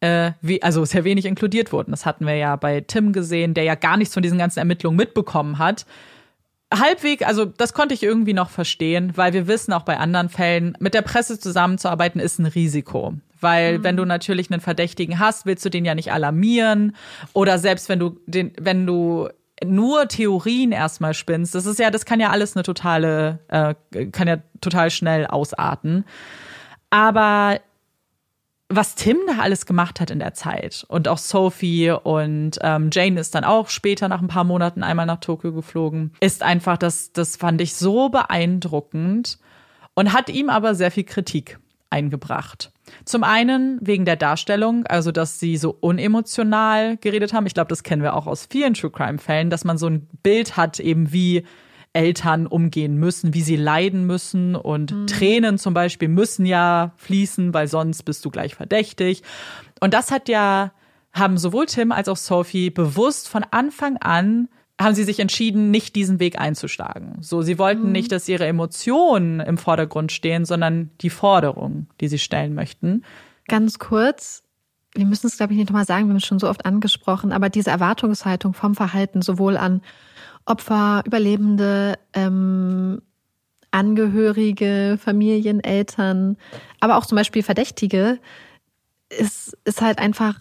äh, 0.00 0.32
wie, 0.40 0.62
also 0.62 0.84
sehr 0.84 1.04
wenig 1.04 1.24
inkludiert 1.24 1.72
wurden. 1.72 1.90
Das 1.90 2.06
hatten 2.06 2.26
wir 2.26 2.36
ja 2.36 2.56
bei 2.56 2.80
Tim 2.80 3.12
gesehen, 3.12 3.54
der 3.54 3.64
ja 3.64 3.74
gar 3.74 3.96
nichts 3.96 4.14
von 4.14 4.22
diesen 4.22 4.38
ganzen 4.38 4.58
Ermittlungen 4.58 4.96
mitbekommen 4.96 5.58
hat. 5.58 5.86
Halbweg, 6.72 7.26
also 7.26 7.44
das 7.44 7.74
konnte 7.74 7.94
ich 7.94 8.02
irgendwie 8.02 8.32
noch 8.32 8.50
verstehen, 8.50 9.12
weil 9.16 9.32
wir 9.32 9.46
wissen 9.46 9.72
auch 9.72 9.82
bei 9.84 9.98
anderen 9.98 10.28
Fällen, 10.28 10.76
mit 10.80 10.94
der 10.94 11.02
Presse 11.02 11.38
zusammenzuarbeiten 11.38 12.20
ist 12.20 12.38
ein 12.38 12.46
Risiko. 12.46 13.14
Weil 13.40 13.78
mhm. 13.78 13.84
wenn 13.84 13.96
du 13.96 14.04
natürlich 14.04 14.50
einen 14.50 14.60
Verdächtigen 14.60 15.18
hast, 15.18 15.46
willst 15.46 15.64
du 15.64 15.70
den 15.70 15.84
ja 15.84 15.94
nicht 15.94 16.12
alarmieren. 16.12 16.96
Oder 17.32 17.58
selbst 17.58 17.88
wenn 17.88 17.98
du 17.98 18.20
den, 18.26 18.52
wenn 18.58 18.86
du 18.86 19.28
nur 19.64 20.08
Theorien 20.08 20.72
erstmal 20.72 21.14
spinnst, 21.14 21.54
das 21.54 21.66
ist 21.66 21.78
ja, 21.78 21.90
das 21.90 22.04
kann 22.04 22.20
ja 22.20 22.30
alles 22.30 22.56
eine 22.56 22.62
totale, 22.62 23.40
äh, 23.48 24.06
kann 24.06 24.28
ja 24.28 24.38
total 24.60 24.90
schnell 24.90 25.26
ausarten. 25.26 26.04
Aber 26.90 27.58
was 28.68 28.96
Tim 28.96 29.18
da 29.26 29.38
alles 29.38 29.64
gemacht 29.64 30.00
hat 30.00 30.10
in 30.10 30.18
der 30.18 30.34
Zeit 30.34 30.84
und 30.88 31.06
auch 31.08 31.18
Sophie 31.18 31.90
und 31.90 32.58
ähm, 32.62 32.90
Jane 32.92 33.20
ist 33.20 33.34
dann 33.34 33.44
auch 33.44 33.68
später 33.68 34.08
nach 34.08 34.20
ein 34.20 34.28
paar 34.28 34.44
Monaten 34.44 34.82
einmal 34.82 35.06
nach 35.06 35.20
Tokio 35.20 35.52
geflogen, 35.52 36.12
ist 36.20 36.42
einfach, 36.42 36.76
das, 36.76 37.12
das 37.12 37.36
fand 37.36 37.60
ich 37.60 37.74
so 37.76 38.08
beeindruckend 38.08 39.38
und 39.94 40.12
hat 40.12 40.28
ihm 40.28 40.50
aber 40.50 40.74
sehr 40.74 40.90
viel 40.90 41.04
Kritik 41.04 41.60
eingebracht. 41.90 42.72
Zum 43.04 43.24
einen 43.24 43.78
wegen 43.80 44.04
der 44.04 44.16
Darstellung, 44.16 44.86
also 44.86 45.12
dass 45.12 45.40
sie 45.40 45.56
so 45.56 45.76
unemotional 45.80 46.96
geredet 46.98 47.32
haben. 47.32 47.46
Ich 47.46 47.54
glaube, 47.54 47.68
das 47.68 47.82
kennen 47.82 48.02
wir 48.02 48.14
auch 48.14 48.26
aus 48.26 48.46
vielen 48.50 48.74
True 48.74 48.90
Crime 48.90 49.18
Fällen, 49.18 49.50
dass 49.50 49.64
man 49.64 49.78
so 49.78 49.88
ein 49.88 50.08
Bild 50.22 50.56
hat, 50.56 50.80
eben 50.80 51.12
wie 51.12 51.44
Eltern 51.92 52.46
umgehen 52.46 52.96
müssen, 52.96 53.34
wie 53.34 53.40
sie 53.40 53.56
leiden 53.56 54.06
müssen. 54.06 54.54
Und 54.54 54.92
mhm. 54.92 55.06
Tränen 55.06 55.58
zum 55.58 55.74
Beispiel 55.74 56.08
müssen 56.08 56.46
ja 56.46 56.92
fließen, 56.96 57.54
weil 57.54 57.68
sonst 57.68 58.02
bist 58.04 58.24
du 58.24 58.30
gleich 58.30 58.54
verdächtig. 58.54 59.22
Und 59.80 59.94
das 59.94 60.10
hat 60.10 60.28
ja, 60.28 60.72
haben 61.12 61.38
sowohl 61.38 61.66
Tim 61.66 61.92
als 61.92 62.08
auch 62.08 62.16
Sophie 62.16 62.70
bewusst 62.70 63.28
von 63.28 63.44
Anfang 63.50 63.96
an 63.96 64.48
haben 64.80 64.94
sie 64.94 65.04
sich 65.04 65.20
entschieden, 65.20 65.70
nicht 65.70 65.96
diesen 65.96 66.20
Weg 66.20 66.38
einzuschlagen. 66.38 67.16
So, 67.20 67.42
sie 67.42 67.58
wollten 67.58 67.86
mhm. 67.86 67.92
nicht, 67.92 68.12
dass 68.12 68.28
ihre 68.28 68.46
Emotionen 68.46 69.40
im 69.40 69.56
Vordergrund 69.58 70.12
stehen, 70.12 70.44
sondern 70.44 70.90
die 71.00 71.10
Forderungen, 71.10 71.88
die 72.00 72.08
sie 72.08 72.18
stellen 72.18 72.54
möchten. 72.54 73.02
Ganz 73.48 73.78
kurz, 73.78 74.42
wir 74.94 75.06
müssen 75.06 75.28
es, 75.28 75.36
glaube 75.36 75.52
ich, 75.52 75.58
nicht 75.58 75.70
nochmal 75.70 75.86
sagen, 75.86 76.06
wir 76.06 76.10
haben 76.10 76.18
es 76.18 76.26
schon 76.26 76.38
so 76.38 76.48
oft 76.48 76.66
angesprochen, 76.66 77.32
aber 77.32 77.48
diese 77.48 77.70
Erwartungshaltung 77.70 78.52
vom 78.52 78.74
Verhalten 78.74 79.22
sowohl 79.22 79.56
an 79.56 79.82
Opfer, 80.44 81.02
Überlebende, 81.06 81.98
ähm, 82.12 83.00
Angehörige, 83.70 84.98
Familien, 85.00 85.62
Eltern, 85.62 86.36
aber 86.80 86.96
auch 86.96 87.06
zum 87.06 87.16
Beispiel 87.16 87.42
Verdächtige, 87.42 88.18
ist, 89.10 89.56
ist 89.64 89.82
halt 89.82 89.98
einfach 89.98 90.40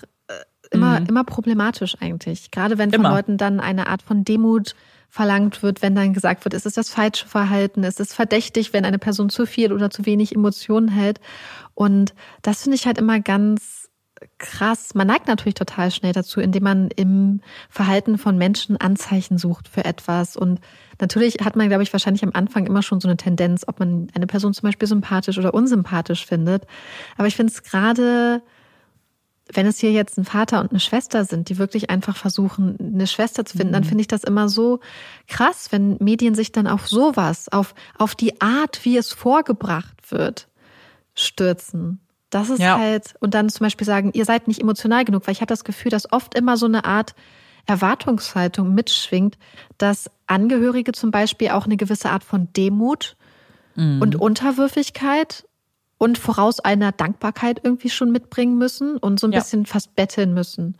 immer, 0.71 0.99
mhm. 0.99 1.07
immer 1.07 1.23
problematisch 1.23 1.95
eigentlich. 1.99 2.51
Gerade 2.51 2.77
wenn 2.77 2.91
von 2.91 3.01
immer. 3.01 3.11
Leuten 3.11 3.37
dann 3.37 3.59
eine 3.59 3.87
Art 3.87 4.01
von 4.01 4.23
Demut 4.23 4.75
verlangt 5.09 5.63
wird, 5.63 5.81
wenn 5.81 5.95
dann 5.95 6.13
gesagt 6.13 6.43
wird, 6.43 6.53
es 6.53 6.65
ist 6.65 6.77
das 6.77 6.89
falsche 6.89 7.27
Verhalten, 7.27 7.83
es 7.83 7.99
ist 8.01 8.13
verdächtig, 8.13 8.73
wenn 8.73 8.83
eine 8.83 8.99
Person 8.99 9.29
zu 9.29 9.45
viel 9.45 9.71
oder 9.71 9.89
zu 9.89 10.05
wenig 10.05 10.35
Emotionen 10.35 10.89
hält. 10.89 11.21
Und 11.73 12.13
das 12.41 12.63
finde 12.63 12.75
ich 12.75 12.85
halt 12.85 12.97
immer 12.97 13.19
ganz 13.21 13.89
krass. 14.37 14.93
Man 14.93 15.07
neigt 15.07 15.27
natürlich 15.27 15.53
total 15.53 15.91
schnell 15.91 16.13
dazu, 16.13 16.39
indem 16.39 16.63
man 16.63 16.89
im 16.89 17.41
Verhalten 17.69 18.17
von 18.17 18.37
Menschen 18.37 18.77
Anzeichen 18.77 19.37
sucht 19.37 19.67
für 19.67 19.85
etwas. 19.85 20.35
Und 20.35 20.59
natürlich 20.99 21.37
hat 21.43 21.55
man, 21.55 21.67
glaube 21.67 21.83
ich, 21.83 21.93
wahrscheinlich 21.93 22.23
am 22.23 22.31
Anfang 22.33 22.65
immer 22.65 22.81
schon 22.81 22.99
so 22.99 23.07
eine 23.07 23.17
Tendenz, 23.17 23.63
ob 23.67 23.79
man 23.79 24.07
eine 24.13 24.27
Person 24.27 24.53
zum 24.53 24.67
Beispiel 24.67 24.87
sympathisch 24.87 25.37
oder 25.37 25.53
unsympathisch 25.53 26.25
findet. 26.25 26.65
Aber 27.17 27.27
ich 27.27 27.35
finde 27.35 27.53
es 27.53 27.63
gerade, 27.63 28.41
wenn 29.53 29.67
es 29.67 29.79
hier 29.79 29.91
jetzt 29.91 30.17
ein 30.17 30.25
Vater 30.25 30.59
und 30.59 30.71
eine 30.71 30.79
Schwester 30.79 31.23
sind, 31.23 31.49
die 31.49 31.57
wirklich 31.57 31.89
einfach 31.89 32.15
versuchen, 32.15 32.77
eine 32.79 33.07
Schwester 33.07 33.45
zu 33.45 33.57
finden, 33.57 33.69
mhm. 33.69 33.73
dann 33.73 33.83
finde 33.83 34.01
ich 34.01 34.07
das 34.07 34.23
immer 34.23 34.49
so 34.49 34.79
krass, 35.27 35.67
wenn 35.71 35.97
Medien 35.99 36.33
sich 36.33 36.51
dann 36.51 36.67
auf 36.67 36.87
sowas, 36.87 37.49
auf, 37.49 37.75
auf 37.97 38.15
die 38.15 38.41
Art, 38.41 38.83
wie 38.83 38.97
es 38.97 39.13
vorgebracht 39.13 40.09
wird, 40.09 40.47
stürzen. 41.13 41.99
Das 42.31 42.49
ist 42.49 42.59
ja. 42.59 42.77
halt, 42.77 43.13
und 43.19 43.33
dann 43.33 43.49
zum 43.49 43.65
Beispiel 43.65 43.85
sagen, 43.85 44.11
ihr 44.13 44.25
seid 44.25 44.47
nicht 44.47 44.61
emotional 44.61 45.05
genug, 45.05 45.27
weil 45.27 45.33
ich 45.33 45.41
habe 45.41 45.49
das 45.49 45.63
Gefühl, 45.63 45.91
dass 45.91 46.11
oft 46.11 46.35
immer 46.35 46.57
so 46.57 46.65
eine 46.65 46.83
Art 46.83 47.13
Erwartungshaltung 47.67 48.73
mitschwingt, 48.73 49.37
dass 49.77 50.09
Angehörige 50.27 50.91
zum 50.91 51.11
Beispiel 51.11 51.49
auch 51.49 51.65
eine 51.65 51.77
gewisse 51.77 52.09
Art 52.09 52.23
von 52.23 52.51
Demut 52.53 53.15
mhm. 53.75 54.01
und 54.01 54.15
Unterwürfigkeit 54.15 55.45
und 55.97 56.17
voraus 56.17 56.59
einer 56.59 56.91
Dankbarkeit 56.91 57.61
irgendwie 57.63 57.89
schon 57.89 58.11
mitbringen 58.11 58.57
müssen 58.57 58.97
und 58.97 59.19
so 59.19 59.27
ein 59.27 59.31
ja. 59.31 59.39
bisschen 59.39 59.65
fast 59.65 59.95
betteln 59.95 60.33
müssen. 60.33 60.77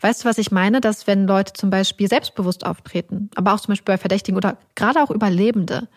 Weißt 0.00 0.24
du, 0.24 0.28
was 0.28 0.38
ich 0.38 0.50
meine? 0.50 0.80
Dass 0.80 1.06
wenn 1.06 1.26
Leute 1.26 1.52
zum 1.52 1.70
Beispiel 1.70 2.08
selbstbewusst 2.08 2.66
auftreten, 2.66 3.30
aber 3.34 3.54
auch 3.54 3.60
zum 3.60 3.72
Beispiel 3.72 3.94
bei 3.94 3.98
Verdächtigen 3.98 4.36
oder 4.36 4.58
gerade 4.74 5.02
auch 5.02 5.10
Überlebende, 5.10 5.88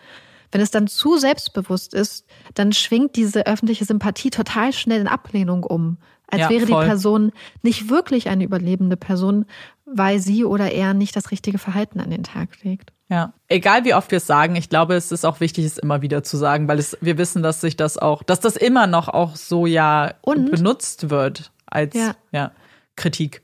wenn 0.52 0.60
es 0.60 0.70
dann 0.70 0.88
zu 0.88 1.18
selbstbewusst 1.18 1.94
ist, 1.94 2.26
dann 2.54 2.72
schwingt 2.72 3.16
diese 3.16 3.46
öffentliche 3.46 3.84
Sympathie 3.84 4.30
total 4.30 4.72
schnell 4.72 5.00
in 5.00 5.08
Ablehnung 5.08 5.64
um. 5.64 5.98
Als 6.26 6.42
ja, 6.42 6.50
wäre 6.50 6.66
voll. 6.66 6.82
die 6.82 6.88
Person 6.88 7.32
nicht 7.62 7.90
wirklich 7.90 8.28
eine 8.28 8.44
überlebende 8.44 8.96
Person, 8.96 9.46
weil 9.92 10.20
sie 10.20 10.44
oder 10.44 10.72
er 10.72 10.94
nicht 10.94 11.16
das 11.16 11.30
richtige 11.30 11.58
Verhalten 11.58 12.00
an 12.00 12.10
den 12.10 12.22
Tag 12.22 12.62
legt. 12.62 12.92
Ja, 13.08 13.32
egal 13.48 13.84
wie 13.84 13.94
oft 13.94 14.10
wir 14.12 14.18
es 14.18 14.26
sagen, 14.26 14.54
ich 14.54 14.68
glaube, 14.68 14.94
es 14.94 15.10
ist 15.10 15.24
auch 15.24 15.40
wichtig, 15.40 15.64
es 15.64 15.78
immer 15.78 16.00
wieder 16.00 16.22
zu 16.22 16.36
sagen, 16.36 16.68
weil 16.68 16.78
es, 16.78 16.96
wir 17.00 17.18
wissen, 17.18 17.42
dass 17.42 17.60
sich 17.60 17.76
das 17.76 17.98
auch, 17.98 18.22
dass 18.22 18.38
das 18.38 18.56
immer 18.56 18.86
noch 18.86 19.08
auch 19.08 19.34
so 19.34 19.66
ja 19.66 20.14
Und, 20.22 20.50
benutzt 20.52 21.10
wird 21.10 21.50
als 21.66 21.94
ja. 21.96 22.14
ja. 22.30 22.52
Kritik. 22.94 23.42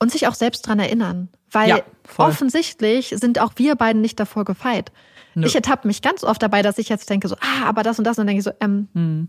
Und 0.00 0.10
sich 0.10 0.26
auch 0.26 0.34
selbst 0.34 0.62
dran 0.62 0.80
erinnern. 0.80 1.28
Weil 1.50 1.68
ja, 1.68 1.80
offensichtlich 2.18 3.14
sind 3.16 3.40
auch 3.40 3.52
wir 3.56 3.76
beiden 3.76 4.02
nicht 4.02 4.18
davor 4.18 4.44
gefeit. 4.44 4.92
Nö. 5.34 5.46
Ich 5.46 5.54
ertappe 5.54 5.86
mich 5.86 6.02
ganz 6.02 6.24
oft 6.24 6.42
dabei, 6.42 6.62
dass 6.62 6.78
ich 6.78 6.88
jetzt 6.88 7.08
denke, 7.08 7.28
so, 7.28 7.36
ah, 7.36 7.66
aber 7.66 7.82
das 7.84 7.98
und 7.98 8.04
das, 8.04 8.18
und 8.18 8.26
dann 8.26 8.34
denke 8.34 8.40
ich 8.40 8.44
so, 8.44 8.52
ähm, 8.60 8.88
hm. 8.94 9.28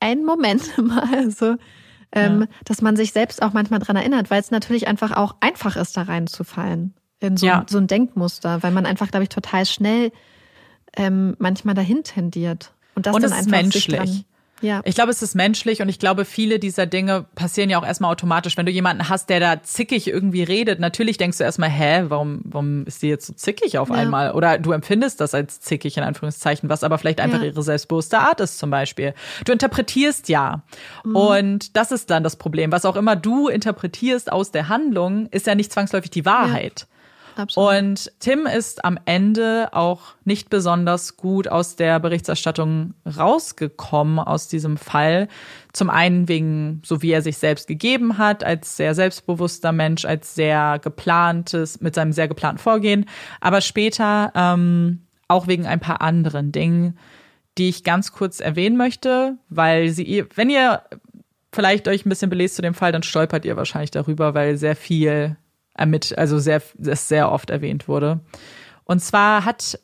einen 0.00 0.24
Moment 0.24 0.76
mal, 0.82 1.30
so, 1.30 1.54
ähm, 2.14 2.42
ja. 2.42 2.46
dass 2.64 2.80
man 2.80 2.96
sich 2.96 3.12
selbst 3.12 3.42
auch 3.42 3.52
manchmal 3.52 3.80
dran 3.80 3.96
erinnert, 3.96 4.30
weil 4.30 4.40
es 4.40 4.50
natürlich 4.50 4.86
einfach 4.86 5.12
auch 5.12 5.34
einfach 5.40 5.76
ist, 5.76 5.96
da 5.96 6.02
reinzufallen 6.02 6.94
in 7.20 7.36
so, 7.36 7.46
ja. 7.46 7.66
so 7.68 7.78
ein 7.78 7.86
Denkmuster, 7.86 8.62
weil 8.62 8.70
man 8.70 8.86
einfach, 8.86 9.10
glaube 9.10 9.24
ich, 9.24 9.28
total 9.28 9.66
schnell 9.66 10.12
ähm, 10.96 11.36
manchmal 11.38 11.74
dahin 11.74 12.04
tendiert. 12.04 12.72
Und 12.94 13.06
das 13.06 13.14
und 13.14 13.22
dann 13.22 13.32
einfach 13.32 13.50
menschlich. 13.50 14.24
Ja. 14.64 14.80
Ich 14.84 14.94
glaube, 14.94 15.10
es 15.10 15.22
ist 15.22 15.34
menschlich 15.34 15.82
und 15.82 15.88
ich 15.88 15.98
glaube, 15.98 16.24
viele 16.24 16.58
dieser 16.58 16.86
Dinge 16.86 17.26
passieren 17.34 17.68
ja 17.68 17.78
auch 17.78 17.86
erstmal 17.86 18.10
automatisch. 18.10 18.56
Wenn 18.56 18.66
du 18.66 18.72
jemanden 18.72 19.08
hast, 19.08 19.28
der 19.28 19.38
da 19.38 19.62
zickig 19.62 20.08
irgendwie 20.08 20.42
redet, 20.42 20.80
natürlich 20.80 21.18
denkst 21.18 21.38
du 21.38 21.44
erstmal, 21.44 21.68
hä, 21.68 22.04
warum, 22.08 22.40
warum 22.44 22.86
ist 22.86 23.02
die 23.02 23.08
jetzt 23.08 23.26
so 23.26 23.34
zickig 23.34 23.78
auf 23.78 23.90
ja. 23.90 23.96
einmal? 23.96 24.32
Oder 24.32 24.58
du 24.58 24.72
empfindest 24.72 25.20
das 25.20 25.34
als 25.34 25.60
zickig 25.60 25.96
in 25.96 26.02
Anführungszeichen, 26.02 26.68
was 26.68 26.82
aber 26.82 26.98
vielleicht 26.98 27.20
einfach 27.20 27.40
ja. 27.40 27.46
ihre 27.46 27.62
selbstbewusste 27.62 28.18
Art 28.18 28.40
ist 28.40 28.58
zum 28.58 28.70
Beispiel. 28.70 29.14
Du 29.44 29.52
interpretierst 29.52 30.28
ja. 30.28 30.62
Mhm. 31.04 31.16
Und 31.16 31.76
das 31.76 31.92
ist 31.92 32.08
dann 32.10 32.24
das 32.24 32.36
Problem. 32.36 32.72
Was 32.72 32.86
auch 32.86 32.96
immer 32.96 33.16
du 33.16 33.48
interpretierst 33.48 34.32
aus 34.32 34.50
der 34.50 34.68
Handlung, 34.68 35.26
ist 35.26 35.46
ja 35.46 35.54
nicht 35.54 35.72
zwangsläufig 35.72 36.10
die 36.10 36.24
Wahrheit. 36.24 36.86
Absolut. 37.36 37.72
Und 37.72 38.12
Tim 38.20 38.46
ist 38.46 38.84
am 38.84 38.98
Ende 39.04 39.68
auch 39.72 40.14
nicht 40.24 40.50
besonders 40.50 41.16
gut 41.16 41.48
aus 41.48 41.76
der 41.76 41.98
Berichterstattung 42.00 42.94
rausgekommen 43.04 44.18
aus 44.18 44.48
diesem 44.48 44.76
Fall. 44.76 45.28
Zum 45.72 45.90
einen 45.90 46.28
wegen, 46.28 46.82
so 46.84 47.02
wie 47.02 47.10
er 47.10 47.22
sich 47.22 47.38
selbst 47.38 47.66
gegeben 47.66 48.18
hat, 48.18 48.44
als 48.44 48.76
sehr 48.76 48.94
selbstbewusster 48.94 49.72
Mensch, 49.72 50.04
als 50.04 50.34
sehr 50.34 50.78
geplantes, 50.78 51.80
mit 51.80 51.94
seinem 51.94 52.12
sehr 52.12 52.28
geplanten 52.28 52.58
Vorgehen, 52.58 53.06
aber 53.40 53.60
später 53.60 54.32
ähm, 54.34 55.02
auch 55.28 55.46
wegen 55.46 55.66
ein 55.66 55.80
paar 55.80 56.00
anderen 56.00 56.52
Dingen, 56.52 56.98
die 57.58 57.68
ich 57.68 57.84
ganz 57.84 58.12
kurz 58.12 58.40
erwähnen 58.40 58.76
möchte, 58.76 59.36
weil 59.48 59.90
sie, 59.90 60.24
wenn 60.34 60.50
ihr 60.50 60.82
vielleicht 61.52 61.88
euch 61.88 62.04
ein 62.04 62.08
bisschen 62.08 62.30
belest 62.30 62.56
zu 62.56 62.62
dem 62.62 62.74
Fall, 62.74 62.92
dann 62.92 63.02
stolpert 63.02 63.44
ihr 63.44 63.56
wahrscheinlich 63.56 63.90
darüber, 63.90 64.34
weil 64.34 64.56
sehr 64.56 64.76
viel 64.76 65.36
mit, 65.86 66.16
also 66.16 66.38
sehr, 66.38 66.62
sehr 66.78 67.30
oft 67.30 67.50
erwähnt 67.50 67.88
wurde. 67.88 68.20
Und 68.84 69.00
zwar 69.00 69.44
hat 69.44 69.78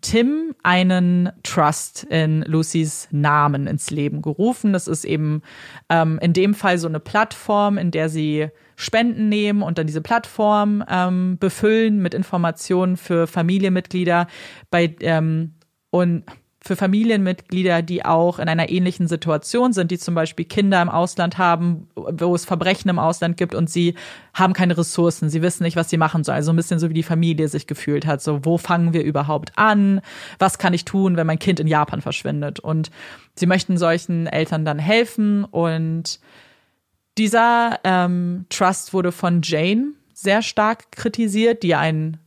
Tim 0.00 0.54
einen 0.62 1.30
Trust 1.42 2.04
in 2.04 2.42
Lucys 2.42 3.08
Namen 3.10 3.66
ins 3.66 3.90
Leben 3.90 4.22
gerufen. 4.22 4.72
Das 4.72 4.88
ist 4.88 5.04
eben 5.04 5.42
ähm, 5.88 6.18
in 6.22 6.32
dem 6.32 6.54
Fall 6.54 6.78
so 6.78 6.88
eine 6.88 7.00
Plattform, 7.00 7.76
in 7.76 7.90
der 7.90 8.08
sie 8.08 8.48
Spenden 8.76 9.28
nehmen 9.28 9.62
und 9.62 9.76
dann 9.76 9.86
diese 9.86 10.00
Plattform 10.00 10.82
ähm, 10.88 11.36
befüllen 11.38 12.00
mit 12.00 12.14
Informationen 12.14 12.96
für 12.96 13.26
Familienmitglieder 13.26 14.26
bei 14.70 14.94
ähm, 15.00 15.54
und 15.90 16.24
für 16.62 16.76
Familienmitglieder, 16.76 17.80
die 17.80 18.04
auch 18.04 18.38
in 18.38 18.48
einer 18.48 18.68
ähnlichen 18.68 19.08
Situation 19.08 19.72
sind, 19.72 19.90
die 19.90 19.98
zum 19.98 20.14
Beispiel 20.14 20.44
Kinder 20.44 20.82
im 20.82 20.90
Ausland 20.90 21.38
haben, 21.38 21.88
wo 21.94 22.34
es 22.34 22.44
Verbrechen 22.44 22.90
im 22.90 22.98
Ausland 22.98 23.38
gibt 23.38 23.54
und 23.54 23.70
sie 23.70 23.94
haben 24.34 24.52
keine 24.52 24.76
Ressourcen, 24.76 25.30
sie 25.30 25.40
wissen 25.40 25.62
nicht, 25.62 25.76
was 25.76 25.88
sie 25.88 25.96
machen 25.96 26.22
sollen. 26.22 26.36
Also 26.36 26.52
ein 26.52 26.56
bisschen 26.56 26.78
so 26.78 26.90
wie 26.90 26.94
die 26.94 27.02
Familie 27.02 27.48
sich 27.48 27.66
gefühlt 27.66 28.06
hat. 28.06 28.20
So, 28.20 28.44
wo 28.44 28.58
fangen 28.58 28.92
wir 28.92 29.02
überhaupt 29.02 29.52
an? 29.56 30.02
Was 30.38 30.58
kann 30.58 30.74
ich 30.74 30.84
tun, 30.84 31.16
wenn 31.16 31.26
mein 31.26 31.38
Kind 31.38 31.60
in 31.60 31.66
Japan 31.66 32.02
verschwindet? 32.02 32.60
Und 32.60 32.90
sie 33.34 33.46
möchten 33.46 33.78
solchen 33.78 34.26
Eltern 34.26 34.64
dann 34.66 34.78
helfen 34.78 35.44
und 35.44 36.20
Dieser 37.18 37.80
ähm, 37.84 38.46
Trust 38.50 38.94
wurde 38.94 39.12
von 39.12 39.40
Jane 39.42 39.92
sehr 40.14 40.42
stark 40.42 40.92
kritisiert, 40.92 41.62
die 41.62 41.74
ein 41.74 42.18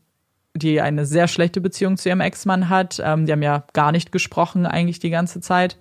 die 0.55 0.81
eine 0.81 1.05
sehr 1.05 1.27
schlechte 1.27 1.61
Beziehung 1.61 1.97
zu 1.97 2.09
ihrem 2.09 2.21
Ex-Mann 2.21 2.69
hat. 2.69 3.01
Ähm, 3.03 3.25
die 3.25 3.31
haben 3.31 3.41
ja 3.41 3.65
gar 3.73 3.91
nicht 3.91 4.11
gesprochen 4.11 4.65
eigentlich 4.65 4.99
die 4.99 5.09
ganze 5.09 5.41
Zeit. 5.41 5.77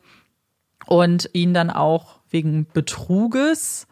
Und 0.86 1.30
ihn 1.32 1.54
dann 1.54 1.70
auch 1.70 2.20
wegen 2.30 2.66
Betruges 2.72 3.86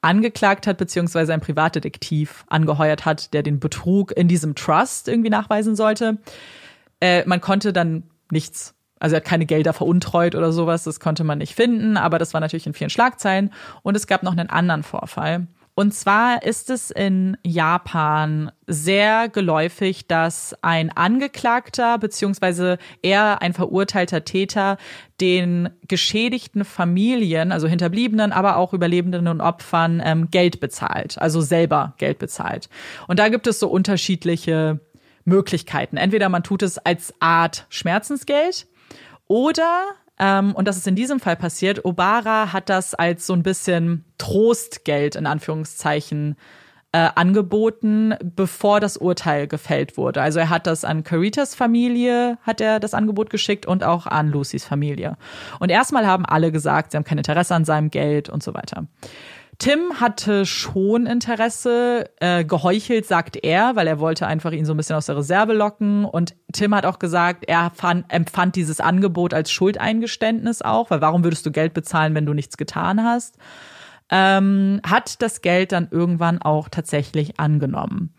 angeklagt 0.00 0.66
hat, 0.66 0.78
beziehungsweise 0.78 1.34
ein 1.34 1.40
Privatdetektiv 1.40 2.44
angeheuert 2.48 3.04
hat, 3.04 3.34
der 3.34 3.42
den 3.42 3.58
Betrug 3.58 4.12
in 4.12 4.28
diesem 4.28 4.54
Trust 4.54 5.08
irgendwie 5.08 5.30
nachweisen 5.30 5.74
sollte. 5.76 6.18
Äh, 7.00 7.24
man 7.26 7.40
konnte 7.40 7.72
dann 7.72 8.04
nichts, 8.30 8.74
also 9.00 9.14
er 9.14 9.18
hat 9.18 9.24
keine 9.24 9.46
Gelder 9.46 9.72
veruntreut 9.72 10.34
oder 10.34 10.52
sowas, 10.52 10.84
das 10.84 11.00
konnte 11.00 11.24
man 11.24 11.38
nicht 11.38 11.54
finden, 11.54 11.96
aber 11.96 12.18
das 12.18 12.32
war 12.32 12.40
natürlich 12.40 12.66
in 12.66 12.74
vielen 12.74 12.90
Schlagzeilen. 12.90 13.52
Und 13.82 13.96
es 13.96 14.06
gab 14.06 14.22
noch 14.22 14.32
einen 14.32 14.50
anderen 14.50 14.84
Vorfall. 14.84 15.48
Und 15.78 15.94
zwar 15.94 16.42
ist 16.42 16.70
es 16.70 16.90
in 16.90 17.36
Japan 17.44 18.50
sehr 18.66 19.28
geläufig, 19.28 20.08
dass 20.08 20.56
ein 20.60 20.90
Angeklagter 20.90 21.98
beziehungsweise 21.98 22.78
eher 23.00 23.42
ein 23.42 23.52
verurteilter 23.52 24.24
Täter 24.24 24.76
den 25.20 25.70
geschädigten 25.86 26.64
Familien, 26.64 27.52
also 27.52 27.68
Hinterbliebenen, 27.68 28.32
aber 28.32 28.56
auch 28.56 28.74
Überlebenden 28.74 29.28
und 29.28 29.40
Opfern 29.40 30.02
ähm, 30.04 30.32
Geld 30.32 30.58
bezahlt, 30.58 31.16
also 31.16 31.40
selber 31.40 31.94
Geld 31.98 32.18
bezahlt. 32.18 32.68
Und 33.06 33.20
da 33.20 33.28
gibt 33.28 33.46
es 33.46 33.60
so 33.60 33.68
unterschiedliche 33.68 34.80
Möglichkeiten. 35.24 35.96
Entweder 35.96 36.28
man 36.28 36.42
tut 36.42 36.64
es 36.64 36.78
als 36.78 37.14
Art 37.20 37.66
Schmerzensgeld 37.68 38.66
oder 39.28 39.84
ähm, 40.18 40.52
und 40.54 40.66
das 40.66 40.76
ist 40.76 40.86
in 40.86 40.96
diesem 40.96 41.20
Fall 41.20 41.36
passiert. 41.36 41.84
Obara 41.84 42.52
hat 42.52 42.68
das 42.68 42.94
als 42.94 43.26
so 43.26 43.32
ein 43.34 43.42
bisschen 43.42 44.04
Trostgeld 44.18 45.16
in 45.16 45.26
Anführungszeichen 45.26 46.36
äh, 46.92 47.10
angeboten, 47.14 48.14
bevor 48.22 48.80
das 48.80 48.96
Urteil 48.96 49.46
gefällt 49.46 49.96
wurde. 49.96 50.22
Also 50.22 50.38
er 50.38 50.48
hat 50.48 50.66
das 50.66 50.84
an 50.84 51.04
Caritas 51.04 51.54
Familie, 51.54 52.38
hat 52.42 52.60
er 52.60 52.80
das 52.80 52.94
Angebot 52.94 53.28
geschickt 53.28 53.66
und 53.66 53.84
auch 53.84 54.06
an 54.06 54.30
Lucys 54.30 54.64
Familie. 54.64 55.16
Und 55.60 55.70
erstmal 55.70 56.06
haben 56.06 56.24
alle 56.24 56.50
gesagt, 56.50 56.92
sie 56.92 56.96
haben 56.96 57.04
kein 57.04 57.18
Interesse 57.18 57.54
an 57.54 57.66
seinem 57.66 57.90
Geld 57.90 58.30
und 58.30 58.42
so 58.42 58.54
weiter. 58.54 58.86
Tim 59.58 60.00
hatte 60.00 60.46
schon 60.46 61.06
Interesse, 61.06 62.10
äh, 62.20 62.44
geheuchelt, 62.44 63.06
sagt 63.06 63.36
er, 63.42 63.74
weil 63.74 63.88
er 63.88 63.98
wollte 63.98 64.26
einfach 64.28 64.52
ihn 64.52 64.64
so 64.64 64.72
ein 64.72 64.76
bisschen 64.76 64.94
aus 64.94 65.06
der 65.06 65.16
Reserve 65.16 65.52
locken. 65.52 66.04
Und 66.04 66.36
Tim 66.52 66.72
hat 66.76 66.86
auch 66.86 67.00
gesagt, 67.00 67.44
er 67.48 67.70
fand, 67.74 68.04
empfand 68.08 68.54
dieses 68.54 68.80
Angebot 68.80 69.34
als 69.34 69.50
Schuldeingeständnis 69.50 70.62
auch, 70.62 70.90
weil 70.90 71.00
warum 71.00 71.24
würdest 71.24 71.44
du 71.44 71.50
Geld 71.50 71.74
bezahlen, 71.74 72.14
wenn 72.14 72.24
du 72.24 72.34
nichts 72.34 72.56
getan 72.56 73.02
hast? 73.02 73.36
Ähm, 74.10 74.80
hat 74.86 75.20
das 75.22 75.42
Geld 75.42 75.72
dann 75.72 75.88
irgendwann 75.90 76.40
auch 76.40 76.68
tatsächlich 76.68 77.40
angenommen. 77.40 78.14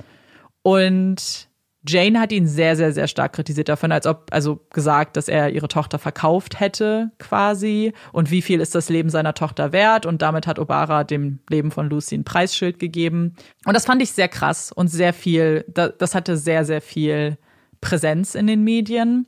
Und 0.62 1.49
Jane 1.88 2.20
hat 2.20 2.32
ihn 2.32 2.46
sehr, 2.46 2.76
sehr, 2.76 2.92
sehr 2.92 3.08
stark 3.08 3.34
kritisiert 3.34 3.70
davon, 3.70 3.92
als 3.92 4.06
ob, 4.06 4.28
also 4.32 4.66
gesagt, 4.72 5.16
dass 5.16 5.30
er 5.30 5.50
ihre 5.52 5.70
Tochter 5.70 5.98
verkauft 5.98 6.60
hätte, 6.60 7.12
quasi. 7.20 7.94
Und 8.12 8.32
wie 8.32 8.42
viel 8.42 8.60
ist 8.60 8.76
das 8.76 8.90
Leben 8.90 9.10
seiner 9.10 9.34
Tochter 9.34 9.72
wert? 9.72 10.06
Und 10.06 10.22
damit 10.22 10.46
hat 10.46 10.60
Obara 10.60 11.06
dem 11.06 11.40
Leben 11.50 11.72
von 11.72 11.90
Lucy 11.90 12.16
ein 12.16 12.26
Preisschild 12.26 12.80
gegeben. 12.80 13.36
Und 13.66 13.74
das 13.76 13.86
fand 13.86 14.02
ich 14.02 14.12
sehr 14.12 14.28
krass 14.28 14.72
und 14.72 14.90
sehr 14.90 15.14
viel, 15.14 15.64
das 15.68 16.16
hatte 16.16 16.36
sehr, 16.36 16.66
sehr 16.66 16.82
viel 16.82 17.38
Präsenz 17.80 18.36
in 18.36 18.48
den 18.48 18.64
Medien. 18.64 19.28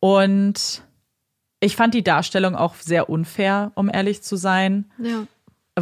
Und 0.00 0.82
ich 1.60 1.76
fand 1.76 1.94
die 1.94 2.04
Darstellung 2.04 2.56
auch 2.56 2.74
sehr 2.74 3.08
unfair, 3.08 3.70
um 3.76 3.88
ehrlich 3.92 4.22
zu 4.22 4.36
sein. 4.36 4.90
Ja 4.98 5.26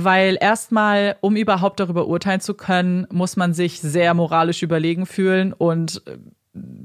weil 0.05 0.37
erstmal, 0.41 1.17
um 1.21 1.37
überhaupt 1.37 1.81
darüber 1.81 2.07
urteilen 2.07 2.41
zu 2.41 2.55
können, 2.55 3.07
muss 3.11 3.37
man 3.37 3.55
sich 3.55 3.81
sehr 3.81 4.15
moralisch 4.15 4.63
überlegen 4.63 5.07
fühlen 5.07 5.53
und 5.53 6.03
äh, 6.07 6.19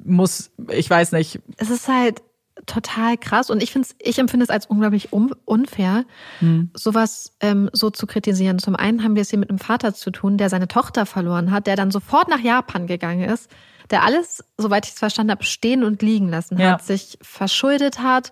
muss, 0.06 0.52
ich 0.70 0.90
weiß 0.90 1.12
nicht. 1.14 1.40
Es 1.58 1.70
ist 1.70 1.88
halt 1.88 2.22
total 2.66 3.18
krass 3.18 3.50
und 3.50 3.64
ich 3.64 3.72
finde 3.72 3.88
ich 4.00 4.20
empfinde 4.20 4.44
es 4.44 4.50
als 4.50 4.66
unglaublich 4.66 5.10
unfair, 5.12 6.06
hm. 6.40 6.70
sowas 6.74 7.34
ähm, 7.40 7.70
so 7.74 7.90
zu 7.90 8.06
kritisieren. 8.06 8.60
Zum 8.60 8.76
einen 8.76 9.04
haben 9.04 9.16
wir 9.16 9.22
es 9.22 9.30
hier 9.30 9.40
mit 9.40 9.50
einem 9.50 9.60
Vater 9.60 9.94
zu 9.94 10.12
tun, 10.12 10.38
der 10.38 10.50
seine 10.50 10.68
Tochter 10.68 11.06
verloren 11.06 11.52
hat, 11.52 11.68
der 11.68 11.76
dann 11.76 11.92
sofort 11.92 12.28
nach 12.28 12.40
Japan 12.40 12.88
gegangen 12.88 13.30
ist, 13.30 13.50
der 13.92 14.04
alles, 14.04 14.44
soweit 14.58 14.86
ich 14.86 14.94
es 14.94 15.00
verstanden 15.00 15.32
habe, 15.32 15.44
stehen 15.44 15.84
und 15.84 16.02
liegen 16.02 16.30
lassen 16.30 16.58
ja. 16.58 16.74
hat, 16.74 16.84
sich 16.84 17.18
verschuldet 17.22 18.00
hat, 18.00 18.32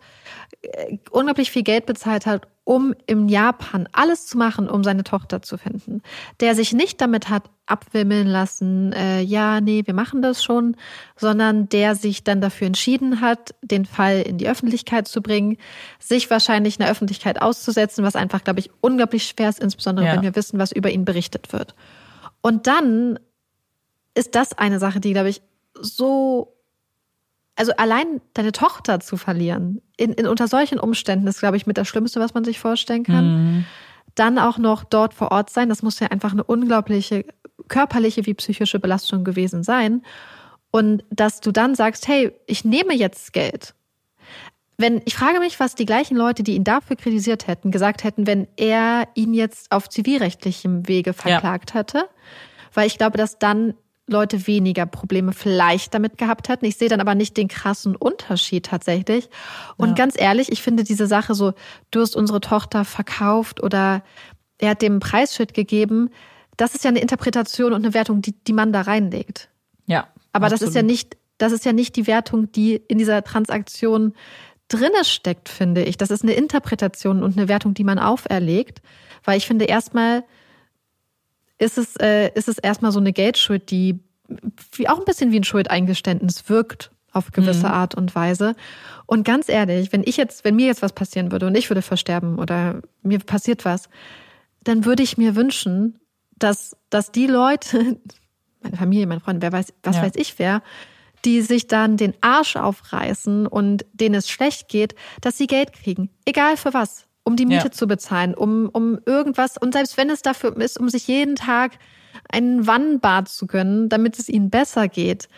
äh, 0.61 0.97
unglaublich 1.11 1.51
viel 1.51 1.63
Geld 1.63 1.85
bezahlt 1.85 2.25
hat, 2.25 2.47
um 2.63 2.93
im 3.07 3.27
Japan 3.29 3.89
alles 3.93 4.27
zu 4.27 4.37
machen, 4.37 4.69
um 4.69 4.83
seine 4.83 5.03
Tochter 5.03 5.41
zu 5.41 5.57
finden. 5.57 6.03
Der 6.39 6.53
sich 6.53 6.71
nicht 6.71 7.01
damit 7.01 7.29
hat 7.29 7.49
abwimmeln 7.65 8.27
lassen, 8.27 8.93
äh, 8.93 9.21
ja, 9.21 9.59
nee, 9.59 9.83
wir 9.85 9.95
machen 9.95 10.21
das 10.21 10.43
schon, 10.43 10.75
sondern 11.15 11.67
der 11.69 11.95
sich 11.95 12.23
dann 12.23 12.41
dafür 12.41 12.67
entschieden 12.67 13.21
hat, 13.21 13.55
den 13.63 13.85
Fall 13.85 14.21
in 14.21 14.37
die 14.37 14.47
Öffentlichkeit 14.47 15.07
zu 15.07 15.21
bringen, 15.21 15.57
sich 15.99 16.29
wahrscheinlich 16.29 16.75
in 16.75 16.83
der 16.83 16.91
Öffentlichkeit 16.91 17.41
auszusetzen, 17.41 18.03
was 18.03 18.15
einfach, 18.15 18.43
glaube 18.43 18.59
ich, 18.59 18.69
unglaublich 18.81 19.23
schwer 19.23 19.49
ist, 19.49 19.59
insbesondere 19.59 20.05
ja. 20.05 20.13
wenn 20.13 20.21
wir 20.21 20.35
wissen, 20.35 20.59
was 20.59 20.71
über 20.71 20.91
ihn 20.91 21.05
berichtet 21.05 21.51
wird. 21.51 21.73
Und 22.41 22.67
dann 22.67 23.17
ist 24.13 24.35
das 24.35 24.57
eine 24.57 24.79
Sache, 24.79 24.99
die, 24.99 25.13
glaube 25.13 25.29
ich, 25.29 25.41
so 25.81 26.55
also 27.59 27.73
allein 27.75 28.21
deine 28.33 28.53
Tochter 28.53 29.01
zu 29.01 29.17
verlieren, 29.17 29.81
in, 29.97 30.13
in 30.13 30.27
unter 30.27 30.47
solchen 30.47 30.79
Umständen 30.79 31.27
ist, 31.27 31.39
glaube 31.39 31.57
ich, 31.57 31.67
mit 31.67 31.77
das 31.77 31.89
Schlimmste, 31.89 32.21
was 32.21 32.33
man 32.33 32.45
sich 32.45 32.57
vorstellen 32.57 33.03
kann. 33.03 33.25
Mhm. 33.25 33.65
Dann 34.15 34.39
auch 34.39 34.57
noch 34.57 34.85
dort 34.85 35.13
vor 35.13 35.33
Ort 35.33 35.49
sein, 35.49 35.67
das 35.67 35.83
muss 35.83 35.99
ja 35.99 36.07
einfach 36.07 36.31
eine 36.31 36.45
unglaubliche 36.45 37.25
körperliche 37.67 38.25
wie 38.25 38.33
psychische 38.33 38.79
Belastung 38.79 39.25
gewesen 39.25 39.63
sein. 39.63 40.03
Und 40.71 41.03
dass 41.09 41.41
du 41.41 41.51
dann 41.51 41.75
sagst, 41.75 42.07
hey, 42.07 42.31
ich 42.47 42.63
nehme 42.63 42.93
jetzt 42.93 43.33
Geld. 43.33 43.75
Wenn, 44.77 45.01
ich 45.03 45.15
frage 45.15 45.39
mich, 45.39 45.59
was 45.59 45.75
die 45.75 45.85
gleichen 45.85 46.15
Leute, 46.15 46.43
die 46.43 46.55
ihn 46.55 46.63
dafür 46.63 46.95
kritisiert 46.95 47.47
hätten, 47.47 47.71
gesagt 47.71 48.05
hätten, 48.05 48.25
wenn 48.25 48.47
er 48.55 49.09
ihn 49.15 49.33
jetzt 49.33 49.69
auf 49.73 49.89
zivilrechtlichem 49.89 50.87
Wege 50.87 51.11
verklagt 51.11 51.71
ja. 51.71 51.81
hätte. 51.81 52.07
Weil 52.73 52.87
ich 52.87 52.97
glaube, 52.97 53.17
dass 53.17 53.37
dann 53.37 53.73
Leute 54.09 54.47
weniger 54.47 54.85
Probleme 54.85 55.33
vielleicht 55.33 55.93
damit 55.93 56.17
gehabt 56.17 56.49
hätten. 56.49 56.65
Ich 56.65 56.77
sehe 56.77 56.89
dann 56.89 57.01
aber 57.01 57.15
nicht 57.15 57.37
den 57.37 57.47
krassen 57.47 57.95
Unterschied 57.95 58.65
tatsächlich. 58.65 59.29
Und 59.77 59.89
ja. 59.89 59.95
ganz 59.95 60.15
ehrlich, 60.17 60.51
ich 60.51 60.61
finde 60.61 60.83
diese 60.83 61.07
Sache 61.07 61.35
so, 61.35 61.53
du 61.91 62.01
hast 62.01 62.15
unsere 62.15 62.41
Tochter 62.41 62.85
verkauft 62.85 63.61
oder 63.61 64.03
er 64.57 64.71
hat 64.71 64.81
dem 64.81 64.99
Preisschild 64.99 65.53
gegeben. 65.53 66.09
Das 66.57 66.75
ist 66.75 66.83
ja 66.83 66.89
eine 66.89 66.99
Interpretation 66.99 67.73
und 67.73 67.83
eine 67.83 67.93
Wertung, 67.93 68.21
die, 68.21 68.33
die 68.33 68.53
man 68.53 68.73
da 68.73 68.81
reinlegt. 68.81 69.49
Ja. 69.85 70.07
Aber 70.33 70.45
absolut. 70.45 70.61
das 70.61 70.69
ist 70.69 70.75
ja 70.75 70.81
nicht, 70.81 71.17
das 71.37 71.51
ist 71.51 71.65
ja 71.65 71.73
nicht 71.73 71.95
die 71.95 72.07
Wertung, 72.07 72.51
die 72.51 72.75
in 72.75 72.97
dieser 72.97 73.23
Transaktion 73.23 74.13
drinne 74.67 75.03
steckt, 75.03 75.49
finde 75.49 75.83
ich. 75.83 75.97
Das 75.97 76.11
ist 76.11 76.23
eine 76.23 76.33
Interpretation 76.33 77.23
und 77.23 77.37
eine 77.37 77.47
Wertung, 77.47 77.73
die 77.73 77.83
man 77.83 77.99
auferlegt. 77.99 78.81
Weil 79.23 79.37
ich 79.37 79.47
finde 79.47 79.65
erstmal, 79.65 80.23
ist 81.59 81.77
es, 81.77 81.95
äh, 81.97 82.31
ist 82.33 82.47
es 82.47 82.57
erstmal 82.57 82.91
so 82.91 82.99
eine 82.99 83.13
Geldschuld, 83.13 83.69
die 83.69 83.99
wie 84.73 84.87
auch 84.87 84.99
ein 84.99 85.05
bisschen 85.05 85.31
wie 85.31 85.39
ein 85.39 85.43
Schuldeingeständnis 85.43 86.49
wirkt 86.49 86.91
auf 87.11 87.31
gewisse 87.31 87.67
mhm. 87.67 87.73
Art 87.73 87.95
und 87.95 88.15
Weise. 88.15 88.55
Und 89.05 89.23
ganz 89.23 89.49
ehrlich, 89.49 89.91
wenn 89.91 90.03
ich 90.05 90.17
jetzt, 90.17 90.45
wenn 90.45 90.55
mir 90.55 90.67
jetzt 90.67 90.81
was 90.81 90.93
passieren 90.93 91.31
würde 91.31 91.47
und 91.47 91.55
ich 91.55 91.69
würde 91.69 91.81
versterben 91.81 92.37
oder 92.37 92.81
mir 93.01 93.19
passiert 93.19 93.65
was, 93.65 93.89
dann 94.63 94.85
würde 94.85 95.03
ich 95.03 95.17
mir 95.17 95.35
wünschen, 95.35 95.99
dass, 96.37 96.77
dass 96.89 97.11
die 97.11 97.27
Leute, 97.27 97.97
meine 98.61 98.77
Familie, 98.77 99.07
meine 99.07 99.21
Freunde, 99.21 99.41
wer 99.41 99.51
weiß, 99.51 99.73
was 99.83 99.97
ja. 99.97 100.03
weiß 100.03 100.13
ich 100.15 100.37
wer, 100.37 100.61
die 101.25 101.41
sich 101.41 101.67
dann 101.67 101.97
den 101.97 102.13
Arsch 102.21 102.55
aufreißen 102.55 103.47
und 103.47 103.85
denen 103.91 104.15
es 104.15 104.29
schlecht 104.29 104.69
geht, 104.69 104.95
dass 105.19 105.37
sie 105.37 105.47
Geld 105.47 105.73
kriegen. 105.73 106.09
Egal 106.25 106.55
für 106.55 106.73
was 106.73 107.08
um 107.29 107.35
die 107.35 107.45
Miete 107.45 107.65
ja. 107.65 107.71
zu 107.71 107.87
bezahlen, 107.87 108.33
um, 108.33 108.69
um 108.73 108.99
irgendwas. 109.05 109.55
Und 109.57 109.73
selbst 109.73 109.97
wenn 109.97 110.09
es 110.09 110.21
dafür 110.21 110.57
ist, 110.57 110.79
um 110.79 110.89
sich 110.89 111.07
jeden 111.07 111.35
Tag 111.35 111.73
ein 112.31 112.65
Wannenbad 112.65 113.29
zu 113.29 113.45
gönnen, 113.45 113.87
damit 113.87 114.17
es 114.17 114.29
ihnen 114.29 114.49
besser 114.49 114.87
geht. 114.87 115.29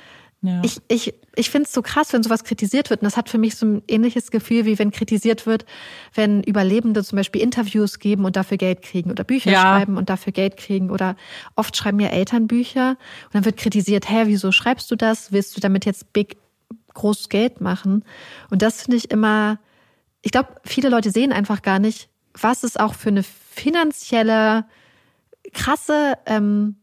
Ja. 0.41 0.61
Ich, 0.63 0.81
ich, 0.87 1.13
ich 1.35 1.49
finde 1.51 1.67
es 1.67 1.73
so 1.73 1.81
krass, 1.81 2.13
wenn 2.13 2.23
sowas 2.23 2.45
kritisiert 2.45 2.89
wird. 2.89 3.01
Und 3.01 3.05
das 3.05 3.17
hat 3.17 3.29
für 3.29 3.37
mich 3.37 3.55
so 3.55 3.65
ein 3.65 3.83
ähnliches 3.87 4.31
Gefühl, 4.31 4.65
wie 4.65 4.79
wenn 4.79 4.89
kritisiert 4.89 5.45
wird, 5.45 5.65
wenn 6.15 6.41
Überlebende 6.41 7.03
zum 7.03 7.17
Beispiel 7.17 7.41
Interviews 7.41 7.99
geben 7.99 8.25
und 8.25 8.37
dafür 8.37 8.57
Geld 8.57 8.81
kriegen 8.81 9.11
oder 9.11 9.23
Bücher 9.23 9.51
ja. 9.51 9.61
schreiben 9.61 9.97
und 9.97 10.09
dafür 10.09 10.31
Geld 10.31 10.55
kriegen. 10.55 10.89
Oder 10.89 11.17
oft 11.55 11.75
schreiben 11.75 11.99
ja 11.99 12.07
Eltern 12.07 12.47
Bücher 12.47 12.91
und 13.25 13.35
dann 13.35 13.45
wird 13.45 13.57
kritisiert, 13.57 14.09
hä, 14.09 14.23
wieso 14.25 14.51
schreibst 14.51 14.89
du 14.89 14.95
das? 14.95 15.31
Willst 15.31 15.55
du 15.57 15.61
damit 15.61 15.85
jetzt 15.85 16.11
big, 16.13 16.37
groß 16.93 17.29
Geld 17.29 17.59
machen? 17.61 18.03
Und 18.49 18.61
das 18.61 18.83
finde 18.83 18.97
ich 18.97 19.11
immer 19.11 19.59
ich 20.21 20.31
glaube, 20.31 20.49
viele 20.63 20.89
Leute 20.89 21.11
sehen 21.11 21.31
einfach 21.31 21.61
gar 21.61 21.79
nicht, 21.79 22.09
was 22.39 22.63
es 22.63 22.77
auch 22.77 22.93
für 22.93 23.09
eine 23.09 23.23
finanzielle, 23.23 24.65
krasse 25.53 26.13
ähm, 26.25 26.77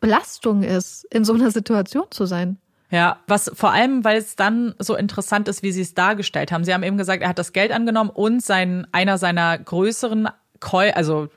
Belastung 0.00 0.62
ist, 0.62 1.04
in 1.10 1.24
so 1.24 1.32
einer 1.34 1.50
Situation 1.50 2.06
zu 2.10 2.26
sein. 2.26 2.58
Ja, 2.90 3.18
was 3.26 3.50
vor 3.54 3.72
allem, 3.72 4.04
weil 4.04 4.18
es 4.18 4.36
dann 4.36 4.74
so 4.78 4.94
interessant 4.94 5.48
ist, 5.48 5.62
wie 5.62 5.72
sie 5.72 5.80
es 5.80 5.94
dargestellt 5.94 6.52
haben. 6.52 6.64
Sie 6.64 6.72
haben 6.72 6.82
eben 6.82 6.98
gesagt, 6.98 7.22
er 7.22 7.30
hat 7.30 7.38
das 7.38 7.52
Geld 7.52 7.72
angenommen 7.72 8.10
und 8.10 8.42
sein, 8.42 8.86
einer 8.92 9.18
seiner 9.18 9.58
größeren 9.58 10.28
Käu 10.60 10.92
also 10.94 11.28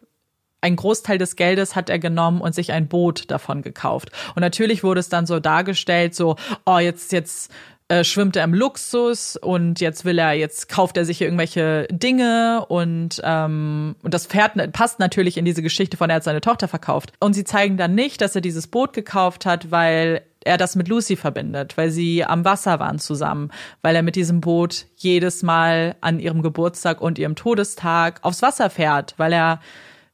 ein 0.62 0.76
Großteil 0.76 1.18
des 1.18 1.36
Geldes 1.36 1.76
hat 1.76 1.90
er 1.90 2.00
genommen 2.00 2.42
und 2.42 2.54
sich 2.54 2.72
ein 2.72 2.88
Boot 2.88 3.30
davon 3.32 3.62
gekauft. 3.62 4.12
Und 4.36 4.42
natürlich 4.42 4.84
wurde 4.84 5.00
es 5.00 5.10
dann 5.10 5.26
so 5.26 5.40
dargestellt, 5.40 6.16
so, 6.16 6.36
oh, 6.66 6.80
jetzt, 6.80 7.12
jetzt 7.12 7.52
äh, 7.90 8.04
schwimmt 8.04 8.36
er 8.36 8.44
im 8.44 8.54
Luxus 8.54 9.38
und 9.38 9.80
jetzt 9.80 10.04
will 10.04 10.20
er, 10.20 10.34
jetzt 10.34 10.68
kauft 10.68 10.98
er 10.98 11.06
sich 11.06 11.22
irgendwelche 11.22 11.88
Dinge 11.90 12.66
und, 12.68 13.22
ähm, 13.24 13.96
und 14.04 14.14
das 14.14 14.28
Pferd 14.28 14.74
passt 14.74 15.00
natürlich 15.00 15.38
in 15.38 15.46
diese 15.46 15.62
Geschichte 15.62 15.96
von, 15.96 16.10
er 16.10 16.18
hat 16.18 16.24
seine 16.24 16.42
Tochter 16.42 16.68
verkauft. 16.68 17.14
Und 17.20 17.34
sie 17.34 17.46
zeigen 17.46 17.78
dann 17.78 17.96
nicht, 17.96 18.20
dass 18.22 18.36
er 18.36 18.42
dieses 18.42 18.68
Boot 18.68 18.94
gekauft 18.94 19.46
hat, 19.46 19.72
weil 19.72 20.24
er 20.44 20.58
das 20.58 20.76
mit 20.76 20.88
Lucy 20.88 21.16
verbindet, 21.16 21.78
weil 21.78 21.92
sie 21.92 22.26
am 22.26 22.46
Wasser 22.46 22.80
waren 22.80 23.00
zusammen, 23.00 23.52
weil 23.82 23.96
er 23.96 24.04
mit 24.04 24.16
diesem 24.16 24.42
Boot 24.42 24.86
jedes 24.96 25.44
Mal 25.44 25.96
an 26.02 26.20
ihrem 26.20 26.42
Geburtstag 26.42 27.02
und 27.02 27.20
ihrem 27.20 27.36
Todestag 27.36 28.20
aufs 28.22 28.42
Wasser 28.42 28.70
fährt, 28.70 29.14
weil 29.18 29.34
er 29.34 29.62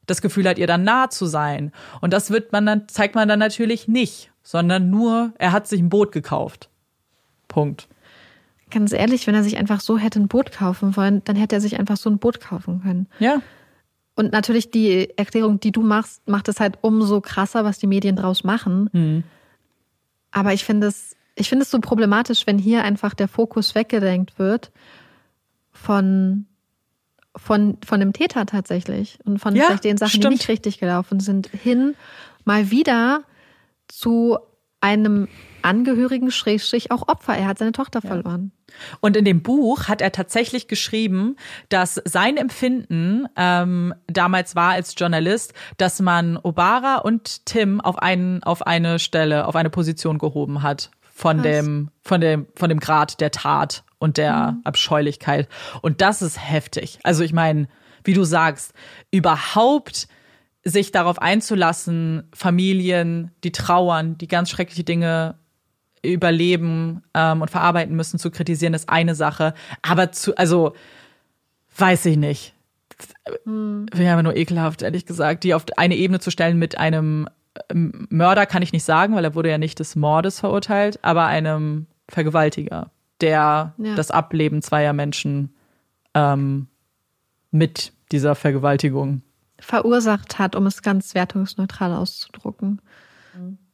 das 0.06 0.22
Gefühl 0.22 0.48
hat, 0.48 0.58
ihr 0.58 0.66
dann 0.66 0.84
nah 0.84 1.08
zu 1.10 1.26
sein. 1.26 1.72
Und 2.00 2.12
das 2.12 2.30
wird 2.30 2.52
man 2.52 2.66
dann, 2.66 2.88
zeigt 2.88 3.14
man 3.14 3.28
dann 3.28 3.38
natürlich 3.38 3.88
nicht, 3.88 4.30
sondern 4.42 4.90
nur, 4.90 5.32
er 5.38 5.52
hat 5.52 5.66
sich 5.66 5.80
ein 5.80 5.88
Boot 5.88 6.12
gekauft. 6.12 6.68
Punkt. 7.54 7.86
Ganz 8.70 8.92
ehrlich, 8.92 9.28
wenn 9.28 9.36
er 9.36 9.44
sich 9.44 9.56
einfach 9.56 9.78
so 9.78 9.96
hätte 9.96 10.18
ein 10.18 10.26
Boot 10.26 10.50
kaufen 10.50 10.96
wollen, 10.96 11.22
dann 11.24 11.36
hätte 11.36 11.54
er 11.54 11.60
sich 11.60 11.78
einfach 11.78 11.96
so 11.96 12.10
ein 12.10 12.18
Boot 12.18 12.40
kaufen 12.40 12.82
können. 12.82 13.06
Ja. 13.20 13.40
Und 14.16 14.32
natürlich 14.32 14.72
die 14.72 15.16
Erklärung, 15.16 15.60
die 15.60 15.70
du 15.70 15.82
machst, 15.82 16.26
macht 16.28 16.48
es 16.48 16.58
halt 16.58 16.78
umso 16.80 17.20
krasser, 17.20 17.64
was 17.64 17.78
die 17.78 17.86
Medien 17.86 18.16
draus 18.16 18.42
machen. 18.42 18.90
Mhm. 18.92 19.22
Aber 20.32 20.52
ich 20.52 20.64
finde 20.64 20.88
es, 20.88 21.14
ich 21.36 21.48
finde 21.48 21.62
es 21.62 21.70
so 21.70 21.78
problematisch, 21.78 22.44
wenn 22.48 22.58
hier 22.58 22.82
einfach 22.82 23.14
der 23.14 23.28
Fokus 23.28 23.76
weggelenkt 23.76 24.36
wird 24.40 24.72
von, 25.70 26.46
von, 27.36 27.78
von 27.86 28.00
dem 28.00 28.12
Täter 28.12 28.46
tatsächlich 28.46 29.20
und 29.24 29.38
von 29.38 29.54
ja, 29.54 29.66
vielleicht 29.66 29.84
den 29.84 29.96
Sachen, 29.96 30.10
stimmt. 30.10 30.24
die 30.24 30.28
nicht 30.30 30.48
richtig 30.48 30.80
gelaufen 30.80 31.20
sind, 31.20 31.46
hin 31.48 31.94
mal 32.44 32.72
wieder 32.72 33.22
zu 33.86 34.38
einem 34.84 35.28
Angehörigen, 35.62 36.30
Schrägstrich 36.30 36.90
auch 36.90 37.08
Opfer. 37.08 37.34
Er 37.34 37.46
hat 37.46 37.58
seine 37.58 37.72
Tochter 37.72 38.00
ja. 38.02 38.08
verloren. 38.08 38.52
Und 39.00 39.16
in 39.16 39.24
dem 39.24 39.42
Buch 39.42 39.88
hat 39.88 40.02
er 40.02 40.12
tatsächlich 40.12 40.68
geschrieben, 40.68 41.36
dass 41.70 42.00
sein 42.04 42.36
Empfinden 42.36 43.26
ähm, 43.36 43.94
damals 44.06 44.54
war 44.56 44.72
als 44.72 44.94
Journalist, 44.96 45.54
dass 45.78 46.00
man 46.00 46.36
Obara 46.36 46.96
und 46.96 47.46
Tim 47.46 47.80
auf 47.80 47.98
einen 47.98 48.42
auf 48.42 48.66
eine 48.66 48.98
Stelle, 48.98 49.46
auf 49.46 49.56
eine 49.56 49.70
Position 49.70 50.18
gehoben 50.18 50.62
hat 50.62 50.90
von 51.00 51.38
Was? 51.38 51.44
dem 51.44 51.90
von 52.02 52.20
dem 52.20 52.46
von 52.54 52.68
dem 52.68 52.80
Grad 52.80 53.20
der 53.20 53.30
Tat 53.30 53.84
und 53.98 54.18
der 54.18 54.52
mhm. 54.52 54.60
Abscheulichkeit. 54.64 55.48
Und 55.80 56.02
das 56.02 56.20
ist 56.20 56.38
heftig. 56.38 56.98
Also 57.04 57.22
ich 57.22 57.32
meine, 57.32 57.68
wie 58.02 58.12
du 58.12 58.24
sagst, 58.24 58.74
überhaupt 59.10 60.08
sich 60.64 60.92
darauf 60.92 61.20
einzulassen, 61.20 62.28
Familien, 62.34 63.30
die 63.44 63.52
trauern, 63.52 64.16
die 64.16 64.28
ganz 64.28 64.50
schreckliche 64.50 64.84
Dinge 64.84 65.36
überleben 66.02 67.02
ähm, 67.14 67.42
und 67.42 67.50
verarbeiten 67.50 67.94
müssen, 67.94 68.18
zu 68.18 68.30
kritisieren, 68.30 68.74
ist 68.74 68.88
eine 68.88 69.14
Sache. 69.14 69.54
Aber 69.82 70.12
zu, 70.12 70.36
also, 70.36 70.74
weiß 71.76 72.06
ich 72.06 72.16
nicht. 72.16 72.54
Hm. 73.44 73.86
Aber 73.92 74.22
nur 74.22 74.36
ekelhaft, 74.36 74.82
ehrlich 74.82 75.06
gesagt, 75.06 75.44
die 75.44 75.54
auf 75.54 75.64
eine 75.76 75.96
Ebene 75.96 76.20
zu 76.20 76.30
stellen 76.30 76.58
mit 76.58 76.78
einem 76.78 77.28
ähm, 77.70 78.06
Mörder 78.10 78.46
kann 78.46 78.62
ich 78.62 78.72
nicht 78.72 78.84
sagen, 78.84 79.14
weil 79.14 79.24
er 79.24 79.34
wurde 79.34 79.50
ja 79.50 79.58
nicht 79.58 79.78
des 79.78 79.96
Mordes 79.96 80.40
verurteilt, 80.40 80.98
aber 81.02 81.26
einem 81.26 81.86
Vergewaltiger, 82.08 82.90
der 83.20 83.74
ja. 83.76 83.94
das 83.94 84.10
Ableben 84.10 84.62
zweier 84.62 84.92
Menschen 84.92 85.54
ähm, 86.14 86.68
mit 87.50 87.92
dieser 88.12 88.34
Vergewaltigung 88.34 89.22
verursacht 89.58 90.38
hat, 90.38 90.56
um 90.56 90.66
es 90.66 90.82
ganz 90.82 91.14
wertungsneutral 91.14 91.92
auszudrucken. 91.92 92.80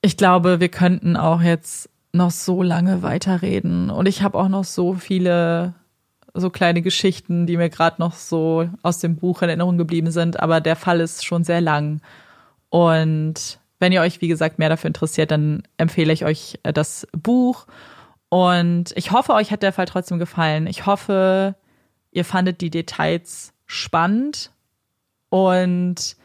Ich 0.03 0.17
glaube, 0.17 0.61
wir 0.61 0.69
könnten 0.69 1.17
auch 1.17 1.43
jetzt 1.43 1.91
noch 2.13 2.31
so 2.31 2.63
lange 2.63 3.03
weiterreden. 3.03 3.91
Und 3.91 4.07
ich 4.07 4.23
habe 4.23 4.39
auch 4.39 4.49
noch 4.49 4.65
so 4.65 4.95
viele 4.95 5.75
so 6.33 6.51
kleine 6.51 6.83
Geschichten, 6.83 7.47
die 7.47 7.57
mir 7.57 7.71
gerade 7.71 7.97
noch 8.01 8.15
so 8.15 8.69
aus 8.83 8.99
dem 8.99 9.17
Buch 9.17 9.43
in 9.43 9.49
Erinnerung 9.49 9.79
geblieben 9.79 10.11
sind. 10.11 10.41
Aber 10.41 10.61
der 10.61 10.77
Fall 10.77 11.01
ist 11.01 11.25
schon 11.25 11.45
sehr 11.45 11.61
lang. 11.61 12.01
Und 12.69 13.59
wenn 13.79 13.93
ihr 13.93 14.01
euch, 14.01 14.21
wie 14.21 14.29
gesagt, 14.29 14.59
mehr 14.59 14.69
dafür 14.69 14.89
interessiert, 14.89 15.31
dann 15.31 15.63
empfehle 15.77 16.13
ich 16.13 16.25
euch 16.25 16.59
äh, 16.63 16.73
das 16.73 17.07
Buch. 17.13 17.67
Und 18.29 18.93
ich 18.95 19.11
hoffe, 19.11 19.35
euch 19.35 19.51
hat 19.51 19.63
der 19.63 19.73
Fall 19.73 19.87
trotzdem 19.87 20.19
gefallen. 20.19 20.67
Ich 20.67 20.87
hoffe, 20.87 21.57
ihr 22.13 22.25
fandet 22.25 22.61
die 22.61 22.71
Details 22.71 23.53
spannend. 23.67 24.53
Und 25.31 26.17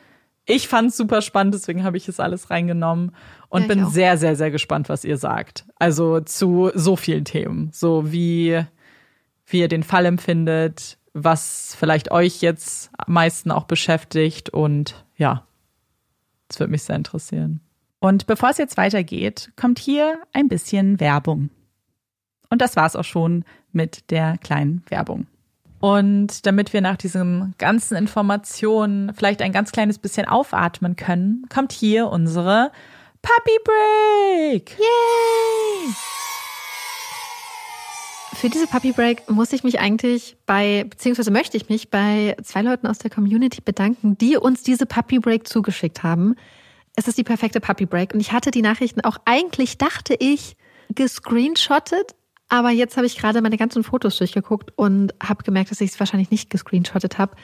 ich 0.45 0.67
fand 0.67 0.89
es 0.89 0.97
super 0.97 1.21
spannend, 1.21 1.55
deswegen 1.55 1.83
habe 1.83 1.97
ich 1.97 2.07
es 2.07 2.19
alles 2.19 2.49
reingenommen 2.49 3.15
und 3.49 3.63
ja, 3.63 3.67
bin 3.67 3.87
sehr, 3.87 4.17
sehr, 4.17 4.35
sehr 4.35 4.51
gespannt, 4.51 4.89
was 4.89 5.03
ihr 5.03 5.17
sagt. 5.17 5.65
Also 5.77 6.19
zu 6.19 6.71
so 6.75 6.95
vielen 6.95 7.25
Themen. 7.25 7.69
So 7.71 8.11
wie, 8.11 8.61
wie 9.47 9.59
ihr 9.59 9.67
den 9.67 9.83
Fall 9.83 10.05
empfindet, 10.05 10.97
was 11.13 11.75
vielleicht 11.79 12.11
euch 12.11 12.41
jetzt 12.41 12.91
am 12.97 13.13
meisten 13.13 13.49
auch 13.49 13.63
beschäftigt 13.63 14.49
und 14.49 15.05
ja, 15.15 15.47
das 16.47 16.59
würde 16.59 16.71
mich 16.71 16.83
sehr 16.83 16.95
interessieren. 16.95 17.61
Und 17.99 18.27
bevor 18.27 18.49
es 18.49 18.57
jetzt 18.57 18.77
weitergeht, 18.77 19.51
kommt 19.55 19.79
hier 19.79 20.19
ein 20.33 20.47
bisschen 20.47 20.99
Werbung. 20.99 21.49
Und 22.49 22.61
das 22.61 22.75
war's 22.75 22.95
auch 22.95 23.03
schon 23.03 23.45
mit 23.71 24.11
der 24.11 24.37
kleinen 24.37 24.83
Werbung. 24.89 25.25
Und 25.85 26.47
damit 26.47 26.73
wir 26.73 26.81
nach 26.81 26.97
diesen 26.97 27.53
ganzen 27.59 27.95
Informationen 27.95 29.13
vielleicht 29.13 29.43
ein 29.43 29.51
ganz 29.51 29.71
kleines 29.71 29.99
bisschen 29.99 30.27
aufatmen 30.27 30.95
können, 30.95 31.45
kommt 31.47 31.71
hier 31.71 32.07
unsere 32.07 32.71
Puppy 33.21 33.59
Break. 33.63 34.79
Yay! 34.79 35.93
Für 38.33 38.49
diese 38.49 38.65
Puppy 38.65 38.93
Break 38.93 39.29
muss 39.29 39.53
ich 39.53 39.63
mich 39.63 39.79
eigentlich 39.79 40.37
bei, 40.47 40.87
beziehungsweise 40.89 41.29
möchte 41.29 41.55
ich 41.55 41.69
mich 41.69 41.91
bei 41.91 42.35
zwei 42.41 42.63
Leuten 42.63 42.87
aus 42.87 42.97
der 42.97 43.11
Community 43.11 43.61
bedanken, 43.61 44.17
die 44.17 44.37
uns 44.37 44.63
diese 44.63 44.87
Puppy 44.87 45.19
Break 45.19 45.47
zugeschickt 45.47 46.01
haben. 46.01 46.33
Es 46.95 47.07
ist 47.07 47.19
die 47.19 47.23
perfekte 47.23 47.59
Puppy 47.59 47.85
Break 47.85 48.15
und 48.15 48.21
ich 48.21 48.31
hatte 48.31 48.49
die 48.49 48.63
Nachrichten 48.63 49.01
auch 49.01 49.17
eigentlich, 49.25 49.77
dachte 49.77 50.15
ich, 50.17 50.57
gescreenshottet, 50.89 52.15
aber 52.47 52.69
jetzt 52.69 52.95
habe 52.95 53.07
ich 53.07 53.17
gerade 53.17 53.41
meine 53.41 53.57
ganzen 53.57 53.83
Fotos 53.83 54.17
durchgeguckt 54.17 54.71
und 54.75 55.13
habe 55.21 55.43
gemerkt, 55.43 55.71
dass 55.71 55.81
ich 55.81 55.91
es 55.91 55.99
wahrscheinlich 55.99 56.31
nicht 56.31 56.49
gescreenshottet 56.49 57.17
habe. 57.17 57.35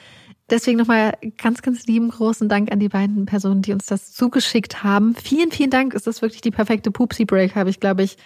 Deswegen 0.50 0.78
nochmal 0.78 1.14
ganz, 1.38 1.62
ganz 1.62 1.86
lieben 1.86 2.10
großen 2.10 2.48
Dank 2.48 2.70
an 2.70 2.78
die 2.78 2.88
beiden 2.88 3.26
Personen, 3.26 3.62
die 3.62 3.72
uns 3.72 3.86
das 3.86 4.12
zugeschickt 4.12 4.82
haben. 4.82 5.14
Vielen, 5.14 5.50
vielen 5.50 5.70
Dank. 5.70 5.94
Ist 5.94 6.06
das 6.06 6.20
wirklich 6.20 6.40
die 6.40 6.50
perfekte 6.50 6.90
Poopsie 6.90 7.24
Break, 7.24 7.54
habe 7.54 7.70
ich, 7.70 7.80
glaube 7.80 8.02
ich, 8.02 8.16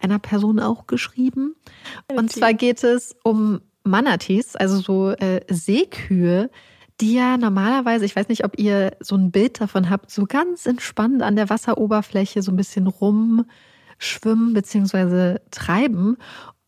einer 0.00 0.18
Person 0.18 0.60
auch 0.60 0.86
geschrieben. 0.86 1.54
Und 2.14 2.30
zwar 2.30 2.54
geht 2.54 2.84
es 2.84 3.16
um 3.24 3.60
Manatees, 3.82 4.56
also 4.56 4.78
so 4.80 5.10
äh, 5.10 5.40
Seekühe, 5.48 6.50
die 7.00 7.14
ja 7.14 7.38
normalerweise, 7.38 8.04
ich 8.04 8.14
weiß 8.14 8.28
nicht, 8.28 8.44
ob 8.44 8.58
ihr 8.58 8.96
so 9.00 9.16
ein 9.16 9.30
Bild 9.30 9.60
davon 9.60 9.88
habt, 9.88 10.10
so 10.10 10.26
ganz 10.26 10.66
entspannt 10.66 11.22
an 11.22 11.34
der 11.34 11.48
Wasseroberfläche 11.48 12.42
so 12.42 12.52
ein 12.52 12.56
bisschen 12.56 12.86
rum 12.86 13.46
schwimmen 14.00 14.52
bzw. 14.54 15.38
treiben. 15.52 16.16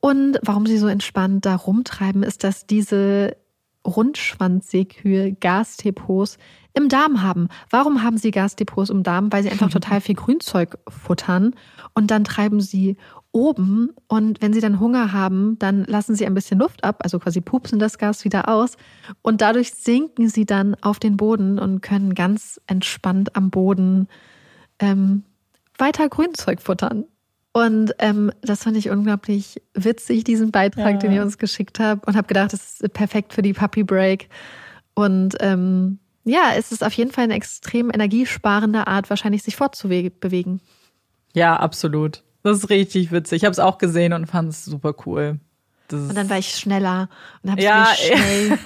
Und 0.01 0.39
warum 0.43 0.67
sie 0.67 0.79
so 0.79 0.87
entspannt 0.87 1.45
da 1.45 1.57
rumtreiben, 1.57 2.23
ist, 2.23 2.45
dass 2.45 2.67
diese 2.67 3.37
Rundschwanzseekühe 3.85 5.33
Gasdepots 5.33 6.39
im 6.75 6.89
Darm 6.89 7.23
haben. 7.23 7.49
Warum 7.69 8.03
haben 8.03 8.17
sie 8.17 8.31
Gasdepots 8.31 8.91
im 8.91 9.03
Darm? 9.03 9.33
Weil 9.33 9.43
sie 9.43 9.51
einfach 9.51 9.71
total 9.73 10.01
viel 10.01 10.15
Grünzeug 10.15 10.79
futtern 10.89 11.55
und 11.95 12.11
dann 12.11 12.25
treiben 12.25 12.61
sie 12.61 12.97
oben 13.33 13.91
und 14.09 14.43
wenn 14.43 14.53
sie 14.53 14.61
dann 14.61 14.79
Hunger 14.79 15.13
haben, 15.13 15.59
dann 15.59 15.85
lassen 15.85 16.15
sie 16.15 16.27
ein 16.27 16.35
bisschen 16.35 16.59
Luft 16.59 16.85
ab, 16.85 17.01
also 17.03 17.19
quasi 17.19 17.41
pupsen 17.41 17.79
das 17.79 17.97
Gas 17.97 18.25
wieder 18.25 18.49
aus 18.49 18.77
und 19.23 19.41
dadurch 19.41 19.73
sinken 19.73 20.29
sie 20.29 20.45
dann 20.45 20.77
auf 20.83 20.99
den 20.99 21.17
Boden 21.17 21.59
und 21.59 21.81
können 21.81 22.15
ganz 22.15 22.61
entspannt 22.67 23.35
am 23.35 23.51
Boden 23.51 24.07
ähm, 24.79 25.25
weiter 25.79 26.09
Grünzeug 26.09 26.61
futtern. 26.61 27.05
Und 27.53 27.95
ähm, 27.99 28.33
das 28.41 28.63
fand 28.63 28.77
ich 28.79 28.89
unglaublich 28.89 29.61
witzig, 29.75 30.25
diesen 30.25 30.51
Beitrag, 30.51 30.95
ja. 30.95 30.99
den 30.99 31.13
ihr 31.13 31.23
uns 31.23 31.37
geschickt 31.37 31.81
habt. 31.81 32.07
Und 32.07 32.17
habe 32.17 32.27
gedacht, 32.27 32.53
das 32.53 32.81
ist 32.81 32.93
perfekt 32.95 33.35
für 33.35 33.43
die 33.43 33.53
Puppy 33.53 33.85
Break. 33.85 34.29
Und 34.95 35.37
ähm, 35.41 35.99
ja, 36.25 36.53
es 36.57 36.73
ist 36.73 36.83
auf 36.83 36.93
jeden 36.95 37.11
Fall 37.11 37.25
eine 37.25 37.35
extrem 37.35 37.91
energiesparende 37.91 38.87
Art, 38.87 39.11
wahrscheinlich 39.11 39.43
sich 39.43 39.57
fortzubewegen. 39.57 40.61
Ja, 41.35 41.57
absolut. 41.57 42.23
Das 42.43 42.59
ist 42.59 42.71
richtig 42.71 43.13
witzig. 43.13 43.43
Ich 43.43 43.45
habe 43.45 43.53
es 43.53 43.59
auch 43.59 43.79
gesehen 43.79 44.13
und 44.13 44.27
fand 44.27 44.51
es 44.51 44.65
super 44.65 44.95
cool. 45.07 45.39
und 45.91 46.15
dann 46.15 46.31
war 46.31 46.39
ich 46.39 46.55
schneller 46.55 47.09
und 47.43 47.51
habe 47.51 47.63
ja, 47.63 47.87
schnell 47.95 48.59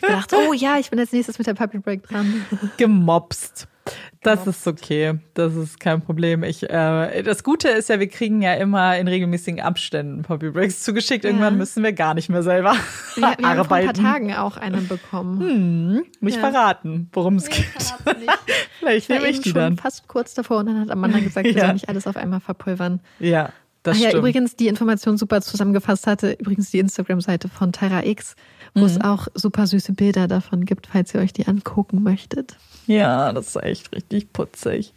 gedacht, 0.00 0.32
oh 0.32 0.52
ja, 0.52 0.78
ich 0.78 0.90
bin 0.90 0.98
als 0.98 1.12
nächstes 1.12 1.38
mit 1.38 1.46
der 1.46 1.54
Puppy 1.54 1.78
Break 1.78 2.04
dran. 2.04 2.46
Gemobst. 2.76 3.68
Das 4.22 4.46
ist 4.46 4.66
okay. 4.66 5.18
Das 5.34 5.54
ist 5.54 5.78
kein 5.78 6.02
Problem. 6.02 6.42
Ich, 6.42 6.62
äh, 6.64 7.22
das 7.22 7.44
Gute 7.44 7.68
ist 7.68 7.88
ja, 7.88 8.00
wir 8.00 8.08
kriegen 8.08 8.42
ja 8.42 8.54
immer 8.54 8.98
in 8.98 9.06
regelmäßigen 9.06 9.60
Abständen 9.60 10.22
Poppy 10.22 10.50
Breaks 10.50 10.82
zugeschickt. 10.82 11.24
Irgendwann 11.24 11.54
ja. 11.54 11.58
müssen 11.58 11.82
wir 11.82 11.92
gar 11.92 12.14
nicht 12.14 12.28
mehr 12.28 12.42
selber 12.42 12.74
wir, 13.14 13.22
wir 13.22 13.28
arbeiten. 13.28 13.42
Wir 13.42 13.48
haben 13.48 13.64
vor 13.64 13.76
ein 13.76 13.84
paar 13.86 13.94
Tagen 13.94 14.34
auch 14.34 14.56
einen 14.56 14.88
bekommen. 14.88 15.40
Hm, 15.40 16.04
nicht 16.20 16.36
ja. 16.36 16.50
verraten, 16.50 17.08
worum 17.12 17.36
es 17.36 17.48
nee, 17.48 17.56
geht. 17.56 17.94
Vielleicht 18.80 19.08
nehme 19.08 19.28
ich 19.28 19.40
die 19.40 19.50
schon 19.50 19.60
dann. 19.60 19.76
fast 19.76 20.08
kurz 20.08 20.34
davor 20.34 20.58
und 20.58 20.66
dann 20.66 20.80
hat 20.80 20.90
Amanda 20.90 21.20
gesagt, 21.20 21.46
wir 21.46 21.52
ja. 21.52 21.60
sollen 21.60 21.74
nicht 21.74 21.88
alles 21.88 22.06
auf 22.06 22.16
einmal 22.16 22.40
verpulvern. 22.40 23.00
Ja, 23.20 23.50
das 23.86 23.96
Ach 23.96 24.00
ja, 24.00 24.08
stimmt. 24.08 24.20
übrigens, 24.20 24.56
die 24.56 24.68
Information 24.68 25.16
super 25.16 25.40
zusammengefasst 25.40 26.06
hatte, 26.06 26.32
übrigens 26.32 26.70
die 26.70 26.78
Instagram-Seite 26.78 27.48
von 27.48 27.72
Tyra 27.72 28.04
X, 28.04 28.34
wo 28.74 28.80
mhm. 28.80 28.86
es 28.86 29.00
auch 29.00 29.28
super 29.34 29.66
süße 29.66 29.92
Bilder 29.92 30.28
davon 30.28 30.64
gibt, 30.64 30.88
falls 30.88 31.14
ihr 31.14 31.20
euch 31.20 31.32
die 31.32 31.46
angucken 31.46 32.02
möchtet. 32.02 32.56
Ja, 32.86 33.32
das 33.32 33.48
ist 33.48 33.62
echt 33.62 33.94
richtig 33.94 34.32
putzig. 34.32 34.92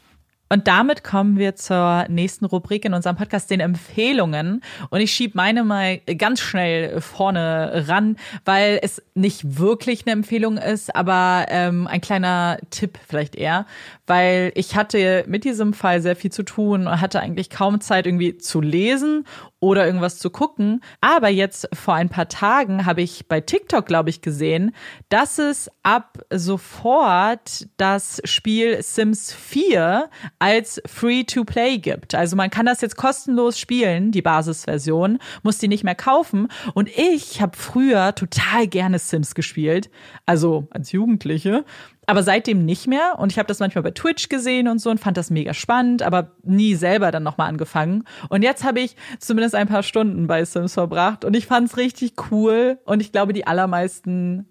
Und 0.49 0.67
damit 0.67 1.03
kommen 1.03 1.37
wir 1.37 1.55
zur 1.55 2.05
nächsten 2.09 2.45
Rubrik 2.45 2.83
in 2.83 2.95
unserem 2.95 3.15
Podcast, 3.15 3.51
den 3.51 3.59
Empfehlungen. 3.59 4.61
Und 4.89 4.99
ich 4.99 5.11
schiebe 5.11 5.33
meine 5.35 5.63
mal 5.63 5.99
ganz 5.99 6.41
schnell 6.41 6.99
vorne 7.01 7.85
ran, 7.87 8.17
weil 8.45 8.79
es 8.81 9.01
nicht 9.13 9.59
wirklich 9.59 10.05
eine 10.05 10.13
Empfehlung 10.13 10.57
ist, 10.57 10.95
aber 10.95 11.45
ähm, 11.49 11.85
ein 11.87 12.01
kleiner 12.01 12.57
Tipp 12.71 12.97
vielleicht 13.07 13.35
eher, 13.35 13.67
weil 14.07 14.51
ich 14.55 14.75
hatte 14.75 15.23
mit 15.27 15.43
diesem 15.43 15.73
Fall 15.73 16.01
sehr 16.01 16.15
viel 16.15 16.31
zu 16.31 16.43
tun 16.43 16.87
und 16.87 16.99
hatte 16.99 17.19
eigentlich 17.19 17.49
kaum 17.49 17.79
Zeit 17.79 18.07
irgendwie 18.07 18.37
zu 18.37 18.59
lesen 18.59 19.25
oder 19.59 19.85
irgendwas 19.85 20.19
zu 20.19 20.29
gucken. 20.29 20.81
Aber 21.01 21.29
jetzt 21.29 21.67
vor 21.73 21.93
ein 21.93 22.09
paar 22.09 22.29
Tagen 22.29 22.85
habe 22.85 23.01
ich 23.01 23.27
bei 23.27 23.41
TikTok, 23.41 23.85
glaube 23.85 24.09
ich, 24.09 24.21
gesehen, 24.21 24.73
dass 25.09 25.37
es 25.37 25.69
ab 25.83 26.19
sofort 26.31 27.67
das 27.77 28.21
Spiel 28.23 28.81
Sims 28.81 29.33
4 29.33 30.09
als 30.39 30.81
Free-to-Play 30.85 31.77
gibt. 31.79 32.15
Also 32.15 32.35
man 32.35 32.49
kann 32.49 32.65
das 32.65 32.81
jetzt 32.81 32.95
kostenlos 32.95 33.59
spielen, 33.59 34.11
die 34.11 34.21
Basisversion, 34.21 35.19
muss 35.43 35.57
die 35.57 35.67
nicht 35.67 35.83
mehr 35.83 35.95
kaufen. 35.95 36.47
Und 36.73 36.89
ich 36.89 37.41
habe 37.41 37.55
früher 37.57 38.15
total 38.15 38.67
gerne 38.67 38.99
Sims 38.99 39.35
gespielt, 39.35 39.89
also 40.25 40.67
als 40.71 40.91
Jugendliche. 40.93 41.65
Aber 42.07 42.23
seitdem 42.23 42.65
nicht 42.65 42.87
mehr. 42.87 43.19
Und 43.19 43.31
ich 43.31 43.37
habe 43.37 43.47
das 43.47 43.59
manchmal 43.59 43.83
bei 43.83 43.91
Twitch 43.91 44.29
gesehen 44.29 44.67
und 44.67 44.79
so 44.79 44.89
und 44.89 44.99
fand 44.99 45.15
das 45.17 45.29
mega 45.29 45.53
spannend, 45.53 46.01
aber 46.01 46.31
nie 46.43 46.73
selber 46.73 47.11
dann 47.11 47.21
nochmal 47.21 47.49
angefangen. 47.49 48.05
Und 48.29 48.41
jetzt 48.41 48.63
habe 48.63 48.79
ich 48.79 48.95
zumindest 49.19 49.53
ein 49.53 49.67
paar 49.67 49.83
Stunden 49.83 50.25
bei 50.25 50.43
Sims 50.43 50.73
verbracht 50.73 51.23
und 51.23 51.35
ich 51.35 51.45
fand 51.45 51.67
es 51.67 51.77
richtig 51.77 52.13
cool. 52.31 52.79
Und 52.85 53.01
ich 53.01 53.11
glaube, 53.11 53.33
die 53.33 53.45
allermeisten 53.45 54.47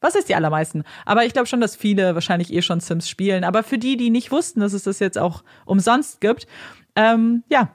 was 0.00 0.14
ist 0.14 0.28
die 0.28 0.34
allermeisten? 0.34 0.84
Aber 1.04 1.24
ich 1.24 1.32
glaube 1.32 1.46
schon, 1.46 1.60
dass 1.60 1.76
viele 1.76 2.14
wahrscheinlich 2.14 2.52
eh 2.52 2.62
schon 2.62 2.80
Sims 2.80 3.08
spielen. 3.08 3.44
Aber 3.44 3.62
für 3.62 3.78
die, 3.78 3.96
die 3.96 4.10
nicht 4.10 4.30
wussten, 4.30 4.60
dass 4.60 4.72
es 4.72 4.84
das 4.84 4.98
jetzt 5.00 5.18
auch 5.18 5.42
umsonst 5.64 6.20
gibt, 6.20 6.46
ähm, 6.94 7.42
ja, 7.48 7.74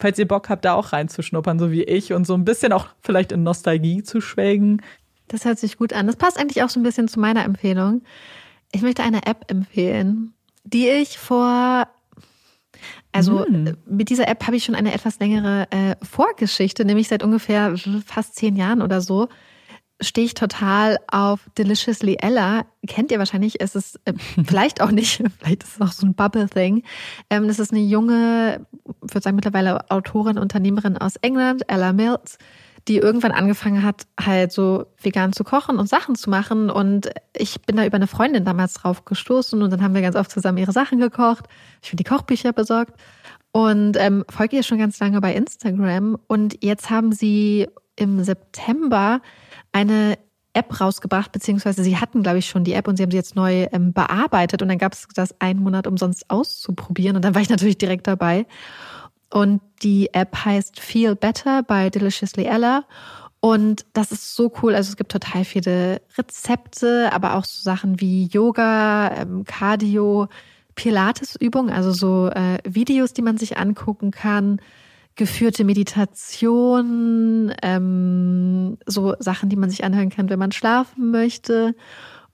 falls 0.00 0.18
ihr 0.18 0.28
Bock 0.28 0.48
habt, 0.48 0.64
da 0.64 0.74
auch 0.74 0.92
reinzuschnuppern, 0.92 1.58
so 1.58 1.70
wie 1.70 1.82
ich, 1.82 2.12
und 2.12 2.26
so 2.26 2.34
ein 2.34 2.44
bisschen 2.44 2.72
auch 2.72 2.88
vielleicht 3.00 3.32
in 3.32 3.42
Nostalgie 3.42 4.02
zu 4.02 4.20
schwelgen. 4.20 4.82
Das 5.28 5.44
hört 5.44 5.58
sich 5.58 5.78
gut 5.78 5.92
an. 5.92 6.06
Das 6.06 6.16
passt 6.16 6.38
eigentlich 6.38 6.62
auch 6.62 6.68
so 6.68 6.78
ein 6.78 6.82
bisschen 6.82 7.08
zu 7.08 7.18
meiner 7.18 7.44
Empfehlung. 7.44 8.02
Ich 8.72 8.82
möchte 8.82 9.02
eine 9.02 9.26
App 9.26 9.50
empfehlen, 9.50 10.34
die 10.64 10.88
ich 10.88 11.18
vor 11.18 11.88
also 13.12 13.46
hm. 13.46 13.76
mit 13.86 14.10
dieser 14.10 14.28
App 14.28 14.44
habe 14.46 14.56
ich 14.56 14.64
schon 14.64 14.74
eine 14.74 14.92
etwas 14.92 15.20
längere 15.20 15.68
äh, 15.70 15.94
Vorgeschichte, 16.02 16.84
nämlich 16.84 17.08
seit 17.08 17.22
ungefähr 17.22 17.76
fast 18.04 18.34
zehn 18.34 18.56
Jahren 18.56 18.82
oder 18.82 19.00
so 19.00 19.28
stehe 20.00 20.26
ich 20.26 20.34
total 20.34 20.98
auf 21.08 21.40
Deliciously 21.56 22.16
Ella. 22.20 22.66
Kennt 22.86 23.12
ihr 23.12 23.18
wahrscheinlich, 23.18 23.60
es 23.60 23.74
ist 23.74 24.00
äh, 24.04 24.12
vielleicht 24.44 24.80
auch 24.80 24.90
nicht, 24.90 25.22
vielleicht 25.38 25.62
ist 25.62 25.76
es 25.76 25.80
auch 25.80 25.92
so 25.92 26.06
ein 26.06 26.14
Bubble-Thing. 26.14 26.82
Ähm, 27.30 27.48
das 27.48 27.58
ist 27.58 27.72
eine 27.72 27.82
junge, 27.82 28.66
ich 29.06 29.14
würde 29.14 29.22
sagen 29.22 29.36
mittlerweile 29.36 29.90
Autorin, 29.90 30.38
Unternehmerin 30.38 30.98
aus 30.98 31.16
England, 31.16 31.62
Ella 31.68 31.92
Mills 31.92 32.38
die 32.88 32.98
irgendwann 32.98 33.32
angefangen 33.32 33.82
hat, 33.82 34.06
halt 34.20 34.52
so 34.52 34.86
vegan 35.00 35.32
zu 35.32 35.42
kochen 35.42 35.78
und 35.78 35.88
Sachen 35.88 36.16
zu 36.16 36.28
machen. 36.28 36.68
Und 36.68 37.08
ich 37.34 37.62
bin 37.62 37.76
da 37.76 37.86
über 37.86 37.96
eine 37.96 38.06
Freundin 38.06 38.44
damals 38.44 38.74
drauf 38.74 39.04
gestoßen 39.04 39.62
und 39.62 39.70
dann 39.70 39.82
haben 39.82 39.94
wir 39.94 40.02
ganz 40.02 40.16
oft 40.16 40.30
zusammen 40.30 40.58
ihre 40.58 40.72
Sachen 40.72 40.98
gekocht. 40.98 41.46
Ich 41.82 41.88
finde 41.88 42.04
die 42.04 42.08
Kochbücher 42.08 42.52
besorgt 42.52 42.92
und 43.52 43.96
ähm, 43.96 44.24
folge 44.28 44.56
ihr 44.56 44.62
schon 44.62 44.78
ganz 44.78 45.00
lange 45.00 45.20
bei 45.20 45.34
Instagram. 45.34 46.18
Und 46.26 46.62
jetzt 46.62 46.90
haben 46.90 47.12
sie 47.12 47.68
im 47.96 48.22
September 48.22 49.22
eine 49.74 50.16
App 50.54 50.80
rausgebracht, 50.80 51.32
beziehungsweise 51.32 51.82
sie 51.82 51.98
hatten, 51.98 52.22
glaube 52.22 52.38
ich, 52.38 52.46
schon 52.46 52.64
die 52.64 52.74
App 52.74 52.86
und 52.86 52.96
sie 52.96 53.02
haben 53.02 53.10
sie 53.10 53.16
jetzt 53.16 53.34
neu 53.34 53.66
ähm, 53.72 53.92
bearbeitet 53.92 54.62
und 54.62 54.68
dann 54.68 54.78
gab 54.78 54.92
es 54.92 55.06
das 55.14 55.38
einen 55.40 55.60
Monat 55.60 55.86
umsonst 55.86 56.30
auszuprobieren 56.30 57.16
und 57.16 57.24
dann 57.24 57.34
war 57.34 57.42
ich 57.42 57.50
natürlich 57.50 57.76
direkt 57.76 58.06
dabei. 58.06 58.46
Und 59.30 59.60
die 59.82 60.14
App 60.14 60.44
heißt 60.44 60.78
Feel 60.78 61.16
Better 61.16 61.64
bei 61.64 61.90
Deliciously 61.90 62.44
Ella. 62.44 62.84
Und 63.40 63.84
das 63.92 64.12
ist 64.12 64.36
so 64.36 64.52
cool. 64.62 64.76
Also 64.76 64.90
es 64.90 64.96
gibt 64.96 65.10
total 65.10 65.44
viele 65.44 66.00
Rezepte, 66.16 67.10
aber 67.12 67.34
auch 67.34 67.44
so 67.44 67.60
Sachen 67.60 68.00
wie 68.00 68.26
Yoga, 68.26 69.10
ähm, 69.16 69.44
Cardio, 69.44 70.28
Pilates-Übungen, 70.76 71.70
also 71.70 71.90
so 71.90 72.28
äh, 72.28 72.58
Videos, 72.64 73.12
die 73.12 73.22
man 73.22 73.36
sich 73.36 73.58
angucken 73.58 74.12
kann, 74.12 74.60
geführte 75.16 75.64
Meditation, 75.64 77.52
ähm, 77.62 78.78
so 78.86 79.14
Sachen, 79.18 79.48
die 79.48 79.56
man 79.56 79.70
sich 79.70 79.84
anhören 79.84 80.10
kann, 80.10 80.28
wenn 80.28 80.38
man 80.38 80.52
schlafen 80.52 81.10
möchte. 81.10 81.74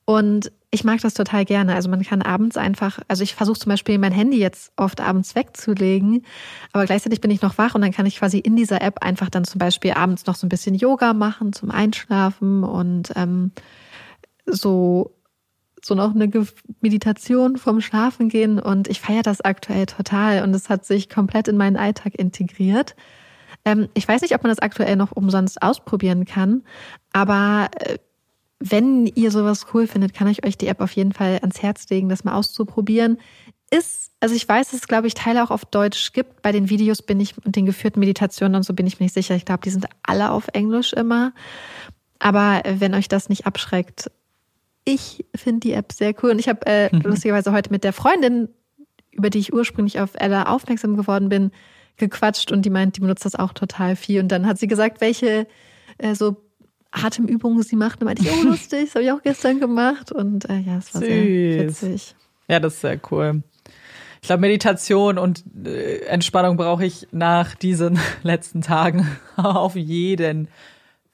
Und 0.04 0.50
ich 0.70 0.84
mag 0.84 1.00
das 1.00 1.14
total 1.14 1.44
gerne. 1.44 1.74
Also 1.74 1.88
man 1.88 2.02
kann 2.02 2.22
abends 2.22 2.56
einfach, 2.56 3.00
also 3.08 3.22
ich 3.22 3.34
versuche 3.34 3.58
zum 3.58 3.70
Beispiel 3.70 3.98
mein 3.98 4.12
Handy 4.12 4.38
jetzt 4.38 4.72
oft 4.76 5.00
abends 5.00 5.34
wegzulegen, 5.34 6.24
aber 6.72 6.86
gleichzeitig 6.86 7.20
bin 7.20 7.30
ich 7.30 7.42
noch 7.42 7.58
wach 7.58 7.74
und 7.74 7.82
dann 7.82 7.92
kann 7.92 8.06
ich 8.06 8.16
quasi 8.16 8.38
in 8.38 8.56
dieser 8.56 8.80
App 8.80 9.02
einfach 9.02 9.30
dann 9.30 9.44
zum 9.44 9.58
Beispiel 9.58 9.92
abends 9.92 10.26
noch 10.26 10.36
so 10.36 10.46
ein 10.46 10.48
bisschen 10.48 10.74
Yoga 10.74 11.12
machen 11.12 11.52
zum 11.52 11.70
Einschlafen 11.70 12.62
und 12.62 13.12
ähm, 13.16 13.50
so 14.46 15.12
so 15.84 15.94
noch 15.94 16.14
eine 16.14 16.30
Meditation 16.80 17.56
vom 17.56 17.80
Schlafen 17.80 18.28
gehen 18.28 18.58
und 18.58 18.88
ich 18.88 19.00
feiere 19.00 19.22
das 19.22 19.40
aktuell 19.40 19.86
total 19.86 20.42
und 20.42 20.54
es 20.54 20.68
hat 20.68 20.84
sich 20.84 21.08
komplett 21.08 21.48
in 21.48 21.56
meinen 21.56 21.76
Alltag 21.76 22.14
integriert. 22.14 22.96
Ähm, 23.64 23.88
ich 23.94 24.06
weiß 24.06 24.22
nicht, 24.22 24.34
ob 24.34 24.42
man 24.42 24.50
das 24.50 24.60
aktuell 24.60 24.96
noch 24.96 25.12
umsonst 25.12 25.62
ausprobieren 25.62 26.24
kann, 26.24 26.62
aber 27.12 27.68
äh, 27.78 27.98
wenn 28.60 29.06
ihr 29.06 29.30
sowas 29.30 29.66
cool 29.72 29.86
findet, 29.86 30.12
kann 30.12 30.28
ich 30.28 30.44
euch 30.46 30.58
die 30.58 30.68
App 30.68 30.80
auf 30.80 30.92
jeden 30.92 31.12
Fall 31.12 31.38
ans 31.40 31.62
Herz 31.62 31.88
legen, 31.88 32.10
das 32.10 32.24
mal 32.24 32.34
auszuprobieren. 32.34 33.18
Ist, 33.70 34.12
also 34.20 34.34
ich 34.34 34.46
weiß, 34.46 34.70
dass 34.70 34.80
es, 34.80 34.88
glaube 34.88 35.06
ich, 35.06 35.14
Teile 35.14 35.42
auch 35.42 35.50
auf 35.50 35.64
Deutsch 35.64 36.12
gibt. 36.12 36.42
Bei 36.42 36.52
den 36.52 36.68
Videos 36.68 37.00
bin 37.02 37.20
ich 37.20 37.34
und 37.44 37.56
den 37.56 37.64
geführten 37.64 38.00
Meditationen 38.00 38.56
und 38.56 38.64
so 38.64 38.74
bin 38.74 38.86
ich 38.86 39.00
mir 39.00 39.04
nicht 39.04 39.14
sicher. 39.14 39.34
Ich 39.34 39.46
glaube, 39.46 39.62
die 39.64 39.70
sind 39.70 39.86
alle 40.02 40.30
auf 40.30 40.48
Englisch 40.52 40.92
immer. 40.92 41.32
Aber 42.18 42.60
wenn 42.66 42.94
euch 42.94 43.08
das 43.08 43.30
nicht 43.30 43.46
abschreckt, 43.46 44.10
ich 44.84 45.24
finde 45.34 45.60
die 45.60 45.72
App 45.72 45.92
sehr 45.92 46.14
cool. 46.22 46.30
Und 46.30 46.38
ich 46.38 46.48
habe 46.48 46.66
äh, 46.66 46.94
mhm. 46.94 47.02
lustigerweise 47.02 47.52
heute 47.52 47.70
mit 47.70 47.84
der 47.84 47.92
Freundin, 47.92 48.48
über 49.12 49.30
die 49.30 49.38
ich 49.38 49.52
ursprünglich 49.52 50.00
auf 50.00 50.10
Ella 50.14 50.44
aufmerksam 50.44 50.96
geworden 50.96 51.28
bin, 51.28 51.50
gequatscht 51.96 52.50
und 52.50 52.62
die 52.62 52.70
meint, 52.70 52.96
die 52.96 53.00
benutzt 53.00 53.24
das 53.24 53.34
auch 53.34 53.52
total 53.52 53.96
viel. 53.96 54.20
Und 54.20 54.28
dann 54.28 54.46
hat 54.46 54.58
sie 54.58 54.66
gesagt, 54.66 55.00
welche 55.00 55.46
äh, 55.98 56.14
so 56.14 56.36
Atemübungen 56.92 57.62
sie 57.62 57.76
macht. 57.76 58.00
Und 58.00 58.06
meinte 58.06 58.22
ich, 58.22 58.30
oh 58.30 58.42
lustig, 58.44 58.86
das 58.86 58.94
habe 58.94 59.04
ich 59.04 59.12
auch 59.12 59.22
gestern 59.22 59.60
gemacht. 59.60 60.12
Und 60.12 60.48
äh, 60.48 60.58
ja, 60.58 60.78
es 60.78 60.94
war 60.94 61.00
Süß. 61.02 61.08
sehr 61.08 61.68
witzig. 61.68 62.14
Ja, 62.48 62.60
das 62.60 62.74
ist 62.74 62.80
sehr 62.80 63.00
cool. 63.10 63.42
Ich 64.22 64.26
glaube, 64.26 64.40
Meditation 64.40 65.18
und 65.18 65.44
äh, 65.64 66.00
Entspannung 66.06 66.56
brauche 66.56 66.84
ich 66.84 67.08
nach 67.10 67.54
diesen 67.54 67.98
letzten 68.22 68.62
Tagen 68.62 69.06
auf 69.36 69.76
jeden 69.76 70.48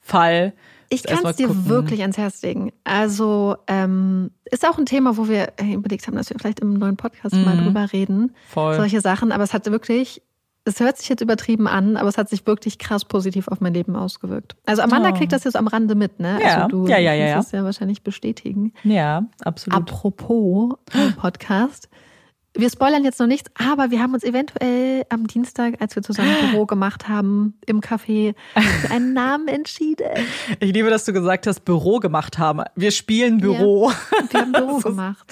Fall. 0.01 0.53
Ich 0.89 1.03
kann 1.03 1.25
es 1.25 1.35
dir 1.35 1.47
gucken. 1.47 1.69
wirklich 1.69 2.01
ans 2.01 2.17
Herz 2.17 2.41
legen. 2.41 2.71
Also 2.83 3.57
ähm, 3.67 4.31
ist 4.45 4.67
auch 4.67 4.77
ein 4.77 4.85
Thema, 4.85 5.17
wo 5.17 5.27
wir 5.27 5.53
überlegt 5.61 6.07
haben, 6.07 6.15
dass 6.15 6.29
wir 6.29 6.37
vielleicht 6.39 6.59
im 6.61 6.73
neuen 6.73 6.97
Podcast 6.97 7.35
mhm. 7.35 7.45
mal 7.45 7.57
drüber 7.57 7.91
reden. 7.91 8.33
Voll. 8.49 8.75
Solche 8.75 9.01
Sachen. 9.01 9.31
Aber 9.31 9.43
es 9.43 9.53
hat 9.53 9.65
wirklich 9.69 10.21
es 10.67 10.81
hört 10.81 10.97
sich 10.97 11.07
jetzt 11.07 11.21
übertrieben 11.21 11.67
an, 11.67 11.95
aber 11.95 12.09
es 12.09 12.17
hat 12.17 12.29
sich 12.29 12.45
wirklich 12.45 12.77
krass 12.77 13.05
positiv 13.05 13.47
auf 13.47 13.61
mein 13.61 13.73
Leben 13.73 13.95
ausgewirkt. 13.95 14.57
Also 14.65 14.81
Amanda 14.81 15.11
oh. 15.11 15.13
kriegt 15.13 15.31
das 15.31 15.45
jetzt 15.45 15.55
am 15.55 15.67
Rande 15.67 15.95
mit, 15.95 16.19
ne? 16.19 16.39
Ja, 16.41 16.55
also 16.55 16.67
du 16.67 16.87
ja, 16.87 16.97
ja, 16.97 17.13
ja, 17.13 17.27
ja. 17.27 17.35
das 17.37 17.53
ja 17.53 17.63
wahrscheinlich 17.63 18.03
bestätigen. 18.03 18.73
Ja, 18.83 19.23
absolut. 19.43 19.79
Apropos 19.79 20.73
Podcast. 21.17 21.89
Wir 22.57 22.71
spoilern 22.71 23.03
jetzt 23.03 23.19
noch 23.19 23.27
nichts, 23.27 23.51
aber 23.53 23.91
wir 23.91 24.01
haben 24.01 24.15
uns 24.15 24.23
eventuell 24.23 25.05
am 25.09 25.27
Dienstag, 25.27 25.79
als 25.79 25.95
wir 25.95 26.01
zusammen 26.01 26.35
Büro 26.51 26.65
gemacht 26.65 27.07
haben, 27.07 27.53
im 27.67 27.81
Café, 27.81 28.33
für 28.55 28.91
einen 28.91 29.13
Namen 29.13 29.47
entschieden. 29.47 30.07
Ich 30.59 30.73
liebe, 30.73 30.89
dass 30.89 31.05
du 31.05 31.13
gesagt 31.13 31.45
hast, 31.45 31.59
Büro 31.61 31.99
gemacht 31.99 32.39
haben. 32.39 32.63
Wir 32.75 32.89
spielen 32.89 33.37
Büro. 33.37 33.91
Ja, 33.91 33.95
wir 34.31 34.41
haben 34.41 34.51
Büro 34.53 34.77
gemacht. 34.79 35.25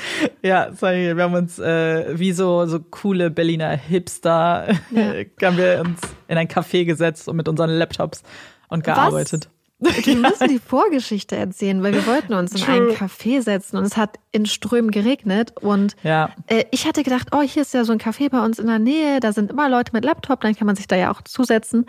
Ja, 0.44 0.72
sorry, 0.74 1.18
wir 1.18 1.24
haben 1.24 1.34
uns 1.34 1.58
äh, 1.58 2.18
wie 2.18 2.32
so, 2.32 2.68
so 2.68 2.80
coole 2.80 3.32
Berliner 3.32 3.72
Hipster, 3.72 4.68
ja. 4.92 5.14
haben 5.48 5.58
wir 5.58 5.82
uns 5.84 6.02
in 6.28 6.38
ein 6.38 6.48
Café 6.48 6.86
gesetzt 6.86 7.28
und 7.28 7.38
mit 7.38 7.48
unseren 7.48 7.72
Laptops 7.72 8.22
und 8.70 8.84
gearbeitet. 8.84 9.50
Was 9.86 10.06
Wir 10.06 10.16
müssen 10.18 10.48
die 10.50 10.60
Vorgeschichte 10.60 11.36
erzählen, 11.36 11.82
weil 11.84 11.94
wir 11.94 12.06
wollten 12.08 12.34
uns 12.34 12.54
in 12.54 12.64
einen 12.70 12.90
Café 12.92 13.42
setzen 13.42 13.78
und 13.78 13.84
es 13.86 13.96
hat 13.98 14.18
in 14.32 14.46
Strömen 14.46 14.92
geregnet 14.92 15.54
und 15.62 15.96
Ja. 16.04 16.30
äh, 16.48 16.66
ich 16.72 16.86
hatte 16.88 17.04
gedacht, 17.04 17.30
oh, 17.32 17.42
hier 17.42 17.62
ist 17.62 17.74
ja 17.74 17.84
so 17.86 17.92
ein 17.94 18.00
Café 18.00 18.30
bei 18.30 18.44
uns 18.44 18.60
in 18.60 18.68
der 18.68 18.80
Nähe, 18.80 19.20
da 19.20 19.32
sind 19.32 19.52
immer 19.52 19.70
Leute 19.70 19.92
mit 19.94 20.04
Laptop, 20.06 20.42
dann 20.42 20.56
kann 20.56 20.68
man 20.68 20.76
sich 20.76 20.88
da 20.88 20.96
ja 20.96 21.12
auch 21.12 21.22
zusetzen. 21.22 21.86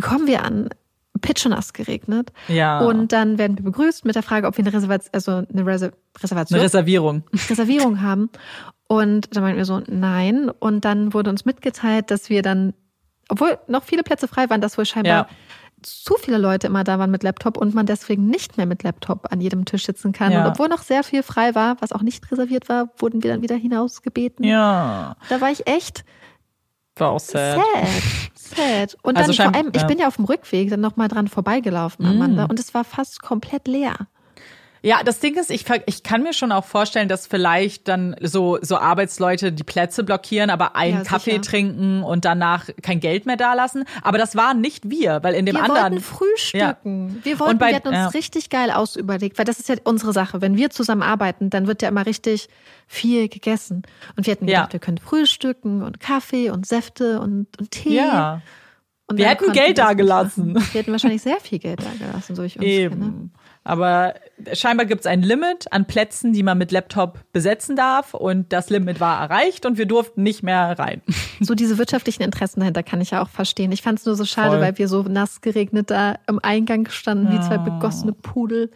Kommen 0.00 0.26
wir 0.26 0.44
an, 0.44 0.70
pitschenass 1.20 1.72
geregnet 1.72 2.32
Ja. 2.48 2.80
und 2.80 3.12
dann 3.12 3.38
werden 3.38 3.56
wir 3.58 3.64
begrüßt 3.64 4.04
mit 4.04 4.14
der 4.16 4.22
Frage, 4.22 4.46
ob 4.46 4.56
wir 4.56 4.64
eine, 4.64 4.74
Reservation, 4.74 5.10
also 5.12 5.32
eine 5.32 5.66
Reser 5.66 5.90
Reservation, 6.22 6.56
Eine 6.58 6.64
Reservierung. 6.64 7.22
Reservierung 7.48 8.00
haben. 8.02 8.30
Und 8.88 9.34
dann 9.36 9.42
meinten 9.42 9.56
wir 9.58 9.64
so, 9.64 9.80
nein. 9.86 10.50
Und 10.58 10.84
dann 10.84 11.14
wurde 11.14 11.30
uns 11.30 11.44
mitgeteilt, 11.46 12.10
dass 12.10 12.28
wir 12.28 12.42
dann, 12.42 12.74
obwohl 13.28 13.56
noch 13.66 13.84
viele 13.84 14.02
Plätze 14.02 14.28
frei 14.28 14.50
waren, 14.50 14.60
dass 14.60 14.76
wohl 14.76 14.84
scheinbar 14.84 15.12
Ja. 15.12 15.28
Zu 15.82 16.14
viele 16.16 16.38
Leute 16.38 16.66
immer 16.66 16.84
da 16.84 16.98
waren 16.98 17.10
mit 17.10 17.22
Laptop 17.22 17.56
und 17.56 17.74
man 17.74 17.86
deswegen 17.86 18.26
nicht 18.26 18.56
mehr 18.56 18.66
mit 18.66 18.82
Laptop 18.82 19.32
an 19.32 19.40
jedem 19.40 19.64
Tisch 19.64 19.86
sitzen 19.86 20.12
kann. 20.12 20.32
Ja. 20.32 20.44
Und 20.44 20.50
obwohl 20.50 20.68
noch 20.68 20.82
sehr 20.82 21.02
viel 21.04 21.22
frei 21.22 21.54
war, 21.54 21.76
was 21.80 21.92
auch 21.92 22.02
nicht 22.02 22.30
reserviert 22.30 22.68
war, 22.68 22.90
wurden 22.98 23.22
wir 23.22 23.30
dann 23.30 23.42
wieder 23.42 23.56
hinausgebeten. 23.56 24.44
Ja. 24.44 25.16
Da 25.28 25.40
war 25.40 25.50
ich 25.50 25.66
echt 25.66 26.04
War 26.96 27.10
auch 27.10 27.20
sad. 27.20 27.58
sad. 27.58 27.88
Sad. 28.34 28.96
Und 29.02 29.16
Also 29.16 29.32
dann 29.32 29.52
vor 29.52 29.54
allem, 29.60 29.70
ich 29.74 29.80
ja. 29.82 29.86
bin 29.86 29.98
ja 29.98 30.08
auf 30.08 30.16
dem 30.16 30.24
Rückweg 30.26 30.68
dann 30.70 30.80
nochmal 30.80 31.08
dran 31.08 31.28
vorbeigelaufen, 31.28 32.04
Amanda. 32.04 32.44
Und 32.46 32.58
es 32.58 32.74
war 32.74 32.84
fast 32.84 33.22
komplett 33.22 33.66
leer. 33.66 34.08
Ja, 34.84 35.02
das 35.04 35.20
Ding 35.20 35.36
ist, 35.38 35.50
ich, 35.52 35.64
ich 35.86 36.02
kann 36.02 36.24
mir 36.24 36.32
schon 36.32 36.50
auch 36.50 36.64
vorstellen, 36.64 37.08
dass 37.08 37.28
vielleicht 37.28 37.86
dann 37.86 38.16
so, 38.20 38.58
so 38.62 38.76
Arbeitsleute 38.78 39.52
die 39.52 39.62
Plätze 39.62 40.02
blockieren, 40.02 40.50
aber 40.50 40.74
einen 40.74 40.98
Ja, 40.98 41.04
Kaffee 41.04 41.38
trinken 41.38 42.02
und 42.02 42.24
danach 42.24 42.68
kein 42.82 42.98
Geld 42.98 43.24
mehr 43.24 43.36
dalassen. 43.36 43.84
Aber 44.02 44.18
das 44.18 44.34
waren 44.34 44.60
nicht 44.60 44.90
wir, 44.90 45.20
weil 45.22 45.34
in 45.34 45.46
dem 45.46 45.54
wir 45.54 45.62
anderen. 45.62 45.92
wollten 45.92 46.00
frühstücken. 46.00 47.20
Wir 47.22 47.38
wollten, 47.38 47.52
Und 47.52 47.58
bei- 47.58 47.68
wir 47.68 47.76
hatten 47.76 47.88
uns 47.88 47.96
ja. 47.96 48.08
richtig 48.08 48.50
geil 48.50 48.72
ausüberlegt, 48.72 49.38
weil 49.38 49.44
das 49.44 49.60
ist 49.60 49.68
ja 49.68 49.76
unsere 49.84 50.12
Sache. 50.12 50.40
Wenn 50.40 50.56
wir 50.56 50.70
zusammen 50.70 51.02
arbeiten, 51.02 51.48
dann 51.48 51.66
wird 51.68 51.82
ja 51.82 51.88
immer 51.88 52.04
richtig 52.04 52.48
viel 52.88 53.28
gegessen. 53.28 53.82
Und 54.16 54.26
wir 54.26 54.32
hatten 54.32 54.48
Ja. 54.48 54.60
gedacht, 54.62 54.72
wir 54.72 54.80
können 54.80 54.98
frühstücken 54.98 55.82
und 55.82 56.00
Kaffee 56.00 56.50
und 56.50 56.66
Säfte 56.66 57.20
und, 57.20 57.46
und 57.60 57.70
Tee. 57.70 57.94
Ja, 57.96 58.40
Und 59.06 59.18
Wir 59.18 59.28
hätten 59.28 59.52
Geld 59.52 59.68
wir 59.68 59.74
das 59.74 59.84
da 59.84 59.88
nicht 59.90 59.98
gelassen. 59.98 60.52
machen. 60.54 60.66
Wir 60.72 60.80
hätten 60.80 60.92
wahrscheinlich 60.92 61.22
sehr 61.22 61.38
viel 61.40 61.58
Geld 61.58 61.80
da 61.82 62.04
gelassen, 62.04 62.34
so 62.34 62.42
ich 62.42 62.56
uns 62.56 62.64
kenne. 62.64 63.30
Aber 63.64 64.14
scheinbar 64.54 64.86
gibt 64.86 65.02
es 65.02 65.06
ein 65.06 65.22
Limit 65.22 65.72
an 65.72 65.86
Plätzen, 65.86 66.32
die 66.32 66.42
man 66.42 66.58
mit 66.58 66.72
Laptop 66.72 67.20
besetzen 67.32 67.76
darf. 67.76 68.12
Und 68.12 68.52
das 68.52 68.70
Limit 68.70 68.98
war 68.98 69.20
erreicht 69.22 69.64
und 69.66 69.78
wir 69.78 69.86
durften 69.86 70.22
nicht 70.22 70.42
mehr 70.42 70.78
rein. 70.78 71.02
So 71.40 71.56
diese 71.56 71.76
wirtschaftlichen 71.76 72.22
Interessen 72.22 72.60
dahinter 72.60 72.84
kann 72.84 73.00
ich 73.00 73.10
ja 73.10 73.20
auch 73.20 73.28
verstehen. 73.28 73.72
Ich 73.72 73.82
fand 73.82 73.98
es 73.98 74.06
nur 74.06 74.14
so 74.14 74.24
schade, 74.24 74.50
Voll. 74.50 74.60
weil 74.60 74.78
wir 74.78 74.86
so 74.86 75.02
nass 75.02 75.40
geregnet 75.40 75.90
da 75.90 76.14
im 76.28 76.38
Eingang 76.40 76.88
standen, 76.88 77.32
wie 77.32 77.40
zwei 77.40 77.58
begossene 77.58 78.12
Pudel. 78.12 78.70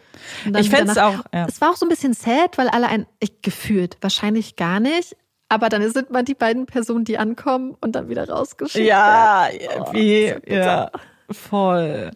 Ich 0.57 0.69
fänd's 0.69 0.95
danach- 0.95 1.19
auch, 1.19 1.25
ja. 1.33 1.45
Es 1.47 1.61
war 1.61 1.69
auch 1.71 1.77
so 1.77 1.85
ein 1.85 1.89
bisschen 1.89 2.11
sad, 2.13 2.57
weil 2.57 2.67
alle 2.67 2.89
ein, 2.89 3.05
ich, 3.21 3.41
gefühlt, 3.41 3.95
wahrscheinlich 4.01 4.57
gar 4.57 4.81
nicht. 4.81 5.15
Aber 5.47 5.69
dann 5.69 5.89
sind 5.93 6.11
man 6.11 6.25
die 6.25 6.33
beiden 6.33 6.65
Personen, 6.65 7.05
die 7.05 7.17
ankommen 7.17 7.77
und 7.79 7.95
dann 7.95 8.09
wieder 8.09 8.27
rausgeschickt 8.29 8.85
Ja, 8.85 9.47
werden. 9.49 9.85
wie, 9.93 10.27
so 10.33 10.39
bitter. 10.41 10.55
ja, 10.57 10.91
voll. 11.31 12.11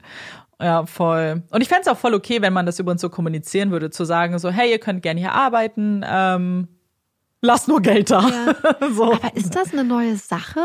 Ja, 0.61 0.85
voll. 0.85 1.41
Und 1.49 1.61
ich 1.61 1.67
fände 1.67 1.81
es 1.81 1.87
auch 1.87 1.97
voll 1.97 2.13
okay, 2.13 2.41
wenn 2.41 2.53
man 2.53 2.65
das 2.65 2.77
übrigens 2.79 3.01
so 3.01 3.09
kommunizieren 3.09 3.71
würde, 3.71 3.89
zu 3.89 4.05
sagen, 4.05 4.37
so, 4.37 4.49
hey, 4.51 4.69
ihr 4.69 4.79
könnt 4.79 5.01
gerne 5.01 5.19
hier 5.19 5.31
arbeiten, 5.31 6.05
ähm, 6.07 6.67
lasst 7.41 7.67
nur 7.67 7.81
Geld 7.81 8.11
da. 8.11 8.21
so. 8.93 9.13
Aber 9.13 9.35
ist 9.35 9.55
das 9.55 9.73
eine 9.73 9.83
neue 9.83 10.15
Sache 10.17 10.61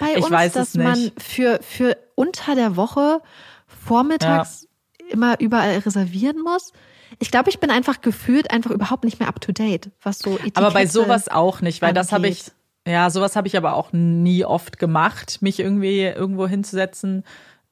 bei 0.00 0.14
Ich 0.16 0.24
uns, 0.24 0.30
weiß 0.30 0.52
dass 0.54 0.68
es 0.68 0.74
nicht. 0.74 0.84
man 0.86 1.12
für, 1.18 1.58
für 1.62 1.96
unter 2.14 2.54
der 2.54 2.76
Woche 2.76 3.20
vormittags 3.66 4.66
immer 5.10 5.38
überall 5.40 5.78
reservieren 5.78 6.40
muss? 6.42 6.72
Ich 7.18 7.30
glaube, 7.30 7.50
ich 7.50 7.60
bin 7.60 7.70
einfach 7.70 8.00
gefühlt 8.00 8.50
einfach 8.50 8.70
überhaupt 8.70 9.04
nicht 9.04 9.20
mehr 9.20 9.28
up 9.28 9.40
to 9.40 9.52
date, 9.52 9.90
was 10.02 10.18
so 10.18 10.36
Etikette 10.36 10.56
Aber 10.56 10.72
bei 10.72 10.86
sowas 10.86 11.28
auch 11.28 11.60
nicht, 11.60 11.82
weil 11.82 11.92
das 11.92 12.10
habe 12.12 12.26
ich, 12.28 12.40
angeht. 12.40 12.54
ja, 12.88 13.10
sowas 13.10 13.36
habe 13.36 13.46
ich 13.46 13.56
aber 13.56 13.74
auch 13.74 13.92
nie 13.92 14.44
oft 14.44 14.78
gemacht, 14.78 15.42
mich 15.42 15.60
irgendwie 15.60 16.00
irgendwo 16.00 16.48
hinzusetzen. 16.48 17.22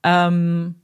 Ähm, 0.05 0.77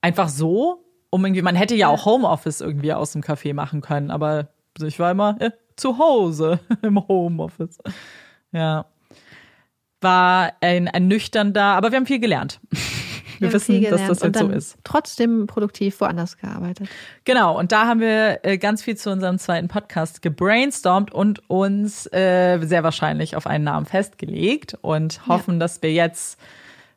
einfach 0.00 0.28
so, 0.28 0.84
um 1.10 1.24
irgendwie, 1.24 1.42
man 1.42 1.56
hätte 1.56 1.74
ja 1.74 1.88
auch 1.88 2.04
Homeoffice 2.04 2.60
irgendwie 2.60 2.92
aus 2.92 3.12
dem 3.12 3.22
Café 3.22 3.54
machen 3.54 3.80
können, 3.80 4.10
aber 4.10 4.48
ich 4.80 4.98
war 4.98 5.10
immer 5.10 5.36
äh, 5.40 5.50
zu 5.76 5.98
Hause 5.98 6.60
im 6.82 7.06
Homeoffice. 7.08 7.78
Ja. 8.52 8.86
War 10.00 10.52
ein, 10.60 10.88
ein 10.88 11.08
nüchterner, 11.08 11.74
aber 11.74 11.90
wir 11.90 11.96
haben 11.96 12.06
viel 12.06 12.20
gelernt. 12.20 12.60
Wir, 13.40 13.48
haben 13.48 13.54
wissen, 13.54 13.82
dass 13.84 14.06
das 14.06 14.20
jetzt 14.20 14.38
so 14.38 14.48
ist. 14.48 14.76
Trotzdem 14.84 15.46
produktiv 15.46 15.98
woanders 16.02 16.36
gearbeitet. 16.36 16.90
Genau, 17.24 17.58
und 17.58 17.72
da 17.72 17.86
haben 17.86 18.00
wir 18.00 18.40
äh, 18.42 18.58
ganz 18.58 18.82
viel 18.82 18.98
zu 18.98 19.10
unserem 19.10 19.38
zweiten 19.38 19.68
Podcast 19.68 20.20
gebrainstormt 20.20 21.10
und 21.10 21.48
uns 21.48 22.04
äh, 22.12 22.58
sehr 22.60 22.84
wahrscheinlich 22.84 23.36
auf 23.36 23.46
einen 23.46 23.64
Namen 23.64 23.86
festgelegt 23.86 24.76
und 24.82 25.26
hoffen, 25.26 25.58
dass 25.58 25.80
wir 25.80 25.90
jetzt 25.90 26.38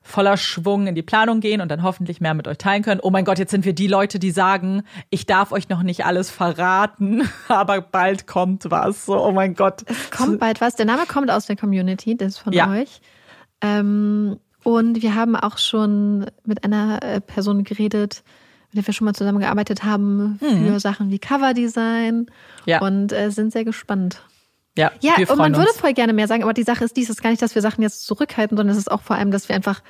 voller 0.06 0.36
Schwung 0.38 0.86
in 0.88 0.96
die 0.96 1.02
Planung 1.02 1.40
gehen 1.40 1.62
und 1.62 1.70
dann 1.70 1.82
hoffentlich 1.82 2.20
mehr 2.22 2.34
mit 2.34 2.48
euch 2.48 2.58
teilen 2.58 2.84
können. 2.84 3.00
Oh 3.02 3.10
mein 3.10 3.24
Gott, 3.26 3.40
jetzt 3.40 3.52
sind 3.52 3.64
wir 3.66 3.74
die 3.74 3.88
Leute, 3.88 4.20
die 4.20 4.32
sagen, 4.32 4.84
ich 5.10 5.26
darf 5.26 5.52
euch 5.54 5.70
noch 5.70 5.82
nicht 5.82 6.06
alles 6.06 6.30
verraten, 6.30 7.28
aber 7.48 7.80
bald 7.82 8.28
kommt 8.28 8.70
was. 8.70 9.06
So, 9.06 9.18
oh 9.18 9.32
mein 9.32 9.56
Gott. 9.56 9.84
Kommt 10.16 10.40
bald 10.40 10.60
was. 10.62 10.76
Der 10.76 10.86
Name 10.86 11.04
kommt 11.08 11.32
aus 11.32 11.46
der 11.46 11.56
Community, 11.56 12.18
das 12.18 12.34
ist 12.34 12.38
von 12.40 12.52
Ja. 12.54 12.70
euch. 12.70 13.00
Ähm, 13.62 14.38
und 14.64 15.02
wir 15.02 15.16
haben 15.16 15.36
auch 15.36 15.58
schon 15.58 16.26
mit 16.46 16.64
einer 16.64 17.02
äh, 17.02 17.22
Person 17.22 17.64
geredet, 17.64 18.24
mit 18.72 18.78
der 18.84 18.88
wir 18.88 18.94
schon 18.94 19.06
mal 19.06 19.14
zusammengearbeitet 19.14 19.84
haben 19.84 20.40
für 20.40 20.80
Sachen 20.80 21.12
wie 21.12 21.20
Coverdesign 21.20 22.16
Mhm. 22.20 22.26
Ja. 22.66 22.82
und 22.82 23.12
äh, 23.14 23.30
sind 23.32 23.52
sehr 23.54 23.66
gespannt. 23.66 24.22
Ja, 24.78 24.92
Ja, 25.02 25.14
und 25.18 25.28
man 25.30 25.38
freuen 25.38 25.56
würde 25.56 25.70
uns. 25.70 25.80
voll 25.80 25.94
gerne 25.94 26.14
mehr 26.14 26.28
sagen, 26.28 26.44
aber 26.44 26.54
die 26.54 26.64
Sache 26.64 26.84
ist 26.84 26.98
dies, 26.98 27.10
ist 27.10 27.22
gar 27.22 27.30
nicht, 27.30 27.42
dass 27.42 27.54
wir 27.56 27.62
Sachen 27.62 27.82
jetzt 27.84 28.06
zurückhalten, 28.06 28.58
sondern 28.58 28.72
es 28.76 28.80
ist 28.80 28.92
auch 28.92 29.02
vor 29.02 29.16
allem, 29.16 29.30
dass 29.32 29.48
wir 29.50 29.56
einfach 29.56 29.82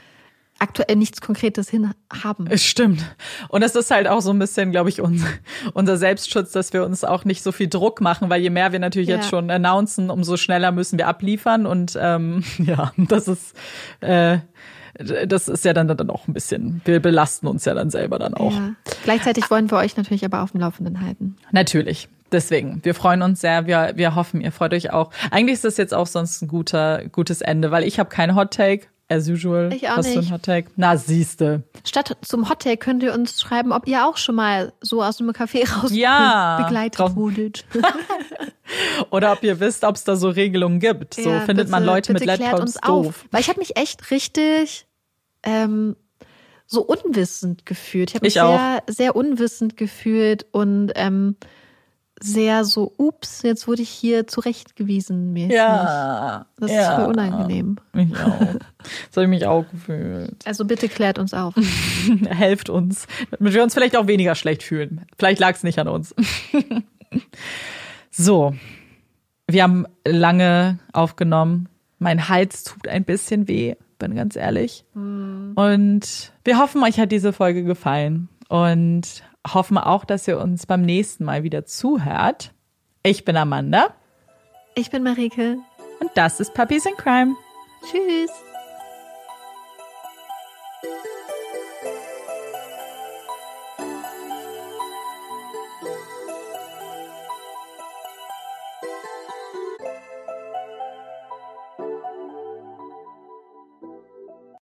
aktuell 0.60 0.96
nichts 0.98 1.20
Konkretes 1.20 1.70
hin 1.70 1.92
haben. 2.24 2.46
Es 2.50 2.64
stimmt. 2.64 3.04
Und 3.50 3.64
es 3.64 3.76
ist 3.76 3.90
halt 3.92 4.08
auch 4.08 4.22
so 4.22 4.30
ein 4.32 4.40
bisschen, 4.40 4.72
glaube 4.72 4.90
ich, 4.90 5.02
unser, 5.02 5.28
unser 5.74 5.98
Selbstschutz, 5.98 6.52
dass 6.52 6.74
wir 6.74 6.86
uns 6.86 7.04
auch 7.04 7.26
nicht 7.26 7.44
so 7.44 7.52
viel 7.52 7.68
Druck 7.68 8.02
machen, 8.02 8.30
weil 8.30 8.42
je 8.42 8.50
mehr 8.50 8.72
wir 8.72 8.80
natürlich 8.80 9.10
Ja. 9.10 9.16
jetzt 9.16 9.30
schon 9.30 9.50
announcen, 9.50 10.10
umso 10.10 10.38
schneller 10.38 10.72
müssen 10.72 10.98
wir 11.00 11.08
abliefern. 11.08 11.66
Und 11.66 11.98
ähm, 12.00 12.44
ja, 12.60 12.92
das 12.98 13.28
ist, 13.28 13.56
äh, 14.02 14.40
das 15.28 15.48
ist 15.48 15.66
ja 15.66 15.74
dann, 15.74 15.88
dann 15.88 16.10
auch 16.10 16.28
ein 16.28 16.34
bisschen, 16.34 16.82
wir 16.86 17.00
belasten 17.00 17.48
uns 17.48 17.66
ja 17.66 17.74
dann 17.74 17.90
selber 17.90 18.20
dann 18.20 18.34
auch. 18.36 18.54
Ja. 18.54 18.74
Gleichzeitig 19.04 19.50
wollen 19.50 19.72
wir 19.72 19.78
euch 19.80 19.98
natürlich 19.98 20.24
aber 20.24 20.44
auf 20.44 20.52
dem 20.52 20.60
Laufenden 20.62 21.02
halten. 21.02 21.36
Natürlich. 21.52 22.10
Deswegen, 22.34 22.80
wir 22.84 22.96
freuen 22.96 23.22
uns 23.22 23.40
sehr. 23.42 23.66
Wir, 23.68 23.94
wir 23.96 24.16
hoffen, 24.16 24.42
ihr 24.42 24.52
freut 24.52 24.74
euch 24.74 24.92
auch. 24.92 25.12
Eigentlich 25.32 25.54
ist 25.54 25.64
das 25.64 25.78
jetzt 25.78 25.94
auch 25.94 26.08
sonst 26.08 26.42
ein 26.42 26.48
guter, 26.50 27.04
gutes 27.10 27.42
Ende, 27.42 27.72
weil 27.72 27.84
ich 27.86 28.00
habe 28.00 28.10
keinen 28.10 28.36
Hot 28.36 28.52
Take, 28.52 28.88
as 29.10 29.30
usual. 29.30 29.72
Ich 29.74 29.88
auch 29.90 29.98
Was 29.98 30.08
für 30.08 30.14
ein 30.14 30.20
nicht. 30.20 30.32
Hot 30.32 30.44
Take? 30.44 30.70
Na, 30.76 30.98
siehste. 30.98 31.64
Statt 31.86 32.18
zum 32.22 32.50
Hottake 32.50 32.78
könnt 32.78 33.04
ihr 33.04 33.14
uns 33.14 33.40
schreiben, 33.42 33.72
ob 33.72 33.88
ihr 33.88 34.06
auch 34.08 34.18
schon 34.18 34.36
mal 34.36 34.74
so 34.82 35.04
aus 35.04 35.20
einem 35.22 35.30
Café 35.32 35.70
raus 35.72 35.92
Ja. 35.94 36.64
begleitet 36.64 37.00
Raus- 37.00 37.16
wurdet. 37.16 37.66
Oder 39.12 39.34
ob 39.34 39.44
ihr 39.44 39.60
wisst, 39.60 39.84
ob 39.84 39.96
es 39.96 40.04
da 40.04 40.16
so 40.16 40.30
Regelungen 40.30 40.80
gibt. 40.80 41.16
So 41.16 41.30
Ja, 41.30 41.42
findet 41.42 41.70
man 41.70 41.84
bitte- 41.84 41.94
Leute 41.94 42.14
mit 42.14 42.26
Laptops 42.26 42.60
uns 42.62 42.78
auf. 42.84 43.06
doof. 43.06 43.26
Weil 43.32 43.42
ich 43.42 43.50
habe 43.50 43.60
mich 43.60 43.76
echt 43.78 44.10
richtig 44.12 44.88
ähm, 45.44 45.96
so 46.66 46.82
unwissend 46.82 47.66
gefühlt. 47.66 48.10
Ich 48.12 48.16
habe 48.16 48.26
mich 48.26 48.36
Ich 48.38 48.42
auch. 48.42 48.58
sehr, 48.58 48.84
sehr 48.88 49.16
unwissend 49.16 49.78
gefühlt 49.78 50.46
und 50.52 50.92
ähm, 50.96 51.36
sehr 52.24 52.64
so, 52.64 52.94
ups, 52.98 53.42
jetzt 53.44 53.68
wurde 53.68 53.82
ich 53.82 53.90
hier 53.90 54.28
zurechtgewiesen 54.28 55.34
mäßig. 55.34 55.54
Ja. 55.54 56.46
Das 56.58 56.72
ja. 56.72 56.82
ist 56.82 56.96
voll 56.96 57.12
unangenehm. 57.12 57.78
Ich 57.94 58.16
auch. 58.16 58.40
So 59.12 59.22
habe 59.22 59.24
ich 59.24 59.30
mich 59.30 59.46
auch 59.46 59.66
gefühlt. 59.70 60.36
Also 60.46 60.66
bitte 60.66 60.90
klärt 60.90 61.20
uns 61.20 61.34
auf. 61.34 61.54
Helft 62.30 62.70
uns, 62.70 63.08
damit 63.38 63.54
wir 63.54 63.64
uns 63.64 63.74
vielleicht 63.74 63.98
auch 63.98 64.08
weniger 64.08 64.36
schlecht 64.36 64.64
fühlen. 64.64 65.06
Vielleicht 65.18 65.40
lag 65.40 65.56
es 65.56 65.64
nicht 65.64 65.80
an 65.80 65.88
uns. 65.88 66.16
so, 68.12 68.54
wir 69.48 69.64
haben 69.64 69.86
lange 70.06 70.80
aufgenommen. 70.94 71.70
Mein 72.00 72.30
Hals 72.30 72.64
tut 72.64 72.88
ein 72.88 73.04
bisschen 73.04 73.48
weh, 73.48 73.76
bin 74.00 74.16
ganz 74.16 74.36
ehrlich. 74.36 74.86
Und 74.94 76.34
wir 76.44 76.58
hoffen, 76.58 76.84
euch 76.84 77.00
hat 77.00 77.12
diese 77.12 77.34
Folge 77.34 77.64
gefallen 77.64 78.30
und 78.50 79.24
hoffen 79.48 79.78
auch, 79.78 80.06
dass 80.06 80.28
ihr 80.28 80.40
uns 80.40 80.66
beim 80.66 80.82
nächsten 80.82 81.24
Mal 81.26 81.44
wieder 81.44 81.66
zuhört. 81.66 82.54
Ich 83.04 83.26
bin 83.26 83.36
Amanda 83.36 83.94
Ich 84.76 84.90
bin 84.92 85.04
Marike. 85.04 85.58
und 86.00 86.12
das 86.16 86.40
ist 86.40 86.54
Puppies 86.54 86.86
in 86.86 86.96
Crime. 86.96 87.36
Tschüss. 87.90 88.32